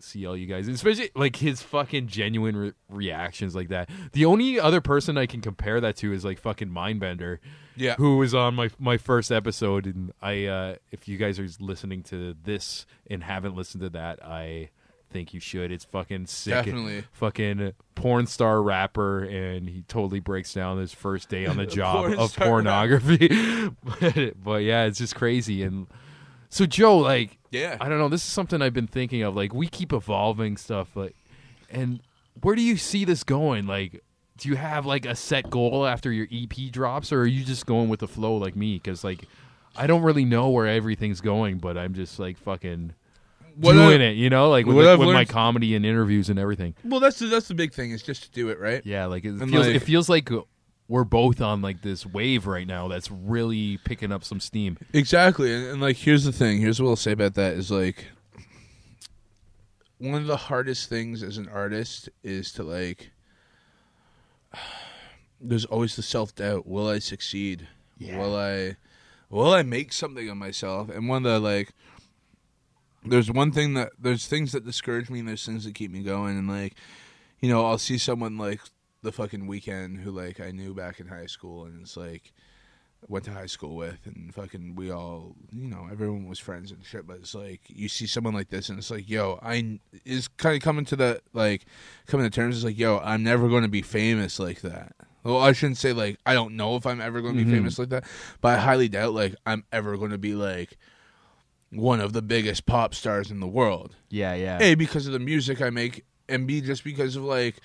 see 0.00 0.26
all 0.26 0.36
you 0.36 0.46
guys, 0.46 0.68
especially 0.68 1.10
like 1.14 1.36
his 1.36 1.62
fucking 1.62 2.06
genuine 2.06 2.56
re- 2.56 2.72
reactions 2.88 3.54
like 3.54 3.68
that. 3.68 3.88
The 4.12 4.24
only 4.24 4.58
other 4.60 4.80
person 4.80 5.18
I 5.18 5.26
can 5.26 5.40
compare 5.40 5.80
that 5.80 5.96
to 5.96 6.12
is 6.12 6.24
like 6.24 6.38
fucking 6.38 6.68
Mindbender, 6.68 7.38
Yeah. 7.76 7.94
who 7.96 8.16
was 8.18 8.34
on 8.34 8.54
my 8.54 8.70
my 8.78 8.96
first 8.96 9.30
episode. 9.32 9.86
And 9.86 10.12
I, 10.22 10.44
uh 10.46 10.74
if 10.90 11.08
you 11.08 11.16
guys 11.16 11.38
are 11.38 11.48
listening 11.60 12.02
to 12.04 12.34
this 12.44 12.86
and 13.10 13.22
haven't 13.24 13.56
listened 13.56 13.82
to 13.82 13.90
that, 13.90 14.24
I 14.24 14.70
think 15.10 15.32
you 15.32 15.40
should. 15.40 15.72
It's 15.72 15.86
fucking 15.86 16.26
sick. 16.26 16.52
Definitely. 16.52 17.04
fucking 17.12 17.72
porn 17.94 18.26
star 18.26 18.62
rapper, 18.62 19.20
and 19.24 19.66
he 19.68 19.82
totally 19.88 20.20
breaks 20.20 20.52
down 20.52 20.78
his 20.78 20.92
first 20.92 21.30
day 21.30 21.46
on 21.46 21.56
the 21.56 21.64
job 21.80 22.04
Porn 22.08 22.18
of 22.18 22.36
pornography. 22.36 23.28
but, 23.82 24.42
but 24.44 24.62
yeah, 24.64 24.84
it's 24.84 24.98
just 24.98 25.14
crazy. 25.14 25.62
And 25.62 25.86
so 26.50 26.66
Joe, 26.66 26.98
like, 26.98 27.37
Yeah. 27.50 27.76
I 27.80 27.88
don't 27.88 27.98
know. 27.98 28.08
This 28.08 28.24
is 28.24 28.30
something 28.32 28.60
I've 28.62 28.74
been 28.74 28.86
thinking 28.86 29.22
of. 29.22 29.34
Like, 29.36 29.54
we 29.54 29.66
keep 29.68 29.92
evolving 29.92 30.56
stuff, 30.56 30.94
like, 30.96 31.14
and 31.70 32.00
where 32.42 32.54
do 32.54 32.62
you 32.62 32.76
see 32.76 33.04
this 33.04 33.24
going? 33.24 33.66
Like, 33.66 34.02
do 34.38 34.48
you 34.48 34.56
have 34.56 34.86
like 34.86 35.04
a 35.06 35.16
set 35.16 35.50
goal 35.50 35.86
after 35.86 36.12
your 36.12 36.26
EP 36.32 36.70
drops, 36.70 37.12
or 37.12 37.22
are 37.22 37.26
you 37.26 37.44
just 37.44 37.66
going 37.66 37.88
with 37.88 38.00
the 38.00 38.08
flow 38.08 38.36
like 38.36 38.54
me? 38.54 38.74
Because 38.76 39.02
like, 39.02 39.24
I 39.76 39.86
don't 39.86 40.02
really 40.02 40.24
know 40.24 40.48
where 40.50 40.66
everything's 40.66 41.20
going, 41.20 41.58
but 41.58 41.76
I'm 41.76 41.94
just 41.94 42.18
like 42.20 42.38
fucking 42.38 42.92
What 43.56 43.72
doing 43.72 44.00
I- 44.00 44.10
it. 44.10 44.16
You 44.16 44.30
know, 44.30 44.48
like 44.50 44.66
with, 44.66 44.76
like, 44.86 44.98
with 44.98 45.08
my 45.08 45.24
comedy 45.24 45.74
and 45.74 45.84
interviews 45.84 46.28
and 46.30 46.38
everything. 46.38 46.74
Well, 46.84 47.00
that's 47.00 47.18
the, 47.18 47.26
that's 47.26 47.48
the 47.48 47.54
big 47.54 47.72
thing 47.72 47.90
is 47.90 48.02
just 48.02 48.22
to 48.24 48.30
do 48.30 48.48
it 48.50 48.60
right. 48.60 48.80
Yeah, 48.86 49.06
like 49.06 49.24
it 49.24 49.30
And, 49.30 49.50
feels 49.50 49.66
like- 49.66 49.74
it 49.76 49.80
feels 49.80 50.08
like 50.08 50.30
we're 50.88 51.04
both 51.04 51.40
on 51.40 51.60
like 51.60 51.82
this 51.82 52.06
wave 52.06 52.46
right 52.46 52.66
now 52.66 52.88
that's 52.88 53.10
really 53.10 53.76
picking 53.84 54.10
up 54.10 54.24
some 54.24 54.40
steam. 54.40 54.78
Exactly, 54.92 55.54
and, 55.54 55.66
and 55.66 55.80
like 55.80 55.96
here's 55.96 56.24
the 56.24 56.32
thing. 56.32 56.58
Here's 56.58 56.80
what 56.80 56.88
I'll 56.88 56.96
say 56.96 57.12
about 57.12 57.34
that 57.34 57.52
is 57.54 57.70
like 57.70 58.06
one 59.98 60.22
of 60.22 60.26
the 60.26 60.36
hardest 60.36 60.88
things 60.88 61.22
as 61.22 61.36
an 61.36 61.48
artist 61.48 62.08
is 62.24 62.52
to 62.52 62.62
like. 62.62 63.10
There's 65.40 65.66
always 65.66 65.94
the 65.94 66.02
self 66.02 66.34
doubt. 66.34 66.66
Will 66.66 66.88
I 66.88 66.98
succeed? 66.98 67.68
Will 68.00 68.36
I? 68.36 68.76
Will 69.30 69.52
I 69.52 69.62
make 69.62 69.92
something 69.92 70.28
of 70.28 70.36
myself? 70.36 70.88
And 70.88 71.08
one 71.08 71.24
of 71.24 71.30
the 71.32 71.38
like. 71.38 71.70
There's 73.04 73.30
one 73.30 73.52
thing 73.52 73.74
that 73.74 73.92
there's 73.96 74.26
things 74.26 74.50
that 74.52 74.66
discourage 74.66 75.10
me, 75.10 75.20
and 75.20 75.28
there's 75.28 75.46
things 75.46 75.64
that 75.64 75.76
keep 75.76 75.92
me 75.92 76.02
going, 76.02 76.36
and 76.36 76.48
like, 76.48 76.74
you 77.40 77.48
know, 77.48 77.64
I'll 77.64 77.78
see 77.78 77.98
someone 77.98 78.36
like 78.36 78.60
the 79.08 79.12
fucking 79.12 79.46
Weeknd 79.48 79.98
who 80.00 80.10
like 80.10 80.38
I 80.40 80.50
knew 80.50 80.74
back 80.74 81.00
in 81.00 81.06
high 81.08 81.26
school, 81.26 81.64
and 81.64 81.80
it's 81.82 81.96
like 81.96 82.32
went 83.06 83.24
to 83.24 83.30
high 83.32 83.46
school 83.46 83.76
with, 83.76 83.98
and 84.06 84.34
fucking 84.34 84.74
we 84.74 84.90
all, 84.90 85.36
you 85.52 85.68
know, 85.68 85.88
everyone 85.90 86.28
was 86.28 86.38
friends 86.38 86.70
and 86.72 86.84
shit. 86.84 87.06
But 87.06 87.18
it's 87.18 87.34
like 87.34 87.60
you 87.68 87.88
see 87.88 88.06
someone 88.06 88.34
like 88.34 88.50
this, 88.50 88.68
and 88.68 88.78
it's 88.78 88.90
like, 88.90 89.08
yo, 89.08 89.38
I 89.42 89.78
is 90.04 90.28
kind 90.28 90.56
of 90.56 90.62
coming 90.62 90.84
to 90.86 90.96
the 90.96 91.20
like 91.32 91.64
coming 92.06 92.26
to 92.26 92.30
terms. 92.30 92.56
It's 92.56 92.64
like, 92.64 92.78
yo, 92.78 92.98
I'm 92.98 93.22
never 93.22 93.48
going 93.48 93.62
to 93.62 93.68
be 93.68 93.82
famous 93.82 94.38
like 94.38 94.60
that. 94.62 94.92
Well, 95.24 95.38
I 95.38 95.52
shouldn't 95.52 95.78
say 95.78 95.92
like 95.92 96.18
I 96.26 96.34
don't 96.34 96.54
know 96.56 96.76
if 96.76 96.86
I'm 96.86 97.00
ever 97.00 97.20
going 97.22 97.36
to 97.36 97.44
be 97.44 97.50
Mhm. 97.50 97.54
famous 97.54 97.78
like 97.78 97.88
that, 97.90 98.04
but 98.40 98.58
I 98.58 98.60
highly 98.60 98.88
doubt 98.88 99.14
like 99.14 99.34
I'm 99.46 99.64
ever 99.72 99.96
going 99.96 100.10
to 100.12 100.18
be 100.18 100.34
like 100.34 100.76
one 101.70 102.00
of 102.00 102.12
the 102.14 102.22
biggest 102.22 102.66
pop 102.66 102.94
stars 102.94 103.30
in 103.30 103.40
the 103.40 103.46
world. 103.46 103.94
Yeah, 104.10 104.34
yeah. 104.34 104.58
A 104.60 104.74
because 104.74 105.06
of 105.06 105.12
the 105.12 105.18
music 105.18 105.60
I 105.60 105.70
make, 105.70 106.04
and 106.28 106.46
B 106.46 106.60
just 106.60 106.82
because 106.84 107.14
of 107.16 107.24
like 107.24 107.56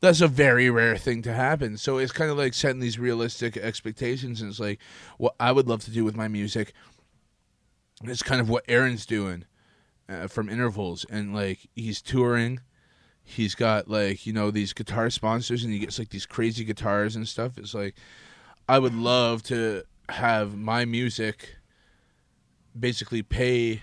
that's 0.00 0.20
a 0.20 0.28
very 0.28 0.70
rare 0.70 0.96
thing 0.96 1.22
to 1.22 1.32
happen. 1.32 1.76
So 1.76 1.98
it's 1.98 2.12
kind 2.12 2.30
of 2.30 2.38
like 2.38 2.54
setting 2.54 2.80
these 2.80 2.98
realistic 2.98 3.56
expectations, 3.56 4.40
and 4.40 4.50
it's 4.50 4.60
like 4.60 4.80
what 5.16 5.34
I 5.40 5.52
would 5.52 5.68
love 5.68 5.84
to 5.84 5.90
do 5.90 6.04
with 6.04 6.16
my 6.16 6.28
music. 6.28 6.72
It's 8.04 8.22
kind 8.22 8.40
of 8.40 8.48
what 8.48 8.64
Aaron's 8.68 9.06
doing 9.06 9.44
uh, 10.08 10.28
from 10.28 10.48
Intervals, 10.48 11.04
and 11.10 11.34
like 11.34 11.68
he's 11.74 12.00
touring. 12.00 12.60
He's 13.24 13.54
got 13.54 13.88
like 13.88 14.24
you 14.26 14.32
know 14.32 14.50
these 14.50 14.72
guitar 14.72 15.10
sponsors, 15.10 15.64
and 15.64 15.72
he 15.72 15.80
gets 15.80 15.98
like 15.98 16.10
these 16.10 16.26
crazy 16.26 16.64
guitars 16.64 17.16
and 17.16 17.26
stuff. 17.26 17.58
It's 17.58 17.74
like 17.74 17.96
I 18.68 18.78
would 18.78 18.94
love 18.94 19.42
to 19.44 19.82
have 20.10 20.56
my 20.56 20.84
music 20.84 21.56
basically 22.78 23.22
pay 23.22 23.82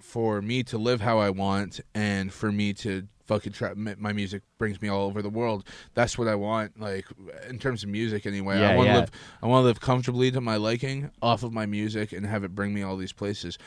for 0.00 0.40
me 0.40 0.62
to 0.62 0.78
live 0.78 1.00
how 1.00 1.18
I 1.18 1.30
want 1.30 1.80
and 1.94 2.32
for 2.32 2.52
me 2.52 2.72
to 2.74 3.08
fucking 3.26 3.52
try 3.52 3.72
my 3.74 4.12
music 4.12 4.42
brings 4.58 4.80
me 4.82 4.88
all 4.88 5.06
over 5.06 5.22
the 5.22 5.30
world. 5.30 5.64
That's 5.94 6.18
what 6.18 6.28
I 6.28 6.34
want 6.34 6.78
like 6.80 7.06
in 7.48 7.58
terms 7.58 7.82
of 7.82 7.88
music 7.88 8.26
anyway. 8.26 8.56
I 8.56 8.60
Yeah, 8.60 8.76
want 8.76 8.86
to 8.86 8.92
yeah. 8.92 8.98
live 9.00 9.10
I 9.42 9.46
want 9.46 9.62
to 9.62 9.66
live 9.66 9.80
comfortably 9.80 10.30
to 10.30 10.40
my 10.40 10.56
liking 10.56 11.10
off 11.22 11.42
of 11.42 11.52
my 11.52 11.66
music 11.66 12.12
and 12.12 12.26
have 12.26 12.44
it 12.44 12.54
bring 12.54 12.74
me 12.74 12.82
all 12.82 12.96
these 12.96 13.12
places. 13.12 13.58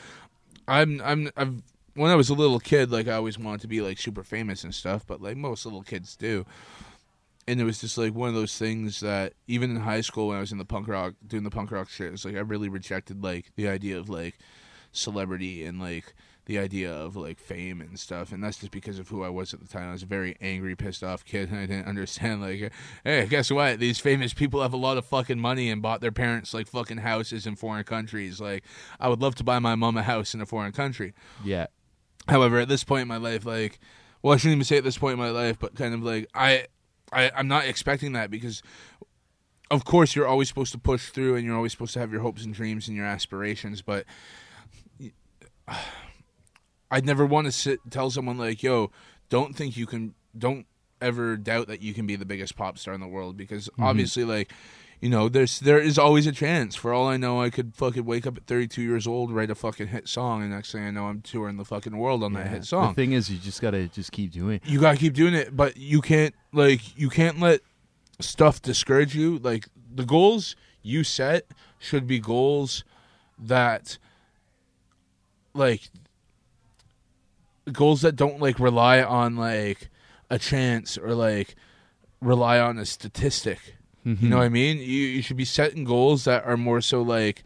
I'm 0.66 1.00
I'm 1.04 1.30
I've 1.36 1.62
when 1.94 2.10
I 2.10 2.14
was 2.14 2.28
a 2.28 2.34
little 2.34 2.60
kid 2.60 2.92
like 2.92 3.08
I 3.08 3.14
always 3.14 3.38
wanted 3.38 3.62
to 3.62 3.68
be 3.68 3.80
like 3.80 3.98
super 3.98 4.22
famous 4.22 4.62
and 4.62 4.74
stuff, 4.74 5.04
but 5.06 5.20
like 5.20 5.36
most 5.36 5.64
little 5.64 5.82
kids 5.82 6.14
do. 6.16 6.46
And 7.48 7.60
it 7.60 7.64
was 7.64 7.80
just 7.80 7.96
like 7.96 8.14
one 8.14 8.28
of 8.28 8.34
those 8.34 8.58
things 8.58 9.00
that 9.00 9.32
even 9.46 9.70
in 9.70 9.78
high 9.78 10.02
school 10.02 10.28
when 10.28 10.36
I 10.36 10.40
was 10.40 10.52
in 10.52 10.58
the 10.58 10.66
punk 10.66 10.86
rock 10.86 11.14
doing 11.26 11.44
the 11.44 11.50
punk 11.50 11.70
rock 11.72 11.88
shit, 11.88 12.12
it's 12.12 12.24
like 12.24 12.36
I 12.36 12.40
really 12.40 12.68
rejected 12.68 13.24
like 13.24 13.50
the 13.56 13.68
idea 13.68 13.98
of 13.98 14.08
like 14.10 14.38
celebrity 14.92 15.64
and 15.64 15.80
like 15.80 16.14
the 16.48 16.58
idea 16.58 16.90
of 16.90 17.14
like 17.14 17.38
fame 17.38 17.82
and 17.82 18.00
stuff 18.00 18.32
and 18.32 18.42
that's 18.42 18.58
just 18.58 18.72
because 18.72 18.98
of 18.98 19.08
who 19.10 19.22
I 19.22 19.28
was 19.28 19.52
at 19.52 19.60
the 19.60 19.68
time. 19.68 19.90
I 19.90 19.92
was 19.92 20.02
a 20.02 20.06
very 20.06 20.34
angry, 20.40 20.74
pissed 20.74 21.04
off 21.04 21.22
kid 21.22 21.50
and 21.50 21.58
I 21.58 21.66
didn't 21.66 21.86
understand 21.86 22.40
like 22.40 22.72
hey, 23.04 23.26
guess 23.26 23.50
what? 23.50 23.78
These 23.78 24.00
famous 24.00 24.32
people 24.32 24.62
have 24.62 24.72
a 24.72 24.78
lot 24.78 24.96
of 24.96 25.04
fucking 25.04 25.38
money 25.38 25.70
and 25.70 25.82
bought 25.82 26.00
their 26.00 26.10
parents 26.10 26.54
like 26.54 26.66
fucking 26.66 26.98
houses 26.98 27.46
in 27.46 27.54
foreign 27.54 27.84
countries. 27.84 28.40
Like 28.40 28.64
I 28.98 29.08
would 29.08 29.20
love 29.20 29.34
to 29.36 29.44
buy 29.44 29.58
my 29.58 29.74
mom 29.74 29.98
a 29.98 30.02
house 30.02 30.34
in 30.34 30.40
a 30.40 30.46
foreign 30.46 30.72
country. 30.72 31.12
Yeah. 31.44 31.66
However, 32.28 32.58
at 32.58 32.68
this 32.68 32.82
point 32.82 33.02
in 33.02 33.08
my 33.08 33.18
life, 33.18 33.44
like, 33.44 33.78
well, 34.22 34.32
I 34.32 34.38
shouldn't 34.38 34.56
even 34.56 34.64
say 34.64 34.78
at 34.78 34.84
this 34.84 34.98
point 34.98 35.12
in 35.12 35.18
my 35.18 35.30
life, 35.30 35.58
but 35.58 35.74
kind 35.74 35.92
of 35.92 36.02
like 36.02 36.28
I, 36.34 36.66
I, 37.12 37.30
I'm 37.36 37.48
not 37.48 37.66
expecting 37.66 38.12
that 38.14 38.30
because, 38.30 38.62
of 39.70 39.84
course, 39.84 40.16
you're 40.16 40.26
always 40.26 40.48
supposed 40.48 40.72
to 40.72 40.78
push 40.78 41.10
through 41.10 41.36
and 41.36 41.44
you're 41.44 41.56
always 41.56 41.72
supposed 41.72 41.92
to 41.94 42.00
have 42.00 42.10
your 42.10 42.22
hopes 42.22 42.44
and 42.44 42.54
dreams 42.54 42.88
and 42.88 42.96
your 42.96 43.06
aspirations. 43.06 43.82
But 43.82 44.06
I'd 46.90 47.04
never 47.06 47.24
want 47.26 47.46
to 47.46 47.52
sit 47.52 47.80
tell 47.90 48.10
someone 48.10 48.38
like, 48.38 48.62
"Yo, 48.62 48.90
don't 49.28 49.54
think 49.56 49.76
you 49.76 49.86
can, 49.86 50.14
don't 50.36 50.66
ever 51.00 51.36
doubt 51.36 51.68
that 51.68 51.82
you 51.82 51.94
can 51.94 52.06
be 52.06 52.16
the 52.16 52.24
biggest 52.24 52.56
pop 52.56 52.78
star 52.78 52.94
in 52.94 53.00
the 53.00 53.06
world," 53.08 53.36
because 53.36 53.68
Mhm. 53.78 53.84
obviously, 53.84 54.24
like. 54.24 54.52
You 55.00 55.10
know, 55.10 55.28
there's 55.28 55.60
there 55.60 55.78
is 55.78 55.96
always 55.96 56.26
a 56.26 56.32
chance. 56.32 56.74
For 56.74 56.92
all 56.92 57.06
I 57.06 57.16
know, 57.16 57.40
I 57.40 57.50
could 57.50 57.72
fucking 57.76 58.04
wake 58.04 58.26
up 58.26 58.36
at 58.36 58.46
32 58.48 58.82
years 58.82 59.06
old, 59.06 59.30
write 59.30 59.48
a 59.48 59.54
fucking 59.54 59.86
hit 59.86 60.08
song, 60.08 60.42
and 60.42 60.50
next 60.50 60.72
thing 60.72 60.82
I 60.82 60.90
know, 60.90 61.04
I'm 61.06 61.20
touring 61.20 61.56
the 61.56 61.64
fucking 61.64 61.96
world 61.96 62.24
on 62.24 62.32
that 62.32 62.48
hit 62.48 62.64
song. 62.64 62.88
The 62.88 62.94
thing 62.94 63.12
is, 63.12 63.30
you 63.30 63.38
just 63.38 63.62
gotta 63.62 63.86
just 63.86 64.10
keep 64.10 64.32
doing. 64.32 64.56
it. 64.56 64.66
you 64.66 64.80
gotta 64.80 64.96
keep 64.98 65.14
doing 65.14 65.34
it, 65.34 65.56
but 65.56 65.76
you 65.76 66.00
can't 66.00 66.34
like 66.52 66.98
you 66.98 67.10
can't 67.10 67.38
let 67.38 67.60
stuff 68.18 68.60
discourage 68.60 69.14
you. 69.14 69.38
Like 69.38 69.68
the 69.94 70.04
goals 70.04 70.56
you 70.82 71.04
set 71.04 71.46
should 71.78 72.08
be 72.08 72.18
goals 72.18 72.82
that 73.38 73.98
like 75.54 75.90
goals 77.72 78.02
that 78.02 78.16
don't 78.16 78.40
like 78.40 78.58
rely 78.58 79.02
on 79.02 79.36
like 79.36 79.88
a 80.30 80.38
chance 80.38 80.98
or 80.98 81.14
like 81.14 81.54
rely 82.20 82.58
on 82.58 82.78
a 82.78 82.84
statistic. 82.84 83.76
You 84.04 84.12
know 84.12 84.18
mm-hmm. 84.20 84.34
what 84.36 84.44
I 84.44 84.48
mean? 84.48 84.78
You 84.78 84.84
you 84.84 85.22
should 85.22 85.36
be 85.36 85.44
setting 85.44 85.84
goals 85.84 86.24
that 86.24 86.44
are 86.44 86.56
more 86.56 86.80
so 86.80 87.02
like 87.02 87.44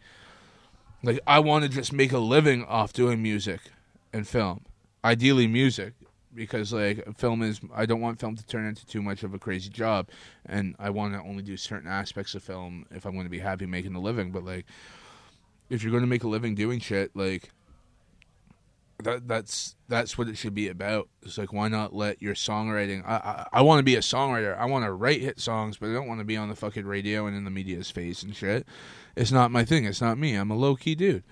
like 1.03 1.19
I 1.27 1.39
want 1.39 1.63
to 1.63 1.69
just 1.69 1.91
make 1.91 2.13
a 2.13 2.19
living 2.19 2.63
off 2.63 2.93
doing 2.93 3.21
music 3.21 3.59
and 4.13 4.27
film. 4.27 4.61
Ideally 5.03 5.47
music 5.47 5.93
because 6.33 6.71
like 6.71 7.17
film 7.17 7.41
is 7.41 7.59
I 7.73 7.85
don't 7.85 8.01
want 8.01 8.19
film 8.19 8.35
to 8.35 8.45
turn 8.45 8.65
into 8.65 8.85
too 8.85 9.01
much 9.01 9.23
of 9.23 9.33
a 9.33 9.39
crazy 9.39 9.69
job 9.69 10.07
and 10.45 10.75
I 10.79 10.89
want 10.89 11.13
to 11.13 11.19
only 11.19 11.43
do 11.43 11.57
certain 11.57 11.89
aspects 11.89 12.33
of 12.33 12.43
film 12.43 12.85
if 12.91 13.05
I'm 13.05 13.13
going 13.13 13.25
to 13.25 13.29
be 13.29 13.39
happy 13.39 13.65
making 13.65 13.95
a 13.95 13.99
living, 13.99 14.31
but 14.31 14.45
like 14.45 14.65
if 15.69 15.83
you're 15.83 15.91
going 15.91 16.03
to 16.03 16.07
make 16.07 16.23
a 16.23 16.27
living 16.29 16.55
doing 16.55 16.79
shit 16.79 17.15
like 17.15 17.49
that 18.99 19.27
that's 19.27 19.75
that's 19.87 20.17
what 20.17 20.27
it 20.27 20.37
should 20.37 20.53
be 20.53 20.67
about. 20.67 21.09
It's 21.23 21.37
like 21.37 21.53
why 21.53 21.67
not 21.67 21.93
let 21.93 22.21
your 22.21 22.35
songwriting? 22.35 23.03
I 23.05 23.15
I, 23.15 23.47
I 23.59 23.61
want 23.61 23.79
to 23.79 23.83
be 23.83 23.95
a 23.95 23.99
songwriter. 23.99 24.57
I 24.57 24.65
want 24.65 24.85
to 24.85 24.91
write 24.91 25.21
hit 25.21 25.39
songs, 25.39 25.77
but 25.77 25.89
I 25.89 25.93
don't 25.93 26.07
want 26.07 26.19
to 26.19 26.25
be 26.25 26.37
on 26.37 26.49
the 26.49 26.55
fucking 26.55 26.85
radio 26.85 27.25
and 27.25 27.35
in 27.35 27.43
the 27.43 27.51
media's 27.51 27.89
face 27.89 28.23
and 28.23 28.35
shit. 28.35 28.65
It's 29.15 29.31
not 29.31 29.51
my 29.51 29.65
thing. 29.65 29.85
It's 29.85 30.01
not 30.01 30.17
me. 30.17 30.35
I'm 30.35 30.51
a 30.51 30.55
low 30.55 30.75
key 30.75 30.95
dude. 30.95 31.23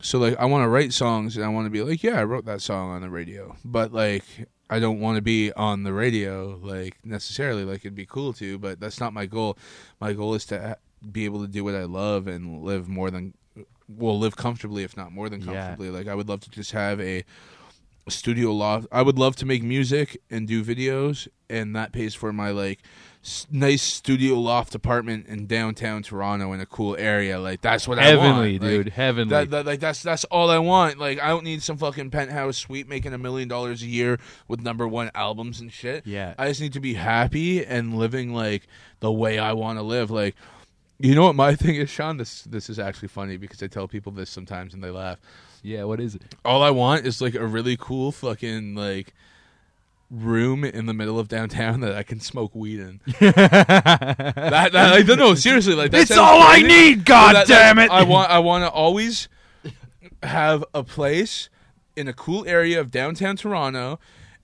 So 0.00 0.18
like 0.18 0.36
I 0.38 0.44
want 0.44 0.64
to 0.64 0.68
write 0.68 0.92
songs 0.92 1.36
and 1.36 1.44
I 1.44 1.48
want 1.48 1.66
to 1.66 1.70
be 1.70 1.82
like, 1.82 2.02
yeah, 2.02 2.20
I 2.20 2.24
wrote 2.24 2.44
that 2.46 2.62
song 2.62 2.90
on 2.90 3.00
the 3.00 3.10
radio, 3.10 3.56
but 3.64 3.92
like 3.92 4.24
I 4.70 4.80
don't 4.80 5.00
want 5.00 5.16
to 5.16 5.22
be 5.22 5.52
on 5.52 5.82
the 5.82 5.92
radio 5.92 6.58
like 6.62 6.98
necessarily. 7.04 7.64
Like 7.64 7.80
it'd 7.80 7.94
be 7.94 8.06
cool 8.06 8.32
to, 8.34 8.58
but 8.58 8.80
that's 8.80 9.00
not 9.00 9.12
my 9.12 9.26
goal. 9.26 9.56
My 10.00 10.12
goal 10.12 10.34
is 10.34 10.44
to 10.46 10.76
be 11.10 11.24
able 11.24 11.40
to 11.42 11.48
do 11.48 11.64
what 11.64 11.74
I 11.74 11.84
love 11.84 12.26
and 12.26 12.62
live 12.62 12.88
more 12.88 13.10
than 13.10 13.34
well 13.88 14.18
live 14.18 14.36
comfortably 14.36 14.82
if 14.84 14.96
not 14.96 15.12
more 15.12 15.28
than 15.28 15.40
Yeah. 15.40 15.46
comfortably 15.46 15.90
like 15.90 16.08
i 16.08 16.14
would 16.14 16.28
love 16.28 16.40
to 16.40 16.50
just 16.50 16.72
have 16.72 17.00
a 17.00 17.24
studio 18.08 18.52
loft 18.52 18.86
i 18.90 19.02
would 19.02 19.18
love 19.18 19.36
to 19.36 19.44
make 19.44 19.62
music 19.62 20.18
and 20.30 20.48
do 20.48 20.64
videos 20.64 21.28
and 21.50 21.76
that 21.76 21.92
pays 21.92 22.14
for 22.14 22.32
my 22.32 22.50
like 22.50 22.78
s- 23.22 23.46
nice 23.50 23.82
studio 23.82 24.34
loft 24.34 24.74
apartment 24.74 25.26
in 25.26 25.46
downtown 25.46 26.02
toronto 26.02 26.54
in 26.54 26.60
a 26.60 26.64
cool 26.64 26.96
area 26.98 27.38
like 27.38 27.60
that's 27.60 27.86
what 27.86 27.98
i 27.98 28.16
want 28.16 28.26
Heavenly, 28.28 28.52
Like, 28.58 28.60
dude. 28.62 28.88
Heavenly. 28.94 29.30
that, 29.30 29.50
that, 29.50 29.66
like 29.66 29.80
that's 29.80 30.02
that's 30.02 30.24
all 30.24 30.48
i 30.48 30.58
want 30.58 30.98
like 30.98 31.20
i 31.20 31.28
don't 31.28 31.44
need 31.44 31.62
some 31.62 31.76
fucking 31.76 32.10
penthouse 32.10 32.56
suite 32.56 32.88
making 32.88 33.12
a 33.12 33.18
million 33.18 33.46
dollars 33.46 33.82
a 33.82 33.86
year 33.86 34.18
with 34.48 34.60
number 34.62 34.88
one 34.88 35.10
albums 35.14 35.60
and 35.60 35.70
shit 35.70 36.06
Yeah. 36.06 36.32
i 36.38 36.48
just 36.48 36.62
need 36.62 36.72
to 36.72 36.80
be 36.80 36.94
happy 36.94 37.62
and 37.62 37.94
living 37.98 38.32
like 38.32 38.66
the 39.00 39.12
way 39.12 39.38
i 39.38 39.52
want 39.52 39.78
to 39.78 39.82
live 39.82 40.10
like 40.10 40.34
you 40.98 41.14
know 41.14 41.22
what 41.24 41.34
my 41.34 41.54
thing 41.56 41.76
is, 41.76 41.88
Sean? 41.90 42.16
This 42.16 42.42
this 42.42 42.68
is 42.70 42.78
actually 42.78 43.08
funny 43.08 43.36
because 43.36 43.62
I 43.62 43.66
tell 43.66 43.88
people 43.88 44.12
this 44.12 44.30
sometimes 44.30 44.74
and 44.74 44.82
they 44.82 44.90
laugh. 44.90 45.18
yeah, 45.62 45.84
what 45.84 46.00
is 46.00 46.14
it? 46.14 46.22
All 46.44 46.62
I 46.62 46.70
want 46.70 47.06
is 47.06 47.20
like 47.20 47.34
a 47.34 47.46
really 47.46 47.76
cool 47.78 48.12
fucking 48.12 48.74
like 48.74 49.14
room 50.10 50.64
in 50.64 50.86
the 50.86 50.94
middle 50.94 51.18
of 51.18 51.28
downtown 51.28 51.80
that 51.80 51.94
I 51.94 52.02
can 52.02 52.18
smoke 52.20 52.54
weed 52.54 52.80
in. 52.80 53.00
that, 53.20 54.70
that 54.72 54.72
like, 54.72 55.18
no, 55.18 55.34
seriously, 55.34 55.74
like 55.74 55.90
that's 55.90 56.10
It's 56.10 56.18
all 56.18 56.40
I 56.42 56.62
need, 56.62 57.04
God 57.04 57.34
that- 57.36 57.46
damn 57.46 57.76
that- 57.76 57.86
it. 57.86 57.90
I 57.90 58.02
want 58.04 58.30
I 58.30 58.38
want 58.38 58.64
to 58.64 58.70
always 58.70 59.28
have 60.22 60.64
a 60.74 60.82
place 60.82 61.48
in 61.96 62.08
a 62.08 62.12
cool 62.12 62.46
area 62.46 62.80
of 62.80 62.90
downtown 62.90 63.36
Toronto 63.36 63.98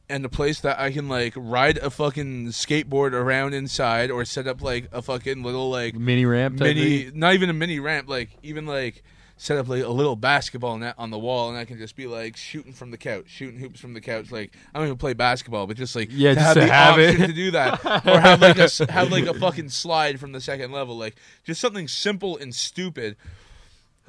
and 0.09 0.25
a 0.25 0.29
place 0.29 0.61
that 0.61 0.79
I 0.79 0.93
can 0.93 1.09
like 1.09 1.33
ride 1.37 1.79
a 1.79 1.89
fucking 1.91 2.49
skateboard 2.49 3.13
around 3.13 3.55
inside 3.55 4.11
or 4.11 4.25
set 4.25 4.47
up 4.47 4.61
like 4.63 4.89
a 4.93 5.01
fucking 5.03 5.43
little 5.43 5.71
like 5.71 5.95
Mini 5.95 6.27
ramp 6.27 6.59
mini 6.61 7.11
not 7.15 7.35
even 7.35 7.49
a 7.49 7.55
mini 7.55 7.81
ramp 7.81 8.09
like 8.09 8.31
even 8.43 8.67
like 8.67 9.03
set 9.37 9.57
up 9.59 9.67
like 9.67 9.83
a 9.83 9.89
little 9.89 10.15
basketball 10.15 10.77
net 10.79 10.95
on 10.99 11.11
the 11.11 11.19
wall 11.19 11.49
and 11.49 11.59
I 11.59 11.65
can 11.65 11.79
just 11.79 11.97
be 11.97 12.07
like 12.07 12.37
shooting 12.37 12.73
from 12.73 12.91
the 12.91 12.99
couch 12.99 13.25
shooting 13.29 13.59
hoops 13.59 13.81
from 13.81 13.95
the 13.95 14.01
couch 14.01 14.31
like 14.31 14.55
I 14.75 14.79
don't 14.79 14.87
even 14.89 14.99
play 14.99 15.15
basketball 15.15 15.67
but 15.67 15.77
just 15.77 15.97
like 15.97 16.09
Yeah, 16.13 16.31
to 16.31 16.35
just 16.35 16.47
have 16.47 16.55
to 16.55 16.61
the 16.61 16.67
have 16.73 16.99
it. 16.99 17.17
to 17.27 17.33
do 17.33 17.51
that. 17.53 17.85
Or 18.07 18.21
have 18.21 18.41
like 18.43 18.59
a 18.59 18.69
have 18.93 19.11
like 19.11 19.25
a 19.27 19.35
fucking 19.35 19.71
slide 19.71 20.21
from 20.21 20.33
the 20.33 20.41
second 20.41 20.71
level 20.71 20.97
like 20.99 21.17
just 21.45 21.61
something 21.61 21.89
simple 21.89 22.37
and 22.37 22.55
stupid. 22.55 23.17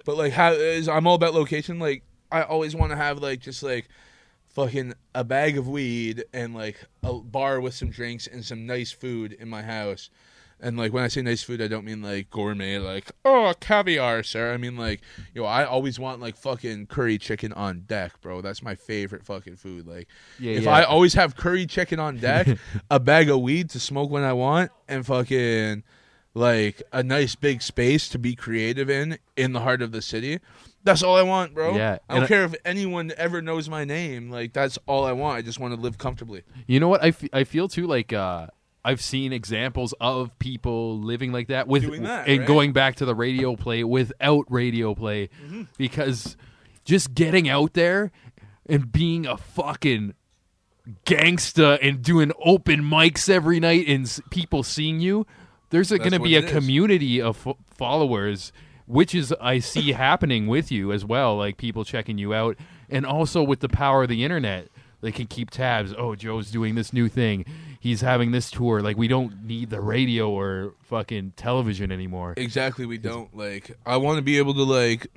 But 0.04 0.18
like 0.18 0.34
how 0.34 0.52
is 0.52 0.88
I'm 0.90 1.08
all 1.08 1.16
about 1.16 1.34
location 1.34 1.80
like 1.80 2.04
I 2.32 2.42
always 2.44 2.76
want 2.76 2.92
to 2.92 2.98
have 2.98 3.20
like 3.20 3.40
just 3.40 3.64
like 3.64 3.88
fucking 4.56 4.94
a 5.14 5.24
bag 5.24 5.58
of 5.58 5.68
weed 5.68 6.24
and 6.34 6.56
like 6.56 6.80
a 7.04 7.14
bar 7.14 7.60
with 7.60 7.74
some 7.74 7.90
drinks 7.90 8.26
and 8.26 8.44
some 8.44 8.66
nice 8.66 8.92
food 8.92 9.34
in 9.34 9.50
my 9.50 9.62
house. 9.62 10.10
And 10.62 10.78
like 10.78 10.94
when 10.94 11.04
I 11.04 11.10
say 11.10 11.22
nice 11.22 11.44
food, 11.44 11.62
I 11.62 11.68
don't 11.68 11.84
mean 11.84 12.02
like 12.02 12.30
gourmet, 12.30 12.80
like 12.80 13.12
oh 13.26 13.54
caviar, 13.60 14.24
sir. 14.24 14.54
I 14.54 14.58
mean 14.58 14.78
like 14.78 15.02
yo, 15.34 15.44
I 15.44 15.66
always 15.66 16.00
want 16.00 16.22
like 16.22 16.38
fucking 16.38 16.88
curry 16.88 17.18
chicken 17.18 17.52
on 17.52 17.82
deck, 17.82 18.22
bro. 18.22 18.40
That's 18.40 18.64
my 18.64 18.76
favorite 18.76 19.26
fucking 19.26 19.58
food. 19.58 19.86
Like 19.86 20.08
Yeah, 20.40 20.54
if 20.54 20.64
yeah. 20.64 20.72
I 20.72 20.84
always 20.84 21.14
have 21.16 21.36
curry 21.36 21.66
chicken 21.66 22.00
on 22.00 22.18
deck, 22.18 22.48
a 22.90 23.00
bag 23.02 23.30
of 23.30 23.42
weed 23.42 23.70
to 23.72 23.80
smoke 23.82 24.10
when 24.10 24.24
I 24.24 24.32
want, 24.32 24.72
and 24.88 25.06
fucking 25.06 25.84
like 26.36 26.84
a 26.92 27.02
nice 27.02 27.34
big 27.34 27.62
space 27.64 28.08
to 28.10 28.20
be 28.20 28.36
creative 28.36 28.90
in 28.90 29.18
in 29.36 29.54
the 29.54 29.62
heart 29.62 29.82
of 29.82 29.92
the 29.92 30.02
city. 30.02 30.40
That's 30.84 31.02
all 31.02 31.16
I 31.16 31.24
want, 31.24 31.56
bro. 31.56 31.76
Yeah, 31.76 31.98
I 32.08 32.14
don't 32.14 32.18
and 32.18 32.24
I- 32.26 32.28
care 32.28 32.44
if 32.44 32.54
anyone 32.64 33.12
ever 33.18 33.42
knows 33.42 33.68
my 33.70 33.86
name. 33.86 34.30
Like 34.30 34.54
that's 34.54 34.78
all 34.86 35.04
I 35.06 35.14
want. 35.14 35.38
I 35.38 35.42
just 35.42 35.60
want 35.60 35.74
to 35.74 35.80
live 35.80 35.98
comfortably. 35.98 36.44
You 36.68 36.80
know 36.80 36.90
what? 36.90 37.04
I, 37.04 37.08
f- 37.08 37.24
I 37.34 37.44
feel 37.44 37.68
too 37.68 37.88
like 37.88 38.14
uh, 38.14 38.48
I've 38.84 39.02
seen 39.02 39.34
examples 39.34 39.96
of 40.00 40.38
people 40.38 41.00
living 41.00 41.32
like 41.32 41.48
that 41.48 41.68
with 41.68 41.84
that, 42.04 42.28
and 42.28 42.40
right? 42.40 42.48
going 42.48 42.72
back 42.74 42.98
to 42.98 43.06
the 43.06 43.16
radio 43.16 43.56
play 43.56 43.84
without 43.84 44.46
radio 44.50 44.94
play 44.94 45.30
Mm-hmm. 45.44 45.64
because 45.78 46.38
just 46.84 47.16
getting 47.16 47.50
out 47.50 47.74
there 47.74 48.12
and 48.68 48.92
being 48.92 49.26
a 49.26 49.38
fucking 49.38 50.14
gangsta 51.06 51.80
and 51.82 52.02
doing 52.02 52.32
open 52.44 52.82
mics 52.84 53.30
every 53.30 53.60
night 53.60 53.88
and 53.88 54.06
s- 54.06 54.22
people 54.30 54.62
seeing 54.64 55.00
you 55.00 55.26
there's 55.76 55.90
going 55.90 56.12
to 56.12 56.20
be 56.20 56.36
a 56.36 56.42
is. 56.42 56.52
community 56.52 57.22
of 57.22 57.46
f- 57.46 57.56
followers 57.68 58.52
which 58.88 59.14
is 59.16 59.34
I 59.42 59.60
see 59.60 59.92
happening 60.06 60.48
with 60.48 60.72
you 60.72 60.92
as 60.92 61.04
well 61.04 61.38
like 61.38 61.58
people 61.58 61.84
checking 61.84 62.18
you 62.18 62.34
out 62.34 62.58
and 62.90 63.06
also 63.06 63.44
with 63.44 63.60
the 63.60 63.70
power 63.70 64.04
of 64.04 64.10
the 64.10 64.24
internet 64.24 64.68
they 65.02 65.12
can 65.12 65.28
keep 65.28 65.52
tabs 65.52 65.94
oh 65.98 66.16
Joe's 66.16 66.50
doing 66.50 66.76
this 66.76 66.94
new 66.94 67.10
thing 67.10 67.46
he's 67.80 68.02
having 68.02 68.32
this 68.32 68.50
tour 68.50 68.82
like 68.82 68.98
we 68.98 69.08
don't 69.08 69.44
need 69.44 69.70
the 69.70 69.82
radio 69.82 70.30
or 70.30 70.74
fucking 70.84 71.34
television 71.36 71.92
anymore 71.92 72.34
Exactly. 72.38 72.86
We 72.86 72.98
don't 72.98 73.36
like. 73.36 73.78
I 73.86 73.98
want 73.98 74.18
to 74.18 74.22
be 74.22 74.38
able 74.38 74.54
to 74.54 74.64
like. 74.64 75.08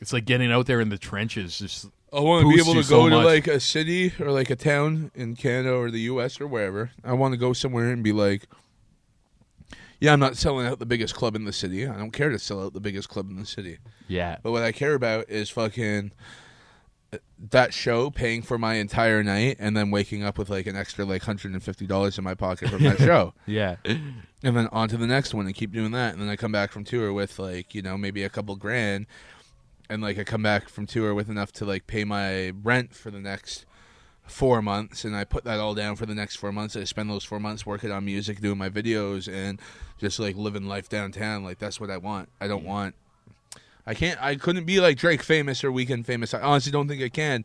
it's 0.00 0.12
like 0.12 0.24
getting 0.24 0.50
out 0.50 0.66
there 0.66 0.80
in 0.80 0.88
the 0.88 0.98
trenches 0.98 1.58
just 1.58 1.86
I 2.12 2.20
want 2.20 2.46
to 2.46 2.54
be 2.54 2.60
able 2.60 2.74
to 2.74 2.84
so 2.84 3.08
go 3.08 3.08
to 3.10 3.18
like 3.18 3.46
a 3.46 3.60
city 3.60 4.12
or 4.18 4.30
like 4.30 4.48
a 4.50 4.56
town 4.56 5.10
in 5.14 5.36
Canada 5.36 5.74
or 5.74 5.90
the 5.90 6.00
U.S. 6.00 6.40
or 6.40 6.46
wherever. 6.46 6.90
I 7.04 7.12
want 7.12 7.32
to 7.32 7.38
go 7.38 7.52
somewhere 7.52 7.90
and 7.90 8.02
be 8.02 8.12
like, 8.12 8.46
yeah, 10.00 10.12
I'm 10.12 10.20
not 10.20 10.36
selling 10.36 10.66
out 10.66 10.78
the 10.78 10.86
biggest 10.86 11.14
club 11.14 11.34
in 11.34 11.44
the 11.44 11.52
city. 11.52 11.86
I 11.86 11.96
don't 11.96 12.12
care 12.12 12.28
to 12.30 12.38
sell 12.38 12.62
out 12.64 12.72
the 12.74 12.80
biggest 12.80 13.08
club 13.08 13.30
in 13.30 13.36
the 13.36 13.46
city. 13.46 13.78
yeah 14.08 14.38
But 14.42 14.52
what 14.52 14.62
I 14.62 14.72
care 14.72 14.94
about 14.94 15.28
is 15.28 15.50
fucking 15.50 16.12
uh, 17.12 17.18
that 17.50 17.72
show 17.72 18.10
paying 18.10 18.42
for 18.42 18.58
my 18.58 18.74
entire 18.74 19.22
night 19.22 19.56
and 19.58 19.76
then 19.76 19.90
waking 19.90 20.22
up 20.24 20.38
with 20.38 20.50
like 20.50 20.66
an 20.66 20.76
extra 20.76 21.04
like 21.04 21.22
hundred 21.22 21.52
and 21.52 21.62
fifty 21.62 21.86
dollars 21.86 22.18
in 22.18 22.24
my 22.24 22.34
pocket 22.34 22.68
from 22.68 22.82
that 22.82 22.98
show. 23.08 23.32
yeah 23.46 23.76
And 23.86 24.56
then 24.56 24.68
on 24.72 24.88
to 24.88 24.96
the 24.96 25.06
next 25.06 25.32
one 25.34 25.46
and 25.46 25.54
keep 25.54 25.72
doing 25.72 25.92
that. 25.92 26.12
And 26.12 26.22
then 26.22 26.28
I 26.28 26.36
come 26.36 26.52
back 26.52 26.72
from 26.72 26.84
tour 26.84 27.12
with 27.12 27.38
like, 27.38 27.74
you 27.74 27.82
know, 27.82 27.96
maybe 27.96 28.22
a 28.22 28.28
couple 28.28 28.54
grand. 28.56 29.06
And 29.88 30.02
like 30.02 30.18
I 30.18 30.24
come 30.24 30.42
back 30.42 30.68
from 30.68 30.86
tour 30.86 31.14
with 31.14 31.28
enough 31.30 31.52
to 31.52 31.64
like 31.64 31.86
pay 31.86 32.04
my 32.04 32.50
rent 32.50 32.94
for 32.94 33.10
the 33.10 33.20
next 33.20 33.64
four 34.24 34.60
months. 34.60 35.04
And 35.04 35.16
I 35.16 35.22
put 35.24 35.44
that 35.44 35.60
all 35.60 35.74
down 35.74 35.94
for 35.96 36.06
the 36.06 36.14
next 36.14 36.36
four 36.36 36.50
months. 36.52 36.74
I 36.76 36.84
spend 36.84 37.08
those 37.08 37.24
four 37.24 37.38
months 37.38 37.64
working 37.64 37.92
on 37.92 38.04
music, 38.04 38.40
doing 38.40 38.58
my 38.58 38.68
videos, 38.68 39.32
and 39.32 39.60
just 39.98 40.18
like 40.18 40.36
living 40.36 40.66
life 40.66 40.88
downtown. 40.88 41.44
Like 41.44 41.58
that's 41.58 41.80
what 41.80 41.90
I 41.90 41.96
want. 41.96 42.28
I 42.40 42.48
don't 42.48 42.64
want. 42.64 42.94
I 43.86 43.94
can't. 43.94 44.20
I 44.22 44.34
couldn't 44.36 44.64
be 44.64 44.80
like 44.80 44.98
Drake 44.98 45.22
famous 45.22 45.62
or 45.62 45.70
Weeknd 45.70 46.04
famous. 46.04 46.34
I 46.34 46.40
honestly 46.40 46.72
don't 46.72 46.88
think 46.88 47.02
I 47.02 47.08
can. 47.08 47.44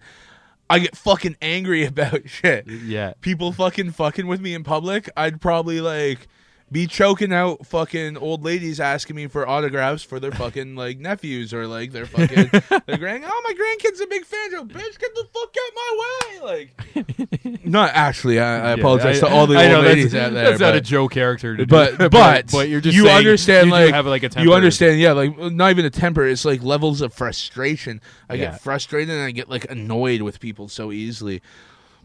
I 0.70 0.80
get 0.80 0.96
fucking 0.96 1.36
angry 1.42 1.84
about 1.92 2.30
shit 2.30 2.66
yeah 2.66 3.14
people 3.20 3.52
fucking 3.52 3.92
fucking 3.92 4.26
with 4.26 4.40
me 4.40 4.54
in 4.54 4.64
public, 4.64 5.10
I'd 5.18 5.42
probably 5.42 5.82
like 5.82 6.28
be 6.72 6.88
choking 6.88 7.34
out 7.34 7.66
fucking 7.66 8.18
old 8.18 8.44
ladies 8.44 8.80
asking 8.80 9.18
me 9.18 9.28
for 9.28 9.48
autographs 9.48 10.04
for 10.04 10.20
their 10.20 10.32
fucking 10.32 10.76
like 10.78 11.00
nephews 11.00 11.54
or 11.54 11.68
like 11.68 11.92
their 11.92 12.06
fucking 12.06 12.50
their 12.86 12.98
grand. 12.98 13.24
Oh, 13.28 13.42
my 13.44 13.54
grandkid's 13.54 14.00
a 14.00 14.08
big 14.08 14.26
fan. 14.26 14.52
Joe, 14.52 14.64
bitch, 14.64 14.98
get 14.98 15.14
the 15.14 15.28
fuck 15.34 15.54
out 15.60 15.74
my 15.76 15.98
way. 16.00 16.42
Like, 16.42 17.66
not 17.66 17.92
actually. 17.94 18.40
I, 18.40 18.70
I 18.70 18.72
apologize 18.72 19.20
to 19.20 19.28
all 19.28 19.48
the 19.48 19.58
I 19.58 19.66
old 19.66 19.72
know, 19.72 19.82
ladies 19.82 20.14
that's, 20.14 20.28
out 20.28 20.34
there. 20.34 20.50
That's 20.50 20.62
not 20.62 20.76
a 20.76 20.82
Joe 20.82 21.08
character 21.08 21.58
to 21.58 21.66
do. 21.66 21.70
but 21.98 22.12
but 22.12 22.52
but 22.52 22.70
you're 22.70 22.82
just 22.82 22.96
you 22.96 23.04
saying 23.04 23.18
understand 23.18 23.68
you 23.68 23.72
like 23.74 23.94
have 23.94 24.06
like 24.06 24.24
a 24.24 24.30
temper. 24.30 24.48
you 24.48 24.54
understand 24.54 25.00
yeah 25.00 25.12
like 25.12 25.38
not 25.38 25.72
even 25.72 25.86
a 25.86 25.90
temper 25.90 26.26
it's 26.26 26.46
like 26.46 26.64
levels 26.64 27.02
of 27.02 27.14
frustration 27.14 28.02
I 28.30 28.36
Yeah. 28.36 28.52
get 28.52 28.62
frustrated 28.62 29.14
and 29.14 29.24
I 29.24 29.32
get 29.32 29.50
like 29.50 29.70
annoyed 29.70 30.22
with 30.22 30.40
people 30.40 30.68
so 30.68 30.92
easily 30.92 31.42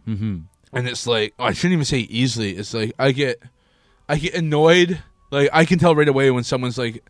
mm-hmm. 0.06 0.38
and 0.72 0.88
it's 0.88 1.06
like 1.06 1.34
oh, 1.38 1.44
I 1.44 1.52
shouldn't 1.52 1.74
even 1.74 1.84
say 1.84 2.00
easily 2.00 2.56
it's 2.56 2.74
like 2.74 2.92
I 2.98 3.12
get 3.12 3.42
I 4.08 4.16
get 4.18 4.34
annoyed 4.34 5.02
like 5.30 5.50
I 5.52 5.64
can 5.64 5.78
tell 5.78 5.94
right 5.94 6.08
away 6.08 6.30
when 6.30 6.44
someone's 6.44 6.78
like 6.78 7.08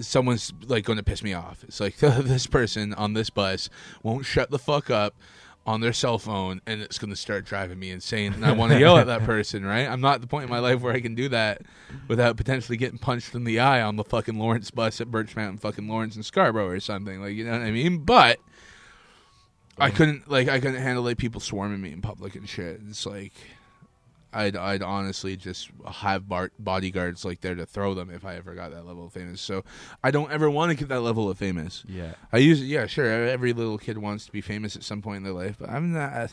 someone's 0.00 0.52
like 0.66 0.84
going 0.84 0.96
to 0.98 1.02
piss 1.02 1.22
me 1.22 1.32
off 1.32 1.64
it's 1.64 1.80
like 1.80 1.96
this 1.98 2.46
person 2.46 2.94
on 2.94 3.14
this 3.14 3.30
bus 3.30 3.68
won't 4.02 4.26
shut 4.26 4.50
the 4.50 4.58
fuck 4.58 4.90
up 4.90 5.14
on 5.64 5.80
their 5.80 5.92
cell 5.92 6.18
phone 6.18 6.60
and 6.66 6.80
it's 6.80 6.98
going 6.98 7.10
to 7.10 7.16
start 7.16 7.44
driving 7.44 7.78
me 7.78 7.90
insane 7.90 8.32
and 8.32 8.44
I 8.44 8.52
want 8.52 8.72
to 8.72 8.80
yell 8.80 8.96
at 8.98 9.06
that 9.06 9.22
person, 9.24 9.64
right? 9.64 9.86
I'm 9.88 10.00
not 10.00 10.16
at 10.16 10.20
the 10.20 10.26
point 10.26 10.44
in 10.44 10.50
my 10.50 10.58
life 10.58 10.80
where 10.80 10.92
I 10.92 11.00
can 11.00 11.14
do 11.14 11.28
that 11.28 11.62
without 12.08 12.36
potentially 12.36 12.76
getting 12.76 12.98
punched 12.98 13.34
in 13.34 13.44
the 13.44 13.60
eye 13.60 13.80
on 13.80 13.94
the 13.94 14.02
fucking 14.02 14.38
Lawrence 14.38 14.72
bus 14.72 15.00
at 15.00 15.08
Birchmount 15.08 15.60
fucking 15.60 15.86
Lawrence 15.86 16.16
and 16.16 16.24
Scarborough 16.24 16.68
or 16.68 16.80
something. 16.80 17.20
Like, 17.20 17.34
you 17.34 17.44
know 17.44 17.52
what 17.52 17.62
I 17.62 17.70
mean? 17.70 17.98
But 17.98 18.40
I 19.78 19.90
couldn't 19.90 20.28
like 20.28 20.48
I 20.48 20.58
couldn't 20.58 20.82
handle 20.82 21.04
like 21.04 21.18
people 21.18 21.40
swarming 21.40 21.80
me 21.80 21.92
in 21.92 22.02
public 22.02 22.34
and 22.34 22.48
shit. 22.48 22.80
It's 22.88 23.06
like 23.06 23.32
I'd 24.32 24.56
I'd 24.56 24.82
honestly 24.82 25.36
just 25.36 25.70
have 25.86 26.28
bar- 26.28 26.50
bodyguards 26.58 27.24
like 27.24 27.40
there 27.40 27.54
to 27.54 27.66
throw 27.66 27.94
them 27.94 28.10
if 28.10 28.24
I 28.24 28.36
ever 28.36 28.54
got 28.54 28.70
that 28.72 28.86
level 28.86 29.06
of 29.06 29.12
famous. 29.12 29.40
So 29.40 29.64
I 30.02 30.10
don't 30.10 30.30
ever 30.32 30.48
want 30.50 30.70
to 30.70 30.76
get 30.76 30.88
that 30.88 31.00
level 31.00 31.28
of 31.30 31.38
famous. 31.38 31.84
Yeah. 31.88 32.12
I 32.32 32.38
use 32.38 32.62
yeah 32.62 32.86
sure 32.86 33.06
every 33.06 33.52
little 33.52 33.78
kid 33.78 33.98
wants 33.98 34.26
to 34.26 34.32
be 34.32 34.40
famous 34.40 34.76
at 34.76 34.82
some 34.82 35.02
point 35.02 35.18
in 35.18 35.22
their 35.24 35.32
life, 35.32 35.56
but 35.58 35.68
I'm 35.70 35.92
not. 35.92 36.30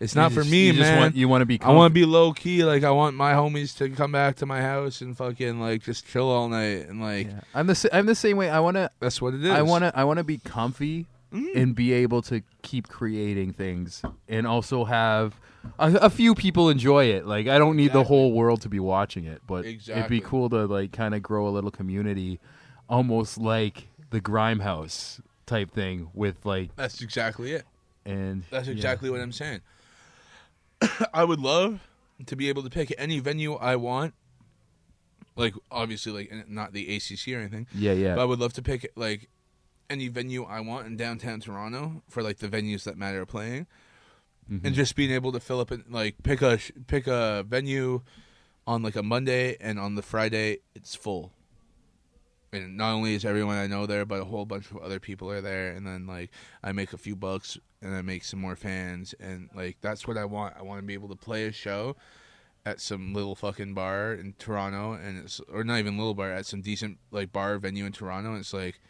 It's 0.00 0.14
not 0.14 0.30
for 0.30 0.44
me, 0.44 0.66
you 0.68 0.72
just 0.74 0.82
man. 0.92 0.98
want- 1.00 1.16
you 1.16 1.26
wanna 1.28 1.44
be 1.46 1.60
I 1.60 1.72
want 1.72 1.90
to 1.90 1.94
be 1.94 2.04
low 2.04 2.32
key. 2.32 2.64
Like 2.64 2.84
I 2.84 2.90
want 2.92 3.16
my 3.16 3.32
homies 3.32 3.76
to 3.78 3.88
come 3.90 4.12
back 4.12 4.36
to 4.36 4.46
my 4.46 4.62
house 4.62 5.00
and 5.00 5.16
fucking 5.16 5.60
like 5.60 5.82
just 5.82 6.06
chill 6.06 6.28
all 6.30 6.48
night 6.48 6.88
and 6.88 7.00
like 7.00 7.28
I'm 7.54 7.66
the 7.66 7.88
I'm 7.92 8.06
the 8.06 8.14
same 8.14 8.36
way. 8.36 8.48
I 8.48 8.60
want 8.60 8.76
to. 8.76 8.90
that's 9.00 9.20
what 9.20 9.34
it 9.34 9.44
is. 9.44 9.50
I 9.50 9.62
want 9.62 9.82
to. 9.82 9.92
I 9.98 10.04
want 10.04 10.18
to 10.18 10.24
be 10.24 10.38
comfy 10.38 11.06
Mm. 11.30 11.54
and 11.54 11.74
be 11.74 11.92
able 11.92 12.22
to 12.22 12.40
keep 12.62 12.88
creating 12.88 13.52
things, 13.52 14.00
and 14.30 14.46
also 14.46 14.84
have 14.86 15.38
a, 15.78 15.92
a 15.94 16.10
few 16.10 16.34
people 16.34 16.68
enjoy 16.68 17.06
it. 17.06 17.26
Like 17.26 17.48
I 17.48 17.58
don't 17.58 17.76
need 17.76 17.92
the 17.92 18.04
whole 18.04 18.32
world 18.32 18.62
to 18.62 18.68
be 18.68 18.80
watching 18.80 19.24
it, 19.24 19.42
but 19.46 19.64
it'd 19.64 20.08
be 20.08 20.20
cool 20.20 20.48
to 20.50 20.66
like 20.66 20.92
kind 20.92 21.14
of 21.14 21.22
grow 21.22 21.48
a 21.48 21.50
little 21.50 21.70
community, 21.70 22.40
almost 22.88 23.38
like 23.38 23.88
the 24.10 24.20
Grime 24.20 24.60
House 24.60 25.20
type 25.46 25.72
thing 25.72 26.10
with 26.14 26.44
like 26.44 26.74
That's 26.76 27.00
exactly 27.00 27.52
it. 27.52 27.64
and 28.04 28.44
That's 28.50 28.68
yeah. 28.68 28.74
exactly 28.74 29.10
what 29.10 29.20
I'm 29.20 29.32
saying. 29.32 29.60
I 31.14 31.24
would 31.24 31.40
love 31.40 31.80
to 32.26 32.36
be 32.36 32.48
able 32.48 32.62
to 32.62 32.70
pick 32.70 32.92
any 32.98 33.20
venue 33.20 33.54
I 33.54 33.76
want. 33.76 34.14
Like 35.36 35.54
obviously, 35.70 36.12
like 36.12 36.48
not 36.48 36.72
the 36.72 36.96
ACC 36.96 37.34
or 37.34 37.38
anything. 37.38 37.66
Yeah, 37.74 37.92
yeah. 37.92 38.14
But 38.16 38.22
I 38.22 38.24
would 38.24 38.40
love 38.40 38.52
to 38.54 38.62
pick 38.62 38.90
like 38.96 39.28
any 39.90 40.08
venue 40.08 40.44
I 40.44 40.60
want 40.60 40.86
in 40.86 40.96
downtown 40.96 41.40
Toronto 41.40 42.02
for 42.08 42.22
like 42.22 42.38
the 42.38 42.48
venues 42.48 42.84
that 42.84 42.98
matter 42.98 43.24
playing, 43.24 43.66
Mm-hmm. 44.50 44.66
and 44.66 44.74
just 44.74 44.96
being 44.96 45.10
able 45.10 45.32
to 45.32 45.40
fill 45.40 45.60
up 45.60 45.70
and 45.70 45.84
like 45.90 46.14
pick 46.22 46.40
a 46.40 46.58
pick 46.86 47.06
a 47.06 47.44
venue 47.46 48.00
on 48.66 48.82
like 48.82 48.96
a 48.96 49.02
Monday 49.02 49.56
and 49.60 49.78
on 49.78 49.94
the 49.94 50.02
Friday 50.02 50.58
it's 50.74 50.94
full. 50.94 51.32
And 52.50 52.78
not 52.78 52.92
only 52.92 53.14
is 53.14 53.26
everyone 53.26 53.58
I 53.58 53.66
know 53.66 53.84
there, 53.84 54.06
but 54.06 54.22
a 54.22 54.24
whole 54.24 54.46
bunch 54.46 54.70
of 54.70 54.78
other 54.78 54.98
people 54.98 55.30
are 55.30 55.42
there, 55.42 55.72
and 55.72 55.86
then 55.86 56.06
like 56.06 56.30
I 56.62 56.72
make 56.72 56.94
a 56.94 56.98
few 56.98 57.14
bucks 57.14 57.58
and 57.82 57.94
I 57.94 58.00
make 58.00 58.24
some 58.24 58.40
more 58.40 58.56
fans, 58.56 59.14
and 59.20 59.50
like 59.54 59.76
that's 59.82 60.08
what 60.08 60.16
I 60.16 60.24
want. 60.24 60.54
I 60.58 60.62
want 60.62 60.80
to 60.80 60.86
be 60.86 60.94
able 60.94 61.08
to 61.08 61.14
play 61.14 61.44
a 61.44 61.52
show 61.52 61.96
at 62.64 62.80
some 62.80 63.12
little 63.12 63.34
fucking 63.34 63.74
bar 63.74 64.14
in 64.14 64.34
Toronto, 64.38 64.92
and 64.94 65.18
it's 65.18 65.40
or 65.52 65.62
not 65.62 65.78
even 65.78 65.98
little 65.98 66.14
bar 66.14 66.32
at 66.32 66.46
some 66.46 66.62
decent 66.62 66.96
like 67.10 67.32
bar 67.32 67.58
venue 67.58 67.84
in 67.84 67.92
Toronto, 67.92 68.30
and 68.30 68.40
it's 68.40 68.54
like 68.54 68.80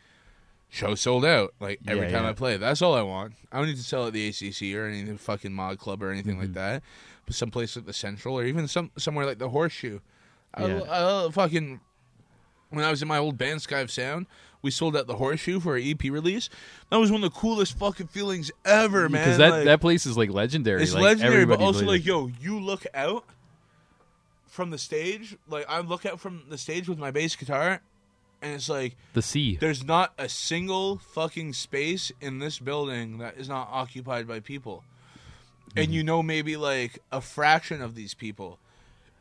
show 0.70 0.94
sold 0.94 1.24
out 1.24 1.54
like 1.60 1.80
every 1.86 2.06
Yeah, 2.06 2.12
time 2.12 2.24
yeah. 2.24 2.30
I 2.30 2.32
play. 2.34 2.56
That's 2.56 2.82
all 2.82 2.94
I 2.94 3.02
want. 3.02 3.34
I 3.50 3.56
don't 3.58 3.66
need 3.66 3.76
to 3.76 3.82
sell 3.82 4.06
at 4.06 4.12
the 4.12 4.28
ACC 4.28 4.74
or 4.76 4.86
any 4.86 5.16
fucking 5.16 5.52
mod 5.52 5.78
club 5.78 6.02
or 6.02 6.10
anything 6.10 6.32
Mm-hmm. 6.34 6.40
like 6.42 6.52
that. 6.54 6.82
But 7.26 7.34
someplace 7.34 7.76
like 7.76 7.86
the 7.86 7.92
Central 7.92 8.38
or 8.38 8.44
even 8.44 8.68
some 8.68 8.90
somewhere 8.96 9.26
like 9.26 9.38
the 9.38 9.48
Horseshoe. 9.50 10.00
I, 10.54 10.66
Yeah. 10.66 11.26
I 11.26 11.30
fucking 11.30 11.80
when 12.70 12.84
I 12.84 12.90
was 12.90 13.00
in 13.02 13.08
my 13.08 13.18
old 13.18 13.38
band 13.38 13.62
Sky 13.62 13.78
of 13.80 13.90
Sound, 13.90 14.26
we 14.60 14.70
sold 14.70 14.94
out 14.96 15.06
the 15.06 15.16
Horseshoe 15.16 15.58
for 15.60 15.72
our 15.72 15.78
EP 15.78 16.02
release. 16.04 16.50
That 16.90 16.98
was 16.98 17.10
one 17.10 17.22
of 17.24 17.32
the 17.32 17.38
coolest 17.38 17.78
fucking 17.78 18.08
feelings 18.08 18.50
ever, 18.66 19.08
man. 19.08 19.22
because 19.24 19.38
that 19.38 19.50
Like- 19.50 19.64
that 19.64 19.80
place 19.80 20.04
is 20.04 20.16
like 20.18 20.28
legendary. 20.30 20.82
it's 20.82 20.92
like, 20.92 21.02
legendary, 21.02 21.46
but 21.46 21.60
also 21.60 21.86
like, 21.86 22.00
it. 22.00 22.06
yo, 22.06 22.30
you 22.40 22.60
look 22.60 22.84
out 22.92 23.24
from 24.46 24.70
the 24.70 24.78
stage. 24.78 25.36
Like 25.48 25.64
I 25.68 25.80
look 25.80 26.04
out 26.04 26.20
from 26.20 26.42
the 26.48 26.58
stage 26.58 26.88
with 26.88 26.98
my 26.98 27.10
bass 27.10 27.36
guitar, 27.36 27.80
and 28.42 28.54
it's 28.54 28.68
like 28.68 28.96
the 29.14 29.22
sea. 29.22 29.56
there's 29.60 29.84
not 29.84 30.12
a 30.18 30.28
single 30.28 30.98
fucking 30.98 31.52
space 31.52 32.12
in 32.20 32.38
this 32.38 32.58
building 32.58 33.18
that 33.18 33.36
is 33.36 33.48
not 33.48 33.68
occupied 33.70 34.26
by 34.28 34.40
people, 34.40 34.84
Mm-hmm. 35.70 35.78
and 35.80 35.94
you 35.94 36.02
know 36.02 36.22
maybe 36.22 36.56
like 36.56 36.98
a 37.12 37.20
fraction 37.20 37.82
of 37.82 37.94
these 37.94 38.14
people. 38.14 38.58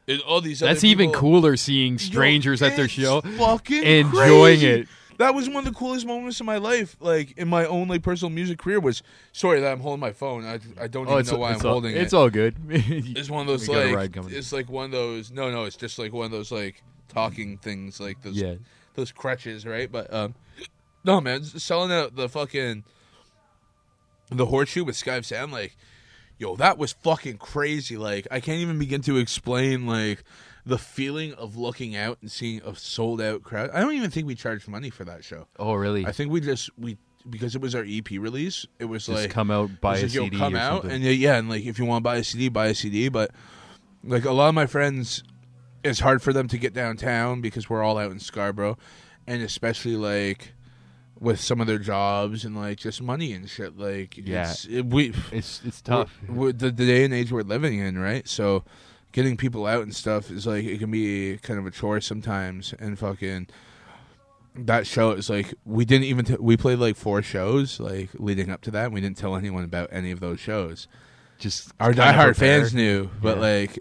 And 0.07 0.21
all 0.21 0.39
these 0.39 0.63
other 0.63 0.73
That's 0.73 0.85
even 0.85 1.11
cooler 1.11 1.57
seeing 1.57 1.93
Yo, 1.93 1.97
strangers 1.97 2.61
at 2.61 2.77
their 2.77 2.87
show 2.87 3.19
fucking 3.19 3.83
enjoying 3.83 4.59
crazy. 4.59 4.67
it. 4.67 4.87
That 5.17 5.33
was 5.33 5.49
one 5.49 5.57
of 5.57 5.73
the 5.73 5.77
coolest 5.77 6.05
moments 6.05 6.39
of 6.39 6.45
my 6.45 6.57
life, 6.57 6.95
like 7.01 7.37
in 7.37 7.49
my 7.49 7.65
own 7.65 7.89
like 7.89 8.03
personal 8.03 8.29
music 8.29 8.59
career. 8.59 8.79
Was 8.79 9.03
sorry 9.33 9.59
that 9.59 9.69
I'm 9.69 9.81
holding 9.81 9.99
my 9.99 10.13
phone. 10.13 10.45
I, 10.45 10.59
I 10.79 10.87
don't 10.87 11.09
Oh, 11.09 11.19
even 11.19 11.33
know 11.33 11.39
why 11.39 11.49
I'm 11.49 11.55
all, 11.65 11.71
holding 11.73 11.91
it's 11.91 11.99
it. 11.99 12.03
It's 12.03 12.13
all 12.13 12.29
good. 12.29 12.55
It's 12.69 13.29
one 13.29 13.41
of 13.41 13.47
those 13.47 13.67
We 13.67 13.73
got 13.73 13.85
a 13.87 13.93
like 13.95 14.15
it's 14.31 14.53
like 14.53 14.69
one 14.69 14.85
of 14.85 14.91
those. 14.91 15.29
No, 15.31 15.51
no, 15.51 15.65
it's 15.65 15.75
just 15.75 15.99
like 15.99 16.13
one 16.13 16.27
of 16.27 16.31
those 16.31 16.51
like 16.53 16.81
talking 17.09 17.57
things, 17.57 17.99
like 17.99 18.21
those 18.21 18.37
Yeah. 18.39 18.55
Those 18.97 19.13
crutches, 19.13 19.65
right? 19.65 19.89
But 19.89 20.13
um, 20.13 20.35
no, 21.05 21.21
man, 21.21 21.43
selling 21.43 21.91
out 21.93 22.17
the 22.17 22.27
fucking 22.27 22.83
the 24.29 24.47
horseshoe 24.47 24.83
with 24.83 24.97
Sky 24.97 25.15
of 25.15 25.25
Sound, 25.25 25.53
like, 25.53 25.77
yo, 26.37 26.57
that 26.57 26.77
was 26.77 26.91
fucking 26.91 27.37
crazy. 27.37 27.95
Like, 27.95 28.27
I 28.29 28.41
can't 28.41 28.59
even 28.59 28.77
begin 28.77 29.01
to 29.03 29.15
explain 29.17 29.87
like 29.87 30.23
the 30.65 30.77
feeling 30.77 31.33
of 31.35 31.55
looking 31.55 31.95
out 31.95 32.17
and 32.21 32.29
seeing 32.29 32.61
a 32.65 32.75
sold 32.75 33.21
out 33.21 33.41
crowd. 33.43 33.69
I 33.73 33.79
don't 33.79 33.93
even 33.93 34.11
think 34.11 34.27
we 34.27 34.35
charged 34.35 34.67
money 34.67 34.89
for 34.89 35.05
that 35.05 35.23
show. 35.23 35.47
oh, 35.57 35.75
really? 35.75 36.05
I 36.05 36.11
think 36.11 36.29
we 36.31 36.41
just 36.41 36.69
we 36.77 36.97
because 37.29 37.55
it 37.55 37.61
was 37.61 37.75
our 37.75 37.85
EP 37.87 38.09
release. 38.11 38.65
It 38.79 38.85
was 38.85 39.05
Just 39.05 39.21
like 39.23 39.29
come 39.31 39.51
out, 39.51 39.79
buy 39.79 39.97
a 39.97 40.01
like, 40.01 40.11
CD 40.11 40.37
come 40.37 40.55
or 40.55 40.57
out, 40.57 40.71
something. 40.81 40.91
and 40.91 41.03
yeah, 41.03 41.11
yeah, 41.11 41.37
and 41.37 41.49
like 41.49 41.63
if 41.65 41.77
you 41.79 41.85
want 41.85 42.01
to 42.01 42.03
buy 42.03 42.17
a 42.17 42.23
CD, 42.23 42.49
buy 42.49 42.67
a 42.67 42.73
CD. 42.75 43.09
But 43.09 43.31
like 44.03 44.25
a 44.25 44.31
lot 44.31 44.49
of 44.49 44.55
my 44.55 44.65
friends, 44.65 45.23
it's 45.89 45.99
hard 45.99 46.21
for 46.21 46.33
them 46.33 46.47
to 46.49 46.57
get 46.57 46.73
downtown 46.73 47.41
because 47.41 47.69
we're 47.69 47.83
all 47.83 47.97
out 47.97 48.11
in 48.11 48.19
Scarborough, 48.19 48.77
and 49.25 49.41
especially 49.41 49.95
like 49.95 50.53
with 51.19 51.39
some 51.41 51.59
of 51.59 51.65
their 51.67 51.79
jobs 51.79 52.45
and 52.45 52.55
like 52.55 52.77
just 52.77 53.01
money 53.01 53.33
and 53.33 53.49
shit. 53.49 53.77
Like 53.77 54.17
Yeah. 54.17 54.51
it's, 54.51 54.65
it, 54.65 54.85
we 54.85 55.13
it's 55.31 55.61
it's 55.65 55.81
tough. 55.81 56.17
we're- 56.27 56.37
we're- 56.39 56.51
the, 56.53 56.71
the 56.71 56.85
day 56.85 57.03
and 57.05 57.13
age 57.13 57.31
we're 57.31 57.41
living 57.41 57.79
in, 57.79 57.97
right? 57.97 58.27
So 58.27 58.63
getting 59.13 59.35
people 59.37 59.65
out 59.65 59.81
and 59.81 59.95
stuff 59.95 60.29
is 60.29 60.45
like 60.45 60.63
it 60.65 60.77
can 60.79 60.91
be 60.91 61.37
kind 61.39 61.59
of 61.59 61.65
a 61.65 61.71
chore 61.71 62.01
sometimes. 62.01 62.73
And 62.77 62.99
fucking 62.99 63.47
that 64.55 64.87
show 64.87 65.11
is 65.11 65.29
like 65.29 65.53
we 65.65 65.85
didn't 65.85 66.05
even 66.05 66.25
t- 66.25 66.35
we 66.39 66.57
played 66.57 66.79
like 66.79 66.95
four 66.95 67.21
shows 67.21 67.79
like 67.79 68.09
leading 68.15 68.49
up 68.51 68.61
to 68.61 68.71
that. 68.71 68.85
And 68.85 68.93
we 68.93 69.01
didn't 69.01 69.17
tell 69.17 69.35
anyone 69.35 69.63
about 69.63 69.89
any 69.91 70.11
of 70.11 70.19
those 70.19 70.39
shows. 70.39 70.87
Just 71.39 71.71
Our 71.79 71.93
diehard 71.93 72.35
fans 72.35 72.73
knew, 72.73 73.09
but 73.21 73.37
Yeah. 73.37 73.41
like 73.43 73.79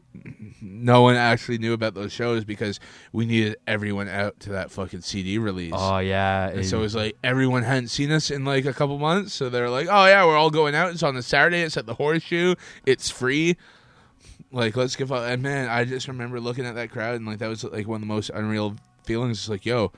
no 0.61 1.03
one 1.03 1.15
actually 1.15 1.59
knew 1.59 1.73
about 1.73 1.95
those 1.95 2.13
shows 2.13 2.45
because 2.45 2.81
we 3.13 3.25
needed 3.27 3.57
everyone 3.67 4.09
out 4.09 4.39
to 4.41 4.51
that 4.51 4.71
fucking 4.71 5.01
CD 5.03 5.39
release. 5.39 5.73
Oh 5.75 5.99
yeah, 5.99 6.49
And 6.49 6.67
so 6.67 6.79
it 6.79 6.83
was 6.83 6.95
like 6.95 7.17
everyone 7.25 7.63
hadn't 7.63 7.89
seen 7.89 8.11
us 8.11 8.31
in 8.31 8.45
like 8.45 8.67
a 8.67 8.73
couple 8.73 8.99
months, 8.99 9.33
so 9.33 9.49
they're 9.49 9.71
like, 9.71 9.87
"Oh 9.91 10.05
yeah, 10.07 10.25
we're 10.27 10.37
all 10.37 10.51
going 10.51 10.75
out. 10.75 10.91
It's 10.91 11.03
on 11.03 11.17
a 11.17 11.23
Saturday. 11.23 11.63
It's 11.63 11.77
at 11.77 11.87
the 11.87 11.95
Horseshoe. 11.95 12.55
It's 12.85 13.09
free. 13.11 13.57
Like, 14.53 14.77
let's 14.77 14.97
give 14.97 15.11
up." 15.13 15.23
And 15.31 15.43
man, 15.43 15.69
I 15.69 15.85
just 15.85 16.09
remember 16.09 16.41
looking 16.41 16.67
at 16.67 16.75
that 16.75 16.91
crowd, 16.91 17.15
and 17.17 17.27
like 17.27 17.39
that 17.39 17.49
was 17.49 17.65
like 17.65 17.87
one 17.87 17.97
of 17.97 18.01
the 18.03 18.13
most 18.13 18.31
unreal 18.31 18.77
feelings. 19.05 19.39
It's 19.39 19.49
like, 19.49 19.65
yo, 19.65 19.93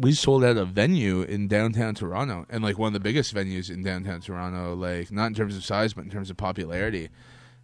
we 0.00 0.12
sold 0.12 0.42
out 0.44 0.56
a 0.56 0.64
venue 0.64 1.22
in 1.22 1.46
downtown 1.46 1.94
Toronto, 1.94 2.46
and 2.48 2.64
like 2.64 2.78
one 2.78 2.88
of 2.88 2.92
the 2.94 3.00
biggest 3.00 3.34
venues 3.34 3.70
in 3.70 3.82
downtown 3.82 4.20
Toronto. 4.20 4.74
Like, 4.74 5.12
not 5.12 5.26
in 5.26 5.34
terms 5.34 5.56
of 5.56 5.64
size, 5.64 5.92
but 5.92 6.04
in 6.04 6.10
terms 6.10 6.30
of 6.30 6.36
popularity. 6.36 7.10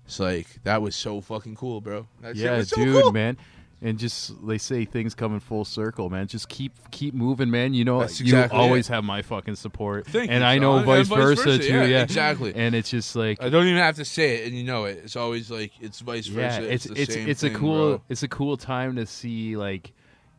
It's 0.04 0.20
like 0.20 0.62
that 0.64 0.82
was 0.82 0.94
so 0.94 1.20
fucking 1.20 1.56
cool, 1.56 1.80
bro. 1.80 2.06
That 2.20 2.36
yeah, 2.36 2.62
so 2.62 2.76
dude, 2.76 3.02
cool. 3.02 3.12
man. 3.12 3.36
And 3.82 3.98
just 3.98 4.32
they 4.46 4.56
say 4.56 4.86
things 4.86 5.14
come 5.14 5.34
in 5.34 5.40
full 5.40 5.64
circle, 5.66 6.08
man. 6.08 6.28
Just 6.28 6.48
keep 6.48 6.72
keep 6.90 7.12
moving, 7.12 7.50
man. 7.50 7.74
You 7.74 7.84
know, 7.84 8.00
That's 8.00 8.20
you 8.20 8.34
always 8.50 8.88
it. 8.88 8.92
have 8.94 9.04
my 9.04 9.20
fucking 9.20 9.56
support, 9.56 10.06
Thank 10.06 10.30
and 10.30 10.40
you, 10.40 10.46
I 10.46 10.58
know 10.58 10.78
vice, 10.82 11.08
vice 11.08 11.18
versa, 11.18 11.58
too. 11.58 11.64
yeah, 11.74 11.84
Yeah, 11.84 12.02
exactly. 12.02 12.54
And 12.54 12.74
it's 12.74 12.88
just 12.88 13.14
like 13.16 13.42
I 13.42 13.50
don't 13.50 13.66
even 13.66 13.76
have 13.82 13.96
to 13.96 14.04
say 14.06 14.36
it, 14.36 14.46
and 14.46 14.56
you 14.56 14.64
know 14.64 14.86
it. 14.86 15.00
It's 15.04 15.14
always 15.16 15.50
like 15.50 15.72
it's 15.80 16.00
vice 16.00 16.26
yeah, 16.28 16.52
versa. 16.58 16.72
it's 16.72 16.84
the 16.84 17.00
it's 17.02 17.14
it's 17.16 17.40
thing, 17.42 17.54
a 17.54 17.58
cool 17.58 17.88
bro. 17.96 18.02
it's 18.08 18.22
a 18.22 18.28
cool 18.28 18.56
time 18.56 18.96
to 18.96 19.04
see 19.06 19.56
like 19.58 19.92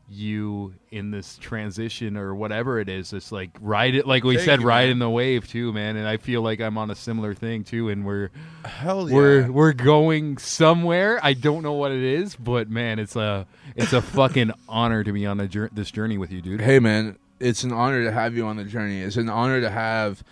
you 0.09 0.73
in 0.89 1.11
this 1.11 1.37
transition 1.37 2.15
or 2.15 2.33
whatever 2.33 2.79
it 2.79 2.87
is. 2.87 3.11
It's 3.11 3.31
like 3.31 3.49
ride 3.59 3.93
it, 3.95 4.07
like 4.07 4.23
we 4.23 4.35
Thank 4.35 4.45
said, 4.45 4.61
you, 4.61 4.67
ride 4.67 4.83
man. 4.85 4.91
in 4.91 4.99
the 4.99 5.09
wave 5.09 5.47
too, 5.47 5.73
man. 5.73 5.97
And 5.97 6.07
I 6.07 6.17
feel 6.17 6.41
like 6.41 6.61
I'm 6.61 6.77
on 6.77 6.89
a 6.89 6.95
similar 6.95 7.33
thing 7.33 7.63
too, 7.63 7.89
and 7.89 8.05
we're 8.05 8.29
Hell 8.63 9.07
we're 9.07 9.51
we're 9.51 9.73
going 9.73 10.37
somewhere. 10.37 11.19
I 11.21 11.33
don't 11.33 11.61
know 11.63 11.73
what 11.73 11.91
it 11.91 12.01
is, 12.03 12.35
but 12.35 12.69
man, 12.69 12.99
it's 12.99 13.15
a 13.15 13.45
it's 13.75 13.93
a 13.93 14.01
fucking 14.01 14.51
honor 14.69 15.03
to 15.03 15.11
be 15.11 15.25
on 15.25 15.39
a 15.39 15.47
jour- 15.47 15.69
this 15.73 15.91
journey 15.91 16.17
with 16.17 16.31
you, 16.31 16.41
dude. 16.41 16.61
Hey 16.61 16.79
man, 16.79 17.17
it's 17.39 17.63
an 17.63 17.73
honor 17.73 18.03
to 18.05 18.11
have 18.11 18.35
you 18.35 18.45
on 18.45 18.55
the 18.57 18.63
journey. 18.63 19.01
It's 19.01 19.17
an 19.17 19.29
honor 19.29 19.59
to 19.61 19.69
have 19.69 20.23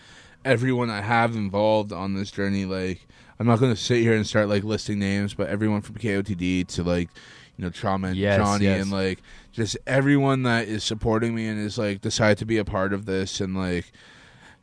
everyone 0.45 0.89
I 0.89 1.01
have 1.01 1.35
involved 1.35 1.91
on 1.91 2.13
this 2.13 2.31
journey. 2.31 2.65
Like, 2.65 3.05
I'm 3.39 3.47
not 3.47 3.59
going 3.59 3.73
to 3.73 3.79
sit 3.81 4.01
here 4.01 4.13
and 4.13 4.25
start 4.25 4.47
like 4.47 4.63
listing 4.63 4.99
names, 4.99 5.33
but 5.33 5.49
everyone 5.49 5.81
from 5.81 5.95
KOTD 5.95 6.67
to 6.67 6.83
like, 6.83 7.09
you 7.57 7.65
know, 7.65 7.69
Trauma 7.71 8.09
and 8.09 8.15
Yes, 8.15 8.37
Johnny 8.37 8.65
yes. 8.65 8.81
and 8.83 8.91
like 8.91 9.19
just 9.55 9.77
everyone 9.87 10.43
that 10.43 10.67
is 10.67 10.83
supporting 10.83 11.33
me 11.33 11.47
and 11.47 11.57
is 11.57 11.77
like 11.77 12.01
decided 12.01 12.37
to 12.37 12.45
be 12.45 12.57
a 12.57 12.65
part 12.65 12.91
of 12.91 13.05
this 13.05 13.39
and 13.39 13.55
like 13.55 13.93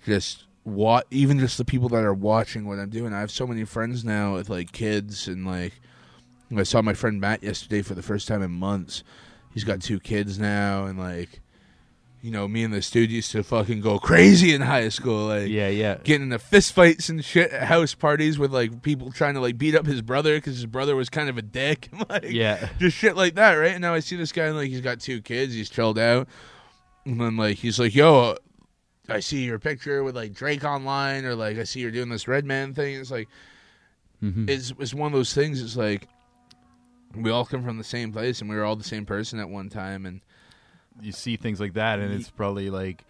just 0.05 0.44
what 0.64 1.06
even 1.10 1.39
just 1.39 1.56
the 1.56 1.64
people 1.64 1.89
that 1.89 2.05
are 2.05 2.12
watching 2.12 2.66
what 2.66 2.78
I'm 2.78 2.90
doing. 2.90 3.14
I 3.14 3.20
have 3.20 3.31
so 3.31 3.47
many 3.47 3.64
friends 3.64 4.05
now 4.05 4.35
with 4.35 4.51
like 4.51 4.70
kids 4.73 5.28
and 5.28 5.47
like 5.47 5.81
I 6.55 6.62
saw 6.62 6.82
my 6.82 6.93
friend 6.93 7.19
Matt 7.19 7.43
yesterday 7.43 7.81
for 7.81 7.94
the 7.94 8.02
first 8.02 8.28
time 8.28 8.43
in 8.43 8.51
months. 8.51 9.02
He's 9.55 9.64
got 9.64 9.81
two 9.81 9.98
kids 9.98 10.39
now 10.39 10.85
and 10.85 10.98
like 10.98 11.40
you 12.23 12.31
know, 12.31 12.47
me 12.47 12.62
and 12.62 12.73
the 12.73 12.81
dude 12.81 13.11
used 13.11 13.32
to 13.32 13.43
fucking 13.43 13.81
go 13.81 13.99
crazy 13.99 14.55
in 14.55 14.61
high 14.61 14.89
school, 14.90 15.27
like 15.27 15.49
Yeah, 15.49 15.69
yeah. 15.69 15.97
getting 16.05 16.28
into 16.28 16.39
fist 16.39 16.73
fights 16.73 17.09
and 17.09 17.23
shit 17.24 17.51
at 17.51 17.65
house 17.66 17.94
parties 17.94 18.39
with 18.39 18.53
like 18.53 18.81
people 18.82 19.11
trying 19.11 19.35
to 19.35 19.40
like 19.40 19.59
beat 19.59 19.74
up 19.74 19.86
his 19.86 20.03
brother 20.03 20.36
because 20.36 20.55
his 20.55 20.66
brother 20.66 20.94
was 20.94 21.09
kind 21.11 21.28
of 21.28 21.36
a 21.36 21.43
dick, 21.43 21.89
like 22.09 22.31
Yeah. 22.31 22.69
just 22.78 22.97
shit 22.97 23.16
like 23.16 23.35
that, 23.35 23.55
right? 23.55 23.73
And 23.73 23.82
now 23.82 23.93
I 23.93 23.99
see 24.01 24.15
this 24.16 24.31
guy 24.31 24.47
and 24.47 24.57
like 24.57 24.69
he's 24.69 24.81
got 24.81 25.01
two 25.01 25.20
kids, 25.20 25.53
he's 25.53 25.69
chilled 25.69 25.99
out, 25.99 26.28
and 27.05 27.20
then 27.20 27.36
like 27.36 27.57
he's 27.59 27.81
like, 27.81 27.93
"Yo, 27.94 28.36
I 29.09 29.19
see 29.19 29.43
your 29.44 29.59
picture 29.59 30.05
with 30.05 30.15
like 30.15 30.32
Drake 30.32 30.62
online, 30.65 31.24
or 31.24 31.35
like 31.35 31.59
I 31.59 31.65
see 31.65 31.81
you're 31.81 31.90
doing 31.90 32.09
this 32.09 32.28
Redman 32.28 32.73
thing." 32.74 33.01
It's 33.01 33.11
like 33.11 33.28
Mhm. 34.23 34.49
it's 34.49 34.73
it's 34.78 34.94
one 34.94 35.12
of 35.12 35.19
those 35.19 35.35
things. 35.35 35.61
It's 35.61 35.77
like 35.77 36.07
we 37.16 37.31
all 37.32 37.44
come 37.44 37.65
from 37.65 37.78
the 37.78 37.85
same 37.85 38.12
place 38.12 38.40
and 38.40 38.49
we 38.49 38.55
were 38.55 38.62
all 38.65 38.77
the 38.77 38.85
same 38.85 39.05
person 39.05 39.40
at 39.40 39.49
one 39.49 39.69
time, 39.69 40.07
and 40.07 40.20
you 41.01 41.12
see 41.12 41.36
things 41.36 41.60
like 41.60 41.74
that, 41.74 41.98
and 42.01 42.12
it's 42.12 42.31
probably 42.31 42.70
like 42.70 43.05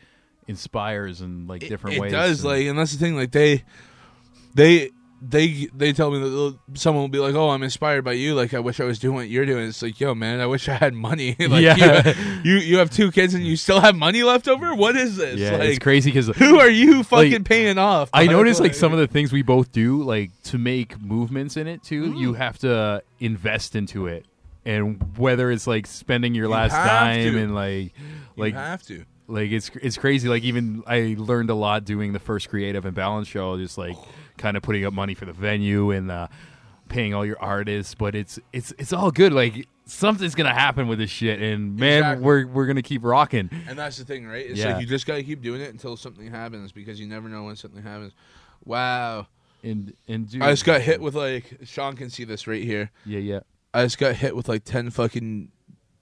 inspires 0.49 1.21
in 1.21 1.47
like 1.47 1.61
different 1.61 1.97
it 1.97 2.01
ways. 2.01 2.13
does 2.13 2.41
and- 2.45 2.49
like, 2.53 2.67
and 2.67 2.79
that's 2.79 2.93
the 2.93 2.99
thing. 2.99 3.17
Like 3.17 3.31
they, 3.33 3.65
they, 4.55 4.91
they, 5.25 5.69
they 5.73 5.93
tell 5.93 6.11
me 6.11 6.19
that 6.19 6.59
someone 6.75 7.03
will 7.05 7.09
be 7.09 7.21
like, 7.21 7.35
"Oh, 7.37 7.51
I'm 7.51 7.63
inspired 7.63 8.03
by 8.05 8.13
you. 8.15 8.35
Like 8.35 8.55
I 8.55 8.59
wish 8.59 8.81
I 8.81 8.85
was 8.85 8.99
doing 8.99 9.15
what 9.15 9.29
you're 9.29 9.47
doing." 9.47 9.69
It's 9.69 9.81
like, 9.81 10.01
yo, 10.01 10.15
man, 10.17 10.41
I 10.41 10.47
wish 10.47 10.69
I 10.69 10.75
had 10.75 10.95
money. 10.95 11.37
like 11.39 11.63
Yeah. 11.63 12.13
you, 12.43 12.43
you, 12.55 12.57
you 12.59 12.79
have 12.79 12.91
two 12.91 13.13
kids 13.13 13.33
and 13.35 13.47
you 13.47 13.55
still 13.57 13.81
have 13.81 13.95
money 13.95 14.25
left 14.25 14.49
over. 14.49 14.75
What 14.75 14.97
is 14.97 15.17
this? 15.17 15.39
yeah, 15.39 15.53
like, 15.53 15.61
it's 15.69 15.79
crazy 15.79 16.11
because 16.11 16.27
Who 16.37 16.59
are 16.59 16.69
you 16.69 17.03
fucking 17.05 17.45
paying 17.45 17.79
off? 17.79 18.11
I 18.13 18.27
noticed 18.27 18.61
like 18.61 18.75
some 18.75 18.93
of 18.93 18.99
the 18.99 19.07
things 19.07 19.33
we 19.33 19.43
both 19.43 19.71
do, 19.71 20.03
like 20.03 20.31
to 20.45 20.59
make 20.59 21.01
movements 21.01 21.57
in 21.57 21.69
it 21.69 21.85
too. 21.85 22.07
Mm. 22.15 22.19
You 22.19 22.33
have 22.35 22.59
to 22.59 23.05
invest 23.21 23.77
into 23.77 24.09
it, 24.09 24.27
and 24.65 25.17
whether 25.19 25.51
it's 25.51 25.67
like 25.67 25.87
spending 25.87 26.35
your 26.35 26.47
You 26.47 26.51
last 26.53 26.73
dime 26.73 27.33
to. 27.35 27.39
and 27.43 27.55
like, 27.55 27.93
like 28.37 28.53
You 28.55 28.59
have 28.59 28.83
to. 28.85 29.05
like 29.29 29.51
it's 29.51 29.71
it's 29.83 29.97
crazy. 29.97 30.29
Like 30.29 30.43
even 30.45 30.83
I 30.87 31.15
learned 31.19 31.51
a 31.51 31.55
lot 31.55 31.85
doing 31.85 32.13
the 32.13 32.19
first 32.21 32.49
Creative 32.49 32.85
Imbalance 32.87 33.29
show, 33.29 33.57
just 33.59 33.77
like 33.79 33.97
kind 34.39 34.57
of 34.57 34.63
putting 34.63 34.85
up 34.85 34.93
money 34.93 35.15
for 35.15 35.25
the 35.25 35.33
venue 35.33 35.91
and 35.91 36.11
uh, 36.11 36.29
paying 36.89 37.15
all 37.15 37.25
your 37.27 37.41
artists. 37.41 37.95
But 37.95 38.15
it's 38.15 38.39
it's 38.53 38.73
it's 38.79 38.93
all 38.93 39.11
good. 39.11 39.33
Like 39.33 39.67
something's 39.85 40.35
gonna 40.37 40.55
happen 40.55 40.87
with 40.89 40.99
this 40.99 41.11
shit, 41.11 41.41
and 41.43 41.77
man, 41.77 41.99
Exactly. 41.99 42.25
we're 42.25 42.47
we're 42.47 42.67
gonna 42.67 42.83
keep 42.83 43.03
rocking. 43.05 43.51
And 43.69 43.77
that's 43.79 43.99
the 43.99 44.05
thing, 44.05 44.27
right? 44.27 44.47
It's 44.47 44.59
Yeah. 44.61 44.73
like 44.75 44.81
you 44.81 44.87
just 44.87 45.07
gotta 45.07 45.23
keep 45.25 45.43
doing 45.43 45.61
it 45.61 45.71
until 45.73 45.97
something 45.97 46.31
happens 46.31 46.71
because 46.73 47.01
you 47.01 47.07
never 47.07 47.29
know 47.29 47.45
when 47.45 47.57
something 47.57 47.83
happens. 47.83 48.13
Wow. 48.65 49.27
And 49.65 49.95
and 50.09 50.29
dude, 50.29 50.43
I 50.43 50.51
just 50.51 50.65
got 50.65 50.81
hit 50.81 51.01
with 51.01 51.15
like 51.15 51.59
Sean 51.65 51.95
can 51.97 52.11
see 52.11 52.25
this 52.25 52.47
right 52.47 52.63
here. 52.63 52.91
Yeah, 53.05 53.19
yeah. 53.21 53.41
I 53.74 53.85
just 53.85 53.99
got 53.99 54.15
hit 54.16 54.36
with 54.36 54.49
like 54.49 54.65
ten 54.65 54.90
fucking 54.90 55.49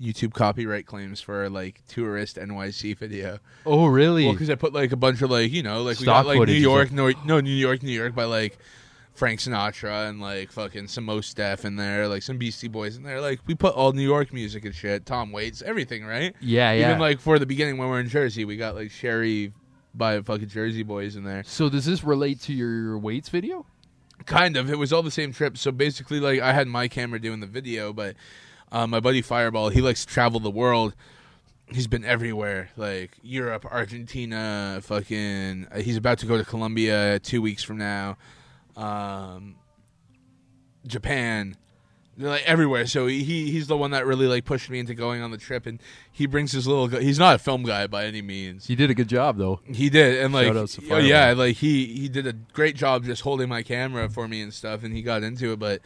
YouTube 0.01 0.33
copyright 0.33 0.87
claims 0.87 1.21
for 1.21 1.49
like 1.51 1.83
tourist 1.87 2.37
NYC 2.37 2.97
video. 2.97 3.39
Oh, 3.67 3.87
really? 3.87 4.25
Well, 4.25 4.33
because 4.33 4.51
I 4.51 4.55
put 4.55 4.73
like 4.73 4.93
a 4.93 4.97
bunch 4.97 5.23
of 5.23 5.31
like 5.31 5.53
you 5.53 5.63
know 5.63 5.83
like 5.83 5.97
Stock 5.97 6.25
we 6.27 6.33
got 6.35 6.39
like 6.41 6.49
New 6.49 6.55
York, 6.55 6.91
like- 6.91 6.93
no, 6.93 7.37
no 7.37 7.41
New 7.41 7.51
York, 7.55 7.83
New 7.83 7.93
York 7.93 8.15
by 8.15 8.25
like 8.25 8.59
Frank 9.15 9.41
Sinatra 9.41 10.09
and 10.09 10.21
like 10.21 10.51
fucking 10.51 10.89
some 10.89 11.05
Mos 11.05 11.35
Def 11.35 11.65
in 11.65 11.77
there, 11.77 12.09
like 12.09 12.23
some 12.23 12.39
Beastie 12.39 12.69
Boys 12.69 12.97
in 12.97 13.03
there. 13.03 13.21
Like 13.21 13.41
we 13.47 13.55
put 13.55 13.75
all 13.75 13.93
New 13.93 14.03
York 14.07 14.33
music 14.33 14.65
and 14.65 14.75
shit, 14.75 15.05
Tom 15.05 15.31
Waits, 15.33 15.63
everything, 15.63 16.05
right? 16.05 16.35
Yeah, 16.41 16.73
yeah. 16.73 16.89
Even 16.89 17.01
like 17.01 17.21
for 17.21 17.39
the 17.39 17.47
beginning 17.47 17.77
when 17.77 17.89
we're 17.89 18.01
in 18.01 18.09
Jersey, 18.09 18.45
we 18.45 18.57
got 18.57 18.75
like 18.75 18.91
Sherry 18.91 19.53
by 19.95 20.21
fucking 20.23 20.49
Jersey 20.49 20.83
Boys 20.85 21.17
in 21.17 21.25
there. 21.25 21.43
So 21.45 21.69
does 21.69 21.85
this 21.85 22.03
relate 22.03 22.41
to 22.43 22.53
your 22.55 22.97
Waits 22.99 23.29
video? 23.29 23.67
Kind 24.27 24.57
of. 24.57 24.71
It 24.71 24.79
was 24.79 24.93
all 24.93 25.03
the 25.03 25.11
same 25.11 25.33
trip. 25.33 25.57
So 25.57 25.73
basically, 25.73 26.21
like 26.21 26.41
I 26.41 26.53
had 26.53 26.69
my 26.69 26.89
camera 26.89 27.21
doing 27.21 27.41
the 27.41 27.47
video, 27.47 27.93
but 27.93 28.17
uh, 28.71 28.87
my 28.87 29.01
buddy 29.01 29.23
Fireball, 29.23 29.71
he 29.71 29.81
likes 29.81 30.05
to 30.05 30.13
travel 30.13 30.41
the 30.41 30.51
world. 30.51 30.95
He's 31.73 31.87
been 31.87 32.05
everywhere, 32.05 32.71
like 32.77 33.13
Europe, 33.23 33.65
Argentina, 33.65 34.81
fucking. 34.83 35.69
uh, 35.71 35.79
He's 35.79 35.97
about 35.97 36.19
to 36.19 36.27
go 36.27 36.37
to 36.37 36.45
Colombia 36.45 37.21
two 37.21 37.41
weeks 37.41 37.63
from 37.63 37.79
now, 37.79 38.17
um, 38.77 39.55
Japan, 40.87 41.57
like 42.21 42.43
everywhere. 42.45 42.87
So 42.87 43.07
he 43.07 43.51
he's 43.51 43.67
the 43.67 43.77
one 43.77 43.91
that 43.93 44.07
really 44.07 44.27
like 44.27 44.45
pushed 44.45 44.71
me 44.71 44.79
into 44.79 44.95
going 44.95 45.23
on 45.23 45.31
the 45.31 45.39
trip, 45.39 45.67
and 45.67 45.81
he 46.11 46.27
brings 46.27 46.53
his 46.53 46.67
little. 46.67 46.89
He's 46.89 47.19
not 47.19 47.35
a 47.37 47.39
film 47.39 47.63
guy 47.63 47.87
by 47.87 48.05
any 48.05 48.23
means. 48.23 48.67
He 48.67 48.75
did 48.77 48.91
a 48.91 48.95
good 48.95 49.09
job 49.09 49.39
though. 49.39 49.61
He 49.67 49.91
did, 49.91 50.23
and 50.23 50.33
like, 50.33 50.47
Shout 50.47 50.57
outs 50.57 50.77
to 50.77 50.91
oh 50.91 50.99
yeah, 50.99 51.33
like 51.33 51.57
he 51.57 51.87
he 51.87 52.09
did 52.09 52.27
a 52.27 52.33
great 52.33 52.77
job 52.77 53.05
just 53.05 53.23
holding 53.23 53.49
my 53.49 53.63
camera 53.63 54.09
for 54.09 54.29
me 54.29 54.41
and 54.43 54.53
stuff, 54.53 54.85
and 54.85 54.95
he 54.95 55.03
got 55.03 55.23
into 55.23 55.53
it. 55.53 55.59
But 55.59 55.81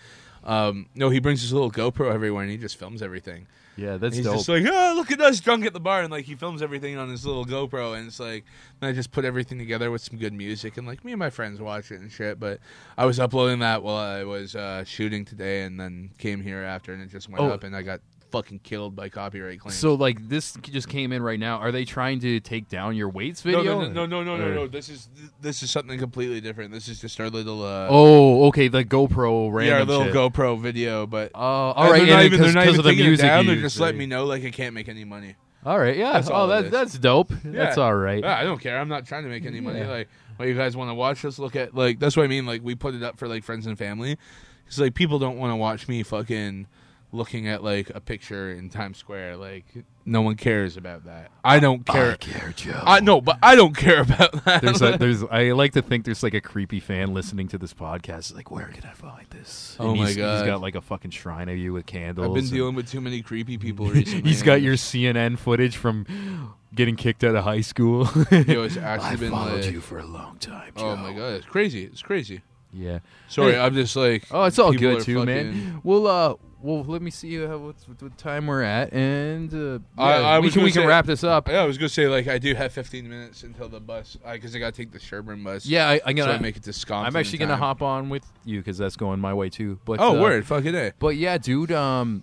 um, 0.44 0.86
no, 0.94 1.10
he 1.10 1.20
brings 1.20 1.42
his 1.42 1.52
little 1.52 1.70
GoPro 1.70 2.12
everywhere, 2.12 2.42
and 2.42 2.50
he 2.50 2.56
just 2.56 2.76
films 2.76 3.02
everything. 3.02 3.46
Yeah, 3.76 3.96
that's 3.96 4.14
he's 4.16 4.24
dope. 4.24 4.36
just 4.36 4.48
like, 4.48 4.64
oh, 4.66 4.92
look 4.96 5.10
at 5.10 5.20
us 5.20 5.40
drunk 5.40 5.64
at 5.66 5.72
the 5.72 5.80
bar, 5.80 6.02
and 6.02 6.10
like 6.10 6.24
he 6.24 6.34
films 6.34 6.62
everything 6.62 6.96
on 6.96 7.08
his 7.10 7.26
little 7.26 7.44
GoPro, 7.44 7.96
and 7.98 8.06
it's 8.06 8.20
like, 8.20 8.44
and 8.80 8.88
I 8.88 8.92
just 8.92 9.10
put 9.10 9.24
everything 9.24 9.58
together 9.58 9.90
with 9.90 10.00
some 10.02 10.18
good 10.18 10.32
music, 10.32 10.76
and 10.76 10.86
like 10.86 11.04
me 11.04 11.12
and 11.12 11.18
my 11.18 11.30
friends 11.30 11.60
watch 11.60 11.90
it 11.90 12.00
and 12.00 12.10
shit. 12.12 12.38
But 12.38 12.60
I 12.96 13.04
was 13.06 13.18
uploading 13.18 13.58
that 13.60 13.82
while 13.82 13.96
I 13.96 14.22
was 14.24 14.54
uh, 14.54 14.84
shooting 14.84 15.24
today, 15.24 15.62
and 15.62 15.78
then 15.80 16.10
came 16.18 16.40
here 16.40 16.62
after, 16.62 16.92
and 16.92 17.02
it 17.02 17.10
just 17.10 17.28
went 17.28 17.42
Oh. 17.42 17.48
up, 17.50 17.64
and 17.64 17.74
I 17.74 17.82
got 17.82 18.00
fucking 18.34 18.58
killed 18.60 18.94
by 18.96 19.08
copyright 19.08 19.60
claims. 19.60 19.76
So 19.76 19.94
like 19.94 20.28
this 20.28 20.52
just 20.62 20.88
came 20.88 21.12
in 21.12 21.22
right 21.22 21.38
now. 21.38 21.58
Are 21.58 21.72
they 21.72 21.84
trying 21.84 22.20
to 22.20 22.40
take 22.40 22.68
down 22.68 22.96
your 22.96 23.08
Waits 23.08 23.40
video? 23.42 23.62
No, 23.62 23.88
no, 23.88 24.06
no, 24.06 24.06
no, 24.06 24.22
no, 24.22 24.36
no, 24.36 24.44
Or- 24.46 24.54
no. 24.54 24.66
This 24.66 24.88
is 24.88 25.08
this 25.40 25.62
is 25.62 25.70
something 25.70 25.98
completely 25.98 26.40
different. 26.40 26.72
This 26.72 26.88
is 26.88 27.00
just 27.00 27.18
our 27.20 27.30
little. 27.30 27.62
Uh, 27.62 27.88
Oh, 27.90 28.46
okay, 28.48 28.68
the 28.68 28.84
GoPro 28.84 29.46
yeah, 29.46 29.56
random 29.56 29.78
our 29.78 29.84
little 29.84 30.04
shit. 30.12 30.14
GoPro 30.34 30.60
video, 30.60 31.06
but 31.06 31.30
Oh, 31.34 31.40
all 31.40 31.90
right, 31.90 32.04
they're 32.06 32.16
not 32.16 32.24
even, 32.24 32.40
they're 32.40 32.52
not 32.52 32.66
even 32.66 32.78
of 32.80 32.84
the 32.84 32.90
taking 32.90 33.06
music 33.06 33.24
it 33.24 33.28
down. 33.28 33.44
you 33.44 33.50
They're 33.52 33.62
use, 33.62 33.72
just 33.72 33.80
letting 33.80 33.98
me 33.98 34.06
know 34.06 34.24
like 34.26 34.44
I 34.44 34.50
can't 34.50 34.74
make 34.74 34.88
any 34.88 35.04
money. 35.04 35.36
All 35.64 35.78
right, 35.78 35.96
yeah. 35.96 36.12
That's 36.12 36.28
oh, 36.28 36.34
all 36.34 36.50
it 36.50 36.54
that's 36.54 36.66
is. 36.66 36.70
that's 36.72 36.98
dope. 36.98 37.32
That's 37.42 37.78
all 37.78 37.94
right. 37.94 38.22
Yeah, 38.22 38.36
I 38.38 38.44
don't 38.44 38.60
care. 38.60 38.78
I'm 38.78 38.88
not 38.88 39.06
trying 39.06 39.22
to 39.22 39.30
make 39.30 39.46
any 39.46 39.60
money. 39.60 39.78
Yeah. 39.78 39.88
Like, 39.88 40.08
well, 40.38 40.46
you 40.46 40.54
guys 40.54 40.76
want 40.76 40.90
to 40.90 40.94
watch? 40.94 41.24
Let's 41.24 41.38
look 41.38 41.56
at 41.56 41.74
like 41.74 41.98
that's 41.98 42.16
what 42.16 42.24
I 42.24 42.26
mean. 42.26 42.44
Like, 42.44 42.62
we 42.62 42.74
put 42.74 42.94
it 42.94 43.02
up 43.02 43.18
for 43.18 43.28
like 43.28 43.44
friends 43.44 43.66
and 43.66 43.78
family. 43.78 44.18
Because 44.64 44.80
like 44.80 44.94
people 44.94 45.18
don't 45.18 45.38
want 45.38 45.52
to 45.52 45.56
watch 45.56 45.88
me 45.88 46.02
fucking 46.02 46.66
looking 47.14 47.48
at 47.48 47.62
like 47.62 47.90
a 47.94 48.00
picture 48.00 48.50
in 48.50 48.68
Times 48.68 48.98
Square. 48.98 49.36
Like, 49.36 49.64
no 50.04 50.20
one 50.20 50.34
cares 50.34 50.76
about 50.76 51.04
that. 51.04 51.30
I 51.42 51.60
don't 51.60 51.86
care. 51.86 52.12
I 52.12 52.16
care, 52.16 52.52
Joe. 52.54 52.80
I 52.82 53.00
no, 53.00 53.20
but 53.20 53.38
I 53.42 53.54
don't 53.54 53.76
care 53.76 54.00
about 54.02 54.44
that. 54.44 54.60
There's 54.62 54.82
a, 54.82 54.96
there's 54.98 55.22
I 55.30 55.52
like 55.52 55.72
to 55.72 55.82
think 55.82 56.04
there's 56.04 56.22
like 56.22 56.34
a 56.34 56.40
creepy 56.40 56.80
fan 56.80 57.14
listening 57.14 57.48
to 57.48 57.58
this 57.58 57.72
podcast. 57.72 58.34
Like, 58.34 58.50
where 58.50 58.66
can 58.66 58.84
I 58.84 58.92
find 58.92 59.26
this? 59.30 59.76
Oh 59.80 59.94
my 59.94 60.12
God. 60.12 60.38
He's 60.38 60.46
got 60.46 60.60
like 60.60 60.74
a 60.74 60.80
fucking 60.80 61.12
shrine 61.12 61.48
of 61.48 61.56
you 61.56 61.72
with 61.72 61.86
candles. 61.86 62.26
I've 62.28 62.34
been 62.34 62.48
dealing 62.48 62.74
with 62.74 62.90
too 62.90 63.00
many 63.00 63.22
creepy 63.22 63.56
people 63.56 63.86
recently. 63.90 64.28
He's 64.28 64.42
got 64.42 64.60
your 64.60 64.74
CNN 64.74 65.38
footage 65.38 65.76
from 65.76 66.54
getting 66.74 66.96
kicked 66.96 67.22
out 67.24 67.36
of 67.36 67.44
high 67.44 67.60
school. 67.60 68.00
Yo, 68.30 68.64
it's 68.64 68.76
actually 68.76 69.08
I 69.10 69.16
been 69.16 69.30
followed 69.30 69.64
like- 69.64 69.72
you 69.72 69.80
for 69.80 69.98
a 69.98 70.06
long 70.06 70.38
time. 70.38 70.72
Oh 70.76 70.96
my 70.96 71.12
god, 71.12 71.34
it's 71.34 71.46
crazy. 71.46 71.84
It's 71.84 72.02
crazy. 72.02 72.42
Yeah. 72.76 72.98
Sorry, 73.28 73.52
Hey. 73.52 73.60
I'm 73.60 73.72
just 73.74 73.94
like. 73.94 74.24
Oh, 74.32 74.42
it's 74.44 74.58
all 74.58 74.72
good 74.72 74.98
are 74.98 75.04
too, 75.04 75.24
man. 75.24 75.46
fucking- 75.52 75.80
Well, 75.84 76.06
uh, 76.08 76.34
well, 76.64 76.82
let 76.84 77.02
me 77.02 77.10
see 77.10 77.44
uh, 77.44 77.58
what, 77.58 77.76
what 78.00 78.16
time 78.16 78.46
we're 78.46 78.62
at, 78.62 78.90
and 78.94 79.52
uh, 79.52 79.78
yeah, 79.98 80.04
I 80.04 80.38
we 80.38 80.46
was 80.46 80.54
can 80.54 80.60
gonna 80.60 80.64
we 80.64 80.72
can 80.72 80.82
say- 80.82 80.86
wrap 80.86 81.04
this 81.04 81.22
up. 81.22 81.46
Yeah, 81.48 81.60
I 81.62 81.64
was 81.66 81.76
gonna 81.76 81.90
say 81.90 82.08
like 82.08 82.26
I 82.26 82.38
do 82.38 82.54
have 82.54 82.72
15 82.72 83.06
minutes 83.08 83.42
until 83.42 83.68
the 83.68 83.80
bus 83.80 84.16
because 84.32 84.56
I 84.56 84.58
gotta 84.58 84.72
take 84.72 84.90
the 84.90 84.98
Sherburne 84.98 85.44
bus. 85.44 85.66
Yeah, 85.66 85.88
I, 85.88 86.00
I'm 86.06 86.16
so 86.16 86.24
gonna 86.24 86.38
I 86.38 86.40
make 86.40 86.56
it 86.56 86.62
to 86.62 86.72
Scotland. 86.72 87.08
I'm 87.14 87.20
actually 87.20 87.38
gonna 87.38 87.56
hop 87.58 87.82
on 87.82 88.08
with 88.08 88.24
you 88.46 88.60
because 88.60 88.78
that's 88.78 88.96
going 88.96 89.20
my 89.20 89.34
way 89.34 89.50
too. 89.50 89.78
But 89.84 90.00
Oh, 90.00 90.16
uh, 90.18 90.22
word, 90.22 90.46
fuck 90.46 90.64
it? 90.64 90.94
But 90.98 91.16
yeah, 91.16 91.36
dude. 91.36 91.70
Um, 91.70 92.22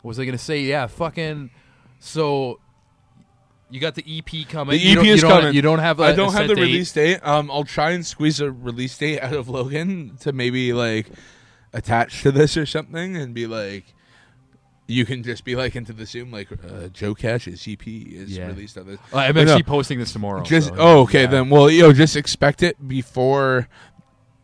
what 0.00 0.08
was 0.08 0.18
I 0.18 0.24
gonna 0.24 0.38
say? 0.38 0.62
Yeah, 0.62 0.86
fucking. 0.86 1.50
So. 2.00 2.58
You 3.70 3.80
got 3.80 3.94
the 3.94 4.04
EP 4.06 4.46
coming. 4.48 4.78
The 4.78 4.84
You 4.84 4.90
EP 4.90 4.96
don't- 4.96 5.04
you 5.06 5.12
is 5.14 5.20
don't- 5.22 5.30
coming. 5.30 5.54
You 5.54 5.62
don't 5.62 5.78
have. 5.78 5.98
I 5.98 6.08
I 6.08 6.12
don't 6.12 6.32
have 6.34 6.46
the 6.46 6.54
release 6.54 6.92
date. 6.92 7.20
Um, 7.26 7.50
I'll 7.50 7.64
try 7.64 7.92
and 7.92 8.04
squeeze 8.04 8.38
a 8.38 8.50
release 8.52 8.96
date 8.98 9.20
out 9.20 9.32
of 9.32 9.48
Logan 9.48 10.16
to 10.20 10.32
maybe 10.32 10.74
like 10.74 11.06
attach 11.72 12.22
to 12.22 12.32
this 12.32 12.56
or 12.56 12.66
something, 12.66 13.16
and 13.16 13.34
be 13.34 13.46
like, 13.46 13.84
you 14.86 15.04
can 15.06 15.22
just 15.22 15.44
be 15.44 15.54
like 15.56 15.76
into 15.76 15.92
the 15.92 16.04
Zoom 16.06 16.30
like 16.32 16.48
uh, 16.52 16.88
Joe 16.92 17.14
Cash's 17.14 17.66
EP 17.68 17.86
is 17.86 18.36
Yeah. 18.36 18.48
released 18.48 18.76
on 18.76 18.86
this. 18.86 18.98
Uh, 19.12 19.18
I'm 19.18 19.36
actually 19.38 19.62
posting 19.62 19.98
this 19.98 20.12
tomorrow, 20.12 20.42
Just 20.42 20.68
so, 20.68 20.74
oh, 20.78 21.00
okay 21.02 21.22
yeah. 21.22 21.26
then. 21.28 21.50
Well, 21.50 21.70
yo, 21.70 21.92
just 21.92 22.16
expect 22.16 22.62
it 22.62 22.88
before, 22.88 23.68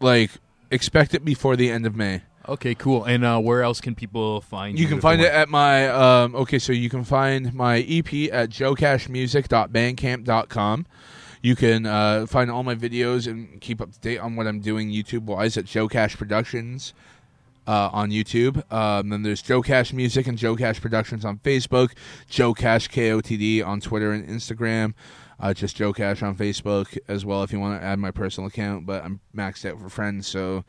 like, 0.01 0.31
expect 0.71 1.15
it 1.15 1.25
before 1.25 1.57
the 1.57 1.71
end 1.71 1.87
of 1.87 1.97
May. 1.97 2.23
Okay, 2.49 2.75
cool. 2.75 3.05
And 3.05 3.25
uh, 3.27 3.39
where 3.41 3.63
else 3.63 3.79
can 3.81 3.95
people 3.95 4.41
find 4.41 4.79
you? 4.79 4.85
You 4.85 4.89
can 4.89 5.03
find 5.03 5.21
it 5.21 5.31
at 5.31 5.51
my 5.51 5.87
um 5.89 6.35
okay, 6.35 6.59
so 6.59 6.73
you 6.73 6.89
can 6.89 7.05
find 7.05 7.53
my 7.53 7.81
EP 7.81 8.31
at 8.33 8.49
joecashmusic.bandcamp.com. 8.49 10.87
You 11.43 11.55
can 11.55 11.87
uh, 11.87 12.27
find 12.27 12.51
all 12.51 12.65
my 12.65 12.75
videos 12.75 13.27
and 13.29 13.61
keep 13.61 13.81
up 13.81 13.93
to 13.93 14.01
date 14.01 14.19
on 14.19 14.35
what 14.35 14.47
I'm 14.47 14.61
doing 14.61 14.91
YouTube 14.91 15.23
wise 15.25 15.57
at 15.57 15.67
Joe 15.67 15.89
Cash 15.89 16.17
Productions. 16.17 16.95
Uh, 17.69 17.91
on 17.93 18.11
YouTube. 18.11 18.73
Um, 18.73 19.11
then 19.11 19.23
there's 19.23 19.43
Joe 19.43 19.61
Cash 19.61 19.93
Music 19.93 20.27
and 20.27 20.39
Joe 20.39 20.57
Cash 20.57 20.81
Productions 20.81 21.25
on 21.25 21.39
Facebook. 21.39 21.93
Joe 22.27 22.55
Cash 22.55 22.89
KOTD 22.89 23.65
on 23.65 23.81
Twitter 23.81 24.11
and 24.11 24.27
Instagram. 24.27 24.95
Uh, 25.39 25.53
just 25.53 25.77
Joe 25.77 25.93
Cash 25.93 26.23
on 26.23 26.35
Facebook 26.35 26.99
as 27.07 27.25
well 27.25 27.45
if 27.45 27.53
you 27.53 27.61
want 27.61 27.81
to 27.81 27.87
add 27.87 27.99
my 27.99 28.11
personal 28.11 28.49
account, 28.49 28.87
but 28.87 29.05
I'm 29.05 29.21
maxed 29.37 29.71
out 29.71 29.79
for 29.79 29.89
friends, 29.89 30.27
so 30.27 30.65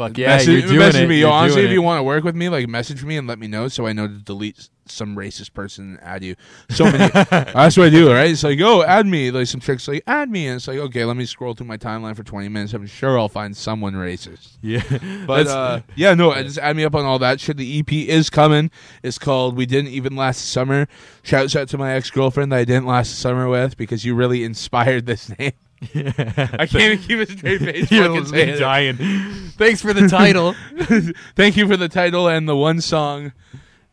Fuck 0.00 0.16
yeah, 0.16 0.28
message, 0.28 0.48
you're 0.48 0.60
doing 0.62 0.78
message 0.78 1.02
it. 1.02 1.08
me. 1.08 1.18
You're 1.18 1.30
honestly, 1.30 1.60
doing 1.60 1.72
if 1.72 1.74
you 1.74 1.82
want 1.82 1.98
to 1.98 2.02
work 2.02 2.24
with 2.24 2.34
me, 2.34 2.48
like 2.48 2.66
message 2.68 3.04
me 3.04 3.18
and 3.18 3.28
let 3.28 3.38
me 3.38 3.48
know 3.48 3.68
so 3.68 3.86
I 3.86 3.92
know 3.92 4.06
to 4.06 4.14
delete 4.14 4.70
some 4.86 5.14
racist 5.14 5.52
person 5.52 5.90
and 5.90 6.00
add 6.02 6.24
you. 6.24 6.36
So 6.70 6.84
many. 6.84 7.08
that's 7.12 7.76
what 7.76 7.86
I 7.86 7.90
do, 7.90 8.10
right? 8.10 8.30
It's 8.30 8.42
like, 8.42 8.58
oh, 8.62 8.82
add 8.82 9.06
me. 9.06 9.30
Like 9.30 9.46
some 9.46 9.60
tricks, 9.60 9.86
like 9.86 10.02
add 10.06 10.30
me, 10.30 10.46
and 10.46 10.56
it's 10.56 10.66
like, 10.66 10.78
okay, 10.78 11.04
let 11.04 11.18
me 11.18 11.26
scroll 11.26 11.52
through 11.52 11.66
my 11.66 11.76
timeline 11.76 12.16
for 12.16 12.22
twenty 12.22 12.48
minutes. 12.48 12.72
I'm 12.72 12.86
sure 12.86 13.18
I'll 13.18 13.28
find 13.28 13.54
someone 13.54 13.92
racist. 13.92 14.56
Yeah, 14.62 14.82
But 15.26 15.44
That's- 15.44 15.48
uh, 15.48 15.80
yeah, 15.96 16.14
no, 16.14 16.32
just 16.42 16.56
add 16.56 16.76
me 16.76 16.84
up 16.84 16.94
on 16.94 17.04
all 17.04 17.18
that 17.18 17.38
shit. 17.38 17.58
The 17.58 17.80
EP 17.80 17.92
is 17.92 18.30
coming. 18.30 18.70
It's 19.02 19.18
called 19.18 19.54
"We 19.54 19.66
Didn't 19.66 19.90
Even 19.90 20.16
Last 20.16 20.50
Summer." 20.50 20.88
Shouts 21.22 21.54
out 21.54 21.68
to 21.68 21.78
my 21.78 21.92
ex 21.92 22.10
girlfriend 22.10 22.52
that 22.52 22.56
I 22.56 22.64
didn't 22.64 22.86
last 22.86 23.18
summer 23.18 23.50
with 23.50 23.76
because 23.76 24.06
you 24.06 24.14
really 24.14 24.44
inspired 24.50 25.04
this 25.04 25.30
name. 25.38 25.52
I 25.94 26.66
can't 26.66 26.74
even 26.74 26.98
keep 26.98 27.18
a 27.20 27.26
straight 27.26 27.60
face. 27.60 27.90
You're 27.90 28.08
fucking 28.08 28.26
saying 28.26 28.48
it. 28.50 28.58
dying. 28.58 28.96
Thanks 29.56 29.80
for 29.80 29.94
the 29.94 30.08
title. 30.08 30.54
Thank 31.36 31.56
you 31.56 31.66
for 31.66 31.76
the 31.76 31.88
title 31.88 32.28
and 32.28 32.48
the 32.48 32.56
one 32.56 32.80
song. 32.80 33.32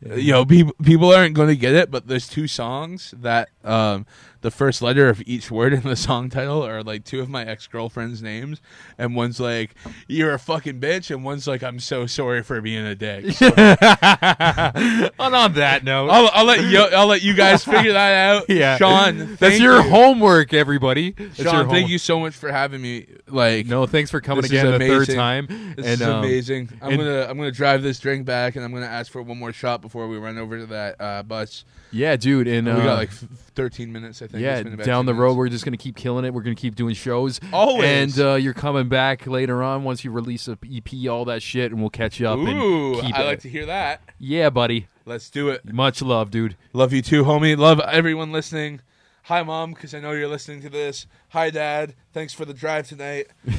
You 0.02 0.34
know, 0.34 0.46
people 0.46 0.74
people 0.84 1.14
aren't 1.14 1.34
going 1.34 1.48
to 1.48 1.56
get 1.56 1.74
it, 1.74 1.90
but 1.90 2.08
there's 2.08 2.28
two 2.28 2.48
songs 2.48 3.14
that 3.18 3.50
um, 3.64 4.06
the 4.48 4.52
first 4.52 4.82
letter 4.82 5.10
of 5.10 5.22
each 5.26 5.52
word 5.52 5.74
in 5.74 5.82
the 5.82 5.96
song 5.98 6.30
title 6.30 6.66
are 6.66 6.82
like 6.82 7.04
two 7.04 7.20
of 7.20 7.28
my 7.28 7.44
ex 7.44 7.68
girlfriend's 7.68 8.22
names, 8.22 8.62
and 8.98 9.14
one's 9.14 9.42
like 9.42 9.76
"You're 10.08 10.34
a 10.34 10.40
fucking 10.40 10.80
bitch," 10.80 11.14
and 11.14 11.26
one's 11.26 11.48
like 11.48 11.64
"I'm 11.64 11.82
so 11.82 12.06
sorry 12.06 12.44
for 12.44 12.62
being 12.62 12.86
a 12.86 12.96
dick." 12.96 13.26
So 13.38 13.48
and 13.58 15.36
on 15.36 15.54
that 15.54 15.84
note, 15.84 16.10
I'll, 16.10 16.30
I'll 16.34 16.46
let 16.46 16.64
you 16.64 16.80
I'll 16.80 17.08
let 17.08 17.22
you 17.24 17.34
guys 17.34 17.64
figure 17.64 17.94
that 17.94 18.14
out. 18.14 18.46
yeah, 18.50 18.78
Sean, 18.78 19.36
that's 19.36 19.60
your 19.60 19.82
you. 19.82 19.90
homework, 19.90 20.54
everybody. 20.54 21.12
That's 21.12 21.42
Sean, 21.42 21.70
thank 21.70 21.90
you 21.90 21.98
so 21.98 22.20
much 22.20 22.34
for 22.36 22.52
having 22.52 22.82
me. 22.82 23.06
Like, 23.28 23.66
No, 23.66 23.86
thanks 23.86 24.10
for 24.10 24.22
coming 24.22 24.46
again 24.46 24.66
the 24.66 24.80
third 24.80 25.10
amazing. 25.10 25.16
time. 25.16 25.48
This 25.48 25.86
and, 25.86 25.86
is 25.86 26.02
um, 26.02 26.20
amazing. 26.24 26.70
I'm 26.82 26.92
and- 26.92 27.00
gonna 27.00 27.26
I'm 27.30 27.38
gonna 27.38 27.52
drive 27.52 27.84
this 27.84 28.00
drink 28.00 28.26
back, 28.26 28.56
and 28.56 28.64
I'm 28.64 28.74
gonna 28.74 28.86
ask 28.86 29.12
for 29.12 29.22
one 29.22 29.38
more 29.38 29.52
shot 29.52 29.82
before 29.82 30.08
we 30.08 30.18
run 30.18 30.38
over 30.38 30.58
to 30.58 30.66
that 30.68 31.02
uh, 31.02 31.24
bus. 31.24 31.66
Yeah, 31.92 32.16
dude, 32.18 32.48
and 32.48 32.68
we 32.68 32.74
uh, 32.74 32.84
got 32.84 32.98
like 32.98 33.10
13 33.12 33.92
minutes, 33.92 34.22
I 34.22 34.28
think. 34.28 34.42
Yeah, 34.44 34.58
It's 34.58 34.70
been 34.70 34.78
down 34.86 35.06
the 35.06 35.14
road, 35.14 35.30
minutes. 35.30 35.38
we're 35.38 35.50
just 35.50 35.66
gonna 35.66 35.78
keep 35.78 35.96
killing 35.96 36.26
it. 36.26 36.34
We're 36.34 36.42
gonna 36.42 36.56
keep 36.56 36.76
doing 36.76 36.94
shows. 36.96 37.40
Always. 37.54 37.86
And 38.20 38.26
uh, 38.26 38.34
you're 38.36 38.54
coming 38.54 38.90
back 38.90 39.26
later 39.26 39.64
on 39.64 39.84
once 39.84 40.04
you 40.04 40.12
release 40.12 40.48
a 40.48 40.58
EP, 40.72 41.08
all 41.10 41.26
that 41.26 41.42
shit, 41.42 41.72
and 41.72 41.80
we'll 41.80 41.90
catch 41.90 42.20
you 42.20 42.28
up. 42.28 42.38
Ooh, 42.40 42.94
and 42.96 43.02
keep 43.08 43.16
I 43.18 43.24
it. 43.24 43.26
like 43.26 43.40
to 43.42 43.50
hear 43.50 43.66
that. 43.68 44.02
Yeah, 44.20 44.50
buddy. 44.50 44.88
Let's 45.06 45.30
do 45.30 45.50
it. 45.50 45.72
Much 45.72 46.02
love, 46.02 46.30
dude. 46.32 46.58
Love 46.74 46.92
you 46.92 47.02
too, 47.02 47.24
homie. 47.24 47.58
Love 47.58 47.80
everyone 47.80 48.32
listening. 48.32 48.82
Hi, 49.24 49.44
mom, 49.44 49.74
because 49.74 49.94
I 49.94 50.00
know 50.00 50.12
you're 50.12 50.28
listening 50.28 50.62
to 50.62 50.70
this. 50.70 51.06
Hi, 51.30 51.50
dad. 51.50 51.96
Thanks 52.14 52.34
for 52.34 52.46
the 52.46 52.54
drive 52.54 52.88
tonight. 52.88 53.28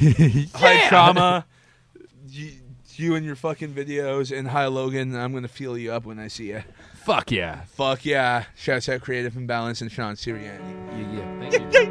Hi, 0.55 0.89
trauma. 0.89 1.47
You, 2.29 2.53
you 2.97 3.15
and 3.15 3.25
your 3.25 3.37
fucking 3.37 3.75
videos, 3.75 4.37
and 4.37 4.49
hi, 4.49 4.67
Logan. 4.67 5.15
I'm 5.15 5.33
gonna 5.33 5.47
feel 5.49 5.79
you 5.79 5.93
up 5.93 6.05
when 6.05 6.19
I 6.19 6.29
see 6.29 6.49
you. 6.49 6.63
Fuck 7.05 7.31
yeah. 7.31 7.63
Fuck 7.75 8.05
yeah. 8.05 8.45
Shouts 8.55 8.89
out 8.89 9.01
Creative 9.01 9.35
Imbalance 9.37 9.81
and 9.81 9.91
Sean 9.91 10.15
Sirianni. 10.15 10.75
Yeah, 10.93 11.13
yeah. 11.17 11.51
Thank 11.51 11.73
you. 11.75 11.87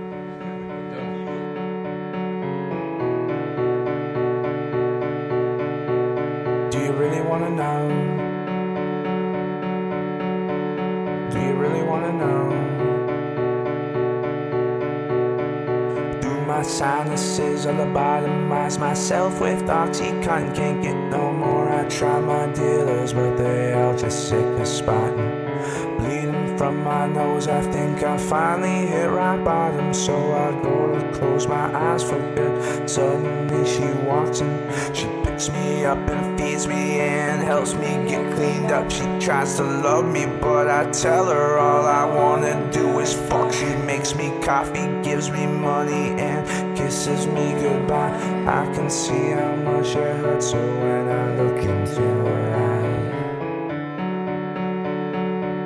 Do 6.69 6.77
you 6.85 6.91
really 6.91 7.21
wanna 7.21 7.49
know? 7.49 7.87
Do 11.31 11.39
you 11.39 11.53
really 11.53 11.81
wanna 11.81 12.13
know? 12.13 12.76
My 16.57 16.63
sinuses 16.63 17.67
lobotomize 17.67 18.79
myself 18.79 19.39
with 19.39 19.61
Oxycontin? 19.65 20.55
Can't 20.55 20.81
get 20.81 20.95
no 20.95 21.31
more. 21.31 21.69
I 21.69 21.87
try 21.87 22.19
my 22.19 22.51
dealers, 22.51 23.13
but 23.13 23.37
they 23.37 23.73
all 23.73 23.95
just 23.95 24.29
sick 24.29 24.43
of 24.59 24.67
spotting. 24.67 25.29
Bleeding 25.99 26.57
from 26.57 26.83
my 26.83 27.05
nose, 27.05 27.47
I 27.47 27.61
think 27.71 28.01
I 28.01 28.17
finally 28.17 28.87
hit 28.87 29.07
rock 29.07 29.43
bottom. 29.45 29.93
So 29.93 30.15
I 30.33 30.49
go 30.63 30.99
to 30.99 31.11
close 31.19 31.45
my 31.45 31.71
eyes 31.75 32.01
for 32.01 32.17
good. 32.33 32.89
Suddenly 32.89 33.63
she 33.69 33.87
walks 34.07 34.41
in, 34.41 34.95
she 34.95 35.05
picks 35.37 35.49
me 35.51 35.85
up 35.85 35.99
and 36.09 36.39
feeds 36.39 36.65
me 36.65 36.99
and 36.99 37.43
helps 37.43 37.75
me 37.75 38.09
get 38.09 38.33
cleaned 38.33 38.71
up. 38.71 38.89
She 38.89 39.03
tries 39.19 39.55
to 39.57 39.63
love 39.63 40.05
me, 40.05 40.25
but 40.41 40.67
I 40.67 40.89
tell 40.89 41.25
her 41.27 41.59
all 41.59 41.85
I 41.85 42.05
wanna 42.05 42.71
do 42.71 42.97
is 42.99 43.13
fuck. 43.13 43.53
She 43.53 43.75
makes 43.85 44.15
me 44.15 44.33
coffee, 44.41 44.87
gives 45.03 45.29
me 45.29 45.45
money, 45.45 46.19
and 46.19 46.75
kisses 46.75 47.27
me 47.27 47.53
goodbye. 47.61 48.15
I 48.47 48.65
can 48.73 48.89
see 48.89 49.29
how 49.29 49.55
much 49.57 49.95
it 49.95 50.17
hurts 50.21 50.53
her 50.53 50.69
when 50.81 51.07
I 51.07 51.35
look 51.39 51.61
into 51.61 52.01
her 52.01 52.55
eyes. 52.73 53.13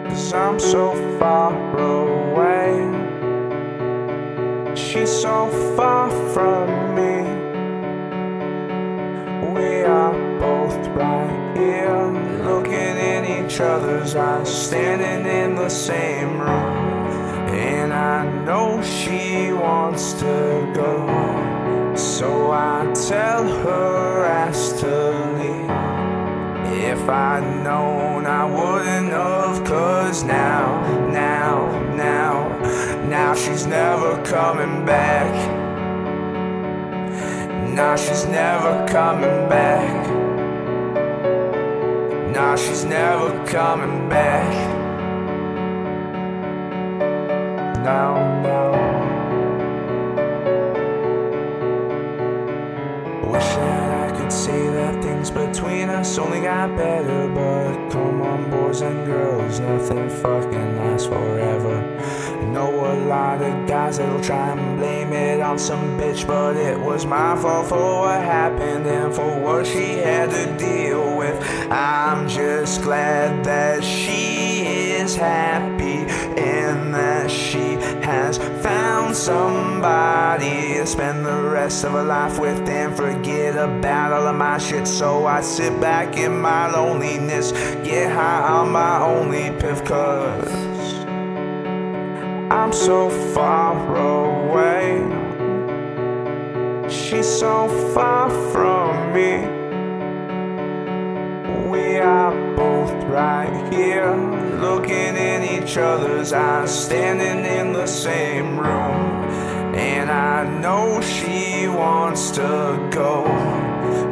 Cause 0.10 0.34
I'm 0.34 0.60
so 0.60 0.96
far 1.18 1.54
away. 1.80 2.72
She's 4.76 5.10
so 5.10 5.50
far 5.78 6.10
from 6.34 6.96
me. 6.96 7.41
We 9.62 9.84
are 9.84 10.12
both 10.40 10.88
right 10.88 11.56
here, 11.56 12.08
looking 12.44 12.98
in 13.14 13.46
each 13.46 13.60
other's 13.60 14.16
eyes, 14.16 14.50
standing 14.50 15.24
in 15.32 15.54
the 15.54 15.70
same 15.70 16.40
room. 16.40 16.78
And 17.54 17.94
I 17.94 18.26
know 18.44 18.82
she 18.82 19.54
wants 19.54 20.14
to 20.14 20.72
go. 20.74 21.94
So 21.96 22.50
I 22.52 22.92
tell 23.08 23.44
her 23.66 24.26
as 24.26 24.82
to 24.82 24.94
leave. 25.38 25.70
If 26.84 27.08
I'd 27.08 27.64
known 27.64 28.26
I 28.26 28.46
wouldn't 28.46 29.12
have, 29.12 29.64
cause 29.64 30.24
now, 30.24 30.82
now, 31.12 31.70
now, 31.94 32.48
now 33.08 33.36
she's 33.36 33.68
never 33.68 34.24
coming 34.24 34.88
back. 34.88 35.61
Now 37.82 37.96
she's 37.96 38.26
never 38.26 38.88
coming 38.88 39.50
back. 39.50 40.08
Now 42.32 42.56
she's 42.56 42.86
never 42.86 43.30
coming 43.48 44.08
back. 44.08 44.54
Now, 47.84 48.14
now. 48.44 48.72
Wish 53.32 53.50
that 53.56 54.12
I 54.14 54.16
could 54.16 54.32
say 54.32 54.68
that 54.68 55.04
things 55.04 55.32
between 55.32 55.90
us 55.90 56.20
only 56.20 56.42
got 56.42 56.78
better, 56.78 57.28
but 57.30 57.90
come 57.90 58.22
on, 58.22 58.52
boys 58.52 58.82
and 58.82 59.08
girls, 59.08 59.60
nothing 59.60 60.08
fucking 60.08 60.78
lasts 60.78 61.08
forever. 61.08 61.82
Know 62.52 62.86
a 62.86 62.96
lot 63.08 63.42
of 63.42 63.66
guys 63.66 63.98
that'll 63.98 64.22
try 64.22 64.52
and 64.52 64.78
blame 64.78 65.14
it 65.14 65.40
on 65.40 65.58
some 65.58 65.98
bitch, 65.98 66.28
but 66.28 66.58
it 66.58 66.78
was 66.78 67.06
my 67.06 67.34
fault 67.42 67.70
for 67.70 68.02
what 68.02 68.22
happened 68.22 68.86
and 68.86 69.14
for 69.14 69.40
what 69.40 69.66
she 69.66 70.00
had 70.00 70.32
to 70.32 70.58
deal 70.58 71.18
with. 71.18 71.42
I'm 71.72 72.28
just 72.28 72.82
glad 72.82 73.46
that 73.46 73.82
she 73.86 74.66
is 74.66 75.16
happy 75.16 76.06
and 76.38 76.94
that 76.94 77.32
she 77.32 77.76
has 78.04 78.38
found 78.62 79.16
somebody 79.16 80.74
to 80.74 80.86
spend 80.86 81.26
the 81.26 81.42
rest 81.44 81.86
of 81.86 81.94
her 81.94 82.04
life 82.04 82.38
with 82.38 82.68
and 82.68 82.94
forget 82.94 83.56
about 83.56 84.12
all 84.12 84.28
of 84.28 84.36
my 84.36 84.58
shit. 84.58 84.86
So 84.88 85.26
I 85.26 85.40
sit 85.40 85.80
back 85.80 86.18
in 86.18 86.38
my 86.42 86.70
loneliness, 86.70 87.54
get 87.84 88.12
high 88.12 88.46
on 88.46 88.72
my 88.74 89.02
only 89.02 89.52
piff, 89.58 89.86
cause 89.86 90.71
I'm 92.52 92.74
so 92.74 93.10
far 93.34 93.78
away. 93.96 95.00
She's 96.90 97.26
so 97.26 97.70
far 97.94 98.30
from 98.52 99.14
me. 99.14 99.38
We 101.70 101.98
are 102.00 102.34
both 102.58 102.92
right 103.06 103.70
here, 103.72 104.14
looking 104.60 105.16
in 105.16 105.64
each 105.64 105.78
other's 105.78 106.34
eyes, 106.34 106.78
standing 106.78 107.46
in 107.46 107.72
the 107.72 107.88
same 107.88 108.60
room. 108.60 109.24
And 109.74 110.12
I 110.12 110.44
know 110.60 111.00
she 111.00 111.70
wants 111.70 112.32
to 112.32 112.90
go, 112.92 113.24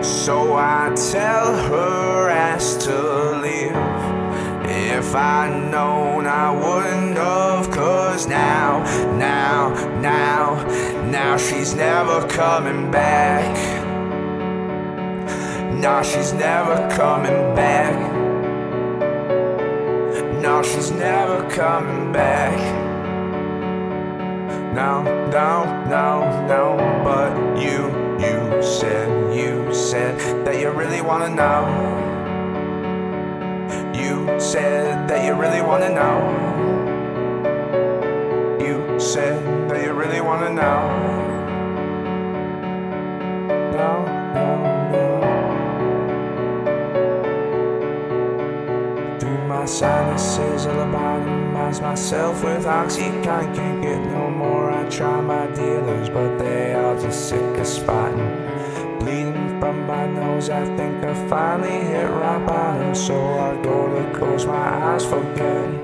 so 0.01 0.53
I 0.53 0.93
tell 1.11 1.57
her 1.67 2.29
ass 2.29 2.77
to 2.85 3.41
leave. 3.41 3.98
If 4.99 5.15
I'd 5.15 5.71
known 5.71 6.27
I 6.27 6.51
wouldn't 6.51 7.15
have, 7.15 7.71
cause 7.71 8.27
now, 8.27 8.83
now, 9.17 9.69
now, 10.01 10.61
now 11.09 11.37
she's 11.37 11.73
never 11.73 12.27
coming 12.27 12.91
back. 12.91 13.47
Now 15.73 16.01
she's 16.01 16.33
never 16.33 16.75
coming 16.97 17.55
back. 17.55 17.95
Now 20.41 20.61
she's 20.63 20.91
never 20.91 21.49
coming 21.49 22.11
back. 22.11 22.59
No, 24.75 25.03
no, 25.31 25.85
no, 25.87 26.45
no. 26.45 26.75
But 27.05 27.57
you, 27.57 27.87
you 28.19 28.61
said, 28.61 29.33
you 29.33 29.73
said 29.73 30.45
that 30.45 30.59
you 30.59 30.71
really 30.71 31.01
wanna 31.01 31.29
know. 31.29 31.98
You 34.09 34.39
said 34.39 35.07
that 35.07 35.23
you 35.23 35.35
really 35.35 35.61
wanna 35.61 35.89
know. 35.93 36.17
You 38.59 38.99
said 38.99 39.69
that 39.69 39.83
you 39.85 39.93
really 39.93 40.19
wanna 40.19 40.49
know. 40.49 40.81
No, 43.77 43.91
no, 44.33 44.49
no. 44.95 45.07
Through 49.19 49.47
my 49.47 49.65
sinuses, 49.65 50.65
I 50.65 50.73
lobotomize 50.73 51.79
myself 51.79 52.43
with 52.43 52.65
Oxycontin. 52.65 53.23
Can't 53.53 53.81
get 53.83 54.01
no 54.07 54.31
more. 54.31 54.71
I 54.71 54.89
try 54.89 55.21
my 55.21 55.45
dealers, 55.51 56.09
but 56.09 56.39
they 56.39 56.73
all 56.73 56.99
just 56.99 57.29
sick 57.29 57.57
of 57.59 57.67
spotting. 57.67 58.48
From 59.59 59.85
my 59.85 60.07
nose, 60.07 60.49
I 60.49 60.63
think 60.77 61.03
I 61.03 61.13
finally 61.27 61.69
hit 61.69 62.09
rock 62.09 62.45
bottom. 62.47 62.95
So 62.95 63.13
I 63.13 63.61
go 63.61 63.87
to 63.89 64.17
close 64.17 64.45
my 64.45 64.53
eyes, 64.55 65.03
forget 65.05 65.78